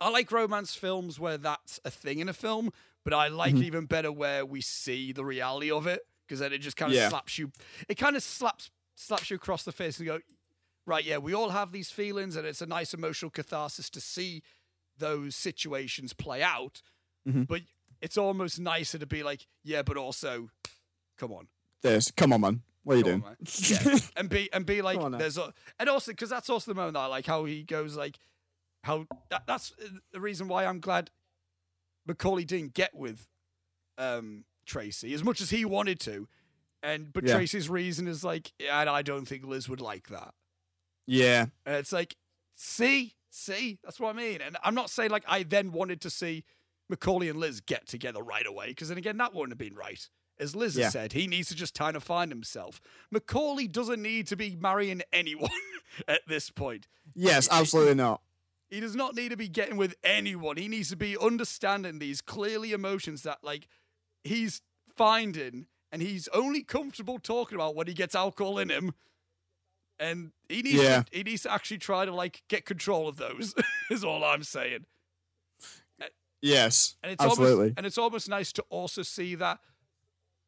I 0.00 0.10
like 0.10 0.30
romance 0.30 0.74
films 0.74 1.18
where 1.18 1.38
that's 1.38 1.80
a 1.84 1.90
thing 1.90 2.20
in 2.20 2.28
a 2.28 2.32
film, 2.32 2.70
but 3.04 3.12
I 3.12 3.28
like 3.28 3.54
Mhm. 3.54 3.62
it 3.62 3.64
even 3.64 3.86
better 3.86 4.12
where 4.12 4.46
we 4.46 4.60
see 4.60 5.12
the 5.12 5.24
reality 5.24 5.70
of 5.70 5.86
it 5.86 6.02
because 6.26 6.38
then 6.40 6.52
it 6.52 6.58
just 6.58 6.76
kind 6.76 6.92
of 6.92 6.96
Yeah. 6.96 7.08
slaps 7.08 7.38
you. 7.38 7.50
It 7.88 7.96
kind 7.96 8.14
of 8.14 8.22
slaps 8.22 8.70
slaps 8.94 9.30
you 9.30 9.36
across 9.36 9.64
the 9.64 9.72
face 9.72 9.98
and 9.98 10.06
go, 10.06 10.20
right, 10.86 11.04
yeah, 11.04 11.18
we 11.18 11.32
all 11.32 11.50
have 11.50 11.72
these 11.72 11.90
feelings, 11.90 12.36
and 12.36 12.46
it's 12.46 12.60
a 12.62 12.66
nice 12.66 12.92
emotional 12.94 13.30
catharsis 13.30 13.88
to 13.90 14.00
see 14.00 14.42
those 14.98 15.34
situations 15.36 16.12
play 16.12 16.42
out. 16.42 16.82
Mhm. 17.26 17.46
But 17.46 17.62
it's 18.00 18.16
almost 18.18 18.58
nicer 18.60 18.98
to 18.98 19.06
be 19.06 19.22
like, 19.22 19.46
yeah, 19.64 19.82
but 19.82 19.96
also, 19.96 20.50
come 21.18 21.32
on, 21.32 21.48
this. 21.82 22.10
Come 22.12 22.32
on, 22.32 22.40
man. 22.40 22.62
What 22.84 22.94
are 22.94 22.96
you 22.98 23.04
Come 23.04 23.20
doing? 23.20 23.24
on. 23.24 23.36
Yeah. 23.94 23.98
and 24.16 24.28
be 24.30 24.52
and 24.52 24.64
be 24.64 24.80
like, 24.82 24.98
on 24.98 25.12
there's 25.12 25.36
a, 25.36 25.52
and 25.78 25.88
also 25.88 26.12
because 26.12 26.30
that's 26.30 26.48
also 26.48 26.70
the 26.70 26.74
moment 26.74 26.94
that 26.94 27.00
I 27.00 27.06
like 27.06 27.26
how 27.26 27.44
he 27.44 27.62
goes 27.64 27.96
like, 27.96 28.18
how 28.84 29.06
that, 29.30 29.46
that's 29.46 29.72
the 30.12 30.20
reason 30.20 30.48
why 30.48 30.64
I'm 30.64 30.80
glad 30.80 31.10
Macaulay 32.06 32.44
didn't 32.44 32.74
get 32.74 32.94
with 32.94 33.26
um 33.98 34.44
Tracy 34.64 35.12
as 35.14 35.24
much 35.24 35.40
as 35.40 35.50
he 35.50 35.64
wanted 35.64 35.98
to, 36.00 36.28
and 36.82 37.12
but 37.12 37.24
Yeah. 37.26 37.34
Tracy's 37.34 37.68
reason 37.68 38.06
is 38.06 38.22
like, 38.24 38.52
and 38.70 38.88
I 38.88 39.02
don't 39.02 39.26
think 39.26 39.44
Liz 39.44 39.68
would 39.68 39.80
like 39.80 40.08
that. 40.08 40.34
yeah, 41.06 41.46
And 41.66 41.74
it's 41.76 41.92
like, 41.92 42.16
see, 42.54 43.14
see, 43.30 43.78
that's 43.84 43.98
what 44.00 44.14
I 44.14 44.18
mean. 44.18 44.40
And 44.40 44.56
I'm 44.62 44.74
not 44.74 44.90
saying 44.90 45.10
like 45.10 45.24
I 45.26 45.42
then 45.42 45.72
wanted 45.72 46.00
to 46.02 46.10
see 46.10 46.44
Macaulay 46.88 47.28
and 47.28 47.38
Liz 47.38 47.60
get 47.60 47.86
together 47.86 48.22
right 48.22 48.46
away, 48.46 48.68
because 48.68 48.88
then 48.88 48.98
again, 48.98 49.16
that 49.18 49.34
wouldn't 49.34 49.52
have 49.52 49.58
been 49.58 49.74
right. 49.76 50.08
As 50.40 50.54
Liz 50.54 50.76
Yeah. 50.76 50.84
has 50.84 50.92
said, 50.92 51.12
he 51.12 51.26
needs 51.26 51.48
to 51.48 51.54
just 51.54 51.74
kind 51.74 51.96
of 51.96 52.02
find 52.04 52.30
himself. 52.30 52.80
Macaulay 53.10 53.66
doesn't 53.68 54.00
need 54.00 54.26
to 54.28 54.36
be 54.36 54.56
marrying 54.56 55.02
anyone 55.12 55.50
at 56.06 56.20
this 56.28 56.50
point. 56.50 56.86
yes, 57.14 57.48
absolutely 57.50 57.94
not. 57.94 58.22
He 58.70 58.80
does 58.80 58.94
not 58.94 59.14
need 59.14 59.30
to 59.30 59.36
be 59.36 59.48
getting 59.48 59.76
with 59.78 59.94
anyone. 60.04 60.58
He 60.58 60.68
needs 60.68 60.90
to 60.90 60.96
be 60.96 61.16
understanding 61.18 61.98
these 61.98 62.20
clearly 62.20 62.72
emotions 62.72 63.22
that 63.22 63.38
like 63.42 63.66
he's 64.22 64.60
finding 64.94 65.66
and 65.90 66.02
he's 66.02 66.28
only 66.34 66.62
comfortable 66.62 67.18
talking 67.18 67.54
about 67.56 67.74
when 67.74 67.86
he 67.86 67.94
gets 67.94 68.14
alcohol 68.14 68.58
in 68.58 68.68
him. 68.68 68.92
And 70.00 70.32
he 70.48 70.62
needs 70.62 70.82
Yeah. 70.82 71.02
to, 71.02 71.16
he 71.16 71.22
needs 71.24 71.42
to 71.42 71.52
actually 71.52 71.78
try 71.78 72.04
to 72.04 72.14
like 72.14 72.42
get 72.48 72.64
control 72.64 73.08
of 73.08 73.16
those 73.16 73.54
is 73.90 74.04
all 74.04 74.24
I'm 74.24 74.44
saying. 74.44 74.86
Yes, 76.40 76.94
And 77.02 77.10
it's 77.10 77.20
absolutely. 77.24 77.54
almost 77.64 77.74
and 77.78 77.84
it's 77.86 77.98
almost 77.98 78.28
nice 78.28 78.52
to 78.52 78.62
also 78.70 79.02
see 79.02 79.34
that 79.34 79.58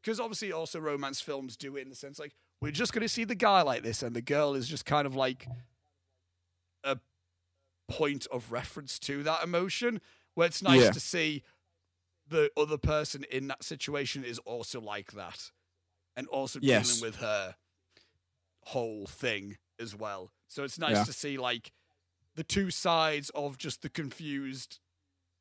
because 0.01 0.20
obviously 0.20 0.52
also 0.52 0.78
romance 0.78 1.20
films 1.20 1.56
do 1.56 1.77
it 1.77 1.81
in 1.82 1.89
the 1.89 1.97
sense 1.97 2.16
like 2.20 2.32
we're 2.62 2.70
just 2.70 2.93
going 2.93 3.02
to 3.02 3.09
see 3.09 3.24
the 3.24 3.35
guy 3.35 3.62
like 3.62 3.82
this 3.82 4.05
and 4.05 4.14
the 4.14 4.22
girl 4.22 4.55
is 4.55 4.68
just 4.68 4.86
kind 4.86 5.05
of 5.05 5.16
like 5.16 5.48
a 6.85 6.98
point 7.89 8.28
of 8.31 8.52
reference 8.52 9.01
to 9.01 9.24
that 9.24 9.43
emotion 9.43 10.01
where 10.36 10.47
it's 10.47 10.62
nice 10.62 10.85
Yeah. 10.85 10.90
to 10.93 11.01
see 11.01 11.43
the 12.28 12.52
other 12.56 12.78
person 12.78 13.24
in 13.32 13.48
that 13.48 13.64
situation 13.64 14.22
is 14.22 14.39
also 14.39 14.81
like 14.81 15.10
that 15.12 15.51
and 16.16 16.28
also 16.28 16.60
Yes. 16.62 16.86
dealing 16.86 17.02
with 17.02 17.16
her 17.16 17.56
whole 18.66 19.07
thing 19.07 19.57
as 19.81 19.95
well 19.97 20.31
so 20.49 20.62
it's 20.65 20.78
nice 20.78 20.97
Yeah. 20.97 21.05
to 21.05 21.12
see 21.12 21.37
like 21.39 21.73
the 22.37 22.45
two 22.45 22.70
sides 22.70 23.31
of 23.31 23.59
just 23.59 23.82
the 23.82 23.89
confused 23.89 24.78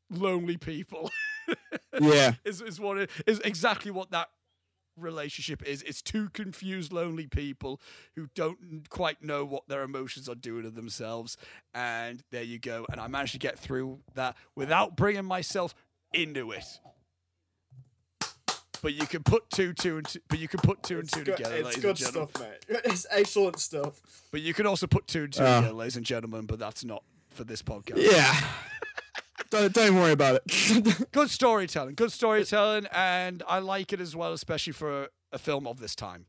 lonely 0.10 0.58
people 0.58 1.12
yeah, 2.02 2.34
is 2.46 2.62
is 2.62 2.80
what 2.80 2.98
it 2.98 3.10
is 3.28 3.40
exactly 3.40 3.92
what 3.92 4.12
that 4.12 4.30
relationship 4.98 5.64
is. 5.64 5.82
It's 5.84 6.02
two 6.02 6.30
confused, 6.30 6.92
lonely 6.92 7.26
people 7.28 7.80
who 8.16 8.28
don't 8.36 8.90
quite 8.90 9.24
know 9.24 9.46
what 9.46 9.68
their 9.68 9.82
emotions 9.84 10.28
are 10.28 10.36
doing 10.36 10.64
to 10.64 10.70
themselves. 10.70 11.38
And 11.74 12.22
there 12.32 12.44
you 12.44 12.60
go. 12.60 12.86
And 12.92 13.00
I 13.00 13.08
managed 13.08 13.32
to 13.34 13.40
get 13.40 13.58
through 13.58 14.00
that 14.16 14.36
without 14.56 14.96
bringing 14.98 15.26
myself 15.26 15.74
into 16.14 16.52
it. 16.52 16.66
But 18.82 18.94
you 18.94 19.06
can 19.08 19.24
put 19.24 19.50
two, 19.50 19.74
two, 19.74 19.98
and 19.98 20.08
two. 20.08 20.20
But 20.30 20.40
you 20.40 20.48
can 20.48 20.60
put 20.62 20.84
two 20.84 21.00
and 21.00 21.12
two 21.12 21.24
together, 21.24 21.64
ladies 21.64 21.84
and 21.84 21.98
stuff, 21.98 22.32
mate. 22.40 22.66
It's 22.86 23.06
excellent 23.10 23.60
stuff. 23.60 24.02
But 24.32 24.42
you 24.42 24.54
can 24.54 24.66
also 24.66 24.88
put 24.88 25.08
two 25.08 25.24
and 25.24 25.34
two 25.34 25.44
Uh. 25.44 25.58
together, 25.62 25.74
ladies 25.76 25.98
and 25.98 26.06
gentlemen. 26.06 26.46
But 26.46 26.60
that's 26.60 26.84
not 26.86 27.04
for 27.30 27.44
this 27.44 27.62
podcast. 27.62 27.98
Yeah. 27.98 28.34
don't 29.50 29.74
don't 29.74 29.96
worry 29.96 30.12
about 30.12 30.36
it. 30.46 31.08
Good 31.12 31.30
storytelling, 31.30 31.96
good 31.96 32.12
storytelling, 32.12 32.88
and 32.94 33.42
I 33.48 33.60
like 33.60 33.92
it 33.94 34.00
as 34.00 34.16
well, 34.16 34.34
especially 34.34 34.74
for 34.74 35.04
a, 35.04 35.08
a 35.34 35.38
film 35.40 35.66
of 35.68 35.80
this 35.80 35.96
time. 35.96 36.26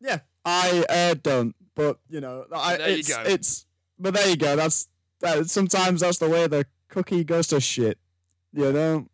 yeah, 0.00 0.20
I 0.44 0.84
uh, 0.88 1.14
don't, 1.22 1.54
but 1.74 1.98
you 2.08 2.20
know, 2.20 2.46
I, 2.52 2.76
There 2.76 2.88
you 2.90 2.96
it's, 2.98 3.08
go. 3.14 3.22
it's. 3.24 3.66
But 3.98 4.14
there 4.14 4.28
you 4.28 4.36
go. 4.36 4.56
That's 4.56 4.88
that. 5.20 5.48
Sometimes 5.50 6.00
that's 6.00 6.18
the 6.18 6.28
way 6.28 6.46
the 6.46 6.64
cookie 6.88 7.22
goes 7.24 7.46
to 7.48 7.60
shit. 7.60 7.98
You 8.52 8.72
know. 8.72 9.06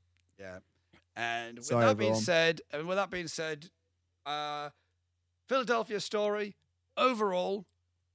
And 1.17 1.57
with 1.57 1.67
Sorry, 1.67 1.85
that 1.87 1.97
being 1.97 2.15
said, 2.15 2.61
and 2.71 2.87
with 2.87 2.99
that 2.99 3.11
being 3.11 3.27
said, 3.29 3.71
uh, 4.27 4.69
Philadelphia 5.49 5.99
Story, 5.99 6.57
overall, 6.97 7.65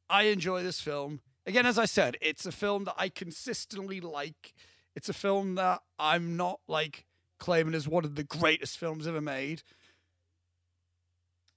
I 0.09 0.23
enjoy 0.23 0.61
this 0.61 0.79
film. 0.79 1.21
Again, 1.47 1.65
as 1.65 1.79
I 1.79 1.85
said, 1.85 2.15
it's 2.21 2.45
a 2.45 2.51
film 2.51 2.83
that 2.83 2.93
I 2.97 3.09
consistently 3.09 3.99
like. 3.99 4.53
It's 4.95 5.09
a 5.09 5.13
film 5.13 5.55
that 5.55 5.81
I'm 5.97 6.37
not 6.37 6.59
like 6.67 7.05
claiming 7.39 7.73
as 7.73 7.87
one 7.87 8.05
of 8.05 8.13
the 8.15 8.23
greatest 8.23 8.77
films 8.77 9.07
ever 9.07 9.21
made. 9.21 9.63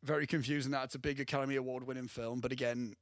Very 0.03 0.27
confusing 0.27 0.73
that 0.73 0.85
it's 0.85 0.95
a 0.95 0.99
big 0.99 1.21
Academy 1.21 1.57
Award 1.57 1.87
winning 1.87 2.09
film, 2.09 2.41
but 2.41 2.53
again, 2.53 2.95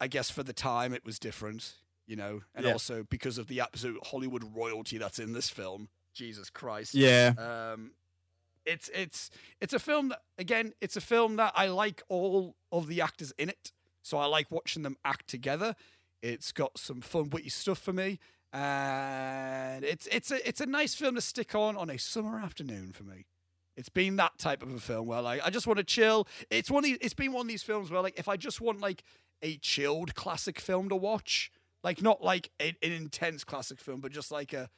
I 0.00 0.08
guess 0.08 0.30
for 0.30 0.42
the 0.42 0.52
time 0.52 0.92
it 0.92 1.04
was 1.04 1.18
different, 1.18 1.74
you 2.06 2.16
know, 2.16 2.42
and 2.54 2.66
Yeah. 2.66 2.72
also 2.72 3.04
because 3.04 3.38
of 3.38 3.46
the 3.46 3.60
absolute 3.60 4.04
Hollywood 4.06 4.56
royalty 4.56 4.98
that's 4.98 5.18
in 5.18 5.32
this 5.32 5.48
film. 5.50 5.88
Jesus 6.16 6.50
Christ. 6.50 6.94
Yeah. 6.94 7.32
Um, 7.38 7.92
it's 8.64 8.90
it's 8.92 9.30
it's 9.60 9.72
a 9.72 9.78
film 9.78 10.08
that 10.08 10.22
again, 10.38 10.72
it's 10.80 10.96
a 10.96 11.00
film 11.00 11.36
that 11.36 11.52
I 11.54 11.68
like 11.68 12.02
all 12.08 12.56
of 12.72 12.88
the 12.88 13.00
actors 13.00 13.32
in 13.38 13.48
it, 13.48 13.72
so 14.02 14.18
I 14.18 14.26
like 14.26 14.50
watching 14.50 14.82
them 14.82 14.96
act 15.04 15.28
together. 15.28 15.76
It's 16.22 16.50
got 16.50 16.78
some 16.78 17.00
fun, 17.00 17.30
witty 17.30 17.50
stuff 17.50 17.78
for 17.78 17.92
me, 17.92 18.18
and 18.52 19.84
it's 19.84 20.08
it's 20.08 20.32
a 20.32 20.46
it's 20.48 20.60
a 20.60 20.66
nice 20.66 20.94
film 20.94 21.14
to 21.14 21.20
stick 21.20 21.54
on 21.54 21.76
on 21.76 21.90
a 21.90 21.98
summer 21.98 22.40
afternoon 22.40 22.92
for 22.92 23.04
me. 23.04 23.26
It's 23.76 23.90
been 23.90 24.16
that 24.16 24.38
type 24.38 24.62
of 24.62 24.74
a 24.74 24.80
film 24.80 25.06
where 25.06 25.22
like 25.22 25.40
I 25.44 25.50
just 25.50 25.66
want 25.66 25.78
to 25.78 25.84
chill. 25.84 26.26
It's 26.50 26.70
one 26.70 26.80
of 26.80 26.84
these, 26.86 26.98
it's 27.00 27.14
been 27.14 27.32
one 27.32 27.42
of 27.42 27.48
these 27.48 27.62
films 27.62 27.90
where 27.90 28.00
like 28.02 28.18
if 28.18 28.28
I 28.28 28.36
just 28.36 28.60
want 28.60 28.80
like 28.80 29.04
a 29.42 29.58
chilled 29.58 30.14
classic 30.14 30.58
film 30.58 30.88
to 30.88 30.96
watch, 30.96 31.52
like 31.84 32.02
not 32.02 32.22
like 32.22 32.50
a, 32.60 32.74
an 32.82 32.92
intense 32.92 33.44
classic 33.44 33.78
film, 33.78 34.00
but 34.00 34.10
just 34.10 34.32
like 34.32 34.52
a 34.52 34.70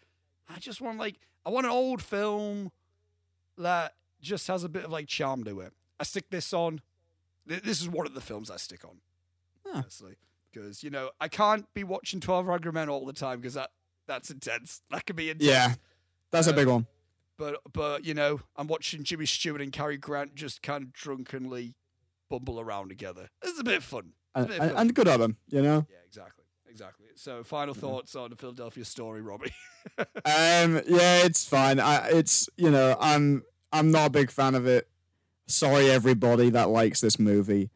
I 0.49 0.59
just 0.59 0.81
want 0.81 0.99
like 0.99 1.17
I 1.47 1.51
want 1.51 1.67
an 1.67 1.73
old 1.73 2.03
film 2.03 2.71
that 3.57 3.95
just 4.21 4.47
has 4.49 4.65
a 4.65 4.69
bit 4.69 4.85
of 4.85 4.91
like 4.91 5.07
charm 5.09 5.45
to 5.45 5.61
it. 5.61 5.73
I 6.01 6.05
stick 6.05 6.31
this 6.31 6.53
on. 6.53 6.81
This 7.47 7.81
is 7.81 7.89
one 7.89 8.07
of 8.07 8.15
the 8.15 8.21
films 8.21 8.51
I 8.51 8.57
stick 8.57 8.85
on. 8.85 9.01
Huh. 9.67 9.79
Honestly, 9.79 10.17
because 10.53 10.83
you 10.83 10.91
know 10.91 11.11
I 11.21 11.29
can't 11.29 11.73
be 11.75 11.85
watching 11.85 12.21
Twelve 12.21 12.49
Angry 12.49 12.73
Men 12.73 12.89
all 12.89 13.05
the 13.07 13.13
time 13.13 13.41
because 13.41 13.55
that 13.55 13.71
that's 14.07 14.31
intense. 14.31 14.83
That 14.91 15.07
could 15.07 15.17
be 15.17 15.31
intense. 15.31 15.49
Yeah, 15.49 15.75
that's 16.31 16.47
a 16.47 16.53
Uh, 16.53 16.57
big 16.57 16.69
one. 16.69 16.87
But 17.37 17.61
but 17.73 18.05
you 18.05 18.15
know 18.15 18.41
I'm 18.57 18.67
watching 18.67 19.05
Jimmy 19.05 19.27
Stewart 19.27 19.61
and 19.61 19.73
Cary 19.73 19.97
Grant 19.97 20.35
just 20.35 20.63
kind 20.63 20.83
of 20.85 20.93
drunkenly 20.93 21.75
bumble 22.29 22.61
around 22.61 22.89
together. 22.89 23.29
It's 23.43 23.59
a 23.61 23.65
bit 23.65 23.83
fun. 23.83 24.13
A 24.35 24.41
And, 24.41 24.49
bit 24.49 24.61
and, 24.61 24.71
fun. 24.73 24.81
and 24.81 24.95
good 24.95 25.09
on 25.09 25.21
them, 25.21 25.37
you 25.49 25.63
know. 25.63 25.87
yeah, 25.91 25.97
exactly, 26.07 26.45
exactly. 26.71 27.07
So 27.15 27.43
final 27.45 27.75
thoughts 27.75 28.15
on 28.17 28.31
the 28.31 28.37
Philadelphia 28.37 28.85
story, 28.85 29.21
Robbie. 29.23 29.53
Um, 29.99 30.83
yeah, 30.87 31.25
it's 31.25 31.49
fine. 31.49 31.81
I, 31.81 32.09
it's 32.11 32.49
you 32.57 32.71
know, 32.71 32.95
I'm 33.01 33.43
I'm 33.73 33.91
not 33.91 34.09
a 34.09 34.11
big 34.11 34.31
fan 34.31 34.55
of 34.55 34.67
it. 34.67 34.87
Sorry, 35.47 35.91
everybody 35.91 36.51
that 36.51 36.69
likes 36.69 37.01
this 37.01 37.19
movie. 37.19 37.71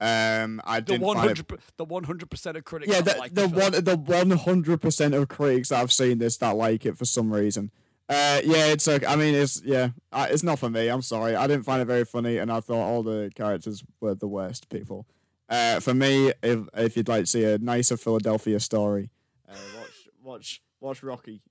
Um, 0.00 0.60
I 0.64 0.78
the 0.80 0.92
didn't 0.92 1.02
one 1.06 1.16
find 1.16 1.30
it. 1.30 1.36
hundred 1.38 1.60
the 1.76 1.84
one 1.84 2.04
hundred 2.04 2.30
percent 2.30 2.56
of 2.56 2.64
critics. 2.64 2.92
Yeah, 2.92 3.00
that 3.00 3.14
the, 3.14 3.20
like 3.20 3.34
the 3.34 3.48
film. 3.48 3.52
one 3.60 3.72
the 3.84 3.96
one 3.96 4.30
hundred 4.30 4.80
percent 4.80 5.14
of 5.14 5.26
critics 5.28 5.70
that 5.70 5.80
I've 5.80 5.92
seen 5.92 6.18
this 6.18 6.36
that 6.38 6.56
like 6.56 6.86
it 6.86 6.96
for 6.96 7.04
some 7.04 7.32
reason. 7.32 7.72
Uh, 8.08 8.40
yeah, 8.44 8.66
it's 8.66 8.86
okay. 8.86 9.04
I 9.04 9.16
mean, 9.16 9.34
it's 9.34 9.60
yeah, 9.64 9.88
uh, 10.12 10.28
it's 10.30 10.44
not 10.44 10.60
for 10.60 10.70
me. 10.70 10.88
I'm 10.88 11.02
sorry. 11.02 11.34
I 11.34 11.46
didn't 11.48 11.64
find 11.64 11.82
it 11.82 11.86
very 11.86 12.04
funny, 12.04 12.38
and 12.38 12.52
I 12.52 12.60
thought 12.60 12.86
all 12.86 13.02
the 13.02 13.32
characters 13.34 13.82
were 14.00 14.14
the 14.14 14.28
worst 14.28 14.68
people. 14.68 15.06
Uh, 15.48 15.80
for 15.80 15.94
me, 15.94 16.32
if 16.42 16.60
if 16.74 16.96
you'd 16.96 17.08
like 17.08 17.22
to 17.22 17.26
see 17.26 17.44
a 17.44 17.58
nicer 17.58 17.96
Philadelphia 17.96 18.58
story, 18.60 19.10
uh, 19.48 19.54
watch 19.76 20.08
watch 20.22 20.62
watch 20.80 21.02
Rocky. 21.02 21.42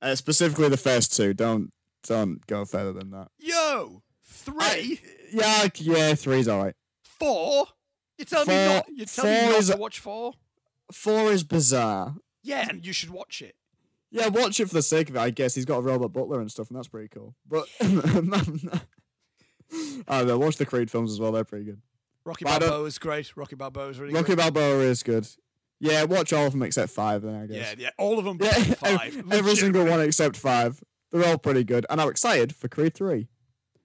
Uh, 0.00 0.14
specifically 0.16 0.68
the 0.68 0.76
first 0.76 1.14
two. 1.16 1.32
Don't 1.34 1.72
don't 2.04 2.44
go 2.46 2.64
further 2.64 2.92
than 2.92 3.10
that. 3.10 3.28
Yo, 3.38 4.02
three, 4.24 4.54
I- 4.60 4.98
yeah, 5.32 5.68
yeah, 5.76 6.14
three's 6.14 6.48
alright. 6.48 6.74
four. 7.04 7.66
You 8.18 8.24
tell 8.24 8.44
me 8.44 8.54
Four- 8.54 8.66
not. 8.74 8.86
You 8.94 9.06
tell 9.06 9.24
me 9.24 9.30
not 9.50 9.58
is- 9.60 9.70
to 9.70 9.76
watch 9.76 9.98
four. 10.00 10.32
Four 10.92 11.30
is 11.32 11.44
bizarre. 11.44 12.16
Yeah, 12.42 12.66
and 12.68 12.84
you 12.84 12.92
should 12.92 13.10
watch 13.10 13.40
it. 13.40 13.54
Yeah, 14.10 14.28
watch 14.28 14.58
it 14.60 14.66
for 14.66 14.74
the 14.74 14.82
sake 14.82 15.08
of 15.08 15.16
it. 15.16 15.20
I 15.20 15.30
guess 15.30 15.54
he's 15.54 15.64
got 15.64 15.78
a 15.78 15.82
Robert 15.82 16.08
Butler 16.08 16.40
and 16.40 16.50
stuff, 16.50 16.68
and 16.68 16.76
that's 16.76 16.88
pretty 16.88 17.08
cool. 17.08 17.34
But 17.48 17.66
I 17.80 17.86
don't 20.24 20.28
know. 20.28 20.38
Watch 20.38 20.56
the 20.56 20.66
Creed 20.66 20.90
films 20.90 21.10
as 21.12 21.18
well; 21.20 21.32
they're 21.32 21.44
pretty 21.44 21.64
good. 21.64 21.80
Rocky 22.24 22.44
But 22.44 22.60
Balboa 22.60 22.84
is 22.84 22.98
great. 22.98 23.36
Rocky 23.36 23.56
Balboa 23.56 23.88
is 23.88 23.98
really 23.98 24.12
good. 24.12 24.18
Rocky 24.18 24.28
good. 24.36 24.38
Balboa 24.54 24.80
is 24.84 25.02
good. 25.02 25.26
Yeah, 25.80 26.04
watch 26.04 26.32
all 26.32 26.46
of 26.46 26.52
them 26.52 26.62
except 26.62 26.90
five. 26.92 27.22
Then 27.22 27.34
I 27.34 27.46
guess. 27.46 27.56
yeah, 27.56 27.74
yeah, 27.76 27.90
all 27.98 28.18
of 28.18 28.24
them. 28.24 28.38
Yeah, 28.40 28.52
five. 28.74 29.16
every, 29.18 29.38
every 29.38 29.56
single 29.56 29.84
one 29.84 30.00
except 30.00 30.36
five. 30.36 30.82
They're 31.10 31.26
all 31.28 31.38
pretty 31.38 31.64
good, 31.64 31.84
and 31.90 32.00
I'm 32.00 32.08
excited 32.08 32.54
for 32.54 32.68
Creed 32.68 32.94
three. 32.94 33.28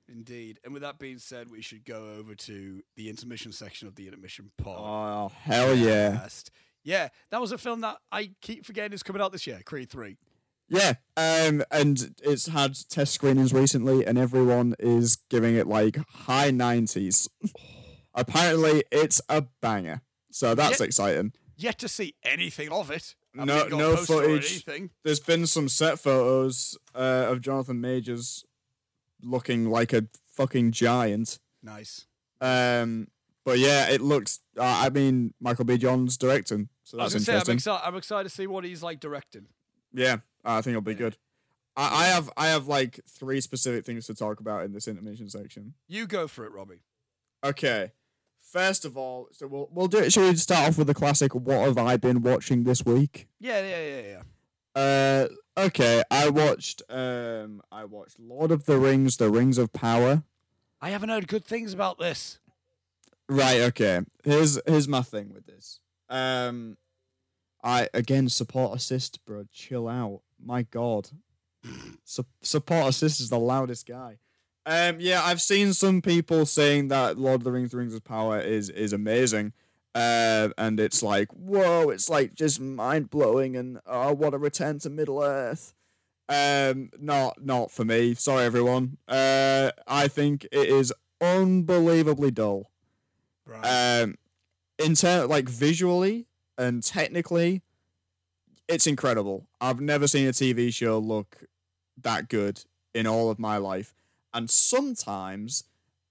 Indeed. 0.10 0.60
And 0.64 0.74
with 0.74 0.84
that 0.84 1.00
being 1.00 1.18
said, 1.18 1.50
we 1.50 1.62
should 1.62 1.84
go 1.84 2.14
over 2.18 2.34
to 2.36 2.82
the 2.96 3.10
intermission 3.10 3.52
section 3.52 3.88
of 3.88 3.96
the 3.96 4.08
intermission 4.08 4.52
pod. 4.58 4.78
Oh 4.80 5.32
hell 5.42 5.76
yeah, 5.76 6.26
Yeah, 6.84 7.10
that 7.32 7.42
was 7.42 7.52
a 7.52 7.58
film 7.58 7.82
that 7.82 7.98
I 8.12 8.32
keep 8.42 8.66
forgetting 8.66 8.94
is 8.94 9.04
coming 9.04 9.22
out 9.22 9.32
this 9.34 9.46
year, 9.48 9.60
Creed 9.66 9.90
3. 9.90 10.16
yeah. 10.70 10.94
Um, 11.18 11.64
and 11.72 12.16
it's 12.24 12.48
had 12.48 12.78
test 12.90 13.14
screenings 13.14 13.54
recently, 13.54 14.06
and 14.06 14.18
everyone 14.18 14.76
is 14.80 15.18
giving 15.30 15.56
it 15.56 15.68
like 15.68 15.98
high 16.10 16.52
nineties. 16.52 17.28
Apparently, 18.18 18.84
it's 18.92 19.22
a 19.30 19.44
banger. 19.62 20.02
So 20.32 20.54
that's 20.56 20.80
Yeah. 20.82 20.86
exciting. 20.88 21.34
Yet 21.56 21.80
to 21.80 21.88
see 21.88 22.16
anything 22.24 22.70
of 22.70 22.92
it. 22.92 23.16
I 23.40 23.46
No- 23.46 23.54
haven't 23.54 23.70
got 23.72 23.78
a 23.80 23.80
no 23.80 23.96
footage. 23.98 24.66
there's 25.04 25.20
been 25.20 25.48
some 25.48 25.70
set 25.70 26.00
photos 26.00 26.78
uh, 26.94 27.28
of 27.30 27.42
Jonathan 27.42 27.80
Majors 27.80 28.44
looking 29.22 29.70
like 29.70 29.94
a 29.94 30.08
fucking 30.34 30.72
giant. 30.72 31.40
Nice. 31.64 32.06
Um, 32.42 33.08
but 33.46 33.60
yeah, 33.60 33.90
it 33.90 34.02
looks. 34.02 34.40
Uh, 34.58 34.64
I 34.64 34.90
mean, 34.90 35.34
Michael 35.40 35.66
B. 35.66 35.78
Jordan's 35.78 36.18
directing, 36.18 36.70
so 36.84 36.98
that's 36.98 37.14
gonna 37.14 37.24
say, 37.26 37.34
I'm, 37.34 37.38
interesting. 37.40 37.72
exci- 37.74 37.82
I'm 37.84 37.96
excited 37.96 38.30
to 38.30 38.36
see 38.36 38.46
what 38.48 38.64
he's 38.64 38.84
like 38.84 39.00
directing. 39.00 39.48
yeah, 39.94 40.18
I 40.44 40.62
think 40.62 40.72
it'll 40.74 40.82
be 40.82 40.92
Yeah. 40.92 40.98
good. 40.98 41.18
I, 41.76 42.04
I 42.04 42.08
have 42.08 42.30
I 42.38 42.48
have 42.48 42.68
like 42.68 43.00
three 43.10 43.40
specific 43.42 43.86
things 43.86 44.06
to 44.08 44.14
talk 44.16 44.40
about 44.40 44.66
in 44.66 44.74
this 44.74 44.88
intermission 44.88 45.30
section. 45.30 45.74
You 45.88 46.06
go 46.08 46.28
for 46.28 46.46
it, 46.46 46.52
Robbie. 46.52 46.82
Okay. 47.44 47.92
First 48.52 48.86
of 48.86 48.96
all, 48.96 49.28
so 49.34 49.46
we'll 49.46 49.68
we'll 49.74 49.88
do 49.88 49.98
it. 49.98 50.14
Should 50.14 50.30
we 50.30 50.36
start 50.38 50.70
off 50.70 50.78
with 50.78 50.88
the 50.88 50.94
classic? 50.94 51.36
What 51.36 51.68
have 51.68 51.78
I 51.78 51.98
been 51.98 52.22
watching 52.22 52.64
this 52.64 52.86
week? 52.86 53.28
Yeah, 53.42 53.62
yeah, 53.62 53.86
yeah, 53.86 54.02
yeah. 54.08 54.22
Uh, 55.58 55.66
okay. 55.66 56.02
I 56.10 56.30
watched 56.30 56.82
um, 56.90 57.62
I 57.74 57.84
watched 57.84 58.18
Lord 58.20 58.52
of 58.52 58.66
the 58.66 58.78
Rings: 58.78 59.18
The 59.18 59.30
Rings 59.30 59.58
of 59.58 59.74
Power. 59.74 60.24
I 60.80 60.92
haven't 60.92 61.10
heard 61.10 61.28
good 61.28 61.44
things 61.44 61.74
about 61.74 62.00
this. 62.00 62.40
Right. 63.28 63.60
Okay. 63.60 64.02
Here's 64.24 64.58
here's 64.66 64.88
my 64.88 65.02
thing 65.02 65.34
with 65.34 65.46
this. 65.46 65.82
Um, 66.08 66.78
I 67.62 67.90
again 67.94 68.30
support 68.30 68.78
assist, 68.78 69.26
bro. 69.26 69.44
Chill 69.52 69.90
out. 69.90 70.22
My 70.42 70.62
God. 70.62 71.10
Su- 72.06 72.24
support 72.42 72.88
assist 72.88 73.20
is 73.20 73.30
the 73.30 73.40
loudest 73.40 73.86
guy. 73.86 74.20
Um, 74.68 74.98
yeah, 75.00 75.24
I've 75.24 75.42
seen 75.42 75.74
some 75.74 76.02
people 76.02 76.46
saying 76.46 76.90
that 76.90 77.18
Lord 77.18 77.42
of 77.42 77.44
the 77.46 77.52
Rings: 77.52 77.72
The 77.72 77.78
Rings 77.78 77.96
of 77.96 78.04
Power 78.04 78.40
is 78.40 78.70
is 78.70 78.94
amazing. 78.94 79.54
Uh, 79.96 80.50
and 80.60 80.80
it's 80.80 81.02
like, 81.02 81.32
whoa, 81.32 81.90
it's 81.90 82.08
like 82.08 82.36
just 82.36 82.60
mind 82.60 83.10
blowing, 83.10 83.56
and 83.56 83.80
oh, 83.88 84.14
what 84.14 84.34
a 84.34 84.38
return 84.38 84.78
to 84.80 84.90
Middle 84.90 85.24
Earth. 85.24 85.74
Um, 86.30 86.92
not 87.00 87.44
not 87.44 87.72
for 87.72 87.86
me. 87.86 88.14
Sorry, 88.14 88.44
everyone. 88.44 88.98
Uh, 89.08 89.72
I 89.88 90.08
think 90.08 90.44
it 90.52 90.70
is 90.70 90.94
unbelievably 91.22 92.32
dull. 92.32 92.70
Right. 93.46 94.02
Um, 94.04 94.16
in 94.78 94.96
turn, 94.96 95.30
like 95.30 95.48
visually 95.48 96.28
and 96.58 96.84
technically, 96.84 97.62
it's 98.68 98.86
incredible. 98.86 99.48
I've 99.62 99.80
never 99.80 100.08
seen 100.08 100.28
a 100.28 100.32
TV 100.32 100.74
show 100.74 101.00
look 101.00 101.46
that 102.02 102.30
good 102.30 102.64
in 102.94 103.08
all 103.08 103.30
of 103.30 103.40
my 103.40 103.58
life, 103.58 103.96
and 104.38 104.52
sometimes 104.52 105.64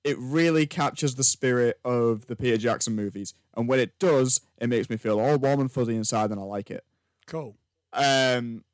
it 0.02 0.18
really 0.18 0.66
captures 0.66 1.14
the 1.14 1.22
spirit 1.22 1.78
of 1.84 2.26
the 2.26 2.34
Peter 2.34 2.56
Jackson 2.56 2.96
movies. 2.96 3.34
And 3.56 3.68
when 3.68 3.78
it 3.78 3.96
does, 4.00 4.40
it 4.58 4.68
makes 4.68 4.90
me 4.90 4.96
feel 4.96 5.20
all 5.20 5.36
warm 5.36 5.60
and 5.60 5.70
fuzzy 5.70 5.94
inside, 5.94 6.32
and 6.32 6.40
I 6.40 6.42
like 6.42 6.70
it. 6.70 6.84
cool. 7.26 7.56
Um, 7.92 8.64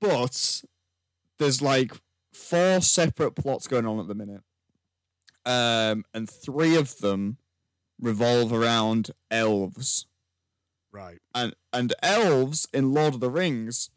but 0.00 0.62
there's 1.38 1.60
like 1.60 1.92
four 2.32 2.80
separate 2.80 3.32
plots 3.32 3.68
going 3.68 3.86
on 3.86 4.00
at 4.00 4.08
the 4.08 4.14
minute. 4.14 4.42
Um, 5.44 6.04
and 6.14 6.28
three 6.28 6.74
of 6.74 6.98
them 6.98 7.36
revolve 8.00 8.50
around 8.50 9.10
elves. 9.30 10.06
Right. 10.90 11.18
And 11.34 11.54
and 11.72 11.92
elves 12.02 12.66
in 12.72 12.94
Lord 12.94 13.14
of 13.14 13.20
the 13.20 13.30
Rings 13.30 13.90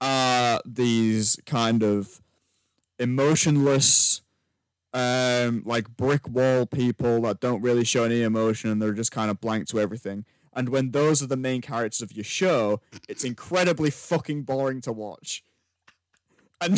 are 0.00 0.60
these 0.66 1.38
kind 1.46 1.84
of 1.84 2.20
emotionless 2.98 4.22
um 4.94 5.62
like 5.66 5.88
brick 5.96 6.26
wall 6.26 6.64
people 6.64 7.20
that 7.20 7.40
don't 7.40 7.60
really 7.60 7.84
show 7.84 8.04
any 8.04 8.22
emotion 8.22 8.70
and 8.70 8.80
they're 8.80 8.94
just 8.94 9.12
kind 9.12 9.30
of 9.30 9.40
blank 9.40 9.68
to 9.68 9.78
everything. 9.80 10.24
And 10.54 10.70
when 10.70 10.90
those 10.90 11.22
are 11.22 11.26
the 11.26 11.36
main 11.36 11.60
characters 11.60 12.02
of 12.02 12.12
your 12.12 12.24
show, 12.24 12.80
it's 13.08 13.22
incredibly 13.22 13.90
fucking 13.90 14.42
boring 14.42 14.80
to 14.82 14.92
watch. 14.92 15.44
And 16.60 16.76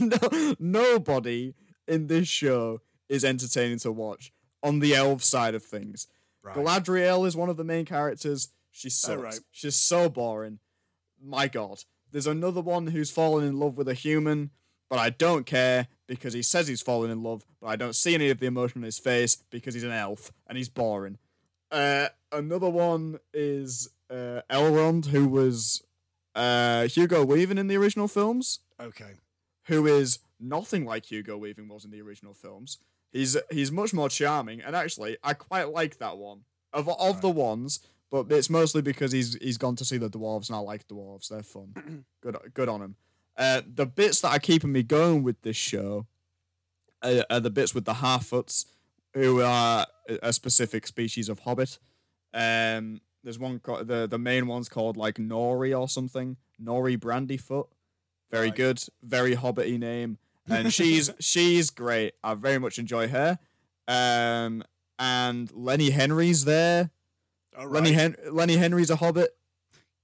no, 0.00 0.54
nobody 0.60 1.54
in 1.88 2.06
this 2.06 2.28
show 2.28 2.80
is 3.08 3.24
entertaining 3.24 3.78
to 3.80 3.90
watch 3.90 4.32
on 4.62 4.78
the 4.78 4.94
elf 4.94 5.24
side 5.24 5.54
of 5.54 5.64
things. 5.64 6.06
Right. 6.42 6.54
Galadriel 6.54 7.26
is 7.26 7.36
one 7.36 7.48
of 7.48 7.56
the 7.56 7.64
main 7.64 7.84
characters. 7.84 8.48
She 8.70 8.88
sucks. 8.90 9.20
right. 9.20 9.40
She's 9.50 9.76
so 9.76 10.08
boring. 10.08 10.60
My 11.20 11.48
God. 11.48 11.82
There's 12.12 12.26
another 12.26 12.60
one 12.60 12.88
who's 12.88 13.10
fallen 13.10 13.44
in 13.46 13.58
love 13.58 13.76
with 13.76 13.88
a 13.88 13.94
human, 13.94 14.50
but 14.90 14.98
I 14.98 15.10
don't 15.10 15.46
care 15.46 15.86
because 16.06 16.34
he 16.34 16.42
says 16.42 16.68
he's 16.68 16.82
fallen 16.82 17.10
in 17.10 17.22
love, 17.22 17.46
but 17.60 17.68
I 17.68 17.76
don't 17.76 17.94
see 17.94 18.14
any 18.14 18.28
of 18.28 18.40
the 18.40 18.46
emotion 18.46 18.80
on 18.80 18.84
his 18.84 18.98
face 18.98 19.36
because 19.50 19.74
he's 19.74 19.84
an 19.84 19.92
elf 19.92 20.32
and 20.46 20.58
he's 20.58 20.68
boring. 20.68 21.16
Uh, 21.70 22.08
another 22.32 22.68
one 22.68 23.20
is 23.32 23.88
uh, 24.10 24.42
Elrond, 24.50 25.06
who 25.06 25.28
was 25.28 25.82
uh, 26.34 26.88
Hugo 26.88 27.24
Weaving 27.24 27.58
in 27.58 27.68
the 27.68 27.76
original 27.76 28.08
films 28.08 28.58
okay. 28.80 29.12
who 29.64 29.86
is 29.86 30.18
nothing 30.38 30.84
like 30.84 31.06
Hugo 31.06 31.36
Weaving 31.36 31.68
was 31.68 31.84
in 31.84 31.90
the 31.90 32.02
original 32.02 32.34
films. 32.34 32.78
He's 33.12 33.36
he's 33.50 33.72
much 33.72 33.92
more 33.92 34.08
charming, 34.08 34.60
and 34.60 34.76
actually, 34.76 35.16
I 35.22 35.34
quite 35.34 35.72
like 35.72 35.98
that 35.98 36.16
one 36.16 36.42
of 36.72 36.88
of 36.88 37.20
the 37.20 37.30
ones. 37.30 37.80
But 38.10 38.26
it's 38.30 38.50
mostly 38.50 38.82
because 38.82 39.12
he's 39.12 39.34
he's 39.34 39.58
gone 39.58 39.76
to 39.76 39.84
see 39.84 39.96
the 39.96 40.10
dwarves, 40.10 40.48
and 40.48 40.56
I 40.56 40.60
like 40.60 40.86
dwarves. 40.88 41.28
They're 41.28 41.42
fun. 41.42 42.04
good 42.22 42.36
good 42.54 42.68
on 42.68 42.82
him. 42.82 42.96
Uh, 43.40 43.62
the 43.66 43.86
bits 43.86 44.20
that 44.20 44.28
are 44.36 44.38
keeping 44.38 44.70
me 44.70 44.82
going 44.82 45.22
with 45.22 45.40
this 45.42 45.56
show 45.56 46.06
are, 47.02 47.24
are 47.30 47.40
the 47.40 47.50
bits 47.50 47.74
with 47.74 47.86
the 47.86 47.94
Harfoots, 47.94 48.66
who 49.14 49.40
are 49.40 49.86
a- 50.22 50.32
specific 50.32 50.86
species 50.86 51.28
of 51.30 51.40
hobbit. 51.40 51.78
Um, 52.34 53.00
there's 53.24 53.38
one 53.38 53.58
co- 53.58 53.82
the 53.82 54.06
the 54.06 54.18
main 54.18 54.46
one's 54.46 54.68
called 54.68 54.96
like 54.96 55.14
Nori 55.16 55.76
or 55.78 55.88
something. 55.88 56.36
Nori 56.62 56.96
Brandyfoot. 56.98 57.68
Very 58.30 58.48
Right. 58.48 58.54
good, 58.56 58.84
very 59.02 59.34
hobbity 59.34 59.78
name, 59.78 60.18
and 60.48 60.72
she's 60.72 61.10
she's 61.18 61.70
great. 61.70 62.12
I 62.22 62.34
very 62.34 62.58
much 62.58 62.78
enjoy 62.78 63.08
her. 63.08 63.38
Um, 63.88 64.62
and 64.98 65.50
Lenny 65.52 65.90
Henry's 65.90 66.44
there. 66.44 66.90
All 67.58 67.66
Lenny 67.66 67.90
right. 67.90 67.98
Hen- 67.98 68.16
Lenny 68.30 68.56
Henry's 68.58 68.90
a 68.90 68.96
hobbit. 68.96 69.36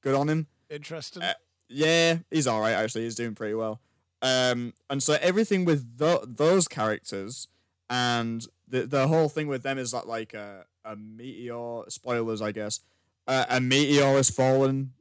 Good 0.03 0.15
on 0.17 0.29
him. 0.29 0.47
Interesting. 0.71 1.23
Uh, 1.23 1.35
Yeah, 1.68 2.18
he's 2.30 2.47
all 2.47 2.60
right. 2.60 2.72
Actually, 2.72 3.05
he's 3.05 3.14
doing 3.14 3.34
pretty 3.34 3.55
well. 3.55 3.80
Um, 4.22 4.72
and 4.88 5.02
so 5.02 5.18
everything 5.20 5.64
with 5.64 5.98
tho- 5.98 6.24
those 6.26 6.68
characters 6.68 7.48
and 7.90 8.47
the 8.68 8.86
the 8.86 9.09
whole 9.09 9.28
thing 9.28 9.47
with 9.47 9.62
them 9.62 9.78
is 9.78 9.93
that 9.93 10.09
like 10.09 10.34
a 10.34 10.64
a 10.84 10.97
meteor. 10.97 11.82
Spoilers, 11.88 12.40
I 12.43 12.52
guess. 12.52 12.80
Uh, 13.26 13.44
a 13.51 13.60
meteor 13.60 14.12
has 14.16 14.30
fallen 14.30 14.93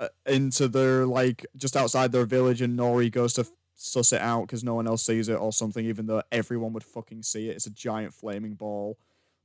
uh, 0.00 0.08
into 0.26 0.68
their 0.68 1.06
like 1.06 1.46
just 1.56 1.76
outside 1.76 2.12
their 2.12 2.26
village, 2.26 2.60
and 2.60 2.78
Nori 2.78 3.10
goes 3.10 3.32
to 3.34 3.42
f- 3.42 3.50
suss 3.74 4.12
it 4.12 4.20
out 4.20 4.42
because 4.42 4.64
no 4.64 4.74
one 4.74 4.86
else 4.88 5.04
sees 5.04 5.28
it 5.28 5.34
or 5.34 5.52
something. 5.52 5.84
Even 5.86 6.06
though 6.06 6.22
everyone 6.32 6.72
would 6.72 6.84
fucking 6.84 7.22
see 7.22 7.48
it, 7.48 7.56
it's 7.56 7.66
a 7.66 7.70
giant 7.70 8.12
flaming 8.12 8.54
ball, 8.54 8.98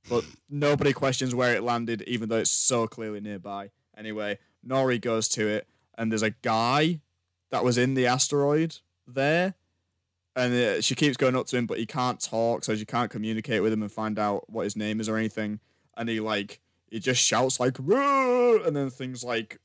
but 0.09 0.25
nobody 0.49 0.93
questions 0.93 1.33
where 1.35 1.55
it 1.55 1.63
landed, 1.63 2.01
even 2.07 2.29
though 2.29 2.37
it's 2.39 2.51
so 2.51 2.87
clearly 2.87 3.21
nearby. 3.21 3.69
Anyway, 3.95 4.39
Nori 4.67 4.99
goes 4.99 5.27
to 5.29 5.47
it, 5.47 5.67
and 5.97 6.11
there's 6.11 6.23
a 6.23 6.31
guy 6.31 7.01
that 7.51 7.63
was 7.63 7.77
in 7.77 7.93
the 7.93 8.07
asteroid 8.07 8.77
there. 9.07 9.55
And 10.35 10.53
uh, 10.53 10.81
she 10.81 10.95
keeps 10.95 11.15
going 11.15 11.35
up 11.35 11.45
to 11.47 11.57
him, 11.57 11.67
but 11.67 11.77
he 11.77 11.85
can't 11.85 12.19
talk, 12.19 12.63
so 12.63 12.75
she 12.75 12.85
can't 12.85 13.11
communicate 13.11 13.61
with 13.61 13.71
him 13.71 13.83
and 13.83 13.91
find 13.91 14.17
out 14.17 14.49
what 14.49 14.63
his 14.63 14.75
name 14.75 14.99
is 14.99 15.07
or 15.07 15.17
anything. 15.17 15.59
And 15.95 16.09
he 16.09 16.19
like 16.19 16.59
he 16.89 16.99
just 16.99 17.23
shouts 17.23 17.59
like 17.59 17.77
and 17.77 18.75
then 18.75 18.89
things 18.89 19.23
like 19.23 19.59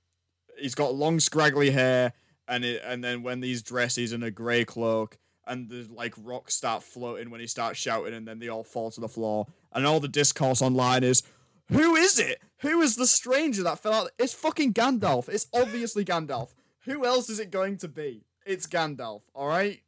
he's 0.58 0.74
got 0.74 0.94
long 0.94 1.20
scraggly 1.20 1.70
hair, 1.70 2.12
and 2.46 2.64
it, 2.64 2.82
and 2.84 3.02
then 3.02 3.22
when 3.22 3.42
he's 3.42 3.62
dressed, 3.62 3.96
he's 3.96 4.12
in 4.12 4.22
a 4.22 4.30
grey 4.30 4.66
cloak, 4.66 5.16
and 5.46 5.70
the 5.70 5.88
like 5.90 6.14
rocks 6.22 6.54
start 6.54 6.82
floating 6.82 7.30
when 7.30 7.40
he 7.40 7.46
starts 7.46 7.78
shouting, 7.78 8.12
and 8.12 8.28
then 8.28 8.38
they 8.38 8.48
all 8.48 8.64
fall 8.64 8.90
to 8.90 9.00
the 9.00 9.08
floor. 9.08 9.46
And 9.72 9.86
all 9.86 10.00
the 10.00 10.08
discourse 10.08 10.60
online 10.60 11.04
is, 11.04 11.22
"Who 11.70 11.96
is 11.96 12.18
it? 12.18 12.42
Who 12.60 12.80
is 12.80 12.96
the 12.96 13.06
stranger 13.06 13.62
that 13.62 13.78
fell 13.78 13.92
out? 13.94 14.10
It's 14.18 14.34
fucking 14.34 14.74
Gandalf. 14.74 15.28
It's 15.28 15.46
obviously 15.54 16.04
Gandalf. 16.04 16.50
Who 16.84 17.04
else 17.04 17.28
is 17.28 17.38
it 17.38 17.50
going 17.50 17.76
to 17.78 17.88
be? 17.88 18.24
It's 18.46 18.66
Gandalf. 18.66 19.22
All 19.34 19.48
right." 19.48 19.80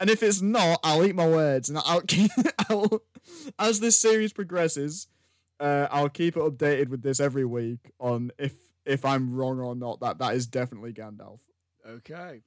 And 0.00 0.10
if 0.10 0.22
it's 0.22 0.40
not, 0.42 0.80
I'll 0.82 1.04
eat 1.04 1.14
my 1.14 1.28
words, 1.28 1.68
and 1.68 1.78
I'll 1.78 2.00
keep. 2.00 2.30
I'll, 2.68 3.02
as 3.58 3.80
this 3.80 3.98
series 3.98 4.32
progresses, 4.32 5.06
uh, 5.60 5.86
I'll 5.90 6.08
keep 6.08 6.36
it 6.36 6.40
updated 6.40 6.88
with 6.88 7.02
this 7.02 7.20
every 7.20 7.44
week 7.44 7.92
on 8.00 8.32
if 8.38 8.54
if 8.84 9.04
I'm 9.04 9.32
wrong 9.34 9.60
or 9.60 9.74
not. 9.76 10.00
That 10.00 10.18
that 10.18 10.34
is 10.34 10.46
definitely 10.46 10.92
Gandalf. 10.92 11.38
okay. 11.88 12.42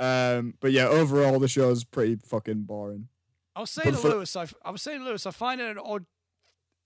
Um, 0.00 0.54
but 0.60 0.70
yeah, 0.72 0.86
overall 0.86 1.38
the 1.40 1.48
show's 1.48 1.82
pretty 1.84 2.16
fucking 2.16 2.62
boring. 2.62 3.08
I 3.56 3.60
was 3.60 3.70
saying 3.70 3.94
But 3.94 4.00
to 4.02 4.08
Lewis, 4.08 4.36
I, 4.36 4.46
I 4.64 4.70
was 4.70 4.80
saying 4.82 5.00
to 5.00 5.04
Lewis, 5.04 5.26
I 5.26 5.32
find 5.32 5.60
it 5.60 5.68
an 5.68 5.78
odd, 5.84 6.06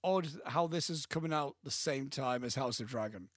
odd 0.04 0.28
how 0.46 0.66
this 0.66 0.90
is 0.90 1.06
coming 1.06 1.32
out 1.32 1.56
the 1.64 1.70
same 1.70 2.08
time 2.08 2.44
as 2.44 2.54
House 2.54 2.80
of 2.80 2.88
Dragon. 2.88 3.28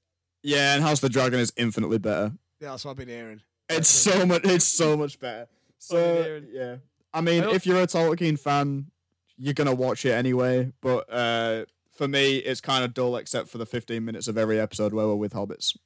Yeah, 0.43 0.75
and 0.75 0.83
House 0.83 0.97
of 0.99 1.09
the 1.09 1.09
Dragon 1.09 1.39
is 1.39 1.51
infinitely 1.57 1.97
better. 1.97 2.33
Yeah, 2.59 2.71
that's 2.71 2.85
what 2.85 2.91
I've 2.91 2.97
been 2.97 3.07
hearing. 3.09 3.41
It's 3.67 3.77
That's 3.77 3.89
so 3.89 4.25
much. 4.25 4.41
It's 4.45 4.65
so 4.65 4.95
much 4.95 5.19
better. 5.19 5.47
So 5.77 6.41
yeah, 6.51 6.77
I 7.13 7.21
mean, 7.21 7.43
I 7.43 7.51
if 7.51 7.65
you're 7.65 7.81
a 7.81 7.87
Tolkien 7.87 8.39
fan, 8.39 8.91
you're 9.37 9.53
gonna 9.53 9.73
watch 9.73 10.05
it 10.05 10.11
anyway. 10.11 10.71
But 10.81 11.11
uh, 11.11 11.65
for 11.95 12.07
me, 12.07 12.37
it's 12.37 12.61
kind 12.61 12.83
of 12.83 12.93
dull, 12.93 13.17
except 13.17 13.49
for 13.49 13.57
the 13.57 13.65
15 13.65 14.03
minutes 14.03 14.27
of 14.27 14.37
every 14.37 14.59
episode 14.59 14.93
where 14.93 15.07
we're 15.07 15.15
with 15.15 15.33
hobbits. 15.33 15.77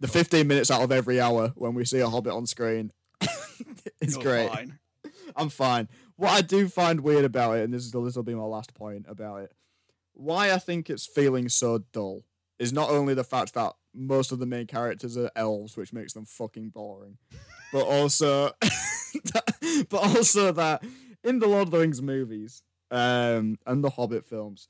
The 0.00 0.08
15 0.08 0.46
minutes 0.46 0.70
out 0.70 0.82
of 0.82 0.90
every 0.90 1.20
hour 1.20 1.52
when 1.54 1.74
we 1.74 1.84
see 1.84 2.00
a 2.00 2.08
hobbit 2.08 2.32
on 2.32 2.46
screen 2.46 2.92
is 4.00 4.14
You're 4.14 4.22
great. 4.22 4.50
Fine. 4.50 4.78
I'm 5.36 5.48
fine. 5.48 5.88
What 6.16 6.30
I 6.30 6.40
do 6.40 6.68
find 6.68 7.00
weird 7.00 7.24
about 7.24 7.58
it, 7.58 7.64
and 7.64 7.72
this 7.72 7.84
is 7.84 7.92
this 7.92 8.16
will 8.16 8.22
be 8.22 8.34
my 8.34 8.42
last 8.42 8.74
point 8.74 9.06
about 9.08 9.42
it, 9.42 9.52
why 10.14 10.52
I 10.52 10.58
think 10.58 10.88
it's 10.90 11.06
feeling 11.06 11.48
so 11.48 11.78
dull 11.92 12.24
is 12.58 12.72
not 12.72 12.90
only 12.90 13.14
the 13.14 13.24
fact 13.24 13.54
that 13.54 13.72
most 13.94 14.32
of 14.32 14.38
the 14.38 14.46
main 14.46 14.66
characters 14.66 15.16
are 15.16 15.30
elves, 15.36 15.76
which 15.76 15.92
makes 15.92 16.12
them 16.12 16.24
fucking 16.24 16.70
boring, 16.70 17.18
but 17.72 17.82
also, 17.84 18.50
but 19.88 19.94
also 19.94 20.52
that 20.52 20.82
in 21.24 21.38
the 21.38 21.46
Lord 21.48 21.64
of 21.68 21.70
the 21.70 21.78
Rings 21.78 22.00
movies 22.02 22.62
um, 22.90 23.58
and 23.66 23.82
the 23.82 23.90
Hobbit 23.90 24.24
films, 24.24 24.68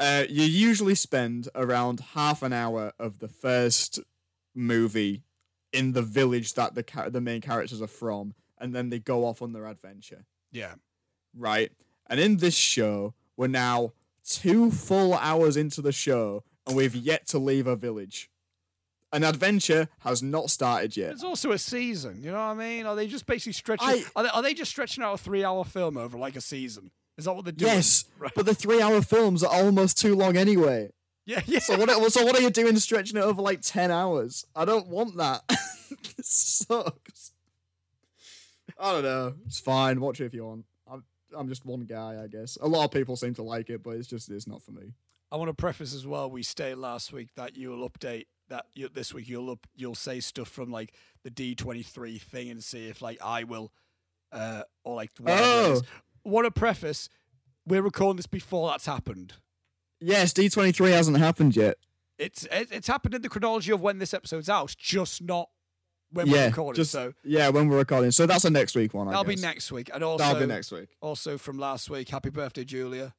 uh, 0.00 0.24
you 0.28 0.44
usually 0.44 0.94
spend 0.94 1.48
around 1.54 2.00
half 2.14 2.42
an 2.42 2.52
hour 2.52 2.92
of 2.98 3.18
the 3.18 3.28
first 3.28 4.00
movie 4.54 5.22
in 5.72 5.92
the 5.92 6.02
village 6.02 6.54
that 6.54 6.74
the 6.74 6.82
cha- 6.82 7.08
the 7.08 7.20
main 7.20 7.40
characters 7.40 7.82
are 7.82 7.86
from, 7.88 8.34
and 8.58 8.74
then 8.74 8.90
they 8.90 8.98
go 8.98 9.24
off 9.24 9.42
on 9.42 9.52
their 9.52 9.66
adventure, 9.66 10.24
Yeah. 10.52 10.74
right? 11.36 11.72
And 12.08 12.20
in 12.20 12.36
this 12.36 12.54
show, 12.54 13.14
we're 13.36 13.46
now 13.48 13.92
two 14.26 14.70
full 14.70 15.14
hours 15.14 15.56
into 15.56 15.82
the 15.82 15.92
show, 15.92 16.44
and 16.66 16.76
we've 16.76 16.94
yet 16.94 17.26
to 17.28 17.38
leave 17.38 17.66
a 17.66 17.76
village. 17.76 18.30
An 19.12 19.22
adventure 19.22 19.88
has 20.00 20.22
not 20.22 20.50
started 20.50 20.96
yet. 20.96 21.12
It's 21.12 21.22
also 21.22 21.52
a 21.52 21.58
season. 21.58 22.20
You 22.22 22.32
know 22.32 22.38
what 22.38 22.42
I 22.44 22.54
mean? 22.54 22.84
Are 22.86 22.96
they 22.96 23.06
just 23.06 23.26
basically 23.26 23.52
stretching? 23.52 23.86
I- 23.88 24.04
are, 24.16 24.22
they, 24.24 24.28
are 24.30 24.42
they 24.42 24.54
just 24.54 24.70
stretching 24.72 25.04
out 25.04 25.14
a 25.14 25.18
three-hour 25.18 25.64
film 25.64 25.96
over 25.96 26.18
like 26.18 26.34
a 26.34 26.40
season? 26.40 26.90
Is 27.16 27.26
that 27.26 27.32
what 27.34 27.44
they're 27.44 27.52
doing? 27.52 27.72
Yes, 27.74 28.06
Right. 28.18 28.32
but 28.34 28.44
the 28.44 28.54
three-hour 28.54 29.02
films 29.02 29.44
are 29.44 29.54
almost 29.54 29.98
too 29.98 30.16
long 30.16 30.36
anyway. 30.36 30.90
Yeah. 31.26 31.42
Yeah. 31.46 31.60
So 31.60 31.78
what? 31.78 31.88
So 32.12 32.24
what 32.24 32.36
are 32.36 32.42
you 32.42 32.50
doing, 32.50 32.76
stretching 32.76 33.16
it 33.16 33.22
over 33.22 33.40
like 33.40 33.60
ten 33.62 33.90
hours? 33.92 34.44
I 34.56 34.64
don't 34.64 34.88
want 34.88 35.16
that. 35.16 35.42
this 36.16 36.26
sucks. 36.68 37.30
I 38.78 38.92
don't 38.92 39.04
know. 39.04 39.34
It's 39.46 39.60
fine. 39.60 40.00
Watch 40.00 40.20
it 40.20 40.26
if 40.26 40.34
you 40.34 40.44
want. 40.44 40.64
I'm 41.36 41.48
just 41.48 41.64
one 41.64 41.80
guy, 41.82 42.20
I 42.22 42.26
guess. 42.28 42.56
A 42.60 42.68
lot 42.68 42.84
of 42.84 42.90
people 42.90 43.16
seem 43.16 43.34
to 43.34 43.42
like 43.42 43.70
it, 43.70 43.82
but 43.82 43.90
it's 43.90 44.08
just 44.08 44.30
it's 44.30 44.46
not 44.46 44.62
for 44.62 44.72
me. 44.72 44.94
I 45.32 45.36
want 45.36 45.48
to 45.48 45.54
preface 45.54 45.94
as 45.94 46.06
well. 46.06 46.30
We 46.30 46.42
stated 46.42 46.78
last 46.78 47.12
week 47.12 47.28
that 47.36 47.56
you'll 47.56 47.88
update 47.88 48.26
that 48.48 48.66
you, 48.74 48.88
this 48.88 49.12
week. 49.12 49.28
You'll 49.28 49.50
up, 49.50 49.66
you'll 49.74 49.94
say 49.94 50.20
stuff 50.20 50.48
from 50.48 50.70
like 50.70 50.92
the 51.22 51.30
D 51.30 51.54
twenty 51.54 51.82
three 51.82 52.18
thing 52.18 52.50
and 52.50 52.62
see 52.62 52.88
if 52.88 53.02
like 53.02 53.18
I 53.22 53.44
will, 53.44 53.72
uh, 54.32 54.62
or 54.84 54.94
like 54.94 55.10
Oh. 55.26 55.80
Want 56.24 56.46
to 56.46 56.50
preface? 56.50 57.08
We're 57.66 57.82
recording 57.82 58.16
this 58.16 58.26
before 58.26 58.70
that's 58.70 58.86
happened. 58.86 59.34
Yes, 60.00 60.32
D 60.32 60.48
twenty 60.48 60.72
three 60.72 60.90
hasn't 60.90 61.18
happened 61.18 61.56
yet. 61.56 61.78
It's 62.18 62.46
it's 62.50 62.86
happened 62.86 63.14
in 63.14 63.22
the 63.22 63.28
chronology 63.28 63.72
of 63.72 63.80
when 63.80 63.98
this 63.98 64.14
episode's 64.14 64.48
out, 64.48 64.74
just 64.78 65.22
not 65.22 65.48
when 66.14 66.30
we're 66.30 66.36
yeah, 66.36 66.46
recording. 66.46 66.80
just 66.80 66.90
so 66.92 67.12
yeah, 67.22 67.48
when 67.50 67.68
we're 67.68 67.76
recording. 67.78 68.10
So 68.10 68.26
that's 68.26 68.44
a 68.44 68.50
next 68.50 68.74
week 68.74 68.94
one. 68.94 69.08
I 69.08 69.12
that'll 69.12 69.24
be 69.24 69.34
guess. 69.34 69.42
next 69.42 69.72
week, 69.72 69.90
and 69.92 70.02
also 70.02 70.24
That'll 70.24 70.40
be 70.40 70.46
next 70.46 70.72
week. 70.72 70.88
also 71.00 71.36
from 71.38 71.58
last 71.58 71.90
week. 71.90 72.08
Happy 72.08 72.30
birthday, 72.30 72.64
Julia. 72.64 73.14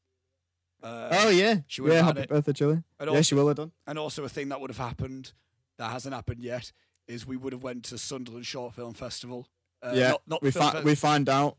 Uh, 0.84 1.10
oh 1.12 1.30
yeah, 1.30 1.58
she 1.68 1.82
would've 1.82 1.96
yeah. 1.96 2.02
had 2.04 2.18
Happy 2.18 2.22
it. 2.22 2.30
birthday, 2.30 2.54
Chili. 2.54 2.74
and 3.00 3.08
Yeah, 3.08 3.08
also, 3.10 3.22
she 3.22 3.36
will 3.36 3.48
have 3.48 3.58
done. 3.58 3.72
and 3.88 3.98
also 4.00 4.24
a 4.24 4.30
thing 4.30 4.50
that 4.50 4.60
would 4.62 4.70
have 4.70 4.78
happened 4.78 5.34
that 5.78 5.92
hasn't 5.92 6.14
happened 6.14 6.42
yet 6.44 6.72
is 7.08 7.26
we 7.26 7.38
would 7.38 7.54
have 7.54 7.64
went 7.64 7.84
to 7.86 7.98
Sunderland 7.98 8.46
Short 8.46 8.74
Film 8.74 8.94
Festival. 8.94 9.48
Uh, 9.82 9.92
yeah, 9.96 10.10
not, 10.12 10.22
not 10.28 10.42
we 10.42 10.52
find 10.52 10.84
we 10.86 10.96
find 10.96 11.28
out. 11.30 11.58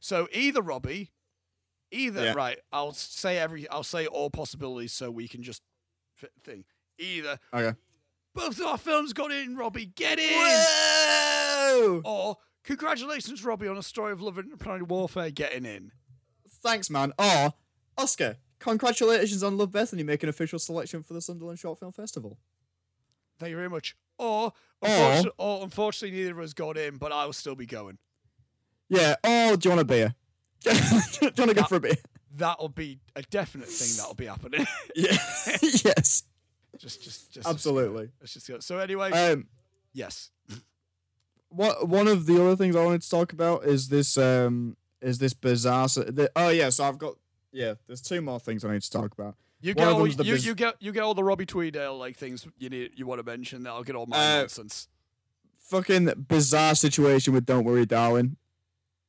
so 0.00 0.26
either 0.32 0.62
Robbie, 0.62 1.10
either 1.90 2.24
Yeah. 2.24 2.32
right. 2.34 2.58
I'll 2.72 2.92
say 2.92 3.38
every. 3.38 3.68
I'll 3.68 3.82
say 3.82 4.06
all 4.06 4.30
possibilities 4.30 4.92
so 4.92 5.10
we 5.10 5.28
can 5.28 5.42
just 5.42 5.62
thing. 6.42 6.64
Either 6.98 7.38
Okay. 7.52 7.76
Both 8.34 8.58
of 8.60 8.66
our 8.66 8.78
films 8.78 9.12
got 9.12 9.30
in. 9.32 9.56
Robbie, 9.56 9.86
get 9.86 10.18
in. 10.18 10.32
Whoa! 10.32 12.02
Or 12.04 12.36
congratulations, 12.64 13.44
Robbie, 13.44 13.68
on 13.68 13.76
a 13.76 13.82
story 13.82 14.12
of 14.12 14.20
love 14.22 14.38
and 14.38 14.58
planet 14.58 14.88
warfare 14.88 15.30
getting 15.30 15.64
in. 15.66 15.92
Thanks, 16.62 16.90
man. 16.90 17.12
Or 17.18 17.52
Oscar, 17.98 18.36
congratulations 18.58 19.42
on 19.42 19.58
Love 19.58 19.72
Bethany 19.72 20.02
making 20.02 20.28
official 20.28 20.58
selection 20.58 21.02
for 21.02 21.14
the 21.14 21.20
Sunderland 21.20 21.58
Short 21.58 21.78
Film 21.78 21.92
Festival. 21.92 22.38
Thank 23.38 23.50
you 23.50 23.56
very 23.56 23.70
much. 23.70 23.96
Or, 24.18 24.52
Or- 24.80 24.88
unfortunately, 24.88 25.32
or 25.38 25.62
unfortunately, 25.64 26.18
neither 26.18 26.32
of 26.38 26.44
us 26.44 26.52
got 26.54 26.76
in, 26.78 26.96
but 26.98 27.10
I 27.12 27.24
will 27.26 27.32
still 27.32 27.56
be 27.56 27.66
going. 27.66 27.98
Yeah. 28.88 29.16
Oh, 29.24 29.56
do 29.56 29.68
you 29.68 29.70
want 29.70 29.80
a 29.80 29.84
beer? 29.84 30.14
do 30.60 30.70
you 30.70 31.30
want 31.38 31.48
to 31.50 31.54
go 31.54 31.62
for 31.64 31.76
a 31.76 31.80
beer? 31.80 31.94
That'll 32.34 32.68
be 32.68 33.00
a 33.16 33.22
definite 33.22 33.68
thing. 33.68 33.96
That'll 33.98 34.14
be 34.14 34.26
happening. 34.26 34.66
Yeah. 34.94 35.16
yes. 35.62 36.22
Just, 36.82 37.02
just, 37.02 37.32
just 37.32 37.48
Absolutely. 37.48 38.10
Let's 38.20 38.34
just 38.34 38.46
go. 38.48 38.58
So 38.60 38.78
anyway, 38.78 39.10
Um. 39.12 39.46
yes. 39.94 40.30
What 41.48 41.86
one 41.88 42.08
of 42.08 42.26
the 42.26 42.42
other 42.42 42.56
things 42.56 42.74
I 42.76 42.84
wanted 42.84 43.02
to 43.02 43.10
talk 43.10 43.32
about 43.32 43.64
is 43.64 43.88
this 43.88 44.16
um 44.16 44.76
is 45.00 45.18
this 45.18 45.34
bizarre. 45.34 45.86
The, 45.88 46.30
oh 46.34 46.48
yeah, 46.48 46.70
so 46.70 46.84
I've 46.84 46.98
got 46.98 47.14
yeah. 47.52 47.74
There's 47.86 48.00
two 48.00 48.20
more 48.22 48.40
things 48.40 48.64
I 48.64 48.72
need 48.72 48.82
to 48.82 48.90
talk 48.90 49.12
about. 49.12 49.36
You 49.60 49.74
One 49.74 49.84
get 49.86 49.92
all, 49.92 49.98
the 50.04 50.24
you, 50.24 50.32
biz- 50.34 50.46
you 50.46 50.54
get 50.54 50.76
you 50.80 50.92
get 50.92 51.02
all 51.02 51.14
the 51.14 51.22
Robbie 51.24 51.46
Tweedale 51.46 51.98
like 51.98 52.16
things 52.16 52.46
you 52.58 52.70
need 52.70 52.92
you 52.96 53.06
want 53.06 53.18
to 53.20 53.24
mention. 53.24 53.64
That 53.64 53.70
I'll 53.70 53.82
get 53.84 53.94
all 53.96 54.06
my 54.06 54.16
Uh, 54.16 54.38
nonsense. 54.40 54.88
Fucking 55.64 56.24
bizarre 56.28 56.74
situation 56.74 57.32
with 57.34 57.44
Don't 57.46 57.64
Worry, 57.64 57.86
Darling. 57.86 58.36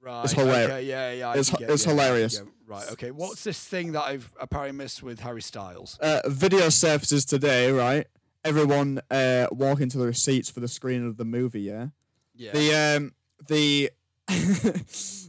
Right. 0.02 0.24
It's 0.26 0.34
hilarious. 0.34 0.70
Okay, 0.72 0.84
yeah, 0.84 1.12
yeah. 1.14 1.28
I 1.30 1.32
It's- 1.32 1.50
get- 1.50 1.70
it's 1.70 1.86
yeah, 1.86 1.92
hilarious. 1.92 2.38
get- 2.40 2.48
Right. 2.66 2.92
Okay. 2.94 3.12
What's 3.12 3.44
this 3.44 3.64
thing 3.64 3.92
that 3.92 4.04
I've 4.04 4.32
apparently 4.40 4.78
missed 4.78 5.04
with 5.04 5.20
Harry 5.20 5.42
Styles? 5.42 5.98
Uh, 6.00 6.22
video 6.28 6.70
surfaces 6.70 7.26
today, 7.26 7.72
right? 7.72 8.08
Everyone 8.46 9.02
uh, 9.12 9.48
walking 9.52 9.90
to 9.90 9.98
their 9.98 10.14
seats 10.14 10.50
for 10.50 10.60
the 10.60 10.68
screening 10.68 11.08
of 11.08 11.18
the 11.18 11.26
movie. 11.26 11.62
Yeah. 11.62 11.88
Yeah. 12.36 12.52
The 12.52 12.98
um 12.98 13.14
the 13.48 13.92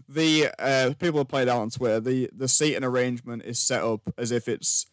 the 0.08 0.50
uh 0.58 0.94
people 0.98 1.20
have 1.20 1.28
played 1.28 1.48
out 1.48 1.60
on 1.60 1.70
Twitter. 1.70 2.00
The 2.00 2.30
the 2.32 2.48
seating 2.48 2.84
arrangement 2.84 3.42
is 3.44 3.58
set 3.58 3.82
up 3.82 4.00
as 4.16 4.30
if 4.30 4.48
it's 4.48 4.86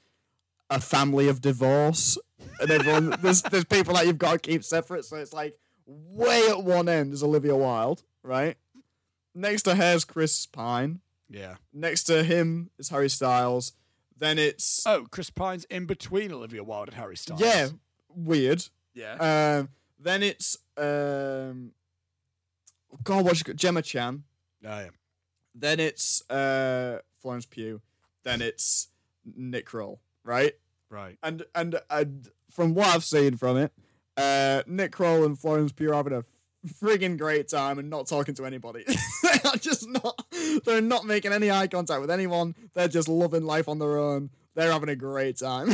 a 0.70 0.80
family 0.80 1.28
of 1.28 1.42
divorce, 1.42 2.18
and 2.60 2.72
everyone 2.72 3.16
there's 3.22 3.42
there's 3.44 3.66
people 3.66 3.94
that 3.94 4.08
you've 4.08 4.18
got 4.18 4.34
to 4.34 4.40
keep 4.40 4.64
separate. 4.64 5.06
So 5.06 5.18
it's 5.18 5.34
like 5.34 5.58
way 5.86 6.48
at 6.50 6.64
one 6.64 6.90
end 6.90 7.14
is 7.14 7.24
Olivia 7.24 7.56
Wilde, 7.56 8.04
right? 8.24 8.58
Next 9.34 9.64
to 9.64 9.76
her 9.76 9.94
is 9.96 10.06
Chris 10.06 10.46
Pine. 10.46 11.00
Yeah. 11.32 11.56
Next 11.74 12.04
to 12.04 12.24
him 12.24 12.70
is 12.78 12.90
Harry 12.90 13.10
Styles. 13.10 13.74
Then 14.18 14.38
it's 14.38 14.86
Oh, 14.86 15.08
Chris 15.10 15.30
Pine's 15.32 15.64
in 15.66 15.86
between 15.86 16.32
Olivia 16.32 16.64
Wilde 16.64 16.90
and 16.90 16.98
Harry 16.98 17.18
Styles. 17.18 17.42
yeah, 17.42 17.70
weird. 18.10 18.68
Yeah. 18.94 19.14
Um, 19.60 19.70
then 20.00 20.22
it's 20.22 20.58
um, 20.78 21.72
God, 23.04 23.26
what's? 23.26 23.42
Gemma 23.44 23.82
Chan. 23.82 24.24
Oh, 24.64 24.68
yeah. 24.80 24.90
Then 25.56 25.80
it's 25.80 26.22
uh 26.30 27.00
Florence 27.22 27.46
Pugh. 27.46 27.82
Then 28.24 28.42
it's 28.42 28.90
Nick 29.36 29.66
Kroll, 29.66 30.00
right? 30.24 30.54
Right. 30.90 31.18
And 31.24 31.44
and 31.56 31.80
and 31.90 32.30
from 32.52 32.74
what 32.76 32.88
I've 32.88 33.04
seen 33.04 33.38
from 33.38 33.58
it, 33.58 33.72
uh, 34.18 34.62
Nick 34.68 34.92
Kroll 34.92 35.24
and 35.24 35.38
Florence 35.40 35.72
Pugh 35.72 35.92
are 35.92 35.96
having 35.96 36.14
a 36.14 36.24
friggin' 36.68 37.18
great 37.18 37.48
time 37.48 37.80
and 37.80 37.90
not 37.90 38.08
talking 38.08 38.36
to 38.36 38.46
anybody. 38.46 38.84
they're 39.24 39.54
just 39.60 39.88
not. 39.90 40.22
They're 40.66 40.82
not 40.82 41.06
making 41.06 41.32
any 41.34 41.50
eye 41.52 41.68
contact 41.68 42.02
with 42.02 42.12
anyone. 42.12 42.56
They're 42.74 42.88
just 42.88 43.08
loving 43.08 43.44
life 43.44 43.68
on 43.68 43.80
their 43.80 43.98
own. 43.98 44.30
They're 44.56 44.72
having 44.72 44.90
a 44.90 44.96
great 44.96 45.38
time. 45.38 45.70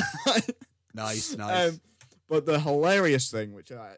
Nice. 0.94 1.36
Nice. 1.38 1.70
Um, 1.70 1.82
but 2.30 2.46
the 2.46 2.60
hilarious 2.60 3.30
thing, 3.32 3.54
which 3.54 3.72
I, 3.72 3.96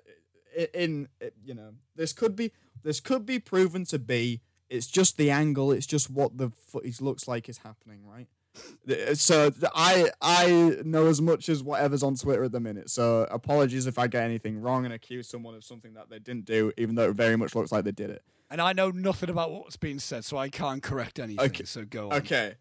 i- 0.58 0.68
in 0.74 1.08
you 1.46 1.54
know, 1.54 1.72
this 1.96 2.12
could 2.14 2.36
be 2.36 2.52
this 2.84 3.00
could 3.00 3.26
be 3.26 3.40
proven 3.40 3.86
to 3.86 4.00
be. 4.00 4.42
It's 4.70 4.88
just 4.88 5.18
the 5.18 5.32
angle. 5.32 5.72
It's 5.72 5.88
just 5.88 6.10
what 6.12 6.38
the 6.38 6.52
footage 6.68 7.02
looks 7.02 7.28
like 7.28 7.50
is 7.50 7.60
happening, 7.60 8.02
right? 8.06 8.28
So 9.14 9.52
I 9.76 10.10
I 10.22 10.78
know 10.84 11.08
as 11.08 11.22
much 11.22 11.48
as 11.50 11.62
whatever's 11.64 12.02
on 12.04 12.16
Twitter 12.16 12.44
at 12.44 12.52
the 12.52 12.60
minute. 12.60 12.90
So 12.90 13.28
apologies 13.30 13.86
if 13.88 14.00
I 14.00 14.08
get 14.08 14.24
anything 14.24 14.60
wrong 14.60 14.86
and 14.86 14.94
accuse 14.94 15.28
someone 15.28 15.56
of 15.56 15.64
something 15.64 15.94
that 15.94 16.10
they 16.10 16.20
didn't 16.20 16.46
do, 16.46 16.72
even 16.78 16.96
though 16.96 17.10
it 17.10 17.16
very 17.16 17.36
much 17.36 17.56
looks 17.56 17.72
like 17.72 17.84
they 17.84 17.92
did 17.92 18.10
it. 18.10 18.24
and 18.50 18.60
I 18.62 18.74
know 18.74 18.90
nothing 18.90 19.30
about 19.30 19.52
what's 19.52 19.78
being 19.78 20.00
said, 20.00 20.26
so 20.26 20.38
I 20.38 20.50
can't 20.50 20.82
correct 20.82 21.20
anything. 21.20 21.46
Okay. 21.46 21.66
So 21.66 21.86
go 21.86 22.10
on. 22.10 22.18
Okay. 22.18 22.56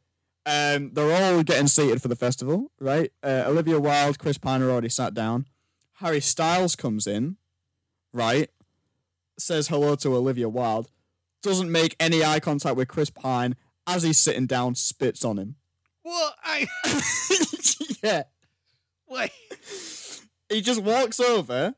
Um, 0.44 0.90
they're 0.94 1.12
all 1.12 1.42
getting 1.42 1.66
seated 1.66 2.00
for 2.00 2.08
the 2.08 2.16
festival, 2.16 2.70
right? 2.80 3.10
Uh, 3.22 3.44
Olivia 3.46 3.78
Wilde, 3.80 4.18
Chris 4.18 4.38
Pine 4.38 4.62
are 4.62 4.70
already 4.70 4.88
sat 4.88 5.12
down. 5.14 5.46
Harry 5.94 6.20
Styles 6.20 6.74
comes 6.76 7.06
in, 7.06 7.36
right? 8.14 8.48
Says 9.38 9.68
hello 9.68 9.94
to 9.96 10.14
Olivia 10.16 10.48
Wilde. 10.48 10.88
Doesn't 11.42 11.70
make 11.70 11.96
any 12.00 12.24
eye 12.24 12.40
contact 12.40 12.76
with 12.76 12.88
Chris 12.88 13.10
Pine 13.10 13.56
as 13.86 14.02
he's 14.04 14.18
sitting 14.18 14.46
down. 14.46 14.74
Spits 14.74 15.24
on 15.24 15.38
him. 15.38 15.56
What? 16.09 16.35
I 16.43 16.66
yeah. 18.02 18.22
wait. 19.06 19.30
He 20.48 20.62
just 20.62 20.82
walks 20.82 21.20
over, 21.20 21.74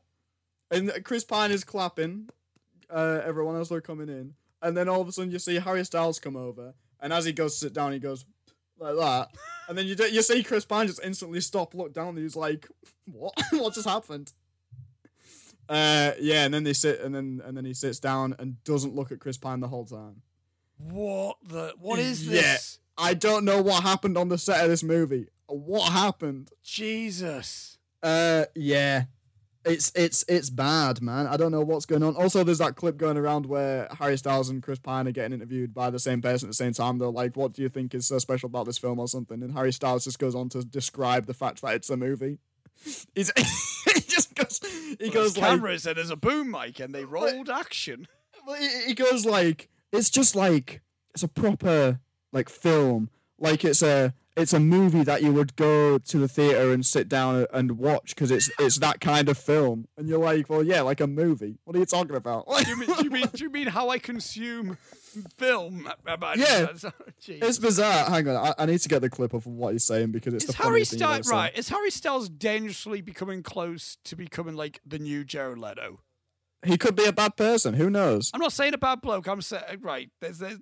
and 0.69 0.89
Chris 1.03 1.25
Pine 1.25 1.51
is 1.51 1.65
clapping. 1.65 2.29
Uh, 2.89 3.19
everyone 3.25 3.57
else 3.57 3.71
are 3.73 3.81
coming 3.81 4.07
in, 4.07 4.35
and 4.61 4.77
then 4.77 4.87
all 4.87 5.01
of 5.01 5.07
a 5.09 5.11
sudden 5.11 5.31
you 5.31 5.39
see 5.39 5.59
Harry 5.59 5.83
Styles 5.83 6.17
come 6.19 6.37
over, 6.37 6.73
and 7.01 7.11
as 7.11 7.25
he 7.25 7.33
goes 7.33 7.55
to 7.55 7.59
sit 7.65 7.73
down, 7.73 7.91
he 7.91 7.99
goes 7.99 8.23
like 8.79 8.95
that, 8.95 9.31
and 9.67 9.77
then 9.77 9.85
you 9.85 9.95
do, 9.95 10.05
you 10.09 10.21
see 10.21 10.43
Chris 10.43 10.63
Pine 10.63 10.87
just 10.87 11.03
instantly 11.03 11.41
stop, 11.41 11.73
look 11.75 11.91
down, 11.93 12.09
and 12.09 12.19
he's 12.19 12.37
like, 12.37 12.69
"What? 13.11 13.33
what 13.51 13.73
just 13.73 13.87
happened?" 13.87 14.31
Uh, 15.67 16.11
yeah, 16.21 16.45
and 16.45 16.53
then 16.53 16.63
they 16.63 16.73
sit, 16.73 17.01
and 17.01 17.13
then 17.13 17.41
and 17.45 17.57
then 17.57 17.65
he 17.65 17.73
sits 17.73 17.99
down 17.99 18.33
and 18.39 18.63
doesn't 18.63 18.95
look 18.95 19.11
at 19.11 19.19
Chris 19.19 19.37
Pine 19.37 19.59
the 19.59 19.67
whole 19.67 19.85
time. 19.85 20.21
What 20.77 21.35
the? 21.45 21.73
What 21.79 21.99
is 21.99 22.25
Yeah. 22.25 22.41
this? 22.41 22.79
I 23.01 23.13
don't 23.15 23.43
know 23.45 23.61
what 23.61 23.83
happened 23.83 24.17
on 24.17 24.29
the 24.29 24.37
set 24.37 24.63
of 24.63 24.69
this 24.69 24.83
movie. 24.83 25.27
What 25.47 25.91
happened? 25.91 26.51
Jesus. 26.63 27.77
Uh, 28.03 28.45
yeah, 28.55 29.05
it's 29.65 29.91
it's 29.95 30.23
it's 30.27 30.49
bad, 30.49 31.01
man. 31.01 31.27
I 31.27 31.35
don't 31.37 31.51
know 31.51 31.61
what's 31.61 31.85
going 31.85 32.03
on. 32.03 32.15
Also, 32.15 32.43
there's 32.43 32.59
that 32.59 32.75
clip 32.75 32.97
going 32.97 33.17
around 33.17 33.45
where 33.45 33.87
Harry 33.99 34.17
Styles 34.17 34.49
and 34.49 34.63
Chris 34.63 34.79
Pine 34.79 35.07
are 35.07 35.11
getting 35.11 35.33
interviewed 35.33 35.73
by 35.73 35.89
the 35.89 35.99
same 35.99 36.21
person 36.21 36.47
at 36.47 36.51
the 36.51 36.55
same 36.55 36.73
time. 36.73 36.97
They're 36.99 37.09
like, 37.09 37.35
"What 37.35 37.53
do 37.53 37.61
you 37.61 37.69
think 37.69 37.93
is 37.93 38.07
so 38.07 38.17
special 38.19 38.47
about 38.47 38.65
this 38.65 38.77
film?" 38.77 38.99
or 38.99 39.07
something, 39.07 39.41
and 39.43 39.53
Harry 39.53 39.73
Styles 39.73 40.03
just 40.05 40.19
goes 40.19 40.35
on 40.35 40.49
to 40.49 40.63
describe 40.63 41.25
the 41.25 41.33
fact 41.33 41.61
that 41.61 41.75
it's 41.75 41.89
a 41.89 41.97
movie. 41.97 42.39
He's 43.15 43.31
he 43.93 44.01
just 44.01 44.33
goes 44.35 44.59
he 44.63 44.95
Well, 45.01 45.11
goes 45.11 45.37
like 45.37 45.49
cameras 45.49 45.85
and 45.85 45.97
there's 45.97 46.09
a 46.09 46.15
boom 46.15 46.49
mic 46.49 46.79
and 46.79 46.95
they 46.95 47.05
rolled 47.05 47.49
action. 47.49 48.07
he 48.87 48.93
goes 48.95 49.25
like 49.25 49.69
it's 49.91 50.09
just 50.09 50.35
like 50.35 50.81
it's 51.13 51.21
a 51.23 51.27
proper 51.27 51.99
like 52.31 52.49
film 52.49 53.09
like 53.39 53.65
it's 53.65 53.81
a 53.81 54.13
it's 54.37 54.53
a 54.53 54.59
movie 54.59 55.03
that 55.03 55.21
you 55.21 55.33
would 55.33 55.55
go 55.55 55.97
to 55.97 56.17
the 56.17 56.27
theater 56.27 56.71
and 56.71 56.85
sit 56.85 57.09
down 57.09 57.45
and 57.53 57.77
watch 57.77 58.15
because 58.15 58.31
it's 58.31 58.49
it's 58.59 58.77
that 58.79 59.01
kind 59.01 59.27
of 59.27 59.37
film 59.37 59.87
and 59.97 60.07
you're 60.07 60.19
like 60.19 60.49
well 60.49 60.63
yeah 60.63 60.81
like 60.81 61.01
a 61.01 61.07
movie 61.07 61.57
what 61.65 61.75
are 61.75 61.79
you 61.79 61.85
talking 61.85 62.15
about 62.15 62.45
Do 62.47 62.69
you 62.69 62.77
mean? 62.79 62.95
Do 62.95 63.03
you 63.03 63.09
mean? 63.09 63.27
Do 63.33 63.43
you 63.43 63.49
mean 63.49 63.67
how 63.67 63.89
I 63.89 63.99
consume 63.99 64.77
film? 65.37 65.89
Yeah. 66.37 66.67
It's 67.27 67.59
bizarre 67.59 68.09
hang 68.09 68.27
on 68.27 68.35
I, 68.35 68.63
I 68.63 68.65
need 68.65 68.79
to 68.79 68.89
get 68.89 69.01
the 69.01 69.09
clip 69.09 69.33
of 69.33 69.45
what 69.45 69.73
he's 69.73 69.83
saying 69.83 70.11
because 70.11 70.33
it's 70.33 70.45
Is 70.45 70.55
the 70.55 70.63
Harry 70.63 70.85
Styles 70.85 71.29
right? 71.29 71.55
Is 71.55 71.69
Harry 71.69 71.91
Styles 71.91 72.29
dangerously 72.29 73.01
becoming 73.01 73.43
close 73.43 73.97
to 74.05 74.15
becoming 74.15 74.55
like 74.55 74.79
the 74.85 74.99
new 74.99 75.23
Jared 75.23 75.57
Leto? 75.57 75.99
he 76.63 76.77
could 76.77 76.95
be 76.95 77.05
a 77.05 77.13
bad 77.13 77.35
person 77.35 77.73
who 77.73 77.89
knows 77.89 78.31
I'm 78.33 78.39
not 78.39 78.53
saying 78.53 78.73
a 78.73 78.77
bad 78.77 79.01
bloke. 79.01 79.27
I'm 79.27 79.41
saying 79.41 79.63
right. 79.81 80.09
There's, 80.21 80.39
there's, 80.39 80.59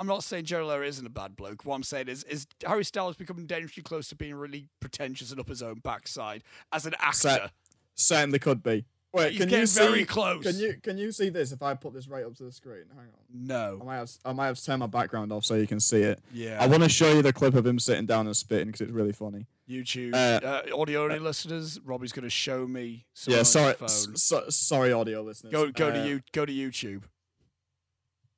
I'm 0.00 0.06
not 0.06 0.24
saying 0.24 0.46
Jared 0.46 0.66
Leto 0.66 0.82
isn't 0.82 1.06
a 1.06 1.10
bad 1.10 1.36
bloke. 1.36 1.64
What 1.64 1.74
I'm 1.76 1.82
saying 1.82 2.08
is, 2.08 2.24
is 2.24 2.46
Harry 2.66 2.84
Styles 2.84 3.16
becoming 3.16 3.46
dangerously 3.46 3.82
close 3.82 4.08
to 4.08 4.16
being 4.16 4.34
really 4.34 4.66
pretentious 4.80 5.30
and 5.30 5.38
up 5.38 5.48
his 5.48 5.62
own 5.62 5.80
backside 5.80 6.42
as 6.72 6.86
an 6.86 6.94
actor. 6.98 7.18
Set. 7.18 7.50
certainly 7.94 8.38
could 8.38 8.62
be 8.62 8.86
wait 9.12 9.32
He's 9.32 9.40
can 9.40 9.50
you 9.50 9.66
very 9.66 9.98
see 10.00 10.04
close. 10.06 10.42
can 10.44 10.56
you 10.58 10.74
can 10.82 10.96
you 10.96 11.10
see 11.12 11.28
this 11.28 11.50
if 11.52 11.62
I 11.62 11.74
put 11.74 11.92
this 11.92 12.06
right 12.08 12.24
up 12.24 12.34
to 12.36 12.44
the 12.44 12.52
screen 12.52 12.84
hang 12.90 13.08
on 13.08 13.08
I 13.08 13.78
No. 13.78 13.82
might 13.84 13.96
have 13.96 14.10
I 14.24 14.32
might 14.32 14.46
have 14.46 14.56
to 14.58 14.64
turn 14.64 14.78
my 14.78 14.86
background 14.86 15.32
off 15.32 15.44
so 15.44 15.56
you 15.56 15.66
can 15.66 15.80
see 15.80 16.02
it 16.02 16.20
Yeah. 16.32 16.56
I 16.62 16.66
want 16.68 16.82
to 16.84 16.88
show 16.88 17.12
you 17.12 17.20
the 17.20 17.32
clip 17.32 17.54
of 17.54 17.66
him 17.66 17.78
sitting 17.80 18.06
down 18.06 18.26
and 18.26 18.36
spitting 18.36 18.68
because 18.68 18.80
it's 18.82 18.92
really 18.92 19.12
funny. 19.12 19.46
YouTube 19.68 20.14
Uh, 20.14 20.46
uh, 20.72 20.80
audio 20.80 21.04
only 21.04 21.18
listeners. 21.18 21.78
Robbie's 21.84 22.12
going 22.12 22.22
to 22.22 22.30
show 22.30 22.66
me. 22.66 23.04
Yeah, 23.26 23.42
sorry, 23.42 23.74
phone. 23.74 23.84
s- 23.86 24.06
so, 24.14 24.44
sorry, 24.48 24.92
audio 24.92 25.22
listeners. 25.22 25.52
Go 25.52 25.70
go 25.72 25.88
Uh, 25.88 25.92
to 26.02 26.08
you 26.08 26.22
go 26.32 26.46
to 26.46 26.52
YouTube 26.52 27.02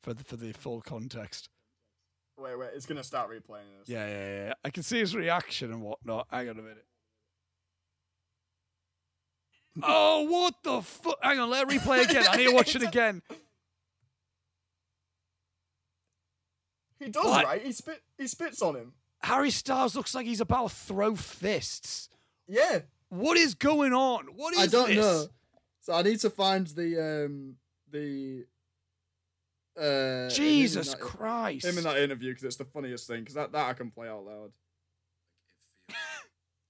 for 0.03 0.13
the 0.15 0.25
for 0.25 0.37
the 0.37 0.53
full 0.53 0.81
context. 0.81 1.49
Wait, 2.39 2.59
wait, 2.59 2.71
it's 2.75 2.87
gonna 2.87 3.05
start 3.05 3.31
replaying 3.31 3.69
this. 3.79 3.89
Yeah, 3.89 4.07
yeah, 4.09 4.45
yeah. 4.47 4.53
I 4.65 4.71
can 4.71 4.83
see 4.83 4.99
his 4.99 5.15
reaction 5.15 5.71
and 5.73 5.83
whatnot. 5.83 6.27
Hang 6.31 6.49
on 6.49 6.59
a 6.59 6.63
minute. 6.63 6.85
Oh, 9.83 10.25
what 10.29 10.55
the 10.63 10.83
fuck? 10.83 11.17
Hang 11.23 11.39
on, 11.39 11.49
let 11.49 11.63
it 11.63 11.69
replay 11.81 12.05
again. 12.09 12.27
I 12.29 12.37
need 12.37 12.49
to 12.49 12.55
watch 12.55 12.77
it 12.77 12.83
again. 12.87 13.23
he 16.99 17.09
does 17.09 17.25
What? 17.25 17.45
right. 17.47 17.63
He 17.63 17.73
spit. 17.73 18.03
He 18.19 18.27
spits 18.27 18.61
on 18.63 18.77
him. 18.77 18.93
Harry 19.23 19.51
Styles 19.51 19.95
looks 19.97 20.15
like 20.15 20.27
he's 20.27 20.41
about 20.43 20.69
to 20.71 20.75
throw 20.75 21.15
fists. 21.15 22.09
Yeah, 22.49 22.81
What 23.09 23.37
is 23.39 23.55
going 23.55 23.93
on? 23.93 24.27
What 24.35 24.53
is 24.55 24.61
this? 24.61 24.75
I 24.75 24.77
don't 24.77 24.89
this? 24.89 24.97
know. 24.99 25.27
So 25.81 25.93
I 25.95 26.03
need 26.03 26.21
to 26.21 26.31
find 26.31 26.67
the 26.67 27.25
um 27.27 27.55
the. 27.91 28.45
Uh, 29.79 29.83
him 29.83 30.25
in 30.25 30.31
Jesus 30.31 30.91
that- 30.91 31.01
Christ. 31.01 31.65
Him 31.65 31.79
in 31.79 31.85
that 31.85 31.97
interview 31.99 32.31
because 32.31 32.45
it's 32.45 32.57
the 32.57 32.65
funniest 32.65 33.07
thing 33.07 33.21
because 33.21 33.35
that, 33.35 33.53
that 33.53 33.67
I 33.69 33.73
can 33.73 33.91
play 33.91 34.09
out 34.09 34.25
loud. 34.25 34.53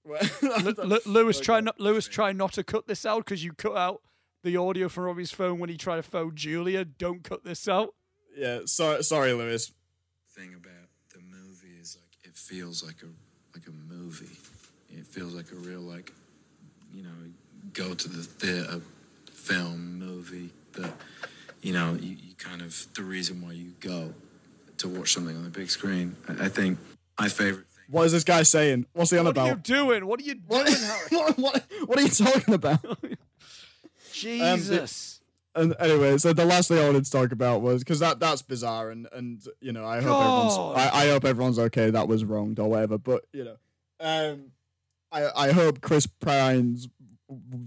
L- 0.05 0.91
L- 0.93 0.99
Lewis, 1.05 1.39
try 1.39 1.59
not 1.61 1.79
Lewis, 1.79 2.07
try 2.07 2.31
not 2.31 2.53
to 2.53 2.63
cut 2.63 2.87
this 2.87 3.05
out 3.05 3.25
because 3.25 3.43
you 3.43 3.53
cut 3.53 3.77
out 3.77 4.01
the 4.43 4.57
audio 4.57 4.89
from 4.89 5.05
Robbie's 5.05 5.31
phone 5.31 5.59
when 5.59 5.69
he 5.69 5.77
tried 5.77 5.97
to 5.97 6.03
phone 6.03 6.35
Julia. 6.35 6.83
Don't 6.83 7.23
cut 7.23 7.43
this 7.45 7.67
out. 7.67 7.93
Yeah, 8.35 8.61
sorry, 8.65 9.03
sorry, 9.03 9.31
Lewis. 9.33 9.71
thing 10.35 10.53
about 10.55 10.89
the 11.13 11.19
movie 11.21 11.79
is 11.79 11.97
like 11.99 12.17
it 12.29 12.35
feels 12.35 12.83
like 12.83 13.01
a 13.03 13.57
like 13.57 13.67
a 13.67 13.71
movie. 13.93 14.35
It 14.89 15.05
feels 15.05 15.33
like 15.33 15.51
a 15.51 15.55
real 15.55 15.81
like 15.81 16.11
you 16.93 17.03
know 17.03 17.09
go 17.73 17.93
to 17.93 18.09
the 18.09 18.23
theater 18.23 18.81
film 19.31 19.97
movie 19.99 20.49
that 20.73 20.91
you 21.63 21.73
know 21.73 21.93
you, 21.99 22.15
you 22.21 22.35
kind 22.35 22.61
of 22.61 22.85
the 22.93 23.01
reason 23.03 23.41
why 23.41 23.53
you 23.53 23.71
go 23.79 24.13
to 24.77 24.87
watch 24.87 25.13
something 25.13 25.35
on 25.35 25.43
the 25.43 25.49
big 25.49 25.69
screen. 25.71 26.15
I, 26.27 26.45
I 26.45 26.49
think 26.49 26.77
my 27.19 27.27
favorite 27.29 27.65
thing. 27.67 27.85
What 27.89 28.03
is 28.05 28.11
this 28.11 28.23
guy 28.23 28.43
saying? 28.43 28.85
What's 28.93 29.09
he 29.11 29.17
on 29.17 29.25
What 29.25 29.37
are 29.37 29.45
you 29.47 29.51
about? 29.53 29.63
doing? 29.63 30.05
What 30.05 30.19
are 30.19 30.23
you 30.23 30.35
doing, 30.35 30.45
What, 30.47 30.69
Harry? 30.69 31.07
what, 31.09 31.37
what, 31.39 31.63
what 31.85 31.99
are 31.99 32.01
you 32.03 32.09
talking 32.09 32.53
about? 32.53 32.79
Jesus. 34.11 35.21
and 35.55 35.75
anyway, 35.79 36.17
so 36.17 36.33
the 36.33 36.45
last 36.45 36.67
thing 36.67 36.79
I 36.79 36.85
wanted 36.85 37.05
to 37.05 37.11
talk 37.11 37.31
about 37.31 37.61
was 37.61 37.83
because 37.83 37.99
that 37.99 38.19
that's 38.19 38.41
bizarre, 38.41 38.89
and 38.91 39.07
and 39.11 39.41
you 39.59 39.71
know 39.71 39.85
I 39.85 40.01
hope 40.01 40.21
everyone's 40.21 40.57
I, 40.77 41.03
I 41.03 41.09
hope 41.09 41.25
everyone's 41.25 41.59
okay. 41.59 41.89
That 41.89 42.07
was 42.07 42.23
wronged 42.23 42.59
or 42.59 42.69
whatever, 42.69 42.97
but 42.97 43.25
you 43.33 43.43
know, 43.45 43.55
um, 43.99 44.51
I 45.11 45.47
I 45.47 45.51
hope 45.51 45.81
Chris 45.81 46.07
Pine's 46.07 46.87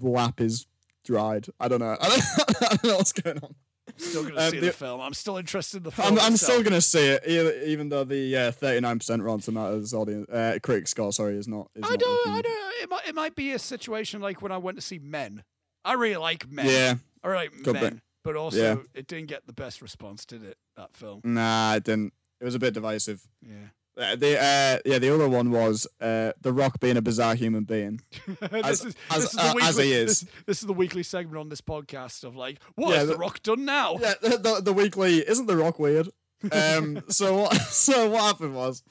lap 0.01 0.41
is 0.41 0.67
dried. 1.05 1.47
I 1.61 1.69
don't 1.69 1.81
know. 1.81 1.97
I 2.01 2.09
don't, 2.09 2.63
I 2.63 2.69
don't 2.69 2.85
know 2.85 2.97
what's 2.97 3.13
going 3.13 3.39
on. 3.43 3.55
Still 3.99 4.23
going 4.23 4.35
to 4.35 4.45
Um, 4.45 4.51
see 4.51 4.61
the- 4.61 4.67
the 4.67 4.73
film. 4.73 5.01
I'm 5.01 5.15
still 5.15 5.37
interested 5.37 5.79
in 5.79 5.83
the 5.85 5.91
film. 5.91 6.15
I'm, 6.15 6.19
I'm 6.21 6.37
still 6.37 6.63
gonna 6.63 6.81
see 6.81 7.07
it, 7.09 7.23
even, 7.27 7.55
even 7.65 7.89
though 7.89 8.05
the 8.05 8.53
thirty 8.53 8.81
nine 8.81 8.99
percent 8.99 9.23
Rotten 9.23 9.41
Tomatoes 9.41 9.95
audience 9.95 10.29
uh, 10.31 10.59
critic 10.63 10.89
score, 10.89 11.13
sorry, 11.13 11.37
is 11.39 11.49
not. 11.49 11.71
Is 11.75 11.83
I 11.85 11.91
not 11.91 11.99
don't. 12.01 12.11
looking- 12.27 12.33
I 12.33 12.43
don't. 12.43 12.75
It 12.83 12.91
might. 12.91 13.09
It 13.09 13.15
might 13.15 13.35
be 13.35 13.53
a 13.53 13.59
situation 13.59 14.21
like 14.21 14.43
when 14.43 14.53
I 14.53 14.59
went 14.59 14.77
to 14.79 14.83
see 14.83 14.99
Men. 14.99 15.45
I 15.85 15.95
really 15.95 16.17
like 16.17 16.49
Men. 16.51 16.67
Yeah, 16.67 16.95
I 17.25 17.29
really 17.29 17.45
like 17.49 17.63
Could 17.65 17.75
be. 17.75 17.81
Men, 17.81 18.03
but 18.25 18.37
also 18.37 18.57
Yeah. 18.59 18.77
it 18.95 19.07
didn't 19.07 19.29
get 19.29 19.47
the 19.47 19.53
best 19.53 19.81
response, 19.81 20.25
did 20.27 20.43
it? 20.45 20.59
That 20.77 20.95
film. 20.95 21.21
nah, 21.25 21.75
it 21.77 21.85
didn't. 21.85 22.13
It 22.41 22.45
was 22.45 22.55
a 22.55 22.59
bit 22.59 22.75
divisive. 22.75 23.23
Yeah. 23.41 23.69
Uh, 23.99 24.15
the 24.15 24.37
uh, 24.39 24.79
yeah, 24.85 24.99
the 24.99 25.13
other 25.15 25.29
one 25.29 25.51
was 25.51 25.87
uh, 26.03 26.33
the 26.43 26.53
Rock 26.53 26.81
being 26.81 26.97
a 26.99 27.03
bizarre 27.03 27.35
human 27.35 27.65
being. 27.65 28.01
this 28.41 28.53
As- 28.53 28.85
is 28.85 28.97
as- 29.11 29.23
this 29.23 29.33
is 29.33 29.39
uh, 29.39 29.53
weekly, 29.55 29.69
as 29.69 29.77
he 29.79 29.93
is. 29.93 30.21
This, 30.21 30.31
this 30.47 30.61
is 30.61 30.67
the 30.67 30.73
weekly 30.75 31.03
segment 31.03 31.39
on 31.39 31.49
this 31.49 31.63
podcast 31.63 32.23
of 32.25 32.37
like, 32.37 32.59
what 32.75 32.91
Yeah, 32.91 32.97
has 32.99 33.07
the, 33.09 33.15
the- 33.15 33.19
Rock 33.19 33.43
done 33.43 33.65
now? 33.65 33.97
Yeah, 34.01 34.15
the, 34.21 34.29
the, 34.37 34.61
the 34.65 34.73
weekly 34.75 35.27
isn't 35.27 35.47
the 35.47 35.57
Rock 35.57 35.79
weird. 35.79 36.09
Um, 36.53 37.03
so 37.09 37.37
what? 37.43 37.55
So 37.57 38.11
what 38.11 38.23
happened 38.23 38.55
was, 38.55 38.83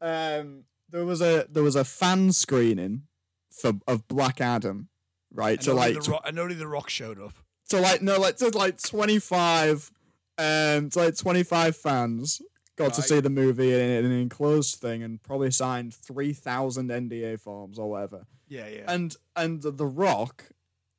um, 0.00 0.64
there 0.90 1.04
was 1.04 1.20
a 1.20 1.46
there 1.50 1.62
was 1.62 1.76
a 1.76 1.84
fan 1.84 2.32
screening 2.32 3.02
for 3.50 3.72
of 3.86 4.08
Black 4.08 4.40
Adam, 4.40 4.88
right? 5.30 5.58
And 5.58 5.64
So 5.64 5.74
like, 5.74 6.00
the 6.02 6.10
Rock, 6.12 6.22
and 6.24 6.38
only 6.38 6.54
the 6.54 6.66
Rock 6.66 6.88
showed 6.88 7.20
up. 7.20 7.34
so 7.64 7.80
like 7.82 8.00
no, 8.00 8.18
like 8.18 8.36
to 8.38 8.48
like 8.56 8.80
twenty 8.80 9.18
five, 9.18 9.90
um, 10.38 10.88
to 10.90 10.98
like 11.00 11.16
twenty 11.18 11.42
five 11.42 11.76
fans 11.76 12.40
got 12.78 12.94
to 12.94 13.00
Right. 13.00 13.08
see 13.08 13.20
the 13.20 13.30
movie 13.30 13.74
in, 13.74 13.80
in 13.80 14.04
an 14.06 14.12
enclosed 14.12 14.76
thing 14.76 15.02
and 15.02 15.22
probably 15.22 15.50
signed 15.50 15.92
three 15.94 16.32
thousand 16.32 16.88
NDA 16.90 17.40
forms 17.40 17.78
or 17.78 17.90
whatever. 17.90 18.26
Yeah, 18.48 18.68
yeah. 18.68 18.84
and 18.88 19.14
and 19.36 19.60
the 19.62 19.86
Rock 19.86 20.44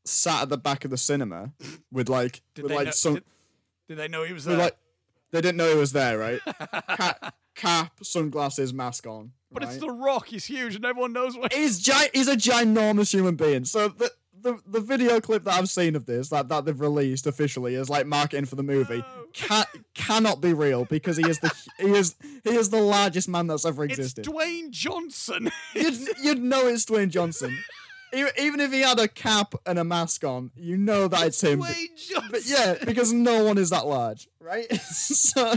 sat 0.05 0.43
at 0.43 0.49
the 0.49 0.57
back 0.57 0.85
of 0.85 0.91
the 0.91 0.97
cinema 0.97 1.51
with 1.91 2.09
like 2.09 2.41
did 2.53 2.63
with 2.63 2.69
they 2.71 2.75
like 2.75 2.85
know, 2.85 2.91
some 2.91 3.13
did, 3.15 3.23
did 3.87 3.97
they 3.97 4.07
know 4.07 4.23
he 4.23 4.33
was 4.33 4.45
there? 4.45 4.57
like 4.57 4.77
they 5.31 5.41
didn't 5.41 5.57
know 5.57 5.69
he 5.71 5.77
was 5.79 5.91
there, 5.91 6.17
right? 6.17 6.39
Cap, 6.87 7.35
cap 7.55 7.91
sunglasses, 8.01 8.73
mask 8.73 9.05
on. 9.07 9.31
but 9.51 9.63
it's 9.63 9.77
the 9.77 9.89
Rock. 9.91 10.27
He's 10.27 10.45
huge, 10.45 10.75
and 10.75 10.83
everyone 10.85 11.13
knows 11.13 11.37
what. 11.37 11.53
he's 11.53 11.79
gi- 11.79 12.09
he's 12.13 12.27
a 12.27 12.35
ginormous 12.35 13.11
human 13.13 13.35
being. 13.35 13.65
So 13.65 13.87
the. 13.89 14.11
The, 14.41 14.57
the 14.65 14.79
video 14.79 15.19
clip 15.19 15.43
that 15.43 15.55
I've 15.55 15.67
seen 15.69 15.97
of 15.97 16.05
this 16.05 16.29
that, 16.29 16.47
that 16.47 16.63
they've 16.63 16.79
released 16.79 17.27
officially 17.27 17.75
is 17.75 17.89
like 17.89 18.05
marketing 18.07 18.45
for 18.45 18.55
the 18.55 18.63
movie 18.63 19.03
Can, 19.33 19.65
cannot 19.93 20.41
be 20.41 20.53
real 20.53 20.85
because 20.85 21.17
he 21.17 21.27
is 21.27 21.39
the 21.39 21.53
he 21.77 21.91
is 21.91 22.15
he 22.43 22.55
is 22.55 22.69
the 22.69 22.81
largest 22.81 23.29
man 23.29 23.47
that's 23.47 23.65
ever 23.65 23.83
existed. 23.83 24.25
It's. 24.25 24.29
Dwayne 24.29 24.71
Johnson. 24.71 25.51
you'd, 25.75 25.99
you'd 26.21 26.41
know 26.41 26.67
it's 26.67 26.85
Dwayne 26.85 27.09
Johnson. 27.09 27.57
Even, 28.11 28.59
if 28.59 28.71
he 28.71 28.81
had 28.81 28.97
a 28.97 29.07
cap 29.07 29.53
and 29.67 29.77
a 29.77 29.83
mask 29.83 30.23
on, 30.23 30.49
you 30.55 30.77
know 30.77 31.07
that 31.07 31.27
it's 31.27 31.43
him. 31.43 31.61
Dwayne 31.61 31.95
Johnson. 31.95 32.29
But 32.31 32.41
yeah, 32.45 32.75
because 32.83 33.13
no 33.13 33.43
one 33.43 33.59
is 33.59 33.69
that 33.69 33.85
large, 33.85 34.27
right? 34.39 34.71
so 34.81 35.53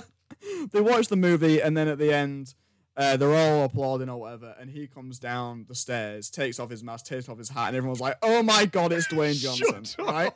they 0.70 0.80
watch 0.80 1.08
the 1.08 1.16
movie, 1.16 1.62
and 1.62 1.74
then 1.74 1.88
at 1.88 1.98
the 1.98 2.12
end, 2.12 2.54
uh, 2.96 3.16
they're 3.16 3.34
all 3.34 3.64
applauding 3.64 4.10
or 4.10 4.20
whatever, 4.20 4.54
and 4.60 4.68
he 4.68 4.86
comes 4.86 5.18
down 5.18 5.64
the 5.68 5.74
stairs, 5.74 6.28
takes 6.28 6.60
off 6.60 6.68
his 6.68 6.84
mask, 6.84 7.06
takes 7.06 7.28
off 7.28 7.38
his 7.38 7.48
hat, 7.48 7.68
and 7.68 7.76
everyone's 7.76 8.00
like, 8.00 8.18
"Oh 8.22 8.42
my 8.42 8.66
god, 8.66 8.92
it's 8.92 9.08
Dwayne 9.08 9.34
Johnson!" 9.60 10.04
Right? 10.04 10.30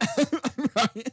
right? 0.74 1.12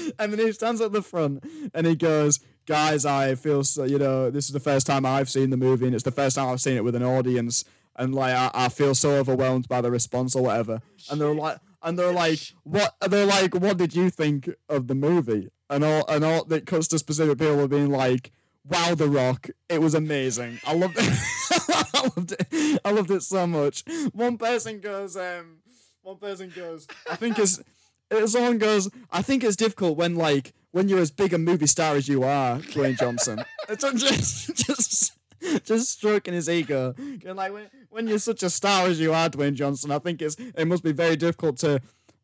And 0.18 0.32
then 0.32 0.46
he 0.46 0.52
stands 0.52 0.80
at 0.80 0.92
the 0.92 1.02
front 1.02 1.44
and 1.74 1.86
he 1.86 1.96
goes, 1.96 2.40
"Guys, 2.66 3.04
I 3.06 3.34
feel 3.34 3.64
so. 3.64 3.84
You 3.84 3.98
know, 3.98 4.30
this 4.30 4.46
is 4.46 4.52
the 4.52 4.60
first 4.60 4.86
time 4.86 5.06
I've 5.06 5.30
seen 5.30 5.50
the 5.50 5.56
movie, 5.56 5.86
and 5.86 5.94
it's 5.94 6.04
the 6.04 6.10
first 6.10 6.36
time 6.36 6.48
I've 6.48 6.60
seen 6.60 6.76
it 6.76 6.84
with 6.84 6.94
an 6.94 7.02
audience." 7.02 7.64
And 7.96 8.14
like 8.14 8.34
I, 8.34 8.50
I 8.54 8.68
feel 8.68 8.94
so 8.94 9.16
overwhelmed 9.16 9.68
by 9.68 9.80
the 9.80 9.90
response 9.90 10.34
or 10.34 10.42
whatever. 10.44 10.80
And 11.10 11.20
they're 11.20 11.34
like, 11.34 11.58
and 11.82 11.98
they're 11.98 12.12
like, 12.12 12.38
what? 12.62 12.94
They're 13.00 13.26
like, 13.26 13.54
what 13.54 13.76
did 13.76 13.94
you 13.94 14.10
think 14.10 14.48
of 14.68 14.86
the 14.86 14.94
movie? 14.94 15.50
And 15.68 15.84
all, 15.84 16.04
and 16.08 16.24
all 16.24 16.44
that 16.44 16.66
cuts 16.66 16.88
to 16.88 16.98
specific 16.98 17.38
people 17.38 17.66
being 17.68 17.90
like, 17.90 18.30
wow, 18.68 18.94
The 18.94 19.08
Rock, 19.08 19.48
it 19.68 19.80
was 19.80 19.94
amazing. 19.94 20.60
I 20.66 20.74
loved 20.74 20.96
it. 20.98 21.04
I 21.94 22.10
loved 22.16 22.32
it. 22.38 22.80
I 22.84 22.90
loved 22.90 23.10
it 23.10 23.22
so 23.22 23.46
much. 23.46 23.84
One 24.12 24.38
person 24.38 24.80
goes, 24.80 25.16
um, 25.16 25.58
one 26.02 26.18
person 26.18 26.52
goes, 26.54 26.86
I 27.10 27.16
think 27.16 27.38
it's, 27.38 27.60
someone 28.26 28.58
goes, 28.58 28.90
I 29.10 29.22
think 29.22 29.44
it's 29.44 29.56
difficult 29.56 29.96
when 29.96 30.16
like 30.16 30.52
when 30.72 30.88
you're 30.88 31.00
as 31.00 31.10
big 31.10 31.32
a 31.34 31.38
movie 31.38 31.66
star 31.66 31.96
as 31.96 32.08
you 32.08 32.22
are, 32.22 32.58
Dwayne 32.58 32.98
Johnson. 32.98 33.44
it's 33.68 33.82
just, 33.82 34.66
just, 34.66 35.64
just 35.64 35.90
stroking 35.90 36.34
his 36.34 36.48
ego. 36.48 36.94
And 36.98 37.36
like 37.36 37.52
when, 37.52 37.66
when 37.90 38.08
you're 38.08 38.18
such 38.18 38.42
a 38.42 38.50
star 38.50 38.86
as 38.86 38.98
you 38.98 39.12
are, 39.12 39.28
Dwayne 39.28 39.54
Johnson, 39.54 39.90
I 39.90 39.98
think 39.98 40.22
it's 40.22 40.36
it 40.36 40.66
must 40.66 40.82
be 40.82 40.92
very 40.92 41.16
difficult 41.16 41.58
to 41.58 41.80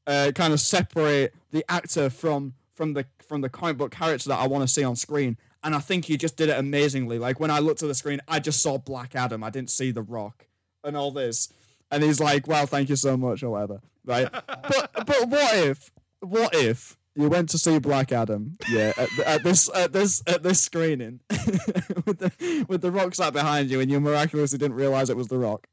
uh, 0.06 0.32
kind 0.34 0.52
of 0.52 0.60
separate 0.60 1.34
the 1.50 1.64
actor 1.68 2.10
from 2.10 2.54
from 2.74 2.94
the 2.94 3.06
from 3.26 3.42
the 3.42 3.48
comic 3.48 3.76
book 3.76 3.90
character 3.90 4.30
that 4.30 4.38
I 4.38 4.46
want 4.46 4.62
to 4.62 4.68
see 4.68 4.84
on 4.84 4.96
screen. 4.96 5.36
And 5.62 5.74
I 5.74 5.80
think 5.80 6.06
he 6.06 6.16
just 6.16 6.36
did 6.36 6.48
it 6.48 6.58
amazingly. 6.58 7.18
Like 7.18 7.40
when 7.40 7.50
I 7.50 7.58
looked 7.58 7.82
at 7.82 7.88
the 7.88 7.94
screen, 7.94 8.20
I 8.28 8.38
just 8.38 8.62
saw 8.62 8.78
Black 8.78 9.14
Adam. 9.14 9.42
I 9.42 9.50
didn't 9.50 9.70
see 9.70 9.90
The 9.90 10.02
Rock 10.02 10.46
and 10.84 10.96
all 10.96 11.10
this. 11.10 11.52
And 11.90 12.02
he's 12.02 12.20
like, 12.20 12.46
"Well, 12.46 12.66
thank 12.66 12.88
you 12.88 12.96
so 12.96 13.16
much," 13.16 13.42
or 13.42 13.50
whatever, 13.50 13.80
right? 14.04 14.30
but 14.46 14.90
but 15.06 15.28
what 15.28 15.54
if 15.54 15.90
what 16.20 16.54
if 16.54 16.96
you 17.14 17.28
went 17.28 17.48
to 17.50 17.58
see 17.58 17.78
Black 17.78 18.12
Adam? 18.12 18.58
Yeah, 18.68 18.92
at, 18.96 19.18
at 19.20 19.44
this 19.44 19.70
at 19.74 19.92
this 19.92 20.22
at 20.26 20.42
this 20.42 20.60
screening 20.60 21.20
with 21.30 22.18
the 22.18 22.66
with 22.68 22.82
the 22.82 22.92
Rock 22.92 23.14
sat 23.14 23.32
behind 23.32 23.70
you, 23.70 23.80
and 23.80 23.90
you 23.90 24.00
miraculously 24.00 24.58
didn't 24.58 24.76
realize 24.76 25.10
it 25.10 25.16
was 25.16 25.28
the 25.28 25.38
Rock. 25.38 25.66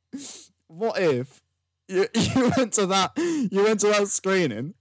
What 0.67 0.99
if 0.99 1.41
you 1.87 2.07
you 2.15 2.51
went 2.57 2.73
to 2.73 2.85
that 2.87 3.11
you 3.17 3.63
went 3.63 3.81
to 3.81 3.87
that 3.87 4.07
screening, 4.07 4.73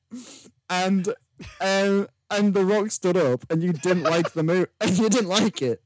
and 0.71 1.09
um 1.61 2.09
and 2.31 2.55
the 2.55 2.65
Rock 2.65 2.91
stood 2.91 3.17
up, 3.17 3.45
and 3.51 3.63
you 3.63 3.73
didn't 3.73 4.05
like 4.05 4.33
the 4.33 4.43
movie, 4.43 4.71
and 4.81 4.99
you 4.99 5.09
didn't 5.09 5.29
like 5.29 5.63
it. 5.63 5.83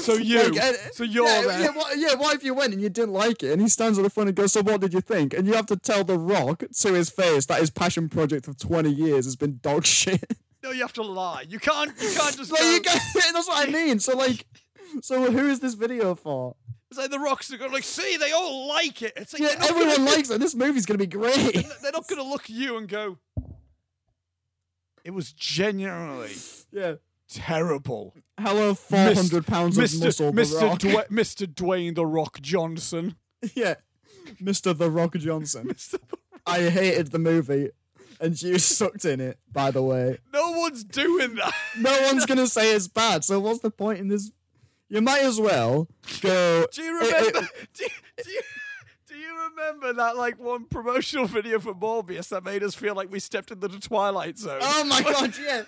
So 0.00 0.14
you, 0.14 0.50
Like, 0.50 0.62
uh, 0.62 0.72
so 0.92 1.04
you're 1.04 1.26
yeah, 1.26 1.42
there. 1.42 1.60
Yeah 1.62 1.70
what, 1.70 1.98
yeah, 1.98 2.14
what 2.14 2.34
if 2.34 2.44
you 2.44 2.54
went 2.54 2.72
and 2.72 2.82
you 2.82 2.88
didn't 2.88 3.12
like 3.12 3.42
it? 3.42 3.52
And 3.52 3.60
he 3.62 3.68
stands 3.68 3.98
at 3.98 4.02
the 4.02 4.10
front 4.10 4.28
and 4.28 4.36
goes, 4.36 4.52
So 4.52 4.62
what 4.62 4.80
did 4.80 4.92
you 4.94 5.00
think? 5.00 5.34
And 5.34 5.46
you 5.46 5.54
have 5.54 5.66
to 5.66 5.76
tell 5.76 6.04
The 6.04 6.18
Rock 6.18 6.64
to 6.80 6.92
his 6.94 7.10
face 7.10 7.46
that 7.46 7.60
his 7.60 7.70
passion 7.70 8.08
project 8.08 8.48
of 8.48 8.58
20 8.58 8.90
years 8.90 9.24
has 9.24 9.36
been 9.36 9.58
dog 9.62 9.84
shit. 10.00 10.24
No, 10.62 10.70
you 10.70 10.82
have 10.82 10.92
to 10.94 11.02
lie. 11.02 11.44
You 11.48 11.58
can't. 11.58 11.90
You 12.00 12.10
can't 12.14 12.36
just. 12.36 12.50
like, 12.52 12.60
go, 12.60 12.70
you 12.72 12.80
go, 12.82 12.90
that's 13.32 13.48
what 13.48 13.68
I 13.68 13.70
mean. 13.70 13.98
So, 13.98 14.16
like, 14.16 14.46
so 15.00 15.30
who 15.30 15.48
is 15.48 15.60
this 15.60 15.74
video 15.74 16.14
for? 16.14 16.54
It's 16.90 16.98
like 16.98 17.10
the 17.10 17.18
rocks 17.18 17.50
are 17.52 17.56
going 17.56 17.72
like, 17.72 17.84
see, 17.84 18.18
they 18.18 18.32
all 18.32 18.68
like 18.68 19.00
it. 19.00 19.14
It's 19.16 19.32
like 19.32 19.40
Yeah, 19.42 19.56
everyone 19.66 19.96
gonna, 19.96 20.10
likes 20.10 20.28
it. 20.30 20.38
This 20.40 20.54
movie's 20.54 20.84
going 20.84 20.98
to 20.98 21.06
be 21.06 21.10
great. 21.10 21.54
they're 21.82 21.90
not 21.90 22.06
going 22.06 22.22
to 22.22 22.28
look 22.28 22.44
at 22.44 22.50
you 22.50 22.76
and 22.76 22.86
go. 22.86 23.16
It 25.02 25.12
was 25.12 25.32
genuinely 25.32 26.32
Yeah. 26.72 26.94
Terrible, 27.32 28.14
Hello, 28.40 28.74
400 28.74 29.46
pounds 29.46 29.78
of 29.78 29.84
Mr. 29.84 30.04
muscle, 30.04 30.32
The 30.32 30.42
Mr. 30.42 30.62
Rock. 30.62 30.78
Dwa- 30.80 31.08
Mr. 31.08 31.46
Dwayne 31.46 31.94
the 31.94 32.06
Rock 32.06 32.40
Johnson. 32.40 33.16
yeah. 33.54 33.74
Mr. 34.42 34.76
The 34.76 34.90
Rock 34.90 35.14
Johnson. 35.14 35.66
Mr. 35.68 35.98
I 36.46 36.68
hated 36.70 37.12
the 37.12 37.18
movie. 37.18 37.70
And 38.20 38.40
you 38.40 38.58
sucked 38.58 39.04
in 39.04 39.20
it, 39.20 39.38
by 39.52 39.70
the 39.72 39.82
way. 39.82 40.18
No 40.32 40.52
one's 40.52 40.84
doing 40.84 41.34
that. 41.34 41.52
no 41.78 42.02
one's 42.02 42.24
gonna 42.26 42.46
say 42.58 42.72
it's 42.74 42.86
bad. 42.88 43.24
So 43.24 43.40
what's 43.40 43.60
the 43.60 43.70
point 43.70 43.98
in 43.98 44.08
this? 44.08 44.30
You 44.88 45.00
might 45.00 45.22
as 45.22 45.40
well 45.40 45.88
go. 46.20 46.66
Do 46.72 46.82
you 46.82 47.00
Eh, 47.00 47.04
eh, 47.04 47.16
remember? 47.18 47.48
do, 47.74 47.84
you, 47.84 47.90
do, 48.24 48.30
you, 48.30 48.40
do 49.08 49.14
you 49.16 49.48
remember 49.50 49.92
that 49.94 50.16
like 50.16 50.38
one 50.38 50.66
promotional 50.66 51.26
video 51.26 51.58
for 51.58 51.74
Morbius 51.74 52.28
that 52.28 52.44
made 52.44 52.62
us 52.62 52.74
feel 52.76 52.94
like 52.94 53.10
we 53.10 53.18
stepped 53.18 53.50
into 53.50 53.66
the 53.66 53.78
Twilight 53.80 54.38
Zone? 54.38 54.60
oh 54.62 54.84
my 54.84 55.02
god, 55.02 55.34
yeah. 55.42 55.62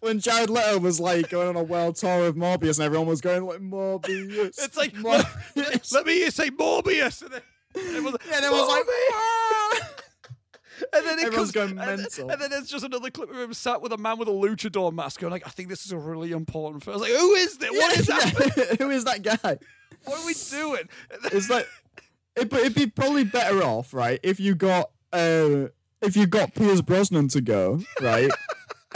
When 0.00 0.20
Jared 0.20 0.50
Leto 0.50 0.78
was 0.78 1.00
like 1.00 1.30
going 1.30 1.48
on 1.48 1.56
a 1.56 1.62
world 1.62 1.96
tour 1.96 2.26
of 2.26 2.36
Morbius, 2.36 2.78
and 2.78 2.84
everyone 2.86 3.06
was 3.08 3.20
going 3.20 3.44
like 3.44 3.60
Morbius. 3.60 4.58
It's 4.62 4.76
like 4.76 4.92
let, 5.02 5.24
Morbius. 5.26 5.92
let 5.94 6.06
me 6.06 6.20
you 6.20 6.30
say 6.30 6.50
Morbius, 6.50 7.22
and 7.22 7.32
then 7.32 7.42
it 7.74 8.02
was, 8.02 8.16
yeah, 8.26 8.36
and 8.36 8.44
everyone's 8.44 8.68
like, 8.68 8.84
"Ah!" 9.12 9.90
and 10.92 11.06
then 11.06 11.18
it 11.18 11.26
everyone's 11.26 11.52
comes, 11.52 11.52
going 11.52 11.70
and 11.70 11.78
then- 11.78 11.96
mental. 11.98 12.30
And, 12.30 12.40
then 12.40 12.50
there's 12.50 12.68
just 12.68 12.84
another 12.84 13.10
clip 13.10 13.30
of 13.30 13.36
him 13.36 13.54
sat 13.54 13.80
with 13.80 13.92
a 13.92 13.98
man 13.98 14.18
with 14.18 14.28
a 14.28 14.32
luchador 14.32 14.92
mask, 14.92 15.20
going 15.20 15.30
like, 15.30 15.46
I 15.46 15.50
think 15.50 15.68
this 15.68 15.84
is 15.86 15.92
a 15.92 15.98
really 15.98 16.32
important 16.32 16.84
film. 16.84 16.94
I 16.94 16.98
was 16.98 17.08
like, 17.08 17.18
who 17.18 17.32
is 17.34 17.58
this? 17.58 17.70
What 17.70 17.98
is 17.98 18.06
that? 18.06 18.54
Yeah, 18.56 18.76
Who 18.86 18.90
is 18.90 19.04
that 19.04 19.22
guy? 19.22 19.58
What 20.04 20.20
are 20.20 20.26
we 20.26 20.34
doing? 20.50 20.88
It's 21.32 21.48
like, 21.50 21.66
it, 22.36 22.50
but 22.50 22.60
it'd 22.60 22.74
be 22.74 22.86
probably 22.86 23.24
better 23.24 23.62
off, 23.62 23.94
right, 23.94 24.20
if 24.22 24.38
you 24.38 24.54
got, 24.54 24.90
uh, 25.12 25.68
if 26.02 26.16
you 26.16 26.26
got 26.26 26.54
Pierce 26.54 26.80
Brosnan 26.82 27.28
to 27.28 27.40
go, 27.40 27.80
right, 28.00 28.30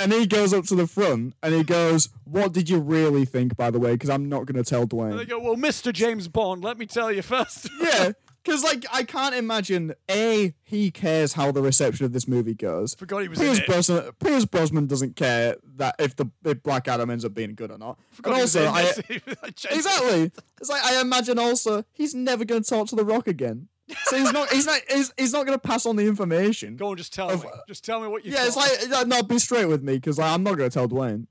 and 0.00 0.12
he 0.12 0.26
goes 0.26 0.52
up 0.52 0.64
to 0.66 0.74
the 0.74 0.86
front 0.86 1.34
and 1.42 1.54
he 1.54 1.62
goes, 1.62 2.08
"What 2.24 2.52
did 2.52 2.68
you 2.68 2.78
really 2.80 3.24
think, 3.24 3.56
by 3.56 3.70
the 3.70 3.78
way? 3.78 3.92
Because 3.92 4.10
I'm 4.10 4.28
not 4.28 4.46
going 4.46 4.62
to 4.62 4.68
tell 4.68 4.86
Dwayne." 4.86 5.10
And 5.10 5.18
they 5.20 5.24
Dwayne." 5.24 5.28
go, 5.28 5.38
well, 5.40 5.56
Mr. 5.56 5.92
James 5.92 6.28
Bond, 6.28 6.64
let 6.64 6.78
me 6.78 6.86
tell 6.86 7.12
you 7.12 7.22
first. 7.22 7.68
yeah, 7.80 8.12
Because 8.42 8.64
like 8.64 8.84
I 8.92 9.02
can't 9.04 9.34
imagine 9.34 9.94
a 10.10 10.54
he 10.62 10.90
cares 10.90 11.34
how 11.34 11.52
the 11.52 11.62
reception 11.62 12.06
of 12.06 12.12
this 12.12 12.26
movie 12.26 12.54
goes. 12.54 12.94
Forgot 12.94 13.22
he 13.22 13.28
was 13.28 13.40
in 13.40 13.56
it. 13.56 13.66
Brosnan, 13.66 14.12
Pierce 14.18 14.44
Brosnan 14.44 14.86
doesn't 14.86 15.16
care 15.16 15.56
that 15.76 15.96
if 15.98 16.16
the 16.16 16.26
if 16.44 16.62
Black 16.62 16.88
Adam 16.88 17.10
ends 17.10 17.24
up 17.24 17.34
being 17.34 17.54
good 17.54 17.70
or 17.70 17.78
not. 17.78 17.98
Forgot 18.12 18.30
and 18.30 18.36
he 18.38 18.42
was 18.42 18.56
also, 18.56 18.68
in 19.08 19.22
I, 19.24 19.48
exactly, 19.70 20.32
it's 20.60 20.70
like 20.70 20.84
I 20.84 21.00
imagine 21.00 21.38
also 21.38 21.84
he's 21.92 22.14
never 22.14 22.44
going 22.44 22.62
to 22.62 22.68
talk 22.68 22.88
to 22.88 22.96
the 22.96 23.04
Rock 23.04 23.28
again. 23.28 23.68
So 24.04 24.16
he's 24.16 24.32
not 24.32 24.50
he's 24.50 24.66
not 24.66 24.80
he's, 24.88 25.12
he's 25.18 25.32
not 25.32 25.46
going 25.46 25.58
to 25.58 25.68
pass 25.68 25.86
on 25.86 25.96
the 25.96 26.06
information. 26.06 26.76
Go 26.76 26.90
on, 26.90 26.96
just 26.96 27.12
tell 27.12 27.30
Of- 27.30 27.44
me. 27.44 27.50
Just 27.68 27.84
tell 27.84 28.00
me 28.00 28.08
what 28.08 28.24
you. 28.24 28.32
yeah, 28.32 28.46
it's 28.46 28.56
like 28.56 29.06
no, 29.06 29.22
be 29.22 29.38
straight 29.38 29.66
with 29.66 29.82
me 29.82 29.94
because 29.94 30.18
like, 30.18 30.32
I'm 30.32 30.42
not 30.42 30.56
going 30.56 30.68
to 30.70 30.74
tell 30.74 30.88
Dwayne. 30.88 31.26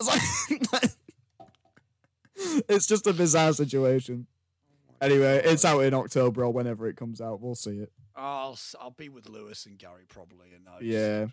It's 0.00 0.72
like 0.72 0.90
it's 2.68 2.86
just 2.86 3.06
a 3.06 3.12
bizarre 3.12 3.52
situation. 3.52 4.26
Anyway, 5.00 5.42
it's 5.44 5.64
out 5.64 5.80
in 5.80 5.94
October 5.94 6.44
or 6.44 6.52
whenever 6.52 6.86
it 6.88 6.96
comes 6.96 7.20
out. 7.20 7.40
We'll 7.40 7.54
see 7.54 7.78
it. 7.78 7.92
I'll 8.14 8.58
I'll 8.80 8.90
be 8.90 9.08
with 9.08 9.28
Lewis 9.28 9.66
and 9.66 9.78
Gary 9.78 10.04
probably, 10.08 10.48
and 10.54 10.66
I 10.68 10.78
just- 10.80 10.84
Yeah. 10.84 11.26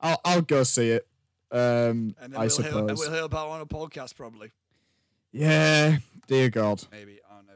I'll 0.00 0.20
I'll 0.24 0.42
go 0.42 0.62
see 0.62 0.90
it. 0.90 1.06
Um, 1.50 2.14
and 2.20 2.32
then 2.32 2.36
I 2.36 2.40
we'll 2.40 2.50
suppose. 2.50 2.72
hear, 2.72 2.88
and 2.88 2.98
we'll 2.98 3.12
hear 3.12 3.22
about 3.22 3.48
it 3.48 3.52
on 3.52 3.60
a 3.62 3.66
podcast 3.66 4.14
probably. 4.16 4.50
Yeah, 5.32 5.98
dear 6.26 6.50
God. 6.50 6.84
Maybe 6.92 7.20
I 7.30 7.36
don't 7.36 7.46
know. 7.46 7.52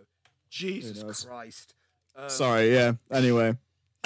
Jesus? 0.50 1.24
Christ. 1.24 1.74
Um, 2.16 2.28
Sorry. 2.28 2.73
Yeah. 2.74 2.92
Anyway, 3.10 3.57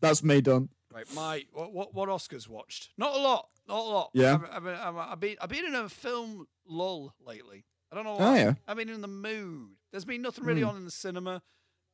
that's 0.00 0.22
me 0.22 0.40
done. 0.40 0.68
Right, 0.92 1.06
my 1.14 1.44
what, 1.52 1.72
what 1.72 1.94
what 1.94 2.08
Oscars 2.08 2.48
watched? 2.48 2.90
Not 2.96 3.14
a 3.14 3.18
lot. 3.18 3.48
Not 3.68 3.78
a 3.78 3.82
lot. 3.88 4.10
Yeah. 4.14 4.34
I've, 4.34 4.56
I've, 4.56 4.64
been- 4.64 4.74
I've, 4.80 5.20
been 5.20 5.36
I've 5.42 5.48
been 5.48 5.64
in 5.66 5.74
a 5.74 5.88
film 5.88 6.46
lull 6.66 7.14
lately. 7.24 7.64
I 7.92 7.96
don't 7.96 8.04
know 8.04 8.14
Oh, 8.14 8.18
why. 8.18 8.38
yeah. 8.38 8.54
I've 8.66 8.76
been 8.76 8.88
in 8.88 9.00
the 9.00 9.08
mood. 9.08 9.70
There's 9.92 10.04
been 10.04 10.22
nothing 10.22 10.44
really 10.44 10.62
Hmm. 10.62 10.68
on 10.68 10.76
in 10.76 10.84
the 10.84 10.90
cinema. 10.90 11.42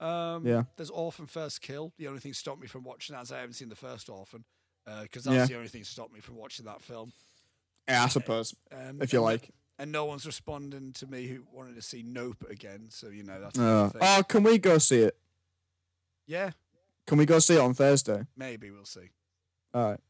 Um, 0.01 0.47
Yeah. 0.47 0.65
There's 0.77 0.91
Orphan 0.91 1.27
First 1.27 1.61
Kill. 1.63 1.93
The 1.99 2.09
only 2.09 2.21
thing 2.21 2.33
stopped 2.33 2.61
me 2.61 2.67
from 2.67 2.85
watching 2.85 3.15
that 3.15 3.23
is 3.23 3.33
I 3.33 3.39
haven't 3.41 3.55
seen 3.55 3.69
the 3.69 3.77
first 3.77 4.09
Orphan. 4.09 4.45
Because 5.03 5.25
that's 5.25 5.35
Yeah. 5.37 5.47
the 5.47 5.57
only 5.57 5.69
thing 5.69 5.81
that 5.83 5.87
stopped 5.87 6.13
me 6.13 6.21
from 6.21 6.37
watching 6.37 6.67
that 6.67 6.83
film. 6.83 7.13
Yeah, 7.89 8.05
I 8.05 8.09
suppose 8.09 8.55
Um, 8.73 9.01
if 9.03 9.13
you 9.13 9.21
like. 9.21 9.51
And 9.79 9.91
no 9.91 10.05
one's 10.05 10.25
responding 10.25 10.93
to 10.95 11.07
me 11.07 11.27
who 11.27 11.45
wanted 11.53 11.75
to 11.75 11.83
see 11.83 12.03
Nope 12.07 12.45
again. 12.49 12.87
So 12.91 13.09
you 13.09 13.25
know 13.25 13.41
that's 13.41 13.59
Uh, 13.59 13.91
oh, 14.01 14.23
can 14.29 14.43
we 14.45 14.59
go 14.59 14.79
see 14.79 15.01
it? 15.01 15.17
yeah, 16.27 16.53
Can 17.07 17.19
we 17.19 17.27
go 17.27 17.39
see 17.39 17.55
it 17.57 17.61
on 17.61 17.75
Thursday? 17.75 18.27
maybe 18.37 18.71
we'll 18.71 18.85
see. 18.85 19.11
All 19.75 19.91
right. 19.91 20.01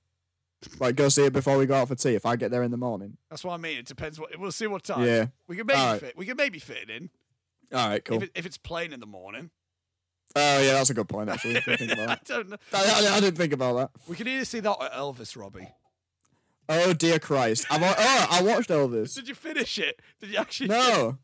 Like, 0.78 0.96
go 0.96 1.08
see 1.08 1.24
it 1.26 1.32
before 1.32 1.58
we 1.58 1.66
go 1.66 1.74
out 1.74 1.88
for 1.88 1.94
tea. 1.94 2.14
If 2.14 2.24
I 2.24 2.36
get 2.36 2.50
there 2.50 2.62
in 2.62 2.70
the 2.70 2.76
morning. 2.76 3.16
That's 3.30 3.44
what 3.44 3.52
I 3.54 3.56
mean. 3.58 3.78
It 3.78 3.86
depends. 3.86 4.18
What 4.20 4.38
we'll 4.38 4.52
see. 4.52 4.66
What 4.66 4.84
time? 4.84 5.06
Yeah. 5.06 5.26
we 5.48 5.56
can 5.56 5.66
maybe 5.66 5.78
Alright. 5.80 6.00
fit. 6.00 6.16
We 6.16 6.24
can 6.26 6.36
maybe 6.36 6.58
fit 6.58 6.78
it 6.88 6.90
in. 6.90 7.10
All 7.72 7.88
right. 7.88 8.04
Cool. 8.04 8.18
If, 8.18 8.22
it, 8.24 8.30
if 8.34 8.46
it's 8.46 8.56
playing 8.58 8.92
in 8.92 9.00
the 9.00 9.06
morning. 9.06 9.50
Oh 10.36 10.60
yeah, 10.60 10.72
that's 10.72 10.90
a 10.90 10.94
good 10.94 11.08
point. 11.08 11.28
Actually, 11.30 11.56
I 11.66 11.76
think 11.76 11.92
about 11.92 12.10
I 12.10 12.18
don't 12.24 12.48
know. 12.50 12.56
I, 12.72 13.06
I- 13.08 13.16
I 13.16 13.20
didn't 13.20 13.36
think 13.36 13.52
about 13.52 13.76
that. 13.76 13.90
We 14.08 14.16
could 14.16 14.26
either 14.28 14.44
see 14.44 14.60
that 14.60 14.70
or 14.72 14.88
Elvis, 14.88 15.36
Robbie. 15.36 15.68
Oh 16.68 16.92
dear 16.94 17.18
Christ! 17.18 17.66
I've, 17.70 17.82
oh, 17.82 18.26
I 18.30 18.42
watched 18.42 18.70
Elvis. 18.70 19.14
Did 19.14 19.28
you 19.28 19.34
finish 19.34 19.78
it? 19.78 20.00
Did 20.20 20.30
you 20.30 20.38
actually? 20.38 20.68
No. 20.68 21.18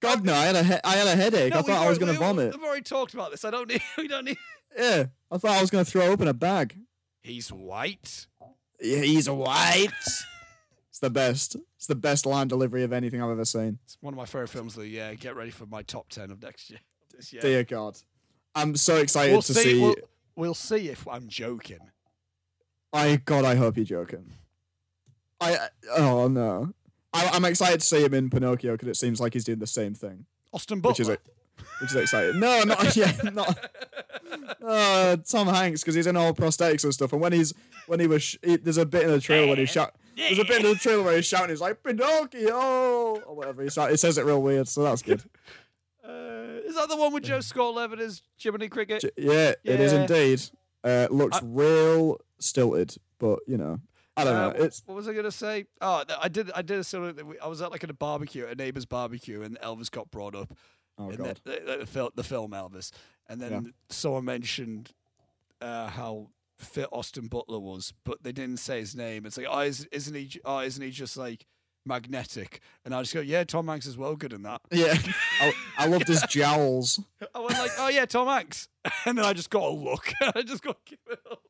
God 0.00 0.24
no! 0.24 0.32
I 0.32 0.44
had 0.46 0.56
a 0.56 0.62
he- 0.64 0.80
I 0.84 0.96
had 0.96 1.06
a 1.08 1.16
headache. 1.16 1.52
No, 1.52 1.58
I 1.58 1.62
thought 1.62 1.84
I 1.84 1.88
was 1.88 1.98
going 1.98 2.12
to 2.12 2.18
vomit. 2.18 2.54
We've 2.54 2.64
already 2.64 2.82
talked 2.82 3.12
about 3.12 3.30
this. 3.30 3.44
I 3.44 3.50
don't 3.50 3.68
need. 3.68 3.82
We 3.98 4.08
don't 4.08 4.24
need. 4.24 4.38
Yeah, 4.78 5.06
I 5.30 5.36
thought 5.38 5.50
I 5.58 5.60
was 5.60 5.70
going 5.70 5.84
to 5.84 5.90
throw 5.90 6.06
open 6.06 6.26
a 6.28 6.32
bag. 6.32 6.76
He's 7.22 7.52
white. 7.52 8.26
Yeah, 8.80 9.00
He's 9.00 9.28
white. 9.28 9.88
it's 10.88 11.00
the 11.02 11.10
best. 11.10 11.56
It's 11.76 11.86
the 11.86 11.94
best 11.96 12.24
line 12.24 12.48
delivery 12.48 12.82
of 12.82 12.92
anything 12.94 13.20
I've 13.22 13.30
ever 13.30 13.44
seen. 13.44 13.78
It's 13.84 13.98
one 14.00 14.14
of 14.14 14.18
my 14.18 14.24
favorite 14.24 14.48
films 14.48 14.74
of 14.76 14.84
the 14.84 14.88
year. 14.88 15.14
Get 15.16 15.36
ready 15.36 15.50
for 15.50 15.66
my 15.66 15.82
top 15.82 16.08
ten 16.08 16.30
of 16.30 16.42
next 16.42 16.70
year. 16.70 16.80
This 17.16 17.32
year. 17.34 17.42
Dear 17.42 17.64
God, 17.64 17.98
I'm 18.54 18.76
so 18.76 18.96
excited 18.96 19.32
we'll 19.32 19.42
to 19.42 19.52
see. 19.52 19.62
see. 19.62 19.80
We'll, 19.82 19.96
we'll 20.36 20.54
see 20.54 20.88
if 20.88 21.06
I'm 21.06 21.28
joking. 21.28 21.80
I 22.92 23.16
God, 23.16 23.44
I 23.44 23.56
hope 23.56 23.76
you're 23.76 23.84
joking. 23.84 24.32
I 25.40 25.68
oh 25.96 26.28
no, 26.28 26.72
I, 27.12 27.28
I'm 27.32 27.44
excited 27.44 27.80
to 27.80 27.86
see 27.86 28.02
him 28.04 28.14
in 28.14 28.30
Pinocchio 28.30 28.72
because 28.72 28.88
it 28.88 28.96
seems 28.96 29.20
like 29.20 29.32
he's 29.32 29.44
doing 29.44 29.58
the 29.58 29.66
same 29.66 29.94
thing, 29.94 30.26
Austin 30.52 30.82
which 30.82 31.00
is 31.00 31.08
which 31.08 31.90
is 31.90 31.96
exciting. 31.96 32.40
No, 32.40 32.62
not 32.62 32.94
yeah, 32.96 33.12
not 33.32 33.58
uh, 34.62 35.16
Tom 35.28 35.48
Hanks 35.48 35.80
because 35.82 35.94
he's 35.94 36.06
in 36.06 36.16
all 36.16 36.34
prosthetics 36.34 36.84
and 36.84 36.92
stuff. 36.92 37.12
And 37.12 37.20
when 37.20 37.32
he's 37.32 37.54
when 37.86 38.00
he 38.00 38.06
was, 38.06 38.22
sh- 38.22 38.36
he, 38.42 38.56
there's 38.56 38.78
a 38.78 38.86
bit 38.86 39.04
in 39.04 39.10
the 39.10 39.20
trailer 39.20 39.46
when 39.48 39.58
he's 39.58 39.70
shout. 39.70 39.94
There's 40.16 40.38
a 40.38 40.44
bit 40.44 40.62
in 40.64 40.70
the 40.72 40.74
trailer 40.74 41.02
where 41.02 41.16
he's 41.16 41.26
shouting. 41.26 41.50
He's 41.50 41.60
like 41.60 41.82
Pinocchio 41.82 43.22
or 43.26 43.34
whatever. 43.34 43.62
He's 43.62 43.76
like, 43.76 43.90
he 43.90 43.96
says 43.96 44.18
it 44.18 44.24
real 44.26 44.42
weird, 44.42 44.68
so 44.68 44.82
that's 44.82 45.02
good. 45.02 45.22
Uh, 46.02 46.58
is 46.66 46.74
that 46.74 46.88
the 46.88 46.96
one 46.96 47.12
with 47.12 47.22
Joe 47.22 47.38
Scott 47.40 47.74
Levitt 47.74 48.00
as 48.00 48.22
Jiminy 48.36 48.68
Cricket? 48.68 49.02
J- 49.02 49.10
yeah, 49.16 49.52
it 49.62 49.78
is 49.80 49.92
indeed. 49.92 50.42
Uh, 50.82 51.06
looks 51.08 51.36
I- 51.36 51.40
real 51.44 52.18
stilted, 52.40 52.96
but 53.20 53.38
you 53.46 53.56
know, 53.56 53.78
I 54.20 54.24
don't 54.24 54.36
Uh, 54.36 54.48
know. 54.58 54.64
It's 54.64 54.82
what 54.86 54.94
was 54.94 55.08
I 55.08 55.12
gonna 55.14 55.30
say? 55.30 55.66
Oh, 55.80 56.04
I 56.20 56.28
did. 56.28 56.50
I 56.52 56.62
did 56.62 56.78
a 56.78 56.84
similar. 56.84 57.14
I 57.42 57.46
was 57.48 57.60
at 57.62 57.70
like 57.70 57.84
at 57.84 57.90
a 57.90 57.94
barbecue, 57.94 58.46
a 58.46 58.54
neighbor's 58.54 58.86
barbecue, 58.86 59.42
and 59.42 59.58
Elvis 59.60 59.90
got 59.90 60.10
brought 60.10 60.34
up 60.34 60.52
oh 60.98 61.10
in 61.10 61.16
god. 61.16 61.40
the, 61.44 61.62
the, 61.66 61.76
the, 61.78 61.86
fil- 61.86 62.12
the 62.14 62.24
film 62.24 62.50
Elvis, 62.52 62.90
and 63.28 63.40
then 63.40 63.50
Yeah. 63.52 63.60
someone 63.90 64.24
mentioned 64.24 64.92
uh, 65.60 65.88
how 65.88 66.28
fit 66.58 66.88
Austin 66.92 67.26
Butler 67.28 67.58
was, 67.58 67.92
but 68.04 68.22
they 68.22 68.32
didn't 68.32 68.58
say 68.58 68.80
his 68.80 68.94
name. 68.94 69.24
It's 69.26 69.36
like, 69.38 69.46
oh, 69.48 69.60
is, 69.60 69.86
isn't 69.92 70.14
he? 70.14 70.30
Oh, 70.44 70.58
isn't 70.60 70.82
he 70.82 70.90
just 70.90 71.16
like 71.16 71.46
magnetic? 71.86 72.60
And 72.84 72.94
I 72.94 73.00
just 73.00 73.14
go, 73.14 73.20
yeah, 73.20 73.44
Tom 73.44 73.66
Hanks 73.68 73.86
is 73.86 73.96
well 73.96 74.14
good 74.16 74.32
in 74.34 74.42
that. 74.42 74.60
Yeah, 74.70 74.94
I, 75.40 75.52
I 75.78 75.86
loved 75.86 76.06
his 76.08 76.22
jowls. 76.28 77.00
I 77.34 77.38
went 77.40 77.52
like, 77.58 77.70
oh 77.78 77.88
yeah, 77.88 78.04
Tom 78.04 78.28
Hanks, 78.28 78.68
and 79.06 79.16
then 79.16 79.24
I 79.24 79.32
just 79.32 79.48
got 79.50 79.62
a 79.64 79.70
look. 79.70 80.12
I 80.34 80.42
just 80.42 80.62
got 80.62 80.76
it 80.90 81.18
up. 81.30 81.40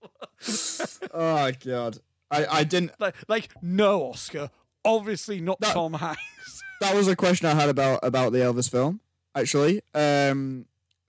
Oh 1.12 1.50
god, 1.65 1.99
I, 2.31 2.47
I 2.47 2.65
didn't. 2.65 2.92
like, 3.00 3.15
like 3.28 3.49
no 3.62 4.05
Oscar, 4.10 4.50
obviously 4.84 5.41
not 5.41 5.60
No. 5.60 5.68
Tom 5.73 5.92
Hanks. 5.94 6.20
That 6.81 6.94
was 6.97 7.09
a 7.09 7.15
question 7.17 7.47
I 7.47 7.55
had 7.55 7.68
about 7.68 8.00
about 8.02 8.33
the 8.33 8.39
Elvis 8.39 8.70
film, 8.70 9.00
actually. 9.34 9.83
Um, 9.94 10.65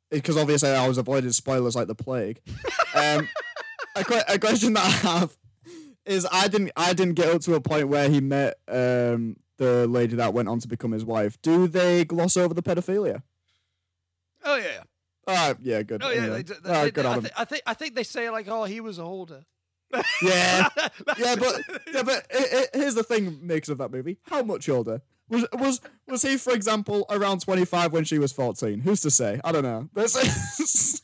because 0.09 0.35
obviously 0.35 0.69
I 0.71 0.85
was 0.85 0.97
avoiding 0.97 1.31
spoilers 1.31 1.75
like 1.77 1.87
the 1.87 1.95
plague. 1.95 2.41
Um, 2.93 3.29
a, 3.95 4.03
que- 4.03 4.21
a 4.27 4.37
question 4.37 4.73
that 4.73 4.83
I 4.83 4.89
have 4.89 5.37
is 6.05 6.27
I 6.29 6.49
didn't 6.49 6.71
I 6.75 6.91
didn't 6.91 7.13
get 7.13 7.29
up 7.33 7.41
to 7.43 7.55
a 7.55 7.61
point 7.61 7.87
where 7.87 8.09
he 8.09 8.19
met 8.19 8.55
um 8.67 9.37
the 9.57 9.87
lady 9.87 10.17
that 10.17 10.33
went 10.33 10.49
on 10.49 10.59
to 10.59 10.67
become 10.67 10.91
his 10.91 11.05
wife. 11.05 11.41
Do 11.41 11.67
they 11.69 12.03
gloss 12.03 12.35
over 12.35 12.53
the 12.53 12.61
pedophilia? 12.61 13.23
Oh 14.43 14.57
yeah. 14.57 14.83
Oh 15.27 15.55
yeah, 15.61 15.83
good. 15.83 16.03
Oh 16.03 16.09
yeah, 16.09 16.21
anyway. 16.23 16.43
they, 16.43 16.53
they, 16.55 16.69
Oh, 16.69 16.83
they- 16.83 16.91
good 16.91 17.05
I, 17.05 17.19
thi- 17.21 17.29
I 17.37 17.45
think 17.45 17.61
I 17.67 17.73
think 17.75 17.95
they 17.95 18.03
say 18.03 18.29
like, 18.29 18.49
oh, 18.49 18.65
he 18.65 18.81
was 18.81 18.99
older. 18.99 19.45
Yeah, 20.21 20.67
yeah, 21.17 21.35
but 21.35 21.61
yeah, 21.93 22.03
but 22.03 22.25
i 22.33 22.67
i 22.73 22.77
here's 22.77 22.95
the 22.95 23.03
thing, 23.03 23.39
makes 23.41 23.69
of 23.69 23.77
that 23.79 23.91
movie. 23.91 24.17
How 24.23 24.41
much 24.43 24.67
older 24.69 25.01
was 25.29 25.45
was 25.53 25.81
was 26.07 26.21
he? 26.21 26.37
For 26.37 26.53
example, 26.53 27.05
around 27.09 27.41
twenty 27.41 27.65
five 27.65 27.91
when 27.93 28.03
she 28.03 28.19
was 28.19 28.31
fourteen. 28.31 28.79
Who's 28.81 29.01
to 29.01 29.11
say? 29.11 29.39
I 29.43 29.51
don't 29.51 29.63
know. 29.63 29.89
There's- 29.93 31.01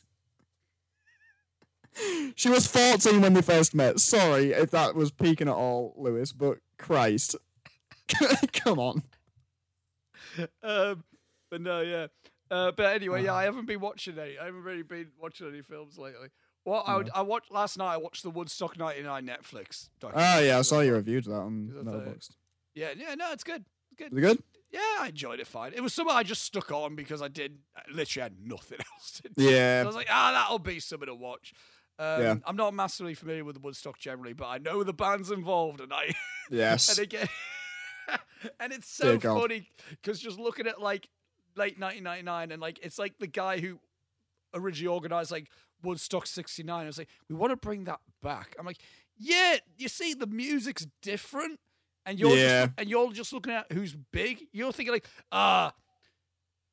she 2.36 2.48
was 2.48 2.66
fourteen 2.66 3.20
when 3.20 3.34
they 3.34 3.42
first 3.42 3.74
met. 3.74 4.00
Sorry 4.00 4.52
if 4.52 4.70
that 4.70 4.94
was 4.94 5.10
peaking 5.10 5.48
at 5.48 5.54
all, 5.54 5.94
Lewis, 5.96 6.32
but 6.32 6.58
Christ, 6.78 7.36
come 8.52 8.78
on. 8.78 9.02
um, 10.62 11.04
but 11.50 11.60
no, 11.60 11.80
yeah. 11.80 12.06
Uh, 12.50 12.70
but 12.72 12.94
anyway, 12.94 13.24
yeah, 13.24 13.34
I 13.34 13.44
haven't 13.44 13.66
been 13.66 13.80
watching 13.80 14.18
any. 14.18 14.38
I 14.38 14.46
haven't 14.46 14.62
really 14.62 14.82
been 14.82 15.08
watching 15.20 15.48
any 15.48 15.60
films 15.62 15.98
lately. 15.98 16.28
Well, 16.68 16.84
I, 16.86 16.96
would, 16.96 17.10
I 17.14 17.22
watched 17.22 17.50
last 17.52 17.78
night. 17.78 17.94
I 17.94 17.96
watched 17.96 18.22
the 18.22 18.30
Woodstock 18.30 18.78
'99 18.78 19.26
Netflix. 19.26 19.88
Oh 20.02 20.10
yeah, 20.40 20.58
I 20.58 20.62
saw 20.62 20.80
you 20.80 20.94
reviewed 20.94 21.24
that 21.24 21.32
on 21.34 21.68
Is 21.70 21.74
that 21.76 21.84
the- 21.84 21.90
Letterboxd. 21.92 22.30
Yeah, 22.74 22.90
yeah, 22.96 23.14
no, 23.14 23.32
it's 23.32 23.44
good. 23.44 23.64
It's 23.90 23.96
good. 23.98 24.12
Is 24.12 24.18
it 24.18 24.20
good? 24.20 24.42
Yeah, 24.70 24.80
I 25.00 25.08
enjoyed 25.08 25.40
it 25.40 25.46
fine. 25.46 25.72
It 25.74 25.80
was 25.82 25.94
something 25.94 26.14
I 26.14 26.22
just 26.22 26.42
stuck 26.42 26.70
on 26.70 26.94
because 26.94 27.22
I 27.22 27.28
did 27.28 27.58
I 27.76 27.80
literally 27.90 28.22
had 28.22 28.34
nothing 28.44 28.78
else 28.94 29.20
to 29.22 29.30
do. 29.34 29.42
Yeah. 29.44 29.80
So 29.80 29.84
I 29.84 29.86
was 29.86 29.96
like, 29.96 30.08
ah, 30.10 30.32
that'll 30.32 30.58
be 30.58 30.78
something 30.78 31.06
to 31.06 31.14
watch. 31.14 31.54
Um, 31.98 32.22
Yeah. 32.22 32.34
I'm 32.44 32.54
not 32.56 32.74
massively 32.74 33.14
familiar 33.14 33.44
with 33.44 33.54
the 33.54 33.60
Woodstock 33.60 33.98
generally, 33.98 34.34
but 34.34 34.46
I 34.46 34.58
know 34.58 34.82
the 34.84 34.92
bands 34.92 35.30
involved, 35.30 35.80
and 35.80 35.92
I 35.92 36.14
Yes. 36.50 36.90
and 36.90 36.98
again, 37.04 37.28
and 38.60 38.72
it's 38.72 38.88
so 38.90 39.16
Dear 39.16 39.32
funny 39.32 39.68
because 39.90 40.20
just 40.20 40.38
looking 40.38 40.66
at 40.66 40.80
like 40.80 41.08
late 41.56 41.78
1999 41.80 42.52
and 42.52 42.60
like 42.62 42.78
it's 42.82 42.98
like 42.98 43.18
the 43.18 43.26
guy 43.26 43.58
who 43.58 43.80
originally 44.54 44.94
organized 44.94 45.30
like 45.30 45.48
Woodstock 45.82 46.26
69. 46.26 46.82
I 46.82 46.86
was 46.86 46.98
like, 46.98 47.08
we 47.28 47.34
want 47.34 47.50
to 47.52 47.56
bring 47.56 47.84
that 47.84 48.00
back. 48.22 48.54
I'm 48.58 48.66
like, 48.66 48.78
yeah, 49.16 49.56
you 49.76 49.88
see, 49.88 50.14
the 50.14 50.26
music's 50.26 50.86
different, 51.02 51.58
and 52.06 52.18
you're 52.18 52.36
Yeah. 52.36 52.66
just, 52.66 52.72
and 52.78 52.88
you're 52.90 53.12
just 53.12 53.32
looking 53.32 53.52
at 53.52 53.70
who's 53.72 53.96
big. 54.12 54.46
You're 54.52 54.72
thinking 54.72 54.92
like, 54.92 55.08
ah. 55.32 55.72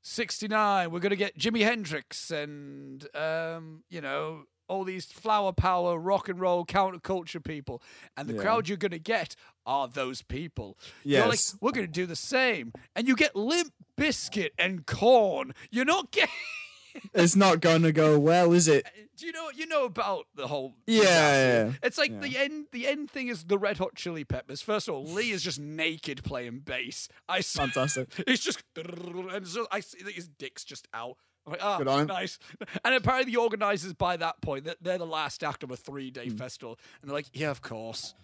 69 0.08 0.92
we're 0.92 1.00
going 1.00 1.10
to 1.10 1.16
get 1.16 1.36
Jimi 1.38 1.62
Hendrix 1.62 2.30
and 2.30 3.08
um 3.16 3.84
you 3.90 4.02
know 4.02 4.44
all 4.68 4.84
these 4.84 5.06
flower 5.06 5.52
power 5.52 5.98
rock 5.98 6.30
and 6.30 6.40
roll 6.40 6.64
counterculture 6.64 7.44
people 7.44 7.82
and 8.16 8.30
the 8.30 8.34
Yeah. 8.36 8.42
crowd 8.42 8.68
you're 8.68 8.78
going 8.78 8.92
to 8.92 9.00
get 9.00 9.36
are 9.66 9.88
those 9.88 10.22
people 10.22 10.78
you're 11.04 11.22
like 11.22 11.32
Yes. 11.40 11.58
we're 11.60 11.72
going 11.72 11.88
to 11.88 11.92
do 11.92 12.06
the 12.06 12.16
same 12.16 12.72
and 12.96 13.08
you 13.08 13.16
get 13.16 13.36
Limp 13.36 13.74
Bizkit 14.00 14.50
and 14.60 14.86
Korn 14.86 15.54
you're 15.72 15.86
not 15.86 16.12
getting 16.12 16.30
it's 17.14 17.36
not 17.36 17.60
gonna 17.62 17.92
go 17.92 18.18
well, 18.20 18.52
is 18.54 18.68
it? 18.68 18.86
Do 19.18 19.26
you 19.26 19.32
know 19.32 19.50
you 19.56 19.66
know 19.68 19.86
about 19.86 20.26
the 20.36 20.48
whole? 20.48 20.74
Yeah, 20.88 21.02
yeah, 21.04 21.72
It's 21.84 21.98
like 21.98 22.12
yeah. 22.12 22.20
the 22.20 22.38
end. 22.38 22.66
The 22.72 22.88
end 22.88 23.10
thing 23.10 23.28
is 23.30 23.46
the 23.46 23.58
Red 23.58 23.78
Hot 23.78 23.96
Chili 23.96 24.24
Peppers. 24.24 24.62
First 24.62 24.88
of 24.88 24.96
all, 24.96 25.06
Flea 25.06 25.32
is 25.32 25.42
just 25.42 25.60
naked 25.60 26.24
playing 26.24 26.60
bass. 26.60 27.08
I 27.30 27.38
s- 27.40 27.54
Fantastic. 27.54 28.10
He's 28.28 28.40
just 28.42 28.62
and 28.76 29.46
just- 29.46 29.58
I 29.72 29.80
see 29.80 30.04
that 30.04 30.14
his 30.14 30.28
dick's 30.28 30.64
just 30.64 30.88
out. 30.94 31.18
I'm 31.46 31.52
like, 31.52 31.64
ah, 31.64 31.78
Good 31.78 32.08
nice. 32.08 32.40
And 32.84 32.96
apparently, 32.96 33.32
the 33.32 33.38
organizers 33.40 33.94
by 33.94 34.18
that 34.18 34.42
point, 34.42 34.66
they're, 34.66 34.76
they're 34.82 34.98
the 34.98 35.06
last 35.06 35.44
act 35.44 35.64
of 35.64 35.70
a 35.72 35.78
three-day 35.78 36.30
Hmm. 36.30 36.38
festival, 36.38 36.80
and 37.02 37.10
they're 37.10 37.16
like, 37.16 37.28
yeah, 37.34 37.52
of 37.52 37.62
course. 37.62 38.16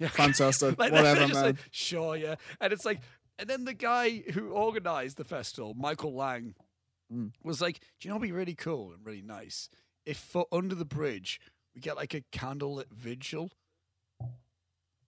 Yeah, 0.00 0.08
Fantastic. 0.12 0.76
like, 0.76 0.90
Whatever, 0.92 1.20
man. 1.28 1.30
like, 1.44 1.56
sure, 1.70 2.16
yeah. 2.16 2.34
And 2.60 2.72
it's 2.72 2.84
like, 2.84 3.00
and 3.38 3.48
then 3.48 3.64
the 3.64 3.74
guy 3.74 4.24
who 4.34 4.48
organized 4.50 5.16
the 5.18 5.24
festival, 5.24 5.74
Michael 5.74 6.14
Lang, 6.16 6.56
Mm. 7.14 7.32
was 7.42 7.60
like, 7.60 7.78
do 7.78 7.86
you 8.02 8.08
know 8.10 8.16
what'd 8.16 8.28
be 8.28 8.32
really 8.32 8.54
cool 8.54 8.92
and 8.92 9.04
really 9.06 9.22
nice? 9.22 9.68
If 10.06 10.18
for 10.18 10.46
Under 10.50 10.74
the 10.74 10.84
Bridge, 10.84 11.40
we 11.74 11.80
get 11.80 11.96
like 11.96 12.14
a 12.14 12.22
candlelit 12.32 12.90
vigil. 12.92 13.50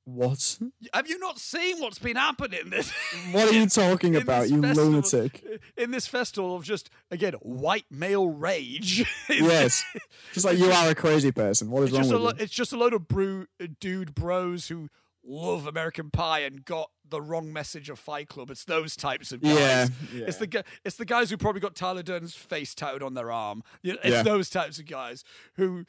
what? 0.04 0.58
Have 0.94 1.08
you 1.08 1.18
not 1.18 1.38
seen 1.40 1.80
what's 1.80 1.98
been 1.98 2.16
happening 2.16 2.60
in 2.62 2.70
this? 2.70 2.92
What 3.32 3.48
are 3.48 3.52
you 3.52 3.66
talking 3.66 4.14
in 4.14 4.22
about, 4.22 4.48
you 4.48 4.62
festival- 4.62 4.90
lunatic? 4.90 5.44
In 5.76 5.90
this 5.90 6.06
festival 6.06 6.54
of 6.54 6.62
just, 6.62 6.90
again, 7.10 7.32
white 7.42 7.86
male 7.90 8.28
rage. 8.28 9.04
Yes. 9.28 9.84
Just 10.32 10.46
like 10.46 10.58
you 10.58 10.70
are 10.70 10.90
a 10.90 10.94
crazy 10.94 11.32
person. 11.32 11.70
What 11.70 11.82
is 11.82 11.88
It's 11.90 11.98
wrong 11.98 12.08
with 12.12 12.20
lo- 12.22 12.30
you? 12.38 12.44
it's 12.44 12.52
just 12.54 12.72
a 12.72 12.76
load 12.76 12.94
of 12.94 13.08
brew, 13.08 13.46
uh, 13.60 13.66
dude 13.80 14.14
bros 14.14 14.68
who 14.68 14.88
love 15.26 15.66
American 15.66 16.10
Pie 16.10 16.40
and 16.40 16.64
got 16.64 16.90
the 17.08 17.20
wrong 17.20 17.52
message 17.52 17.88
of 17.90 17.98
Fight 17.98 18.28
Club. 18.28 18.50
It's 18.50 18.64
those 18.64 18.96
types 18.96 19.32
of 19.32 19.40
guys. 19.42 19.90
Yeah, 20.12 20.24
It's 20.26 20.38
the 20.38 20.64
it's 20.84 20.96
the 20.96 21.04
guys 21.04 21.30
who 21.30 21.36
probably 21.36 21.60
got 21.60 21.74
Tyler 21.74 22.02
Durden's 22.02 22.34
face 22.34 22.74
tattooed 22.74 23.02
on 23.02 23.14
their 23.14 23.30
arm. 23.32 23.62
It's 23.82 23.98
Yeah. 24.04 24.22
those 24.22 24.48
types 24.50 24.78
of 24.78 24.86
guys 24.86 25.24
who 25.54 25.84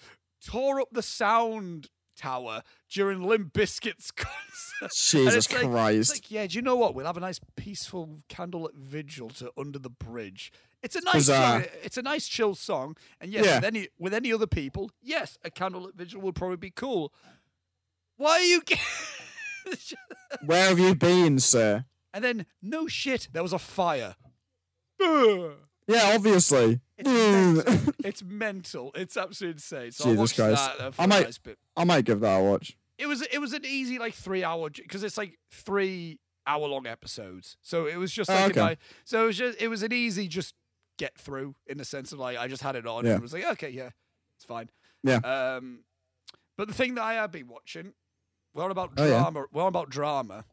tore 0.46 0.80
up 0.82 0.90
the 0.92 1.02
sound 1.02 1.90
tower 2.16 2.64
during 2.90 3.22
Limp 3.22 3.54
Bizkit's 3.54 4.10
concert. 4.16 4.92
Jesus 4.96 5.52
like- 5.52 5.70
Christ. 5.70 6.12
like, 6.16 6.32
yeah, 6.32 6.48
do 6.48 6.56
you 6.56 6.62
know 6.64 6.76
what? 6.76 6.96
We'll 6.96 7.06
have 7.06 7.18
a 7.18 7.22
nice 7.22 7.40
peaceful 7.56 8.18
candlelit 8.30 8.74
vigil 8.76 9.30
to 9.32 9.52
Under 9.58 9.78
the 9.80 9.90
Bridge. 9.92 10.52
It's 10.84 10.96
a 10.96 11.02
nice 11.02 11.26
song. 11.26 11.66
It's 11.84 11.98
a 11.98 12.02
nice 12.04 12.28
chill 12.28 12.54
song. 12.56 12.96
And 13.20 13.32
yes, 13.32 13.46
Yeah. 13.46 13.56
with 13.56 13.66
any 13.66 13.88
with 14.00 14.14
any 14.14 14.32
other 14.32 14.48
people, 14.48 14.92
yes, 15.02 15.38
a 15.44 15.50
candlelit 15.52 15.96
vigil 15.96 16.22
would 16.22 16.36
probably 16.36 16.58
be 16.58 16.70
cool. 16.72 17.12
Why 18.16 18.32
are 18.32 18.42
you 18.42 18.62
Where 20.46 20.68
have 20.70 20.80
you 20.80 20.96
been, 20.96 21.40
sir? 21.40 21.86
And 22.14 22.24
then 22.24 22.46
no 22.62 22.88
shit, 22.88 23.28
there 23.34 23.44
was 23.44 23.54
a 23.54 23.60
fire. 23.60 24.16
Yeah, 25.90 26.12
obviously. 26.16 26.82
It's 26.98 27.08
mental. 27.08 27.94
it's 28.04 28.24
mental. 28.24 28.92
It's 28.94 29.16
absolutely 29.16 29.54
insane. 29.54 29.92
So 29.92 30.10
I 30.10 30.14
Jesus 30.16 30.34
Christ. 30.34 30.72
uh, 30.80 30.92
for 30.92 31.08
might-. 31.08 31.40
I 31.78 31.84
might 31.86 32.04
give 32.04 32.20
that 32.20 32.40
a 32.40 32.44
watch. 32.44 32.76
It 32.98 33.06
was 33.08 33.22
it 33.22 33.38
was 33.40 33.54
an 33.54 33.64
easy 33.64 33.98
like 33.98 34.14
three 34.14 34.44
hour 34.44 34.70
because 34.70 35.04
it's 35.04 35.18
like 35.18 35.38
three 35.50 36.20
hour 36.46 36.68
long 36.68 36.88
episodes. 36.88 37.56
So 37.62 37.86
it 37.86 37.96
was 37.96 38.12
just 38.12 38.30
Oh, 38.30 38.34
like 38.34 38.58
a 38.58 38.64
okay. 38.64 38.78
so 39.06 39.24
it 39.24 39.28
was 39.28 39.38
just 39.38 39.62
it 39.62 39.70
was 39.70 39.82
an 39.82 39.94
easy 39.94 40.28
just 40.28 40.56
get 40.98 41.18
through 41.18 41.56
in 41.68 41.78
the 41.78 41.86
sense 41.86 42.12
of 42.12 42.20
like 42.20 42.38
I 42.38 42.50
just 42.50 42.64
had 42.64 42.76
it 42.76 42.86
on 42.86 43.06
Yeah. 43.06 43.14
and 43.14 43.22
was 43.22 43.32
like 43.32 43.46
okay 43.52 43.70
yeah 43.70 43.92
it's 44.36 44.44
fine. 44.46 44.70
Yeah. 45.04 45.20
Um, 45.20 45.86
but 46.58 46.68
the 46.68 46.74
thing 46.74 46.96
that 46.96 47.04
I 47.04 47.14
have 47.14 47.32
been 47.32 47.48
watching, 47.48 47.94
we're 48.58 48.64
on 48.66 48.72
about 48.72 48.92
Oh, 48.98 49.04
yeah. 49.06 49.20
drama. 49.20 49.46
We're 49.54 49.68
about 49.68 49.90
drama, 49.90 50.46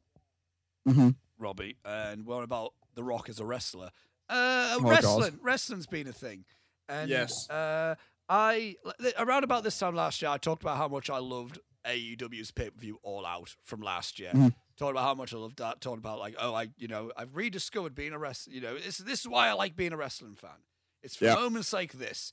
hmm 0.86 1.10
Robbie, 1.38 1.76
and 1.84 2.26
we're 2.26 2.42
about 2.42 2.74
The 2.94 3.02
Rock 3.02 3.28
as 3.28 3.40
a 3.40 3.44
wrestler. 3.44 3.90
Uh, 4.28 4.76
Oh, 4.76 4.80
God. 4.80 4.90
wrestling, 4.90 5.38
wrestling's 5.42 5.86
been 5.86 6.06
a 6.06 6.12
thing, 6.12 6.44
and 6.88 7.10
Yes. 7.10 7.48
uh, 7.50 7.94
I 8.28 8.76
around 9.18 9.44
about 9.44 9.64
this 9.64 9.78
time 9.78 9.94
last 9.94 10.22
year, 10.22 10.30
I 10.30 10.38
talked 10.38 10.62
about 10.62 10.76
how 10.76 10.88
much 10.88 11.10
I 11.10 11.18
loved 11.18 11.58
AEW's 11.86 12.50
pay 12.50 12.70
per 12.70 12.78
view 12.78 12.98
All 13.02 13.26
Out 13.26 13.56
from 13.62 13.80
last 13.82 14.18
year. 14.18 14.32
Mhm. 14.32 14.54
Talked 14.76 14.92
about 14.92 15.04
how 15.04 15.14
much 15.14 15.32
I 15.34 15.36
loved 15.36 15.58
that. 15.58 15.80
Talked 15.80 15.98
about 15.98 16.18
like, 16.18 16.34
oh, 16.38 16.54
I, 16.54 16.68
you 16.78 16.88
know, 16.88 17.12
I've 17.16 17.36
rediscovered 17.36 17.94
being 17.94 18.12
a 18.12 18.18
wrestler. 18.18 18.52
You 18.54 18.60
know, 18.62 18.74
it's, 18.76 18.98
this 18.98 19.20
is 19.20 19.28
why 19.28 19.48
I 19.48 19.52
like 19.52 19.76
being 19.76 19.92
a 19.92 19.96
wrestling 19.96 20.34
fan. 20.36 20.62
It's 21.02 21.16
for 21.16 21.26
Yeah. 21.26 21.34
moments 21.34 21.72
like 21.72 21.92
this. 21.92 22.32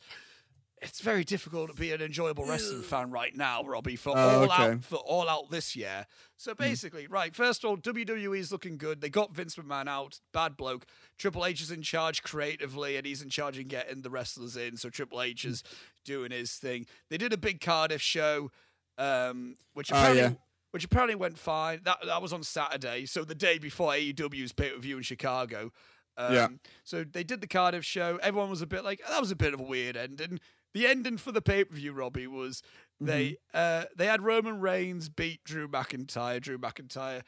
It's 0.83 0.99
very 0.99 1.23
difficult 1.23 1.69
to 1.69 1.75
be 1.79 1.91
an 1.91 2.01
enjoyable 2.01 2.43
wrestling 2.45 2.81
fan 2.81 3.11
right 3.11 3.35
now, 3.37 3.63
Robbie. 3.63 3.95
For 3.95 4.13
Oh, 4.17 4.43
all 4.43 4.51
out, 4.51 4.83
for 4.83 4.95
all 4.95 5.29
out 5.29 5.51
this 5.51 5.75
year. 5.75 6.07
So 6.37 6.55
basically, 6.55 7.05
right. 7.05 7.35
First 7.35 7.63
of 7.63 7.69
all, 7.69 7.77
WWE's 7.77 8.51
looking 8.51 8.77
good. 8.77 8.99
They 8.99 9.09
got 9.09 9.35
Vince 9.35 9.55
McMahon 9.57 9.87
out, 9.87 10.19
bad 10.33 10.57
bloke. 10.57 10.87
Triple 11.19 11.45
H 11.45 11.61
is 11.61 11.69
in 11.69 11.83
charge 11.83 12.23
creatively, 12.23 12.97
and 12.97 13.05
he's 13.05 13.21
in 13.21 13.29
charge 13.29 13.59
in 13.59 13.67
getting 13.67 14.01
the 14.01 14.09
wrestlers 14.09 14.57
in. 14.57 14.75
So 14.75 14.89
Triple 14.89 15.21
H 15.21 15.45
is 15.45 15.61
doing 16.03 16.31
his 16.31 16.53
thing. 16.53 16.87
They 17.11 17.17
did 17.17 17.31
a 17.31 17.37
big 17.37 17.61
Cardiff 17.61 18.01
show, 18.01 18.49
um, 18.97 19.57
which 19.75 19.91
Oh, 19.91 19.95
apparently. 19.97 20.21
yeah. 20.23 20.33
Which 20.71 20.85
apparently 20.85 21.15
went 21.15 21.37
fine. 21.37 21.81
That 21.83 21.97
that 22.05 22.21
was 22.23 22.33
on 22.33 22.41
Saturday, 22.43 23.05
so 23.05 23.23
the 23.23 23.35
day 23.35 23.59
before 23.59 23.91
AEW's 23.91 24.51
pay 24.53 24.69
per 24.71 24.79
view 24.79 24.97
in 24.97 25.03
Chicago. 25.03 25.71
Um, 26.17 26.33
Yeah. 26.33 26.47
So 26.85 27.03
they 27.03 27.23
did 27.23 27.41
the 27.41 27.47
Cardiff 27.47 27.85
show. 27.85 28.17
Everyone 28.23 28.49
was 28.49 28.61
a 28.61 28.67
bit 28.67 28.83
like, 28.83 29.01
that 29.07 29.19
was 29.19 29.31
a 29.31 29.35
bit 29.35 29.53
of 29.53 29.59
a 29.59 29.63
weird 29.63 29.95
ending. 29.95 30.39
The 30.73 30.87
ending 30.87 31.17
for 31.17 31.31
the 31.31 31.41
pay 31.41 31.63
per 31.63 31.75
view, 31.75 31.91
Robbie, 31.93 32.27
was 32.27 32.61
they 32.99 33.37
uh, 33.53 33.85
they 33.95 34.05
had 34.05 34.21
Roman 34.21 34.59
Reigns 34.61 35.09
beat 35.09 35.43
Drew 35.43 35.67
McIntyre. 35.67 36.39
Drew 36.41 36.57
McIntyre. 36.57 37.23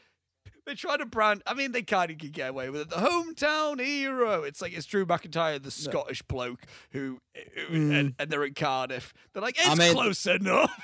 They 0.66 0.76
try 0.76 0.96
to 0.98 1.06
brand. 1.06 1.42
I 1.46 1.54
mean, 1.54 1.74
they 1.74 1.82
kind 1.82 2.10
of 2.10 2.18
could 2.18 2.32
get 2.32 2.50
away 2.50 2.70
with 2.70 2.82
it. 2.82 2.90
The 2.90 2.96
hometown 2.98 3.82
hero. 3.82 4.44
It's 4.44 4.62
like 4.62 4.74
it's 4.74 4.86
Drew 4.86 5.06
McIntyre, 5.06 5.62
the 5.62 5.72
Scottish 5.72 6.22
bloke 6.22 6.62
who, 6.92 7.20
who 7.68 7.92
and, 7.92 8.16
and 8.18 8.30
they're 8.30 8.46
in 8.46 8.54
Cardiff. 8.54 9.14
They're 9.34 9.42
like, 9.44 9.58
it's 9.58 9.68
I 9.68 9.76
mean- 9.76 9.94
close 9.94 10.26
enough. 10.26 10.72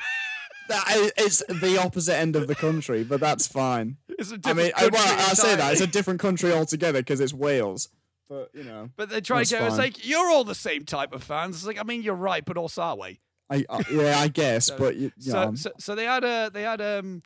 That, 0.70 0.86
it's 1.18 1.42
the 1.48 1.80
opposite 1.84 2.16
end 2.16 2.36
of 2.36 2.46
the 2.46 2.54
country, 2.54 3.04
but 3.04 3.20
that's 3.20 3.48
fine. 3.48 3.98
it's 4.08 4.30
a 4.30 4.36
I 4.36 4.38
different 4.38 4.58
mean, 4.60 4.72
I, 4.76 4.88
well, 4.90 5.20
I 5.32 5.34
say 5.34 5.56
that 5.56 5.72
it's 5.72 5.82
a 5.82 5.88
different 5.88 6.20
country 6.20 6.54
altogether 6.54 7.00
because 7.00 7.20
it's 7.20 7.34
Wales. 7.34 7.90
But 8.30 8.52
you 8.54 8.64
know, 8.64 8.90
But 8.96 9.10
they 9.10 9.22
try 9.22 9.44
to 9.44 9.50
get. 9.50 9.64
It's 9.64 9.78
like 9.78 10.06
you're 10.08 10.30
all 10.30 10.44
the 10.44 10.54
same 10.56 10.86
type 10.86 11.14
of 11.14 11.24
fans. 11.24 11.56
It's 11.58 11.66
like 11.66 11.80
I 11.80 11.84
mean, 11.84 12.04
you're 12.04 12.14
right, 12.14 12.46
but 12.46 12.58
also 12.58 12.82
are 12.84 12.96
we? 12.98 13.20
I, 13.50 13.66
I 13.70 13.82
yeah, 13.92 14.20
I 14.20 14.28
guess. 14.28 14.66
So- 14.68 14.78
but 14.78 14.96
you, 14.96 15.12
you 15.18 15.32
So, 15.32 15.46
know, 15.50 15.56
so, 15.56 15.72
so 15.80 15.96
they 15.96 16.06
had 16.06 16.24
a, 16.24 16.52
they 16.54 16.62
had 16.62 16.80
um, 16.82 17.24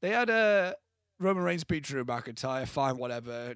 they 0.00 0.08
had 0.10 0.30
a 0.30 0.74
Roman 1.20 1.42
Reigns 1.44 1.64
beat 1.64 1.82
Drew 1.84 2.04
McIntyre. 2.04 2.66
Fine, 2.66 2.96
whatever. 2.96 3.54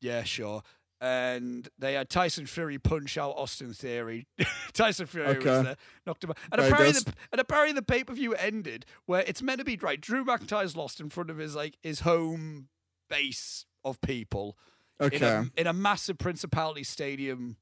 Yeah, 0.00 0.24
sure. 0.24 0.62
And 1.00 1.68
they 1.78 1.92
had 1.94 2.08
Tyson 2.08 2.46
Fury 2.46 2.78
punch 2.78 3.18
out 3.18 3.34
Austin 3.36 3.72
Theory. 3.74 4.26
Tyson 4.72 5.06
Fury 5.06 5.26
Okay. 5.36 5.50
was 5.50 5.64
there, 5.64 5.76
knocked 6.06 6.24
him 6.24 6.30
out. 6.30 6.38
And 6.50 6.60
apparently, 6.60 7.00
the, 7.00 7.12
and 7.30 7.40
apparently 7.40 7.72
the 7.74 7.82
pay 7.82 8.04
per 8.04 8.14
view 8.14 8.34
ended 8.34 8.86
where 9.06 9.22
it's 9.26 9.42
meant 9.42 9.58
to 9.58 9.64
be 9.64 9.76
right. 9.76 10.00
Drew 10.00 10.24
McIntyre's 10.24 10.76
lost 10.76 11.00
in 11.00 11.10
front 11.10 11.30
of 11.30 11.36
his 11.38 11.54
like 11.54 11.76
his 11.82 12.00
home 12.00 12.68
base 13.10 13.66
of 13.84 14.00
people 14.00 14.56
in 15.00 15.06
okay. 15.06 15.26
a, 15.26 15.50
in 15.56 15.66
a 15.66 15.72
massive 15.72 16.18
Principality 16.18 16.84
Stadium, 16.84 17.56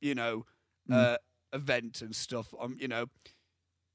you 0.00 0.14
know, 0.14 0.44
Mm. 0.90 0.94
uh, 1.14 1.18
event 1.54 2.02
and 2.02 2.14
stuff. 2.14 2.52
Um, 2.60 2.76
you 2.78 2.88
know, 2.88 3.06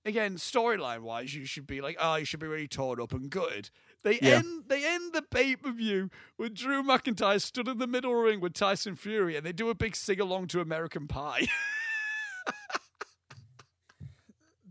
again, 0.05 0.37
storyline 0.37 1.01
wise, 1.01 1.35
you 1.35 1.45
should 1.45 1.67
be 1.67 1.81
like, 1.81 1.97
oh, 1.99 2.15
you 2.15 2.25
should 2.25 2.39
be 2.39 2.47
really 2.47 2.67
torn 2.67 2.99
up 2.99 3.13
and 3.13 3.29
good. 3.29 3.69
They 4.01 4.17
Yeah. 4.19 4.37
end 4.37 4.63
they 4.69 4.85
end 4.87 5.13
the 5.13 5.21
pay 5.21 5.55
per 5.55 5.71
view 5.71 6.09
with 6.37 6.55
Drew 6.55 6.81
McIntyre 6.81 7.39
stood 7.39 7.67
in 7.67 7.77
the 7.77 7.85
middle 7.85 8.15
ring 8.15 8.39
with 8.39 8.53
Tyson 8.53 8.95
Fury, 8.95 9.35
and 9.37 9.45
they 9.45 9.51
do 9.51 9.69
a 9.69 9.75
big 9.75 9.95
sing 9.95 10.19
along 10.19 10.47
to 10.47 10.61
American 10.61 11.07
Pie. 11.07 11.47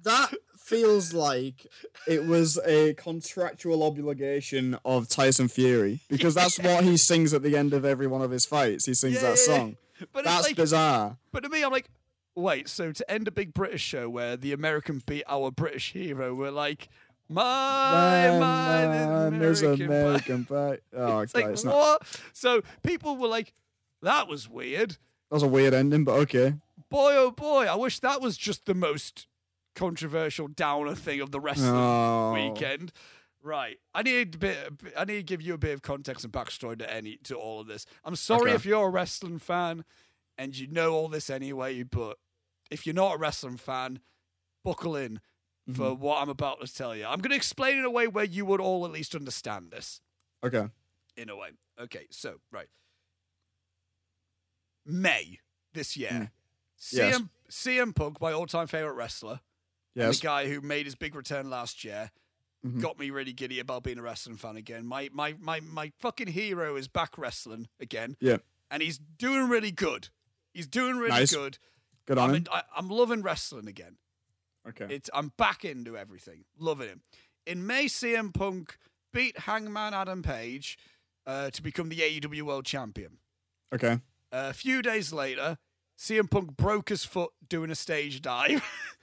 That 0.05 0.33
feels 0.69 1.13
like 1.15 1.67
it 2.07 2.25
was 2.27 2.59
a 2.67 2.95
contractual 2.95 3.83
obligation 3.83 4.77
of 4.85 5.09
Tyson 5.09 5.49
Fury 5.49 6.01
because 6.09 6.35
that's 6.35 6.59
what 6.63 6.85
he 6.85 6.97
sings 6.97 7.33
at 7.35 7.43
the 7.43 7.57
end 7.57 7.73
of 7.73 7.85
every 7.85 8.07
one 8.07 8.23
of 8.23 8.31
his 8.31 8.45
fights. 8.47 8.87
He 8.87 8.95
sings 8.95 9.15
Yeah, 9.17 9.31
that 9.31 9.39
song. 9.39 9.77
but 10.13 10.25
That's 10.25 10.47
like, 10.47 10.57
bizarre. 10.57 11.17
but 11.33 11.43
to 11.43 11.49
me, 11.49 11.63
I'm 11.65 11.73
like, 11.73 11.89
wait. 12.35 12.69
So 12.69 12.93
to 12.93 13.11
end 13.11 13.27
a 13.29 13.31
big 13.33 13.55
British 13.55 13.83
show 13.83 14.09
where 14.09 14.37
the 14.37 14.53
American 14.53 15.03
beat 15.07 15.25
our 15.29 15.51
British 15.51 15.93
hero, 15.93 16.35
we're 16.35 16.51
like, 16.51 16.89
my 17.31 17.43
Man, 18.31 18.41
man, 18.41 19.39
there's 19.39 19.63
American 19.63 20.45
Pie. 20.45 20.79
Oh, 20.97 21.21
It's 21.21 21.35
okay. 21.35 21.45
like 21.45 21.53
it's 21.53 21.65
not, 21.65 21.75
what? 21.75 22.21
So 22.33 22.63
people 22.83 23.17
were 23.17 23.29
like, 23.29 23.53
"That 24.03 24.29
was 24.29 24.49
weird." 24.49 24.91
that 24.93 25.35
was 25.37 25.43
a 25.43 25.49
weird 25.49 25.75
ending, 25.75 26.05
but 26.05 26.13
okay. 26.21 26.55
Boy, 26.91 27.15
oh 27.17 27.31
boy, 27.31 27.67
I 27.67 27.75
wish 27.75 28.01
that 28.01 28.23
was 28.23 28.37
just 28.39 28.65
the 28.65 28.75
most 28.75 29.27
controversial 29.79 30.49
downer 30.49 30.95
thing 30.95 31.21
of 31.21 31.31
the 31.31 31.41
wrestling 31.41 31.71
Oh. 31.75 32.33
weekend. 32.35 32.93
Right, 33.41 33.79
I 33.95 34.03
need 34.03 34.35
a 34.35 34.39
bit. 34.39 34.73
I 34.97 35.05
need 35.05 35.17
to 35.19 35.23
give 35.23 35.41
you 35.41 35.55
a 35.55 35.59
bit 35.59 35.73
of 35.73 35.81
context 35.81 36.25
and 36.25 36.33
backstory 36.33 36.77
to 36.81 36.93
any 36.93 37.19
to 37.25 37.37
all 37.37 37.61
of 37.61 37.69
this. 37.69 37.87
I'm 38.05 38.17
sorry 38.17 38.51
Okay. 38.51 38.55
if 38.57 38.67
you're 38.67 38.87
a 38.89 38.91
wrestling 38.91 39.39
fan 39.39 39.85
and 40.37 40.57
you 40.59 40.67
know 40.67 40.93
all 40.93 41.09
this 41.09 41.31
anyway, 41.31 41.85
but 41.85 42.19
if 42.71 42.85
you're 42.85 42.95
not 42.97 43.15
a 43.15 43.19
wrestling 43.19 43.57
fan, 43.57 44.01
buckle 44.65 44.97
in 44.97 45.21
for 45.73 45.93
Mm-hmm. 45.93 46.03
what 46.03 46.21
I'm 46.21 46.29
about 46.31 46.61
to 46.61 46.73
tell 46.75 46.97
you. 46.97 47.05
I'm 47.07 47.21
going 47.21 47.31
to 47.31 47.37
explain 47.37 47.79
in 47.79 47.85
a 47.85 47.91
way 47.91 48.09
where 48.09 48.25
you 48.25 48.45
would 48.47 48.61
all 48.61 48.85
at 48.87 48.91
least 48.91 49.15
understand 49.15 49.71
this. 49.71 50.01
Okay. 50.43 50.69
in 51.17 51.29
a 51.31 51.37
way. 51.37 51.51
Okay, 51.81 52.07
so 52.11 52.41
right. 52.53 52.69
May 54.85 55.41
this 55.73 55.97
year, 55.97 56.33
Yes. 56.91 57.17
CM 57.17 57.31
CM 57.51 57.95
Punk, 57.95 58.21
my 58.21 58.33
all-time 58.33 58.67
favorite 58.67 58.95
wrestler, 58.95 59.41
and 59.95 60.05
Yes. 60.07 60.21
the 60.21 60.25
guy 60.25 60.49
who 60.49 60.61
made 60.61 60.87
his 60.87 60.95
big 60.95 61.15
return 61.15 61.49
last 61.51 61.85
year, 61.85 62.11
Mhm. 62.65 62.81
got 62.81 62.99
me 62.99 63.11
really 63.11 63.33
giddy 63.33 63.61
about 63.61 63.83
being 63.85 63.99
a 63.99 64.03
wrestling 64.03 64.37
fan 64.37 64.57
again. 64.57 64.85
My 64.87 65.09
my 65.13 65.35
my 65.39 65.61
my 65.61 65.93
fucking 65.99 66.29
hero 66.29 66.77
is 66.77 66.89
back 66.89 67.17
wrestling 67.19 67.69
again, 67.81 68.17
Yeah. 68.21 68.39
and 68.71 68.83
he's 68.83 68.99
doing 68.99 69.49
really 69.49 69.71
good. 69.73 70.09
He's 70.53 70.67
doing 70.67 70.97
really 70.97 71.11
Nice. 71.21 71.33
good. 71.35 71.59
Good 72.07 72.19
I'm 72.19 72.31
on 72.31 72.37
in, 72.37 72.43
him. 72.43 72.49
I, 72.53 72.63
I'm 72.77 72.89
loving 72.89 73.23
wrestling 73.23 73.69
again. 73.69 73.99
Okay. 74.67 74.87
It's 74.93 75.09
I'm 75.15 75.29
back 75.37 75.65
into 75.65 75.97
everything. 75.97 76.45
Loving 76.57 76.89
him. 76.89 77.03
In 77.47 77.67
May, 77.67 77.87
CM 77.87 78.33
Punk 78.33 78.77
beat 79.13 79.39
Hangman 79.41 79.95
Adam 79.95 80.23
Page 80.23 80.79
uh, 81.27 81.51
to 81.51 81.63
become 81.63 81.89
the 81.91 82.01
AEW 82.03 82.43
World 82.43 82.65
Champion. 82.67 83.19
Okay. 83.73 84.01
a 84.33 84.53
few 84.53 84.83
days 84.83 85.13
later, 85.13 85.59
CM 85.97 86.29
Punk 86.31 86.57
broke 86.57 86.89
his 86.91 87.05
foot 87.05 87.33
doing 87.47 87.71
a 87.71 87.75
stage 87.75 88.21
dive. 88.21 88.63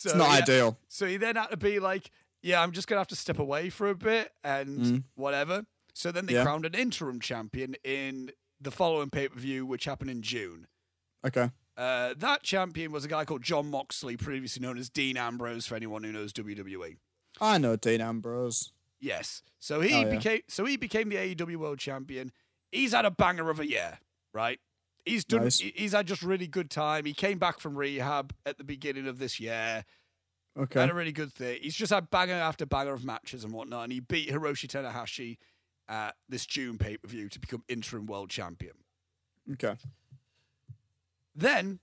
so 0.00 0.10
It's 0.10 0.16
not 0.18 0.30
he- 0.30 0.42
ideal. 0.42 0.78
So 0.88 1.06
he 1.06 1.16
then 1.18 1.36
had 1.36 1.48
to 1.48 1.56
be 1.56 1.78
like, 1.78 2.10
"Yeah, 2.42 2.62
I'm 2.62 2.72
just 2.72 2.88
gonna 2.88 3.00
have 3.00 3.08
to 3.08 3.16
step 3.16 3.38
away 3.38 3.68
for 3.70 3.88
a 3.90 3.94
bit 3.94 4.32
and 4.42 4.78
Mm. 4.80 5.04
whatever." 5.14 5.66
So 5.92 6.10
then 6.10 6.26
they 6.26 6.34
Yeah. 6.34 6.44
crowned 6.44 6.64
an 6.64 6.74
interim 6.74 7.20
champion 7.20 7.74
in 7.84 8.32
the 8.60 8.70
following 8.70 9.10
pay 9.10 9.28
per 9.28 9.38
view, 9.38 9.66
which 9.66 9.84
happened 9.84 10.10
in 10.10 10.22
June. 10.22 10.66
Okay. 11.26 11.50
Uh, 11.76 12.14
that 12.16 12.42
champion 12.42 12.92
was 12.92 13.04
a 13.04 13.08
guy 13.08 13.24
called 13.24 13.42
Jon 13.42 13.70
Moxley, 13.70 14.16
previously 14.16 14.60
known 14.62 14.78
as 14.78 14.88
Dean 14.90 15.16
Ambrose, 15.16 15.66
for 15.66 15.74
anyone 15.76 16.02
who 16.04 16.12
knows 16.12 16.32
WWE. 16.32 16.96
I 17.40 17.58
know 17.58 17.76
Dean 17.76 18.00
Ambrose. 18.00 18.72
Yes. 19.00 19.42
So 19.58 19.80
he 19.80 19.92
Oh, 19.94 20.00
yeah. 20.00 20.10
became 20.16 20.40
so 20.48 20.64
he 20.64 20.76
became 20.76 21.08
the 21.10 21.16
AEW 21.16 21.56
World 21.58 21.78
Champion. 21.78 22.32
He's 22.72 22.92
had 22.92 23.04
a 23.04 23.10
banger 23.10 23.50
of 23.50 23.60
a 23.60 23.66
year, 23.68 23.98
right? 24.32 24.60
He's 25.10 25.24
done. 25.24 25.42
Nice. 25.44 25.58
He's 25.58 25.92
had 25.92 26.06
just 26.06 26.22
really 26.22 26.46
good 26.46 26.70
time. 26.70 27.04
He 27.04 27.12
came 27.12 27.38
back 27.38 27.58
from 27.60 27.76
rehab 27.76 28.32
at 28.46 28.58
the 28.58 28.64
beginning 28.64 29.06
of 29.06 29.18
this 29.18 29.38
year. 29.40 29.84
Okay. 30.58 30.80
Had 30.80 30.90
a 30.90 30.94
really 30.94 31.12
good 31.12 31.32
thing. 31.32 31.58
He's 31.62 31.74
just 31.76 31.92
had 31.92 32.10
banger 32.10 32.34
after 32.34 32.66
banger 32.66 32.92
of 32.92 33.04
matches 33.04 33.44
and 33.44 33.52
whatnot, 33.52 33.84
and 33.84 33.92
he 33.92 34.00
beat 34.00 34.28
Hiroshi 34.30 34.66
Tanahashi 34.68 35.38
at 35.88 36.16
this 36.28 36.44
June 36.46 36.76
pay 36.78 36.96
per 36.96 37.08
view 37.08 37.28
to 37.28 37.38
become 37.38 37.62
interim 37.68 38.06
world 38.06 38.30
champion. 38.30 38.74
Okay. 39.52 39.76
Then, 41.34 41.78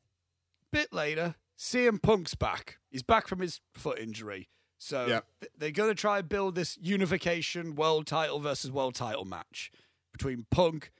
bit 0.72 0.92
later, 0.94 1.36
CM 1.58 2.02
Punk's 2.02 2.36
back. 2.36 2.78
He's 2.90 3.04
back 3.04 3.28
from 3.28 3.40
his 3.40 3.62
foot 3.74 4.00
injury. 4.00 4.50
So 4.78 5.06
Yeah. 5.08 5.22
th- 5.42 5.52
they're 5.58 5.72
going 5.72 5.90
to 5.90 5.96
try 6.00 6.20
and 6.20 6.30
build 6.30 6.56
this 6.56 6.78
unification 6.82 7.76
world 7.76 8.06
title 8.06 8.40
versus 8.40 8.72
world 8.72 8.96
title 8.96 9.26
match 9.26 9.72
between 10.12 10.46
Punk 10.52 10.92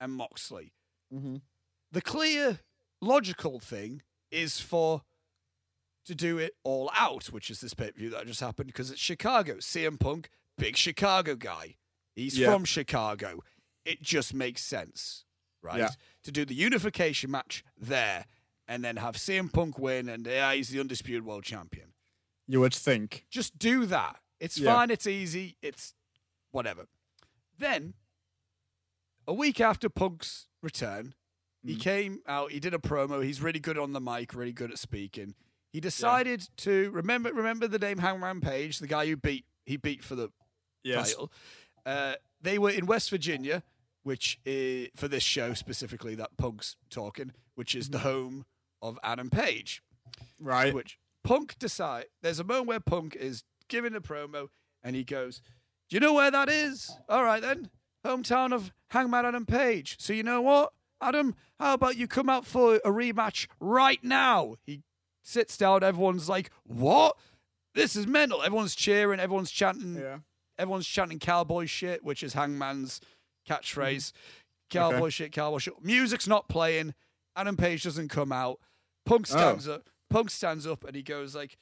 and 0.00 0.12
Moxley. 0.12 0.72
Mm-hmm. 1.12 1.36
The 1.92 2.02
clear, 2.02 2.60
logical 3.00 3.58
thing 3.60 4.02
is 4.30 4.60
for 4.60 5.02
to 6.06 6.14
do 6.14 6.38
it 6.38 6.54
all 6.64 6.90
out, 6.94 7.26
which 7.26 7.50
is 7.50 7.60
this 7.60 7.74
pay 7.74 7.90
per 7.90 7.98
view 7.98 8.10
that 8.10 8.26
just 8.26 8.40
happened 8.40 8.68
because 8.68 8.90
it's 8.90 9.00
Chicago. 9.00 9.56
CM 9.56 9.98
Punk, 9.98 10.30
big 10.56 10.76
Chicago 10.76 11.34
guy. 11.36 11.76
He's 12.14 12.38
Yeah. 12.38 12.50
from 12.52 12.64
Chicago. 12.64 13.40
It 13.84 14.02
just 14.02 14.34
makes 14.34 14.62
sense, 14.62 15.24
right? 15.62 15.78
Yeah. 15.78 15.90
To 16.24 16.32
do 16.32 16.44
the 16.44 16.54
unification 16.54 17.30
match 17.30 17.64
there 17.76 18.26
and 18.68 18.84
then 18.84 18.96
have 18.96 19.16
CM 19.16 19.48
Punk 19.52 19.78
win 19.78 20.08
and 20.08 20.26
yeah, 20.26 20.52
he's 20.54 20.68
the 20.70 20.80
undisputed 20.80 21.24
world 21.24 21.44
champion. 21.44 21.94
You 22.46 22.60
would 22.60 22.74
think. 22.74 23.26
Just 23.30 23.58
do 23.58 23.86
that. 23.86 24.20
It's 24.38 24.58
Yeah. 24.58 24.74
fine. 24.74 24.90
It's 24.90 25.06
easy. 25.06 25.56
It's 25.62 25.94
whatever. 26.50 26.86
Then, 27.58 27.94
a 29.26 29.34
week 29.34 29.60
after 29.60 29.88
Punk's 29.88 30.48
return, 30.62 31.14
he 31.64 31.76
Mm. 31.76 31.80
came 31.80 32.18
out. 32.26 32.52
He 32.52 32.60
did 32.60 32.74
a 32.74 32.78
promo. 32.78 33.24
He's 33.24 33.40
really 33.42 33.60
good 33.60 33.78
on 33.78 33.92
the 33.92 34.00
mic. 34.00 34.34
Really 34.34 34.52
good 34.52 34.70
at 34.70 34.78
speaking. 34.78 35.34
He 35.72 35.80
decided 35.80 36.48
to 36.58 36.90
remember. 36.90 37.32
Remember 37.32 37.68
the 37.68 37.78
name 37.78 37.98
Hangman 37.98 38.40
Page, 38.40 38.78
the 38.78 38.86
guy 38.86 39.06
who 39.06 39.16
beat 39.16 39.44
he 39.66 39.76
beat 39.76 40.02
for 40.02 40.14
the 40.14 40.30
Yes. 40.82 41.10
title. 41.10 41.32
Uh, 41.86 42.14
they 42.40 42.58
were 42.58 42.70
in 42.70 42.86
West 42.86 43.10
Virginia, 43.10 43.62
which 44.02 44.40
is, 44.44 44.88
for 44.96 45.06
this 45.08 45.22
show 45.22 45.52
specifically 45.54 46.14
that 46.16 46.36
Punk's 46.36 46.76
talking, 46.88 47.32
which 47.54 47.74
is 47.74 47.90
the 47.90 47.98
Mm-hmm. 47.98 48.08
home 48.08 48.46
of 48.82 48.98
Adam 49.02 49.28
Page. 49.30 49.82
Right. 50.40 50.72
Which 50.74 50.98
Punk 51.22 51.58
decide 51.58 52.06
there's 52.22 52.38
a 52.40 52.44
moment 52.44 52.66
where 52.66 52.80
Punk 52.80 53.14
is 53.14 53.44
giving 53.68 53.94
a 53.94 54.00
promo 54.00 54.48
and 54.82 54.96
he 54.96 55.04
goes, 55.04 55.42
Do 55.88 55.96
you 55.96 56.00
know 56.00 56.14
where 56.14 56.30
that 56.30 56.48
is? 56.48 56.90
All 57.08 57.22
right 57.24 57.42
then. 57.42 57.70
Hometown 58.04 58.52
of 58.54 58.72
Hangman 58.88 59.26
Adam 59.26 59.44
Page. 59.44 59.96
So 60.00 60.12
you 60.14 60.22
know 60.22 60.40
what? 60.40 60.72
Adam, 61.00 61.34
how 61.58 61.74
about 61.74 61.96
you 61.96 62.06
come 62.06 62.28
out 62.28 62.46
for 62.46 62.76
a 62.76 62.90
rematch 62.90 63.46
right 63.58 64.02
now? 64.02 64.56
He 64.64 64.82
sits 65.22 65.56
down, 65.56 65.82
everyone's 65.82 66.28
like, 66.28 66.50
What? 66.64 67.16
This 67.74 67.94
is 67.96 68.06
mental. 68.06 68.42
Everyone's 68.42 68.74
cheering, 68.74 69.20
everyone's 69.20 69.50
chanting 69.50 69.94
Yeah. 69.96 70.18
everyone's 70.58 70.86
chanting 70.86 71.18
cowboy 71.18 71.66
shit, 71.66 72.04
which 72.04 72.22
is 72.22 72.34
Hangman's 72.34 73.00
catchphrase. 73.48 74.12
Mm-hmm. 74.12 74.16
Cowboy 74.70 74.96
Okay. 74.96 75.10
shit, 75.10 75.32
cowboy 75.32 75.58
shit. 75.58 75.82
Music's 75.82 76.28
not 76.28 76.48
playing. 76.48 76.94
Adam 77.36 77.56
Page 77.56 77.82
doesn't 77.84 78.08
come 78.08 78.32
out. 78.32 78.58
Punk 79.06 79.26
oh. 79.30 79.36
stands 79.36 79.68
up. 79.68 79.88
Punk 80.10 80.30
stands 80.30 80.66
up 80.66 80.84
and 80.84 80.94
he 80.96 81.02
goes 81.02 81.34
like, 81.34 81.56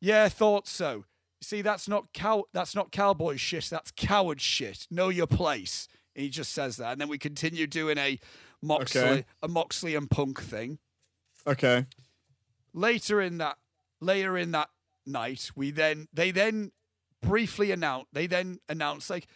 "Yeah, 0.00 0.28
thought 0.28 0.66
so. 0.68 1.04
See, 1.42 1.62
that's 1.62 1.88
not 1.88 2.12
cow. 2.12 2.44
That's 2.52 2.74
not 2.74 2.92
cowboy 2.92 3.36
shit. 3.36 3.68
That's 3.70 3.90
coward 3.92 4.40
shit. 4.40 4.86
Know 4.90 5.08
your 5.08 5.26
place." 5.26 5.88
And 6.14 6.24
he 6.24 6.28
just 6.30 6.52
says 6.52 6.76
that, 6.76 6.92
and 6.92 7.00
then 7.00 7.08
we 7.08 7.18
continue 7.18 7.66
doing 7.66 7.96
a 7.98 8.18
Moxley, 8.62 9.00
Okay. 9.00 9.24
a 9.42 9.48
Moxley 9.48 9.94
and 9.94 10.10
Punk 10.10 10.40
thing 10.42 10.78
Okay. 11.46 11.86
later 12.74 13.20
in 13.20 13.38
that 13.38 13.58
later 14.00 14.36
in 14.36 14.50
that 14.52 14.68
night 15.06 15.50
we 15.54 15.70
then 15.70 16.08
they 16.12 16.30
then 16.30 16.72
briefly 17.22 17.70
announce 17.70 18.06
they 18.12 18.26
then 18.26 18.58
announce 18.68 19.08
like 19.10 19.26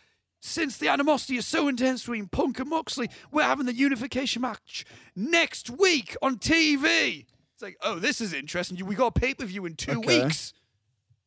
since 0.40 0.76
the 0.76 0.88
animosity 0.88 1.36
is 1.36 1.46
so 1.46 1.68
intense 1.68 2.02
between 2.02 2.28
Punk 2.28 2.58
and 2.58 2.68
Moxley, 2.68 3.08
we're 3.32 3.42
having 3.44 3.64
the 3.64 3.72
unification 3.74 4.42
match 4.42 4.84
next 5.16 5.70
week 5.70 6.14
on 6.20 6.36
TV. 6.36 7.24
It's 7.54 7.62
like, 7.62 7.78
oh, 7.80 7.98
this 7.98 8.20
is 8.20 8.34
interesting. 8.34 8.84
We 8.84 8.94
got 8.94 9.16
a 9.16 9.18
pay 9.20 9.32
per 9.32 9.46
view 9.46 9.64
in 9.64 9.74
two 9.74 10.00
Okay. 10.00 10.22
weeks. 10.22 10.52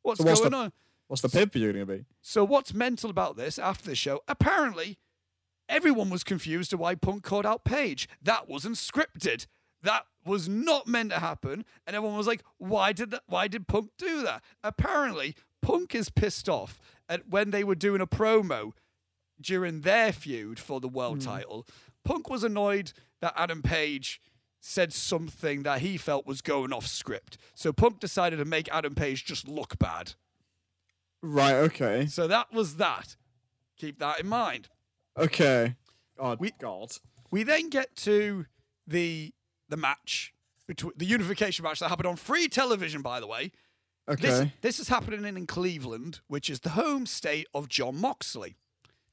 What's 0.03 0.19
So 0.21 0.25
what's 0.27 0.39
going 0.41 0.51
the- 0.51 0.57
on? 0.57 0.73
What's 1.07 1.23
the 1.23 1.29
pay 1.29 1.47
per 1.47 1.57
view 1.57 1.73
going 1.73 1.87
to 1.87 1.91
be? 1.97 2.05
So 2.21 2.45
what's 2.45 2.75
mental 2.75 3.09
about 3.09 3.37
this 3.37 3.57
after 3.57 3.85
the 3.85 3.95
show? 3.95 4.21
Apparently, 4.27 4.99
everyone 5.69 6.09
was 6.09 6.23
confused 6.23 6.71
to 6.71 6.77
why 6.77 6.95
Punk 6.95 7.23
called 7.23 7.45
out 7.45 7.63
Page. 7.63 8.07
That 8.21 8.47
wasn't 8.47 8.75
scripted. 8.75 9.47
That 9.83 10.05
was 10.25 10.49
not 10.49 10.87
meant 10.87 11.11
to 11.11 11.19
happen. 11.19 11.65
And 11.85 11.95
everyone 11.95 12.17
was 12.17 12.27
like, 12.27 12.43
why 12.57 12.93
did 12.93 13.11
that 13.11 13.23
why 13.27 13.47
did 13.47 13.67
Punk 13.67 13.91
do 13.97 14.23
that? 14.23 14.43
Apparently, 14.63 15.35
Punk 15.61 15.95
is 15.95 16.09
pissed 16.09 16.49
off 16.49 16.79
at 17.09 17.29
when 17.29 17.51
they 17.51 17.63
were 17.63 17.75
doing 17.75 18.01
a 18.01 18.07
promo 18.07 18.73
during 19.39 19.81
their 19.81 20.11
feud 20.11 20.59
for 20.59 20.79
the 20.79 20.87
world 20.87 21.23
hmm. 21.23 21.29
title. 21.29 21.67
Punk 22.03 22.29
was 22.29 22.43
annoyed 22.43 22.93
that 23.21 23.33
Adam 23.35 23.61
Page 23.61 24.21
said 24.59 24.91
something 24.91 25.63
that 25.63 25.81
he 25.81 25.97
felt 25.97 26.25
was 26.25 26.41
going 26.41 26.73
off 26.73 26.87
script. 26.87 27.37
So 27.53 27.71
Punk 27.71 27.99
decided 27.99 28.37
to 28.37 28.45
make 28.45 28.67
Adam 28.71 28.95
Page 28.95 29.25
just 29.25 29.47
look 29.47 29.77
bad. 29.79 30.13
Right. 31.21 31.55
Okay. 31.55 32.05
So 32.07 32.27
that 32.27 32.51
was 32.51 32.75
that. 32.77 33.15
Keep 33.77 33.99
that 33.99 34.19
in 34.19 34.27
mind. 34.27 34.69
Okay. 35.17 35.75
Oh 36.19 36.35
We- 36.39 36.51
God. 36.59 36.91
We 37.31 37.43
then 37.43 37.69
get 37.69 37.95
to 37.97 38.45
the 38.85 39.33
the 39.69 39.77
match 39.77 40.33
between 40.67 40.93
the 40.95 41.05
unification 41.05 41.63
match 41.63 41.79
that 41.79 41.89
happened 41.89 42.07
on 42.07 42.15
free 42.15 42.47
television, 42.47 43.01
by 43.01 43.19
the 43.19 43.27
way. 43.27 43.51
Okay. 44.07 44.21
This 44.27 44.47
this 44.61 44.79
is 44.79 44.87
happening 44.87 45.25
in 45.25 45.45
Cleveland, 45.47 46.21
which 46.27 46.49
is 46.49 46.61
the 46.61 46.69
home 46.71 47.05
state 47.05 47.47
of 47.53 47.67
Jon 47.67 47.97
Moxley. 47.99 48.55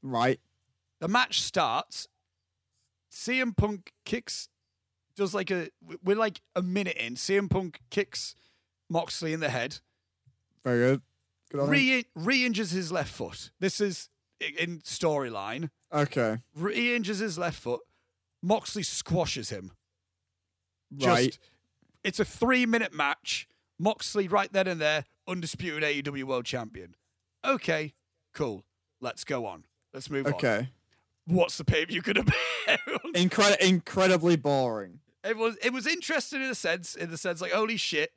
right. 0.03 0.41
The 1.01 1.09
match 1.09 1.43
starts. 1.43 2.09
CM 3.13 3.57
Punk 3.57 3.93
kicks, 4.05 4.49
does 5.17 5.35
like 5.35 5.51
a 5.51 5.69
we're 6.03 6.17
like 6.17 6.41
a 6.57 6.63
minute 6.63 6.97
in. 6.97 7.15
CM 7.17 7.49
Punk 7.51 7.81
kicks 7.91 8.35
Moxley 8.89 9.33
in 9.33 9.41
the 9.41 9.51
head. 9.51 9.79
Very 10.65 10.79
good. 10.87 11.03
Good 11.51 11.61
on. 11.63 11.69
Re 11.69 12.05
re 12.15 12.45
injures 12.47 12.71
his 12.71 12.91
left 12.93 13.13
foot. 13.13 13.51
This 13.61 13.81
is 13.81 14.09
in 14.41 14.81
storyline. 14.81 15.71
Okay. 15.95 16.39
Re 16.55 16.95
injures 16.97 17.19
his 17.21 17.39
left 17.39 17.61
foot. 17.61 17.81
Moxley 18.43 18.83
squashes 18.83 19.51
him. 19.51 19.71
Just, 20.97 21.09
Right. 21.09 21.39
It's 22.03 22.21
a 22.21 22.25
three 22.25 22.67
minute 22.67 22.93
match. 22.93 23.49
Moxley 23.79 24.29
right 24.29 24.53
then 24.53 24.67
and 24.69 24.81
there, 24.81 25.05
undisputed 25.27 25.83
AEW 25.83 26.25
World 26.25 26.45
Champion. 26.45 26.95
Okay, 27.45 27.95
cool. 28.33 28.65
Let's 29.01 29.25
go 29.25 29.47
on. 29.47 29.65
Let's 29.93 30.11
move 30.11 30.27
on. 30.27 30.35
Okay. 30.35 30.69
What's 31.27 31.57
the 31.57 31.65
pay 31.65 31.85
per 31.85 31.89
view 31.91 32.03
gonna 32.03 32.23
be? 32.25 32.33
Incredi- 33.15 33.61
incredibly 33.61 34.37
boring. 34.37 35.01
it 35.25 35.37
was 35.37 35.57
it 35.63 35.73
was 35.73 35.87
interesting 35.87 36.43
in 36.43 36.51
a 36.51 36.55
sense, 36.55 36.95
in 36.95 37.11
the 37.11 37.17
sense 37.19 37.41
like, 37.41 37.53
holy 37.53 37.77
shit, 37.77 38.13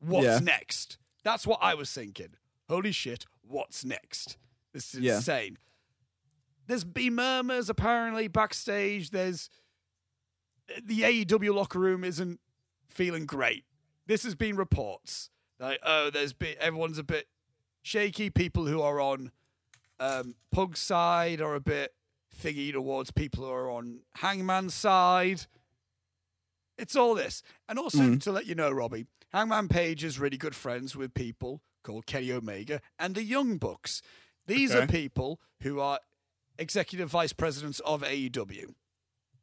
what's 0.00 0.24
Yeah. 0.26 0.38
next? 0.38 0.98
That's 1.24 1.46
what 1.46 1.58
I 1.62 1.74
was 1.74 1.90
thinking. 1.90 2.34
Holy 2.68 2.92
shit, 2.92 3.26
what's 3.42 3.84
next? 3.84 4.36
This 4.72 4.94
is 4.94 5.00
Yeah. 5.00 5.16
insane. 5.16 5.58
There's 6.66 6.84
been 6.84 7.14
murmurs 7.14 7.68
apparently 7.68 8.28
backstage. 8.28 9.10
There's 9.10 9.50
the 10.82 11.00
AEW 11.02 11.54
locker 11.54 11.78
room 11.78 12.04
isn't 12.04 12.40
feeling 12.88 13.26
great. 13.26 13.64
This 14.06 14.22
has 14.24 14.34
been 14.34 14.56
reports 14.56 15.30
like, 15.58 15.80
oh, 15.84 16.10
there's 16.10 16.32
been 16.32 16.54
everyone's 16.60 16.98
a 16.98 17.04
bit 17.04 17.26
shaky. 17.82 18.30
People 18.30 18.66
who 18.66 18.80
are 18.80 19.00
on 19.00 19.30
um, 20.00 20.34
Pug's 20.50 20.80
side 20.80 21.40
are 21.40 21.54
a 21.54 21.60
bit 21.60 21.94
thingy 22.36 22.72
towards 22.72 23.10
people 23.10 23.44
who 23.44 23.50
are 23.50 23.70
on 23.70 24.00
Hangman's 24.16 24.74
side. 24.74 25.42
It's 26.78 26.96
all 26.96 27.14
this, 27.14 27.42
and 27.68 27.78
also 27.78 27.98
Mhm. 27.98 28.22
to 28.22 28.32
let 28.32 28.46
you 28.46 28.54
know, 28.54 28.70
Robbie, 28.70 29.06
Hangman 29.32 29.68
Page 29.68 30.02
is 30.02 30.18
really 30.18 30.36
good 30.38 30.54
friends 30.56 30.96
with 30.96 31.14
people 31.14 31.62
called 31.82 32.06
Kenny 32.06 32.32
Omega 32.32 32.80
and 32.98 33.14
the 33.14 33.22
Young 33.22 33.58
Bucks. 33.58 34.02
These 34.46 34.74
are 34.74 34.86
people 34.86 35.40
who 35.60 35.78
are 35.80 36.00
executive 36.58 37.08
vice 37.10 37.32
presidents 37.32 37.80
of 37.80 38.02
AEW. 38.02 38.74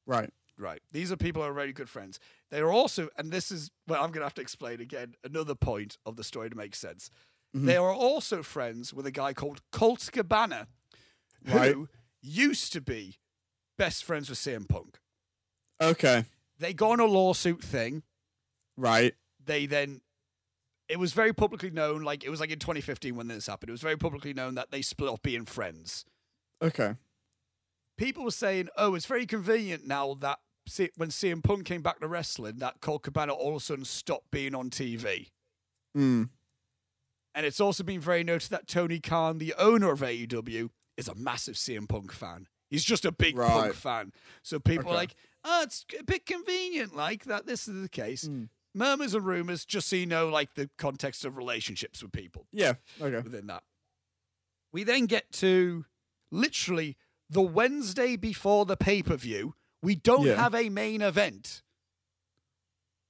Right. 0.06 0.30
Right. 0.58 0.82
These 0.92 1.12
are 1.12 1.16
people 1.18 1.42
who 1.42 1.48
are 1.50 1.54
very 1.54 1.72
good 1.72 1.90
friends. 1.90 2.20
They 2.52 2.60
are 2.60 2.72
also, 2.72 3.10
and 3.18 3.32
this 3.32 3.50
is 3.52 3.72
well, 3.88 4.04
I'm 4.04 4.10
going 4.12 4.20
to 4.22 4.26
have 4.26 4.34
to 4.36 4.42
explain 4.42 4.82
again 4.82 5.16
another 5.24 5.56
point 5.56 5.98
of 6.06 6.16
the 6.18 6.24
story 6.24 6.50
to 6.50 6.56
make 6.58 6.76
sense. 6.76 7.10
Mhm. 7.56 7.66
They 7.66 7.78
are 7.78 7.94
also 7.94 8.44
friends 8.44 8.94
with 8.94 9.06
a 9.08 9.12
guy 9.12 9.34
called 9.34 9.62
Colt 9.72 10.10
Cabana, 10.12 10.68
who 11.46 11.54
Right. 11.58 11.76
used 12.22 12.74
to 12.74 12.82
be 12.82 13.20
best 13.78 14.04
friends 14.04 14.30
with 14.30 14.38
CM 14.38 14.66
Punk. 14.68 15.00
Okay. 15.82 16.26
They 16.58 16.74
got 16.74 16.92
on 16.92 17.00
a 17.00 17.06
lawsuit 17.06 17.64
thing. 17.64 18.04
Right. 18.76 19.16
They 19.44 19.66
then, 19.66 20.02
it 20.90 21.00
was 21.00 21.14
very 21.14 21.32
publicly 21.32 21.70
known, 21.72 22.02
like 22.04 22.26
it 22.26 22.30
was 22.30 22.42
like 22.42 22.52
in 22.52 22.60
2015 22.60 23.16
when 23.16 23.30
this 23.30 23.48
happened. 23.48 23.70
It 23.70 23.72
was 23.72 23.82
very 23.82 23.96
publicly 23.98 24.34
known 24.34 24.56
that 24.56 24.72
they 24.72 24.82
split 24.82 25.10
off 25.10 25.22
being 25.22 25.46
friends. 25.46 26.04
Okay. 26.62 26.96
people 27.98 28.24
were 28.24 28.32
saying, 28.32 28.70
"Oh, 28.78 28.96
it's 28.96 29.06
very 29.06 29.26
convenient 29.26 29.86
now 29.86 30.14
that 30.16 30.40
C- 30.68 30.92
when 30.96 31.10
CM 31.10 31.42
Punk 31.44 31.66
came 31.66 31.82
back 31.82 32.00
to 32.00 32.08
wrestling, 32.08 32.58
that 32.60 32.80
Colt 32.82 33.04
Cabana 33.04 33.34
all 33.34 33.50
of 33.52 33.56
a 33.58 33.60
sudden 33.60 33.86
stopped 33.86 34.32
being 34.32 34.56
on 34.56 34.70
TV." 34.70 35.32
Mm. 35.98 36.30
And 37.36 37.46
it's 37.46 37.60
also 37.60 37.84
been 37.84 38.02
very 38.02 38.24
noted 38.24 38.52
that 38.52 38.68
Tony 38.68 39.00
Khan, 39.00 39.38
the 39.38 39.54
owner 39.58 39.92
of 39.92 40.02
AEW, 40.02 40.70
is 40.98 41.08
a 41.08 41.16
massive 41.16 41.56
CM 41.56 41.88
Punk 41.88 42.12
fan. 42.12 42.48
He's 42.70 42.84
just 42.84 43.06
a 43.06 43.12
big 43.12 43.36
Punk 43.36 43.74
fan. 43.74 44.14
So 44.44 44.60
people 44.60 44.92
are 44.92 44.96
like, 44.96 45.16
"Oh, 45.44 45.64
it's 45.64 45.86
a 45.98 46.04
bit 46.04 46.26
convenient, 46.26 46.96
like 46.96 47.26
that. 47.26 47.46
This 47.46 47.68
is 47.68 47.82
the 47.82 47.90
case." 47.90 48.26
Mm. 48.26 48.50
Murmurs 48.76 49.16
and 49.16 49.26
rumors, 49.26 49.66
just 49.66 49.90
so 49.90 49.96
you 49.96 50.06
know, 50.06 50.30
like 50.30 50.54
the 50.54 50.70
context 50.78 51.26
of 51.26 51.36
relationships 51.38 52.04
with 52.04 52.12
people. 52.12 52.48
Yeah. 52.52 52.74
Okay. 53.02 53.20
within 53.22 53.48
that. 53.48 53.64
We 54.72 54.84
then 54.84 55.08
get 55.08 55.32
to 55.34 55.86
literally 56.32 56.98
the 57.30 57.42
Wednesday 57.42 58.16
before 58.16 58.66
the 58.66 58.78
pay 58.78 59.02
per 59.04 59.16
view. 59.18 59.56
We 59.82 59.96
don't 59.96 60.26
Yeah. 60.26 60.36
have 60.36 60.54
a 60.56 60.70
main 60.70 61.02
event. 61.02 61.62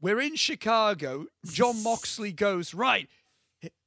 We're 0.01 0.19
in 0.22 0.35
Chicago. 0.35 1.25
Jon 1.45 1.81
Moxley 1.83 2.31
goes, 2.31 2.73
Right, 2.73 3.09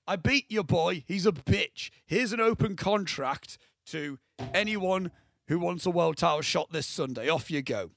I 0.06 0.16
beat 0.16 0.50
your 0.50 0.64
boy. 0.64 1.04
He's 1.06 1.26
a 1.26 1.32
bitch. 1.32 1.90
Here's 2.06 2.32
an 2.32 2.40
open 2.40 2.76
contract 2.76 3.56
to 3.86 4.18
anyone 4.52 5.10
who 5.48 5.58
wants 5.58 5.86
a 5.86 5.90
world 5.90 6.16
title 6.16 6.42
shot 6.42 6.72
this 6.72 6.86
Sunday. 6.86 7.28
Off 7.28 7.50
you 7.50 7.62
go. 7.62 7.90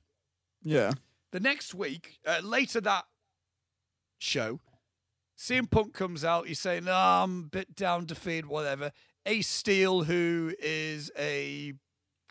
Yeah. 0.63 0.93
The 1.31 1.39
next 1.39 1.73
week, 1.73 2.19
uh, 2.25 2.39
later 2.43 2.79
that 2.81 3.05
show, 4.17 4.59
CM 5.37 5.69
Punk 5.69 5.93
comes 5.93 6.23
out. 6.23 6.47
He's 6.47 6.59
saying, 6.59 6.87
oh, 6.87 6.93
I'm 6.93 7.39
a 7.39 7.43
bit 7.43 7.75
down 7.75 8.05
defeated, 8.05 8.45
whatever. 8.45 8.91
Ace 9.25 9.47
Steel, 9.47 10.03
who 10.03 10.53
is 10.59 11.11
a 11.17 11.73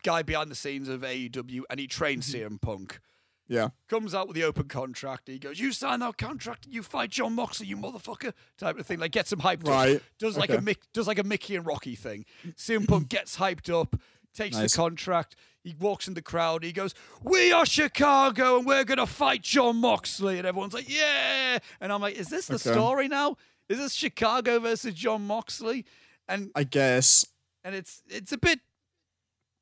guy 0.03 0.21
behind 0.21 0.49
the 0.51 0.55
scenes 0.55 0.87
of 0.87 1.01
AEW, 1.01 1.61
and 1.69 1.79
he 1.79 1.87
trains 1.87 2.33
mm-hmm. 2.33 2.55
CM 2.55 2.61
Punk, 2.61 2.99
Yeah. 3.47 3.69
comes 3.89 4.13
out 4.13 4.27
with 4.27 4.35
the 4.35 4.43
open 4.43 4.67
contract. 4.67 5.27
He 5.27 5.39
goes, 5.39 5.59
You 5.59 5.71
sign 5.71 5.99
that 6.01 6.17
contract 6.17 6.65
and 6.65 6.73
you 6.73 6.83
fight 6.83 7.09
Jon 7.09 7.33
Moxley, 7.33 7.67
you 7.67 7.75
motherfucker, 7.77 8.33
type 8.57 8.77
of 8.79 8.85
thing. 8.85 8.99
Like, 8.99 9.11
gets 9.11 9.31
him 9.33 9.39
hyped 9.39 9.61
up. 9.63 9.67
Right. 9.69 10.01
Does 10.19 10.37
like 10.37 10.51
a 10.51 10.57
Mick, 10.57 10.77
does 10.93 11.07
like 11.07 11.19
a 11.19 11.23
Mickey 11.23 11.55
and 11.55 11.65
Rocky 11.65 11.95
thing. 11.95 12.25
CM 12.55 12.87
Punk 12.87 13.09
gets 13.09 13.37
hyped 13.37 13.69
up, 13.69 13.95
takes 14.33 14.55
Nice. 14.55 14.71
the 14.71 14.77
contract. 14.77 15.35
He 15.63 15.75
walks 15.79 16.07
in 16.07 16.13
the 16.13 16.21
crowd. 16.21 16.63
He 16.63 16.71
goes, 16.71 16.93
"We 17.23 17.51
are 17.51 17.65
Chicago, 17.65 18.57
and 18.57 18.67
we're 18.67 18.83
gonna 18.83 19.07
fight 19.07 19.41
Jon 19.41 19.77
Moxley." 19.77 20.37
And 20.37 20.45
everyone's 20.45 20.75
like, 20.75 20.87
"Yeah!" 20.87 21.57
And 21.81 21.91
I'm 21.91 22.01
like, 22.01 22.13
"Is 22.15 22.27
this 22.27 22.45
the 22.45 22.55
Okay. 22.55 22.71
story 22.71 23.07
now? 23.07 23.35
Is 23.67 23.79
this 23.79 23.93
Chicago 23.93 24.59
versus 24.59 24.93
John 24.93 25.25
Moxley?" 25.25 25.83
And 26.27 26.51
I 26.55 26.63
guess. 26.63 27.25
and 27.63 27.75
it's 27.75 28.01
it's 28.07 28.31
a 28.31 28.37
bit 28.37 28.59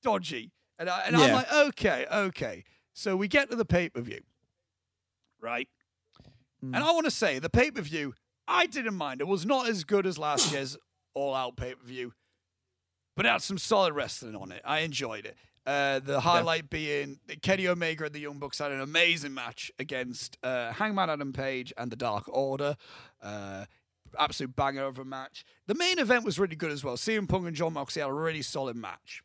dodgy. 0.02 0.52
And 0.80 0.90
I, 0.90 1.04
and 1.06 1.16
I'm 1.16 1.34
like, 1.34 1.54
"Okay, 1.54 2.06
okay." 2.12 2.64
So 2.94 3.16
we 3.16 3.28
get 3.28 3.50
to 3.50 3.56
the 3.56 3.66
pay 3.66 3.90
per 3.90 4.02
view, 4.02 4.22
right? 5.42 5.68
Mm. 6.64 6.76
And 6.76 6.78
I 6.78 6.92
want 6.92 7.06
to 7.06 7.12
say 7.12 7.40
the 7.40 7.50
pay 7.50 7.72
per 7.72 7.82
view, 7.82 8.14
I 8.48 8.66
didn't 8.66 8.96
mind. 8.96 9.22
It 9.22 9.28
was 9.28 9.46
not 9.46 9.68
as 9.68 9.84
good 9.84 10.06
as 10.06 10.18
last 10.18 10.52
year's 10.54 10.78
All 11.14 11.36
Out 11.36 11.58
pay 11.58 11.76
per 11.76 11.86
view, 11.86 12.14
but 13.16 13.26
it 13.26 13.30
had 13.30 13.42
some 13.42 13.58
solid 13.58 13.94
wrestling 13.94 14.36
on 14.36 14.52
it. 14.52 14.62
I 14.66 14.80
enjoyed 14.80 15.26
it. 15.26 15.38
Uh, 15.66 16.00
the 16.00 16.20
highlight 16.20 16.70
being 16.70 17.20
that 17.28 17.42
Kenny 17.42 17.68
Omega 17.70 18.04
and 18.04 18.14
the 18.14 18.20
Young 18.20 18.38
Bucks 18.38 18.60
had 18.60 18.74
an 18.74 18.82
amazing 18.82 19.34
match 19.34 19.72
against 19.80 20.38
uh, 20.44 20.74
Hangman 20.74 21.10
Adam 21.10 21.32
Page 21.32 21.72
and 21.78 21.90
the 21.90 21.96
Dark 21.96 22.26
Order. 22.28 22.76
Uh, 23.22 23.64
absolute 24.20 24.56
banger 24.56 24.86
of 24.86 25.00
a 25.00 25.06
match. 25.06 25.46
The 25.68 25.76
main 25.76 26.00
event 26.00 26.26
was 26.26 26.40
really 26.40 26.56
good 26.56 26.72
as 26.72 26.84
well. 26.84 26.98
CM 26.98 27.28
Punk 27.28 27.48
and 27.48 27.56
Jon 27.56 27.74
Moxley 27.74 28.02
had 28.02 28.10
a 28.10 28.14
really 28.14 28.42
solid 28.42 28.76
match. 28.76 29.24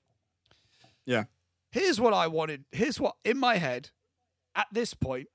Yeah. 1.04 1.24
Here's 1.70 2.00
what 2.00 2.14
I 2.14 2.26
wanted. 2.26 2.64
Here's 2.72 3.00
what 3.00 3.16
in 3.24 3.38
my 3.38 3.56
head 3.56 3.90
at 4.54 4.66
this 4.72 4.94
point. 4.94 5.28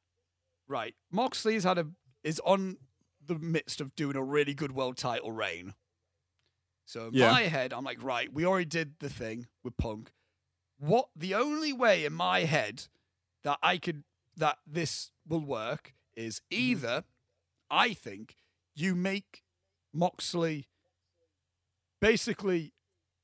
Right, 0.67 0.95
Moxley's 1.11 1.65
had 1.65 1.77
a 1.77 1.87
is 2.23 2.39
on 2.45 2.77
the 3.25 3.37
midst 3.37 3.81
of 3.81 3.95
doing 3.95 4.15
a 4.15 4.23
really 4.23 4.53
good 4.53 4.71
world 4.71 4.97
title 4.97 5.31
reign. 5.31 5.73
So 6.85 7.07
in 7.07 7.13
Yeah. 7.15 7.31
my 7.31 7.43
head, 7.43 7.73
I'm 7.73 7.83
like, 7.83 8.01
right, 8.01 8.31
we 8.31 8.45
already 8.45 8.65
did 8.65 8.99
the 8.99 9.09
thing 9.09 9.47
with 9.63 9.77
Punk. 9.77 10.11
What 10.77 11.09
the 11.15 11.35
only 11.35 11.73
way 11.73 12.05
in 12.05 12.13
my 12.13 12.41
head 12.41 12.87
that 13.43 13.59
I 13.61 13.77
could 13.77 14.03
that 14.35 14.59
this 14.65 15.11
will 15.27 15.45
work 15.45 15.93
is 16.15 16.39
mm-hmm. 16.39 16.61
either 16.61 17.03
I 17.69 17.93
think 17.93 18.37
you 18.75 18.95
make 18.95 19.43
Moxley 19.93 20.67
basically 22.01 22.73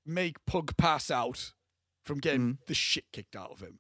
make 0.05 0.43
Pug 0.45 0.75
pass 0.77 1.11
out 1.11 1.53
from 2.03 2.19
getting 2.19 2.41
mm. 2.41 2.57
the 2.67 2.73
shit 2.73 3.05
kicked 3.11 3.35
out 3.35 3.51
of 3.51 3.59
him. 3.59 3.79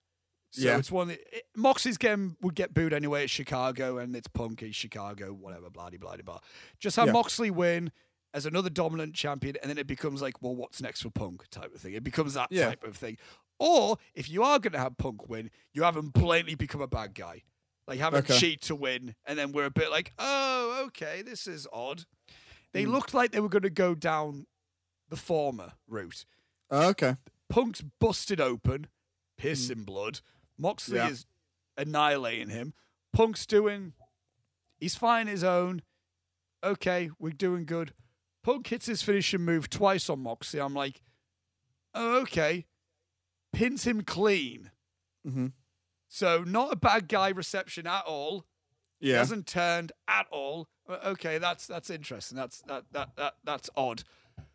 So 0.51 0.63
Yeah. 0.63 0.77
it's 0.77 0.91
one 0.91 1.11
it, 1.11 1.45
Moxley's 1.55 1.97
game 1.97 2.35
would 2.41 2.55
get 2.55 2.73
booed 2.73 2.93
anyway 2.93 3.23
at 3.23 3.29
Chicago, 3.29 3.97
and 3.97 4.15
it's 4.15 4.27
punky 4.27 4.71
Chicago, 4.71 5.31
whatever, 5.33 5.69
blah, 5.69 5.89
blah, 5.89 5.99
blah, 5.99 6.17
blah. 6.23 6.39
Just 6.79 6.95
have 6.95 7.07
Yeah. 7.07 7.13
Moxley 7.13 7.51
win 7.51 7.91
as 8.33 8.45
another 8.45 8.69
dominant 8.69 9.15
champion, 9.15 9.55
and 9.61 9.69
then 9.69 9.77
it 9.77 9.87
becomes 9.87 10.21
like, 10.21 10.41
well, 10.41 10.55
what's 10.55 10.81
next 10.81 11.01
for 11.01 11.09
Punk 11.09 11.47
type 11.49 11.73
of 11.73 11.81
thing. 11.81 11.93
It 11.93 12.03
becomes 12.03 12.33
that 12.33 12.51
Yeah. 12.51 12.65
type 12.65 12.83
of 12.83 12.95
thing. 12.95 13.17
Or 13.59 13.97
if 14.13 14.29
you 14.29 14.43
are 14.43 14.59
going 14.59 14.73
to 14.73 14.79
have 14.79 14.97
Punk 14.97 15.27
win, 15.27 15.51
you 15.73 15.83
have 15.83 15.97
him 15.97 16.09
blatantly 16.09 16.55
become 16.55 16.81
a 16.81 16.87
bad 16.87 17.13
guy. 17.13 17.43
Like 17.89 17.99
have 17.99 18.13
him 18.13 18.19
Okay. 18.19 18.37
cheat 18.37 18.61
to 18.61 18.75
win, 18.75 19.15
and 19.25 19.37
then 19.37 19.51
we're 19.51 19.65
a 19.65 19.71
bit 19.71 19.89
like, 19.89 20.13
oh, 20.19 20.83
okay, 20.87 21.21
this 21.23 21.47
is 21.47 21.67
odd. 21.73 22.05
They 22.71 22.83
Hmm. 22.83 22.91
looked 22.91 23.13
like 23.15 23.31
they 23.31 23.39
were 23.39 23.49
going 23.49 23.63
to 23.63 23.69
go 23.71 23.95
down 23.95 24.45
the 25.09 25.15
former 25.17 25.73
route. 25.87 26.23
Oh, 26.69 26.89
okay. 26.89 27.15
Punk's 27.49 27.81
busted 27.99 28.39
open, 28.39 28.87
pissing 29.41 29.85
blood. 29.85 30.21
Moxley. 30.57 30.97
Yeah. 30.97 31.09
is 31.09 31.25
annihilating 31.77 32.49
him. 32.49 32.73
Punk's 33.11 33.45
doing, 33.47 33.93
he's 34.79 34.95
fine 34.95 35.25
his 35.27 35.43
own. 35.43 35.81
Okay, 36.63 37.09
we're 37.17 37.31
doing 37.31 37.65
good. 37.65 37.93
Punk 38.43 38.67
hits 38.67 38.85
his 38.85 39.01
finishing 39.01 39.41
move 39.41 39.67
twice 39.69 40.09
on 40.09 40.19
Moxley. 40.19 40.59
I'm 40.61 40.73
like, 40.75 41.01
oh, 41.95 42.19
okay. 42.21 42.65
Pins 43.51 43.85
him 43.87 44.03
clean. 44.03 44.69
Mm-hmm. 45.27 45.47
So 46.09 46.43
not 46.45 46.73
a 46.73 46.75
bad 46.75 47.07
guy 47.07 47.29
reception 47.29 47.87
at 47.87 48.03
all. 48.05 48.45
Yeah. 48.99 49.17
Hasn't 49.19 49.47
turned 49.47 49.93
at 50.09 50.25
all. 50.31 50.67
Okay, 51.05 51.37
that's 51.37 51.65
that's 51.67 51.89
interesting. 51.89 52.35
That's 52.35 52.61
that 52.63 52.83
that, 52.91 53.11
that 53.15 53.35
that's 53.45 53.69
odd. 53.77 54.03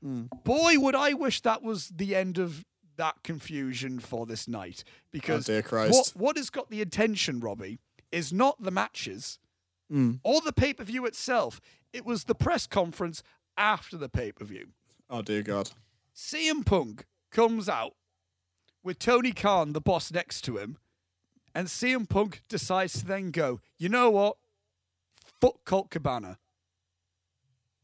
Mm. 0.05 0.29
Boy, 0.45 0.75
would 0.79 0.95
I 0.95 1.15
wish 1.15 1.41
that 1.43 1.63
was 1.63 1.89
the 1.89 2.15
end 2.15 2.39
of 2.39 2.65
that 2.97 3.23
confusion 3.23 4.01
for 4.01 4.27
this 4.27 4.47
night. 4.47 4.85
Because 5.11 5.49
oh 5.49 5.63
what 5.71 6.13
what 6.15 6.37
has 6.37 6.51
got 6.51 6.71
the 6.71 6.83
attention, 6.83 7.41
Robbie, 7.41 7.79
is 8.13 8.33
not 8.33 8.61
the 8.63 8.71
matches 8.71 9.39
Mm. 9.93 10.19
or 10.25 10.41
the 10.41 10.53
pay 10.53 10.73
per 10.73 10.83
view 10.83 11.05
itself. 11.05 11.61
It 11.93 12.07
was 12.07 12.25
the 12.25 12.35
press 12.35 12.67
conference 12.67 13.23
after 13.57 13.99
the 13.99 14.09
pay 14.09 14.33
per 14.33 14.45
view. 14.45 14.69
Oh 15.11 15.21
dear 15.21 15.43
God. 15.43 15.71
CM 16.17 16.65
Punk 16.65 17.05
comes 17.31 17.69
out 17.69 17.93
with 18.83 18.99
Tony 18.99 19.33
Khan, 19.33 19.73
the 19.75 19.81
boss, 19.83 20.11
next 20.11 20.41
to 20.43 20.57
him, 20.57 20.79
and 21.55 21.69
CM 21.69 22.09
Punk 22.09 22.43
decides 22.49 22.95
to 22.95 23.07
then 23.07 23.31
go, 23.31 23.61
you 23.79 23.89
know 23.89 24.11
what? 24.11 24.37
Fuck 25.41 25.65
Colt 25.65 25.91
Cabana. 25.91 26.39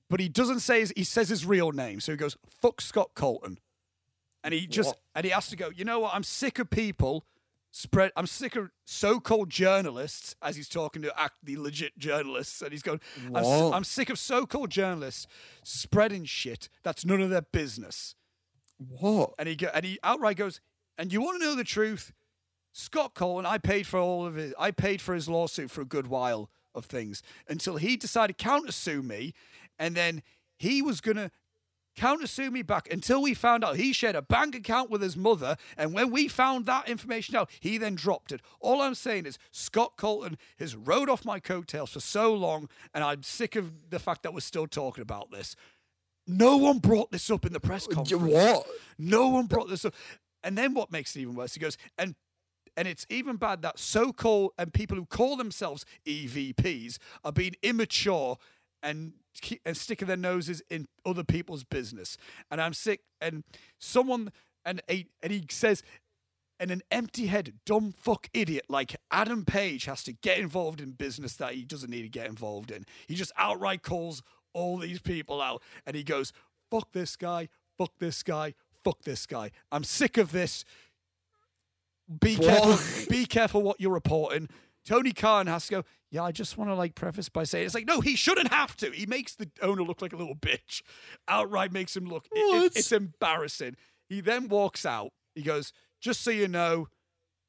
But 0.08 0.20
he 0.20 0.28
doesn't 0.28 0.60
say 0.60 0.80
his, 0.80 0.92
he 0.96 1.04
says 1.04 1.28
his 1.28 1.46
real 1.46 1.70
name, 1.70 2.00
so 2.00 2.12
he 2.12 2.16
goes, 2.16 2.36
fuck 2.48 2.80
Scott 2.80 3.10
Colton. 3.14 3.58
And 4.42 4.52
he 4.52 4.66
just 4.66 4.88
What? 4.88 4.98
and 5.14 5.24
he 5.24 5.30
has 5.30 5.48
to 5.48 5.56
go, 5.56 5.70
you 5.70 5.84
know 5.84 6.00
what, 6.00 6.14
I'm 6.14 6.24
sick 6.24 6.58
of 6.58 6.70
people 6.70 7.24
spread. 7.70 8.10
I'm 8.16 8.26
sick 8.26 8.56
of 8.56 8.70
so-called 8.84 9.50
journalists, 9.50 10.34
as 10.42 10.56
he's 10.56 10.68
talking 10.68 11.02
to 11.02 11.20
act 11.20 11.36
the 11.44 11.56
legit 11.56 11.96
journalists, 11.98 12.62
and 12.62 12.72
he's 12.72 12.82
going, 12.82 13.00
I'm. 13.34 13.44
I'm 13.72 13.84
sick 13.84 14.10
of 14.10 14.18
so-called 14.18 14.70
journalists 14.70 15.26
spreading 15.62 16.24
shit 16.24 16.68
that's 16.82 17.04
none 17.04 17.20
of 17.20 17.30
their 17.30 17.42
business. 17.42 18.16
What? 18.78 19.34
And 19.38 19.48
he 19.48 19.54
go, 19.56 19.68
and 19.72 19.84
he 19.84 19.98
outright 20.02 20.36
goes, 20.38 20.60
and 20.98 21.12
you 21.12 21.20
want 21.20 21.40
to 21.40 21.46
know 21.46 21.54
the 21.54 21.62
truth? 21.64 22.12
Scott 22.72 23.14
Colton, 23.14 23.46
I 23.46 23.58
paid 23.58 23.86
for 23.86 23.98
all 23.98 24.26
of 24.26 24.38
it. 24.38 24.54
I 24.58 24.70
paid 24.70 25.00
for 25.00 25.14
his 25.14 25.28
lawsuit 25.28 25.70
for 25.70 25.80
a 25.80 25.86
good 25.86 26.06
while 26.06 26.50
of 26.74 26.84
things 26.84 27.22
until 27.48 27.76
he 27.76 27.96
decided 27.96 28.38
to 28.38 28.44
countersue 28.44 29.02
me, 29.02 29.34
and 29.78 29.94
then 29.94 30.22
he 30.56 30.82
was 30.82 31.00
gonna 31.00 31.30
countersue 31.96 32.50
me 32.52 32.62
back 32.62 32.90
until 32.92 33.20
we 33.20 33.34
found 33.34 33.64
out 33.64 33.76
he 33.76 33.92
shared 33.92 34.14
a 34.14 34.22
bank 34.22 34.54
account 34.54 34.88
with 34.88 35.02
his 35.02 35.16
mother, 35.16 35.56
and 35.76 35.92
when 35.92 36.10
we 36.10 36.28
found 36.28 36.66
that 36.66 36.88
information 36.88 37.34
out, 37.34 37.50
he 37.58 37.76
then 37.76 37.96
dropped 37.96 38.30
it. 38.30 38.40
All 38.60 38.80
I'm 38.80 38.94
saying 38.94 39.26
is 39.26 39.38
Scott 39.50 39.94
Colton 39.96 40.38
has 40.58 40.76
rode 40.76 41.10
off 41.10 41.24
my 41.24 41.40
coattails 41.40 41.90
for 41.90 42.00
so 42.00 42.32
long, 42.32 42.68
and 42.94 43.02
I'm 43.02 43.24
sick 43.24 43.56
of 43.56 43.90
the 43.90 43.98
fact 43.98 44.22
that 44.22 44.32
we're 44.32 44.40
still 44.40 44.68
talking 44.68 45.02
about 45.02 45.32
this. 45.32 45.56
No 46.26 46.56
one 46.56 46.78
brought 46.78 47.10
this 47.10 47.28
up 47.30 47.44
in 47.44 47.52
the 47.52 47.60
press 47.60 47.88
conference. 47.88 48.12
What? 48.12 48.66
No 48.96 49.28
one 49.28 49.46
brought 49.46 49.68
this 49.68 49.84
up. 49.84 49.94
And 50.44 50.56
then 50.56 50.74
what 50.74 50.92
makes 50.92 51.16
it 51.16 51.20
even 51.20 51.34
worse? 51.34 51.54
He 51.54 51.60
goes, 51.60 51.76
and 51.98 52.14
and 52.76 52.86
it's 52.88 53.06
even 53.08 53.36
bad 53.36 53.62
that 53.62 53.78
so-called 53.78 54.52
and 54.58 54.72
people 54.72 54.96
who 54.96 55.06
call 55.06 55.36
themselves 55.36 55.84
EVPs 56.06 56.98
are 57.24 57.32
being 57.32 57.54
immature 57.62 58.36
and 58.82 59.12
and 59.64 59.76
sticking 59.76 60.08
their 60.08 60.16
noses 60.16 60.62
in 60.70 60.88
other 61.06 61.24
people's 61.24 61.64
business. 61.64 62.16
And 62.50 62.60
I'm 62.60 62.74
sick. 62.74 63.02
And 63.20 63.44
someone 63.78 64.32
and 64.64 64.82
a, 64.90 65.06
and 65.22 65.32
he 65.32 65.46
says, 65.50 65.82
and 66.58 66.70
an 66.70 66.82
empty-headed, 66.90 67.60
dumb 67.64 67.94
fuck 67.96 68.28
idiot 68.34 68.66
like 68.68 68.96
Adam 69.10 69.44
Page 69.44 69.86
has 69.86 70.02
to 70.04 70.12
get 70.12 70.38
involved 70.38 70.80
in 70.80 70.90
business 70.90 71.34
that 71.36 71.54
he 71.54 71.64
doesn't 71.64 71.90
need 71.90 72.02
to 72.02 72.08
get 72.08 72.26
involved 72.26 72.70
in. 72.70 72.84
He 73.06 73.14
just 73.14 73.32
outright 73.38 73.82
calls 73.82 74.22
all 74.52 74.76
these 74.76 75.00
people 75.00 75.40
out, 75.40 75.62
and 75.86 75.96
he 75.96 76.02
goes, 76.02 76.34
"Fuck 76.70 76.92
this 76.92 77.16
guy, 77.16 77.48
fuck 77.78 77.92
this 77.98 78.22
guy, 78.22 78.54
fuck 78.84 79.02
this 79.02 79.24
guy. 79.24 79.52
I'm 79.72 79.84
sick 79.84 80.18
of 80.18 80.32
this. 80.32 80.64
Be 82.20 82.36
careful. 82.36 82.78
Be 83.08 83.26
careful 83.26 83.62
what 83.62 83.80
you're 83.80 83.92
reporting." 83.92 84.48
Tony 84.84 85.12
Khan 85.12 85.46
has 85.46 85.66
to 85.66 85.70
go. 85.72 85.84
Yeah, 86.10 86.22
I 86.24 86.32
just 86.32 86.56
want 86.58 86.70
to 86.70 86.74
like 86.74 86.94
preface 86.94 87.28
by 87.28 87.44
saying 87.44 87.66
it's 87.66 87.74
like 87.74 87.86
no, 87.86 88.00
he 88.00 88.16
shouldn't 88.16 88.52
have 88.52 88.74
to. 88.78 88.90
He 88.90 89.06
makes 89.06 89.34
the 89.36 89.50
owner 89.62 89.82
look 89.82 90.00
like 90.02 90.12
a 90.12 90.16
little 90.16 90.34
bitch. 90.34 90.82
Outright 91.28 91.70
makes 91.72 91.96
him 91.96 92.06
look. 92.06 92.26
it- 92.32 92.38
it- 92.64 92.76
it's 92.76 92.90
embarrassing. 92.90 93.76
He 94.08 94.20
then 94.20 94.48
walks 94.48 94.84
out. 94.86 95.12
He 95.34 95.42
goes, 95.42 95.72
"Just 96.00 96.22
so 96.22 96.30
you 96.30 96.48
know, 96.48 96.88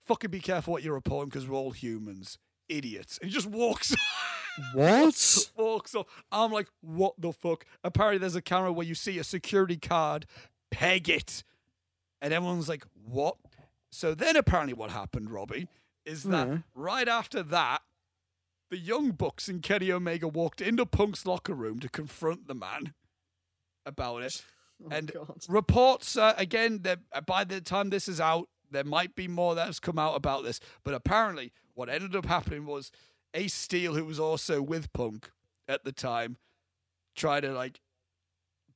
fucking 0.06 0.30
be 0.30 0.40
careful 0.42 0.74
what 0.74 0.84
you're 0.84 0.94
reporting 0.94 1.30
because 1.30 1.48
we're 1.48 1.58
all 1.58 1.72
humans, 1.72 2.38
idiots." 2.70 3.18
And 3.20 3.30
he 3.30 3.34
just 3.34 3.48
walks. 3.48 3.96
What? 4.74 5.48
walks 5.56 5.96
off. 5.96 6.08
I'm 6.30 6.52
like, 6.52 6.68
what 6.82 7.14
the 7.18 7.32
fuck? 7.32 7.66
Apparently, 7.86 8.18
there's 8.18 8.36
a 8.36 8.42
camera 8.42 8.72
where 8.74 8.86
you 8.86 8.96
see 8.96 9.18
a 9.18 9.24
security 9.24 9.78
card, 9.78 10.26
peg 10.70 11.08
it, 11.10 11.44
and 12.22 12.34
everyone's 12.34 12.68
like, 12.68 12.86
what? 13.06 13.38
So 13.92 14.14
then, 14.16 14.36
apparently, 14.36 14.74
what 14.74 14.92
happened, 14.92 15.30
Robbie, 15.32 15.68
is 16.06 16.24
that 16.24 16.48
Yeah. 16.48 16.58
right 16.74 17.08
after 17.08 17.44
that, 17.44 17.82
the 18.70 18.78
Young 18.78 19.12
Bucks 19.12 19.48
and 19.50 19.62
Kenny 19.62 19.92
Omega 19.92 20.28
walked 20.28 20.62
into 20.62 20.86
Punk's 20.86 21.26
locker 21.26 21.54
room 21.54 21.80
to 21.82 21.90
confront 21.90 22.48
the 22.48 22.56
man 22.56 22.94
about 23.86 24.24
it. 24.24 24.44
and 24.92 25.12
Oh, 25.16 25.26
God. 25.26 25.44
reports 25.50 26.16
uh, 26.18 26.34
again 26.38 26.84
that 26.84 27.00
uh, 27.12 27.22
by 27.22 27.44
the 27.44 27.62
time 27.62 27.90
this 27.90 28.08
is 28.08 28.20
out, 28.22 28.50
there 28.72 28.84
might 28.86 29.14
be 29.16 29.28
more 29.28 29.54
that 29.56 29.66
has 29.68 29.80
come 29.80 30.00
out 30.00 30.16
about 30.16 30.44
this. 30.44 30.60
But 30.84 30.94
apparently, 30.94 31.52
what 31.74 31.90
ended 31.90 32.16
up 32.16 32.26
happening 32.26 32.66
was 32.66 32.92
Ace 33.34 33.54
Steel, 33.54 33.94
who 33.96 34.06
was 34.06 34.20
also 34.20 34.62
with 34.62 34.92
Punk 34.94 35.32
at 35.68 35.84
the 35.84 35.92
time, 35.92 36.38
tried 37.16 37.42
to 37.42 37.52
like 37.52 37.82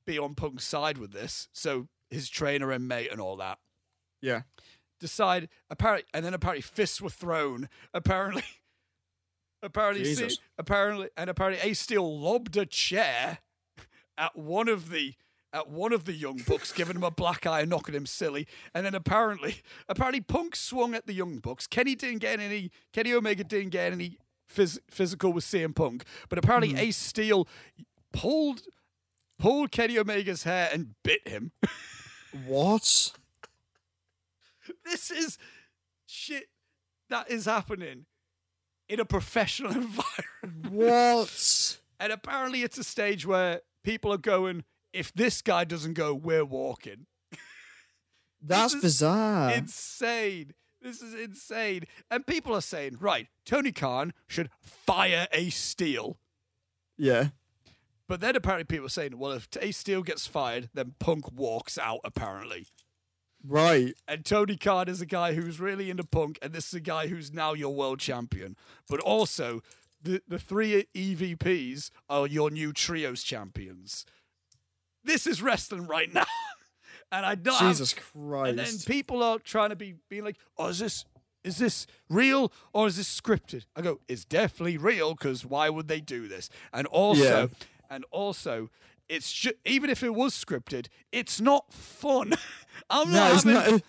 be 0.04 0.18
on 0.18 0.34
Punk's 0.34 0.64
side 0.64 0.98
with 0.98 1.12
this. 1.12 1.48
So 1.52 1.88
his 2.10 2.28
trainer 2.28 2.70
and 2.70 2.86
mate 2.86 3.10
and 3.10 3.20
all 3.20 3.36
that 3.38 3.58
Yeah. 4.20 4.42
Decide 5.00 5.48
apparently, 5.70 6.06
and 6.14 6.24
then 6.24 6.34
apparently 6.34 6.62
fists 6.62 7.00
were 7.00 7.10
thrown. 7.10 7.68
Apparently, 7.94 8.44
apparently, 9.62 10.04
see- 10.04 10.22
Jesus. 10.24 10.38
apparently, 10.58 11.08
and 11.16 11.30
apparently, 11.30 11.68
Ace 11.68 11.80
Steel 11.80 12.18
lobbed 12.20 12.56
a 12.56 12.66
chair 12.66 13.38
at 14.18 14.36
one 14.36 14.68
of 14.68 14.90
the 14.90 15.14
at 15.52 15.70
one 15.70 15.92
of 15.92 16.04
the 16.04 16.12
young 16.12 16.38
bucks, 16.46 16.70
giving 16.72 16.96
him 16.96 17.02
a 17.04 17.10
black 17.10 17.46
eye 17.46 17.60
and 17.60 17.70
knocking 17.70 17.94
him 17.94 18.04
silly. 18.04 18.46
And 18.74 18.84
then 18.84 18.94
apparently, 18.94 19.62
apparently, 19.88 20.20
Punk 20.20 20.54
swung 20.56 20.94
at 20.94 21.06
the 21.06 21.14
young 21.14 21.38
bucks. 21.38 21.66
Kenny 21.66 21.94
didn't 21.94 22.18
get 22.18 22.40
any. 22.40 22.70
Kenny 22.92 23.12
Omega 23.14 23.44
didn't 23.44 23.70
get 23.70 23.92
any 23.92 24.18
phys- 24.52 24.78
physical 24.90 25.32
with 25.32 25.44
CM 25.44 25.74
Punk, 25.74 26.04
but 26.28 26.38
apparently, 26.38 26.70
Hmm. 26.72 26.78
Ace 26.78 26.96
Steel 26.96 27.48
pulled 28.12 28.62
pulled 29.38 29.70
Kenny 29.70 29.98
Omega's 29.98 30.42
hair 30.44 30.68
and 30.72 30.94
bit 31.02 31.26
him. 31.26 31.52
What? 32.46 33.12
this 34.84 35.10
is 35.10 35.38
shit 36.06 36.48
that 37.10 37.30
is 37.30 37.44
happening 37.46 38.06
in 38.88 39.00
a 39.00 39.04
professional 39.04 39.70
environment. 39.72 40.70
What? 40.70 41.78
And 41.98 42.12
apparently 42.12 42.62
it's 42.62 42.78
a 42.78 42.84
stage 42.84 43.26
where 43.26 43.62
people 43.82 44.12
are 44.12 44.18
going, 44.18 44.64
if 44.92 45.12
this 45.12 45.42
guy 45.42 45.64
doesn't 45.64 45.94
go, 45.94 46.14
we're 46.14 46.44
walking. 46.44 47.06
That's 48.42 48.74
bizarre. 48.74 49.52
insane. 49.52 50.52
This 50.80 51.02
is 51.02 51.14
insane. 51.14 51.84
And 52.10 52.26
people 52.26 52.54
are 52.54 52.60
saying, 52.60 52.98
right, 53.00 53.26
Tony 53.44 53.72
Khan 53.72 54.12
should 54.28 54.50
fire 54.62 55.26
Ace 55.32 55.56
Steel. 55.56 56.18
yeah. 56.96 57.28
But 58.08 58.20
then 58.20 58.36
apparently 58.36 58.62
people 58.62 58.86
are 58.86 58.90
saying, 58.90 59.18
well, 59.18 59.32
if 59.32 59.48
Ace 59.60 59.78
Steel 59.78 60.04
gets 60.04 60.28
fired, 60.28 60.68
then 60.72 60.94
Punk 61.00 61.32
walks 61.32 61.76
out, 61.76 61.98
apparently. 62.04 62.68
Right. 63.46 63.94
And 64.08 64.24
Tony 64.24 64.56
Khan 64.56 64.88
is 64.88 65.00
a 65.00 65.06
guy 65.06 65.34
who's 65.34 65.60
really 65.60 65.90
into 65.90 66.04
punk, 66.04 66.38
and 66.42 66.52
this 66.52 66.68
is 66.68 66.74
a 66.74 66.80
guy 66.80 67.06
who's 67.08 67.32
now 67.32 67.52
your 67.52 67.74
world 67.74 67.98
champion. 68.00 68.56
But 68.88 69.00
also, 69.00 69.62
the, 70.02 70.22
the 70.26 70.38
three 70.38 70.86
EVPs 70.94 71.90
are 72.08 72.26
your 72.26 72.50
new 72.50 72.72
trios 72.72 73.22
champions. 73.22 74.04
This 75.04 75.26
is 75.26 75.40
wrestling 75.42 75.86
right 75.86 76.12
now. 76.12 76.26
and 77.12 77.24
I 77.24 77.34
don't 77.36 77.58
Jesus 77.60 77.94
Christ. 77.94 78.50
and 78.50 78.58
then 78.58 78.78
people 78.86 79.22
are 79.22 79.38
trying 79.38 79.70
to 79.70 79.76
be 79.76 79.94
being 80.08 80.24
like, 80.24 80.36
"Oh, 80.58 80.68
is 80.68 80.80
this 80.80 81.04
is 81.44 81.58
this 81.58 81.86
real 82.10 82.52
or 82.72 82.88
is 82.88 82.96
this 82.96 83.20
scripted?" 83.20 83.64
I 83.76 83.82
go, 83.82 84.00
"It's 84.08 84.24
definitely 84.24 84.78
real 84.78 85.14
because 85.14 85.44
why 85.44 85.68
would 85.70 85.86
they 85.88 86.00
do 86.00 86.26
this?" 86.26 86.50
And 86.72 86.86
also, 86.88 87.22
Yeah. 87.22 87.46
and 87.88 88.04
also, 88.10 88.70
it's 89.08 89.32
ju- 89.32 89.52
even 89.64 89.90
if 89.90 90.02
it 90.02 90.14
was 90.14 90.34
scripted, 90.34 90.88
it's 91.12 91.40
not 91.40 91.72
fun. 91.72 92.34
I'm 92.90 93.08
no, 93.10 93.14
not 93.18 93.32
it's 93.34 93.42
having. 93.44 93.72
not. 93.72 93.82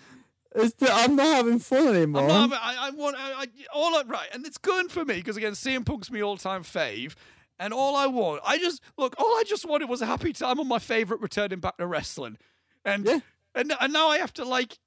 It's, 0.56 0.76
I'm 0.82 1.16
not 1.16 1.36
having 1.36 1.60
fun 1.60 1.96
anymore. 1.96 2.24
I'm 2.24 2.28
not 2.50 2.52
having, 2.52 2.58
I, 2.80 2.88
I 2.88 2.90
want 2.92 3.16
I, 3.18 3.32
I, 3.44 3.46
all 3.74 3.96
I, 3.96 4.04
right, 4.08 4.28
and 4.34 4.46
it's 4.46 4.58
good 4.58 4.92
for 4.92 5.06
me 5.06 5.16
because 5.16 5.38
again, 5.38 5.52
CM 5.54 5.86
Punk's 5.86 6.10
my 6.10 6.22
all-time 6.22 6.64
fave, 6.64 7.14
and 7.60 7.74
all 7.74 7.96
I 7.96 8.08
want, 8.08 8.42
I 8.46 8.58
just 8.58 8.82
look, 8.98 9.16
all 9.20 9.26
I 9.38 9.44
just 9.46 9.68
wanted 9.68 9.88
was 9.90 10.02
a 10.02 10.06
happy 10.08 10.34
time 10.34 10.60
on 10.60 10.68
my 10.68 10.80
favorite 10.80 11.22
returning 11.22 11.60
back 11.60 11.78
to 11.78 11.86
wrestling, 11.86 12.38
and 12.86 13.06
Yeah. 13.06 13.20
and 13.54 13.72
and 13.80 13.94
now 13.94 14.08
I 14.08 14.18
have 14.18 14.34
to 14.36 14.46
like 14.46 14.80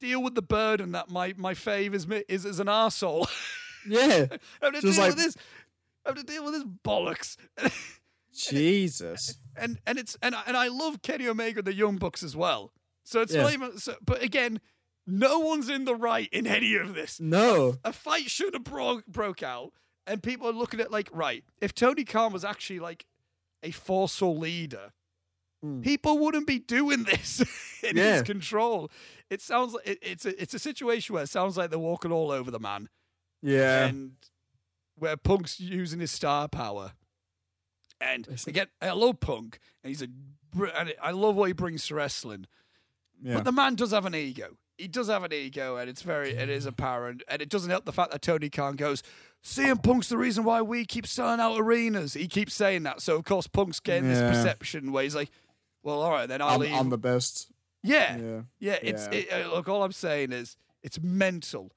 deal 0.00 0.22
with 0.22 0.36
the 0.36 0.42
burden 0.42 0.92
that 0.92 1.10
my 1.10 1.34
my 1.36 1.54
fave 1.54 1.94
is 1.94 2.06
is 2.28 2.46
as 2.46 2.60
an 2.60 2.68
asshole. 2.68 3.26
yeah. 3.88 4.26
I 4.62 4.66
have 4.66 4.74
to 4.74 4.80
Just 4.80 4.82
deal 4.82 4.98
like- 5.06 5.16
with 5.16 5.24
this. 5.24 5.36
I 6.06 6.10
have 6.10 6.16
to 6.18 6.22
deal 6.24 6.44
with 6.44 6.54
this 6.54 6.64
bollocks. 6.64 7.36
Jesus. 8.46 9.34
and 9.56 9.78
and 9.86 9.98
it's 9.98 10.16
and 10.22 10.34
I- 10.34 10.42
and 10.46 10.56
I 10.56 10.68
love 10.68 11.02
Kenny 11.02 11.26
Omega 11.28 11.58
and 11.58 11.66
the 11.66 11.74
Young 11.74 11.96
Bucks 11.96 12.22
as 12.22 12.36
well. 12.36 12.72
So 13.04 13.20
it's 13.22 13.34
Yeah. 13.34 13.42
not 13.42 13.52
even. 13.52 13.78
So, 13.78 13.96
but 14.04 14.22
again, 14.22 14.60
no 15.06 15.38
one's 15.38 15.68
in 15.68 15.84
the 15.84 15.94
right 15.94 16.28
in 16.32 16.46
any 16.46 16.74
of 16.76 16.94
this. 16.94 17.18
No. 17.20 17.76
A 17.84 17.92
fight 17.92 18.30
should 18.30 18.54
have 18.54 18.64
bro- 18.64 19.02
broke 19.08 19.42
out, 19.42 19.72
and 20.06 20.22
people 20.22 20.46
are 20.48 20.52
looking 20.52 20.80
at 20.80 20.90
like, 20.90 21.08
right, 21.12 21.44
if 21.60 21.74
Tony 21.74 22.04
Khan 22.04 22.32
was 22.32 22.44
actually 22.44 22.80
like 22.80 23.06
a 23.62 23.70
forceful 23.70 24.36
leader, 24.38 24.92
Hmm. 25.62 25.80
people 25.80 26.18
wouldn't 26.18 26.46
be 26.46 26.58
doing 26.60 27.02
this 27.04 27.40
in 27.82 27.96
Yeah. 27.96 28.14
his 28.14 28.22
control. 28.22 28.90
It 29.30 29.40
sounds 29.42 29.72
like 29.74 29.86
it, 29.86 29.98
it's 30.02 30.24
a 30.26 30.40
it's 30.40 30.54
a 30.54 30.58
situation 30.58 31.14
where 31.14 31.24
it 31.24 31.28
sounds 31.28 31.56
like 31.56 31.70
they're 31.70 31.78
walking 31.78 32.12
all 32.12 32.30
over 32.30 32.50
the 32.50 32.60
man, 32.60 32.88
Yeah. 33.42 33.86
and 33.86 34.12
where 34.96 35.16
Punk's 35.16 35.58
using 35.58 36.00
his 36.00 36.10
star 36.12 36.48
power. 36.48 36.92
And 38.00 38.28
again, 38.46 38.66
I 38.80 38.90
love 38.92 39.20
Punk, 39.20 39.58
and 39.82 39.88
he's 39.90 40.02
a, 40.02 40.08
and 40.78 40.94
I 41.02 41.10
love 41.10 41.34
what 41.36 41.46
he 41.46 41.52
brings 41.52 41.86
to 41.88 41.94
wrestling. 41.96 42.46
yeah. 43.22 43.34
But 43.34 43.44
the 43.44 43.52
man 43.52 43.74
does 43.74 43.90
have 43.90 44.06
an 44.06 44.14
ego. 44.14 44.56
He 44.76 44.86
does 44.86 45.08
have 45.08 45.24
an 45.24 45.32
ego, 45.32 45.76
and 45.76 45.90
it's 45.90 46.02
very, 46.02 46.30
it 46.30 46.48
is 46.48 46.64
apparent, 46.64 47.24
and 47.28 47.42
it 47.42 47.48
doesn't 47.48 47.70
help 47.70 47.84
the 47.84 47.92
fact 47.92 48.12
that 48.12 48.22
Tony 48.22 48.48
Khan 48.48 48.76
goes, 48.76 49.02
CM 49.44 49.82
Punk's 49.82 50.08
the 50.08 50.16
reason 50.16 50.44
why 50.44 50.62
we 50.62 50.84
keep 50.84 51.06
selling 51.06 51.40
out 51.40 51.58
arenas. 51.58 52.14
He 52.14 52.28
keeps 52.28 52.54
saying 52.54 52.84
that, 52.84 53.00
so 53.02 53.16
of 53.16 53.24
course 53.24 53.48
Punk's 53.48 53.80
getting 53.80 54.08
this 54.08 54.20
perception 54.20 54.92
where 54.92 55.02
he's 55.02 55.16
like, 55.16 55.30
well, 55.82 56.00
all 56.00 56.12
right, 56.12 56.28
then 56.28 56.40
I'll 56.40 56.50
I'm, 56.50 56.60
leave. 56.60 56.72
I'm 56.74 56.90
the 56.90 56.98
best. 56.98 57.50
yeah, 57.82 58.16
Yeah. 58.18 58.40
yeah. 58.60 58.78
It's 58.82 59.08
Yeah. 59.10 59.18
It, 59.18 59.46
uh, 59.46 59.54
look. 59.54 59.68
All 59.68 59.82
I'm 59.82 59.92
saying 59.92 60.30
is 60.32 60.56
it's 60.82 61.00
mental 61.02 61.72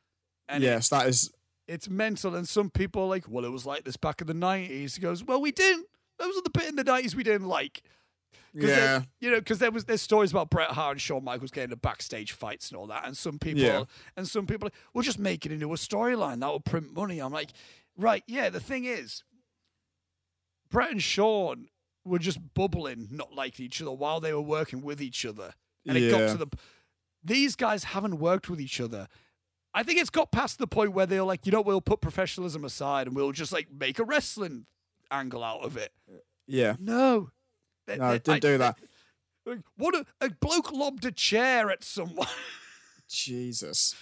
And 0.47 0.63
it- 0.63 0.67
yes, 0.67 0.89
that 0.89 1.07
is. 1.07 1.31
it's 1.67 1.89
mental. 1.89 2.35
And 2.35 2.47
some 2.47 2.69
people 2.69 3.03
are 3.03 3.07
like, 3.07 3.25
well, 3.27 3.45
it 3.45 3.51
was 3.51 3.65
like 3.65 3.83
this 3.83 3.97
back 3.97 4.21
in 4.21 4.27
the 4.27 4.33
90s. 4.33 4.95
He 4.95 5.01
goes, 5.01 5.23
well, 5.23 5.39
we 5.41 5.51
didn't. 5.51 5.87
Those 6.21 6.37
are 6.37 6.41
the 6.43 6.49
bit 6.51 6.69
in 6.69 6.75
the 6.75 6.83
90s 6.83 7.15
we 7.15 7.23
didn't 7.23 7.47
like. 7.47 7.81
Yeah. 8.53 9.03
you 9.21 9.31
know, 9.31 9.39
because 9.39 9.59
there 9.59 9.71
was 9.71 9.85
there's 9.85 10.01
stories 10.01 10.31
about 10.31 10.49
Bret 10.49 10.71
Hart 10.71 10.91
and 10.93 11.01
Shawn 11.01 11.23
Michaels 11.23 11.51
getting 11.51 11.65
into 11.71 11.77
backstage 11.77 12.33
fights 12.33 12.69
and 12.69 12.77
all 12.77 12.85
that, 12.87 13.05
and 13.05 13.15
some 13.15 13.39
people 13.39 13.61
Yeah. 13.63 13.83
and 14.17 14.27
some 14.27 14.45
people 14.45 14.69
we'll 14.93 15.03
just 15.03 15.19
make 15.19 15.45
it 15.45 15.51
into 15.53 15.71
a 15.71 15.77
storyline 15.77 16.41
that 16.41 16.47
will 16.47 16.59
print 16.59 16.93
money. 16.93 17.19
I'm 17.19 17.31
like, 17.31 17.51
right, 17.97 18.23
yeah. 18.27 18.49
The 18.49 18.59
thing 18.59 18.83
is, 18.83 19.23
Bret 20.69 20.91
and 20.91 21.01
Shawn 21.01 21.67
were 22.03 22.19
just 22.19 22.39
bubbling, 22.53 23.07
not 23.11 23.33
liking 23.33 23.65
each 23.65 23.81
other 23.81 23.91
while 23.91 24.19
they 24.19 24.33
were 24.33 24.41
working 24.41 24.81
with 24.81 25.01
each 25.01 25.25
other, 25.25 25.53
and 25.87 25.97
it 25.97 26.11
got 26.11 26.29
to 26.31 26.37
the. 26.37 26.47
These 27.23 27.55
guys 27.55 27.83
haven't 27.85 28.19
worked 28.19 28.49
with 28.49 28.59
each 28.59 28.81
other. 28.81 29.07
I 29.73 29.83
think 29.83 29.99
it's 30.01 30.09
got 30.09 30.31
past 30.31 30.57
the 30.59 30.67
point 30.67 30.91
where 30.91 31.05
they're 31.05 31.23
like, 31.23 31.45
you 31.45 31.51
know, 31.53 31.61
we'll 31.61 31.79
put 31.79 32.01
professionalism 32.01 32.65
aside 32.65 33.07
and 33.07 33.15
we'll 33.15 33.31
just 33.31 33.53
like 33.53 33.67
make 33.71 33.99
a 33.99 34.03
wrestling 34.03 34.65
angle 35.11 35.43
out 35.43 35.61
of 35.61 35.77
it. 35.77 35.91
Yeah. 36.47 36.75
No. 36.79 37.31
They- 37.87 37.97
No, 37.97 38.11
they- 38.11 38.19
didn't 38.19 38.29
I- 38.35 38.39
do 38.39 38.57
that. 38.59 38.77
What 39.75 39.95
a, 39.95 40.05
a 40.21 40.29
bloke 40.29 40.71
lobbed 40.71 41.03
a 41.03 41.11
chair 41.11 41.71
at 41.71 41.83
someone 41.83 42.27
Jesus. 43.09 43.95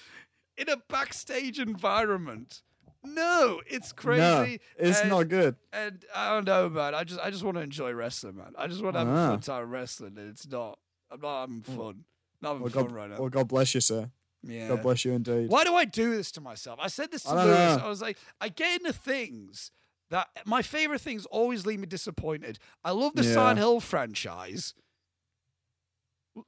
in 0.57 0.67
a 0.69 0.75
backstage 0.89 1.59
environment. 1.59 2.61
No, 3.03 3.61
it's 3.65 3.91
No, 3.91 3.95
crazy. 3.95 4.59
it's 4.77 4.99
and, 4.99 5.09
not 5.09 5.29
good. 5.29 5.55
And 5.71 6.03
I 6.13 6.31
don't 6.31 6.45
know, 6.45 6.69
man. 6.69 6.93
I 6.93 7.05
just 7.05 7.21
I 7.21 7.29
just 7.31 7.43
want 7.43 7.55
to 7.55 7.61
enjoy 7.63 7.93
wrestling, 7.93 8.35
man. 8.35 8.53
I 8.57 8.67
just 8.67 8.83
want 8.83 8.95
to 8.95 8.99
have 8.99 9.07
a 9.07 9.11
Ah. 9.11 9.27
fun 9.29 9.39
time 9.39 9.69
wrestling, 9.69 10.17
and 10.17 10.29
it's 10.29 10.45
not. 10.45 10.77
I'm 11.09 11.21
not 11.21 11.39
having 11.41 11.61
fun. 11.61 12.03
Not 12.41 12.49
having 12.49 12.63
Well, 12.63 12.71
fun 12.71 12.83
God, 12.87 12.91
right 12.91 13.09
now. 13.09 13.17
well, 13.19 13.29
God 13.29 13.47
bless 13.47 13.73
you, 13.73 13.79
sir. 13.81 14.11
yeah. 14.43 14.67
God 14.67 14.81
bless 14.81 15.05
you 15.05 15.13
indeed. 15.13 15.49
Why 15.49 15.63
do 15.63 15.73
I 15.75 15.85
do 15.85 16.11
this 16.17 16.29
to 16.33 16.41
myself? 16.41 16.77
I 16.81 16.87
said 16.89 17.09
this 17.11 17.23
to 17.23 17.29
I 17.29 17.45
Lewis. 17.45 17.77
know. 17.77 17.85
I 17.85 17.87
was 17.87 18.01
like, 18.01 18.17
I 18.41 18.49
get 18.49 18.81
into 18.81 18.91
things 18.91 19.71
that 20.09 20.27
my 20.45 20.61
favorite 20.61 21.01
things 21.01 21.25
always 21.27 21.65
leave 21.65 21.79
me 21.79 21.85
disappointed. 21.87 22.59
I 22.83 22.91
love 22.91 23.13
the 23.15 23.23
Yeah. 23.23 23.33
Silent 23.33 23.59
Hill 23.59 23.79
franchise. 23.79 24.73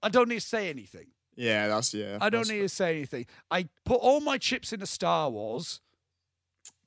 I 0.02 0.10
don't 0.10 0.30
need 0.30 0.40
to 0.42 0.48
say 0.48 0.70
anything. 0.70 1.08
Yeah, 1.36 1.68
that's 1.68 1.94
yeah. 1.94 2.18
I 2.22 2.30
don't 2.30 2.48
need 2.48 2.60
to 2.60 2.70
say 2.70 2.96
anything. 2.98 3.26
I 3.50 3.68
put 3.86 3.96
all 3.96 4.20
my 4.22 4.38
chips 4.38 4.74
into 4.74 4.86
Star 4.86 5.30
Wars. 5.30 5.80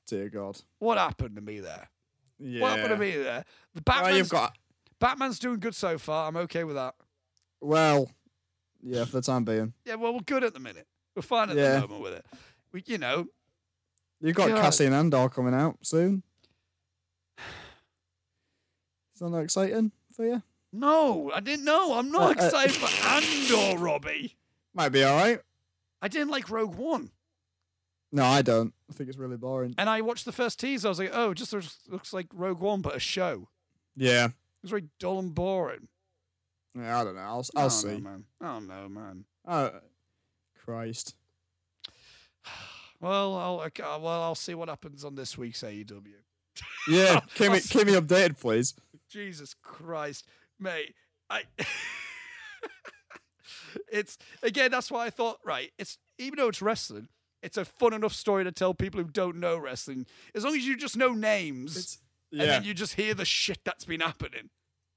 Dear 0.07 0.29
God. 0.29 0.61
What 0.79 0.97
happened 0.97 1.35
to 1.35 1.41
me 1.41 1.59
there? 1.59 1.89
Yeah. 2.39 2.61
What 2.61 2.71
happened 2.77 2.89
to 2.89 2.97
me 2.97 3.11
there? 3.17 3.43
The 3.73 3.81
Batman's, 3.81 4.17
you've 4.17 4.29
got. 4.29 4.55
Batman's 4.99 5.39
doing 5.39 5.59
good 5.59 5.75
so 5.75 5.97
far. 5.97 6.27
I'm 6.27 6.37
okay 6.37 6.63
with 6.63 6.75
that. 6.75 6.95
Well, 7.61 8.11
yeah, 8.83 9.05
for 9.05 9.13
the 9.13 9.21
time 9.21 9.43
being, 9.45 9.73
Yeah, 9.83 9.95
well, 9.95 10.13
we're 10.13 10.19
good 10.19 10.43
at 10.43 10.53
the 10.53 10.59
minute. 10.59 10.87
We're 11.15 11.21
fine 11.23 11.49
at 11.49 11.55
Yeah. 11.55 11.75
the 11.75 11.87
moment 11.87 12.01
with 12.01 12.13
it. 12.13 12.25
We, 12.71 12.83
you 12.85 12.97
know, 12.97 13.27
you've 14.21 14.35
got 14.35 14.49
God. 14.49 14.61
Cassian 14.61 14.93
Andor 14.93 15.27
coming 15.29 15.53
out 15.53 15.77
soon. 15.81 16.21
Is 19.15 19.19
that 19.21 19.29
not 19.29 19.39
exciting 19.39 19.91
for 20.15 20.25
you? 20.25 20.43
no, 20.71 21.31
I 21.33 21.39
didn't 21.39 21.63
know. 21.65 21.93
I'm 21.97 22.11
not 22.11 22.37
Uh, 22.37 22.41
uh, 22.43 22.45
excited 22.45 22.75
for 22.75 22.89
Andor, 23.07 23.77
Robbie. 23.81 24.35
Might 24.73 24.89
be 24.89 25.03
all 25.03 25.15
right. 25.15 25.39
I 26.01 26.07
didn't 26.09 26.29
like 26.31 26.49
Rogue 26.49 26.75
One. 26.75 27.11
No, 28.11 28.23
I 28.25 28.41
don't. 28.41 28.73
I 28.89 28.93
think 28.93 29.09
it's 29.09 29.17
really 29.17 29.37
boring. 29.37 29.73
And 29.77 29.89
I 29.89 30.01
watched 30.01 30.25
the 30.25 30.31
first 30.33 30.59
teaser. 30.59 30.87
I 30.87 30.89
was 30.89 30.99
like, 30.99 31.11
oh, 31.13 31.31
it 31.31 31.35
just 31.35 31.53
looks, 31.53 31.79
looks 31.87 32.13
like 32.13 32.27
Rogue 32.33 32.59
One, 32.59 32.81
but 32.81 32.95
a 32.95 32.99
show. 32.99 33.47
Yeah. 33.95 34.25
It 34.25 34.33
was 34.63 34.71
very 34.71 34.85
dull 34.99 35.19
and 35.19 35.33
boring. 35.33 35.87
Yeah, 36.77 36.99
I 36.99 37.03
don't 37.05 37.15
know. 37.15 37.21
I'll, 37.21 37.45
I'll 37.55 37.63
know, 37.63 37.69
see. 37.69 37.97
man. 37.99 38.25
I 38.41 38.45
don't 38.47 38.67
know, 38.67 38.89
man. 38.89 39.25
Oh, 39.47 39.71
Christ. 40.65 41.15
Well, 43.01 43.35
I'll 43.35 43.59
okay, 43.67 43.83
well 43.83 44.07
I'll 44.23 44.35
see 44.35 44.55
what 44.55 44.69
happens 44.69 45.03
on 45.03 45.15
this 45.15 45.37
week's 45.37 45.61
AEW. 45.61 46.13
Yeah, 46.87 47.19
keep 47.35 47.51
me 47.51 47.59
keep 47.59 47.85
me 47.87 47.93
updated, 47.93 48.39
please. 48.39 48.73
Jesus 49.09 49.53
Christ, 49.53 50.25
mate. 50.59 50.93
I 51.29 51.43
It's 53.91 54.17
again 54.41 54.71
that's 54.71 54.89
why 54.89 55.05
I 55.05 55.09
thought 55.09 55.37
right, 55.45 55.71
it's 55.77 55.97
even 56.17 56.37
though 56.37 56.47
it's 56.47 56.61
wrestling, 56.61 57.09
it's 57.43 57.57
a 57.57 57.65
fun 57.65 57.93
enough 57.93 58.13
story 58.13 58.43
to 58.43 58.51
tell 58.51 58.73
people 58.73 59.01
who 59.01 59.07
don't 59.09 59.37
know 59.37 59.57
wrestling. 59.57 60.07
As 60.33 60.43
long 60.43 60.55
as 60.55 60.65
you 60.65 60.75
just 60.75 60.97
know 60.97 61.13
names 61.13 61.77
It's 61.77 61.97
and 62.31 62.41
yeah, 62.41 62.47
then 62.47 62.63
you 62.63 62.73
just 62.73 62.95
hear 62.95 63.13
the 63.13 63.25
shit 63.25 63.59
that's 63.63 63.85
been 63.85 64.01
happening. 64.01 64.49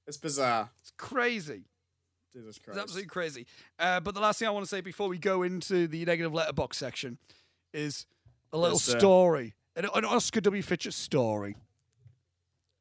it's 0.06 0.16
bizarre. 0.16 0.70
It's 0.80 0.92
crazy. 0.96 1.64
Jesus 2.32 2.56
It's 2.56 2.64
Christ. 2.64 2.80
absolutely 2.80 3.08
crazy. 3.08 3.46
Uh, 3.78 4.00
but 4.00 4.14
the 4.14 4.20
last 4.20 4.38
thing 4.38 4.48
I 4.48 4.50
want 4.50 4.64
to 4.64 4.68
say 4.68 4.80
before 4.80 5.08
we 5.08 5.18
go 5.18 5.42
into 5.42 5.86
the 5.86 6.04
negative 6.04 6.32
Letterboxd 6.32 6.74
section 6.74 7.18
is 7.74 8.06
a 8.52 8.56
little 8.58 8.78
Yes, 8.78 8.82
story, 8.98 9.54
an, 9.76 9.86
an 9.94 10.04
Oscar 10.04 10.40
W. 10.40 10.62
Fitchett 10.62 10.94
story 10.94 11.56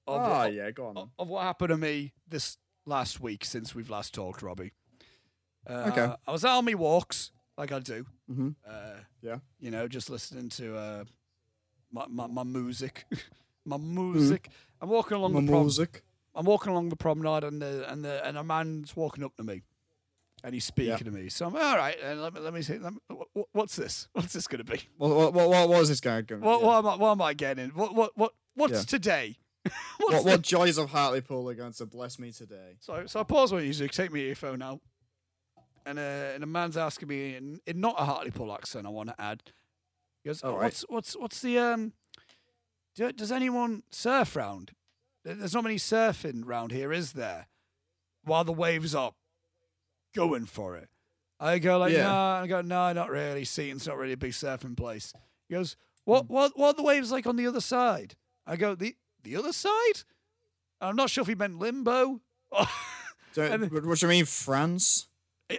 of, 0.08 0.22
Oh 0.22 0.48
of, 0.48 0.54
yeah, 0.54 0.72
go 0.72 0.88
on. 0.88 0.98
of- 0.98 1.10
of 1.20 1.28
what 1.28 1.44
happened 1.44 1.70
to 1.70 1.78
me 1.78 2.14
this 2.28 2.58
last 2.86 3.20
week 3.20 3.44
since 3.46 3.76
we've 3.76 3.90
last 3.90 4.14
talked, 4.14 4.42
Robbie. 4.42 4.72
Uh, 5.70 5.90
Okay. 5.92 6.14
I 6.26 6.32
was 6.32 6.46
out 6.46 6.58
on 6.60 6.66
my 6.66 6.74
walks, 6.76 7.32
like 7.58 7.72
I 7.72 7.80
do. 7.80 8.06
Mhm. 8.32 8.56
Uh, 8.68 9.00
Yeah. 9.22 9.40
You 9.60 9.72
know, 9.72 9.88
just 9.88 10.10
listening 10.10 10.50
to 10.50 10.78
uh, 10.78 11.04
my, 11.92 12.06
my, 12.08 12.28
my 12.28 12.44
music. 12.44 13.06
my 13.66 13.78
music. 13.78 14.50
I'm 14.82 14.90
walking 14.90 15.18
along 15.18 15.34
My 15.34 15.42
the 15.42 15.48
prom- 15.48 15.62
music. 15.64 16.04
I'm 16.36 16.46
walking 16.46 16.72
along 16.72 16.90
the 16.90 16.96
promenade 16.96 17.44
and 17.44 17.62
the 17.62 17.90
and 17.92 18.06
the 18.06 18.26
and 18.26 18.38
a 18.38 18.44
man's 18.44 18.96
walking 18.96 19.24
up 19.24 19.36
to 19.38 19.44
me, 19.44 19.64
and 20.44 20.54
he's 20.54 20.66
speaking 20.66 20.92
Yeah. 20.92 20.98
to 20.98 21.12
me. 21.12 21.30
So 21.30 21.48
I'm 21.48 21.56
all 21.56 21.76
right. 21.76 21.98
And 22.02 22.22
let 22.22 22.34
me 22.34 22.40
let 22.42 22.54
me 22.54 22.62
see. 22.62 22.78
Let 22.78 22.94
me, 22.94 23.00
what, 23.34 23.48
what's 23.54 23.76
this? 23.76 24.08
What's 24.14 24.34
this 24.34 24.46
going 24.48 24.64
to 24.64 24.72
be? 24.72 24.82
What 24.98 25.10
what 25.10 25.34
what, 25.34 25.50
what 25.50 25.68
was 25.70 25.90
this 25.90 26.00
guy 26.00 26.22
going? 26.22 26.42
What, 26.42 26.62
yeah. 26.62 26.68
what 26.68 26.78
am 26.78 26.86
I? 26.88 26.96
What 26.96 27.12
am 27.12 27.22
I 27.24 27.34
getting? 27.34 27.70
What 27.72 27.96
what 27.96 28.12
what 28.16 28.34
what's 28.54 28.74
Yeah. 28.74 28.82
today? 28.84 29.38
what, 30.00 30.26
what 30.26 30.42
joys 30.42 30.78
of 30.78 30.90
Hartlepool 30.90 31.50
are 31.50 31.54
going 31.54 31.74
to 31.74 31.86
bless 31.86 32.20
me 32.20 32.32
today? 32.32 32.78
So 32.80 33.06
so 33.06 33.20
I 33.20 33.24
pause 33.24 33.52
my 33.52 33.62
music, 33.62 33.92
take 33.92 34.12
my 34.12 34.20
earphone 34.20 34.62
out, 34.62 34.82
and 35.86 36.00
uh, 36.00 36.02
and 36.34 36.44
a 36.44 36.48
man's 36.48 36.78
asking 36.78 37.08
me 37.08 37.36
in, 37.36 37.60
in 37.66 37.80
not 37.80 37.96
a 37.98 38.06
Hartlepool 38.06 38.54
accent. 38.54 38.86
I 38.86 38.90
want 38.90 39.10
to 39.10 39.22
add. 39.22 39.44
He 40.24 40.30
goes, 40.30 40.44
All 40.44 40.52
oh, 40.52 40.54
right. 40.56 40.64
what's 40.64 40.82
what's 40.90 41.18
what's 41.18 41.42
the 41.42 41.58
um? 41.60 41.94
Do, 42.96 43.12
does 43.12 43.32
anyone 43.32 43.84
surf 43.92 44.36
round? 44.36 44.72
There's 45.24 45.54
not 45.54 45.64
many 45.64 45.76
surfing 45.76 46.44
round 46.46 46.72
here, 46.72 46.94
is 46.94 47.14
there? 47.14 47.48
While 48.24 48.44
the 48.44 48.54
waves 48.54 48.96
are 48.96 49.12
going 50.16 50.46
for 50.46 50.78
it, 50.78 50.90
I 51.40 51.60
go 51.60 51.78
like, 51.78 51.94
Yeah. 51.94 52.04
no. 52.04 52.16
I 52.16 52.48
go, 52.48 52.62
no, 52.62 52.94
not 52.94 53.10
really. 53.10 53.44
Seaton's 53.44 53.86
not 53.86 53.98
really 53.98 54.14
a 54.14 54.18
big 54.18 54.32
surfing 54.32 54.76
place. 54.76 55.14
He 55.48 55.56
goes, 55.56 55.76
what 56.06 56.30
what 56.30 56.58
what 56.58 56.70
are 56.70 56.74
the 56.74 56.84
waves 56.84 57.12
like 57.12 57.28
on 57.28 57.36
the 57.36 57.48
other 57.48 57.60
side? 57.62 58.16
I 58.46 58.56
go, 58.56 58.76
the 58.76 58.96
the 59.24 59.36
other 59.36 59.54
side. 59.54 60.04
I'm 60.82 60.96
not 60.96 61.10
sure 61.10 61.24
if 61.24 61.28
he 61.28 61.36
meant 61.36 61.60
limbo. 61.60 62.22
And- 63.38 63.70
what, 63.72 64.00
do 64.00 64.06
you 64.06 64.10
mean, 64.10 64.26
France? 64.26 65.08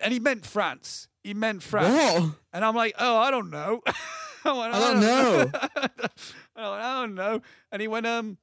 and 0.03 0.13
he 0.13 0.19
meant 0.19 0.45
France. 0.45 1.09
He 1.23 1.33
meant 1.35 1.63
France. 1.63 2.21
What? 2.25 2.35
And 2.53 2.65
I'm 2.65 2.75
like, 2.75 2.95
oh, 2.99 3.17
I 3.19 3.31
don't 3.31 3.51
know. 3.51 3.83
I, 4.45 4.53
went, 4.53 4.75
I 4.75 4.79
don't 4.81 5.01
know. 5.01 5.51
I 5.55 5.69
went, 5.81 6.13
oh, 6.57 6.73
I 6.73 7.01
don't 7.01 7.15
know. 7.15 7.41
And 7.71 7.83
he 7.83 7.89
went, 7.89 8.07
um, 8.07 8.39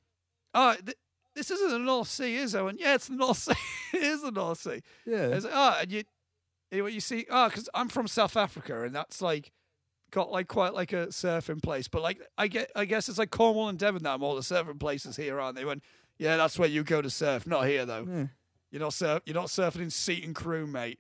oh, 0.54 0.76
th- 0.76 0.98
this 1.36 1.52
isn't 1.52 1.70
the 1.70 1.80
North 1.80 2.08
Sea, 2.08 2.36
is 2.36 2.56
it? 2.56 2.60
I 2.60 2.62
went, 2.62 2.80
yeah, 2.80 2.96
it's 2.96 3.08
the 3.08 3.16
North 3.16 3.38
Sea. 3.38 3.54
it 3.94 4.04
is 4.04 4.22
the 4.22 4.32
North 4.32 4.60
Sea. 4.60 4.82
Yeah. 5.06 5.28
Was 5.28 5.44
like, 5.44 5.54
oh, 5.56 5.78
and 5.82 5.92
you, 5.92 6.04
you, 6.72 6.88
you 6.88 7.00
see, 7.00 7.26
ah, 7.30 7.46
oh, 7.46 7.50
because 7.50 7.70
I'm 7.74 7.90
from 7.90 8.08
South 8.08 8.38
Africa, 8.38 8.84
and 8.84 8.96
that's 8.96 9.22
like 9.22 9.52
got 10.16 10.32
like 10.32 10.48
quite 10.48 10.74
like 10.74 10.94
a 10.94 11.08
surfing 11.08 11.62
place. 11.62 11.88
But 11.88 12.02
like, 12.02 12.20
I 12.38 12.48
get, 12.48 12.72
I 12.76 12.86
guess 12.86 13.10
it's 13.10 13.20
like 13.20 13.30
Cornwall 13.30 13.70
and 13.70 13.78
Devon 13.78 14.02
that 14.04 14.22
all 14.22 14.34
the 14.36 14.42
surfing 14.42 14.80
places 14.80 15.18
here, 15.18 15.40
aren't 15.40 15.58
they? 15.58 15.66
When 15.66 15.82
yeah, 16.18 16.38
that's 16.38 16.58
where 16.58 16.70
you 16.70 16.84
go 16.84 17.02
to 17.02 17.10
surf, 17.10 17.46
not 17.46 17.68
here 17.68 17.86
though. 17.86 18.08
yeah. 18.10 18.26
You're 18.72 18.82
not 18.82 18.94
surf, 18.94 19.22
you're 19.26 19.36
not 19.36 19.48
surfing 19.48 19.82
in 19.82 19.90
Seaton 19.90 20.34
Carew, 20.34 20.66
mate. 20.66 21.00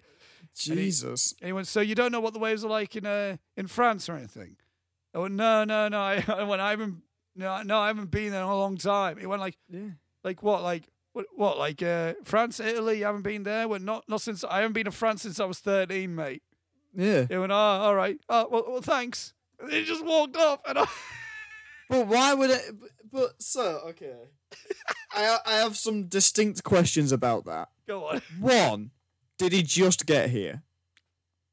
And 0.69 0.77
he- 0.77 0.85
Jesus. 0.85 1.33
And 1.41 1.47
he 1.47 1.53
went, 1.53 1.67
so 1.67 1.81
you 1.81 1.95
don't 1.95 2.11
know 2.11 2.19
what 2.19 2.33
the 2.33 2.39
waves 2.39 2.63
are 2.63 2.69
like 2.69 2.95
in 2.95 3.05
uh, 3.05 3.37
in 3.57 3.67
France 3.67 4.07
or 4.09 4.15
anything? 4.15 4.57
I 5.13 5.19
went, 5.19 5.33
no, 5.33 5.63
no, 5.63 5.87
no. 5.87 5.99
I, 5.99 6.23
I 6.27 6.43
went, 6.43 6.61
I 6.61 6.69
haven't, 6.71 6.97
no, 7.35 7.61
no, 7.63 7.79
I 7.79 7.87
haven't 7.87 8.11
been 8.11 8.31
there 8.31 8.41
in 8.43 8.47
a 8.47 8.55
long 8.55 8.77
time. 8.77 9.17
He 9.17 9.25
went 9.25 9.41
like, 9.41 9.57
Yeah. 9.69 9.91
like 10.23 10.43
what, 10.43 10.61
like 10.61 10.83
what, 11.13 11.25
what, 11.35 11.57
like 11.57 11.81
uh, 11.81 12.13
France, 12.23 12.59
Italy? 12.59 12.99
You 12.99 13.05
haven't 13.05 13.21
been 13.23 13.43
there? 13.43 13.67
Well, 13.69 13.79
not, 13.79 14.03
not 14.09 14.19
since 14.21 14.43
I 14.43 14.57
haven't 14.57 14.73
been 14.73 14.85
to 14.85 14.91
France 14.91 15.21
since 15.23 15.39
I 15.39 15.45
was 15.45 15.59
thirteen, 15.59 16.13
mate. 16.15 16.43
Yeah. 16.95 17.25
He 17.27 17.37
went, 17.37 17.51
oh, 17.51 17.55
all 17.55 17.95
right. 17.95 18.17
Oh, 18.29 18.47
well, 18.49 18.65
well 18.67 18.81
thanks. 18.81 19.33
And 19.59 19.71
he 19.71 19.83
just 19.85 20.03
walked 20.03 20.35
off, 20.35 20.59
and 20.67 20.79
I, 20.79 20.85
But 21.89 22.07
why 22.07 22.33
would 22.33 22.49
it? 22.49 22.61
But, 22.79 22.89
but 23.11 23.41
sir, 23.41 23.79
okay. 23.89 24.15
I 25.11 25.37
I 25.45 25.53
have 25.55 25.77
some 25.77 26.07
distinct 26.07 26.63
questions 26.63 27.11
about 27.11 27.45
that. 27.45 27.69
go 27.87 28.07
on. 28.07 28.21
One, 28.39 28.91
did 29.37 29.53
he 29.53 29.63
just 29.63 30.05
get 30.05 30.29
here? 30.29 30.63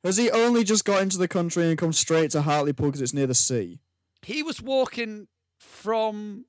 Has 0.04 0.16
he 0.16 0.30
only 0.30 0.64
just 0.64 0.84
got 0.84 1.02
into 1.02 1.18
the 1.18 1.28
country 1.28 1.68
and 1.68 1.78
come 1.78 1.92
straight 1.92 2.32
to 2.32 2.42
Hartlepool 2.42 2.88
because 2.88 3.02
it's 3.02 3.14
near 3.14 3.26
the 3.26 3.34
sea? 3.34 3.80
He 4.22 4.42
was 4.42 4.60
walking 4.60 5.28
from, 5.60 6.46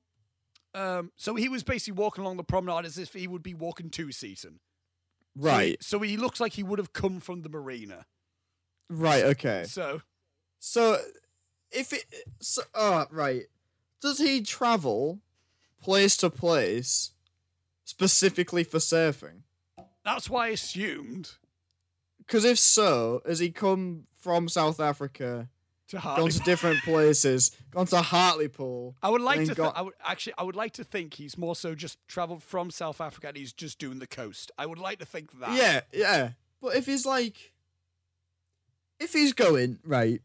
um, 0.74 1.12
so 1.16 1.36
he 1.36 1.48
was 1.48 1.62
basically 1.62 2.00
walking 2.00 2.24
along 2.24 2.36
the 2.36 2.44
promenade 2.44 2.84
as 2.84 2.98
if 2.98 3.12
he 3.12 3.28
would 3.28 3.44
be 3.44 3.54
walking 3.54 3.90
to 3.90 4.10
Seaton. 4.10 4.58
So 5.36 5.48
Right. 5.48 5.82
So 5.82 6.00
he, 6.00 6.16
looks 6.16 6.40
like 6.40 6.54
he 6.54 6.64
would 6.64 6.80
have 6.80 6.92
come 6.92 7.20
from 7.20 7.42
the 7.42 7.48
marina. 7.48 8.06
Right. 8.88 9.24
Okay. 9.24 9.64
So 9.66 10.02
So, 10.58 10.98
if 11.70 11.92
it, 11.92 12.04
so, 12.40 12.62
oh, 12.74 13.06
right, 13.10 13.42
does 14.00 14.18
he 14.18 14.42
travel 14.42 15.20
place 15.82 16.16
to 16.18 16.30
place 16.30 17.12
specifically 17.84 18.64
for 18.64 18.78
surfing? 18.78 19.42
That's 20.04 20.28
why 20.30 20.46
I 20.46 20.48
assumed 20.50 21.32
Because 22.18 22.44
if 22.44 22.58
so, 22.58 23.22
has 23.26 23.38
he 23.38 23.50
come 23.50 24.06
from 24.20 24.48
South 24.48 24.80
Africa, 24.80 25.48
to 25.88 25.96
gone 25.98 26.30
to 26.30 26.38
different 26.40 26.82
places, 26.84 27.50
gone 27.70 27.86
to 27.86 28.00
Hartlepool? 28.02 28.96
I 29.02 29.10
would 29.10 29.20
like 29.22 29.44
to. 29.46 29.54
got- 29.54 29.76
I 29.76 29.82
would 29.82 29.94
actually. 30.04 30.34
I 30.38 30.42
would 30.44 30.56
like 30.56 30.72
to 30.74 30.84
think 30.84 31.14
he's 31.14 31.36
more 31.36 31.56
so 31.56 31.74
just 31.74 31.98
travelled 32.08 32.42
from 32.42 32.70
South 32.70 33.00
Africa 33.00 33.28
and 33.28 33.36
he's 33.36 33.52
just 33.52 33.78
doing 33.78 33.98
the 33.98 34.06
coast. 34.06 34.50
I 34.56 34.66
would 34.66 34.78
like 34.78 34.98
to 35.00 35.06
think 35.06 35.38
that. 35.40 35.56
Yeah, 35.56 35.80
yeah. 35.92 36.30
But 36.62 36.76
if 36.76 36.86
he's 36.86 37.04
like, 37.04 37.52
if 38.98 39.12
he's 39.12 39.32
going 39.32 39.78
right, 39.84 40.20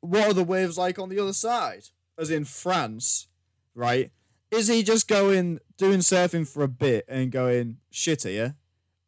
what 0.00 0.28
are 0.28 0.34
the 0.34 0.44
waves 0.44 0.78
like 0.78 0.98
on 0.98 1.08
the 1.08 1.18
other 1.18 1.32
side? 1.32 1.88
As 2.18 2.30
in 2.30 2.44
France, 2.44 3.28
right? 3.74 4.10
Is 4.50 4.68
he 4.68 4.82
just 4.82 5.08
going 5.08 5.60
doing 5.78 6.00
surfing 6.00 6.46
for 6.46 6.62
a 6.62 6.68
bit 6.68 7.06
and 7.08 7.32
going 7.32 7.78
shit 7.90 8.24
here, 8.24 8.54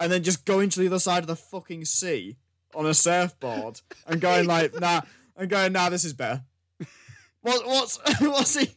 and 0.01 0.11
then 0.11 0.23
just 0.23 0.45
going 0.45 0.71
to 0.71 0.81
the 0.81 0.87
other 0.87 0.99
side 0.99 1.23
of 1.23 1.27
the 1.27 1.37
fucking 1.37 1.85
sea 1.85 2.37
on 2.75 2.87
a 2.87 2.95
surfboard 2.95 3.81
and 4.07 4.21
going 4.21 4.47
like 4.47 4.73
nah, 4.81 5.03
and 5.37 5.51
going 5.51 5.73
nah, 5.73 5.91
this 5.91 6.05
is 6.05 6.15
better. 6.15 6.43
What 7.43 7.67
what's 7.67 7.99
what's 8.21 8.59
he 8.59 8.71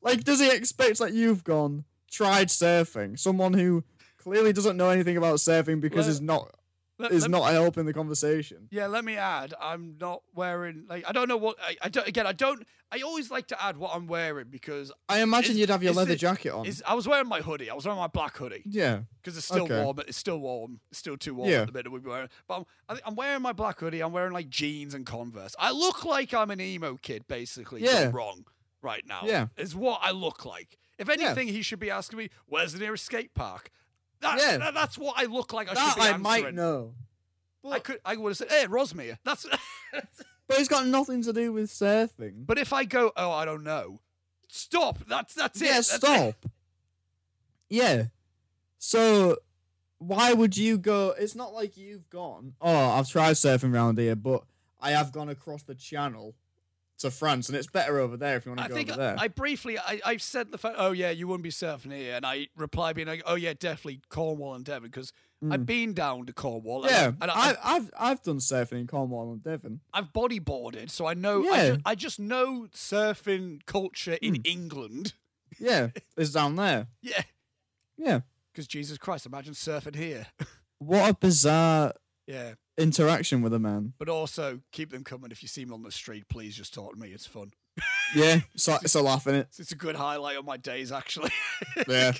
like? 0.00 0.22
Does 0.22 0.40
he 0.40 0.50
expect 0.50 1.00
like 1.00 1.12
you've 1.12 1.42
gone 1.42 1.84
tried 2.08 2.48
surfing? 2.48 3.18
Someone 3.18 3.54
who 3.54 3.82
clearly 4.16 4.52
doesn't 4.52 4.76
know 4.76 4.90
anything 4.90 5.16
about 5.16 5.36
surfing 5.36 5.80
because 5.80 6.06
Well, 6.06 6.10
is 6.10 6.20
not 6.20 6.54
Let- 7.00 7.12
is 7.12 7.22
let- 7.22 7.30
not 7.30 7.50
helping 7.52 7.86
the 7.86 7.92
conversation. 7.92 8.68
Yeah, 8.70 8.86
let 8.86 9.04
me 9.04 9.16
add. 9.16 9.54
I'm 9.60 9.96
not 10.00 10.22
wearing 10.34 10.84
like 10.88 11.04
I 11.08 11.12
don't 11.12 11.28
know 11.28 11.36
what 11.36 11.56
I, 11.60 11.76
I 11.82 11.88
don't 11.88 12.06
again. 12.06 12.26
I 12.26 12.32
don't. 12.32 12.66
I 12.92 13.00
always 13.02 13.30
like 13.30 13.46
to 13.48 13.62
add 13.64 13.76
what 13.76 13.92
I'm 13.94 14.06
wearing 14.08 14.46
because 14.50 14.90
I 15.08 15.20
imagine 15.22 15.52
Is- 15.52 15.58
you'd 15.58 15.70
have 15.70 15.82
your 15.82 15.92
leather 15.92 16.12
it- 16.14 16.16
jacket 16.18 16.50
on. 16.50 16.66
is 16.66 16.82
I 16.86 16.94
was 16.94 17.06
wearing 17.08 17.28
my 17.28 17.40
hoodie. 17.40 17.70
I 17.70 17.74
was 17.74 17.84
wearing 17.86 18.00
my 18.00 18.08
black 18.08 18.36
hoodie 18.36 18.62
yeah, 18.66 19.02
because 19.22 19.36
it's 19.36 19.46
still 19.46 19.64
Okay. 19.64 19.82
warm. 19.82 20.00
It's 20.06 20.18
still 20.18 20.38
warm. 20.38 20.80
It's 20.90 20.98
still 20.98 21.16
too 21.16 21.34
warm 21.34 21.48
Yeah. 21.50 21.60
at 21.62 21.66
the 21.68 21.72
minute. 21.72 21.92
We'd 21.92 22.02
be 22.02 22.10
wearing. 22.10 22.28
But 22.48 22.56
I'm, 22.58 22.64
I 22.88 22.94
think 22.94 23.06
I'm 23.06 23.14
wearing 23.14 23.42
my 23.42 23.52
black 23.52 23.78
hoodie. 23.80 24.00
I'm 24.02 24.12
wearing 24.12 24.32
like 24.32 24.50
jeans 24.50 24.92
and 24.94 25.06
Converse. 25.06 25.54
I 25.58 25.70
look 25.70 26.04
like 26.04 26.34
I'm 26.34 26.50
an 26.50 26.60
emo 26.60 26.96
kid, 27.00 27.26
basically. 27.28 27.82
Yeah. 27.82 28.10
wrong 28.12 28.44
right 28.82 29.04
now. 29.06 29.20
Yeah. 29.24 29.46
is 29.56 29.74
what 29.76 30.00
I 30.02 30.10
look 30.10 30.44
like. 30.44 30.76
If 30.98 31.08
anything, 31.08 31.48
he 31.48 31.62
should 31.62 31.78
be 31.80 31.90
asking 31.90 32.18
me, 32.18 32.28
"Where's 32.46 32.74
the 32.74 32.78
nearest 32.78 33.06
skate 33.06 33.32
park?" 33.34 33.70
That, 34.20 34.38
Yeah. 34.38 34.56
that- 34.58 34.74
that's 34.74 34.96
what 34.98 35.14
I 35.18 35.24
look 35.24 35.52
like. 35.52 35.70
I 35.70 35.74
that 35.74 35.88
should 35.94 35.96
be 35.96 36.02
I 36.02 36.08
answering. 36.08 36.22
might 36.22 36.54
know. 36.54 36.94
I 37.70 37.78
could. 37.78 38.00
I 38.04 38.16
would 38.16 38.30
have 38.30 38.36
said, 38.38 38.50
"Hey, 38.50 38.66
Rossmere." 38.66 39.18
That's. 39.24 39.46
But 40.48 40.58
it's 40.58 40.68
got 40.68 40.84
nothing 40.86 41.22
to 41.22 41.32
do 41.32 41.52
with 41.52 41.70
surfing. 41.70 42.44
But 42.44 42.58
if 42.58 42.72
I 42.72 42.84
go, 42.84 43.12
oh, 43.16 43.30
I 43.30 43.44
don't 43.44 43.62
know. 43.62 44.00
Stop. 44.48 44.98
That's 45.06 45.32
that's 45.32 45.62
it. 45.62 45.66
yeah, 45.66 45.78
it. 45.78 45.84
stop. 45.84 46.46
Yeah. 47.68 48.04
So 48.78 49.36
why 49.98 50.32
would 50.32 50.56
you 50.56 50.76
go? 50.78 51.14
It's 51.16 51.36
not 51.36 51.54
like 51.54 51.76
you've 51.76 52.10
gone. 52.10 52.54
Oh, 52.60 52.90
I've 52.90 53.08
tried 53.08 53.34
surfing 53.34 53.72
around 53.72 53.98
here, 53.98 54.16
but 54.16 54.42
I 54.80 54.90
have 54.90 55.12
gone 55.12 55.28
across 55.28 55.62
the 55.62 55.74
channel 55.76 56.34
to 57.00 57.10
France, 57.10 57.48
and 57.48 57.56
it's 57.56 57.66
better 57.66 57.98
over 57.98 58.16
there 58.16 58.36
if 58.36 58.46
you 58.46 58.50
want 58.52 58.60
I 58.60 58.64
to 58.64 58.68
go 58.70 58.74
think 58.74 58.90
over 58.90 58.98
there. 59.00 59.16
I 59.18 59.28
briefly 59.28 59.78
I, 59.78 60.00
I 60.04 60.16
said 60.16 60.50
the 60.52 60.58
fact, 60.58 60.76
oh 60.78 60.92
yeah, 60.92 61.10
you 61.10 61.26
wouldn't 61.28 61.42
be 61.44 61.50
surfing 61.50 61.92
here, 61.94 62.14
and 62.16 62.24
I 62.26 62.48
replied 62.56 62.96
being 62.96 63.08
like, 63.08 63.22
oh 63.26 63.34
yeah, 63.36 63.52
definitely 63.58 64.00
Cornwall 64.08 64.54
and 64.54 64.64
Devon 64.64 64.90
because 64.90 65.12
I've 65.50 65.64
been 65.64 65.94
down 65.94 66.26
to 66.26 66.32
Cornwall. 66.34 66.82
and 66.84 66.90
yeah, 66.92 67.12
I, 67.20 67.22
and 67.22 67.30
I, 67.30 67.34
I, 67.34 67.56
I've 67.76 67.90
I've 67.98 68.22
done 68.22 68.38
surfing 68.38 68.80
in 68.80 68.86
Cornwall 68.86 69.32
and 69.32 69.42
Devon. 69.42 69.80
I've 69.92 70.12
bodyboarded, 70.12 70.90
so 70.90 71.06
I 71.06 71.14
know. 71.14 71.42
I, 71.50 71.56
Yeah. 71.56 71.68
just, 71.70 71.80
I 71.86 71.94
just 71.94 72.20
know 72.20 72.66
surfing 72.74 73.64
culture 73.66 74.18
in 74.20 74.36
Hmm. 74.36 74.40
England. 74.44 75.14
Yeah, 75.58 75.88
it's 76.16 76.30
down 76.32 76.56
there. 76.56 76.88
Yeah, 77.02 77.22
Yeah. 77.96 78.20
because 78.52 78.66
Jesus 78.66 78.98
Christ, 78.98 79.26
imagine 79.26 79.54
surfing 79.54 79.96
here. 79.96 80.26
What 80.82 81.10
a 81.10 81.14
bizarre 81.14 81.92
yeah, 82.26 82.54
interaction 82.80 83.42
with 83.42 83.52
a 83.52 83.58
man. 83.58 83.92
but 83.98 84.08
also 84.08 84.60
keep 84.72 84.90
them 84.90 85.04
coming. 85.04 85.30
If 85.30 85.42
you 85.42 85.48
see 85.48 85.64
me 85.64 85.72
on 85.72 85.82
the 85.82 85.90
street, 85.90 86.28
please 86.28 86.56
just 86.56 86.74
talk 86.74 86.94
to 86.94 86.98
me. 86.98 87.08
It's 87.10 87.26
fun. 87.26 87.52
Yeah, 88.14 88.40
so 88.56 88.76
it's 88.82 88.94
a 88.94 89.02
laugh 89.02 89.26
in 89.26 89.34
it. 89.36 89.48
It's 89.58 89.72
a 89.72 89.76
good 89.76 89.96
highlight 89.96 90.36
of 90.36 90.44
my 90.44 90.56
days, 90.56 90.92
actually. 90.92 91.30
Yeah. 91.88 92.12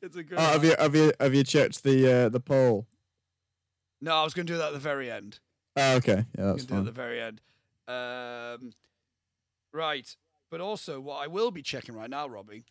it's 0.00 0.16
a 0.16 0.22
good. 0.22 0.38
Oh, 0.38 0.42
have 0.42 0.64
you 0.64 0.74
have 0.78 0.94
you 0.94 1.12
have 1.20 1.34
you 1.34 1.44
checked 1.44 1.82
the 1.84 2.12
uh, 2.12 2.28
the 2.28 2.40
poll? 2.40 2.86
No, 4.00 4.14
I 4.16 4.24
was 4.24 4.34
going 4.34 4.46
to 4.46 4.52
do 4.52 4.58
that 4.58 4.68
at 4.68 4.72
the 4.72 4.78
very 4.78 5.10
end. 5.10 5.38
Oh, 5.76 5.96
okay, 5.96 6.24
yeah, 6.36 6.44
that's 6.46 6.64
it 6.64 6.72
at 6.72 6.84
the 6.84 6.90
very 6.90 7.20
end. 7.20 7.40
Um, 7.86 8.72
right, 9.72 10.14
but 10.50 10.60
also 10.60 11.00
what 11.00 11.22
I 11.22 11.26
will 11.28 11.50
be 11.50 11.62
checking 11.62 11.94
right 11.94 12.10
now, 12.10 12.26
Robbie, 12.26 12.64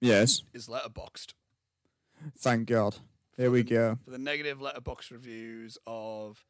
Yes, 0.00 0.42
is 0.52 0.66
Letterboxd 0.66 1.34
thank 2.38 2.68
God. 2.68 2.96
Here 3.36 3.50
we 3.50 3.62
go. 3.62 3.98
for 4.04 4.10
the 4.10 4.18
negative 4.18 4.58
Letterboxd 4.58 5.10
reviews 5.10 5.76
of 5.86 6.44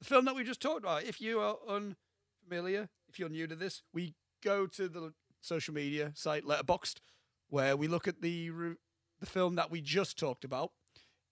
the 0.00 0.04
film 0.06 0.24
that 0.24 0.34
we 0.34 0.42
just 0.44 0.60
talked 0.60 0.80
about. 0.80 1.04
If 1.04 1.20
you 1.20 1.40
are 1.40 1.56
unfamiliar, 1.68 2.88
if 3.08 3.18
you're 3.18 3.28
new 3.28 3.46
to 3.46 3.54
this, 3.54 3.82
we 3.92 4.14
go 4.42 4.66
to 4.66 4.88
the 4.88 5.12
social 5.40 5.74
media 5.74 6.12
site 6.14 6.44
Letterboxd, 6.44 6.96
where 7.48 7.76
we 7.76 7.88
look 7.88 8.08
at 8.08 8.20
the 8.22 8.50
re- 8.50 8.76
the 9.20 9.26
film 9.26 9.54
that 9.56 9.70
we 9.70 9.80
just 9.80 10.18
talked 10.18 10.44
about, 10.44 10.72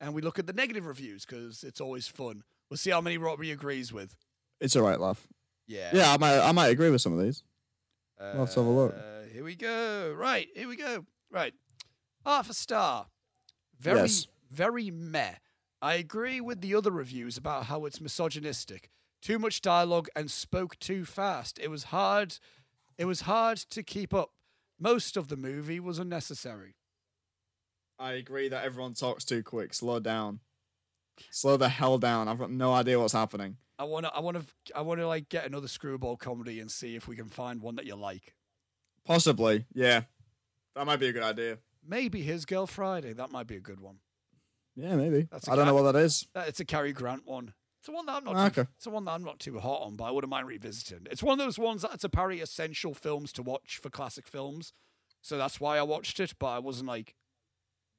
and 0.00 0.14
we 0.14 0.20
look 0.22 0.38
at 0.38 0.47
the 0.47 0.52
negative 0.52 0.86
reviews 0.86 1.24
because 1.24 1.64
it's 1.64 1.80
always 1.80 2.06
fun. 2.06 2.42
We'll 2.70 2.76
see 2.76 2.90
how 2.90 3.00
many 3.00 3.16
Robbie 3.18 3.50
agrees 3.50 3.92
with. 3.92 4.14
It's 4.60 4.76
a 4.76 4.82
right 4.82 5.00
laugh. 5.00 5.26
Yeah. 5.66 5.90
Yeah, 5.94 6.12
I 6.12 6.18
might 6.18 6.38
I 6.40 6.52
might 6.52 6.68
agree 6.68 6.90
with 6.90 7.00
some 7.00 7.12
of 7.18 7.24
these. 7.24 7.42
Uh, 8.20 8.34
Let's 8.36 8.55
have 8.56 8.66
a 8.66 8.68
look. 8.70 8.94
Here 9.32 9.44
we 9.44 9.55
go. 9.55 10.12
Right, 10.16 10.48
here 10.55 10.68
we 10.68 10.76
go. 10.76 11.05
Right. 11.30 11.55
Half 12.26 12.50
a 12.50 12.55
star. 12.55 13.06
Very, 13.78 14.00
Yes. 14.00 14.26
very 14.50 14.90
meh. 14.90 15.34
I 15.81 15.94
agree 15.94 16.40
with 16.40 16.60
the 16.60 16.74
other 16.74 16.90
reviews 16.90 17.36
about 17.36 17.66
how 17.66 17.84
it's 17.84 18.00
misogynistic. 18.00 18.90
Too 19.23 19.39
much 19.39 19.60
dialogue 19.60 20.08
and 20.16 20.31
spoke 20.31 20.78
too 20.78 21.05
fast. 21.05 21.58
It 21.60 21.70
was 21.70 21.84
hard. 21.84 22.39
It 22.97 23.05
was 23.05 23.23
hard 23.23 23.58
to 23.70 23.82
keep 23.82 24.12
up. 24.12 24.31
Most 24.78 25.16
of 25.16 25.28
the 25.28 25.36
movie 25.36 25.81
was 25.81 25.98
unnecessary. 25.98 26.74
I 27.98 28.12
agree 28.12 28.48
that 28.48 28.65
everyone 28.65 28.94
talks 28.94 29.24
too 29.24 29.42
quick. 29.42 29.74
Slow 29.74 29.98
down. 29.98 30.40
Slow 31.31 31.57
the 31.57 31.68
hell 31.68 31.98
down. 31.98 32.28
I've 32.28 32.39
got 32.39 32.50
no 32.50 32.73
idea 32.73 32.98
what's 32.98 33.12
happening. 33.12 33.57
I 33.78 33.84
want 33.84 34.07
to. 34.07 34.12
I 34.12 34.20
want 34.20 34.36
to. 34.36 34.44
I 34.74 34.82
want 34.82 35.00
to 35.00 35.07
like 35.07 35.28
get 35.28 35.47
another 35.47 35.68
screwball 35.68 36.16
comedy 36.16 36.60
and 36.60 36.70
see 36.70 36.97
if 36.97 37.07
we 37.07 37.16
can 37.16 37.28
find 37.28 37.60
one 37.60 37.76
that 37.76 37.86
you 37.86 37.94
like. 37.94 38.34
Possibly, 39.05 39.65
yeah. 39.73 40.02
That 40.74 40.86
might 40.86 41.00
be 41.00 41.08
a 41.08 41.12
good 41.12 41.23
idea. 41.23 41.58
Maybe 41.86 42.23
His 42.23 42.44
Girl 42.44 42.66
Friday. 42.66 43.12
That 43.12 43.32
might 43.32 43.47
be 43.47 43.57
a 43.57 43.60
good 43.60 43.81
one. 43.81 43.98
Yeah, 44.81 44.94
maybe. 44.97 45.26
That's 45.31 45.48
I 45.48 45.57
don't 45.57 45.66
know 45.66 45.74
what 45.74 45.90
that 45.92 45.97
is. 45.98 46.26
It's 46.34 46.60
a 46.60 46.65
Cary 46.65 46.92
Grant 46.92 47.26
one. 47.26 47.52
It's 47.81 47.89
a 47.89 47.92
one 47.92 48.07
that 48.07 48.12
I'm 48.16 48.24
not. 48.24 48.36
Ah, 48.36 48.48
Too, 48.48 48.60
okay. 48.62 48.70
It's 48.76 48.86
one 48.86 49.05
that 49.07 49.12
I'm 49.12 49.24
not 49.24 49.39
too 49.40 49.58
hot 49.58 49.82
on, 49.82 49.97
but 49.97 50.05
I 50.05 50.10
wouldn't 50.12 50.31
mind 50.31 50.47
revisiting. 50.47 51.07
It's 51.10 51.23
one 51.23 51.39
of 51.40 51.44
those 51.47 51.58
ones 51.58 51.82
that's 51.82 52.05
apparently 52.05 52.40
essential 52.40 52.94
films 52.94 53.32
to 53.34 53.42
watch 53.42 53.78
for 53.82 53.90
classic 53.90 54.26
films, 54.28 54.73
so 55.20 55.36
that's 55.36 55.58
why 55.60 55.78
I 55.78 55.82
watched 55.82 56.20
it. 56.20 56.34
But 56.39 56.47
I 56.48 56.58
wasn't 56.60 56.89
like 56.89 57.15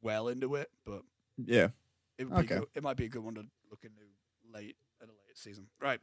well 0.02 0.28
into 0.30 0.56
it. 0.56 0.70
But 0.86 1.02
Yeah. 1.38 1.70
it 2.18 2.30
would 2.30 2.48
be 2.48 2.54
Okay. 2.54 2.60
good. 2.60 2.70
it 2.76 2.84
might 2.84 2.98
be 2.98 3.06
a 3.06 3.10
good 3.10 3.24
one 3.24 3.36
to 3.36 3.46
look 3.70 3.84
into 3.84 4.02
late 4.50 4.78
at 5.02 5.08
a 5.10 5.12
late 5.12 5.38
season. 5.38 5.70
Right, 5.82 6.00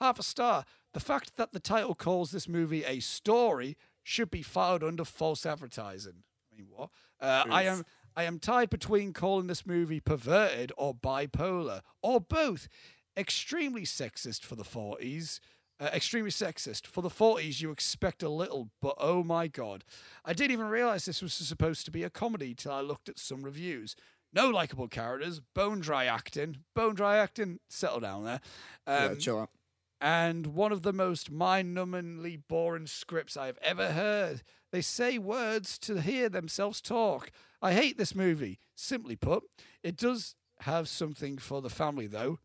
half 0.00 0.18
a 0.18 0.22
star. 0.22 0.64
The 0.92 1.00
fact 1.00 1.36
that 1.36 1.52
the 1.52 1.60
title 1.60 1.94
calls 1.94 2.30
this 2.32 2.48
movie 2.48 2.84
a 2.84 3.00
story 3.00 3.76
should 4.02 4.30
be 4.30 4.42
filed 4.42 4.82
under 4.82 5.04
false 5.04 5.44
advertising. 5.46 6.24
I 6.52 6.56
mean, 6.56 6.68
what? 6.70 6.90
Uh, 7.20 7.44
I 7.50 7.64
am. 7.64 7.84
I 8.18 8.24
am 8.24 8.40
tied 8.40 8.68
between 8.68 9.12
calling 9.12 9.46
this 9.46 9.64
movie 9.64 10.00
perverted 10.00 10.72
or 10.76 10.92
bipolar 10.92 11.82
or 12.02 12.20
both. 12.20 12.66
Extremely 13.16 13.82
sexist 13.82 14.42
for 14.44 14.56
the 14.56 14.64
40s. 14.64 15.38
Uh, 15.78 15.90
extremely 15.94 16.32
sexist. 16.32 16.84
For 16.88 17.00
the 17.00 17.10
40s, 17.10 17.60
you 17.60 17.70
expect 17.70 18.24
a 18.24 18.28
little, 18.28 18.70
but 18.82 18.96
oh 18.98 19.22
my 19.22 19.46
god. 19.46 19.84
I 20.24 20.32
didn't 20.32 20.50
even 20.50 20.66
realize 20.66 21.04
this 21.04 21.22
was 21.22 21.32
supposed 21.32 21.84
to 21.84 21.92
be 21.92 22.02
a 22.02 22.10
comedy 22.10 22.54
till 22.56 22.72
I 22.72 22.80
looked 22.80 23.08
at 23.08 23.20
some 23.20 23.44
reviews. 23.44 23.94
No 24.32 24.50
likable 24.50 24.88
characters, 24.88 25.40
bone 25.54 25.78
dry 25.78 26.06
acting. 26.06 26.56
Bone 26.74 26.96
dry 26.96 27.18
acting, 27.18 27.60
settle 27.68 28.00
down 28.00 28.24
there. 28.24 28.40
yeah, 28.88 29.04
Um, 29.06 29.18
chill 29.20 29.38
out. 29.42 29.50
and 30.00 30.48
one 30.48 30.72
of 30.72 30.82
the 30.82 30.92
most 30.92 31.30
mind 31.30 31.76
numbingly 31.76 32.42
boring 32.48 32.88
scripts 32.88 33.36
I've 33.36 33.58
ever 33.62 33.92
heard. 33.92 34.42
They 34.70 34.80
say 34.82 35.18
words 35.18 35.78
to 35.80 36.00
hear 36.00 36.28
themselves 36.28 36.80
talk. 36.80 37.30
I 37.62 37.72
hate 37.72 37.96
this 37.98 38.14
movie. 38.14 38.60
Simply 38.74 39.16
put, 39.16 39.44
it 39.82 39.96
does 39.96 40.34
have 40.60 40.88
something 40.88 41.38
for 41.38 41.60
the 41.62 41.70
family, 41.70 42.06
though. 42.06 42.38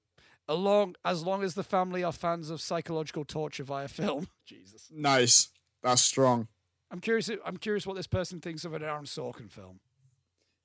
Along 0.48 0.95
as 1.06 1.24
long 1.24 1.42
as 1.43 1.53
the 1.56 1.64
family 1.64 2.03
are 2.03 2.11
fans 2.11 2.50
of 2.50 2.60
psychological 2.61 3.24
torture 3.24 3.64
via 3.64 3.88
film. 3.88 4.27
Jesus, 4.45 4.90
Nice. 4.92 5.50
That's 5.82 6.02
strong. 6.02 6.48
I'm 6.92 7.00
curious. 7.00 7.30
I'm 7.45 7.58
curious 7.58 7.88
what 7.88 7.95
this 7.95 8.08
person 8.08 8.40
thinks 8.40 8.66
of 8.66 8.74
an 8.74 8.84
Aaron 8.84 9.06
Sorkin 9.06 9.50
film. 9.50 9.80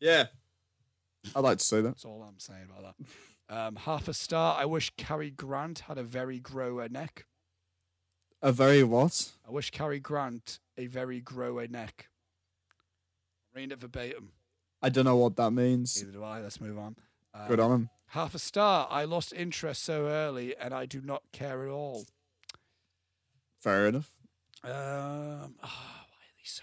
Yeah. 0.01 0.27
I'd 1.35 1.41
like 1.41 1.59
to 1.59 1.65
say 1.65 1.81
that. 1.81 1.89
That's 1.89 2.05
all 2.05 2.23
I'm 2.23 2.39
saying 2.39 2.67
about 2.71 2.97
that. 2.99 3.07
Um, 3.51 3.77
half 3.77 4.09
a 4.09 4.13
star. 4.13 4.61
I 4.61 4.67
wish 4.67 4.93
Cary 4.99 5.31
Grant 5.31 5.79
had 5.79 5.97
a 5.97 6.03
very 6.03 6.39
grower 6.39 6.87
neck. 6.87 7.25
A 8.43 8.53
very 8.53 8.83
what? 8.85 9.33
I 9.49 9.51
wish 9.51 9.71
Cary 9.71 9.99
Grant 10.01 10.59
a 10.79 10.87
very 10.87 11.21
grow 11.21 11.59
a 11.59 11.69
neck. 11.69 12.09
Read 13.55 13.73
it 13.73 13.81
verbatim. 13.81 14.31
I 14.81 14.89
don't 14.89 15.05
know 15.05 15.17
what 15.17 15.37
that 15.37 15.51
means. 15.51 16.01
Neither 16.01 16.19
do 16.19 16.25
I. 16.25 16.41
Let's 16.41 16.61
move 16.61 16.79
on. 16.79 16.97
Um, 17.35 17.49
Good 17.49 17.61
on 17.61 17.73
him. 17.73 17.91
Half 18.13 18.35
a 18.35 18.39
star. 18.39 18.87
I 18.91 19.05
lost 19.05 19.33
interest 19.33 19.83
so 19.83 20.07
early, 20.07 20.57
and 20.57 20.73
I 20.73 20.87
do 20.87 21.01
not 21.03 21.23
care 21.33 21.67
at 21.67 21.71
all. 21.71 22.07
Fair 23.61 23.89
enough. 23.89 24.13
Um, 24.63 25.57
ah, 25.63 26.05
why 26.07 26.23
are 26.23 26.37
these 26.39 26.63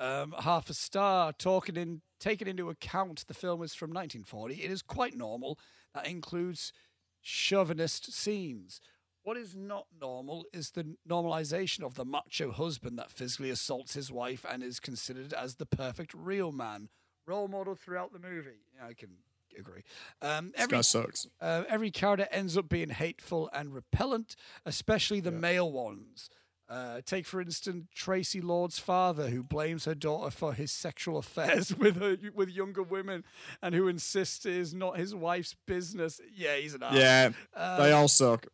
long? 0.00 0.22
Um, 0.22 0.34
half 0.40 0.70
a 0.70 0.74
star. 0.74 1.32
Talking 1.32 1.76
in, 1.76 2.00
taking 2.18 2.48
into 2.48 2.70
account 2.70 3.24
the 3.28 3.34
film 3.34 3.62
is 3.62 3.74
from 3.74 3.90
1940, 3.90 4.62
it 4.62 4.70
is 4.70 4.80
quite 4.82 5.14
normal. 5.14 5.58
That 5.94 6.06
includes 6.06 6.72
chauvinist 7.20 8.12
scenes. 8.12 8.80
What 9.24 9.36
is 9.36 9.54
not 9.56 9.86
normal 10.00 10.44
is 10.52 10.70
the 10.72 10.96
normalization 11.08 11.82
of 11.82 11.94
the 11.94 12.04
macho 12.04 12.52
husband 12.52 12.98
that 12.98 13.10
physically 13.10 13.50
assaults 13.50 13.94
his 13.94 14.12
wife 14.12 14.44
and 14.48 14.62
is 14.62 14.78
considered 14.78 15.32
as 15.32 15.56
the 15.56 15.66
perfect 15.66 16.12
real 16.14 16.52
man, 16.52 16.88
role 17.26 17.48
model 17.48 17.74
throughout 17.74 18.12
the 18.12 18.18
movie. 18.18 18.60
Yeah, 18.76 18.86
I 18.86 18.92
can 18.94 19.16
agree. 19.58 19.82
Um, 20.20 20.50
This 20.52 20.60
every 20.64 20.76
guy 20.78 20.82
sucks. 20.82 21.26
uh, 21.40 21.64
every 21.70 21.90
character 21.90 22.28
ends 22.30 22.56
up 22.58 22.68
being 22.68 22.90
hateful 22.90 23.48
and 23.54 23.72
repellent, 23.74 24.36
especially 24.66 25.20
the 25.20 25.32
Yeah. 25.32 25.38
male 25.38 25.72
ones. 25.72 26.28
Uh, 26.68 27.00
take, 27.04 27.26
for 27.26 27.40
instance, 27.42 27.86
Tracy 27.94 28.40
Lord's 28.40 28.78
father, 28.78 29.28
who 29.28 29.42
blames 29.42 29.84
her 29.84 29.94
daughter 29.94 30.30
for 30.30 30.54
his 30.54 30.72
sexual 30.72 31.18
affairs 31.18 31.74
with 31.78 31.96
her 31.96 32.16
with 32.34 32.48
younger 32.48 32.82
women, 32.82 33.22
and 33.62 33.74
who 33.74 33.86
insists 33.88 34.44
it 34.46 34.54
is 34.54 34.74
not 34.74 34.98
his 34.98 35.14
wife's 35.14 35.54
business. 35.66 36.20
Yeah, 36.34 36.56
he's 36.56 36.74
an 36.74 36.82
ass. 36.82 36.94
Yeah, 36.94 37.30
Um, 37.54 37.78
they 37.82 37.92
all 37.92 38.08
suck. 38.08 38.46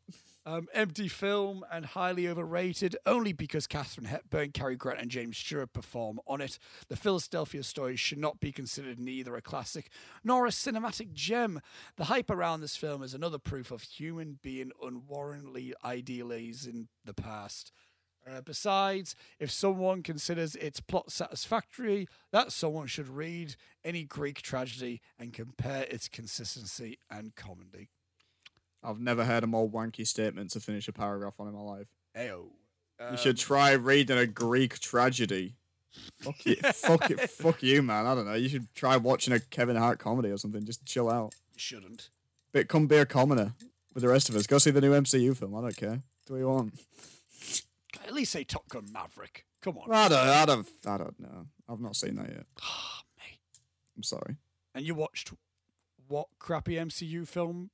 Um, 0.47 0.69
empty 0.73 1.07
film 1.07 1.67
and 1.71 1.85
highly 1.85 2.27
overrated 2.27 2.97
only 3.05 3.35
because 3.35 3.67
Katharine 3.67 4.07
Hepburn, 4.07 4.53
Cary 4.53 4.75
Grant, 4.75 4.99
and 4.99 5.11
James 5.11 5.37
Stewart 5.37 5.75
perform 5.75 6.19
on 6.27 6.41
it. 6.41 6.59
The 6.89 6.97
Philadelphia 6.97 7.63
story 7.63 7.95
should 7.95 8.17
not 8.17 8.41
be 8.41 8.51
considered 8.51 8.99
neither 8.99 9.37
a 9.37 9.43
classic 9.43 9.91
nor 10.25 10.47
a 10.47 10.51
cinematic 10.51 11.13
gem. 11.13 11.61
The 11.97 12.05
hype 12.05 12.31
around 12.31 12.63
this 12.63 12.75
film 12.75 13.03
is 13.03 13.13
another 13.13 13.39
proof 13.39 13.71
of 13.71 13.83
human 13.83 14.39
being 14.43 14.73
unwarrantedly 14.83 15.73
idealizing 15.85 16.89
the 17.05 17.15
past. 17.15 17.71
Uh, 18.27 18.41
besides, 18.41 19.15
if 19.39 19.51
someone 19.51 20.03
considers 20.03 20.57
its 20.57 20.81
plot 20.81 21.13
satisfactory, 21.13 22.09
that 22.33 22.51
someone 22.51 22.87
should 22.87 23.09
read 23.09 23.57
any 23.85 24.05
Greek 24.05 24.41
tragedy 24.41 25.03
and 25.19 25.35
compare 25.35 25.85
its 25.91 26.09
consistency 26.09 26.99
and 27.11 27.35
comedy. 27.35 27.91
I've 28.83 29.01
never 29.01 29.25
heard 29.25 29.45
a 29.45 29.47
more 29.47 29.69
wanky 29.69 30.07
statement 30.07 30.51
to 30.53 30.61
finish 30.61 30.89
a 30.89 30.93
paragraph 30.93 31.35
on 31.39 31.49
in 31.49 31.55
my 31.55 31.61
life. 31.61 31.89
Ayo. 32.17 32.47
you 33.11 33.17
should 33.17 33.39
try 33.39 33.73
reading 33.73 34.19
a 34.19 34.27
Greek 34.27 34.79
tragedy. 34.79 35.57
Fuck 36.21 36.47
you, 36.47 36.57
fuck 36.75 37.11
it, 37.11 37.29
fuck 37.31 37.63
you, 37.63 37.83
man. 37.83 38.07
I 38.07 38.15
don't 38.15 38.27
know. 38.27 38.35
You 38.35 38.49
should 38.49 38.73
try 38.75 38.97
watching 38.97 39.35
a 39.35 39.41
Kevin 39.41 39.77
Hart 39.77 39.99
comedy 39.99 40.31
or 40.31 40.39
something. 40.39 40.65
Just 40.65 40.85
chill 40.87 41.11
out. 41.11 41.35
You 41.55 41.59
shouldn't. 41.59 42.11
But 42.53 42.69
come 42.69 42.87
be 42.87 42.97
a 42.97 43.07
commoner 43.07 43.55
with 43.95 44.03
the 44.03 44.09
rest 44.09 44.29
of 44.29 44.37
us. 44.37 44.47
Go 44.47 44.59
see 44.59 44.71
the 44.71 44.81
new 44.81 44.93
MCU 44.93 45.37
film. 45.37 45.55
I 45.57 45.61
don't 45.61 45.77
care. 45.77 46.03
Do 46.27 46.35
what 46.35 46.39
you 46.39 46.49
want. 46.49 46.75
At 48.07 48.15
least 48.15 48.33
say 48.33 48.45
Top 48.45 48.69
Gun 48.69 48.87
Maverick. 48.93 49.45
Come 49.63 49.79
on. 49.79 49.93
I 49.93 50.09
don't. 50.09 50.19
I 50.19 50.47
don't. 50.47 50.69
I 50.87 50.97
don't 50.97 51.21
know. 51.21 51.47
I've 51.69 51.81
not 51.81 51.97
seen 51.97 52.17
that 52.17 52.29
yet. 52.29 52.47
Ah, 52.63 53.03
mate. 53.19 53.39
I'm 53.97 54.03
sorry. 54.03 54.37
And 54.75 54.87
you 54.87 54.95
watched 54.95 55.33
what 56.09 56.29
crappy 56.39 56.75
MCU 56.75 57.27
film? 57.27 57.71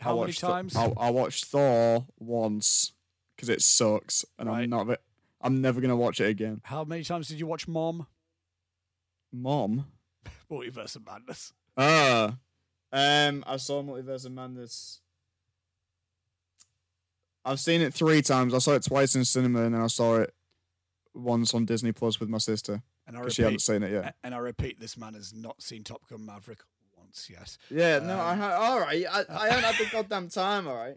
How 0.00 0.18
many 0.20 0.32
times? 0.32 0.74
I, 0.76 0.86
I 0.98 1.10
watched 1.10 1.44
Thor 1.46 2.06
once 2.18 2.92
because 3.36 3.48
it 3.48 3.62
sucks, 3.62 4.24
and 4.38 4.48
Right. 4.48 4.62
I'm 4.64 4.70
not. 4.70 4.98
I'm 5.42 5.60
never 5.60 5.80
gonna 5.80 5.96
watch 5.96 6.20
it 6.20 6.28
again. 6.28 6.60
How 6.64 6.84
many 6.84 7.04
times 7.04 7.28
did 7.28 7.38
you 7.38 7.46
watch 7.46 7.66
Mom? 7.68 8.06
Mom. 9.32 9.86
Multiverse 10.50 10.96
of 10.96 11.06
Madness. 11.06 11.52
Ah. 11.76 12.36
Um, 12.92 13.44
I 13.46 13.56
saw 13.56 13.82
Multiverse 13.82 14.26
of 14.26 14.32
Madness. 14.32 15.00
I've 17.44 17.60
seen 17.60 17.80
it 17.80 17.94
three 17.94 18.20
times. 18.22 18.52
I 18.52 18.58
saw 18.58 18.72
it 18.72 18.82
twice 18.84 19.14
in 19.14 19.24
cinema, 19.24 19.62
and 19.62 19.74
then 19.74 19.80
I 19.82 19.86
saw 19.86 20.16
it 20.16 20.34
once 21.14 21.54
on 21.54 21.64
Disney 21.64 21.92
Plus 21.92 22.20
with 22.20 22.28
my 22.28 22.38
sister. 22.38 22.82
And 23.06 23.16
I 23.16 23.22
'cause 23.22 23.34
she 23.34 23.42
hadn't 23.42 23.60
seen 23.62 23.82
it 23.82 23.90
yet. 23.92 24.14
and 24.22 24.34
I 24.34 24.38
repeat, 24.38 24.78
this 24.78 24.96
man 24.96 25.14
has 25.14 25.32
not 25.32 25.62
seen 25.62 25.82
Top 25.82 26.06
Gun 26.08 26.24
Maverick 26.26 26.60
once 27.10 27.28
yet. 27.28 27.56
Yeah, 27.70 27.98
no, 27.98 28.18
I 28.18 28.32
Um, 28.32 28.38
ha- 28.38 28.56
all 28.60 28.80
right. 28.80 29.04
I, 29.10 29.24
I 29.28 29.48
haven't 29.48 29.64
had 29.64 29.74
the 29.86 29.90
goddamn 29.92 30.28
time. 30.28 30.68
All 30.68 30.76
right. 30.76 30.96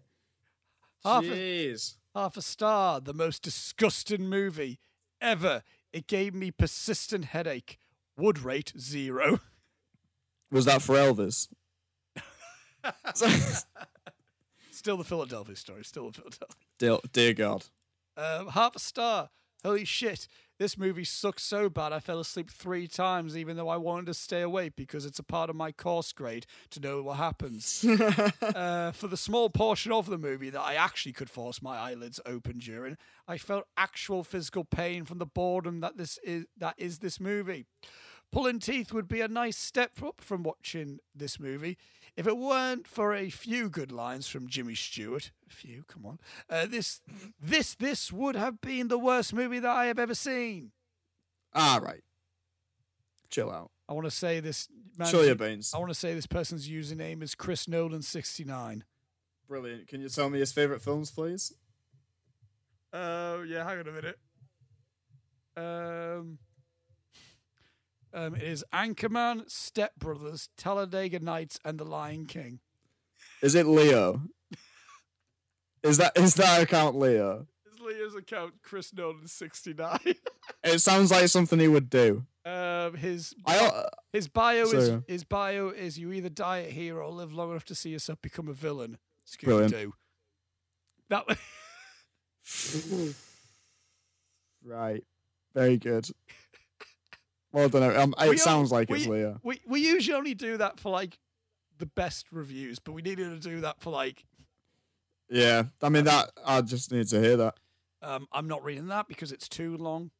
Half 1.03 1.23
a- 1.23 1.27
Jeez. 1.27 1.95
Half 2.15 2.37
a 2.37 2.41
star, 2.43 3.01
the 3.01 3.13
most 3.13 3.41
disgusting 3.41 4.27
movie 4.29 4.79
ever. 5.19 5.63
It 5.91 6.05
gave 6.07 6.35
me 6.35 6.51
persistent 6.51 7.25
headache. 7.25 7.79
Would 8.17 8.39
rate 8.39 8.71
zero. 8.79 9.39
Was 10.51 10.65
that 10.65 10.83
for 10.83 10.95
Elvis? 10.95 11.47
Still 14.71 14.97
the 14.97 15.03
Philadelphia 15.03 15.55
story. 15.55 15.83
Still 15.83 16.11
the 16.11 16.13
Philadelphia. 16.13 16.47
dear, 16.77 16.97
dear 17.11 17.33
God. 17.33 17.65
Um, 18.15 18.49
half 18.49 18.75
a 18.75 18.79
star. 18.79 19.29
Holy 19.63 19.85
shit. 19.85 20.27
This 20.59 20.77
movie 20.77 21.03
sucks 21.03 21.43
so 21.43 21.67
bad 21.67 21.91
I 21.93 21.99
fell 21.99 22.19
asleep 22.19 22.49
three 22.49 22.87
times, 22.87 23.35
even 23.35 23.57
though 23.57 23.69
I 23.69 23.77
wanted 23.77 24.05
to 24.05 24.13
stay 24.13 24.41
awake 24.41 24.73
because 24.75 25.03
it's 25.03 25.17
a 25.19 25.23
part 25.23 25.49
of 25.49 25.55
my 25.55 25.71
course 25.71 26.11
grade 26.11 26.45
to 26.71 26.79
know 26.79 27.01
what 27.01 27.17
happens. 27.17 27.83
uh, 28.41 28.91
for 28.91 29.07
the 29.07 29.17
small 29.17 29.49
portion 29.49 29.91
of 29.91 30.09
the 30.09 30.17
movie 30.17 30.51
that 30.51 30.61
I 30.61 30.75
actually 30.75 31.13
could 31.13 31.29
force 31.29 31.61
my 31.61 31.77
eyelids 31.77 32.19
open 32.25 32.59
during, 32.59 32.97
I 33.27 33.37
felt 33.37 33.65
actual 33.77 34.23
physical 34.23 34.63
pain 34.63 35.05
from 35.05 35.17
the 35.17 35.25
boredom 35.25 35.79
that 35.79 35.97
this 35.97 36.19
is 36.23 36.45
that 36.57 36.75
is 36.77 36.99
this 36.99 37.19
movie. 37.19 37.65
Pulling 38.31 38.59
teeth 38.59 38.91
would 38.93 39.07
be 39.07 39.21
a 39.21 39.27
nice 39.27 39.57
step 39.57 40.01
up 40.03 40.19
from 40.19 40.41
watching 40.41 40.99
this 41.15 41.39
movie. 41.39 41.77
If 42.15 42.27
it 42.27 42.37
weren't 42.37 42.87
for 42.87 43.13
a 43.15 43.29
few 43.29 43.69
good 43.69 43.91
lines 43.91 44.27
from 44.27 44.47
Jimmy 44.47 44.75
Stewart, 44.75 45.31
a 45.49 45.53
few, 45.53 45.83
come 45.87 46.05
on, 46.05 46.19
uh, 46.49 46.67
this, 46.67 47.01
this, 47.41 47.73
this 47.75 48.11
would 48.11 48.35
have 48.35 48.61
been 48.61 48.87
the 48.87 48.99
worst 48.99 49.33
movie 49.33 49.57
that 49.59 49.69
I 49.71 49.85
have 49.85 49.97
ever 49.97 50.13
seen. 50.15 50.71
all 51.53 51.79
right. 51.81 52.03
Chill 53.31 53.49
out. 53.49 53.71
I 53.89 53.93
want 53.93 54.05
to 54.05 54.11
say 54.11 54.39
this. 54.39 54.67
man's- 54.95 55.09
Chill 55.09 55.25
your 55.25 55.33
beans. 55.33 55.73
I 55.73 55.79
want 55.79 55.89
to 55.89 55.95
say 55.95 56.13
this 56.13 56.27
person's 56.27 56.69
username 56.69 57.23
is 57.23 57.33
Chris 57.33 57.67
Nolan 57.67 58.03
sixty 58.03 58.43
nine. 58.43 58.83
Brilliant. 59.47 59.87
Can 59.87 60.01
you 60.01 60.09
tell 60.09 60.29
me 60.29 60.37
his 60.39 60.51
favorite 60.51 60.83
films, 60.83 61.09
please? 61.09 61.51
Oh 62.93 63.41
yeah, 63.41 63.63
hang 63.67 63.79
on 63.79 63.87
a 63.87 63.91
minute. 63.91 64.19
Um, 65.57 66.37
um, 68.13 68.35
it 68.35 68.43
is 68.43 68.63
Anchorman, 68.73 69.49
Step 69.49 69.93
Brothers, 69.97 70.49
Talladega 70.57 71.19
Nights, 71.19 71.59
and 71.65 71.79
The 71.79 71.83
Lion 71.85 72.25
King. 72.25 72.59
Is 73.41 73.55
it 73.55 73.65
Leo? 73.65 74.21
Is 75.83 75.97
that 75.97 76.13
is 76.17 76.35
that 76.35 76.61
account 76.61 76.97
Leo? 76.97 77.47
Is 77.71 77.79
Leo's 77.79 78.15
account, 78.15 78.53
Chris 78.63 78.93
Nolan 78.93 79.27
sixty 79.27 79.73
nine. 79.73 79.99
It 80.63 80.79
sounds 80.79 81.09
like 81.11 81.27
something 81.29 81.59
he 81.59 81.67
would 81.69 81.89
do. 81.89 82.25
um, 82.45 82.95
his 82.95 83.33
I 83.45 83.57
uh, 83.57 83.89
his 84.11 84.27
bio 84.27 84.63
is 84.65 85.01
his 85.07 85.23
bio 85.23 85.69
is 85.69 85.97
you 85.97 86.11
either 86.13 86.29
die 86.29 86.59
a 86.59 86.69
hero 86.69 87.05
or 87.07 87.11
live 87.11 87.33
long 87.33 87.51
enough 87.51 87.65
to 87.65 87.75
see 87.75 87.89
yourself 87.89 88.21
become 88.21 88.47
a 88.49 88.53
villain. 88.53 88.97
Scooby. 89.27 89.69
Doo. 89.69 89.93
That 91.09 91.25
right. 94.65 95.03
Very 95.53 95.77
good. 95.77 96.07
Well. 97.53 97.73
Um, 97.97 98.13
We 98.19 98.35
it 98.35 98.39
sounds 98.39 98.71
like 98.71 98.89
it's 98.89 99.07
we- 99.07 99.25
we 99.43 99.61
we 99.65 99.79
usually 99.79 100.17
only 100.17 100.33
do 100.33 100.57
that 100.57 100.79
for 100.79 100.89
like 100.89 101.17
the 101.77 101.85
best 101.85 102.27
reviews, 102.31 102.79
but 102.79 102.91
we 102.91 103.01
needed 103.01 103.29
to 103.29 103.39
do 103.49 103.61
that 103.61 103.79
for 103.79 103.91
like 103.91 104.25
Yeah. 105.29 105.63
I 105.81 105.89
mean 105.89 106.03
that. 106.05 106.31
I 106.45 106.61
just 106.61 106.91
need 106.91 107.07
to 107.07 107.21
hear 107.21 107.37
that. 107.37 107.55
Um, 108.01 108.27
I'm 108.33 108.47
not 108.47 108.63
reading 108.63 108.87
that 108.87 109.07
because 109.07 109.31
it's 109.31 109.47
too 109.47 109.77
long. 109.77 110.11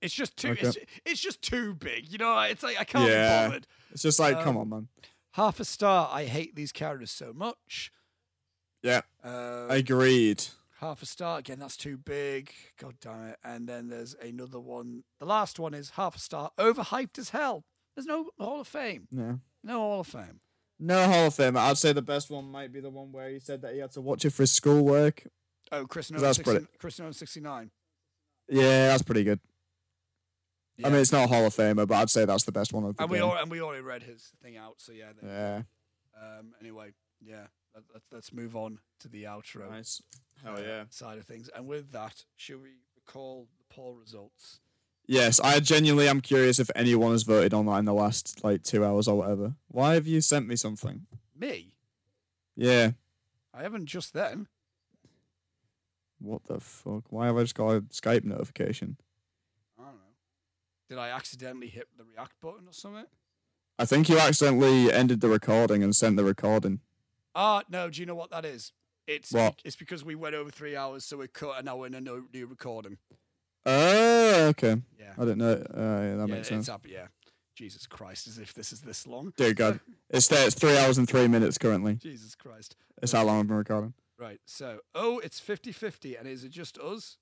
It's 0.00 0.14
just 0.14 0.36
too. 0.36 0.50
Okay. 0.50 0.66
It's, 0.68 0.78
it's 1.04 1.20
just 1.20 1.40
too 1.42 1.74
big. 1.74 2.12
You 2.12 2.18
know, 2.18 2.38
it's 2.42 2.62
like 2.62 2.78
I 2.78 2.84
can't 2.84 3.08
Yeah. 3.08 3.44
be 3.44 3.48
bothered. 3.48 3.66
It's 3.90 4.02
just 4.02 4.20
like, 4.20 4.36
come 4.42 4.56
Um, 4.56 4.58
on, 4.58 4.68
man. 4.68 4.88
Half 5.32 5.58
a 5.60 5.64
star. 5.64 6.08
I 6.12 6.24
hate 6.26 6.54
these 6.54 6.70
characters 6.72 7.10
so 7.10 7.32
much. 7.32 7.90
Yeah. 8.82 9.00
Uh, 9.24 9.66
Agreed. 9.70 10.44
Half 10.80 11.02
a 11.02 11.06
star 11.06 11.38
again. 11.38 11.58
That's 11.58 11.76
too 11.76 11.96
big. 11.96 12.52
God 12.78 12.94
damn 13.00 13.28
it. 13.28 13.38
And 13.44 13.68
then 13.68 13.88
there's 13.88 14.14
another 14.14 14.60
one. 14.60 15.04
The 15.20 15.26
last 15.26 15.58
one 15.58 15.74
is 15.74 15.90
half 15.90 16.16
a 16.16 16.18
star. 16.18 16.50
Overhyped 16.58 17.18
as 17.18 17.30
hell. 17.30 17.64
There's 17.96 18.06
no 18.06 18.30
Hall 18.38 18.60
of 18.60 18.68
Fame. 18.68 19.08
Yeah. 19.10 19.34
No 19.62 19.78
Hall 19.78 20.00
of 20.00 20.06
Fame. 20.06 20.40
No 20.80 21.06
Hall 21.06 21.26
of 21.28 21.34
Fame. 21.34 21.56
I'd 21.56 21.78
say 21.78 21.92
the 21.92 22.02
best 22.02 22.30
one 22.30 22.50
might 22.50 22.72
be 22.72 22.80
the 22.80 22.90
one 22.90 23.12
where 23.12 23.28
he 23.30 23.38
said 23.38 23.62
that 23.62 23.74
he 23.74 23.78
had 23.80 23.92
to 23.92 24.00
watch 24.00 24.24
it 24.24 24.30
for 24.30 24.42
his 24.42 24.50
schoolwork. 24.52 25.24
Oh, 25.72 25.86
Chris 25.86 26.10
Nolan. 26.10 26.22
That's 26.24 26.36
60, 26.38 26.50
pretty- 26.52 26.66
Chris 26.78 26.98
Nolan 26.98 27.12
69. 27.14 27.70
Yeah, 28.48 28.88
that's 28.88 29.02
pretty 29.02 29.24
good. 29.24 29.40
Yeah. 30.76 30.88
I 30.88 30.90
mean, 30.90 31.00
it's 31.00 31.12
not 31.12 31.24
a 31.24 31.26
Hall 31.28 31.46
of 31.46 31.54
Famer, 31.54 31.86
but 31.86 31.94
I'd 31.94 32.10
say 32.10 32.24
that's 32.24 32.44
the 32.44 32.52
best 32.52 32.72
one 32.72 32.84
of 32.84 32.96
the 32.96 33.02
and 33.04 33.10
we 33.10 33.18
game. 33.18 33.26
all, 33.28 33.36
and 33.36 33.48
we 33.50 33.60
already 33.62 33.82
read 33.82 34.02
his 34.02 34.32
thing 34.42 34.56
out. 34.56 34.74
So 34.78 34.92
yeah. 34.92 35.12
Then, 35.20 35.30
Yeah. 35.30 35.62
Um, 36.38 36.52
anyway, 36.60 36.90
Yeah. 37.20 37.46
Let, 37.74 38.02
let's 38.12 38.32
move 38.32 38.54
on 38.56 38.78
to 39.00 39.08
the 39.08 39.24
outro 39.24 39.68
Nice. 39.70 40.00
Hell 40.42 40.56
uh, 40.56 40.60
yeah. 40.60 40.84
side 40.90 41.18
of 41.18 41.24
things. 41.24 41.48
And 41.54 41.66
with 41.66 41.92
that, 41.92 42.24
shall 42.36 42.58
we 42.58 42.70
recall 42.96 43.48
the 43.58 43.74
poll 43.74 43.94
results? 43.94 44.60
Yes, 45.06 45.38
I 45.40 45.60
genuinely 45.60 46.08
am 46.08 46.22
curious 46.22 46.58
if 46.58 46.70
anyone 46.74 47.12
has 47.12 47.24
voted 47.24 47.52
on 47.52 47.66
that 47.66 47.78
in 47.78 47.84
the 47.84 47.92
last 47.92 48.42
like 48.42 48.62
two 48.62 48.84
hours 48.84 49.06
or 49.06 49.18
whatever. 49.18 49.54
Why 49.68 49.94
have 49.94 50.06
you 50.06 50.20
sent 50.20 50.48
me 50.48 50.56
something? 50.56 51.06
Me? 51.38 51.74
Yeah. 52.56 52.92
I 53.52 53.62
haven't 53.62 53.86
just 53.86 54.14
then. 54.14 54.48
What 56.18 56.44
the 56.46 56.58
fuck? 56.58 57.04
Why 57.10 57.26
have 57.26 57.36
I 57.36 57.42
just 57.42 57.54
got 57.54 57.70
a 57.70 57.80
Skype 57.82 58.24
notification? 58.24 58.96
I 59.78 59.84
don't 59.84 59.96
know. 59.96 60.00
Did 60.88 60.98
I 60.98 61.10
accidentally 61.10 61.68
hit 61.68 61.88
the 61.98 62.04
react 62.04 62.40
button 62.40 62.66
or 62.66 62.72
something? 62.72 63.04
I 63.78 63.84
think 63.84 64.08
you 64.08 64.18
accidentally 64.18 64.90
ended 64.90 65.20
the 65.20 65.28
recording 65.28 65.82
and 65.82 65.94
sent 65.94 66.16
the 66.16 66.24
recording. 66.24 66.80
Ah, 67.34 67.62
no. 67.68 67.90
Do 67.90 68.00
you 68.00 68.06
know 68.06 68.14
what 68.14 68.30
that 68.30 68.46
is? 68.46 68.72
It's 69.06 69.32
What? 69.32 69.60
it's 69.64 69.76
because 69.76 70.04
we 70.04 70.14
went 70.14 70.34
over 70.34 70.50
three 70.50 70.76
hours, 70.76 71.04
so 71.04 71.18
we 71.18 71.28
cut 71.28 71.60
an 71.60 71.68
hour 71.68 71.86
in 71.86 71.94
a 71.94 72.00
no, 72.00 72.24
new 72.32 72.46
recording. 72.46 72.98
Oh, 73.66 74.46
okay. 74.48 74.76
Yeah. 74.98 75.12
I 75.18 75.24
don't 75.24 75.38
know. 75.38 75.52
Uh, 75.52 75.56
yeah, 75.56 76.16
that 76.16 76.28
yeah, 76.28 76.34
makes 76.34 76.48
sense. 76.48 76.64
It's 76.64 76.68
up, 76.68 76.86
yeah. 76.88 77.06
Jesus 77.56 77.86
Christ, 77.86 78.26
as 78.26 78.38
if 78.38 78.52
this 78.52 78.72
is 78.72 78.80
this 78.80 79.06
long. 79.06 79.32
Dear 79.36 79.54
God, 79.54 79.80
it's 80.10 80.26
there. 80.28 80.46
It's 80.46 80.56
three 80.56 80.76
hours 80.76 80.98
and 80.98 81.08
three 81.08 81.28
minutes 81.28 81.56
currently. 81.56 81.94
Jesus 81.94 82.34
Christ. 82.34 82.76
It's 83.00 83.12
how 83.12 83.24
long 83.24 83.40
I've 83.40 83.46
been 83.46 83.56
recording. 83.56 83.94
Right. 84.18 84.40
So, 84.46 84.80
oh, 84.94 85.18
it's 85.20 85.38
50 85.40 85.72
50. 85.72 86.16
And 86.16 86.26
is 86.26 86.44
it 86.44 86.50
just 86.50 86.78
us? 86.78 87.18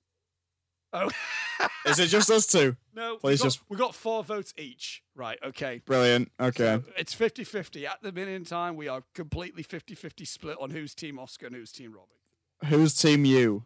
Oh. 0.93 1.09
Is 1.85 1.99
it 1.99 2.07
just 2.07 2.29
us 2.29 2.45
two? 2.47 2.75
No. 2.95 3.17
Please 3.17 3.39
we 3.39 3.43
got, 3.43 3.43
just- 3.45 3.61
We 3.69 3.77
got 3.77 3.95
four 3.95 4.23
votes 4.23 4.53
each. 4.57 5.01
Right. 5.15 5.39
Okay. 5.43 5.81
Brilliant. 5.85 6.31
Okay. 6.39 6.79
So 6.79 6.83
it's 6.97 7.13
50 7.13 7.43
50. 7.43 7.87
At 7.87 8.01
the 8.03 8.11
minute 8.11 8.31
in 8.35 8.45
time, 8.45 8.75
we 8.75 8.87
are 8.87 9.03
completely 9.15 9.63
50 9.63 9.95
50 9.95 10.25
split 10.25 10.57
on 10.61 10.69
who's 10.69 10.93
Team 10.93 11.17
Oscar 11.17 11.47
and 11.47 11.55
who's 11.55 11.71
Team 11.71 11.93
Robbie. 11.93 12.69
Who's 12.69 12.93
team 12.95 13.25
you? 13.25 13.63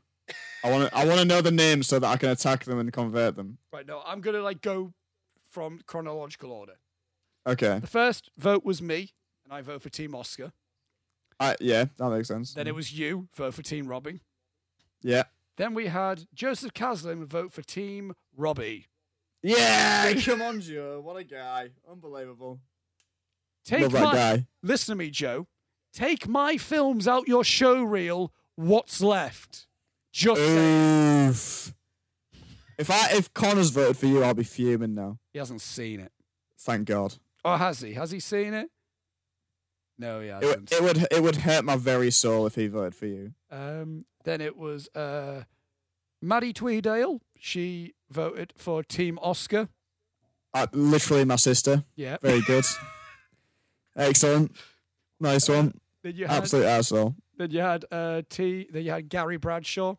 I 0.64 0.72
want 0.72 0.89
to. 0.89 0.97
I 0.97 1.06
want 1.06 1.19
to 1.19 1.25
know 1.25 1.41
the 1.41 1.51
names 1.51 1.88
so 1.88 1.99
that 1.99 2.07
I 2.07 2.17
can 2.17 2.30
attack 2.30 2.64
them 2.64 2.80
and 2.80 2.91
convert 2.91 3.35
them. 3.35 3.57
Right. 3.72 3.85
No, 3.85 4.01
I'm 4.06 4.22
going 4.22 4.35
to 4.35 4.41
like 4.41 4.61
go 4.61 4.93
from 5.51 5.81
chronological 5.85 6.51
order. 6.51 6.73
Okay. 7.45 7.80
The 7.80 7.88
first 7.88 8.30
vote 8.38 8.65
was 8.65 8.81
me, 8.81 9.11
and 9.45 9.53
I 9.53 9.61
vote 9.61 9.81
for 9.81 9.89
Team 9.89 10.15
Oscar. 10.15 10.51
I 11.39 11.56
yeah, 11.59 11.85
that 11.97 12.09
makes 12.09 12.27
sense. 12.30 12.53
Then 12.53 12.67
it 12.67 12.75
was 12.75 12.97
you, 12.97 13.27
vote 13.35 13.53
for 13.53 13.61
Team 13.61 13.88
Robbie. 13.88 14.22
yeah. 15.01 15.23
Then 15.58 15.74
we 15.74 15.88
had 15.88 16.27
Joseph 16.34 16.74
Caslin 16.74 17.26
vote 17.26 17.52
for 17.52 17.64
Team 17.64 18.14
Robbie. 18.36 18.88
Yeah. 19.42 20.14
Come 20.26 20.42
on, 20.42 20.61
Joe. 20.61 21.02
What 21.03 21.18
a 21.18 21.24
guy. 21.24 21.69
Unbelievable. 21.90 22.60
Take 23.66 23.82
Love 23.82 23.94
my, 23.94 24.00
that 24.00 24.14
guy. 24.14 24.48
Listen 24.64 24.94
to 24.94 24.98
me, 24.98 25.10
Joe. 25.10 25.48
Take 25.94 26.27
my 26.27 26.58
films 26.58 27.08
out 27.08 27.27
your 27.27 27.44
show 27.44 27.82
reel. 27.84 28.32
What's 28.56 29.02
left? 29.02 29.68
Just 30.14 30.42
say 30.42 31.27
Oof. 31.27 31.74
If 32.77 32.92
I 32.92 33.10
if 33.14 33.34
Connor's 33.34 33.72
voted 33.72 33.98
for 33.98 34.06
you, 34.06 34.24
I'll 34.24 34.34
be 34.34 34.44
fuming 34.44 34.94
now. 34.94 35.18
he 35.34 35.40
hasn't 35.40 35.61
seen 35.61 36.00
it. 36.00 36.11
Thank 36.60 36.86
God. 36.88 37.16
Oh, 37.44 37.56
has 37.56 37.82
he? 37.82 37.94
Has 37.94 38.11
he 38.11 38.19
seen 38.19 38.53
it? 38.53 38.69
No, 40.00 40.22
he 40.22 40.27
It, 40.30 40.72
it 40.72 40.82
would 40.84 41.08
it 41.11 41.24
would 41.24 41.38
hurt 41.38 41.66
my 41.66 41.76
very 41.76 42.11
soul 42.11 42.45
if 42.45 42.56
he 42.56 42.67
voted 42.67 42.93
for 42.95 43.06
you. 43.08 43.34
um, 43.51 44.06
then 44.24 44.42
it 44.42 44.58
was 44.58 44.90
uh, 44.93 45.43
Maddie 46.22 46.53
Tweedale. 46.53 47.19
She 47.40 47.93
voted 48.11 48.53
for 48.58 48.84
Team 48.84 49.17
Oscar. 49.22 49.69
Uh, 50.53 50.67
literally 50.74 51.24
my 51.26 51.35
sister. 51.38 51.84
Yeah. 51.95 52.17
Very 52.22 52.42
good. 52.42 52.66
Excellent. 53.95 54.56
Nice 55.19 55.50
one. 55.50 55.80
Then 56.03 56.16
you 56.16 56.27
had 56.27 56.38
Absolute 56.43 56.66
asshole. 56.66 57.16
then 57.38 57.51
you 57.51 57.59
had 57.61 57.85
uh, 57.92 58.22
T. 58.30 58.67
Then 58.72 58.84
you 58.84 58.92
had 58.92 59.09
Gary 59.09 59.38
Bradshaw. 59.38 59.95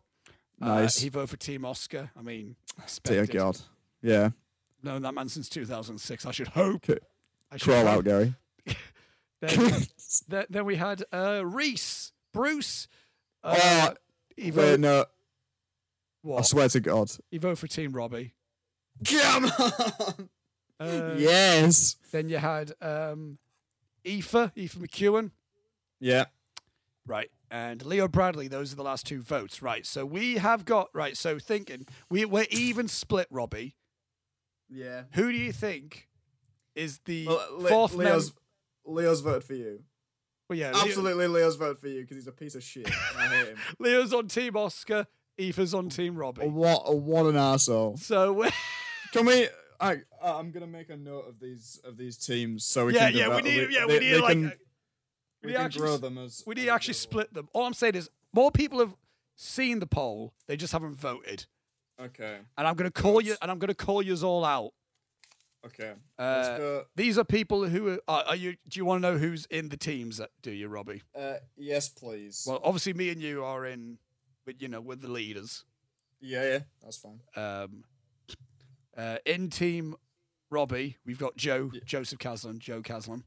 Uh, 0.61 0.65
Nice. 0.81 0.99
he 0.99 1.09
voted 1.09 1.29
for 1.29 1.37
Team 1.37 1.65
Oscar. 1.65 2.11
I 2.17 2.21
mean, 2.21 2.55
Dear. 3.03 3.25
God. 3.25 3.57
Yeah. 4.01 4.29
known 4.83 5.01
that 5.03 5.13
man 5.13 5.29
since 5.29 5.47
2006. 5.49 6.25
I 6.25 6.31
should 6.31 6.49
hope. 6.49 6.89
Okay. 6.89 6.99
I 7.51 7.57
should 7.57 7.65
Crawl 7.69 7.85
hope. 7.85 7.97
out, 7.99 8.03
Gary. 8.05 8.35
Then, 9.41 9.83
then, 10.27 10.45
then 10.49 10.65
we 10.65 10.75
had 10.75 11.03
uh, 11.11 11.41
Reese, 11.45 12.11
Bruce. 12.33 12.87
Uh, 13.43 13.57
Oh, 13.91 13.93
he 14.35 14.51
Wait, 14.51 14.53
voted, 14.53 14.79
no. 14.81 15.05
I 16.37 16.41
swear 16.41 16.67
to 16.69 16.79
God. 16.79 17.09
He 17.31 17.37
voted 17.37 17.59
for 17.59 17.67
Team 17.67 17.91
Robbie. 17.93 18.33
Come 19.05 19.45
on. 19.45 20.29
Uh, 20.81 21.15
yes. 21.17 21.97
Then 22.13 22.29
you 22.29 22.37
had 22.37 22.71
um, 22.81 23.37
Aoife, 24.07 24.33
Aoife 24.33 24.75
McEwen. 24.75 25.31
Yeah. 25.99 26.23
Right. 27.05 27.29
And 27.51 27.85
Leo 27.85 28.07
Bradley, 28.07 28.47
those 28.47 28.71
are 28.71 28.77
the 28.77 28.83
last 28.83 29.05
two 29.05 29.21
votes. 29.21 29.61
Right. 29.61 29.85
So 29.85 30.05
we 30.05 30.35
have 30.37 30.63
got, 30.63 30.87
right. 30.93 31.17
So 31.17 31.37
thinking, 31.37 31.85
we, 32.09 32.23
we're 32.23 32.45
even 32.49 32.87
split, 32.87 33.27
Robbie. 33.29 33.75
Yeah. 34.69 35.01
Who 35.15 35.29
do 35.33 35.37
you 35.37 35.51
think 35.51 36.07
is 36.75 36.99
the 37.03 37.27
Well, 37.27 37.45
Le- 37.57 37.69
fourth 37.69 37.91
member? 37.97 38.11
Leo's, 38.11 38.33
Leo's 38.89 39.21
voted 39.21 39.43
for 39.43 39.53
you. 39.53 39.83
Well, 40.49 40.57
yeah, 40.57 40.71
Leo- 40.71 40.81
Absolutely, 40.83 41.27
Leo's 41.27 41.55
voted 41.55 41.77
for 41.79 41.87
you 41.87 42.01
because 42.01 42.17
he's 42.17 42.27
a 42.27 42.31
piece 42.31 42.55
of 42.55 42.63
shit. 42.63 42.87
and 42.87 42.95
I 43.17 43.27
hate 43.27 43.47
him. 43.49 43.57
Leo's 43.79 44.13
on 44.13 44.27
Team 44.27 44.55
Oscar, 44.57 45.05
Aoife's 45.39 45.73
on 45.73 45.89
Team 45.89 46.15
Robbie. 46.15 46.47
what? 46.47 46.95
What 46.97 47.25
an 47.27 47.37
asshole. 47.37 47.97
So 47.97 48.33
we're- 48.33 48.51
Can 49.13 49.25
we? 49.25 49.47
I, 49.81 49.97
I'm 50.21 50.51
gonna 50.51 50.67
make 50.67 50.89
a 50.89 50.97
note 50.97 51.25
of 51.29 51.39
these 51.39 51.79
of 51.85 51.95
these 51.97 52.17
teams 52.17 52.65
so 52.65 52.87
we 52.87 52.95
yeah, 52.95 53.09
can. 53.11 53.17
yeah, 53.17 53.35
we 53.35 53.41
develop- 53.41 53.69
need, 53.69 53.75
yeah, 53.75 53.85
we 53.85 53.99
need 53.99 54.17
like, 54.17 54.31
can- 54.33 54.45
uh, 54.47 54.51
we 55.41 55.47
we 55.47 55.53
can 55.53 55.61
actually 55.61 55.81
grow 55.81 55.93
s- 55.95 55.99
them 56.01 56.17
as. 56.17 56.43
we 56.45 56.55
need 56.55 56.61
we 56.61 56.65
to 56.67 56.73
actually 56.73 56.93
go. 56.93 56.97
split 56.97 57.33
them. 57.33 57.47
All 57.53 57.65
I'm 57.65 57.73
saying 57.73 57.95
is 57.95 58.09
more 58.33 58.51
people 58.51 58.79
have 58.79 58.95
seen 59.37 59.79
the 59.79 59.87
poll, 59.87 60.33
they 60.47 60.57
just 60.57 60.73
haven't 60.73 60.95
voted. 60.95 61.45
Okay. 62.01 62.39
And 62.57 62.67
I'm 62.67 62.75
gonna 62.75 62.91
call 62.91 63.21
you, 63.21 63.35
and 63.41 63.49
I'm 63.49 63.57
gonna 63.57 63.73
call 63.73 64.01
you 64.01 64.15
all 64.21 64.43
out. 64.43 64.71
Okay. 65.65 65.93
Uh. 66.17 66.81
These 66.95 67.17
are 67.17 67.23
people 67.25 67.67
who 67.67 67.89
are, 67.89 67.99
are, 68.07 68.23
are 68.29 68.35
you? 68.35 68.55
Do 68.67 68.79
you 68.79 68.85
want 68.85 69.01
to 69.03 69.11
know 69.11 69.17
who's 69.17 69.45
in 69.47 69.69
the 69.69 69.77
teams? 69.77 70.17
That 70.17 70.29
do 70.41 70.51
you, 70.51 70.67
Robbie? 70.69 71.03
Uh, 71.13 71.35
yes, 71.57 71.89
please. 71.89 72.45
Well, 72.47 72.61
obviously, 72.63 72.93
me 72.93 73.09
and 73.09 73.21
you 73.21 73.43
are 73.43 73.65
in, 73.65 73.97
but 74.45 74.61
you 74.61 74.67
know, 74.69 74.79
we're 74.81 74.95
the 74.95 75.11
leaders. 75.11 75.65
yeah, 76.21 76.43
yeah, 76.43 76.59
that's 76.81 76.97
fine. 76.97 77.19
Um, 77.35 77.83
uh, 78.97 79.17
in 79.25 79.49
team 79.49 79.95
Robbie, 80.49 80.97
we've 81.05 81.19
got 81.19 81.35
Joe, 81.35 81.71
Yeah. 81.73 81.81
Joseph 81.85 82.19
Caslin, 82.19 82.59
Joe 82.59 82.81
Caslin, 82.81 83.23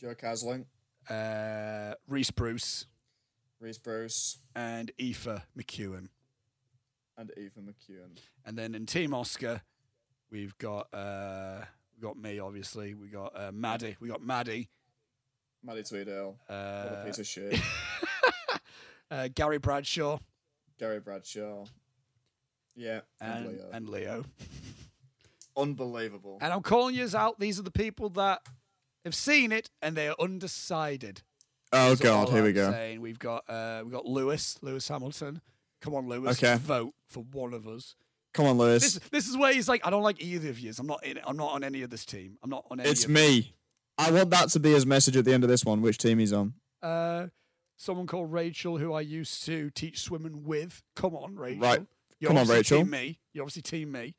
Joe 0.00 0.14
Casling, 0.14 0.66
uh, 1.08 1.94
Reese 2.08 2.30
Bruce, 2.32 2.86
Reese 3.60 3.78
Bruce, 3.78 4.38
and 4.56 4.90
Aoife 5.00 5.44
McEwen. 5.56 6.08
and 7.16 7.30
Ethan 7.36 7.64
McEwen. 7.72 8.18
And 8.44 8.56
then 8.58 8.74
in 8.74 8.86
Team 8.86 9.12
Oscar, 9.14 9.62
we've 10.30 10.56
got 10.58 10.92
uh, 10.94 11.60
we 11.96 12.02
got 12.06 12.16
me, 12.16 12.38
obviously. 12.38 12.94
We 12.94 13.08
got 13.08 13.32
uh, 13.38 13.50
Maddie. 13.52 13.96
We 14.00 14.08
got 14.08 14.22
Maddie. 14.22 14.68
Maddie 15.62 15.82
Tweedale. 15.82 16.34
What 16.46 16.54
a 16.56 17.00
Uh, 17.00 17.04
piece 17.04 17.18
of 17.18 17.26
shit. 17.26 17.58
uh, 19.10 19.28
Gary 19.34 19.58
Bradshaw 19.58 20.18
Gary 20.78 21.00
Bradshaw. 21.00 21.66
Yeah, 22.74 23.00
and, 23.20 23.44
and 23.44 23.48
Leo. 23.58 23.68
and 23.72 23.88
Leo. 23.88 24.24
Unbelievable. 25.56 26.38
And 26.40 26.52
I'm 26.52 26.62
calling 26.62 26.94
you 26.94 27.06
out. 27.14 27.38
These 27.38 27.58
are 27.58 27.62
the 27.62 27.70
people 27.70 28.08
that 28.10 28.40
have 29.04 29.14
seen 29.14 29.52
it 29.52 29.68
and 29.82 29.96
they 29.96 30.08
are 30.08 30.14
undecided. 30.18 31.22
oh 31.72 31.90
That's 31.90 32.00
God, 32.00 32.28
here 32.30 32.42
we 32.42 32.50
I'm 32.50 32.54
go. 32.54 32.70
Saying. 32.70 33.00
We've 33.00 33.18
got 33.18 33.44
uh, 33.48 33.80
we've 33.84 33.92
got 33.92 34.06
Lewis, 34.06 34.58
Lewis 34.62 34.88
Hamilton. 34.88 35.42
Come 35.82 35.94
on, 35.94 36.08
Lewis. 36.08 36.42
Okay. 36.42 36.56
Vote 36.56 36.94
for 37.08 37.24
one 37.32 37.52
of 37.52 37.66
us. 37.66 37.96
Come 38.32 38.46
on, 38.46 38.58
Lewis. 38.58 38.82
This 38.94 39.08
this 39.10 39.28
is 39.28 39.36
where 39.36 39.52
he's 39.52 39.68
like, 39.68 39.84
I 39.86 39.90
don't 39.90 40.02
like 40.02 40.22
either 40.22 40.48
of 40.50 40.58
you. 40.58 40.72
I'm 40.78 40.86
not 40.86 41.04
in. 41.04 41.16
it. 41.16 41.24
I'm 41.26 41.36
not 41.36 41.52
on 41.52 41.64
any 41.64 41.82
of 41.82 41.90
this 41.90 42.04
team. 42.04 42.38
I'm 42.42 42.50
not 42.50 42.64
on 42.70 42.80
any. 42.80 42.88
it's 42.88 43.08
me. 43.08 43.54
I 43.98 44.10
want 44.12 44.30
that 44.30 44.48
to 44.50 44.60
be 44.60 44.70
his 44.72 44.86
message 44.86 45.16
at 45.16 45.24
the 45.24 45.32
end 45.34 45.42
of 45.44 45.50
this 45.50 45.64
one. 45.64 45.82
Which 45.82 45.98
team 45.98 46.18
he's 46.20 46.32
on? 46.32 46.54
Uh, 46.82 47.26
someone 47.76 48.06
called 48.06 48.32
Rachel, 48.32 48.78
who 48.78 48.92
I 48.94 49.00
used 49.02 49.44
to 49.46 49.70
teach 49.70 50.00
swimming 50.00 50.44
with. 50.44 50.82
Come 50.96 51.14
on, 51.14 51.36
Rachel. 51.36 51.60
Right. 51.60 51.86
You're 52.20 52.28
Come 52.28 52.38
on, 52.38 52.46
Rachel. 52.48 52.78
Team 52.78 52.90
me. 52.90 53.18
You're 53.34 53.42
obviously 53.44 53.62
team 53.62 53.92
me. 53.92 54.14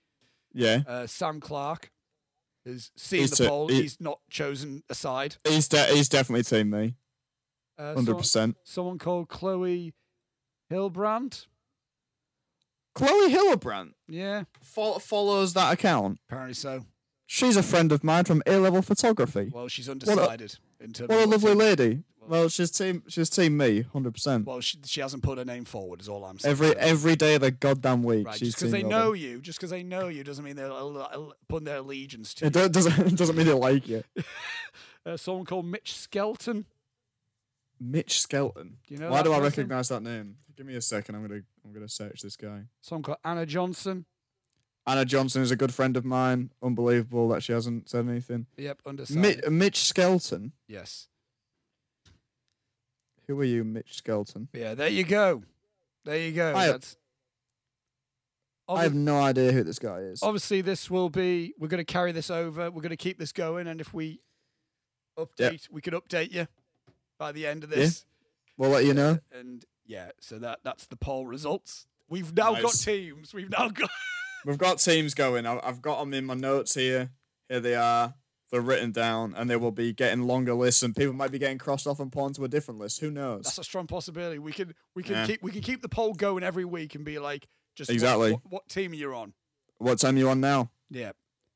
Yeah, 0.53 0.81
Uh, 0.85 1.07
Sam 1.07 1.39
Clark 1.39 1.89
has 2.65 2.91
seen 2.97 3.21
He's 3.21 3.31
the 3.31 3.47
poll. 3.47 3.69
he- 3.69 3.81
he's 3.83 4.01
not 4.01 4.19
chosen 4.29 4.83
a 4.89 4.93
side. 4.95 5.37
he's 5.47 5.67
de- 5.69 5.95
he's 5.95 6.09
definitely 6.09 6.43
team 6.43 6.69
me. 6.69 6.95
Uh, 7.79 7.93
Hundred 7.93 8.05
someone, 8.05 8.17
percent. 8.21 8.57
someone 8.65 8.97
called 8.99 9.29
Chloe 9.29 9.93
Hilbrand. 10.69 11.45
Chloe 12.93 13.31
Hillebrand 13.33 13.93
Yeah, 14.07 14.43
fo- 14.61 14.99
follows 14.99 15.53
that 15.53 15.73
account. 15.73 16.19
apparently 16.27 16.53
so. 16.53 16.85
She's 17.27 17.55
a 17.55 17.63
friend 17.63 17.91
of 17.93 18.03
mine 18.03 18.25
from 18.25 18.43
A 18.45 18.57
level 18.57 18.81
photography. 18.81 19.49
Well, 19.53 19.69
she's 19.69 19.87
undecided 19.87 20.57
in 20.81 20.91
terms. 20.91 21.09
What 21.09 21.19
a 21.19 21.23
of 21.23 21.29
lovely 21.29 21.53
lady. 21.53 22.03
Well, 22.27 22.49
she's 22.49 22.69
team 22.71 23.03
she's 23.07 23.29
team 23.29 23.57
me, 23.57 23.81
hundred 23.93 24.13
percent. 24.13 24.45
Well, 24.45 24.59
she, 24.61 24.77
she 24.85 24.99
hasn't 25.01 25.23
put 25.23 25.37
her 25.37 25.45
name 25.45 25.65
forward. 25.65 26.01
Is 26.01 26.09
all 26.09 26.23
I'm 26.25 26.37
saying. 26.37 26.51
Every 26.51 26.75
every 26.77 27.15
day 27.15 27.35
of 27.35 27.41
the 27.41 27.51
goddamn 27.51 28.03
week, 28.03 28.27
right, 28.27 28.37
she's 28.37 28.49
just 28.49 28.59
because 28.59 28.73
team 28.73 28.89
they 28.89 28.93
Robin. 28.93 29.07
know 29.07 29.13
you, 29.13 29.41
just 29.41 29.57
because 29.59 29.71
they 29.71 29.81
know 29.81 30.07
you, 30.07 30.23
doesn't 30.23 30.43
mean 30.45 30.55
they're 30.55 30.67
al- 30.67 31.01
al- 31.11 31.33
putting 31.47 31.65
their 31.65 31.77
allegiance 31.77 32.33
to 32.35 32.45
It 32.45 32.55
you. 32.55 32.61
do- 32.63 32.69
doesn't 32.69 33.07
it 33.07 33.15
doesn't 33.17 33.35
mean 33.35 33.47
they 33.47 33.53
like 33.53 33.87
you. 33.87 34.03
Uh, 35.03 35.17
someone 35.17 35.45
called 35.45 35.65
Mitch 35.65 35.95
Skelton. 35.97 36.65
Mitch 37.83 38.21
Skelton. 38.21 38.77
Do 38.87 38.93
you 38.93 38.99
know 38.99 39.09
Why 39.09 39.17
that 39.17 39.23
do 39.23 39.33
I 39.33 39.39
person? 39.39 39.61
recognize 39.63 39.89
that 39.89 40.03
name? 40.03 40.37
Give 40.55 40.65
me 40.67 40.75
a 40.75 40.81
second. 40.81 41.15
I'm 41.15 41.27
gonna 41.27 41.41
I'm 41.65 41.73
gonna 41.73 41.89
search 41.89 42.21
this 42.21 42.35
guy. 42.35 42.61
Someone 42.81 43.01
called 43.03 43.17
Anna 43.25 43.45
Johnson. 43.45 44.05
Anna 44.85 45.03
Johnson 45.05 45.41
is 45.41 45.49
a 45.51 45.55
good 45.55 45.73
friend 45.73 45.97
of 45.97 46.05
mine. 46.05 46.51
Unbelievable 46.61 47.27
that 47.29 47.41
she 47.43 47.51
hasn't 47.53 47.89
said 47.89 48.07
anything. 48.07 48.45
Yep, 48.57 48.81
Mi- 49.11 49.37
Mitch 49.49 49.77
Skelton. 49.83 50.51
yes. 50.67 51.07
Who 53.27 53.39
are 53.39 53.43
you, 53.45 53.63
Mitch 53.63 53.95
Skelton? 53.95 54.49
Yeah, 54.53 54.73
there 54.73 54.89
you 54.89 55.03
go. 55.03 55.43
There 56.03 56.17
you 56.17 56.33
go. 56.33 56.53
I 56.55 56.63
have- 56.63 56.71
That's, 56.73 56.97
I 58.67 58.83
have 58.83 58.93
no 58.93 59.19
idea 59.19 59.51
who 59.51 59.63
this 59.63 59.79
guy 59.79 59.99
is. 59.99 60.21
obviously, 60.23 60.61
this 60.61 60.89
will 60.89 61.09
be. 61.09 61.53
We're 61.59 61.67
going 61.67 61.83
to 61.83 61.91
carry 61.93 62.11
this 62.11 62.29
over. 62.29 62.71
We're 62.71 62.81
going 62.81 62.89
to 62.89 62.97
keep 62.97 63.19
this 63.19 63.31
going, 63.31 63.67
and 63.67 63.79
if 63.81 63.93
we 63.93 64.19
update, 65.17 65.69
we 65.69 65.81
could 65.81 65.93
update 65.93 66.31
you 66.31 66.47
by 67.21 67.31
the 67.31 67.45
end 67.45 67.63
of 67.63 67.69
Yeah. 67.69 67.75
this. 67.77 68.03
We'll 68.57 68.71
let 68.71 68.83
you 68.83 68.95
know. 68.95 69.19
And 69.31 69.63
yeah, 69.85 70.09
so 70.19 70.39
that 70.39 70.59
that's 70.63 70.87
the 70.87 70.95
poll 70.95 71.27
results. 71.27 71.85
We've 72.09 72.35
now 72.35 72.59
got 72.59 72.73
teams. 72.73 73.31
We've 73.33 73.49
now 73.49 73.69
got. 73.69 73.89
We've 74.45 74.57
got 74.57 74.79
teams 74.79 75.13
going. 75.13 75.45
I- 75.45 75.59
I've 75.63 75.83
got 75.83 75.99
them 75.99 76.13
in 76.15 76.25
my 76.25 76.33
notes 76.33 76.73
here. 76.73 77.11
Here 77.47 77.59
they 77.59 77.75
are. 77.75 78.15
They're 78.49 78.59
written 78.59 78.91
down, 78.91 79.33
and 79.37 79.47
they 79.49 79.55
will 79.55 79.71
be 79.71 79.93
getting 79.93 80.23
longer 80.23 80.53
lists, 80.55 80.81
and 80.83 80.95
people 80.95 81.13
might 81.13 81.31
be 81.31 81.37
getting 81.39 81.59
crossed 81.59 81.85
off 81.87 81.99
and 81.99 82.11
put 82.11 82.21
onto 82.23 82.43
a 82.43 82.47
different 82.49 82.79
list. 82.79 82.99
Who 83.01 83.11
knows? 83.11 83.43
That's 83.43 83.59
a 83.59 83.63
strong 83.63 83.85
possibility. 83.87 84.39
We 84.39 84.51
can 84.51 84.73
we 84.95 85.03
can 85.03 85.13
Yeah. 85.13 85.27
keep 85.27 85.43
we 85.43 85.51
can 85.51 85.61
keep 85.61 85.81
the 85.83 85.89
poll 85.89 86.13
going 86.15 86.43
every 86.43 86.65
week 86.65 86.95
and 86.95 87.05
be 87.05 87.19
like, 87.19 87.47
just 87.75 87.89
Exactly. 87.91 88.31
what, 88.33 88.41
what 88.49 88.67
team 88.67 88.93
are 88.93 89.13
on? 89.13 89.33
What 89.77 89.99
time 89.99 90.17
you 90.17 90.27
on 90.29 90.41
now? 90.41 90.71
Yeah, 90.89 91.11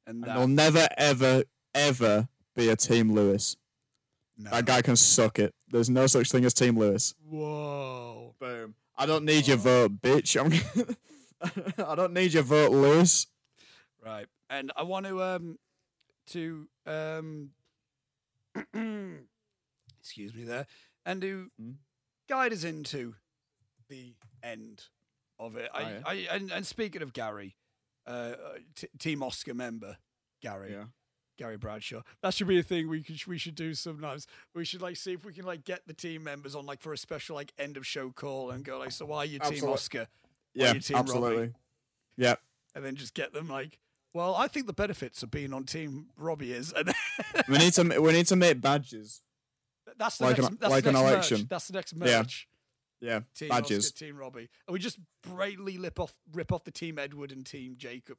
and 0.06 0.24
and 0.24 0.24
there'll 0.24 0.48
never, 0.48 0.88
ever, 0.98 1.44
ever 1.74 2.30
be 2.56 2.70
a 2.70 2.76
Team 2.76 3.12
Lewis. 3.12 3.58
No. 4.38 4.50
That 4.52 4.66
guy 4.66 4.82
can 4.82 4.96
suck 4.96 5.40
it. 5.40 5.54
There's 5.70 5.90
no 5.90 6.08
such 6.08 6.32
thing 6.32 6.46
as 6.46 6.54
Team 6.54 6.78
Lewis. 6.78 7.14
Whoa. 7.28 8.36
Boom. 8.40 8.76
I 8.98 9.06
don't 9.06 9.26
need 9.26 9.48
your 9.48 9.58
vote, 9.58 10.02
bitch. 10.02 10.40
I'm. 10.40 10.52
I 11.88 11.96
don't 11.96 12.14
need 12.14 12.34
your 12.34 12.44
vote, 12.44 12.72
Lewis. 12.72 13.28
Right. 14.04 14.28
And 14.50 14.72
I 14.76 14.84
want 14.84 15.06
to 15.08 15.22
um 15.24 15.58
to 16.28 16.68
um 16.86 17.50
excuse 20.00 20.34
me 20.34 20.44
there 20.44 20.68
and 21.06 21.22
to 21.22 21.52
Hmm? 21.60 21.72
guide 22.30 22.54
us 22.54 22.64
into 22.64 23.16
the 23.90 24.16
end 24.44 24.84
of 25.40 25.56
it. 25.58 25.70
I, 25.74 25.84
Oh, 25.84 26.12
yeah. 26.12 26.30
I 26.32 26.36
and, 26.36 26.52
and 26.52 26.66
speaking 26.66 27.02
of 27.02 27.14
Gary, 27.14 27.56
uh, 28.08 28.10
uh, 28.10 28.36
t- 28.76 28.88
Team 28.98 29.22
Oscar 29.24 29.54
member 29.54 29.98
Gary. 30.42 30.76
Gary 31.38 31.58
Bradshaw. 31.58 32.02
That 32.22 32.34
should 32.34 32.48
be 32.48 32.60
a 32.60 32.64
thing 32.64 32.88
we 32.90 33.02
could, 33.04 33.26
we 33.28 33.38
should 33.38 33.56
do 33.56 33.74
sometimes. 33.74 34.28
We 34.54 34.66
should 34.66 34.82
like 34.82 34.96
see 34.98 35.14
if 35.14 35.26
we 35.26 35.34
can 35.34 35.46
like 35.46 35.64
get 35.66 35.88
the 35.88 35.94
team 35.94 36.24
members 36.24 36.56
on 36.56 36.66
like 36.66 36.80
for 36.80 36.94
a 36.94 36.98
special 36.98 37.36
like 37.36 37.54
end 37.58 37.78
of 37.78 37.86
show 37.86 38.10
call 38.12 38.52
and 38.52 38.64
go 38.64 38.78
like, 38.80 38.92
so 38.92 39.06
why 39.06 39.18
are 39.20 39.26
you 39.26 39.40
Team 39.40 39.64
Oscar? 39.66 40.08
Yeah, 40.54 40.74
you 40.74 40.80
Team 40.80 40.96
Robbie? 40.98 41.10
absolutely. 41.10 41.54
Yeah. 42.18 42.36
And 42.76 42.84
then 42.86 42.96
just 42.96 43.14
get 43.14 43.34
them 43.34 43.48
like, 43.50 43.78
well, 44.14 44.36
I 44.36 44.48
think 44.48 44.68
the 44.68 44.74
benefits 44.74 45.24
of 45.24 45.32
being 45.32 45.54
on 45.54 45.66
Team 45.66 46.08
Robbie 46.18 46.54
is, 46.54 46.72
and 46.72 46.94
We 47.50 47.58
need 47.58 47.74
to. 47.74 47.84
We 48.00 48.12
need 48.14 48.28
to 48.28 48.36
make 48.38 48.62
badges. 48.62 49.22
that's 49.98 50.18
the 50.18 50.26
Like 50.26 50.38
next, 50.38 50.50
an- 50.50 50.58
that's 50.62 50.72
like 50.72 50.84
the 50.84 50.90
an 50.90 50.96
next 50.96 51.04
merch. 51.06 51.14
election. 51.32 51.48
That's 51.50 51.68
the 51.68 51.74
next 51.74 51.94
Yeah. 51.98 52.18
merch. 52.20 52.48
Yeah, 53.02 53.20
Team 53.36 53.50
badges. 53.50 53.88
Oscar, 53.88 54.06
Team 54.06 54.18
Robbie, 54.18 54.50
and 54.68 54.74
we 54.74 54.80
just 54.80 54.98
blatantly 55.22 55.78
lip 55.78 56.00
off, 56.00 56.14
rip 56.34 56.54
off 56.54 56.64
the 56.64 56.72
Team 56.72 56.98
Edward 56.98 57.32
and 57.34 57.46
Team 57.46 57.76
Jacob. 57.78 58.18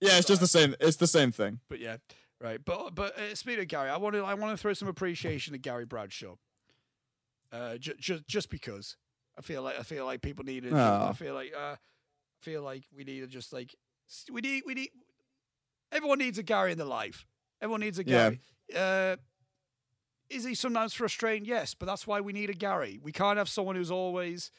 Yeah, 0.00 0.18
it's 0.18 0.28
just 0.28 0.40
the 0.42 0.46
same. 0.46 0.74
It's 0.80 0.98
the 0.98 1.06
same 1.06 1.32
thing. 1.32 1.60
But 1.70 1.80
yeah, 1.80 1.96
right. 2.42 2.60
But 2.64 2.94
but 2.94 3.18
uh, 3.18 3.34
speaking 3.34 3.60
of 3.62 3.68
Gary, 3.68 3.88
I 3.90 3.96
want 3.96 4.14
to 4.14 4.24
I 4.24 4.34
want 4.34 4.52
to 4.56 4.60
throw 4.60 4.72
some 4.72 4.88
appreciation 4.88 5.52
to 5.52 5.58
Gary 5.58 5.84
Bradshaw. 5.86 6.34
Uh, 7.52 7.76
just 7.76 7.98
just 7.98 8.26
just 8.26 8.50
because 8.50 8.96
I 9.38 9.42
feel 9.42 9.62
like 9.62 9.78
I 9.78 9.82
feel 9.82 10.04
like 10.04 10.22
people 10.22 10.44
need 10.44 10.64
it. 10.64 10.72
I 10.72 11.12
feel 11.12 11.34
like 11.34 11.52
uh, 11.56 11.76
I 11.76 11.76
feel 12.40 12.62
like 12.62 12.84
we 12.96 13.04
need 13.04 13.20
to 13.20 13.26
just 13.26 13.52
like 13.52 13.74
we 14.30 14.40
need 14.40 14.62
we 14.66 14.74
need 14.74 14.90
everyone 15.90 16.18
needs 16.18 16.38
a 16.38 16.42
Gary 16.42 16.72
in 16.72 16.78
their 16.78 16.86
life. 16.86 17.26
Everyone 17.60 17.80
needs 17.80 17.98
a 17.98 18.06
Yeah. 18.06 18.30
Gary. 18.30 18.40
Uh, 18.74 19.16
is 20.30 20.44
he 20.44 20.54
sometimes 20.54 20.94
frustrating? 20.94 21.44
Yes, 21.44 21.74
but 21.74 21.84
that's 21.86 22.06
why 22.06 22.20
we 22.22 22.32
need 22.32 22.48
a 22.48 22.54
Gary. 22.54 22.98
We 23.02 23.12
can't 23.12 23.36
have 23.36 23.48
someone 23.50 23.76
who's 23.76 23.90
always 23.90 24.50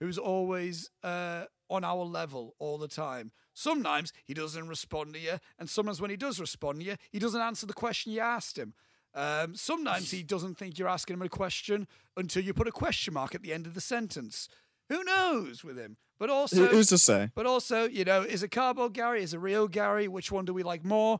who's 0.00 0.16
always 0.16 0.90
uh, 1.02 1.44
on 1.68 1.84
our 1.84 2.04
level 2.04 2.54
all 2.58 2.78
the 2.78 2.88
time. 2.88 3.30
Sometimes 3.58 4.12
he 4.24 4.34
doesn't 4.34 4.68
respond 4.68 5.14
to 5.14 5.18
you, 5.20 5.40
and 5.58 5.68
sometimes 5.68 6.00
when 6.00 6.10
he 6.10 6.16
does 6.16 6.38
respond 6.38 6.78
to 6.78 6.86
you, 6.86 6.94
he 7.10 7.18
doesn't 7.18 7.40
answer 7.40 7.66
the 7.66 7.72
question 7.72 8.12
you 8.12 8.20
asked 8.20 8.56
him. 8.56 8.72
Um, 9.14 9.56
sometimes 9.56 10.12
he 10.12 10.22
doesn't 10.22 10.56
think 10.56 10.78
you're 10.78 10.86
asking 10.86 11.14
him 11.14 11.22
a 11.22 11.28
question 11.28 11.88
until 12.16 12.44
you 12.44 12.54
put 12.54 12.68
a 12.68 12.72
question 12.72 13.14
mark 13.14 13.34
at 13.34 13.42
the 13.42 13.52
end 13.52 13.66
of 13.66 13.74
the 13.74 13.80
sentence. 13.80 14.48
Who 14.90 15.02
knows 15.02 15.64
with 15.64 15.76
him? 15.76 15.96
But 16.20 16.30
also, 16.30 16.66
Who's 16.68 16.86
to 16.88 16.98
say? 16.98 17.30
but 17.34 17.46
also, 17.46 17.88
you 17.88 18.04
know, 18.04 18.22
is 18.22 18.44
a 18.44 18.48
cardboard 18.48 18.92
Gary? 18.92 19.24
Is 19.24 19.34
a 19.34 19.40
real 19.40 19.66
Gary? 19.66 20.06
Which 20.06 20.30
one 20.30 20.44
do 20.44 20.54
we 20.54 20.62
like 20.62 20.84
more? 20.84 21.18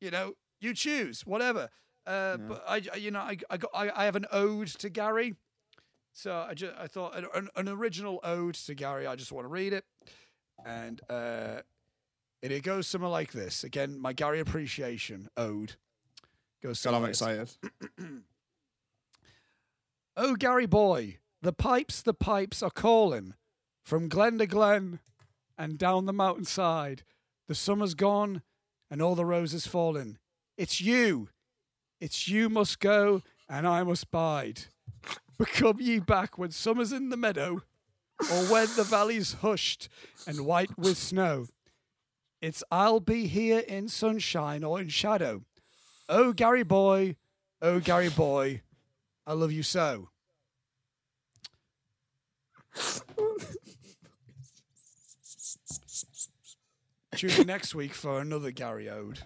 You 0.00 0.10
know, 0.10 0.36
you 0.62 0.72
choose, 0.72 1.26
whatever. 1.26 1.68
Uh, 2.06 2.38
But 2.38 2.64
I, 2.66 2.76
you 2.96 3.10
know, 3.10 3.20
I, 3.20 3.36
I, 3.50 3.56
got, 3.58 3.70
I, 3.74 3.90
I 3.94 4.04
have 4.06 4.16
an 4.16 4.24
ode 4.32 4.68
to 4.68 4.88
Gary. 4.88 5.34
So 6.14 6.46
I 6.48 6.54
just, 6.54 6.72
I 6.78 6.86
thought 6.86 7.14
an, 7.14 7.48
an 7.56 7.68
original 7.68 8.20
ode 8.24 8.54
to 8.54 8.74
Gary. 8.74 9.06
I 9.06 9.16
just 9.16 9.32
want 9.32 9.44
to 9.44 9.50
read 9.50 9.74
it, 9.74 9.84
and 10.64 11.00
uh, 11.08 11.60
and 12.42 12.52
it 12.52 12.62
goes 12.62 12.86
somewhere 12.86 13.10
like 13.10 13.32
this. 13.32 13.64
Again, 13.64 13.98
my 14.00 14.12
Gary 14.12 14.40
appreciation 14.40 15.28
ode 15.36 15.76
goes. 16.62 16.82
God, 16.82 16.94
I'm 16.94 17.02
like 17.02 17.12
this. 17.12 17.20
excited. 17.22 17.50
Oh, 20.18 20.34
Gary 20.34 20.64
boy, 20.64 21.18
the 21.42 21.52
pipes, 21.52 22.00
the 22.00 22.14
pipes 22.14 22.62
are 22.62 22.70
calling 22.70 23.34
from 23.84 24.08
glen 24.08 24.38
to 24.38 24.46
glen 24.46 25.00
and 25.58 25.76
down 25.76 26.06
the 26.06 26.12
mountainside. 26.12 27.02
The 27.48 27.54
summer's 27.54 27.92
gone 27.92 28.40
and 28.90 29.02
all 29.02 29.14
the 29.14 29.26
roses 29.26 29.66
fallen. 29.66 30.18
It's 30.56 30.80
you. 30.80 31.28
It's 32.00 32.28
you 32.28 32.48
must 32.48 32.80
go 32.80 33.20
and 33.46 33.66
I 33.66 33.82
must 33.82 34.10
bide. 34.10 34.62
But 35.36 35.48
come 35.48 35.80
ye 35.80 35.98
back 35.98 36.38
when 36.38 36.50
summer's 36.50 36.92
in 36.92 37.10
the 37.10 37.16
meadow 37.18 37.62
or 38.20 38.44
when 38.46 38.68
the 38.76 38.84
valley's 38.84 39.34
hushed 39.34 39.88
and 40.26 40.46
white 40.46 40.76
with 40.78 40.96
snow. 40.96 41.46
It's 42.40 42.62
I'll 42.70 43.00
be 43.00 43.26
here 43.26 43.60
in 43.60 43.88
sunshine 43.88 44.62
or 44.64 44.80
in 44.80 44.88
shadow. 44.88 45.42
Oh, 46.08 46.32
Gary 46.32 46.62
boy, 46.62 47.16
oh, 47.60 47.80
Gary 47.80 48.10
boy, 48.10 48.62
I 49.26 49.32
love 49.32 49.52
you 49.52 49.62
so. 49.62 50.10
Tune 57.16 57.30
in 57.30 57.46
next 57.46 57.74
week 57.74 57.94
for 57.94 58.20
another 58.20 58.50
Gary 58.50 58.90
Ode. 58.90 59.20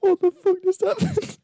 what 0.00 0.20
the 0.20 0.30
fuck 0.30 0.56
just 0.62 0.82
happened? 0.82 1.38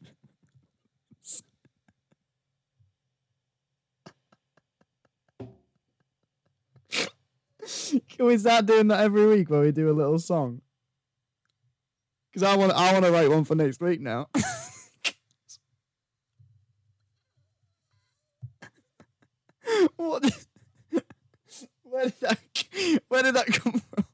Can 8.09 8.25
we 8.25 8.37
start 8.37 8.65
doing 8.65 8.87
that 8.89 9.01
every 9.01 9.25
week 9.27 9.49
where 9.49 9.61
we 9.61 9.71
do 9.71 9.89
a 9.89 9.93
little 9.93 10.19
song? 10.19 10.61
Because 12.31 12.43
I 12.43 12.55
want, 12.55 12.71
I 12.73 12.93
want 12.93 13.05
to 13.05 13.11
write 13.11 13.29
one 13.29 13.43
for 13.45 13.55
next 13.55 13.81
week 13.81 13.99
now. 14.01 14.27
what? 19.95 20.23
did- 20.23 20.33
Where 21.83 22.03
did 22.05 22.19
that? 22.21 22.39
Where 23.07 23.23
did 23.23 23.35
that 23.35 23.47
come 23.47 23.81
from? 23.93 24.05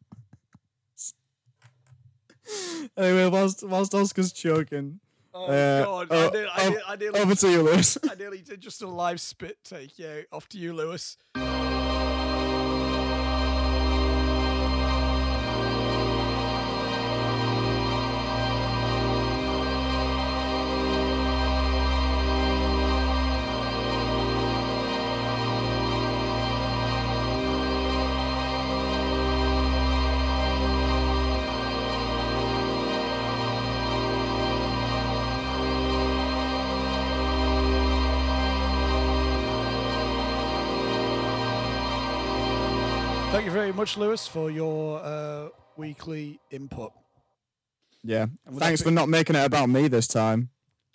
anyway, 2.98 3.28
whilst 3.30 3.68
whilst 3.68 3.94
Oscar's 3.96 4.32
choking, 4.32 5.00
Oh 5.34 5.46
Uh, 5.48 5.84
God! 5.84 6.08
oh, 6.12 6.28
I, 6.28 6.30
did, 6.30 6.48
I, 6.48 6.70
did, 6.70 6.80
I, 6.88 6.96
nearly, 6.96 7.20
over 7.20 7.36
to 7.36 7.50
you, 7.52 7.64
Lewis. 7.64 7.98
I 8.10 8.14
nearly 8.16 8.42
did 8.42 8.62
just 8.62 8.82
a 8.84 8.88
live 8.88 9.20
spit 9.20 9.58
take. 9.64 9.98
Yeah, 9.98 10.22
off 10.32 10.48
to 10.50 10.58
you, 10.60 10.74
Lewis. 10.74 11.18
Much, 43.84 43.98
Lewis, 43.98 44.26
for 44.26 44.50
your 44.50 45.02
uh, 45.04 45.50
weekly 45.76 46.40
input. 46.52 46.94
Yeah. 48.02 48.28
And 48.46 48.58
Thanks 48.58 48.80
that 48.80 48.86
for 48.88 48.92
not 48.92 49.10
making 49.10 49.36
it 49.36 49.44
about 49.46 49.68
me 49.68 49.90
this 49.90 50.08
time. 50.08 50.52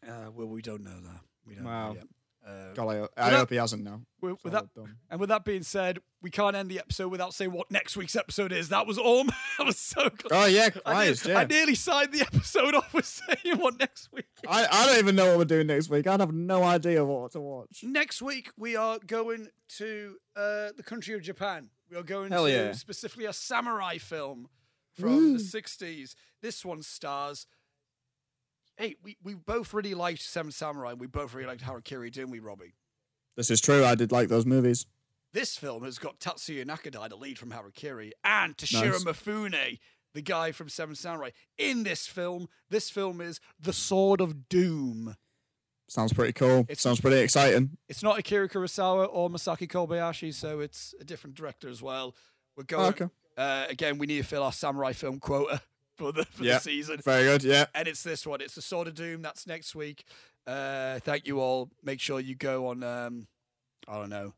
Uh, 0.07 0.31
well, 0.35 0.47
we 0.47 0.63
don't 0.63 0.83
know 0.83 0.99
that. 0.99 1.21
We 1.47 1.55
don't 1.57 1.65
Wow. 1.65 1.89
know 1.91 1.95
yet. 1.97 2.05
Uh, 2.47 2.73
God, 2.73 2.89
I, 2.89 3.27
I 3.27 3.31
that- 3.31 3.39
hope 3.41 3.51
he 3.51 3.57
hasn't 3.57 3.85
now. 3.85 4.01
With, 4.23 4.39
with 4.43 4.55
that, 4.55 4.65
and 5.11 5.21
with 5.21 5.29
that 5.29 5.45
being 5.45 5.63
said, 5.63 5.99
we 6.23 6.31
can't 6.31 6.57
end 6.57 6.71
the 6.71 6.79
episode 6.79 7.09
without 7.09 7.35
saying 7.35 7.53
what 7.53 7.71
next 7.71 7.95
week's 7.97 8.17
episode 8.17 8.53
is. 8.53 8.71
That 8.71 8.87
was 8.87 8.97
all. 8.97 9.25
that 9.59 9.67
was 9.67 9.77
so. 9.79 10.09
Close. 10.09 10.31
Oh 10.33 10.47
yeah, 10.47 10.71
I, 10.87 10.93
Christ, 10.95 11.25
did- 11.25 11.33
yeah. 11.33 11.39
I 11.41 11.45
nearly 11.45 11.75
signed 11.75 12.13
the 12.13 12.23
episode 12.23 12.75
off 12.75 12.93
with 12.95 13.05
saying 13.05 13.59
what 13.59 13.79
next 13.79 14.09
week. 14.15 14.25
is. 14.43 14.49
I, 14.49 14.67
I 14.73 14.87
don't 14.87 14.99
even 14.99 15.15
know 15.15 15.27
what 15.27 15.37
we're 15.39 15.45
doing 15.45 15.67
next 15.67 15.91
week. 15.91 16.07
I'd 16.07 16.21
have 16.21 16.33
no 16.33 16.63
idea 16.65 17.05
what 17.05 17.33
to 17.33 17.41
watch. 17.41 17.81
Next 17.85 18.23
week 18.23 18.51
we 18.57 18.77
are 18.77 18.99
going 19.07 19.49
to 19.77 20.17
uh, 20.35 20.71
the 20.75 20.83
country 20.83 21.15
of 21.15 21.21
Japan. 21.21 21.69
We 21.91 21.97
are 21.97 22.03
going 22.03 22.31
Hell 22.31 22.47
to 22.47 22.53
yeah. 22.53 22.73
specifically 22.73 23.25
a 23.25 23.33
samurai 23.33 23.99
film 23.99 24.49
from 24.93 25.35
the 25.35 25.39
'60s. 25.39 26.15
This 26.43 26.65
one 26.65 26.83
stars. 26.83 27.47
Hey, 28.77 28.97
we, 29.03 29.17
we 29.23 29.35
both 29.35 29.75
really 29.75 29.95
liked 29.95 30.23
Seven 30.23 30.53
Samurai. 30.53 30.93
We 30.93 31.09
both 31.09 31.35
really 31.35 31.49
liked 31.49 31.65
Harakiri, 31.65 32.13
didn't 32.13 32.31
we, 32.31 32.39
Robbie? 32.39 32.75
This 33.37 33.51
is 33.51 33.61
true. 33.61 33.85
I 33.85 33.95
did 33.97 34.13
like 34.13 34.29
those 34.29 34.47
movies. 34.47 34.87
This 35.33 35.57
film 35.57 35.85
has 35.85 35.99
got 35.99 36.21
Tatsuya 36.21 36.65
Nakadai, 36.65 37.09
the 37.09 37.17
lead 37.17 37.39
from 37.39 37.51
Harakiri, 37.51 38.13
and 38.25 38.57
Toshiro 38.57 38.93
Nice. 38.93 39.05
Mifune, 39.05 39.79
the 40.15 40.23
guy 40.23 40.53
from 40.53 40.69
Seven 40.69 40.95
Samurai. 40.95 41.31
In 41.59 41.83
this 41.83 42.07
film, 42.07 42.49
this 42.71 42.89
film 42.89 43.21
is 43.21 43.41
The 43.61 43.73
Sword 43.73 44.21
of 44.21 44.49
Doom. 44.49 45.17
Sounds 45.89 46.13
pretty 46.13 46.33
cool. 46.35 46.67
It 46.69 46.79
Sounds 46.79 47.01
pretty 47.01 47.19
exciting. 47.19 47.79
It's 47.89 48.03
not 48.03 48.19
Akira 48.19 48.49
Kurosawa 48.49 49.09
or 49.11 49.31
Masaki 49.31 49.67
Kobayashi, 49.69 50.35
so 50.35 50.61
it's 50.61 50.95
a 51.01 51.05
different 51.05 51.35
director 51.37 51.69
as 51.69 51.83
well. 51.83 52.15
We're 52.57 52.65
going. 52.65 52.85
Oh, 52.85 52.89
okay. 52.89 53.09
uh, 53.37 53.67
again, 53.71 53.97
we 53.99 54.07
need 54.07 54.19
to 54.19 54.23
fill 54.25 54.43
our 54.43 54.53
samurai 54.53 54.93
film 54.93 55.19
quota 55.19 55.63
for 55.97 56.13
the 56.13 56.25
for 56.27 56.45
Yeah. 56.45 56.55
the 56.55 56.61
season, 56.61 57.01
Very 57.05 57.25
good. 57.25 57.43
Yeah. 57.43 57.67
and 57.75 57.89
it's 57.89 58.03
this 58.03 58.27
one. 58.27 58.41
It's 58.43 58.55
the 58.55 58.63
Sword 58.63 58.87
of 58.89 58.95
Doom. 58.95 59.23
That's 59.23 59.47
next 59.47 59.75
week. 59.75 60.05
Uh, 60.47 60.99
thank 61.01 61.27
you 61.27 61.41
all. 61.41 61.71
Make 61.83 62.01
sure 62.01 62.21
you 62.21 62.35
go 62.35 62.69
on. 62.69 62.83
Um, 62.83 63.27
I 63.87 63.95
don't 63.95 64.11
know. 64.11 64.35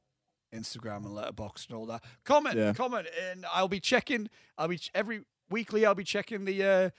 Instagram 0.54 0.98
and 1.06 1.16
Letterboxd 1.16 1.68
and 1.68 1.76
all 1.76 1.86
that. 1.86 2.02
Comment, 2.24 2.56
Yeah. 2.56 2.72
comment, 2.72 3.06
and 3.30 3.44
I'll 3.52 3.68
be 3.68 3.80
checking. 3.80 4.28
I'll 4.58 4.68
be 4.68 4.78
ch- 4.78 4.90
every 4.94 5.22
weekly. 5.48 5.84
I'll 5.86 5.94
be 5.94 6.04
checking 6.04 6.44
the 6.44 6.62
uh, 6.64 6.90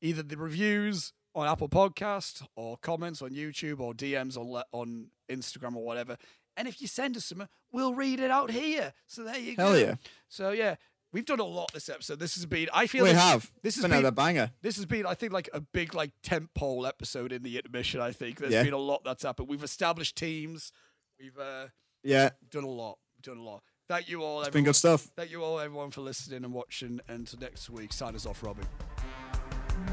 either 0.00 0.22
the 0.22 0.36
reviews 0.36 1.12
on 1.36 1.46
Apple 1.46 1.68
Podcast 1.68 2.44
or 2.56 2.76
comments 2.78 3.22
on 3.22 3.30
YouTube 3.30 3.78
or 3.78 3.94
DMs 3.94 4.36
on 4.36 4.62
on 4.72 5.08
Instagram 5.30 5.76
or 5.76 5.84
whatever. 5.84 6.16
And 6.56 6.66
if 6.66 6.80
you 6.80 6.88
send 6.88 7.16
us 7.16 7.26
some, 7.26 7.46
we'll 7.70 7.94
read 7.94 8.18
it 8.18 8.30
out 8.30 8.50
here. 8.50 8.94
So 9.06 9.22
there 9.24 9.38
you 9.38 9.54
Hell 9.56 9.72
go. 9.72 9.76
Hell 9.78 9.86
yeah. 9.88 9.94
So 10.28 10.50
yeah, 10.52 10.76
we've 11.12 11.26
done 11.26 11.38
a 11.38 11.44
lot 11.44 11.70
this 11.74 11.88
episode. 11.90 12.18
This 12.18 12.34
has 12.36 12.46
been. 12.46 12.68
I 12.72 12.86
feel 12.86 13.04
We 13.04 13.10
this, 13.10 13.20
have. 13.20 13.52
This 13.62 13.74
has 13.76 13.84
been 13.84 13.92
another 13.92 14.10
banger. 14.10 14.50
this 14.62 14.76
has 14.76 14.86
been, 14.86 15.04
I 15.04 15.12
think, 15.14 15.32
like 15.34 15.50
a 15.52 15.60
big 15.60 15.94
like 15.94 16.12
tent 16.22 16.48
pole 16.54 16.86
episode 16.86 17.30
in 17.30 17.42
the 17.42 17.56
intermission. 17.58 18.00
I 18.00 18.12
think 18.12 18.38
there's 18.38 18.52
Yeah. 18.54 18.62
been 18.62 18.72
a 18.72 18.78
lot 18.78 19.02
that's 19.04 19.22
happened. 19.22 19.48
We've 19.48 19.62
established 19.62 20.16
teams. 20.16 20.72
We've 21.20 21.38
uh, 21.38 21.66
Yeah. 22.02 22.30
done 22.50 22.64
a 22.64 22.68
lot. 22.70 22.98
Done 23.20 23.36
a 23.38 23.42
lot. 23.42 23.62
Thank 23.88 24.08
you 24.08 24.22
all. 24.22 24.40
It's 24.40 24.48
everyone. 24.48 24.64
been 24.64 24.68
good 24.70 24.76
stuff. 24.76 25.02
Thank 25.14 25.30
you 25.30 25.44
all, 25.44 25.60
everyone, 25.60 25.90
for 25.90 26.00
listening 26.00 26.42
and 26.44 26.52
watching. 26.54 27.00
And 27.06 27.20
until 27.20 27.38
next 27.40 27.68
week, 27.70 27.92
sign 27.92 28.14
us 28.14 28.24
off, 28.26 28.42
Robin. 28.42 28.64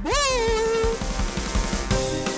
Woo! 0.04 0.63
Bye. 1.94 2.33